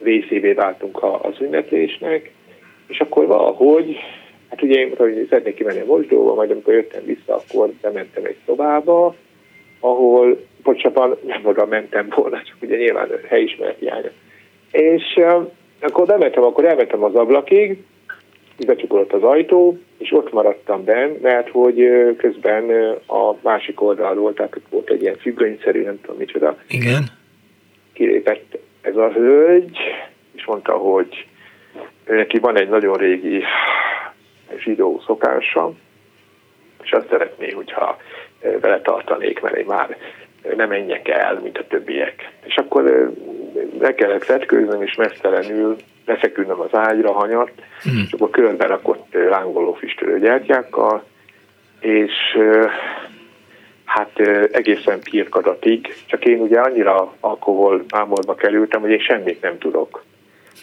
részévé 0.02 0.54
váltunk 0.54 1.04
az 1.04 1.42
ünneplésnek, 1.42 2.32
és 2.88 3.00
akkor 3.00 3.26
valahogy, 3.26 3.98
hát 4.50 4.62
ugye 4.62 4.80
én 4.80 4.94
hogy 4.98 5.26
szeretnék 5.30 5.56
kimenni 5.56 5.80
a 5.80 5.86
mosdóba, 5.86 6.34
majd 6.34 6.52
amikor 6.52 6.74
jöttem 6.74 7.06
vissza, 7.06 7.36
akkor 7.36 7.70
bementem 7.82 8.26
egy 8.26 8.38
szobába, 8.46 9.16
ahol 9.80 10.46
pontosabban 10.64 11.18
nem 11.26 11.42
oda 11.44 11.66
mentem 11.66 12.08
volna, 12.16 12.42
csak 12.44 12.56
ugye 12.62 12.78
nyilván 12.78 13.10
helyismeret 13.28 13.80
hiánya. 13.80 14.12
És 14.72 15.04
uh, 15.16 15.52
akkor 15.80 16.06
bementem, 16.06 16.44
akkor 16.44 16.66
elmentem 16.66 17.04
az 17.04 17.16
ablakig, 17.16 17.84
becsukódott 18.66 19.14
az 19.14 19.24
ajtó, 19.24 19.78
és 19.98 20.12
ott 20.12 20.32
maradtam 20.32 20.84
benn, 20.84 21.18
mert 21.22 21.50
hogy 21.50 21.90
közben 22.18 22.70
a 23.08 23.36
másik 23.42 23.82
oldalról, 23.82 24.34
tehát 24.34 24.56
ott 24.56 24.66
volt 24.70 24.90
egy 24.90 25.02
ilyen 25.02 25.18
függönyszerű, 25.18 25.84
nem 25.84 26.02
tudom 26.02 26.18
micsoda. 26.18 26.58
Igen. 26.68 27.04
Kilépett 27.94 28.58
ez 28.82 28.96
a 28.96 29.12
hölgy, 29.12 29.78
és 30.36 30.46
mondta, 30.46 30.74
hogy 30.74 31.28
neki 32.08 32.40
van 32.40 32.58
egy 32.58 32.70
nagyon 32.70 32.98
régi 32.98 33.44
zsidó 34.58 35.02
szokása, 35.06 35.74
és 36.84 36.92
azt 36.92 37.10
szeretné, 37.10 37.52
hogyha 37.52 37.98
vele 38.62 38.82
tartanék, 38.82 39.42
mert 39.42 39.56
én 39.56 39.66
már 39.66 39.98
nem 40.56 40.70
menjek 40.70 41.08
el, 41.08 41.40
mint 41.44 41.58
a 41.58 41.68
többiek. 41.68 42.32
És 42.44 42.56
akkor 42.56 43.12
le 43.80 43.96
kellett 43.96 44.26
vetkőznöm, 44.26 44.82
és 44.82 44.96
mesztelenül 44.96 45.76
lefeküdnöm 46.06 46.60
az 46.60 46.74
ágyra 46.74 47.12
hanyat, 47.12 47.52
mm. 47.90 48.02
és 48.06 48.12
akkor 48.12 48.30
körbe 48.30 48.66
rakott 48.66 49.14
lángoló 49.30 49.74
füstölő 49.74 50.20
gyertyákkal, 50.20 51.04
és 51.80 52.14
hát 53.86 54.20
egészen 54.52 55.00
pirkadatig, 55.00 55.94
csak 56.06 56.26
én 56.26 56.40
ugye 56.40 56.60
annyira 56.60 57.14
alkohol 57.20 57.84
ámolba 57.90 58.36
kerültem, 58.36 58.82
hogy 58.82 58.92
én 58.92 59.00
semmit 59.00 59.42
nem 59.42 59.58
tudok. 59.58 60.04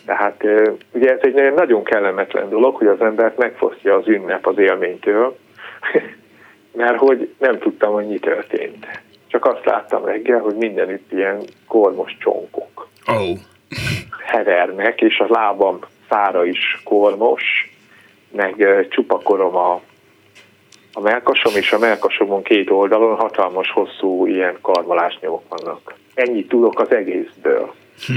Tehát 0.07 0.45
ugye 0.93 1.13
ez 1.13 1.19
egy 1.23 1.55
nagyon 1.55 1.85
kellemetlen 1.85 2.49
dolog, 2.49 2.77
hogy 2.77 2.87
az 2.87 3.01
embert 3.01 3.39
megfosztja 3.39 3.95
az 3.95 4.09
ünnep 4.09 4.47
az 4.47 4.59
élménytől, 4.59 5.37
mert 6.73 6.99
hogy 6.99 7.35
nem 7.39 7.59
tudtam, 7.59 7.93
hogy 7.93 8.07
mi 8.07 8.19
történt. 8.19 8.87
Csak 9.27 9.45
azt 9.45 9.65
láttam 9.65 10.05
reggel, 10.05 10.41
hogy 10.41 10.55
mindenütt 10.55 11.13
ilyen 11.13 11.43
kormos 11.67 12.17
csonkok. 12.21 12.89
Oh. 13.07 13.39
Hevernek, 14.27 15.01
és 15.01 15.19
a 15.19 15.27
lábam 15.29 15.79
szára 16.09 16.45
is 16.45 16.81
kormos, 16.85 17.43
meg 18.31 18.87
csupakorom 18.89 19.57
a, 19.57 19.81
a 20.93 21.01
melkasom, 21.01 21.53
és 21.57 21.73
a 21.73 21.79
melkasomon 21.79 22.43
két 22.43 22.71
oldalon 22.71 23.17
hatalmas, 23.17 23.71
hosszú 23.71 24.27
ilyen 24.27 24.59
karmolásnyomok 24.61 25.43
vannak. 25.49 25.95
Ennyit 26.15 26.49
tudok 26.49 26.81
az 26.81 26.91
egészből. 26.91 27.75
Hm. 28.07 28.17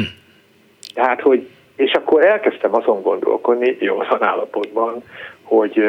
Tehát, 0.93 1.21
hogy 1.21 1.47
és 1.75 1.91
akkor 1.91 2.25
elkezdtem 2.25 2.75
azon 2.75 3.01
gondolkodni, 3.01 3.77
jó 3.79 3.95
van 3.95 4.23
állapotban, 4.23 5.03
hogy 5.43 5.83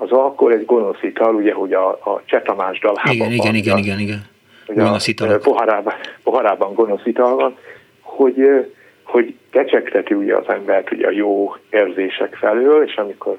az 0.00 0.10
alkohol 0.10 0.52
egy 0.52 0.64
gonosz 0.64 1.02
ital, 1.02 1.34
ugye, 1.34 1.52
hogy 1.52 1.72
a, 1.72 1.88
a 1.88 2.22
Csetamás 2.24 2.78
dalában 2.78 3.12
igen, 3.12 3.26
van, 3.26 3.36
igen, 3.36 3.54
igen, 3.54 3.78
igen, 3.78 3.98
igen. 3.98 4.26
Gonosz 4.66 5.06
ital. 5.06 5.38
Poharában, 5.38 5.94
poharában 6.22 6.74
gonosz 6.74 7.04
ital 7.06 7.34
van, 7.34 7.56
hogy, 8.00 8.66
hogy 9.02 9.34
kecsegteti 9.50 10.14
ugye 10.14 10.36
az 10.36 10.48
embert 10.48 10.92
ugye 10.92 11.06
a 11.06 11.10
jó 11.10 11.56
érzések 11.70 12.34
felől, 12.34 12.84
és 12.84 12.94
amikor 12.96 13.36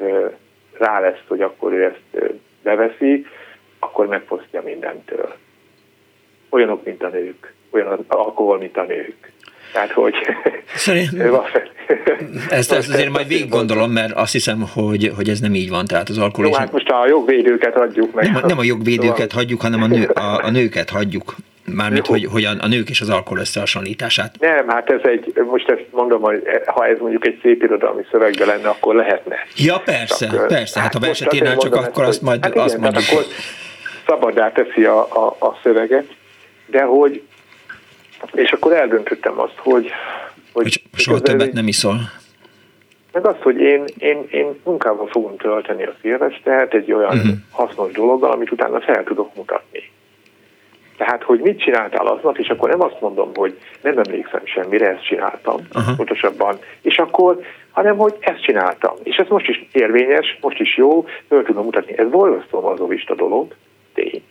rá 0.78 1.00
lesz, 1.00 1.24
hogy 1.28 1.42
akkor 1.42 1.74
ő 1.74 1.84
ezt 1.84 2.34
beveszi, 2.64 3.26
akkor 3.80 4.08
megfosztja 4.08 4.62
mindentől. 4.62 5.34
Olyanok, 6.50 6.86
mint 6.86 7.04
a 7.04 7.08
nők. 7.08 7.54
Olyan 7.70 8.06
alkohol, 8.08 8.58
mint 8.58 8.78
a 8.78 8.84
nők. 8.84 9.32
Tehát, 9.72 9.92
hogy... 9.92 10.16
Szerintem... 10.76 11.42
ezt, 12.50 12.72
ezt 12.72 12.90
azért 12.90 13.10
majd 13.10 13.28
végig 13.28 13.50
gondolom, 13.50 13.92
mert 13.92 14.12
azt 14.12 14.32
hiszem, 14.32 14.66
hogy, 14.74 15.12
hogy 15.16 15.30
ez 15.30 15.40
nem 15.40 15.54
így 15.54 15.70
van. 15.70 15.86
Tehát 15.86 16.10
az 16.10 16.18
alkohol 16.18 16.46
Jó, 16.46 16.54
hát 16.54 16.72
most 16.72 16.90
a 16.90 17.08
jogvédőket 17.08 17.74
hagyjuk 17.74 18.14
meg. 18.14 18.32
Nem, 18.32 18.42
nem 18.48 18.58
a 18.58 18.64
jogvédőket 18.64 19.32
hagyjuk, 19.32 19.62
hanem 19.62 19.82
a, 19.82 19.88
nő, 19.88 20.06
a, 20.06 20.44
a 20.44 20.50
nőket 20.50 20.90
hagyjuk. 20.90 21.36
Mármint, 21.76 22.08
hogy, 22.08 22.26
hogy 22.32 22.44
a, 22.44 22.52
a 22.60 22.68
nők 22.68 22.90
és 22.90 23.02
az 23.02 23.10
alkohol 23.10 23.40
összehasonlítását. 23.40 24.36
Nem, 24.40 24.68
hát 24.68 24.90
ez 24.90 25.00
egy, 25.04 25.34
most 25.52 25.70
ezt 25.70 25.86
mondom, 25.92 26.22
hogy 26.22 26.44
ha 26.66 26.86
ez 26.86 26.98
mondjuk 27.00 27.26
egy 27.26 27.40
szép 27.42 27.64
irodalmi 27.64 28.02
szövegben 28.12 28.48
lenne, 28.48 28.68
akkor 28.68 28.96
lehetne. 28.96 29.36
Ja, 29.56 29.82
persze, 29.86 30.28
csak, 30.28 30.48
persze, 30.48 30.80
hát, 30.80 30.94
hát 30.94 31.04
ha 31.04 31.10
eseténál 31.10 31.58
csak 31.58 31.74
mondom, 31.74 31.92
akkor 31.92 32.04
azt 32.04 32.22
majd 32.22 32.44
hát 32.44 32.52
igen, 32.52 32.64
azt 32.64 32.78
mondjuk. 32.78 33.04
akkor 33.10 33.24
szabadá 34.08 34.52
teszi 34.52 34.84
a, 34.84 35.00
a, 35.00 35.36
a 35.40 35.60
szöveget, 35.64 36.06
de 36.66 36.82
hogy 36.82 37.22
és 38.34 38.52
akkor 38.52 38.74
eldöntöttem 38.74 39.40
azt, 39.40 39.58
hogy... 39.58 39.92
Hogy, 40.54 40.64
hogy 40.64 41.00
soha 41.00 41.20
többet 41.20 41.54
nem 41.54 41.68
iszol. 41.68 41.96
Meg 43.12 43.26
azt, 43.26 43.42
hogy 43.42 43.60
én, 43.60 43.84
én, 43.98 44.28
én 44.32 44.60
munkával 44.64 45.08
fogom 45.08 45.38
tölteni 45.38 45.84
a 45.84 45.96
tehát 46.44 46.74
egy 46.74 46.92
olyan 46.92 47.18
uh-huh. 47.18 47.32
hasznos 47.52 47.92
dologgal, 47.92 48.32
amit 48.32 48.52
utána 48.52 48.82
fel 48.82 49.04
tudok 49.04 49.36
mutatni. 49.36 49.92
Tehát, 50.98 51.24
hogy 51.24 51.40
mit 51.40 51.60
csináltál 51.60 52.08
aznap, 52.08 52.38
és 52.38 52.48
akkor 52.48 52.70
nem 52.70 52.82
azt 52.82 53.02
mondom, 53.02 53.32
hogy 53.36 53.60
nem 53.82 53.98
emlékszem 53.98 54.42
semmire, 54.44 54.90
ezt 54.90 55.06
csináltam, 55.06 55.56
uh-huh. 55.74 55.96
pontosabban, 55.96 56.58
és 56.82 56.98
akkor, 56.98 57.42
hanem, 57.72 57.98
hogy 57.98 58.16
ezt 58.20 58.44
csináltam. 58.44 58.96
És 59.04 59.16
ez 59.16 59.28
most 59.28 59.48
is 59.48 59.68
érvényes, 59.72 60.38
most 60.42 60.60
is 60.60 60.78
jó, 60.78 61.06
föl 61.28 61.44
tudom 61.44 61.64
mutatni. 61.64 61.98
Ez 61.98 62.10
borzasztó 62.10 62.62
mazovista 62.62 63.16
dolog, 63.16 63.56
tény. 63.94 64.24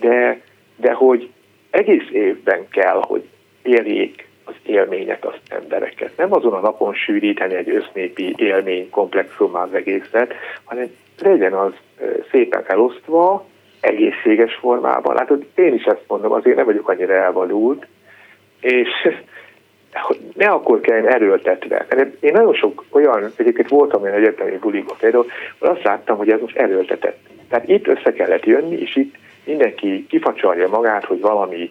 De, 0.00 0.40
de 0.76 0.92
hogy 0.92 1.30
egész 1.70 2.08
évben 2.12 2.68
kell, 2.68 3.00
hogy 3.06 3.28
érjék 3.62 4.26
az 4.44 4.54
élmények 4.66 5.24
az 5.24 5.34
embereket. 5.48 6.16
Nem 6.16 6.32
azon 6.32 6.52
a 6.52 6.60
napon 6.60 6.94
sűríteni 6.94 7.54
egy 7.54 7.70
össznépi 7.70 8.34
élmény 8.36 8.90
komplexumá 8.90 9.62
az 9.62 9.74
egészet, 9.74 10.34
hanem 10.64 10.90
legyen 11.18 11.52
az 11.52 11.72
szépen 12.30 12.64
elosztva, 12.66 13.46
egészséges 13.80 14.54
formában. 14.54 15.14
Látod, 15.14 15.46
én 15.54 15.74
is 15.74 15.84
ezt 15.84 16.04
mondom, 16.06 16.32
azért 16.32 16.56
nem 16.56 16.64
vagyok 16.64 16.88
annyira 16.88 17.14
elvadult, 17.14 17.86
és 18.60 18.88
ne 20.34 20.48
akkor 20.48 20.80
kell 20.80 21.06
erőltetve. 21.06 21.86
Én 22.20 22.32
nagyon 22.32 22.54
sok 22.54 22.84
olyan, 22.90 23.32
egyébként 23.36 23.68
voltam 23.68 24.02
olyan 24.02 24.14
egyetemi 24.14 24.56
bulikba 24.56 24.94
például, 25.00 25.26
azt 25.58 25.82
láttam, 25.82 26.16
hogy 26.16 26.30
ez 26.30 26.40
most 26.40 26.56
erőltetett. 26.56 27.18
Tehát 27.48 27.68
itt 27.68 27.86
össze 27.86 28.12
kellett 28.12 28.44
jönni, 28.44 28.76
és 28.76 28.96
itt 28.96 29.14
mindenki 29.44 30.06
kifacsarja 30.06 30.68
magát, 30.68 31.04
hogy 31.04 31.20
valami 31.20 31.70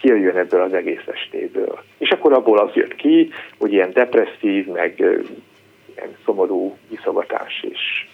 kijöjjön 0.00 0.36
ebből 0.36 0.62
az 0.62 0.72
egész 0.72 1.06
estéből. 1.06 1.78
És 1.98 2.10
akkor 2.10 2.32
abból 2.32 2.58
az 2.58 2.74
jött 2.74 2.94
ki, 2.94 3.30
hogy 3.58 3.72
ilyen 3.72 3.92
depresszív, 3.92 4.66
meg 4.66 4.98
ilyen 4.98 6.16
szomorú 6.24 6.76
iszogatás, 6.88 7.64
és, 7.70 8.08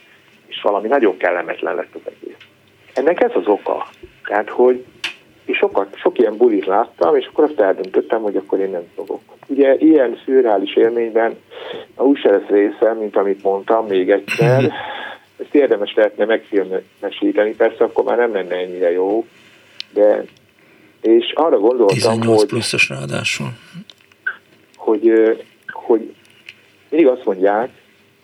és 0.46 0.60
valami 0.62 0.88
nagyon 0.88 1.16
kellemetlen 1.16 1.74
lett 1.74 1.94
az 1.94 2.12
egész. 2.20 2.36
Ennek 2.94 3.20
ez 3.20 3.30
az 3.34 3.46
oka. 3.46 3.86
Tehát, 4.24 4.48
hogy 4.48 4.84
és 5.44 5.56
sokat, 5.56 5.96
sok 5.96 6.18
ilyen 6.18 6.36
bulit 6.36 6.66
láttam, 6.66 7.16
és 7.16 7.26
akkor 7.26 7.44
azt 7.44 7.60
eldöntöttem, 7.60 8.22
hogy 8.22 8.36
akkor 8.36 8.58
én 8.58 8.70
nem 8.70 8.84
fogok. 8.94 9.20
Ugye 9.46 9.74
ilyen 9.74 10.20
szürreális 10.24 10.76
élményben 10.76 11.38
a 11.94 12.02
úgy 12.02 12.20
lesz 12.22 12.48
része, 12.48 12.92
mint 12.92 13.16
amit 13.16 13.42
mondtam 13.42 13.86
még 13.86 14.10
egyszer, 14.10 14.62
ezt 15.42 15.54
érdemes 15.54 15.94
lehetne 15.94 16.24
megfilmesíteni, 16.24 17.54
persze 17.54 17.84
akkor 17.84 18.04
már 18.04 18.16
nem 18.16 18.32
lenne 18.32 18.54
ennyire 18.54 18.90
jó, 18.90 19.24
de 19.92 20.24
és 21.00 21.32
arra 21.34 21.58
gondoltam, 21.58 21.96
18 21.96 22.38
hogy... 22.38 22.48
pluszos 22.48 22.88
ráadásul. 22.88 23.48
Hogy, 24.76 25.12
hogy 25.66 26.14
mindig 26.88 27.10
azt 27.10 27.24
mondják, 27.24 27.70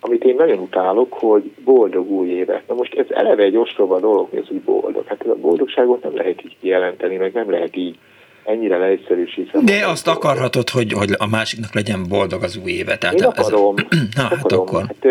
amit 0.00 0.24
én 0.24 0.34
nagyon 0.34 0.58
utálok, 0.58 1.12
hogy 1.12 1.52
boldog 1.64 2.10
új 2.10 2.28
évet. 2.28 2.62
Na 2.68 2.74
most 2.74 2.94
ez 2.94 3.06
eleve 3.08 3.42
egy 3.42 3.56
ostoba 3.56 4.00
dolog, 4.00 4.28
hogy 4.30 4.38
ez 4.38 4.50
úgy 4.50 4.60
boldog. 4.60 5.04
Hát 5.06 5.26
a 5.26 5.34
boldogságot 5.34 6.02
nem 6.02 6.16
lehet 6.16 6.44
így 6.44 6.56
kijelenteni, 6.60 7.16
meg 7.16 7.32
nem 7.32 7.50
lehet 7.50 7.76
így 7.76 7.98
ennyire 8.44 8.76
leegyszerűsíteni. 8.76 9.64
De 9.64 9.86
azt 9.86 10.08
akarhatod, 10.08 10.68
hogy, 10.68 10.92
hogy 10.92 11.14
a 11.18 11.26
másiknak 11.26 11.74
legyen 11.74 12.04
boldog 12.08 12.42
az 12.42 12.56
új 12.64 12.70
éve. 12.70 12.98
Tehát 12.98 13.20
én 13.20 13.24
akarom. 13.24 13.74
Ez, 13.76 13.98
na, 14.16 14.22
hát 14.22 14.32
akarom. 14.32 14.60
akkor. 14.60 14.80
Hát, 14.80 15.06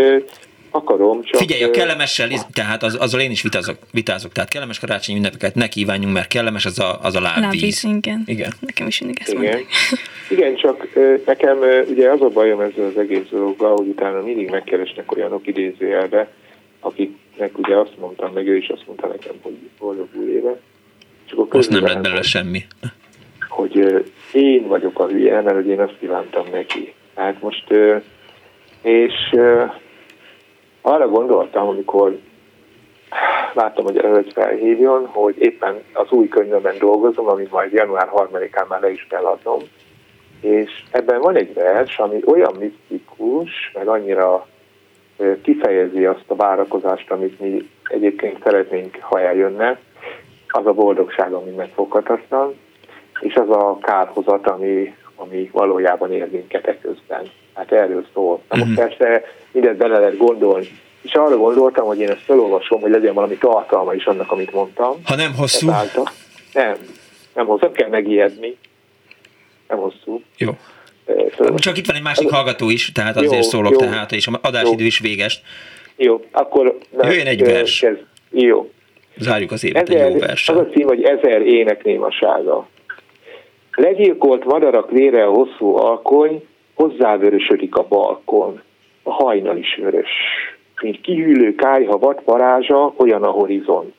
akarom, 0.76 1.24
csak... 1.24 1.40
Figyelj, 1.40 1.64
a 1.64 1.70
kellemessel, 1.72 2.30
tehát 2.54 2.84
az, 2.84 2.96
azzal 2.96 3.20
én 3.20 3.32
is 3.32 3.42
vitázok, 3.42 3.78
vitázok, 3.92 4.32
tehát 4.32 4.50
kellemes 4.50 4.80
karácsonyi 4.80 5.18
ünnepeket 5.18 5.56
ne 5.56 5.68
kívánjunk, 5.68 6.14
mert 6.14 6.28
kellemes 6.28 6.66
az 6.66 6.80
a, 6.80 7.00
az 7.02 7.16
a 7.16 7.22
lábvíz. 7.22 7.44
lábvíz 7.44 7.84
igen. 7.84 8.24
igen. 8.26 8.54
Nekem 8.60 8.88
is 8.88 9.00
mindig 9.00 9.22
ezt 9.22 9.34
igen. 9.34 9.60
Igen, 10.36 10.56
csak 10.56 10.88
nekem 11.26 11.58
ugye 11.90 12.12
az 12.12 12.22
a 12.22 12.30
bajom 12.30 12.60
ezzel 12.60 12.86
az 12.86 12.98
egész 12.98 13.28
dologgal, 13.30 13.76
hogy 13.76 13.88
utána 13.88 14.22
mindig 14.22 14.50
megkeresnek 14.50 15.12
olyanok 15.12 15.48
idézőjelbe, 15.48 16.28
akiknek 16.80 17.58
ugye 17.58 17.76
azt 17.76 17.98
mondtam, 18.00 18.34
meg 18.34 18.48
ő 18.48 18.56
is 18.56 18.68
azt 18.68 18.84
mondta 18.88 19.08
nekem, 19.08 19.34
hogy 19.42 19.58
boldog 19.80 20.08
új 20.14 20.32
éve. 20.32 20.60
Csak 21.26 21.40
akkor 21.40 21.60
azt 21.60 21.70
nem 21.70 21.84
lett 21.84 22.02
belőle 22.02 22.22
semmi. 22.22 22.66
Hogy 23.50 24.04
én 24.32 24.68
vagyok 24.68 25.00
a 25.00 25.08
hülye, 25.08 25.42
mert 25.42 25.56
hogy 25.56 25.68
én 25.68 25.80
azt 25.80 25.96
kívántam 26.00 26.46
neki. 26.52 26.94
Hát 27.16 27.42
most, 27.42 27.66
és 28.82 29.14
arra 30.86 31.08
gondoltam, 31.08 31.68
amikor 31.68 32.18
láttam, 33.54 33.84
hogy 33.84 33.98
előtt 33.98 34.34
felhívjon, 34.34 35.06
hogy 35.06 35.36
éppen 35.38 35.84
az 35.94 36.12
új 36.12 36.28
könyvemben 36.28 36.78
dolgozom, 36.80 37.28
amit 37.28 37.52
majd 37.52 37.72
január 37.72 38.10
3-án 38.16 38.68
már 38.68 38.82
le 38.82 38.92
is 38.92 39.08
kell 39.10 39.24
adnom, 39.24 39.60
és 40.42 40.84
ebben 40.92 41.22
van 41.22 41.36
egy 41.36 41.54
vers, 41.54 42.00
ami 42.00 42.22
olyan 42.26 42.56
misztikus, 42.60 43.72
meg 43.74 43.88
annyira 43.88 44.48
kifejezi 45.42 46.06
azt 46.06 46.26
a 46.28 46.36
várakozást, 46.36 47.12
amit 47.12 47.40
mi 47.40 47.70
egyébként 47.84 48.44
szeretnénk, 48.44 48.98
ha 49.02 49.20
eljönne, 49.20 49.80
az 50.48 50.66
a 50.66 50.74
boldogság, 50.74 51.34
ami 51.34 51.52
megfoghatatlan, 51.52 52.56
és 53.20 53.36
az 53.36 53.50
a 53.50 53.78
kárhozat, 53.82 54.48
ami, 54.48 54.96
ami 55.16 55.50
valójában 55.52 56.12
ér 56.12 56.32
minket 56.32 56.68
e 56.68 56.80
közben. 56.80 57.24
Hát 57.56 57.72
erről 57.72 58.06
szól. 58.14 58.42
Na 58.50 58.58
most 58.58 58.72
uh-huh. 58.72 58.86
persze 58.86 59.24
mindent 59.52 59.78
bele 59.78 60.00
lehet 60.00 60.18
gondolni. 60.18 60.68
És 61.02 61.14
arra 61.14 61.38
gondoltam, 61.38 61.86
hogy 61.86 62.00
én 62.00 62.10
ezt 62.10 62.24
felolvasom, 62.26 62.82
hogy 62.82 62.92
legyen 62.92 63.14
valami 63.14 63.38
tartalma 63.38 63.94
is 63.94 64.06
annak, 64.06 64.32
amit 64.32 64.54
mondtam. 64.54 65.02
Ha 65.04 65.16
nem 65.16 65.34
hosszú? 65.34 65.70
Ezáltal. 65.70 66.10
Nem, 66.54 66.76
nem 67.34 67.46
hosszú, 67.46 67.66
nem 67.66 67.72
kell 67.72 67.90
megijedni. 67.90 68.58
Nem 69.68 69.78
hosszú. 69.78 70.22
Jó. 70.38 70.52
Szóval 71.38 71.58
Csak 71.58 71.78
itt 71.78 71.86
van 71.86 71.96
egy 71.96 72.02
másik 72.02 72.30
hallgató 72.30 72.70
is, 72.70 72.92
tehát 72.92 73.16
azért 73.16 73.34
jó, 73.34 73.42
szólok 73.42 73.72
jó, 73.72 73.78
tehát, 73.78 74.12
és 74.12 74.28
a 74.28 74.40
adásidő 74.42 74.82
jó. 74.82 74.86
is 74.86 75.00
véges. 75.00 75.42
Jó, 75.96 76.26
akkor... 76.32 76.78
Jöjjön 77.02 77.28
egy 77.28 77.44
vers. 77.44 77.84
Ez, 77.84 77.98
jó. 78.32 78.72
Zárjuk 79.18 79.52
az 79.52 79.64
évet 79.64 79.90
ezer, 79.90 80.06
egy 80.06 80.14
jó 80.14 80.20
vers. 80.20 80.50
Az 80.50 80.58
a 80.58 80.68
cím, 80.74 80.88
hogy 80.88 81.04
ezer 81.04 81.42
ének 81.42 81.84
némasága. 81.84 82.68
Legyilkolt 83.72 84.46
madarak 84.46 84.92
vére 84.92 85.26
a 85.26 85.30
hosszú 85.30 85.76
alkony, 85.76 86.44
hozzávörösödik 86.76 87.76
a 87.76 87.88
balkon. 87.88 88.62
A 89.04 89.12
hajnal 89.12 89.58
is 89.58 89.76
vörös. 89.76 90.10
Mint 90.82 91.02
kihűlő 91.02 91.56
kájha 91.56 91.98
vad 91.98 92.22
parázsa, 92.22 92.94
olyan 92.98 93.24
a 93.24 93.30
horizont. 93.30 93.94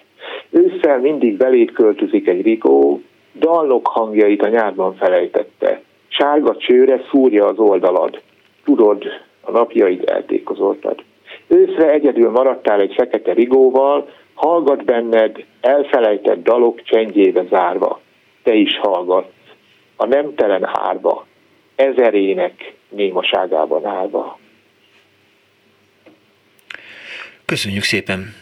Ősszel 0.51 0.99
mindig 0.99 1.37
beléd 1.37 1.73
költözik 1.73 2.29
egy 2.29 2.43
rigó, 2.43 3.01
dallok 3.39 3.87
hangjait 3.87 4.43
a 4.43 4.49
nyárban 4.49 4.95
felejtette. 4.95 5.81
Sárga 6.09 6.57
csőre 6.57 7.01
szúrja 7.11 7.47
az 7.47 7.59
oldalad. 7.59 8.21
Tudod, 8.65 9.05
a 9.41 9.51
napjaid 9.51 10.09
eltékozoltad. 10.09 11.03
Őszre 11.49 11.91
egyedül 11.91 12.31
maradtál 12.31 12.81
egy 12.81 12.95
fekete 12.97 13.33
rigóval, 13.33 14.09
hallgat 14.35 14.85
benned 14.85 15.45
elfelejtett 15.61 16.43
dalok 16.43 16.83
csendjébe 16.83 17.45
zárva. 17.51 18.01
Te 18.43 18.55
is 18.55 18.79
hallgatsz, 18.79 19.35
a 19.97 20.07
nemtelen 20.07 20.65
hárba, 20.73 21.27
ezerének 21.77 22.75
némaságában 22.89 23.87
állva. 23.87 24.39
Köszönjük 27.45 27.83
szépen! 27.83 28.35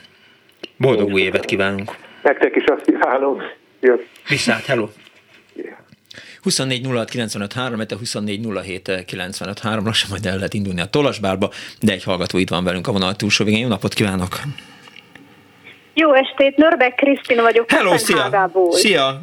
Boldog 0.77 1.13
új 1.13 1.21
évet 1.21 1.45
kívánunk! 1.45 1.97
Nektek 2.23 2.57
is 2.57 2.65
azt 2.65 2.85
kívánom. 2.85 3.43
Jössz. 3.81 4.05
Viszont, 4.29 4.65
hello! 4.65 4.89
24 6.43 6.87
06 6.87 7.11
95 7.11 7.53
3, 7.53 7.81
24 7.99 8.47
07 8.65 9.05
95 9.07 9.59
3, 9.59 9.85
lassan 9.85 10.11
majd 10.11 10.27
el 10.27 10.37
lehet 10.37 10.55
indulni 10.55 10.81
a 10.81 10.87
tolasbárba, 10.87 11.51
de 11.81 11.93
egy 11.93 12.05
hallgató 12.05 12.39
itt 12.39 12.49
van 12.49 12.65
velünk 12.65 12.87
a 12.87 12.93
vonal 12.93 13.15
túlsó 13.15 13.45
végén. 13.45 13.61
Jó 13.61 13.69
napot 13.69 13.95
kívánok! 13.95 14.39
Jó 15.95 16.15
estét, 16.15 16.57
Nörbek 16.57 16.95
Krisztina 16.95 17.43
vagyok. 17.43 17.71
Hello, 17.71 17.97
szia! 17.97 18.51
Szia! 18.71 19.21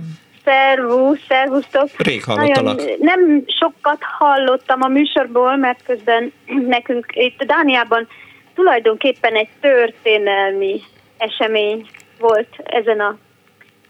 Szervusz, 0.52 1.20
szervusztok. 1.28 1.90
Rég 1.98 2.24
hallottalak. 2.24 2.78
Nagyon, 2.78 2.98
nem 3.00 3.44
sokat 3.60 4.04
hallottam 4.20 4.82
a 4.82 4.88
műsorból, 4.88 5.56
mert 5.56 5.84
közben 5.86 6.34
nekünk 6.76 7.06
itt 7.14 7.44
Dániában 7.44 8.08
tulajdonképpen 8.56 9.34
egy 9.34 9.50
történelmi 9.62 10.82
esemény 11.18 11.88
volt 12.20 12.48
ezen 12.64 13.00
a 13.00 13.18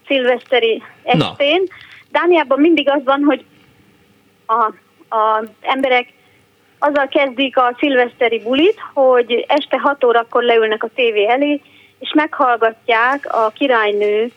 szilveszteri 0.06 0.82
estén. 1.02 1.62
Na. 1.66 1.74
Dániában 2.10 2.60
mindig 2.60 2.90
az 2.90 3.04
van, 3.04 3.22
hogy 3.22 3.44
a, 4.46 4.62
a 5.16 5.44
emberek 5.60 6.12
azzal 6.78 7.08
kezdik 7.08 7.56
a 7.56 7.76
szilveszteri 7.78 8.38
bulit, 8.38 8.76
hogy 8.94 9.44
este 9.48 9.78
6 9.78 10.04
órakor 10.04 10.42
leülnek 10.42 10.82
a 10.82 10.90
tévé 10.94 11.28
elé, 11.28 11.60
és 11.98 12.12
meghallgatják 12.14 13.34
a 13.34 13.50
királynő 13.54 14.30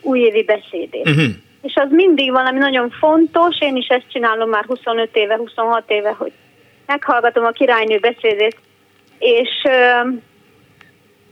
újévi 0.00 0.44
beszédét. 0.44 1.08
Uh-huh. 1.08 1.30
És 1.62 1.74
az 1.74 1.90
mindig 1.90 2.30
valami 2.30 2.58
nagyon 2.58 2.90
fontos, 2.90 3.60
én 3.60 3.76
is 3.76 3.86
ezt 3.86 4.10
csinálom 4.12 4.48
már 4.48 4.64
25 4.64 5.08
éve, 5.12 5.36
26 5.36 5.90
éve, 5.90 6.14
hogy 6.18 6.32
meghallgatom 6.86 7.44
a 7.44 7.50
királynő 7.50 7.98
beszédét, 7.98 8.56
és 9.18 9.48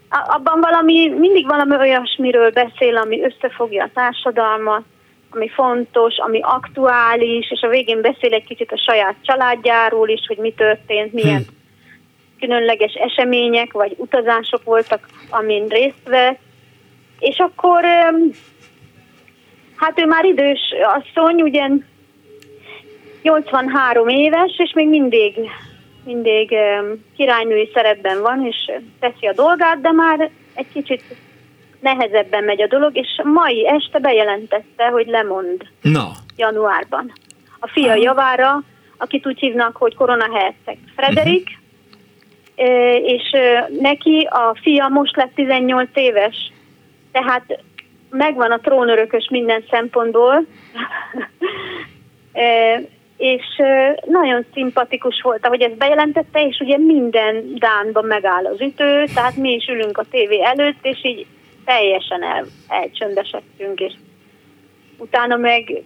abban 0.09 0.61
valami, 0.61 1.09
mindig 1.09 1.47
valami 1.47 1.77
olyasmiről 1.77 2.51
beszél, 2.51 2.97
ami 2.97 3.25
összefogja 3.25 3.85
a 3.85 3.91
társadalmat, 3.95 4.83
ami 5.31 5.49
fontos, 5.49 6.17
ami 6.17 6.41
aktuális, 6.43 7.51
és 7.51 7.61
a 7.61 7.69
végén 7.69 8.01
beszél 8.01 8.33
egy 8.33 8.45
kicsit 8.45 8.73
a 8.73 8.83
saját 8.87 9.15
családjáról 9.23 10.09
is, 10.09 10.21
hogy 10.27 10.37
mi 10.37 10.53
történt, 10.53 11.13
milyen 11.13 11.37
hmm. 11.37 11.57
különleges 12.41 12.93
események 12.93 13.73
vagy 13.73 13.95
utazások 13.97 14.65
voltak, 14.65 15.09
amin 15.31 15.67
részt 15.67 16.09
vett. 16.09 16.39
És 17.19 17.39
akkor, 17.39 17.85
hát 19.79 20.01
ő 20.01 20.07
már 20.07 20.25
idős 20.25 20.61
asszony, 20.83 21.43
ugye 21.43 21.69
83 23.23 24.09
éves, 24.09 24.59
és 24.59 24.73
még 24.75 24.89
mindig, 24.89 25.35
mindig 26.05 26.55
királynői 27.17 27.71
szerepben 27.75 28.23
van, 28.23 28.47
és 28.47 28.71
teszi 29.01 29.27
a 29.27 29.33
dolgát, 29.33 29.81
de 29.81 29.93
már 29.93 30.31
egy 30.55 30.67
kicsit 30.73 31.03
nehezebben 31.81 32.45
megy 32.45 32.63
a 32.63 32.67
dolog, 32.67 32.97
és 32.97 33.21
mai 33.25 33.69
este 33.69 33.99
bejelentette, 33.99 34.87
hogy 34.87 35.07
lemond 35.07 35.67
Na. 35.83 36.11
januárban. 36.37 37.13
A 37.59 37.69
fia 37.69 37.93
ah. 37.93 38.01
javára, 38.01 38.63
akit 38.97 39.27
úgy 39.27 39.39
hívnak, 39.39 39.77
hogy 39.77 39.95
koronaherceg 39.95 40.79
Frederik, 40.97 41.49
uh-huh. 42.57 42.77
és 43.05 43.23
neki 43.81 44.29
a 44.31 44.57
fia 44.63 44.89
most 44.89 45.17
lett 45.17 45.35
18 45.35 45.89
éves, 45.95 46.53
tehát 47.13 47.63
megvan 48.11 48.51
a 48.51 48.61
trónörökös 48.61 49.29
minden 49.31 49.65
szempontból, 49.71 50.45
és 53.17 53.45
nagyon 54.05 54.45
szimpatikus 54.53 55.21
volt, 55.23 55.47
ahogy 55.47 55.61
ezt 55.61 55.77
bejelentette, 55.77 56.47
és 56.47 56.59
ugye 56.61 56.77
minden 56.79 57.55
Dánban 57.55 58.05
megáll 58.05 58.47
az 58.47 58.61
ütő, 58.61 59.05
tehát 59.15 59.37
mi 59.37 59.53
is 59.53 59.67
ülünk 59.67 59.99
a 59.99 60.05
tévé 60.11 60.43
előtt, 60.43 60.79
és 60.83 60.99
így 61.03 61.27
teljesen 61.65 62.23
el, 62.23 62.47
elcsöndesedtünk, 62.69 63.81
és 63.81 63.93
utána 64.99 65.37
meg 65.37 65.83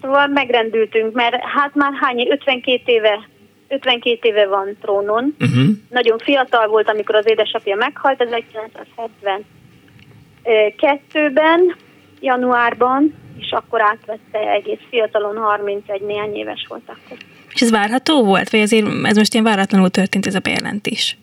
szóval 0.00 0.26
megrendültünk, 0.26 1.14
mert 1.14 1.34
hát 1.34 1.74
már 1.74 1.92
hány, 2.00 2.30
52 2.30 2.80
éve 2.84 3.28
52 3.68 4.28
éve 4.28 4.46
van 4.46 4.76
trónon. 4.80 5.36
Uh-huh. 5.40 5.64
Nagyon 5.90 6.18
fiatal 6.18 6.66
volt, 6.66 6.88
amikor 6.88 7.14
az 7.14 7.28
édesapja 7.28 7.76
meghalt, 7.76 8.20
1972-ben, 10.44 11.76
januárban, 12.20 13.14
és 13.38 13.50
akkor 13.50 13.80
átvette 13.80 14.38
egész 14.38 14.80
fiatalon, 14.90 15.36
31 15.36 16.00
néhány 16.00 16.34
éves 16.34 16.66
volt 16.68 16.82
akkor. 16.86 17.16
És 17.54 17.60
ez 17.60 17.70
várható 17.70 18.24
volt, 18.24 18.50
vagy 18.50 18.60
azért 18.60 18.86
ez 19.04 19.16
most 19.16 19.32
ilyen 19.32 19.44
váratlanul 19.44 19.90
történt 19.90 20.26
ez 20.26 20.34
a 20.34 20.40
bejelentés? 20.40 21.16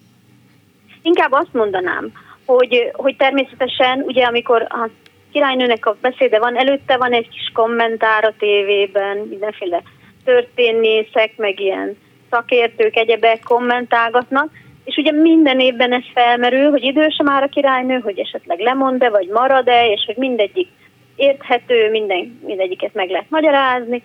Inkább 1.02 1.32
azt 1.32 1.54
mondanám, 1.54 2.12
hogy, 2.46 2.92
hogy 2.94 3.16
természetesen 3.16 4.02
ugye 4.02 4.24
amikor 4.24 4.62
a 4.62 4.90
királynőnek 5.32 5.86
a 5.86 5.96
beszéde 6.02 6.40
van, 6.40 6.58
előtte 6.58 6.98
van 6.98 7.12
egy 7.12 7.30
kis 7.30 7.52
kommentár 7.54 8.24
a 8.24 8.34
tévében, 8.40 9.18
mindenféle 9.18 9.84
történészek, 10.24 11.38
meg 11.38 11.60
ilyen 11.60 11.98
szakértők, 12.30 12.96
egyebek 12.96 13.44
kommentálgatnak, 13.44 14.50
és 14.84 14.96
ugye 14.98 15.12
minden 15.12 15.60
évben 15.60 15.94
ez 15.94 16.04
felmerül, 16.14 16.70
hogy 16.70 16.84
idős 16.84 17.20
már 17.24 17.44
a 17.44 17.48
királynő, 17.48 18.00
hogy 18.00 18.20
esetleg 18.20 18.60
lemond-e, 18.60 19.10
vagy 19.10 19.28
marad-e, 19.28 19.92
és 19.92 20.04
hogy 20.06 20.18
mindegyik 20.18 20.68
érthető, 21.16 21.90
minden, 21.92 22.40
mindegyiket 22.46 22.94
meg 22.94 23.10
lehet 23.10 23.30
magyarázni, 23.30 24.02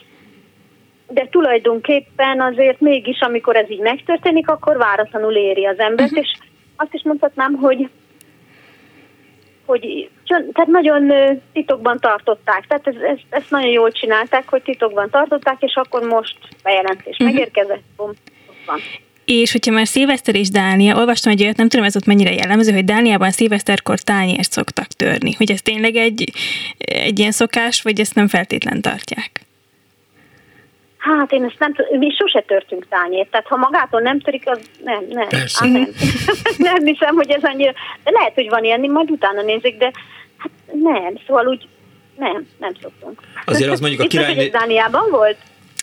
de 1.08 1.26
tulajdonképpen 1.30 2.40
azért 2.40 2.80
mégis, 2.80 3.20
amikor 3.20 3.56
ez 3.56 3.70
így 3.70 3.80
megtörténik, 3.80 4.48
akkor 4.48 4.76
váratlanul 4.76 5.34
éri 5.34 5.66
az 5.66 5.78
embert, 5.78 6.10
uh-huh. 6.10 6.24
és 6.24 6.38
azt 6.76 6.94
is 6.94 7.02
mondhatnám, 7.02 7.55
hogy 7.55 7.88
hogy 9.66 10.10
tehát 10.26 10.66
nagyon 10.66 11.12
titokban 11.52 11.98
tartották. 11.98 12.66
Tehát 12.66 12.86
ez, 12.86 12.94
ez, 12.94 13.18
ezt 13.28 13.50
nagyon 13.50 13.70
jól 13.70 13.90
csinálták, 13.90 14.48
hogy 14.48 14.62
titokban 14.62 15.10
tartották, 15.10 15.62
és 15.62 15.74
akkor 15.74 16.02
most 16.02 16.38
bejelentés 16.62 17.16
uh-huh. 17.18 17.26
megérkezett, 17.26 17.82
bum, 17.96 18.10
van. 18.66 18.78
És 19.26 19.52
hogyha 19.52 19.72
már 19.72 19.86
szilveszter 19.86 20.34
és 20.34 20.48
Dánia, 20.48 20.96
olvastam 20.96 21.32
egy 21.32 21.42
olyat, 21.42 21.56
nem 21.56 21.68
tudom, 21.68 21.84
ez 21.84 21.96
ott 21.96 22.05
mennyire 22.05 22.32
jellemző, 22.32 22.72
hogy 22.72 22.84
Dániában 22.84 23.30
szilveszterkor 23.30 23.98
tányért 23.98 24.52
szoktak 24.52 24.86
törni. 24.86 25.32
Hogy 25.32 25.50
ez 25.50 25.62
tényleg 25.62 25.96
egy, 25.96 26.32
egy 26.78 27.18
ilyen 27.18 27.30
szokás, 27.30 27.82
vagy 27.82 28.00
ezt 28.00 28.14
nem 28.14 28.28
feltétlen 28.28 28.80
tartják? 28.80 29.40
Hát 30.98 31.32
én 31.32 31.44
ezt 31.44 31.58
nem 31.58 31.74
tudom, 31.74 31.98
mi 31.98 32.14
sose 32.18 32.40
törtünk 32.40 32.86
tányért, 32.88 33.30
tehát 33.30 33.46
ha 33.46 33.56
magától 33.56 34.00
nem 34.00 34.20
törik, 34.20 34.48
az 34.50 34.60
nem, 34.84 35.05
nem. 35.10 35.28
Persze. 35.28 35.64
Hát 35.64 35.72
nem. 35.72 35.88
nem 36.72 36.84
hiszem, 36.84 37.14
hogy 37.14 37.30
ez 37.30 37.42
annyira, 37.42 37.72
de 38.05 38.10
lehet, 38.10 38.34
hogy 38.34 38.48
van 38.48 38.64
ilyen, 38.64 38.80
majd 38.80 39.10
utána 39.10 39.42
nézik, 39.42 39.76
de 39.76 39.90
hát 40.36 40.50
nem, 40.72 41.14
szóval 41.26 41.46
úgy 41.46 41.68
nem, 42.16 42.46
nem 42.58 42.72
szoktunk. 42.82 43.20
Azért 43.44 43.70
az 43.70 43.80
mondjuk 43.80 44.02
a 44.02 44.06
király... 44.06 44.34
Biztos, 44.34 44.60
Dániában 44.60 45.10
volt? 45.10 45.36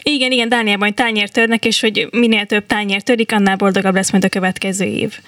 Igen, 0.03 0.31
igen, 0.31 0.49
Dániában 0.49 0.93
tányért 0.93 1.33
törnek, 1.33 1.65
és 1.65 1.79
hogy 1.79 2.07
minél 2.11 2.45
több 2.45 2.65
tányért 2.65 3.05
törik, 3.05 3.31
annál 3.31 3.55
boldogabb 3.55 3.95
lesz 3.95 4.11
majd 4.11 4.23
a 4.23 4.29
következő 4.29 4.85
év. 4.85 5.19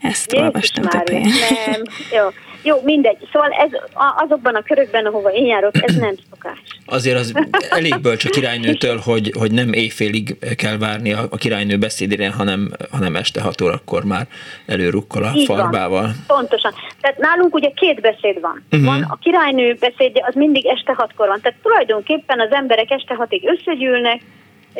Ezt 0.00 0.32
Jézus 0.32 0.46
olvastam 0.46 0.84
több 0.84 1.08
helyen. 1.08 1.28
Nem, 1.66 1.82
jó. 2.12 2.28
Jó, 2.62 2.76
mindegy. 2.82 3.28
Szóval 3.32 3.50
ez 3.50 3.70
azokban 4.16 4.54
a 4.54 4.62
körökben, 4.62 5.06
ahova 5.06 5.32
én 5.32 5.46
járok, 5.46 5.72
ez 5.80 5.94
nem 5.94 6.14
szokás. 6.30 6.58
Azért 6.86 7.18
az 7.18 7.34
elég 7.70 8.00
bölcs 8.00 8.24
a 8.24 8.28
királynőtől, 8.28 8.98
hogy, 9.04 9.32
hogy 9.38 9.52
nem 9.52 9.72
éjfélig 9.72 10.36
kell 10.56 10.78
várni 10.78 11.12
a, 11.12 11.26
a 11.30 11.36
királynő 11.36 11.78
beszédére, 11.78 12.30
hanem, 12.30 12.70
hanem 12.90 13.16
este 13.16 13.40
hat 13.40 13.60
órakor 13.60 14.04
már 14.04 14.26
előrukkol 14.66 15.24
a 15.24 15.32
Így 15.34 15.44
farbával. 15.44 16.00
Van. 16.00 16.24
Pontosan. 16.26 16.72
Tehát 17.00 17.18
nálunk 17.18 17.54
ugye 17.54 17.70
két 17.70 18.00
beszéd 18.00 18.40
van. 18.40 18.64
Uh-huh. 18.70 18.88
Van 18.88 19.02
a 19.02 19.16
királynő 19.16 19.76
beszédje, 19.80 20.24
az 20.26 20.34
mindig 20.34 20.66
este 20.66 20.92
hatkor 20.92 21.28
van. 21.28 21.40
Tehát 21.40 21.58
tulajdonképpen 21.62 22.40
az 22.40 22.50
emberek 22.50 22.90
este 22.90 23.14
hatig 23.14 23.42
összegyűlnek, 23.48 24.20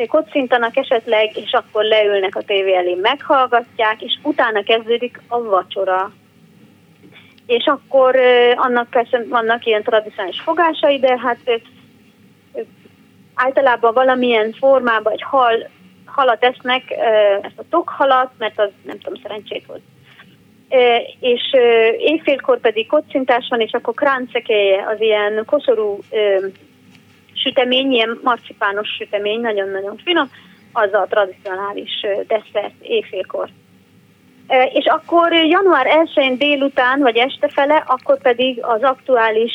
kocintanak 0.07 0.77
esetleg, 0.77 1.37
és 1.37 1.51
akkor 1.51 1.83
leülnek 1.83 2.35
a 2.35 2.41
tévé 2.41 2.75
elé, 2.75 2.97
meghallgatják, 3.01 4.01
és 4.01 4.13
utána 4.21 4.63
kezdődik 4.63 5.21
a 5.27 5.41
vacsora 5.41 6.11
és 7.49 7.65
akkor 7.65 8.15
annak 8.55 8.89
persze 8.89 9.23
vannak 9.29 9.65
ilyen 9.65 9.83
tradicionális 9.83 10.39
fogásai, 10.39 10.99
de 10.99 11.17
hát 11.17 11.61
általában 13.33 13.93
valamilyen 13.93 14.51
formában 14.51 15.13
egy 15.13 15.21
hal, 15.21 15.69
halat 16.05 16.43
esznek, 16.43 16.91
ezt 17.41 17.57
a 17.57 17.63
tokhalat, 17.69 18.31
mert 18.37 18.59
az 18.59 18.69
nem 18.83 18.99
tudom, 18.99 19.21
szerencsét 19.21 19.65
volt. 19.65 19.81
És 21.19 21.41
éjfélkor 21.97 22.59
pedig 22.59 22.87
kocintás 22.87 23.47
van, 23.49 23.61
és 23.61 23.71
akkor 23.71 23.93
kráncekéje, 23.93 24.85
az 24.87 25.01
ilyen 25.01 25.43
koszorú 25.45 25.99
sütemény, 27.33 27.91
ilyen 27.91 28.19
marcipános 28.23 28.89
sütemény, 28.97 29.39
nagyon-nagyon 29.39 29.97
finom, 30.03 30.29
az 30.73 30.93
a 30.93 31.07
tradicionális 31.09 32.05
desszert 32.27 32.81
éjfélkor. 32.81 33.49
És 34.73 34.85
akkor 34.85 35.33
január 35.33 35.87
1-én 35.87 36.37
délután, 36.37 36.99
vagy 36.99 37.17
este 37.17 37.47
fele, 37.47 37.83
akkor 37.87 38.21
pedig 38.21 38.59
az 38.61 38.81
aktuális 38.81 39.51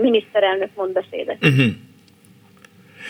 miniszterelnök 0.00 0.68
mond 0.74 0.92
beszédet. 0.92 1.36
Uh-huh. 1.42 1.66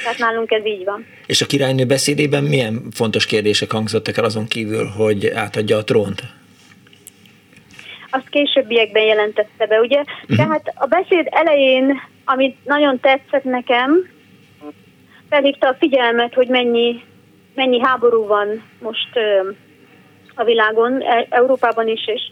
Tehát 0.02 0.18
nálunk 0.18 0.50
ez 0.50 0.66
így 0.66 0.84
van. 0.84 1.06
És 1.26 1.42
a 1.42 1.46
királynő 1.46 1.84
beszédében 1.84 2.44
milyen 2.44 2.82
fontos 2.90 3.26
kérdések 3.26 3.72
hangzottak 3.72 4.16
el 4.16 4.24
azon 4.24 4.46
kívül, 4.46 4.86
hogy 4.86 5.26
átadja 5.26 5.76
a 5.76 5.84
trónt? 5.84 6.22
Azt 8.10 8.28
későbbiekben 8.28 9.02
jelentette 9.02 9.66
be, 9.66 9.80
ugye? 9.80 9.98
Uh-huh. 9.98 10.36
Tehát 10.36 10.72
a 10.74 10.86
beszéd 10.86 11.28
elején, 11.30 12.00
amit 12.24 12.56
nagyon 12.64 13.00
tetszett 13.00 13.44
nekem, 13.44 14.08
felhívta 15.28 15.68
a 15.68 15.76
figyelmet, 15.78 16.34
hogy 16.34 16.48
mennyi, 16.48 17.02
mennyi 17.54 17.80
háború 17.80 18.26
van 18.26 18.62
most 18.80 19.08
a 20.34 20.44
világon, 20.44 21.02
e, 21.02 21.26
Európában 21.30 21.88
is, 21.88 22.06
és 22.06 22.22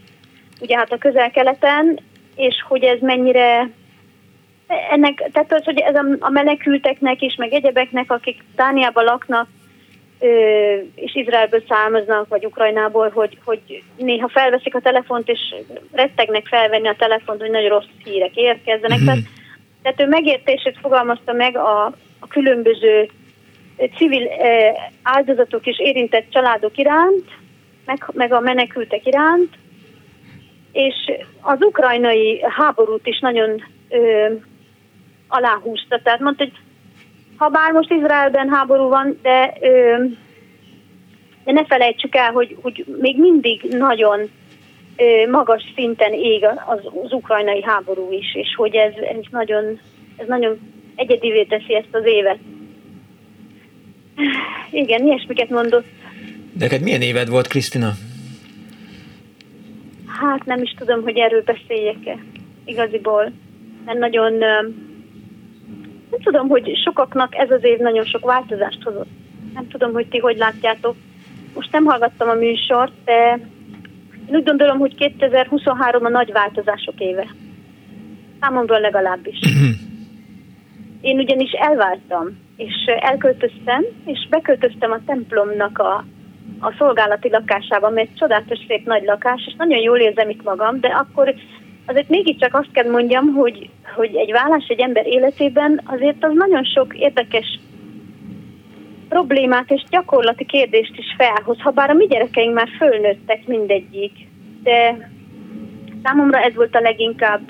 ugye 0.60 0.76
hát 0.76 0.92
a 0.92 0.98
közel-keleten, 0.98 1.98
és 2.36 2.54
hogy 2.68 2.82
ez 2.82 2.98
mennyire 3.00 3.70
ennek, 4.90 5.28
tehát 5.32 5.52
az, 5.52 5.64
hogy 5.64 5.78
ez 5.78 5.94
a, 5.94 6.04
a 6.18 6.30
menekülteknek 6.30 7.22
is, 7.22 7.34
meg 7.34 7.52
egyebeknek, 7.52 8.10
akik 8.10 8.44
Dániában 8.56 9.04
laknak, 9.04 9.48
és 10.94 11.14
Izraelből 11.14 11.62
származnak, 11.68 12.28
vagy 12.28 12.46
Ukrajnából, 12.46 13.10
hogy, 13.14 13.38
hogy 13.44 13.82
néha 13.96 14.28
felveszik 14.28 14.74
a 14.74 14.80
telefont, 14.80 15.28
és 15.28 15.54
rettegnek 15.92 16.46
felvenni 16.46 16.88
a 16.88 16.96
telefont, 16.98 17.40
hogy 17.40 17.50
nagyon 17.50 17.68
rossz 17.68 17.84
hírek 18.04 18.36
érkezzenek. 18.36 18.96
Mm-hmm. 18.96 19.06
Tehát, 19.06 19.22
tehát 19.82 20.00
ő 20.00 20.06
megértését 20.06 20.78
fogalmazta 20.80 21.32
meg 21.32 21.56
a, 21.56 21.84
a 22.18 22.26
különböző 22.28 23.08
civil 23.96 24.28
áldozatok 25.02 25.66
és 25.66 25.78
érintett 25.78 26.30
családok 26.30 26.76
iránt, 26.76 27.24
meg, 27.90 28.04
meg 28.12 28.32
a 28.32 28.40
menekültek 28.40 29.06
iránt, 29.06 29.54
és 30.72 30.94
az 31.40 31.62
ukrajnai 31.62 32.40
háborút 32.42 33.06
is 33.06 33.18
nagyon 33.20 33.64
ö, 33.88 34.26
aláhúzta. 35.28 36.00
Tehát 36.02 36.20
mondta, 36.20 36.44
hogy 36.44 36.52
ha 37.36 37.48
bár 37.48 37.72
most 37.72 37.90
Izraelben 37.90 38.48
háború 38.48 38.88
van, 38.88 39.18
de, 39.22 39.54
ö, 39.60 40.04
de 41.44 41.52
ne 41.52 41.64
felejtsük 41.64 42.14
el, 42.14 42.32
hogy, 42.32 42.56
hogy 42.62 42.84
még 43.00 43.18
mindig 43.18 43.62
nagyon 43.62 44.20
ö, 44.96 45.30
magas 45.30 45.62
szinten 45.74 46.12
ég 46.12 46.44
az, 46.44 46.80
az 47.04 47.12
ukrajnai 47.12 47.62
háború 47.62 48.12
is, 48.12 48.34
és 48.34 48.54
hogy 48.56 48.74
ez, 48.74 48.92
ez, 48.94 49.16
nagyon, 49.30 49.80
ez 50.16 50.26
nagyon 50.26 50.58
egyedivé 50.94 51.44
teszi 51.44 51.74
ezt 51.74 51.94
az 51.94 52.04
évet. 52.04 52.38
Igen, 54.70 55.06
ilyesmiket 55.06 55.48
mondott. 55.48 55.86
Neked 56.58 56.82
milyen 56.82 57.02
éved 57.02 57.28
volt, 57.28 57.46
Krisztina? 57.46 57.92
Hát 60.06 60.44
nem 60.44 60.62
is 60.62 60.74
tudom, 60.78 61.02
hogy 61.02 61.16
erről 61.16 61.42
beszéljek-e 61.42 62.18
igaziból. 62.64 63.32
Mert 63.84 63.98
nagyon 63.98 64.32
nem 66.10 66.20
tudom, 66.22 66.48
hogy 66.48 66.80
sokaknak 66.84 67.36
ez 67.36 67.50
az 67.50 67.64
év 67.64 67.78
nagyon 67.78 68.04
sok 68.04 68.24
változást 68.24 68.82
hozott. 68.82 69.08
Nem 69.54 69.68
tudom, 69.68 69.92
hogy 69.92 70.08
ti 70.08 70.18
hogy 70.18 70.36
látjátok. 70.36 70.96
Most 71.54 71.72
nem 71.72 71.84
hallgattam 71.84 72.28
a 72.28 72.34
műsort, 72.34 72.92
de 73.04 73.38
én 74.28 74.36
úgy 74.36 74.44
gondolom, 74.44 74.78
hogy 74.78 74.94
2023 74.94 76.04
a 76.04 76.08
nagy 76.08 76.32
változások 76.32 77.00
éve. 77.00 77.26
Számomra 78.40 78.78
legalábbis. 78.78 79.38
Én 81.00 81.18
ugyanis 81.18 81.50
elváltam, 81.50 82.38
és 82.56 82.74
elköltöztem, 83.00 83.84
és 84.04 84.26
beköltöztem 84.30 84.90
a 84.90 85.00
templomnak 85.06 85.78
a, 85.78 86.04
a 86.60 86.74
szolgálati 86.78 87.28
lakásába, 87.28 87.90
mert 87.90 88.08
egy 88.08 88.16
csodálatos 88.18 88.58
szép 88.68 88.86
nagy 88.86 89.04
lakás, 89.04 89.42
és 89.46 89.54
nagyon 89.56 89.78
jól 89.78 89.98
érzem 89.98 90.30
itt 90.30 90.42
magam, 90.42 90.80
de 90.80 90.88
akkor 90.88 91.34
azért 91.86 92.08
mégiscsak 92.08 92.54
azt 92.54 92.72
kell 92.72 92.90
mondjam, 92.90 93.32
hogy, 93.34 93.70
hogy 93.96 94.14
egy 94.14 94.32
vállás 94.32 94.66
egy 94.68 94.80
ember 94.80 95.06
életében 95.06 95.80
azért 95.84 96.24
az 96.24 96.32
nagyon 96.34 96.64
sok 96.64 96.96
érdekes 96.98 97.58
problémát 99.08 99.70
és 99.70 99.82
gyakorlati 99.90 100.44
kérdést 100.44 100.96
is 100.96 101.14
felhoz, 101.16 101.60
ha 101.60 101.70
bár 101.70 101.90
a 101.90 101.94
mi 101.94 102.06
gyerekeink 102.06 102.54
már 102.54 102.68
fölnőttek 102.78 103.46
mindegyik, 103.46 104.12
de 104.62 105.10
számomra 106.02 106.38
ez 106.38 106.54
volt 106.54 106.74
a 106.74 106.80
leginkább 106.80 107.40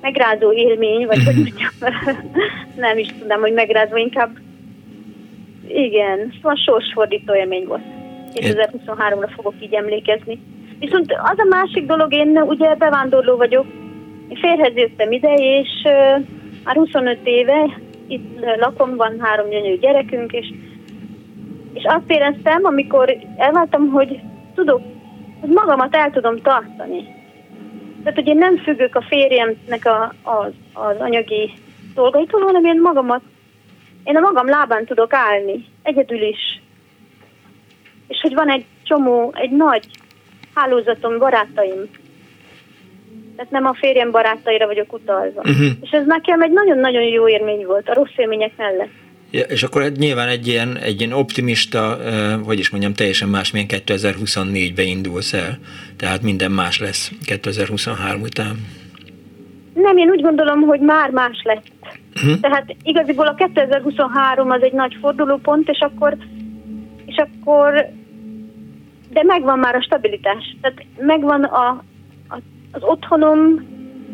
megrázó 0.00 0.52
élmény, 0.52 1.06
vagy 1.06 1.24
hogy 1.24 1.34
mondjam, 1.34 1.94
nem 2.86 2.98
is 2.98 3.08
tudom, 3.18 3.40
hogy 3.40 3.52
megrázó, 3.52 3.96
inkább 3.96 4.30
igen, 5.68 6.32
szóval 6.34 6.56
sorsfordító 6.56 7.34
élmény 7.34 7.66
volt. 7.66 7.95
2023-ra 8.40 9.30
fogok 9.34 9.54
így 9.60 9.74
emlékezni. 9.74 10.40
Viszont 10.78 11.12
az 11.12 11.38
a 11.38 11.46
másik 11.48 11.86
dolog, 11.86 12.12
én 12.12 12.38
ugye 12.38 12.74
bevándorló 12.74 13.36
vagyok, 13.36 13.66
én 14.28 14.36
férhez 14.36 14.74
jöttem 14.74 15.12
ide, 15.12 15.34
és 15.34 15.68
uh, 15.84 16.24
már 16.64 16.76
25 16.76 17.18
éve 17.24 17.78
itt 18.06 18.44
lakom, 18.58 18.96
van 18.96 19.20
három 19.20 19.48
gyönyörű 19.48 19.78
gyerekünk, 19.78 20.32
és, 20.32 20.46
és 21.72 21.84
azt 21.84 22.10
éreztem, 22.10 22.64
amikor 22.64 23.16
elváltam, 23.36 23.88
hogy 23.90 24.20
tudok, 24.54 24.80
hogy 25.40 25.50
magamat 25.50 25.96
el 25.96 26.10
tudom 26.10 26.36
tartani. 26.36 27.14
Tehát, 28.02 28.20
hogy 28.20 28.26
én 28.26 28.38
nem 28.38 28.56
függök 28.56 28.94
a 28.94 29.04
férjemnek 29.08 29.84
a, 29.84 30.12
az, 30.22 30.52
az 30.72 30.96
anyagi 30.98 31.52
dolgaitól, 31.94 32.40
hanem 32.40 32.64
én 32.64 32.80
magamat, 32.80 33.22
én 34.04 34.16
a 34.16 34.20
magam 34.20 34.48
lábán 34.48 34.84
tudok 34.84 35.12
állni, 35.12 35.64
egyedül 35.82 36.22
is. 36.22 36.60
És 38.08 38.20
hogy 38.20 38.34
van 38.34 38.50
egy 38.50 38.64
csomó, 38.82 39.34
egy 39.36 39.50
nagy 39.50 39.86
hálózatom, 40.54 41.18
barátaim. 41.18 41.88
Tehát 43.36 43.50
nem 43.50 43.66
a 43.66 43.74
férjem 43.74 44.10
barátaira 44.10 44.66
vagyok 44.66 44.92
utalva. 44.92 45.40
Uh-huh. 45.40 45.66
És 45.80 45.90
ez 45.90 46.06
nekem 46.06 46.42
egy 46.42 46.52
nagyon-nagyon 46.52 47.02
jó 47.02 47.28
élmény 47.28 47.66
volt, 47.66 47.88
a 47.88 47.94
rossz 47.94 48.16
élmények 48.16 48.52
mellett. 48.56 48.90
Ja, 49.30 49.42
és 49.42 49.62
akkor 49.62 49.92
nyilván 49.96 50.28
egy 50.28 50.46
ilyen, 50.46 50.76
egy 50.76 51.00
ilyen 51.00 51.12
optimista, 51.12 51.98
hogy 52.44 52.58
is 52.58 52.70
mondjam, 52.70 52.94
teljesen 52.94 53.28
más, 53.28 53.50
milyen 53.50 53.68
2024-be 53.70 54.82
indulsz 54.82 55.32
el. 55.32 55.58
Tehát 55.96 56.22
minden 56.22 56.50
más 56.50 56.80
lesz 56.80 57.10
2023 57.24 58.20
után. 58.20 58.56
Nem, 59.74 59.96
én 59.96 60.08
úgy 60.08 60.20
gondolom, 60.20 60.60
hogy 60.60 60.80
már 60.80 61.10
más 61.10 61.40
lett. 61.42 61.66
Uh-huh. 62.14 62.40
Tehát 62.40 62.76
igaziból 62.82 63.26
a 63.26 63.34
2023 63.34 64.50
az 64.50 64.62
egy 64.62 64.72
nagy 64.72 64.96
fordulópont, 65.00 65.68
és 65.68 65.78
akkor, 65.78 66.16
és 67.06 67.16
akkor 67.16 67.88
de 69.16 69.22
megvan 69.22 69.58
már 69.58 69.74
a 69.74 69.82
stabilitás. 69.82 70.56
Tehát 70.60 70.84
megvan 70.98 71.44
a, 71.44 71.68
a, 72.28 72.38
az 72.72 72.82
otthonom, 72.82 73.66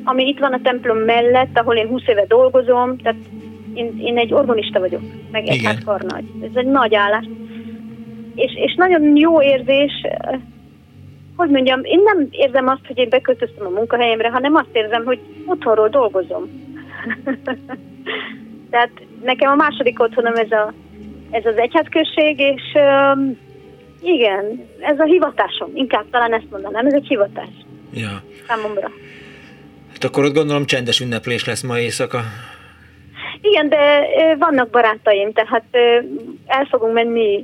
ami 0.05 0.29
itt 0.29 0.39
van 0.39 0.53
a 0.53 0.61
templom 0.63 0.99
mellett, 0.99 1.59
ahol 1.59 1.77
én 1.77 1.87
20 1.87 2.03
éve 2.07 2.25
dolgozom, 2.29 2.97
tehát 2.99 3.19
én, 3.75 3.99
én 3.99 4.19
egy 4.19 4.33
organista 4.33 4.81
vagyok, 4.81 5.01
meg 5.31 5.47
egy 5.47 5.65
hát 5.65 5.85
karnagy. 5.85 6.25
Ez 6.43 6.51
egy 6.55 6.67
nagy 6.67 6.95
állás. 6.95 7.25
És, 8.35 8.53
és 8.55 8.75
nagyon 8.75 9.17
jó 9.17 9.43
érzés, 9.43 9.93
hogy 11.37 11.51
mondjam, 11.51 11.81
én 11.83 12.01
nem 12.05 12.27
érzem 12.31 12.69
azt, 12.69 12.87
hogy 12.87 12.99
én 12.99 13.09
beköltöztem 13.09 13.67
a 13.67 13.77
munkahelyemre, 13.79 14.31
hanem 14.31 14.55
azt 14.55 14.71
érzem, 14.73 15.05
hogy 15.05 15.21
otthonról 15.47 15.89
dolgozom. 15.89 16.43
Tehát 18.71 18.93
nekem 19.23 19.51
a 19.51 19.55
második 19.55 20.01
otthonom 20.01 20.35
ez, 20.35 20.51
a, 20.51 20.73
ez 21.31 21.47
az 21.47 21.57
egyházközség, 21.57 22.39
és 22.39 22.63
igen, 24.03 24.69
ez 24.81 24.99
a 24.99 25.05
hivatásom. 25.05 25.71
Inkább 25.75 26.05
talán 26.11 26.35
ezt 26.35 26.51
mondanám, 26.51 26.87
ez 26.87 26.93
egy 26.93 27.07
hivatás. 27.07 27.55
Ja. 27.95 28.23
Számomra. 28.47 28.91
Hát 29.93 30.05
akkor 30.05 30.25
ott 30.25 30.35
gondolom 30.35 30.65
csendes 30.65 31.01
ünneplés 31.01 31.45
lesz 31.45 31.63
ma 31.63 31.79
éjszaka. 31.79 32.21
Igen, 33.41 33.69
de 33.69 34.07
vannak 34.39 34.71
barátaim, 34.71 35.33
tehát 35.33 35.65
el 36.47 36.65
fogunk 36.71 36.93
menni, 36.93 37.43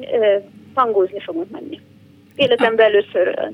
tangózni 0.74 1.20
fogunk 1.20 1.50
menni. 1.50 1.80
Életemben 2.36 2.86
először. 2.86 3.50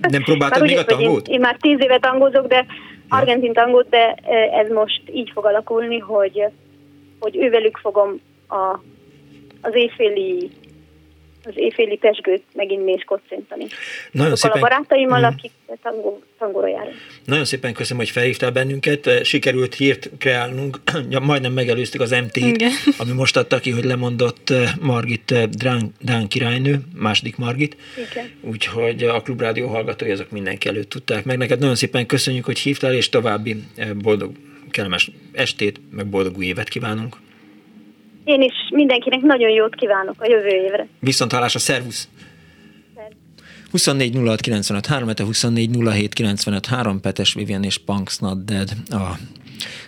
Nem 0.00 0.22
próbáltad 0.30 0.62
még 0.62 0.78
a 0.78 0.84
tangót? 0.84 1.28
Én, 1.28 1.34
én 1.34 1.40
már 1.40 1.56
tíz 1.60 1.80
éve 1.80 1.98
tangózok, 1.98 2.46
de 2.46 2.66
argentin 3.08 3.52
tangót, 3.52 3.88
de 3.88 4.14
ez 4.52 4.68
most 4.70 5.02
így 5.14 5.30
fog 5.34 5.44
alakulni, 5.44 5.98
hogy, 5.98 6.44
hogy 7.20 7.36
ővelük 7.36 7.76
fogom 7.76 8.20
a, 8.48 8.78
az 9.60 9.74
éjféli 9.74 10.50
az 11.44 11.52
éjféli 11.54 11.96
pesgőt 11.96 12.42
megint 12.54 12.84
mi 12.84 12.92
is 12.92 13.04
kocintani. 13.04 13.64
Nagyon 14.10 14.36
szépen... 14.36 14.56
a 14.56 14.60
barátaimmal, 14.60 15.20
mm. 15.20 15.24
akik 15.24 15.50
tangó, 15.82 16.22
tangóra 16.38 16.68
járunk. 16.68 16.94
Nagyon 17.24 17.44
szépen 17.44 17.72
köszönöm, 17.72 18.02
hogy 18.02 18.10
felhívtál 18.10 18.50
bennünket. 18.50 19.24
Sikerült 19.24 19.74
hírt 19.74 20.10
kreálnunk, 20.18 20.78
majdnem 21.20 21.52
megelőztük 21.52 22.00
az 22.00 22.10
MT-t, 22.10 22.64
ami 23.00 23.12
most 23.12 23.36
adta 23.36 23.58
ki, 23.58 23.70
hogy 23.70 23.84
lemondott 23.84 24.50
eh, 24.50 24.70
Margit 24.80 25.30
eh, 25.30 25.44
Drán, 25.44 25.92
Dán 26.00 26.28
királynő, 26.28 26.80
második 26.96 27.36
Margit. 27.36 27.76
Igen. 28.10 28.30
Úgyhogy 28.40 29.02
a 29.02 29.20
Klubrádió 29.20 29.68
hallgatói 29.68 30.10
azok 30.10 30.30
mindenki 30.30 30.68
előtt 30.68 30.88
tudták 30.88 31.24
meg. 31.24 31.38
Neked 31.38 31.58
nagyon 31.58 31.74
szépen 31.74 32.06
köszönjük, 32.06 32.44
hogy 32.44 32.58
hívtál, 32.58 32.94
és 32.94 33.08
további 33.08 33.56
eh, 33.76 33.88
boldog, 33.92 34.32
kellemes 34.70 35.10
estét, 35.32 35.80
meg 35.90 36.06
boldog 36.06 36.36
új 36.36 36.46
évet 36.46 36.68
kívánunk. 36.68 37.16
Én 38.24 38.40
is 38.40 38.54
mindenkinek 38.70 39.20
nagyon 39.20 39.50
jót 39.50 39.74
kívánok 39.74 40.14
a 40.18 40.26
jövő 40.28 40.48
évre. 40.48 40.86
Viszont 41.00 41.32
hallásra, 41.32 41.58
szervusz! 41.58 42.08
24 43.70 44.16
06 44.26 44.40
95 44.40 44.86
3, 44.86 45.08
24 45.16 45.70
07 45.92 46.12
95 46.12 46.66
3, 46.66 47.00
Petes 47.00 47.34
Vivian 47.34 47.62
és 47.62 47.78
Punks 47.78 48.18
Not 48.18 48.44
Dead 48.44 48.68
a 48.90 49.16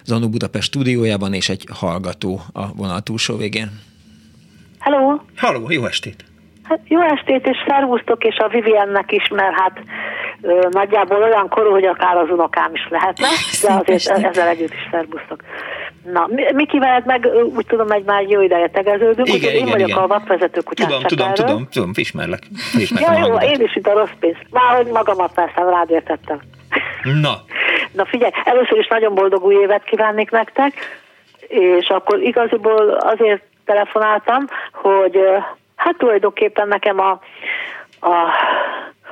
Zanu 0.04 0.28
Budapest 0.28 0.66
stúdiójában, 0.66 1.32
és 1.34 1.48
egy 1.48 1.64
hallgató 1.72 2.40
a 2.52 2.74
vonal 2.74 3.00
túlsó 3.00 3.36
végén. 3.36 3.68
Hello! 4.78 5.18
Hello, 5.36 5.70
jó 5.70 5.84
estét! 5.86 6.24
Hát 6.62 6.80
jó 6.84 7.00
estét, 7.00 7.46
és 7.46 7.56
szervusztok, 7.68 8.24
és 8.24 8.36
a 8.36 8.48
Viviennek 8.48 9.12
is, 9.12 9.28
mert 9.28 9.54
hát 9.54 9.80
ö, 10.42 10.68
nagyjából 10.70 11.22
olyan 11.22 11.48
korú, 11.48 11.70
hogy 11.70 11.84
akár 11.84 12.16
az 12.16 12.30
unokám 12.30 12.74
is 12.74 12.86
lehetne, 12.90 13.28
de 13.62 13.72
azért 13.72 14.24
ezzel 14.24 14.48
együtt 14.48 14.72
is 14.72 14.88
szervusztok. 14.90 15.42
Na, 16.12 16.28
Mikivel 16.54 17.02
meg 17.06 17.28
úgy 17.56 17.66
tudom, 17.66 17.88
hogy 17.88 18.02
már 18.04 18.22
jó 18.22 18.40
ideje 18.40 18.68
tegeződünk, 18.68 19.28
igen, 19.28 19.38
igen, 19.38 19.54
én 19.54 19.72
vagyok 19.72 19.88
igen. 19.88 20.02
a 20.02 20.06
vakvezető 20.06 20.60
kutyán 20.60 20.88
Tudom, 20.88 21.02
tudom, 21.06 21.34
tudom, 21.34 21.68
tudom, 21.70 21.90
ismerlek. 21.94 22.42
ismerlek 22.78 23.18
ja, 23.18 23.26
jó, 23.26 23.36
én 23.36 23.60
is 23.60 23.76
itt 23.76 23.86
a 23.86 23.92
rossz 23.92 24.16
pénz. 24.20 24.36
Már 24.50 24.76
hogy 24.76 24.86
magamat 24.86 25.34
persze 25.34 25.62
rád 25.70 25.90
értettem. 25.90 26.40
Na. 27.02 27.34
Na 27.92 28.04
figyelj, 28.04 28.32
először 28.44 28.78
is 28.78 28.86
nagyon 28.86 29.14
boldog 29.14 29.44
új 29.44 29.54
évet 29.54 29.84
kívánnék 29.84 30.30
nektek, 30.30 30.72
és 31.48 31.88
akkor 31.88 32.22
igaziból 32.22 32.90
azért 32.90 33.42
telefonáltam, 33.64 34.46
hogy 34.72 35.18
hát 35.76 35.96
tulajdonképpen 35.96 36.68
nekem 36.68 37.00
a, 37.00 37.10
a 38.00 38.30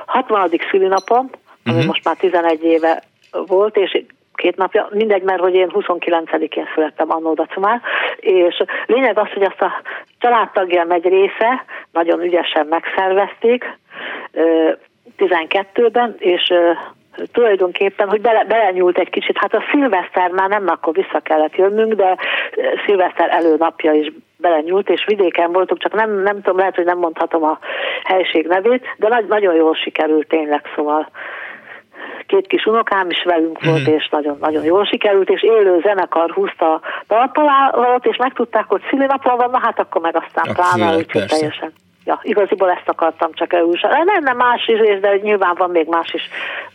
60. 0.05 0.49
szülinapom, 0.69 1.29
ami 1.63 1.75
uh-huh. 1.75 1.85
most 1.85 2.03
már 2.03 2.15
11 2.15 2.63
éve 2.63 3.03
volt, 3.31 3.77
és 3.77 4.03
két 4.35 4.55
napja, 4.55 4.87
mindegy, 4.91 5.21
mert 5.21 5.41
hogy 5.41 5.53
én 5.53 5.71
29-én 5.73 6.67
születtem 6.73 7.11
annó 7.11 7.33
dacumán, 7.33 7.81
és 8.15 8.63
lényeg 8.85 9.17
az, 9.17 9.29
hogy 9.33 9.43
azt 9.43 9.61
a 9.61 9.81
családtagjam 10.19 10.91
egy 10.91 11.07
része 11.07 11.65
nagyon 11.91 12.21
ügyesen 12.21 12.67
megszervezték 12.67 13.77
12-ben, 15.17 16.15
és 16.17 16.53
tulajdonképpen, 17.31 18.09
hogy 18.09 18.21
bele, 18.21 18.43
belenyúlt 18.43 18.97
egy 18.97 19.09
kicsit, 19.09 19.37
hát 19.37 19.53
a 19.53 19.63
szilveszter 19.71 20.29
már 20.29 20.49
nem 20.49 20.67
akkor 20.67 20.93
vissza 20.93 21.19
kellett 21.19 21.55
jönnünk, 21.55 21.93
de 21.93 22.17
szilveszter 22.85 23.29
előnapja 23.29 23.91
is 23.91 24.11
belenyúlt, 24.37 24.89
és 24.89 25.05
vidéken 25.05 25.51
voltunk, 25.51 25.81
csak 25.81 25.93
nem, 25.93 26.21
nem 26.21 26.35
tudom, 26.35 26.57
lehet, 26.57 26.75
hogy 26.75 26.85
nem 26.85 26.97
mondhatom 26.97 27.43
a 27.43 27.59
helység 28.03 28.47
nevét, 28.47 28.85
de 28.97 29.07
nagy, 29.07 29.25
nagyon 29.27 29.55
jól 29.55 29.75
sikerült 29.75 30.27
tényleg, 30.27 30.61
szóval 30.75 31.09
két 32.33 32.47
kis 32.47 32.65
unokám 32.65 33.09
is 33.09 33.23
velünk 33.23 33.63
volt, 33.63 33.89
mm. 33.89 33.93
és 33.93 34.09
nagyon-nagyon 34.11 34.63
jól 34.63 34.85
sikerült, 34.85 35.29
és 35.29 35.41
élő 35.43 35.79
zenekar 35.83 36.31
húzta 36.31 36.73
a 36.73 36.81
talpalálat, 37.07 38.05
és 38.05 38.17
megtudták, 38.17 38.65
hogy 38.67 38.81
szülinapon 38.89 39.37
van, 39.37 39.49
na 39.49 39.59
hát 39.59 39.79
akkor 39.79 40.01
meg 40.01 40.15
aztán 40.15 40.53
pláne, 40.53 40.95
úgyhogy 40.95 41.25
teljesen. 41.25 41.71
Ja, 42.05 42.19
igaziból 42.23 42.69
ezt 42.69 42.89
akartam 42.89 43.33
csak. 43.33 43.51
Nem, 43.51 44.23
nem 44.23 44.37
más 44.37 44.67
is, 44.67 44.99
de 44.99 45.15
nyilván 45.21 45.55
van 45.57 45.69
még 45.69 45.87
más 45.87 46.13
is, 46.13 46.21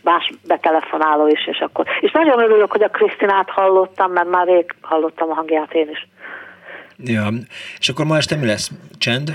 más 0.03 0.31
betelefonáló 0.47 1.27
is, 1.27 1.47
és 1.47 1.59
akkor. 1.59 1.85
És 1.99 2.11
nagyon 2.11 2.39
örülök, 2.39 2.71
hogy 2.71 2.83
a 2.83 2.89
Krisztinát 2.89 3.49
hallottam, 3.49 4.11
mert 4.11 4.29
már 4.29 4.47
rég 4.47 4.75
hallottam 4.81 5.29
a 5.29 5.33
hangját 5.33 5.73
én 5.73 5.89
is. 5.89 6.07
Ja, 6.97 7.27
és 7.79 7.89
akkor 7.89 8.05
ma 8.05 8.17
este 8.17 8.35
mi 8.35 8.45
lesz? 8.45 8.71
Csend? 8.97 9.31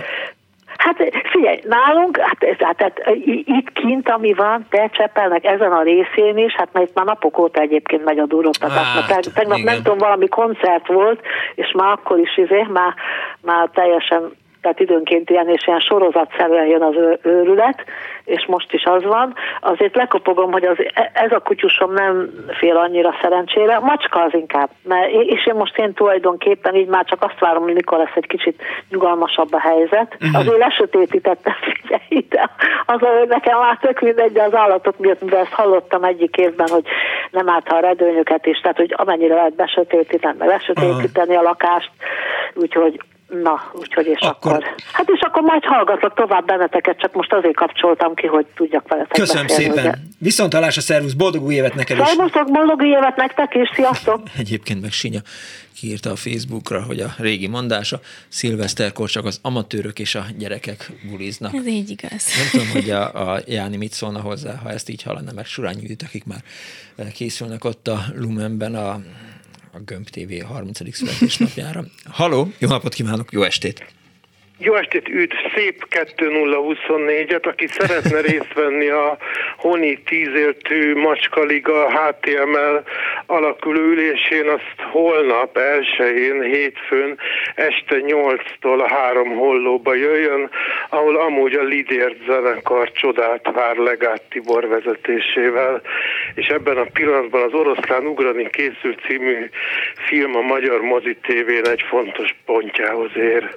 Hát 0.84 1.10
figyelj, 1.30 1.60
nálunk, 1.62 2.16
hát, 2.16 2.42
ez, 2.42 2.56
hát, 2.58 2.80
hát 2.80 3.00
itt 3.44 3.72
kint, 3.72 4.08
ami 4.08 4.32
van, 4.32 4.66
te 4.70 4.88
Csepelnek 4.92 5.44
ezen 5.44 5.72
a 5.72 5.82
részén 5.82 6.38
is, 6.38 6.54
hát 6.54 6.68
mert 6.72 6.88
itt 6.88 6.94
már 6.94 7.04
napok 7.04 7.38
óta 7.38 7.60
egyébként 7.60 8.04
megy 8.04 8.18
a 8.18 8.26
duroktatás, 8.26 8.86
hát, 8.86 9.08
mert 9.08 9.34
tegnap 9.34 9.58
igen. 9.58 9.72
nem 9.74 9.82
tudom, 9.82 9.98
valami 9.98 10.28
koncert 10.28 10.86
volt, 10.86 11.20
és 11.54 11.72
már 11.76 11.92
akkor 11.92 12.18
is 12.18 12.38
izé, 12.38 12.66
már, 12.72 12.94
már 13.40 13.68
teljesen 13.72 14.32
tehát 14.64 14.80
időnként 14.80 15.30
ilyen 15.30 15.48
és 15.48 15.66
ilyen 15.66 15.80
sorozatszerűen 15.80 16.66
jön 16.66 16.82
az 16.82 16.94
őrület, 17.22 17.84
és 18.24 18.46
most 18.46 18.72
is 18.72 18.84
az 18.84 19.02
van. 19.02 19.34
Azért 19.60 19.96
lekopogom, 19.96 20.52
hogy 20.52 20.64
az, 20.64 20.76
e, 20.94 21.10
ez 21.14 21.32
a 21.32 21.38
kutyusom 21.38 21.92
nem 21.92 22.30
fél 22.58 22.76
annyira 22.76 23.14
szerencsére, 23.22 23.74
a 23.74 23.80
macska 23.80 24.22
az 24.22 24.34
inkább. 24.34 24.68
Mert, 24.82 25.10
és 25.10 25.46
én 25.46 25.54
most 25.54 25.78
én 25.78 25.92
tulajdonképpen 25.92 26.74
így 26.74 26.86
már 26.86 27.04
csak 27.04 27.22
azt 27.22 27.38
várom, 27.38 27.62
hogy 27.62 27.74
mikor 27.74 27.98
lesz 27.98 28.14
egy 28.14 28.26
kicsit 28.26 28.62
nyugalmasabb 28.90 29.52
a 29.52 29.60
helyzet. 29.60 30.16
Uh-huh. 30.20 30.38
Azért 30.38 30.58
lesötétítettem 30.58 31.54
ide. 32.08 32.50
Az, 32.86 33.00
nekem 33.28 33.58
már 33.58 33.78
tök 33.80 34.00
mindegy, 34.00 34.32
de 34.32 34.42
az 34.42 34.54
állatok 34.54 34.98
miatt, 34.98 35.20
mivel 35.20 35.40
ezt 35.40 35.52
hallottam 35.52 36.04
egyik 36.04 36.36
évben, 36.36 36.68
hogy 36.68 36.84
nem 37.30 37.48
állt 37.48 37.68
a 37.68 37.80
redőnyöket 37.80 38.46
is, 38.46 38.60
tehát 38.60 38.76
hogy 38.76 38.94
amennyire 38.96 39.34
lehet 39.34 39.54
besötétíteni, 39.54 40.36
meg 40.38 40.48
lesötétíteni 40.48 41.34
uh-huh. 41.34 41.46
a 41.46 41.48
lakást, 41.48 41.90
úgyhogy 42.54 43.00
Na, 43.42 43.70
úgyhogy 43.72 44.06
és 44.06 44.20
akkor... 44.20 44.52
akkor... 44.52 44.74
Hát 44.92 45.08
és 45.08 45.20
akkor 45.20 45.42
majd 45.42 45.64
hallgatlak 45.64 46.14
tovább 46.14 46.46
benneteket, 46.46 46.98
csak 46.98 47.12
most 47.12 47.32
azért 47.32 47.56
kapcsoltam 47.56 48.14
ki, 48.14 48.26
hogy 48.26 48.46
tudjak 48.54 48.88
veletek 48.88 49.18
Köszönöm 49.18 49.46
beszélni, 49.46 49.74
szépen. 49.74 49.84
Ugye? 49.84 49.94
Viszont 50.18 50.52
hallásra, 50.52 50.80
szervusz, 50.80 51.12
boldog 51.12 51.42
új 51.42 51.54
évet 51.54 51.74
neked 51.74 51.98
is. 51.98 52.06
Szervusztok, 52.06 52.52
boldog 52.52 52.80
új 52.80 52.88
évet 52.88 53.16
nektek 53.16 53.54
is, 53.54 53.70
sziasztok! 53.74 54.20
Egyébként 54.38 54.80
meg 54.80 54.90
Sinya 54.90 55.20
kiírta 55.74 56.10
a 56.10 56.16
Facebookra, 56.16 56.82
hogy 56.82 57.00
a 57.00 57.14
régi 57.18 57.46
mondása, 57.46 58.00
szilveszterkor 58.28 59.08
csak 59.08 59.24
az 59.24 59.38
amatőrök 59.42 59.98
és 59.98 60.14
a 60.14 60.24
gyerekek 60.38 60.90
buliznak. 61.10 61.54
Ez 61.54 61.66
így 61.66 61.90
igaz. 61.90 62.26
Nem 62.36 62.48
tudom, 62.50 62.68
hogy 62.72 62.90
a, 62.90 63.32
a 63.32 63.40
Jáni 63.46 63.76
mit 63.76 63.92
szólna 63.92 64.20
hozzá, 64.20 64.54
ha 64.62 64.70
ezt 64.70 64.88
így 64.88 65.02
hallana, 65.02 65.32
meg 65.34 65.46
Surányi 65.46 65.96
akik 66.04 66.24
már 66.24 66.42
készülnek 67.12 67.64
ott 67.64 67.88
a 67.88 67.98
Lumenben 68.14 68.74
a 68.74 69.00
a 69.74 69.80
Gömb 69.84 70.08
TV 70.08 70.46
30. 70.46 70.94
születésnapjára. 70.94 71.84
Haló, 72.04 72.52
jó 72.58 72.68
napot 72.68 72.94
kívánok, 72.94 73.32
jó 73.32 73.42
estét! 73.42 73.84
Jó 74.58 74.74
estét, 74.74 75.08
üdv, 75.08 75.34
szép 75.54 75.86
2024-et, 75.90 77.46
aki 77.46 77.66
szeretne 77.66 78.20
részt 78.20 78.52
venni 78.54 78.88
a 78.88 79.16
Honi 79.56 80.02
tízéltű 80.02 80.94
Macskaliga 80.94 81.90
HTML 81.90 82.82
alakuló 83.26 83.80
ülésén, 83.80 84.48
azt 84.48 84.80
holnap 84.90 85.56
elsőjén, 85.56 86.42
hétfőn 86.42 87.18
este 87.54 87.96
8-tól 88.00 88.78
a 88.78 88.88
három 88.88 89.28
hollóba 89.28 89.94
jöjjön, 89.94 90.50
ahol 90.88 91.16
amúgy 91.16 91.54
a 91.54 91.62
Lidért 91.62 92.24
zenekar 92.26 92.92
csodát 92.92 93.50
vár 93.52 93.76
Legát 93.76 94.22
Tibor 94.30 94.68
vezetésével, 94.68 95.82
és 96.34 96.46
ebben 96.46 96.76
a 96.76 96.86
pillanatban 96.92 97.42
az 97.42 97.52
Oroszlán 97.52 98.06
Ugrani 98.06 98.50
készült 98.50 99.00
című 99.06 99.50
film 100.06 100.36
a 100.36 100.40
Magyar 100.40 100.80
Mozi 100.80 101.16
TV-n 101.22 101.68
egy 101.68 101.84
fontos 101.88 102.34
pontjához 102.44 103.10
ér. 103.16 103.54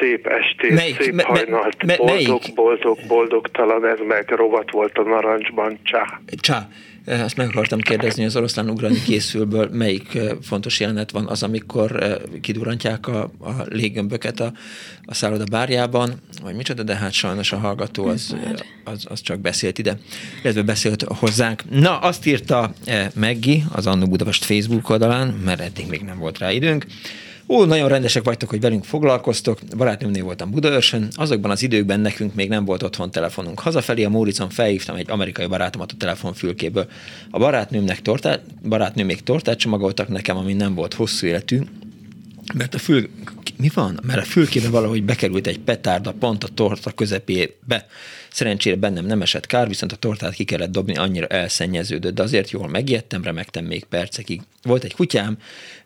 Szép 0.00 0.17
estét, 0.26 0.70
melyik, 0.70 1.00
szép 1.00 1.14
me, 1.14 1.22
hajnalt, 1.22 1.84
me, 1.84 1.96
boldog, 1.96 2.14
melyik? 2.14 2.54
boldog, 2.54 2.98
boldogtalan, 3.08 3.86
ez 3.86 3.98
meg 4.08 4.28
rovat 4.28 4.70
volt 4.70 4.98
a 4.98 5.02
narancsban, 5.02 5.78
csá. 5.82 6.20
Csá. 6.40 6.68
Azt 7.06 7.36
meg 7.36 7.48
akartam 7.48 7.80
kérdezni, 7.80 8.24
az 8.24 8.36
oroszlán 8.36 8.70
ugrani 8.70 9.02
készülből 9.06 9.68
melyik 9.72 10.18
fontos 10.42 10.80
jelenet 10.80 11.10
van 11.10 11.26
az, 11.26 11.42
amikor 11.42 12.18
kidurantják 12.40 13.08
a, 13.08 13.22
a 13.22 13.50
léggömböket 13.64 14.40
a, 14.40 14.52
a 15.04 15.14
szálloda 15.14 15.44
bárjában, 15.50 16.10
vagy 16.42 16.54
micsoda, 16.54 16.82
de 16.82 16.96
hát 16.96 17.12
sajnos 17.12 17.52
a 17.52 17.56
hallgató 17.56 18.06
az, 18.06 18.36
az, 18.84 19.06
az 19.08 19.20
csak 19.20 19.40
beszélt 19.40 19.78
ide, 19.78 19.98
illetve 20.42 20.62
beszélt 20.62 21.02
hozzánk. 21.02 21.62
Na, 21.70 21.98
azt 21.98 22.26
írta 22.26 22.72
Meggi 23.14 23.62
az 23.72 23.86
Annu 23.86 24.06
Budapest 24.06 24.44
Facebook 24.44 24.90
oldalán, 24.90 25.28
mert 25.44 25.60
eddig 25.60 25.86
még 25.88 26.00
nem 26.00 26.18
volt 26.18 26.38
rá 26.38 26.50
időnk, 26.50 26.86
Ó, 27.50 27.64
nagyon 27.64 27.88
rendesek 27.88 28.24
vagytok, 28.24 28.48
hogy 28.48 28.60
velünk 28.60 28.84
foglalkoztok. 28.84 29.58
Barátnőmnél 29.76 30.24
voltam 30.24 30.50
Budaörsön, 30.50 31.08
azokban 31.14 31.50
az 31.50 31.62
időkben 31.62 32.00
nekünk 32.00 32.34
még 32.34 32.48
nem 32.48 32.64
volt 32.64 32.82
otthon 32.82 33.10
telefonunk. 33.10 33.60
Hazafelé 33.60 34.04
a 34.04 34.08
Móricon 34.08 34.50
felhívtam 34.50 34.96
egy 34.96 35.10
amerikai 35.10 35.46
barátomat 35.46 35.92
a 35.92 35.96
telefonfülkéből. 35.98 36.86
A 37.30 37.38
barátnőmnek 37.38 38.02
tortát, 38.02 38.42
barátnőm 38.68 39.06
még 39.06 39.22
tortát 39.22 39.58
csomagoltak 39.58 40.08
nekem, 40.08 40.36
ami 40.36 40.52
nem 40.52 40.74
volt 40.74 40.94
hosszú 40.94 41.26
életű, 41.26 41.60
mert 42.54 42.74
a 42.74 42.78
fül, 42.78 43.08
mi 43.56 43.70
van? 43.74 44.00
Mert 44.02 44.20
a 44.20 44.24
fülkébe 44.24 44.68
valahogy 44.68 45.02
bekerült 45.02 45.46
egy 45.46 45.58
petárda 45.58 46.12
pont 46.12 46.44
a 46.44 46.48
torta 46.54 46.90
közepébe. 46.90 47.86
Szerencsére 48.38 48.76
bennem 48.76 49.06
nem 49.06 49.22
esett 49.22 49.46
kár, 49.46 49.68
viszont 49.68 49.92
a 49.92 49.96
tortát 49.96 50.34
ki 50.34 50.44
kellett 50.44 50.70
dobni, 50.70 50.96
annyira 50.96 51.26
elszennyeződött, 51.26 52.14
de 52.14 52.22
azért 52.22 52.50
jól 52.50 52.68
megijedtem, 52.68 53.22
remektem 53.22 53.64
még 53.64 53.84
percekig. 53.84 54.40
Volt 54.62 54.84
egy 54.84 54.94
kutyám, 54.94 55.38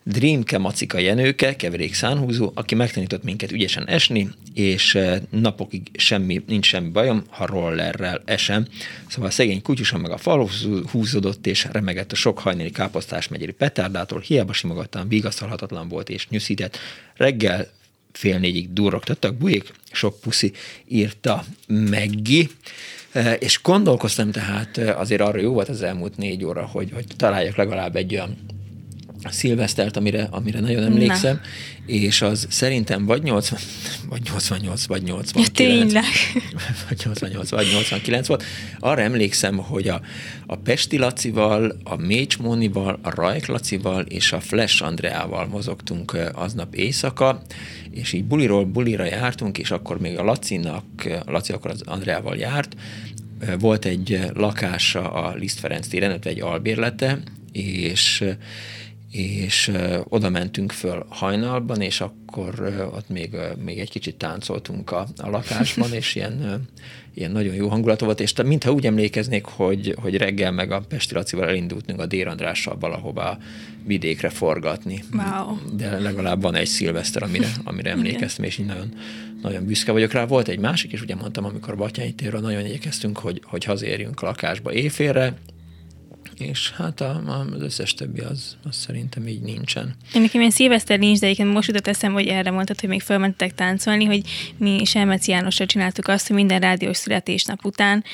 Dreamke 0.02 0.58
Macika 0.58 0.98
Jenőke, 0.98 1.56
keverék 1.56 1.94
szánhúzó, 1.94 2.52
aki 2.54 2.74
megtanított 2.74 3.22
minket 3.22 3.52
ügyesen 3.52 3.88
esni, 3.88 4.28
és 4.54 4.94
eh, 4.94 5.20
napokig 5.30 5.82
semmi, 5.92 6.42
nincs 6.46 6.66
semmi 6.66 6.88
bajom, 6.88 7.22
ha 7.28 7.46
rollerrel 7.46 8.22
esem. 8.24 8.66
Szóval 9.08 9.28
a 9.28 9.32
szegény 9.32 9.62
kutyusom 9.62 10.00
meg 10.00 10.10
a 10.10 10.16
falhoz 10.16 10.68
húzódott, 10.90 11.46
és 11.46 11.66
remegett 11.72 12.12
a 12.12 12.16
sok 12.16 12.38
hajnali 12.38 12.70
káposztás 12.70 13.28
megyeri 13.28 13.52
petárdától, 13.52 14.20
hiába 14.20 14.52
simogattam, 14.52 15.08
vigasztalhatatlan 15.08 15.88
volt 15.88 16.08
és 16.08 16.28
nyűszített. 16.28 16.78
Reggel 17.16 17.68
fél 18.12 18.38
négyig 18.38 18.72
durrogtattak 18.72 19.34
bujék, 19.34 19.72
sok 19.92 20.20
puszi 20.20 20.52
írta 20.88 21.44
Meggi. 21.66 22.50
Eh, 23.12 23.36
és 23.38 23.60
gondolkoztam 23.62 24.30
tehát, 24.30 24.78
eh, 24.78 25.00
azért 25.00 25.20
arra 25.20 25.40
jó 25.40 25.52
volt 25.52 25.68
az 25.68 25.82
elmúlt 25.82 26.16
négy 26.16 26.44
óra, 26.44 26.66
hogy, 26.66 26.90
hogy 26.92 27.04
találjak 27.16 27.56
legalább 27.56 27.96
egy 27.96 28.14
olyan 28.14 28.36
szilvesztert, 29.30 29.96
amire, 29.96 30.28
amire 30.30 30.60
nagyon 30.60 30.82
emlékszem, 30.82 31.34
Na. 31.34 31.92
és 31.92 32.22
az 32.22 32.46
szerintem 32.50 33.06
vagy 33.06 33.22
80, 33.22 33.58
vagy 34.08 34.22
88, 34.24 34.86
vagy 34.86 35.02
89. 35.02 35.46
Ja, 35.46 35.66
tényleg. 35.66 36.04
Vagy 36.88 37.00
88, 37.04 37.50
vagy 37.50 37.66
89 37.72 38.26
volt. 38.26 38.44
Arra 38.78 39.02
emlékszem, 39.02 39.56
hogy 39.56 39.88
a, 39.88 40.00
a 40.46 40.56
Pesti 40.56 40.98
Lacival, 40.98 41.76
a 41.84 41.96
Mécs 41.96 42.38
Mónival, 42.38 42.98
a 43.02 43.14
Rajk 43.14 43.46
Lacival 43.46 44.02
és 44.02 44.32
a 44.32 44.40
Flash 44.40 44.82
Andreával 44.82 45.46
mozogtunk 45.46 46.16
aznap 46.34 46.74
éjszaka, 46.74 47.42
és 47.90 48.12
így 48.12 48.24
buliról 48.24 48.64
bulira 48.64 49.04
jártunk, 49.04 49.58
és 49.58 49.70
akkor 49.70 50.00
még 50.00 50.18
a 50.18 50.24
Lacinak, 50.24 50.84
a 51.26 51.30
Laci 51.30 51.52
akkor 51.52 51.70
az 51.70 51.82
Andreával 51.84 52.36
járt, 52.36 52.76
volt 53.58 53.84
egy 53.84 54.20
lakása 54.34 55.12
a 55.12 55.34
Liszt 55.34 55.58
Ferenc 55.58 55.86
téren, 55.86 56.18
egy 56.22 56.40
albérlete, 56.40 57.18
és 57.52 58.24
és 59.12 59.72
oda 60.04 60.28
mentünk 60.28 60.72
föl 60.72 61.06
hajnalban, 61.08 61.80
és 61.80 62.00
akkor 62.00 62.60
ott 62.94 63.08
még, 63.08 63.36
még 63.64 63.78
egy 63.78 63.90
kicsit 63.90 64.16
táncoltunk 64.16 64.90
a, 64.90 65.06
a 65.16 65.30
lakásban, 65.30 65.92
és 65.92 66.14
ilyen, 66.14 66.66
ilyen 67.14 67.30
nagyon 67.30 67.54
jó 67.54 67.68
hangulat 67.68 68.00
volt, 68.00 68.20
és 68.20 68.32
mintha 68.44 68.72
úgy 68.72 68.86
emlékeznék, 68.86 69.44
hogy, 69.44 69.94
hogy 70.00 70.16
reggel 70.16 70.52
meg 70.52 70.70
a 70.70 70.80
Pesti 70.80 71.14
Lacival 71.14 71.48
elindultunk 71.48 72.00
a 72.00 72.06
Dér 72.06 72.26
Andrással 72.26 72.76
valahova 72.80 73.38
vidékre 73.86 74.28
forgatni. 74.28 75.04
Wow. 75.12 75.76
De 75.76 75.98
legalább 75.98 76.42
van 76.42 76.54
egy 76.54 76.66
szilveszter, 76.66 77.22
amire, 77.22 77.48
amire 77.64 77.90
emlékeztem, 77.90 78.44
és 78.44 78.58
így 78.58 78.66
nagyon, 78.66 78.94
nagyon 79.42 79.66
büszke 79.66 79.92
vagyok 79.92 80.12
rá. 80.12 80.26
Volt 80.26 80.48
egy 80.48 80.58
másik, 80.58 80.92
és 80.92 81.02
ugye 81.02 81.14
mondtam, 81.14 81.44
amikor 81.44 81.76
Batyányi 81.76 82.14
térről 82.14 82.40
nagyon 82.40 82.64
igyekeztünk, 82.66 83.18
hogy, 83.18 83.42
hogy 83.44 83.64
hazérjünk 83.64 84.22
a 84.22 84.26
lakásba 84.26 84.72
éjfélre, 84.72 85.34
és 86.38 86.70
hát 86.70 87.00
a, 87.00 87.22
az 87.54 87.62
összes 87.62 87.94
többi 87.94 88.20
az, 88.20 88.56
az 88.68 88.76
szerintem 88.76 89.28
így 89.28 89.40
nincsen. 89.40 89.94
Én 90.14 90.20
nekem 90.20 90.40
ilyen 90.40 90.52
szilveszter 90.52 90.98
nincs, 90.98 91.18
de 91.18 91.26
egyébként 91.26 91.52
most 91.52 91.68
jutott 91.68 91.86
eszem, 91.86 92.12
hogy 92.12 92.26
erre 92.26 92.50
mondtad, 92.50 92.80
hogy 92.80 92.88
még 92.88 93.00
felmentek 93.00 93.54
táncolni, 93.54 94.04
hogy 94.04 94.20
mi 94.56 94.84
Selmeci 94.84 95.30
Jánosra 95.30 95.66
csináltuk 95.66 96.08
azt, 96.08 96.26
hogy 96.26 96.36
minden 96.36 96.60
rádiós 96.60 96.96
születésnap 96.96 97.64
után 97.64 98.04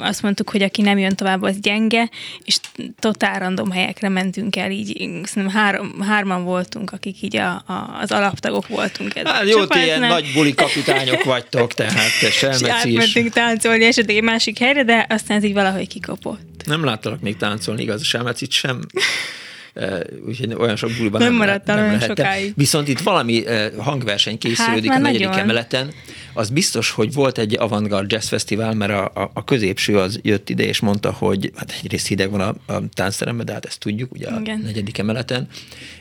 azt 0.00 0.22
mondtuk, 0.22 0.50
hogy 0.50 0.62
aki 0.62 0.82
nem 0.82 0.98
jön 0.98 1.14
tovább, 1.14 1.42
az 1.42 1.60
gyenge, 1.60 2.10
és 2.44 2.56
totál 2.98 3.38
random 3.38 3.70
helyekre 3.70 4.08
mentünk 4.08 4.56
el, 4.56 4.70
így 4.70 4.96
szerintem 5.24 5.48
három, 5.48 6.00
hárman 6.00 6.44
voltunk, 6.44 6.92
akik 6.92 7.22
így 7.22 7.36
a, 7.36 7.50
a, 7.50 7.98
az 8.00 8.12
alaptagok 8.12 8.68
voltunk. 8.68 9.16
Ez 9.16 9.26
hát 9.26 9.48
jó, 9.48 9.66
ti 9.66 9.78
ilyen 9.78 10.00
nem... 10.00 10.08
nagy 10.08 10.30
buli 10.34 10.54
kapitányok 10.54 11.24
vagytok, 11.24 11.74
tehát 11.74 12.10
Selmeci 12.30 12.64
is. 12.64 12.98
Átmentünk 12.98 13.32
táncolni 13.32 13.84
esetleg 13.84 14.16
egy 14.16 14.22
másik 14.22 14.58
helyre, 14.58 14.84
de 14.84 15.06
aztán 15.08 15.36
ez 15.36 15.44
így 15.44 15.52
valahogy 15.52 15.88
kikopott. 15.88 16.46
Nem 16.64 16.84
láttalak 16.84 17.20
még 17.20 17.36
táncolni, 17.36 17.47
igaz, 17.76 18.04
Selmecit 18.04 18.50
sem 18.50 18.80
úgyhogy 20.26 20.54
olyan 20.54 20.76
sok 20.76 20.90
buliban 20.96 21.20
nem, 21.20 21.28
nem 21.28 21.38
maradtam 21.38 21.76
nem 21.76 21.84
olyan 21.84 22.00
sokáig. 22.00 22.52
Viszont 22.56 22.88
itt 22.88 23.00
valami 23.00 23.44
hangverseny 23.76 24.38
készülődik 24.38 24.90
hát, 24.90 24.98
a 24.98 25.02
negyedik 25.02 25.26
nagyon. 25.26 25.42
emeleten. 25.42 25.92
Az 26.38 26.50
biztos, 26.50 26.90
hogy 26.90 27.12
volt 27.12 27.38
egy 27.38 27.56
Avantgarde 27.58 28.14
Jazz 28.14 28.28
Fesztivál, 28.28 28.74
mert 28.74 28.92
a, 28.92 29.22
a, 29.22 29.30
a 29.34 29.44
középső 29.44 29.98
az 29.98 30.18
jött 30.22 30.50
ide, 30.50 30.64
és 30.64 30.80
mondta, 30.80 31.12
hogy 31.12 31.52
hát 31.56 31.74
egyrészt 31.82 32.06
hideg 32.06 32.30
van 32.30 32.40
a, 32.40 32.72
a 32.72 32.82
táncteremben, 32.92 33.46
de 33.46 33.52
hát 33.52 33.64
ezt 33.64 33.80
tudjuk, 33.80 34.12
ugye 34.12 34.28
Igen. 34.40 34.60
a 34.62 34.64
negyedik 34.64 34.98
emeleten, 34.98 35.48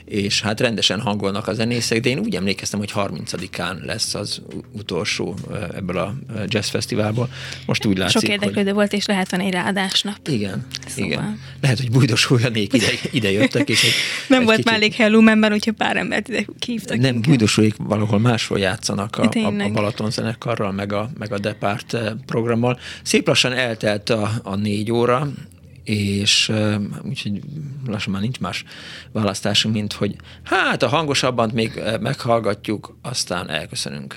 és 0.05 0.41
hát 0.41 0.59
rendesen 0.59 0.99
hangolnak 0.99 1.47
a 1.47 1.53
zenészek, 1.53 1.99
de 1.99 2.09
én 2.09 2.19
úgy 2.19 2.35
emlékeztem, 2.35 2.79
hogy 2.79 2.91
30-án 2.95 3.85
lesz 3.85 4.13
az 4.15 4.41
utolsó 4.71 5.35
ebből 5.75 5.97
a 5.97 6.15
Jazz 6.47 6.69
Fesztiválból. 6.69 7.29
Most 7.65 7.85
úgy 7.85 7.97
látszik, 7.97 8.21
Sok 8.21 8.29
érdeklődő 8.29 8.63
hogy... 8.63 8.73
volt, 8.73 8.93
és 8.93 9.05
lehet 9.05 9.31
van 9.31 9.39
egy 9.39 9.51
ráadásnap. 9.51 10.27
Igen, 10.27 10.65
szóval. 10.87 11.11
igen. 11.11 11.39
Lehet, 11.61 11.79
hogy 11.79 11.91
Bújdos 11.91 12.29
ide, 12.53 12.69
ide 13.11 13.31
jöttek, 13.31 13.69
és 13.69 13.83
egy, 13.83 13.91
Nem 14.27 14.39
egy 14.39 14.45
volt 14.45 14.57
kicsit... 14.57 14.71
már 14.71 14.79
elég 14.79 14.93
hely 14.93 15.09
Lumenben, 15.09 15.53
úgyhogy 15.53 15.73
pár 15.73 15.97
embert 15.97 16.27
ide 16.27 16.45
kívtak. 16.59 16.97
Nem, 16.97 17.21
Bújdosóik 17.21 17.75
valahol 17.77 18.19
máshol 18.19 18.59
játszanak 18.59 19.17
a, 19.17 19.29
a, 19.33 19.63
a 19.63 19.69
Balaton 19.69 20.11
zenekarral, 20.27 20.71
meg 20.71 20.93
a, 20.93 21.09
meg 21.17 21.31
a 21.31 21.39
Depart 21.39 21.97
programmal. 22.25 22.79
Szép 23.03 23.27
lassan 23.27 23.53
eltelt 23.53 24.09
a, 24.09 24.29
a 24.43 24.55
négy 24.55 24.91
óra, 24.91 25.27
és 25.83 26.49
uh, 26.49 26.75
úgyhogy 27.03 27.41
lassan 27.85 28.13
már 28.13 28.21
nincs 28.21 28.39
más 28.39 28.63
választásunk, 29.11 29.75
mint 29.75 29.93
hogy 29.93 30.15
hát 30.43 30.83
a 30.83 30.87
hangosabban 30.87 31.51
még 31.53 31.81
meghallgatjuk, 31.99 32.97
aztán 33.01 33.49
elköszönünk. 33.49 34.15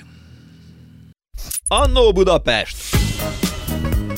Annó 1.67 2.13
Budapest! 2.13 2.75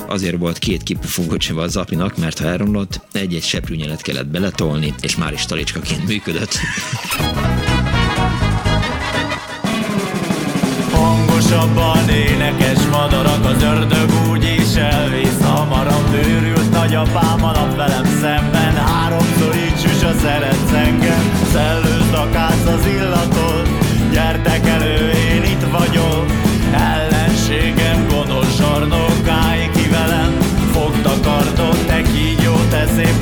Azért 0.07 0.37
volt 0.37 0.57
két 0.57 0.83
kipufogócsiva 0.83 1.61
a 1.61 1.67
Zapinak, 1.67 2.17
mert 2.17 2.39
ha 2.39 2.47
elromlott, 2.47 3.01
egy-egy 3.11 3.43
seprűnyelet 3.43 4.01
kellett 4.01 4.27
beletolni, 4.27 4.93
és 5.01 5.15
már 5.15 5.33
is 5.33 5.45
talicskaként 5.45 6.07
működött. 6.07 6.59
Hangosabban 11.43 12.09
énekes 12.09 12.85
madarak, 12.91 13.45
az 13.45 13.63
ördög 13.63 14.09
úgy 14.31 14.43
is 14.43 14.75
elvész 14.75 15.41
hamarabb 15.43 16.13
őrült 16.13 16.71
nagyapám 16.71 17.43
alap 17.43 17.75
velem 17.75 18.05
szemben. 18.05 18.75
Háromszor 18.75 19.55
így 19.55 19.79
süs 19.79 20.03
a 20.03 20.13
szeretsz 20.21 20.73
engem 20.73 21.31
Szellőzd 21.51 22.13
a 22.13 22.27
az 22.75 22.85
illatot 22.85 23.69
Gyertek 24.11 24.67
elő, 24.67 25.09
én 25.09 25.43
itt 25.43 25.65
vagyok. 25.71 26.25
Ellenségem 26.71 27.02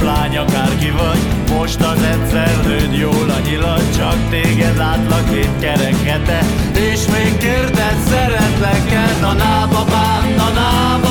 szép 0.01 0.09
lány, 0.09 0.37
akárki 0.37 0.89
vagy 0.89 1.19
Most 1.57 1.81
az 1.81 2.01
egyszer 2.01 2.65
lőd 2.65 2.93
jól 2.93 3.29
a 3.29 3.39
nyilat 3.39 3.95
Csak 3.95 4.29
téged 4.29 4.77
látlak 4.77 5.29
két 5.29 5.59
kerekete 5.59 6.39
És 6.73 7.05
még 7.07 7.37
kérdez, 7.37 7.97
szeretlek-e? 8.09 9.19
Na 9.21 9.33
na 9.33 9.67
babám, 9.71 10.33
na 10.37 10.51
babám 10.53 11.10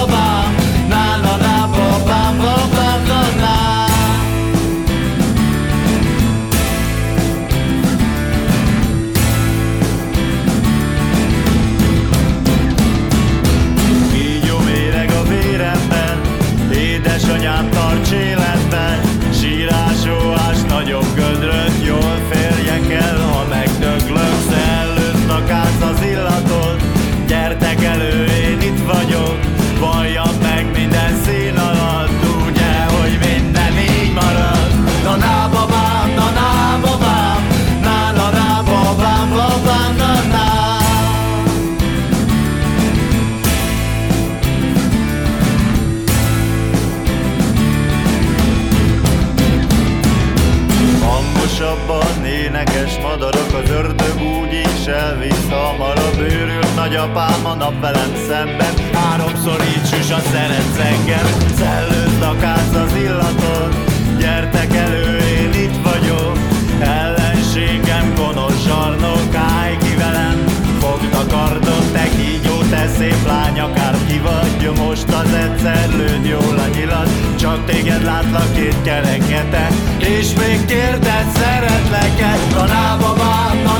nagyapám 56.90 57.46
a 57.46 57.54
nap 57.54 57.80
velem 57.80 58.12
szemben. 58.28 58.74
Háromszor 58.92 59.60
így 59.60 59.86
süs 59.86 60.10
a 60.10 60.20
szeretsz 60.32 60.78
engem. 60.78 61.26
Szellőzd 61.58 62.22
a 62.22 62.36
káz 62.40 62.74
az 62.74 62.94
illatot. 62.96 63.74
Gyertek 64.18 64.74
elő, 64.74 65.16
én 65.18 65.52
itt 65.52 65.76
vagyok. 65.82 66.38
Ellenségem 66.80 68.14
gonosz 68.16 68.64
zsarnok 68.66 69.34
Állj 69.34 69.76
ki 69.76 69.94
velem, 69.96 70.44
fogd 70.80 71.14
a 71.14 71.34
kardot 71.34 71.92
Te 71.92 72.08
kígyó, 72.16 72.56
te 72.70 72.88
szép 72.98 73.26
lány, 73.26 73.60
akár 73.60 73.96
ki 74.06 74.18
vagy. 74.18 74.70
Most 74.86 75.06
egyszer 75.44 75.88
lőd 75.96 76.24
jól 76.24 76.58
a 76.58 76.66
nyilat 76.74 77.10
Csak 77.38 77.64
téged 77.64 78.04
látlak 78.04 78.54
két 78.54 78.82
kerekete 78.82 79.68
És 79.98 80.34
még 80.34 80.64
kérded 80.64 81.26
szeretlek-e? 81.34 82.36
Na 82.54 82.64
na 82.64 82.96
babám, 83.00 83.70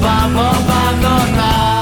na 0.00 0.30
na 1.36 1.80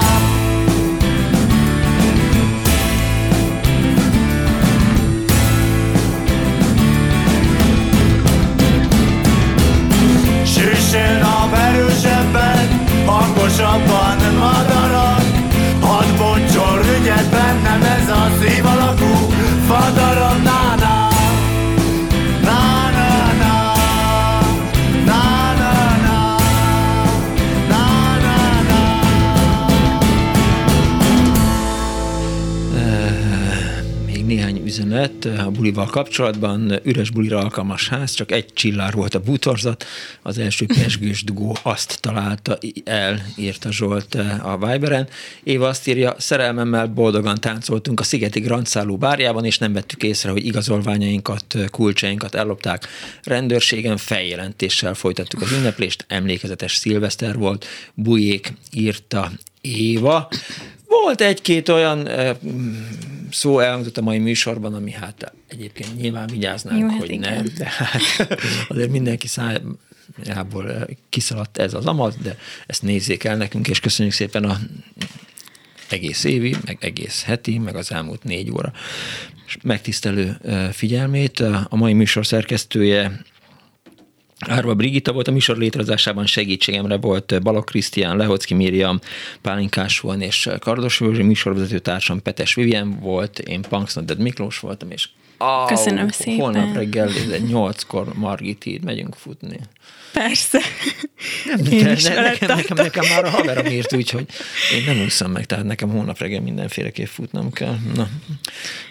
Süssél 10.45 11.19
nap 11.21 11.55
erősebben, 11.55 12.85
hangosabban 13.07 14.17
madarat 14.39 15.25
Hadd 15.81 16.17
bontson 16.19 16.83
rügyet 16.83 17.31
bennem 17.31 17.83
ez 17.83 18.09
a 18.09 18.29
szív 18.41 18.67
alakú 18.67 19.33
fadarat 19.67 20.43
üzenet 34.75 35.25
a 35.25 35.51
bulival 35.51 35.87
kapcsolatban. 35.87 36.81
Üres 36.83 37.11
bulira 37.11 37.39
alkalmas 37.39 37.89
ház, 37.89 38.13
csak 38.13 38.33
egy 38.33 38.53
csillár 38.53 38.95
volt 38.95 39.15
a 39.15 39.21
bútorzat. 39.21 39.85
Az 40.23 40.39
első 40.39 40.67
pesgős 40.67 41.25
dugó 41.25 41.57
azt 41.63 42.01
találta 42.01 42.59
el, 42.85 43.27
írta 43.37 43.73
Zsolt 43.73 44.15
a 44.43 44.59
Viberen. 44.59 45.09
Éva 45.43 45.69
azt 45.69 45.89
írja, 45.89 46.15
szerelmemmel 46.19 46.87
boldogan 46.87 47.41
táncoltunk 47.41 48.01
a 48.01 48.03
Szigeti 48.03 48.41
Grand 48.41 48.67
Szálló 48.67 48.97
bárjában, 48.97 49.45
és 49.45 49.59
nem 49.59 49.73
vettük 49.73 50.03
észre, 50.03 50.31
hogy 50.31 50.47
igazolványainkat, 50.47 51.57
kulcsainkat 51.71 52.35
ellopták. 52.35 52.87
Rendőrségen 53.23 53.97
feljelentéssel 53.97 54.95
folytattuk 54.95 55.41
az 55.43 55.53
ünneplést, 55.53 56.05
emlékezetes 56.09 56.75
szilveszter 56.75 57.39
volt. 57.39 57.67
Bujék 57.95 58.53
írta 58.71 59.33
Éva. 59.61 60.29
Volt 61.03 61.21
egy-két 61.21 61.69
olyan 61.69 62.09
szó 63.31 63.59
elhangzott 63.59 63.99
a 63.99 64.03
mai 64.03 64.19
műsorban, 64.19 64.75
ami 64.75 64.91
hát 64.91 65.33
egyébként 65.49 65.97
nyilván 66.01 66.27
vigyáznánk, 66.27 66.81
Jó, 66.81 66.89
hát 66.89 66.99
hogy 66.99 67.11
igen. 67.11 67.35
nem, 67.35 67.47
de 67.57 67.73
hát 67.77 68.01
azért 68.69 68.91
mindenki 68.91 69.29
szájából 69.29 70.87
kiszaladt 71.09 71.59
ez 71.59 71.75
az 71.75 71.87
amat, 71.87 72.23
de 72.23 72.39
ezt 72.67 72.83
nézzék 72.83 73.25
el 73.25 73.37
nekünk, 73.37 73.69
és 73.69 73.81
köszönjük 73.81 74.15
szépen 74.15 74.45
a 74.45 74.59
egész 75.89 76.25
évi, 76.25 76.57
meg 76.65 76.79
egész 76.81 77.23
heti, 77.23 77.59
meg 77.59 77.77
az 77.77 77.93
elmúlt 77.93 78.25
négy 78.25 78.51
óra 78.51 78.73
megtisztelő 79.63 80.37
figyelmét. 80.73 81.41
A 81.41 81.77
mai 81.77 81.93
műsor 81.93 82.27
szerkesztője 82.27 83.23
Árva 84.49 84.75
Brigitta 84.75 85.13
volt 85.13 85.29
a 85.29 85.33
műsor 85.33 85.57
létrehozásában 85.57 86.27
segítségemre 86.27 86.97
volt 86.97 87.43
Balak 87.43 87.65
Krisztián, 87.65 88.17
Lehocki 88.17 88.55
Miriam, 88.55 89.01
Pálinkás 89.41 90.01
van 90.01 90.21
és 90.21 90.49
Kardos 90.59 91.01
Józsi 91.01 91.23
műsorvezető 91.23 91.79
társam 91.79 92.23
Petes 92.23 92.55
Vivien 92.55 92.99
volt, 93.01 93.39
én 93.39 93.63
Punksnodded 93.63 94.19
Miklós 94.19 94.59
voltam, 94.59 94.91
és 94.91 95.09
Au, 95.39 95.67
Köszönöm 95.67 96.09
szépen. 96.09 96.41
Holnap 96.41 96.75
reggel 96.75 97.09
8-kor 97.29 98.15
Margit 98.15 98.67
így 98.67 98.83
megyünk 98.83 99.15
futni. 99.15 99.59
Persze. 100.13 100.61
Nem, 101.45 101.73
Én 101.73 101.85
ne, 101.85 101.93
is 101.93 102.03
ne, 102.03 102.21
nekem, 102.21 102.57
nekem, 102.57 102.77
nekem 102.77 103.05
már 103.09 103.25
a 103.25 103.31
haverom 103.31 103.67
írt, 103.67 103.95
úgyhogy 103.95 104.27
én 104.73 104.85
nem 104.87 105.05
úszom 105.05 105.31
meg, 105.31 105.47
tehát 105.47 105.65
nekem 105.65 105.89
holnap 105.89 106.19
reggel 106.19 106.41
mindenféleképp 106.41 107.07
futnom 107.07 107.53
kell. 107.53 107.77
Na, 107.95 108.09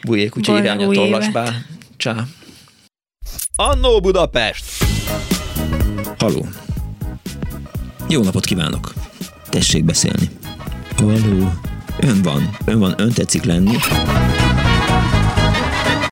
bujék, 0.04 0.38
úgyhogy 0.38 0.60
irány 0.60 0.84
a 0.84 0.88
új 0.88 0.96
tollasbál. 0.96 1.66
Csá. 1.98 2.26
Annó 3.56 4.00
Budapest! 4.00 4.64
Haló. 6.18 6.46
Jó 8.10 8.24
napot 8.24 8.46
kívánok. 8.46 8.94
Tessék 9.50 9.84
beszélni. 9.84 10.30
Haló. 10.98 11.52
Ön 12.00 12.22
van. 12.22 12.58
Ön 12.66 12.80
van. 12.80 12.94
Ön 12.98 13.12
tetszik 13.12 13.44
lenni. 13.44 13.76